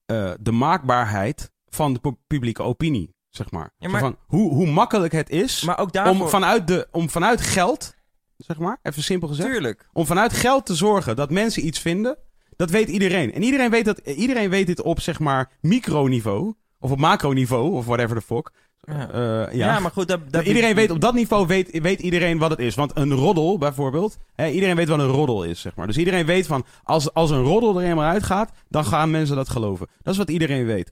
eh, 0.05 0.31
de 0.39 0.51
maakbaarheid 0.51 1.51
van 1.73 1.93
de 1.93 1.99
pu- 1.99 2.15
publieke 2.27 2.61
opinie, 2.63 3.15
zeg 3.29 3.51
maar. 3.51 3.71
Ja, 3.77 3.85
Zo 3.85 3.91
maar- 3.91 3.99
van, 4.01 4.17
hoe, 4.27 4.53
hoe 4.53 4.67
makkelijk 4.67 5.13
het 5.13 5.29
is 5.29 5.63
Maar 5.63 5.79
ook 5.79 5.91
daarvoor... 5.93 6.23
om, 6.23 6.29
vanuit 6.29 6.67
de, 6.67 6.87
om 6.91 7.09
vanuit 7.09 7.41
geld, 7.41 7.93
zeg 8.37 8.57
maar, 8.57 8.79
even 8.81 9.03
simpel 9.03 9.27
gezegd, 9.27 9.49
Tuurlijk. 9.49 9.89
om 9.93 10.05
vanuit 10.05 10.33
geld 10.33 10.65
te 10.65 10.75
zorgen 10.75 11.15
dat 11.15 11.29
mensen 11.31 11.65
iets 11.65 11.79
vinden, 11.79 12.17
dat 12.55 12.69
weet 12.69 12.89
iedereen. 12.89 13.33
En 13.33 13.43
iedereen 13.43 13.69
weet, 13.69 13.85
dat, 13.85 13.97
iedereen 13.99 14.49
weet 14.49 14.67
dit 14.67 14.81
op, 14.81 14.99
zeg 14.99 15.19
maar, 15.19 15.51
microniveau, 15.61 16.53
of 16.79 16.91
op 16.91 16.99
macroniveau, 16.99 17.71
of 17.73 17.85
whatever 17.85 18.15
the 18.15 18.21
fuck. 18.25 18.51
Ja. 18.81 19.11
Eh, 19.11 19.19
ja. 19.55 19.73
Ja, 19.73 19.79
maar 19.79 19.91
goed, 19.91 20.07
daar 20.29 20.43
iedereen 20.45 20.75
weet 20.75 20.89
op 20.91 20.99
dat 21.01 21.13
niveau 21.13 21.47
weet, 21.47 21.79
weet 21.81 21.99
iedereen 21.99 22.37
wat 22.37 22.49
het 22.49 22.59
is. 22.59 22.75
Want 22.75 22.91
een 22.97 23.13
roddel 23.13 23.57
bijvoorbeeld, 23.57 24.17
hè, 24.35 24.47
iedereen 24.49 24.75
weet 24.75 24.87
wat 24.87 24.99
een 24.99 25.07
roddel 25.07 25.43
is, 25.43 25.61
zeg 25.61 25.75
maar. 25.75 25.87
Dus 25.87 25.97
iedereen 25.97 26.25
weet 26.25 26.47
van 26.47 26.65
als, 26.83 27.13
als 27.13 27.29
een 27.29 27.43
roddel 27.43 27.79
er 27.81 27.87
eenmaal 27.87 28.09
uitgaat, 28.11 28.51
dan 28.69 28.85
gaan 28.85 29.11
mensen 29.11 29.35
dat 29.35 29.49
geloven. 29.49 29.87
Dat 30.01 30.13
is 30.13 30.19
wat 30.19 30.29
iedereen 30.29 30.65
weet. 30.65 30.91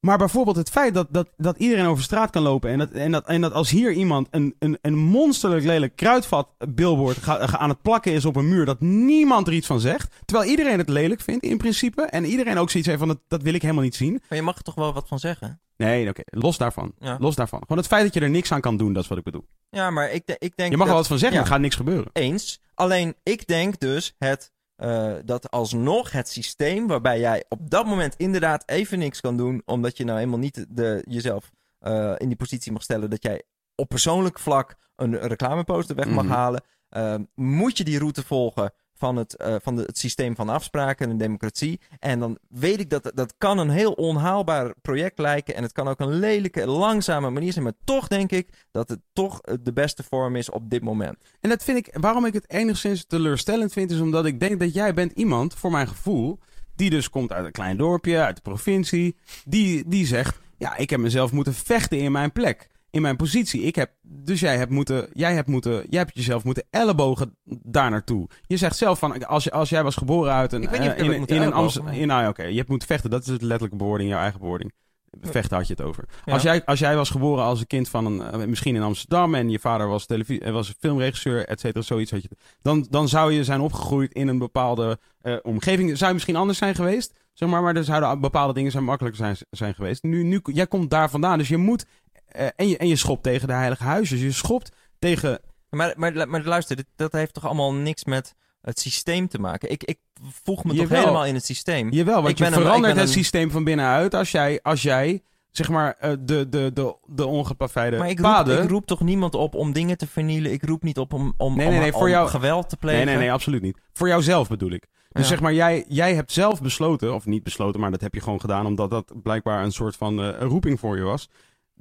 Maar 0.00 0.18
bijvoorbeeld 0.18 0.56
het 0.56 0.70
feit 0.70 0.94
dat, 0.94 1.06
dat, 1.10 1.28
dat 1.36 1.58
iedereen 1.58 1.86
over 1.86 2.02
straat 2.02 2.30
kan 2.30 2.42
lopen 2.42 2.70
en 2.70 2.78
dat, 2.78 2.90
en 2.90 3.10
dat, 3.12 3.26
en 3.26 3.40
dat 3.40 3.52
als 3.52 3.70
hier 3.70 3.92
iemand 3.92 4.28
een, 4.30 4.54
een, 4.58 4.78
een 4.82 4.96
monsterlijk 4.98 5.64
lelijk 5.64 5.96
kruidvat 5.96 6.48
billboard 6.68 7.16
ga- 7.16 7.38
aan 7.58 7.68
het 7.68 7.82
plakken 7.82 8.12
is 8.12 8.24
op 8.24 8.36
een 8.36 8.48
muur, 8.48 8.64
dat 8.64 8.80
niemand 8.80 9.46
er 9.46 9.52
iets 9.52 9.66
van 9.66 9.80
zegt. 9.80 10.14
Terwijl 10.24 10.50
iedereen 10.50 10.78
het 10.78 10.88
lelijk 10.88 11.20
vindt 11.20 11.44
in 11.44 11.56
principe. 11.58 12.02
En 12.02 12.24
iedereen 12.24 12.58
ook 12.58 12.70
zoiets 12.70 12.88
heeft 12.88 13.00
van 13.00 13.08
dat, 13.08 13.20
dat 13.28 13.42
wil 13.42 13.54
ik 13.54 13.62
helemaal 13.62 13.82
niet 13.84 13.94
zien. 13.94 14.22
Maar 14.28 14.38
je 14.38 14.44
mag 14.44 14.56
er 14.56 14.62
toch 14.62 14.74
wel 14.74 14.92
wat 14.92 15.08
van 15.08 15.18
zeggen? 15.18 15.60
Nee, 15.76 16.08
oké, 16.08 16.22
los 16.24 16.58
daarvan. 16.58 16.92
Ja, 16.98 17.16
Los 17.20 17.34
daarvan. 17.36 17.60
Gewoon 17.60 17.78
het 17.78 17.86
feit 17.86 18.04
dat 18.04 18.14
je 18.14 18.20
er 18.20 18.30
niks 18.30 18.52
aan 18.52 18.60
kan 18.60 18.76
doen, 18.76 18.92
dat 18.92 19.02
is 19.02 19.08
wat 19.08 19.18
ik 19.18 19.24
bedoel. 19.24 19.44
ja 19.70 19.90
maar 19.90 20.10
ik, 20.10 20.36
ik 20.38 20.56
denk 20.56 20.70
Je 20.70 20.76
mag 20.76 20.86
er 20.86 20.92
dat- 20.92 21.00
wat 21.02 21.06
van 21.06 21.18
zeggen, 21.18 21.38
ja. 21.38 21.44
er 21.44 21.50
gaat 21.50 21.60
niks 21.60 21.76
gebeuren. 21.76 22.10
Eens. 22.12 22.60
Alleen 22.74 23.14
ik 23.22 23.46
denk 23.46 23.78
dus 23.80 24.14
het, 24.18 24.52
eh, 24.80 25.12
dat 25.24 25.50
alsnog 25.50 26.10
het 26.12 26.28
systeem 26.28 26.86
waarbij 26.86 27.20
jij 27.20 27.44
op 27.48 27.70
dat 27.70 27.86
moment 27.86 28.14
inderdaad 28.16 28.62
even 28.66 28.98
niks 28.98 29.20
kan 29.20 29.36
doen, 29.36 29.62
omdat 29.64 29.96
je 29.96 30.04
nou 30.04 30.18
helemaal 30.18 30.38
niet 30.38 30.66
de, 30.68 31.04
jezelf 31.08 31.50
eh, 31.78 32.12
in 32.16 32.28
die 32.28 32.36
positie 32.36 32.72
mag 32.72 32.82
stellen 32.82 33.10
dat 33.10 33.22
jij 33.22 33.42
op 33.74 33.88
persoonlijk 33.88 34.38
vlak 34.38 34.74
een 34.96 35.18
reclameposter 35.18 35.96
weg 35.96 36.06
mag 36.06 36.24
Mhm. 36.24 36.32
halen, 36.32 36.62
eh, 36.88 37.14
moet 37.34 37.78
je 37.78 37.84
die 37.84 37.98
route 37.98 38.22
volgen 38.24 38.72
van, 39.00 39.16
het, 39.16 39.36
eh, 39.36 39.54
van 39.62 39.76
het 39.76 39.98
systeem 39.98 40.36
van 40.36 40.48
afspraken 40.48 41.10
en 41.10 41.18
de 41.18 41.24
democratie. 41.24 41.80
En 41.98 42.18
dan 42.18 42.38
weet 42.48 42.80
ik 42.80 42.90
dat 42.90 43.12
dat 43.14 43.34
kan 43.38 43.58
een 43.58 43.70
heel 43.70 43.92
onhaalbaar 43.92 44.74
project 44.82 45.18
lijken 45.18 45.54
en 45.54 45.62
het 45.62 45.72
kan 45.72 45.88
ook 45.88 46.00
een 46.00 46.18
lelijke, 46.18 46.66
langzame 46.66 47.30
manier 47.30 47.52
zijn, 47.52 47.64
maar 47.64 47.72
toch 47.84 48.08
denk 48.08 48.30
ik 48.30 48.66
dat 48.70 48.88
het 48.88 49.00
toch 49.12 49.40
eh, 49.40 49.54
de 49.60 49.72
beste 49.72 50.02
vorm 50.02 50.36
is 50.36 50.50
op 50.50 50.70
dit 50.70 50.82
moment. 50.82 51.16
En 51.40 51.48
dat 51.48 51.64
vind 51.64 51.78
ik, 51.78 51.96
waarom 52.00 52.24
ik 52.24 52.32
het 52.32 52.50
enigszins 52.50 53.04
teleurstellend 53.06 53.72
vind, 53.72 53.90
is 53.90 54.00
omdat 54.00 54.26
ik 54.26 54.40
denk 54.40 54.60
dat 54.60 54.74
jij 54.74 54.94
bent 54.94 55.12
iemand, 55.12 55.54
voor 55.54 55.70
mijn 55.70 55.88
gevoel, 55.88 56.38
die 56.74 56.90
dus 56.90 57.10
komt 57.10 57.32
uit 57.32 57.46
een 57.46 57.52
klein 57.52 57.76
dorpje, 57.76 58.18
uit 58.18 58.36
de 58.36 58.42
provincie, 58.42 59.16
die, 59.44 59.88
die 59.88 60.06
zegt, 60.06 60.38
ja, 60.56 60.76
ik 60.76 60.90
heb 60.90 61.00
mezelf 61.00 61.32
moeten 61.32 61.54
vechten 61.54 61.98
in 61.98 62.12
mijn 62.12 62.32
plek, 62.32 62.68
in 62.90 63.02
mijn 63.02 63.16
positie. 63.16 63.62
Ik 63.62 63.74
heb, 63.74 63.90
dus 64.02 64.40
jij 64.40 64.56
hebt 64.56 64.70
moeten, 64.70 65.08
jij 65.12 65.34
hebt 65.34 65.48
moeten, 65.48 65.86
jij 65.88 66.00
hebt 66.00 66.14
jezelf 66.14 66.44
moeten 66.44 66.64
ellebogen 66.70 67.36
daar 67.62 67.90
naartoe. 67.90 68.28
Je 68.46 68.56
zegt 68.56 68.76
zelf 68.76 68.98
van, 68.98 69.26
als, 69.26 69.44
je, 69.44 69.50
als 69.50 69.68
jij 69.68 69.82
was 69.82 69.96
geboren 69.96 70.32
uit 70.32 70.52
een, 70.52 70.62
Ik 70.62 70.68
weet 70.68 70.80
niet 70.80 70.88
of 70.88 70.94
eh, 70.94 71.00
ik 71.00 71.06
in, 71.06 71.12
in 71.12 71.18
moeten 71.18 71.42
een 71.42 71.52
Amsterdam, 71.52 72.06
nou 72.06 72.22
ja, 72.22 72.28
oké, 72.28 72.42
je 72.42 72.56
hebt 72.56 72.68
moeten 72.68 72.88
vechten, 72.88 73.10
dat 73.10 73.22
is 73.22 73.28
het 73.28 73.42
letterlijke 73.42 73.76
bewoording, 73.76 74.10
jouw 74.10 74.20
eigen 74.20 74.40
bewoording. 74.40 74.72
Vechten 75.20 75.56
had 75.56 75.66
je 75.66 75.72
het 75.72 75.82
over. 75.82 76.04
Ja. 76.24 76.32
Als, 76.32 76.42
jij, 76.42 76.64
als 76.64 76.78
jij 76.78 76.96
was 76.96 77.10
geboren 77.10 77.44
als 77.44 77.60
een 77.60 77.66
kind 77.66 77.88
van 77.88 78.06
een, 78.06 78.22
eh, 78.22 78.46
misschien 78.46 78.76
in 78.76 78.82
Amsterdam 78.82 79.34
en 79.34 79.50
je 79.50 79.58
vader 79.58 79.88
was, 79.88 80.06
televisie, 80.06 80.44
eh, 80.44 80.52
was 80.52 80.74
filmregisseur, 80.78 81.46
et 81.46 81.60
cetera, 81.60 81.82
zoiets 81.82 82.10
had 82.10 82.22
je. 82.22 82.28
Dan, 82.62 82.86
dan 82.90 83.08
zou 83.08 83.32
je 83.32 83.44
zijn 83.44 83.60
opgegroeid 83.60 84.12
in 84.12 84.28
een 84.28 84.38
bepaalde 84.38 84.98
eh, 85.20 85.36
omgeving. 85.42 85.96
Zou 85.96 86.06
je 86.06 86.12
misschien 86.12 86.36
anders 86.36 86.58
zijn 86.58 86.74
geweest, 86.74 87.14
zeg 87.32 87.48
maar, 87.48 87.62
maar 87.62 87.76
er 87.76 87.84
zouden 87.84 88.20
bepaalde 88.20 88.52
dingen 88.52 88.70
zijn 88.70 88.84
makkelijker 88.84 89.24
zijn, 89.24 89.36
zijn 89.50 89.74
geweest. 89.74 90.02
Nu, 90.02 90.22
nu, 90.22 90.40
jij 90.42 90.66
komt 90.66 90.90
daar 90.90 91.10
vandaan, 91.10 91.38
dus 91.38 91.48
je 91.48 91.56
moet, 91.56 91.86
eh, 92.32 92.46
en, 92.56 92.68
je, 92.68 92.76
en 92.76 92.88
je 92.88 92.96
schopt 92.96 93.22
tegen 93.22 93.48
de 93.48 93.54
heilige 93.54 93.84
huisjes. 93.84 94.20
Je 94.20 94.32
schopt 94.32 94.72
tegen, 94.98 95.40
Maar, 95.70 95.92
maar, 95.96 96.28
maar 96.28 96.42
luister, 96.44 96.76
dit, 96.76 96.86
dat 96.96 97.12
heeft 97.12 97.34
toch 97.34 97.44
allemaal 97.46 97.74
niks 97.74 98.04
met 98.04 98.34
het 98.60 98.78
systeem 98.80 99.28
te 99.28 99.38
maken? 99.38 99.70
Ik, 99.70 99.84
ik 99.84 99.98
voeg 100.44 100.64
me 100.64 100.74
toch 100.74 100.88
helemaal 100.88 101.24
in 101.26 101.34
het 101.34 101.44
systeem? 101.44 101.90
jawel, 101.92 102.14
want 102.22 102.28
Ik 102.28 102.38
je 102.38 102.44
een- 102.46 102.52
verandert 102.52 102.94
het 102.96 103.02
een- 103.02 103.12
systeem 103.12 103.50
van 103.50 103.64
binnenuit 103.64 104.14
als 104.14 104.30
jij, 104.30 104.58
als 104.62 104.82
jij 104.82 105.22
zeg 105.50 105.68
maar, 105.68 105.94
eh, 105.98 106.10
de, 106.20 106.48
de, 106.48 106.70
de, 106.74 106.96
de 107.06 107.26
ongeplaveide 107.26 107.96
maar 107.98 108.08
ik 108.08 108.18
roep, 108.18 108.26
paden... 108.30 108.62
ik 108.62 108.70
roep 108.70 108.86
toch 108.86 109.00
niemand 109.00 109.34
op 109.34 109.54
om 109.54 109.72
dingen 109.72 109.96
te 109.98 110.06
vernielen? 110.06 110.52
Ik 110.52 110.64
roep 110.64 110.82
niet 110.82 110.98
op 110.98 111.12
om, 111.12 111.34
om, 111.36 111.56
Nee, 111.56 111.66
om, 111.66 111.72
nee, 111.72 111.80
nee, 111.80 111.92
voor 111.92 112.00
om 112.02 112.08
jou- 112.08 112.28
geweld 112.28 112.68
te 112.68 112.76
plegen? 112.76 112.98
Nee, 113.04 113.14
nee, 113.14 113.24
nee, 113.24 113.32
absoluut 113.32 113.62
niet. 113.62 113.78
Voor 113.92 114.08
jouzelf 114.08 114.48
bedoel 114.48 114.70
ik. 114.70 114.86
Dus 115.12 115.22
Ja. 115.22 115.28
zeg 115.28 115.40
maar, 115.40 115.52
jij, 115.54 115.84
jij 115.88 116.14
hebt 116.14 116.32
zelf 116.32 116.62
besloten, 116.62 117.14
of 117.14 117.26
niet 117.26 117.42
besloten, 117.42 117.80
maar 117.80 117.90
dat 117.90 118.00
heb 118.00 118.14
je 118.14 118.20
gewoon 118.20 118.40
gedaan, 118.40 118.66
omdat 118.66 118.90
dat 118.90 119.12
blijkbaar 119.22 119.64
een 119.64 119.72
soort 119.72 119.96
van 119.96 120.20
eh, 120.22 120.40
roeping 120.40 120.80
voor 120.80 120.96
je 120.96 121.02
was. 121.02 121.28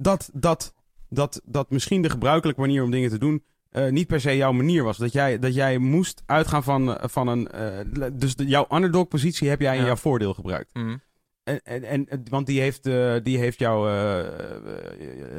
Dat, 0.02 0.30
dat, 0.34 0.74
dat, 1.10 1.42
dat 1.46 1.70
misschien 1.70 2.02
de 2.02 2.10
gebruikelijke 2.10 2.62
manier 2.62 2.84
om 2.84 2.92
dingen 2.92 3.10
te 3.10 3.18
doen 3.18 3.44
eh, 3.70 3.90
niet 3.90 4.08
per 4.08 4.22
se 4.22 4.36
jouw 4.38 4.52
manier 4.52 4.84
was. 4.84 4.98
Dat 4.98 5.12
jij, 5.12 5.40
dat 5.40 5.54
jij 5.54 5.78
moest 5.78 6.24
uitgaan 6.26 6.64
van, 6.64 6.98
eh, 6.98 7.10
van 7.10 7.28
een. 7.28 7.48
eh, 7.48 8.10
dus 8.14 8.36
de, 8.36 8.46
jouw 8.46 8.68
underdog-positie 8.72 9.50
heb 9.50 9.62
jij 9.62 9.74
in 9.76 9.80
Ja. 9.82 9.86
jouw 9.88 9.96
voordeel 9.96 10.34
gebruikt. 10.34 10.74
Mhm. 10.74 10.98
En, 11.44 11.62
en, 11.64 12.08
en, 12.08 12.24
want 12.30 12.46
die 12.48 12.62
heeft, 12.62 12.86
eh, 12.86 13.16
die 13.24 13.38
heeft 13.38 13.60
jou 13.60 13.90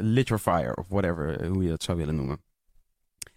lit 0.01 0.29
your 0.29 0.43
fire, 0.43 0.77
of 0.77 0.89
whatever, 0.89 1.47
hoe 1.47 1.63
je 1.63 1.69
dat 1.69 1.83
zou 1.83 1.99
willen 1.99 2.17
noemen. 2.17 2.41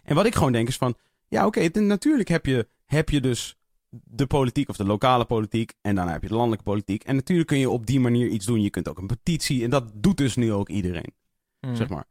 En 0.03 0.15
wat 0.15 0.25
ik 0.25 0.35
gewoon 0.35 0.51
denk 0.51 0.67
is 0.67 0.77
van, 0.77 0.95
ja 1.27 1.45
oké, 1.45 1.79
natuurlijk 1.79 2.29
heb 2.29 2.45
je, 2.45 2.67
heb 2.85 3.09
je 3.09 3.21
dus 3.21 3.57
de 4.03 4.25
politiek 4.27 4.69
of 4.69 4.75
de 4.77 4.85
lokale 4.85 5.25
politiek 5.25 5.73
en 5.81 5.95
daarna 5.95 6.11
heb 6.11 6.21
je 6.21 6.27
de 6.27 6.33
landelijke 6.35 6.63
politiek. 6.65 7.03
En 7.03 7.15
natuurlijk 7.15 7.47
kun 7.47 7.57
je 7.59 7.69
op 7.69 7.85
die 7.85 7.99
manier 7.99 8.27
iets 8.27 8.45
doen. 8.45 8.61
Je 8.61 8.69
kunt 8.69 8.89
ook 8.89 8.97
een 8.97 9.07
petitie 9.07 9.63
en 9.63 9.69
dat 9.69 9.91
doet 9.93 10.17
dus 10.17 10.35
nu 10.35 10.53
ook 10.53 10.69
iedereen. 10.69 11.13
Hmm. 11.59 11.75
zeg 11.75 11.89
maar. 11.89 12.05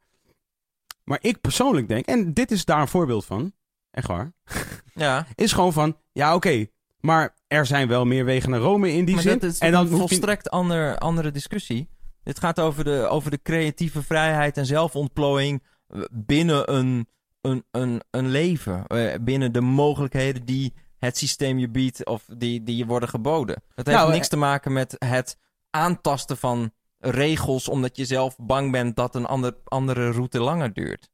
Maar 1.04 1.18
ik 1.20 1.40
persoonlijk 1.40 1.88
denk, 1.88 2.06
en 2.06 2.32
dit 2.34 2.50
is 2.50 2.64
daar 2.64 2.80
een 2.80 2.88
voorbeeld 2.88 3.24
van, 3.24 3.52
echt 3.90 4.06
waar, 4.06 4.32
Ja, 4.94 5.26
is 5.34 5.52
gewoon 5.52 5.72
van, 5.72 5.96
ja 6.12 6.34
oké, 6.34 6.66
maar 7.00 7.34
er 7.46 7.66
zijn 7.66 7.88
wel 7.88 8.04
meer 8.04 8.24
wegen 8.24 8.50
naar 8.50 8.60
Rome 8.60 8.92
in 8.92 9.04
die 9.04 9.14
maar 9.14 9.22
zin. 9.22 9.38
dat 9.38 9.50
is 9.50 9.58
en 9.58 9.72
dan 9.72 9.80
een 9.84 9.90
hoef 9.90 10.00
je- 10.00 10.06
volstrekt 10.06 10.50
ander, 10.50 10.98
andere 10.98 11.30
discussie. 11.30 11.88
Dit 12.22 12.38
gaat 12.38 12.60
over 12.60 12.84
de, 12.84 13.06
over 13.10 13.30
de 13.30 13.42
creatieve 13.42 14.02
vrijheid 14.02 14.56
en 14.56 14.66
zelfontplooiing 14.66 15.62
eh, 15.86 16.00
binnen 16.12 16.74
een, 16.74 17.06
een, 17.40 17.64
een, 17.70 18.02
een 18.10 18.28
leven. 18.28 18.86
Eh, 18.86 19.14
binnen 19.20 19.52
de 19.52 19.60
mogelijkheden 19.60 20.44
die 20.44 20.72
het 21.06 21.16
systeem 21.16 21.58
je 21.58 21.68
biedt 21.68 22.06
of 22.06 22.24
die, 22.36 22.62
die 22.62 22.76
je 22.76 22.86
worden 22.86 23.08
geboden. 23.08 23.62
Dat 23.74 23.86
heeft 23.86 23.98
Nou, 23.98 24.12
niks 24.12 24.24
eh, 24.24 24.30
te 24.30 24.36
maken 24.36 24.72
met 24.72 24.96
het 24.98 25.36
aantasten 25.70 26.36
van 26.36 26.72
regels 26.98 27.68
omdat 27.68 27.96
je 27.96 28.04
zelf 28.04 28.36
bang 28.38 28.70
bent 28.70 28.96
dat 28.96 29.14
een 29.14 29.26
ander, 29.26 29.56
andere 29.64 30.10
route 30.10 30.40
langer 30.40 30.72
duurt. 30.72 31.10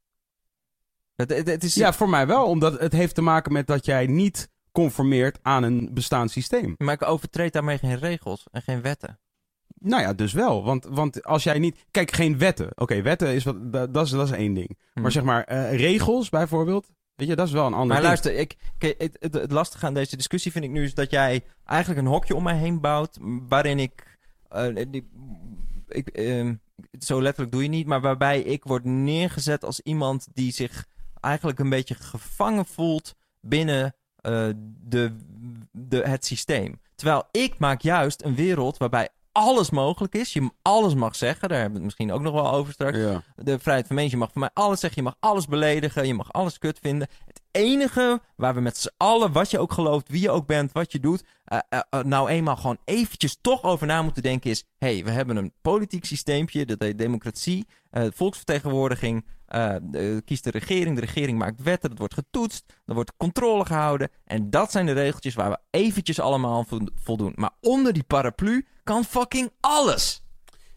Het, 1.15 1.31
het, 1.31 1.47
het 1.47 1.65
is, 1.65 1.75
Ja, 1.75 1.93
voor 1.93 2.09
mij 2.09 2.27
wel, 2.27 2.47
omdat 2.47 2.81
het 2.81 2.93
heeft 2.93 3.15
te 3.15 3.23
maken 3.23 3.53
met 3.53 3.67
dat 3.67 3.85
jij 3.85 4.07
niet 4.07 4.51
conformeert 4.73 5.39
aan 5.43 5.63
een 5.63 5.91
bestaand 5.95 6.31
systeem. 6.31 6.75
Maar 6.79 6.95
ik 6.95 7.03
overtreed 7.03 7.53
daarmee 7.53 7.79
geen 7.79 7.99
regels 7.99 8.47
en 8.51 8.63
geen 8.63 8.83
wetten. 8.83 9.19
Nou 9.81 10.03
ja, 10.03 10.13
dus 10.13 10.33
wel. 10.33 10.65
Want, 10.65 10.85
want 10.85 11.25
als 11.25 11.43
jij 11.43 11.59
niet. 11.59 11.85
Kijk, 11.91 12.13
geen 12.13 12.39
wetten. 12.39 12.71
Oké, 12.75 13.03
wetten 13.03 13.35
is 13.35 13.45
wat. 13.45 13.73
Dat, 13.73 13.95
dat 13.95 14.05
is, 14.05 14.11
dat 14.11 14.27
is 14.27 14.37
één 14.37 14.55
ding. 14.55 14.79
Maar 14.95 15.13
zeg 15.13 15.23
maar, 15.23 15.45
eh, 15.45 15.77
regels 15.77 16.29
bijvoorbeeld. 16.29 16.89
Weet 17.19 17.29
je, 17.29 17.37
dat 17.37 17.47
is 17.47 17.53
wel 17.53 17.67
een 17.67 17.73
ander 17.73 17.87
Maar 17.87 17.97
ding. 17.97 18.07
luister, 18.07 18.35
ik, 18.35 18.57
het, 18.79 19.17
het, 19.21 19.35
het 19.35 19.51
lastige 19.51 19.87
aan 19.87 19.95
deze 19.95 20.17
discussie 20.17 20.53
vind 20.53 20.65
ik 20.65 20.71
nu 20.71 20.85
is 20.85 20.95
dat 20.95 21.11
jij 21.11 21.45
eigenlijk 21.65 22.01
een 22.01 22.13
hokje 22.13 22.35
om 22.35 22.43
mij 22.43 22.57
heen 22.57 22.81
bouwt. 22.81 23.19
Waarin 23.49 23.79
ik. 23.79 24.19
eh, 24.49 24.77
die- 24.89 25.09
ik 25.89 26.09
ehm, 26.09 26.55
zo 26.99 27.23
letterlijk 27.23 27.53
doe 27.53 27.63
je 27.63 27.69
niet, 27.69 27.87
maar 27.87 28.01
waarbij 28.01 28.41
ik 28.41 28.65
word 28.65 28.85
neergezet 28.85 29.65
als 29.65 29.81
iemand 29.81 30.27
die 30.33 30.53
zich 30.53 30.87
eigenlijk 31.21 31.59
een 31.59 31.69
beetje 31.69 31.95
gevangen 31.95 32.67
voelt 32.67 33.15
binnen 33.41 33.95
eh, 34.17 34.49
de, 34.81 35.17
de, 35.73 35.97
het 36.09 36.25
systeem. 36.25 36.81
Terwijl 36.95 37.23
ik 37.31 37.59
maak 37.59 37.81
juist 37.81 38.23
een 38.23 38.35
wereld 38.35 38.77
waarbij 38.77 39.09
alles 39.39 39.71
mogelijk 39.71 40.15
is. 40.15 40.33
Je 40.33 40.51
alles 40.63 40.95
mag 40.95 41.17
zeggen, 41.17 41.49
daar 41.49 41.59
hebben 41.61 41.81
we 41.81 41.87
het 41.87 41.97
misschien 41.97 42.13
ook 42.13 42.21
nog 42.33 42.33
wel 42.43 42.53
over 42.53 42.73
straks 42.73 42.97
Ja. 42.99 43.23
de 43.37 43.59
vrijheid 43.59 43.87
van 43.87 43.95
mening. 43.97 44.13
Je 44.13 44.19
mag 44.19 44.33
van 44.33 44.41
mij 44.41 44.51
alles 44.53 44.81
zeggen. 44.81 45.03
Je 45.03 45.09
mag 45.09 45.17
alles 45.31 45.47
beledigen. 45.47 46.07
Je 46.07 46.15
mag 46.15 46.33
alles 46.33 46.59
kut 46.59 46.79
vinden. 46.83 47.09
Het 47.27 47.41
enige 47.59 48.21
waar 48.37 48.55
we 48.55 48.61
met 48.61 48.77
z'n 48.77 48.91
allen, 48.97 49.33
wat 49.33 49.51
je 49.51 49.59
ook 49.59 49.73
gelooft, 49.73 50.09
wie 50.09 50.21
je 50.21 50.31
ook 50.31 50.47
bent, 50.47 50.73
wat 50.73 50.93
je 50.93 51.01
doet, 51.01 51.25
eh, 51.45 51.59
eh, 51.69 51.81
eh, 51.91 52.05
nou 52.05 52.29
eenmaal 52.29 52.57
gewoon 52.57 52.79
eventjes 52.85 53.39
toch 53.41 53.63
over 53.63 53.87
na 53.87 54.03
moeten 54.03 54.23
denken 54.23 54.51
is... 54.51 54.65
hé, 54.79 54.95
hey, 54.95 55.05
we 55.05 55.11
hebben 55.11 55.37
een 55.37 55.53
politiek 55.63 56.05
systeempje, 56.05 56.67
dat 56.67 56.81
heet 56.81 56.99
democratie, 56.99 57.67
volksvertegenwoordiging... 57.93 59.25
de- 59.83 60.23
kiest 60.25 60.45
de 60.45 60.51
regering, 60.51 60.95
de 60.95 61.01
regering 61.01 61.39
maakt 61.39 61.63
wetten, 61.63 61.89
dat 61.91 61.99
wordt 61.99 62.15
getoetst, 62.15 62.65
er 62.87 62.95
wordt 62.95 63.13
controle 63.17 63.65
gehouden. 63.65 64.09
En 64.25 64.51
dat 64.51 64.71
zijn 64.71 64.87
de 64.87 64.93
regeltjes 64.93 65.35
waar 65.35 65.51
we 65.51 65.59
eventjes 65.71 66.21
allemaal 66.21 66.57
aan 66.57 66.67
vo- 66.67 66.87
voldoen. 66.95 67.33
Maar 67.35 67.51
onder 67.61 67.93
die 67.93 68.05
paraplu 68.05 68.67
kan 68.85 69.05
fucking 69.05 69.51
alles. 69.61 70.23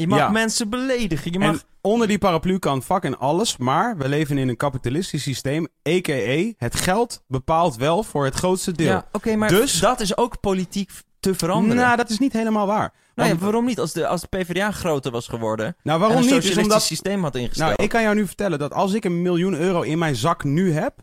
Je 0.01 0.07
mag 0.07 0.19
Ja. 0.19 0.29
mensen 0.29 0.69
beledigen, 0.69 1.31
je 1.31 1.39
mag... 1.39 1.53
En 1.53 1.61
onder 1.81 2.07
die 2.07 2.17
paraplu 2.17 2.59
kan 2.59 2.83
fucking 2.83 3.15
alles, 3.17 3.57
maar 3.57 3.97
we 3.97 4.07
leven 4.09 4.37
in 4.37 4.49
een 4.49 4.55
kapitalistisch 4.57 5.23
systeem, 5.23 5.67
a.k.a. 5.89 6.51
het 6.57 6.75
geld 6.75 7.23
bepaalt 7.27 7.75
wel 7.75 8.03
voor 8.03 8.25
het 8.25 8.35
grootste 8.35 8.71
deel. 8.71 8.87
Ja, 8.87 9.07
oké, 9.11 9.35
maar 9.35 9.49
Dus- 9.49 9.79
dat 9.79 9.99
is 9.99 10.17
ook 10.17 10.39
politiek 10.39 10.89
te 11.19 11.35
veranderen. 11.35 11.75
Nou, 11.83 11.97
dat 11.97 12.09
is 12.09 12.19
niet 12.19 12.33
helemaal 12.33 12.67
waar. 12.67 12.93
Nou 13.15 13.29
ja, 13.29 13.37
waarom 13.37 13.65
niet? 13.65 13.79
Als 13.79 13.93
de, 13.93 14.07
als 14.07 14.21
de 14.21 14.27
PvdA 14.27 14.71
groter 14.71 15.11
was 15.11 15.27
geworden 15.27 15.75
nou, 15.83 15.99
waarom 15.99 16.17
en 16.17 16.23
een 16.23 16.29
niet? 16.29 16.37
Is 16.37 16.45
socialistisch 16.45 16.73
omdat, 16.73 16.83
systeem 16.87 17.23
had 17.23 17.35
ingesteld. 17.35 17.69
nou, 17.69 17.83
ik 17.83 17.89
kan 17.89 18.01
jou 18.01 18.15
nu 18.15 18.25
vertellen 18.27 18.59
dat 18.59 18.73
als 18.73 18.93
ik 18.93 19.05
een 19.05 19.21
miljoen 19.21 19.53
euro 19.53 19.81
in 19.81 19.97
mijn 19.97 20.15
zak 20.15 20.43
nu 20.43 20.71
heb, 20.73 20.93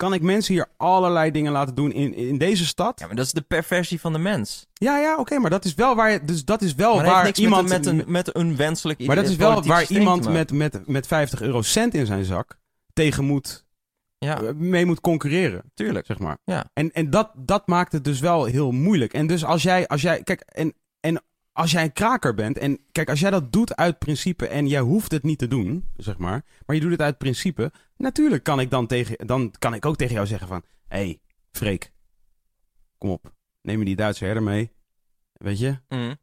kan 0.00 0.14
ik 0.14 0.22
mensen 0.22 0.54
hier 0.54 0.66
allerlei 0.76 1.30
dingen 1.30 1.52
laten 1.52 1.74
doen 1.74 1.92
in, 1.92 2.14
in 2.14 2.38
deze 2.38 2.66
stad. 2.66 3.00
Ja, 3.00 3.06
maar 3.06 3.16
dat 3.16 3.26
is 3.26 3.32
de 3.32 3.40
perversie 3.40 4.00
van 4.00 4.12
de 4.12 4.18
mens. 4.18 4.66
Ja, 4.72 4.98
ja, 4.98 5.16
oké, 5.16 5.38
maar 5.38 5.50
dat 5.50 5.64
is 5.64 5.74
wel 5.74 5.94
waar 5.94 6.10
je, 6.10 6.24
dus 6.24 6.44
dat 6.44 6.62
is 6.62 6.74
wel 6.74 6.94
maar 6.96 7.04
waar 7.04 7.38
iemand 7.38 7.68
met, 7.68 7.86
een, 7.86 7.96
met, 7.96 8.06
een, 8.06 8.12
met 8.12 8.36
een 8.36 8.56
wenselijk 8.56 9.06
Maar 9.06 9.16
dat 9.16 9.28
is 9.28 9.36
wel 9.36 9.62
waar 9.62 9.90
iemand 9.90 10.28
met, 10.28 10.52
met, 10.52 10.86
met 10.86 11.06
50 11.06 11.40
euro 11.42 11.62
cent 11.62 11.94
in 11.94 12.06
zijn 12.06 12.24
zak 12.24 12.58
tegen 12.92 13.24
moet, 13.24 13.64
Ja, 14.18 14.42
eh, 14.42 14.52
mee 14.54 14.86
moet 14.86 15.00
concurreren, 15.00 15.62
tuurlijk. 15.74 16.06
zeg 16.06 16.18
maar. 16.18 16.38
Ja. 16.44 16.70
En, 16.72 16.92
en 16.92 17.10
dat, 17.10 17.30
dat 17.36 17.66
maakt 17.66 17.92
het 17.92 18.04
dus 18.04 18.20
wel 18.20 18.44
heel 18.44 18.72
moeilijk. 18.72 19.12
En 19.12 19.26
dus 19.26 19.44
als 19.44 19.62
jij, 19.62 19.86
als 19.86 20.02
jij 20.02 20.22
kijk, 20.22 20.40
en 20.40 20.74
als 21.60 21.70
jij 21.70 21.82
een 21.82 21.92
kraker 21.92 22.34
bent, 22.34 22.58
en 22.58 22.78
kijk, 22.92 23.08
als 23.08 23.20
jij 23.20 23.30
dat 23.30 23.52
doet 23.52 23.76
uit 23.76 23.98
principe 23.98 24.46
en 24.48 24.66
jij 24.66 24.80
hoeft 24.80 25.12
het 25.12 25.22
niet 25.22 25.38
te 25.38 25.48
doen, 25.48 25.88
zeg 25.96 26.18
maar, 26.18 26.44
maar 26.66 26.76
je 26.76 26.82
doet 26.82 26.90
het 26.90 27.00
uit 27.00 27.18
principe, 27.18 27.72
natuurlijk 27.96 28.42
kan 28.42 28.60
ik 28.60 28.70
dan 28.70 28.86
tegen, 28.86 29.26
dan 29.26 29.54
kan 29.58 29.74
ik 29.74 29.86
ook 29.86 29.96
tegen 29.96 30.14
jou 30.14 30.26
zeggen 30.26 30.48
van, 30.48 30.62
hé, 30.88 30.96
hey, 30.96 31.20
Freek, 31.52 31.92
kom 32.98 33.10
op, 33.10 33.32
neem 33.62 33.78
je 33.78 33.84
die 33.84 33.96
Duitse 33.96 34.24
herder 34.24 34.42
mee, 34.42 34.72
weet 35.32 35.58
je, 35.58 35.78
Mm. 35.88 36.16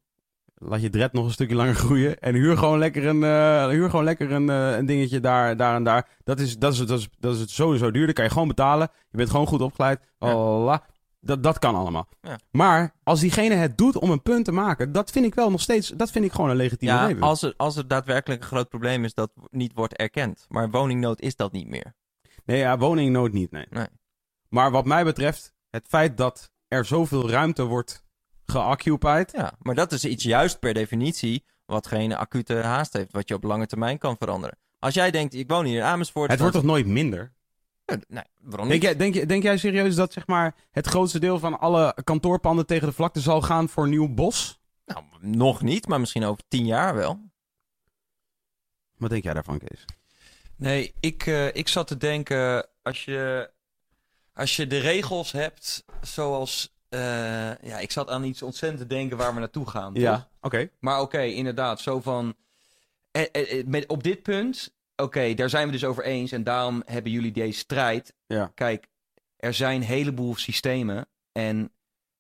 Laat 0.59 0.81
je 0.81 0.89
dread 0.89 1.13
nog 1.13 1.25
een 1.25 1.31
stukje 1.31 1.55
langer 1.55 1.75
groeien. 1.75 2.19
En 2.19 2.35
huur 2.35 2.57
gewoon 2.57 2.79
lekker 2.79 3.05
een, 3.05 3.23
eh, 3.23 3.67
huur 3.67 3.89
gewoon 3.89 4.05
lekker 4.05 4.31
een, 4.31 4.49
eh, 4.49 4.77
een 4.77 4.85
dingetje 4.85 5.19
daar, 5.19 5.57
daar 5.57 5.75
en 5.75 5.83
daar. 5.83 6.09
Dat 6.23 6.39
is, 6.39 6.57
dat, 6.57 6.73
is, 6.73 6.79
dat, 6.79 6.99
is, 6.99 7.09
dat 7.19 7.33
is 7.33 7.39
het 7.39 7.49
sowieso 7.49 7.91
duur. 7.91 8.05
Dat 8.05 8.15
kan 8.15 8.23
je 8.23 8.31
gewoon 8.31 8.47
betalen. 8.47 8.89
Je 9.09 9.17
bent 9.17 9.29
gewoon 9.29 9.47
goed 9.47 9.61
opgeleid. 9.61 9.99
Ja. 10.19 10.83
Dat, 11.19 11.43
dat 11.43 11.59
kan 11.59 11.75
allemaal. 11.75 12.07
Ja. 12.21 12.39
Maar 12.51 12.93
als 13.03 13.19
diegene 13.19 13.55
het 13.55 13.77
doet 13.77 13.97
om 13.97 14.11
een 14.11 14.21
punt 14.21 14.45
te 14.45 14.51
maken, 14.51 14.91
dat 14.91 15.11
vind 15.11 15.25
ik 15.25 15.35
wel 15.35 15.51
nog 15.51 15.61
steeds, 15.61 15.89
dat 15.89 16.11
vind 16.11 16.25
ik 16.25 16.31
gewoon 16.31 16.49
een 16.49 16.55
legitieme 16.55 16.93
Ja, 16.95 17.05
reden. 17.05 17.21
als 17.21 17.41
er, 17.41 17.53
als 17.57 17.75
er 17.75 17.87
daadwerkelijk 17.87 18.41
een 18.41 18.47
groot 18.47 18.69
probleem 18.69 19.03
is 19.03 19.13
dat 19.13 19.31
niet 19.51 19.71
wordt 19.73 19.95
erkend. 19.95 20.45
Maar 20.49 20.69
woningnood 20.69 21.21
is 21.21 21.35
dat 21.35 21.51
niet 21.51 21.67
meer. 21.67 21.95
Nee, 22.45 22.57
ja, 22.57 22.77
woningnood 22.77 23.31
niet, 23.31 23.51
nee. 23.51 23.65
Nee. 23.69 23.87
Maar 24.49 24.71
wat 24.71 24.85
mij 24.85 25.03
betreft, 25.03 25.53
het 25.69 25.87
feit 25.87 26.17
dat 26.17 26.51
er 26.67 26.85
zoveel 26.85 27.29
ruimte 27.29 27.63
wordt 27.63 28.05
geoccupied. 28.45 29.31
Ja, 29.31 29.53
maar 29.59 29.75
dat 29.75 29.91
is 29.91 30.05
iets 30.05 30.23
juist 30.23 30.59
per 30.59 30.73
definitie 30.73 31.45
wat 31.65 31.87
geen 31.87 32.15
acute 32.15 32.53
haast 32.55 32.93
heeft. 32.93 33.11
Wat 33.11 33.27
je 33.27 33.33
op 33.33 33.43
lange 33.43 33.65
termijn 33.65 33.97
kan 33.97 34.15
veranderen. 34.19 34.57
Als 34.79 34.93
jij 34.93 35.11
denkt, 35.11 35.33
ik 35.33 35.49
woon 35.49 35.65
hier 35.65 35.77
in 35.77 35.83
Amersfoort. 35.83 36.31
Het 36.31 36.39
wordt 36.39 36.55
toch 36.55 36.63
nooit 36.63 36.85
minder? 36.87 37.33
Nee, 38.07 38.23
waarom 38.41 38.67
Denk 38.69 38.81
niet? 38.81 38.89
jij, 38.89 38.95
denk, 38.95 39.13
je- 39.13 39.25
denk 39.25 39.43
jij 39.43 39.57
serieus 39.57 39.95
dat 39.95 40.13
zeg 40.13 40.27
maar, 40.27 40.55
het 40.71 40.87
grootste 40.87 41.19
deel 41.19 41.39
van 41.39 41.59
alle 41.59 41.95
kantoorpanden 42.03 42.65
tegen 42.65 42.87
de 42.87 42.93
vlakte 42.93 43.19
zal 43.19 43.41
gaan 43.41 43.69
voor 43.69 43.87
nieuw 43.87 44.07
bos? 44.13 44.59
Nou, 44.85 45.03
nog 45.19 45.61
niet, 45.61 45.87
maar 45.87 45.99
misschien 45.99 46.23
over 46.23 46.43
tien 46.47 46.65
jaar 46.65 46.95
wel. 46.95 47.19
Wat 48.97 49.09
denk 49.09 49.23
jij 49.23 49.33
daarvan, 49.33 49.59
Kees? 49.59 49.85
Nee, 50.55 50.93
ik, 50.99 51.25
eh, 51.25 51.55
ik 51.55 51.67
zat 51.67 51.87
te 51.87 51.97
denken, 51.97 52.67
als 52.81 53.05
je, 53.05 53.51
als 54.33 54.55
je 54.55 54.67
de 54.67 54.77
regels 54.77 55.31
hebt, 55.31 55.85
zoals... 56.01 56.75
eh, 56.89 56.99
ja, 57.61 57.77
ik 57.79 57.91
zat 57.91 58.09
aan 58.09 58.23
iets 58.23 58.41
ontzettend 58.41 58.81
te 58.81 58.87
denken 58.95 59.17
waar 59.17 59.33
we 59.33 59.39
naartoe 59.39 59.69
gaan. 59.69 59.93
toch? 59.93 60.27
oké. 60.41 60.69
Maar 60.79 61.01
oké, 61.01 61.21
inderdaad, 61.21 61.79
zo 61.81 62.01
van... 62.01 62.35
eh, 63.11 63.65
met, 63.65 63.87
op 63.87 64.03
dit 64.03 64.21
punt, 64.21 64.75
oké, 64.97 65.33
daar 65.33 65.49
zijn 65.49 65.65
we 65.65 65.71
dus 65.71 65.83
over 65.85 66.03
eens. 66.03 66.31
En 66.31 66.43
daarom 66.43 66.81
hebben 66.85 67.11
jullie 67.11 67.31
deze 67.31 67.59
strijd. 67.59 68.13
Ja. 68.27 68.51
Kijk, 68.55 68.87
er 69.37 69.53
zijn 69.53 69.75
een 69.81 69.87
heleboel 69.87 70.35
systemen. 70.35 71.07
En 71.31 71.57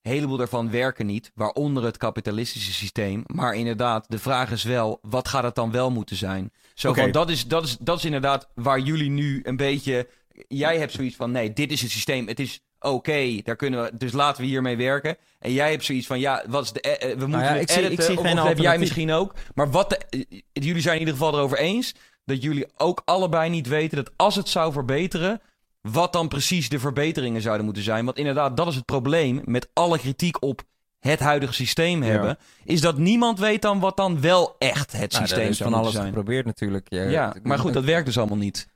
een 0.01 0.11
heleboel 0.13 0.37
daarvan 0.37 0.71
werken 0.71 1.05
niet. 1.05 1.31
Waaronder 1.35 1.83
het 1.83 1.97
kapitalistische 1.97 2.73
systeem. 2.73 3.23
Maar 3.25 3.55
inderdaad, 3.55 4.05
de 4.09 4.19
vraag 4.19 4.51
is 4.51 4.63
wel, 4.63 4.99
wat 5.01 5.27
gaat 5.27 5.43
het 5.43 5.55
dan 5.55 5.71
wel 5.71 5.91
moeten 5.91 6.15
zijn? 6.15 6.51
Zo 6.73 6.89
Oké. 6.89 7.01
van, 7.01 7.11
dat 7.11 7.29
is, 7.29 7.47
dat, 7.47 7.63
is, 7.63 7.77
dat 7.77 7.97
is 7.97 8.05
inderdaad 8.05 8.47
waar 8.55 8.79
jullie 8.79 9.09
nu 9.09 9.39
een 9.43 9.57
beetje... 9.57 10.07
Jij 10.47 10.77
hebt 10.77 10.91
zoiets 10.91 11.15
van, 11.15 11.31
nee, 11.31 11.53
dit 11.53 11.71
is 11.71 11.81
het 11.81 11.91
systeem. 11.91 12.27
Het 12.27 12.39
is 12.39 12.59
oké, 12.79 13.41
daar 13.43 13.55
kunnen 13.55 13.83
we... 13.83 13.91
Dus 13.97 14.11
laten 14.11 14.41
we 14.41 14.47
hiermee 14.47 14.77
werken. 14.77 15.17
En 15.39 15.53
jij 15.53 15.71
hebt 15.71 15.83
zoiets 15.85 16.07
van, 16.07 16.19
ja, 16.19 16.43
wat 16.47 16.63
is 16.63 16.71
de... 16.71 16.81
eh, 16.81 17.11
eh, 17.11 17.17
we 17.17 17.25
moeten 17.27 17.45
ja, 17.47 17.53
het 17.53 17.61
ik 17.61 17.69
zie- 17.69 17.79
ik 17.79 17.85
editen, 17.85 18.05
zie 18.05 18.17
of- 18.17 18.21
geen 18.21 18.31
of 18.31 18.37
dat 18.37 18.47
heb 18.47 18.57
jij 18.57 18.77
misschien 18.77 19.11
ook. 19.11 19.33
Maar 19.55 19.71
wat 19.71 19.89
de, 19.89 19.97
eh, 20.09 20.41
jullie 20.53 20.81
zijn 20.81 20.93
in 20.93 20.99
ieder 20.99 21.13
geval 21.15 21.33
erover 21.33 21.57
eens... 21.57 21.93
dat 22.27 22.43
jullie 22.43 22.67
ook 22.77 23.01
allebei 23.05 23.49
niet 23.49 23.67
weten 23.67 23.97
dat 23.97 24.11
als 24.15 24.35
het 24.35 24.49
zou 24.49 24.71
verbeteren... 24.71 25.41
wat 25.81 26.13
dan 26.13 26.27
precies 26.27 26.69
de 26.69 26.79
verbeteringen 26.79 27.41
zouden 27.41 27.65
moeten 27.65 27.83
zijn. 27.83 28.05
Want 28.05 28.17
inderdaad, 28.17 28.57
dat 28.57 28.67
is 28.67 28.75
het 28.75 28.85
probleem 28.85 29.41
met 29.45 29.69
alle 29.73 29.99
kritiek 29.99 30.41
op 30.43 30.61
het 30.99 31.19
huidige 31.19 31.53
systeem 31.53 32.03
Ja. 32.03 32.09
hebben... 32.09 32.37
is 32.63 32.81
dat 32.81 32.97
niemand 32.97 33.39
weet 33.39 33.61
dan 33.61 33.79
wat 33.79 33.97
dan 33.97 34.21
wel 34.21 34.55
echt 34.59 34.91
het 34.91 35.11
Nou, 35.11 35.27
systeem 35.27 35.53
van 35.53 35.73
alles 35.73 35.93
zijn. 35.93 36.05
geprobeerd 36.07 36.45
natuurlijk. 36.45 36.87
Ja, 36.89 37.35
maar 37.43 37.59
goed, 37.59 37.73
dat 37.73 37.83
werkt 37.83 38.05
dus 38.05 38.17
allemaal 38.17 38.37
niet. 38.37 38.67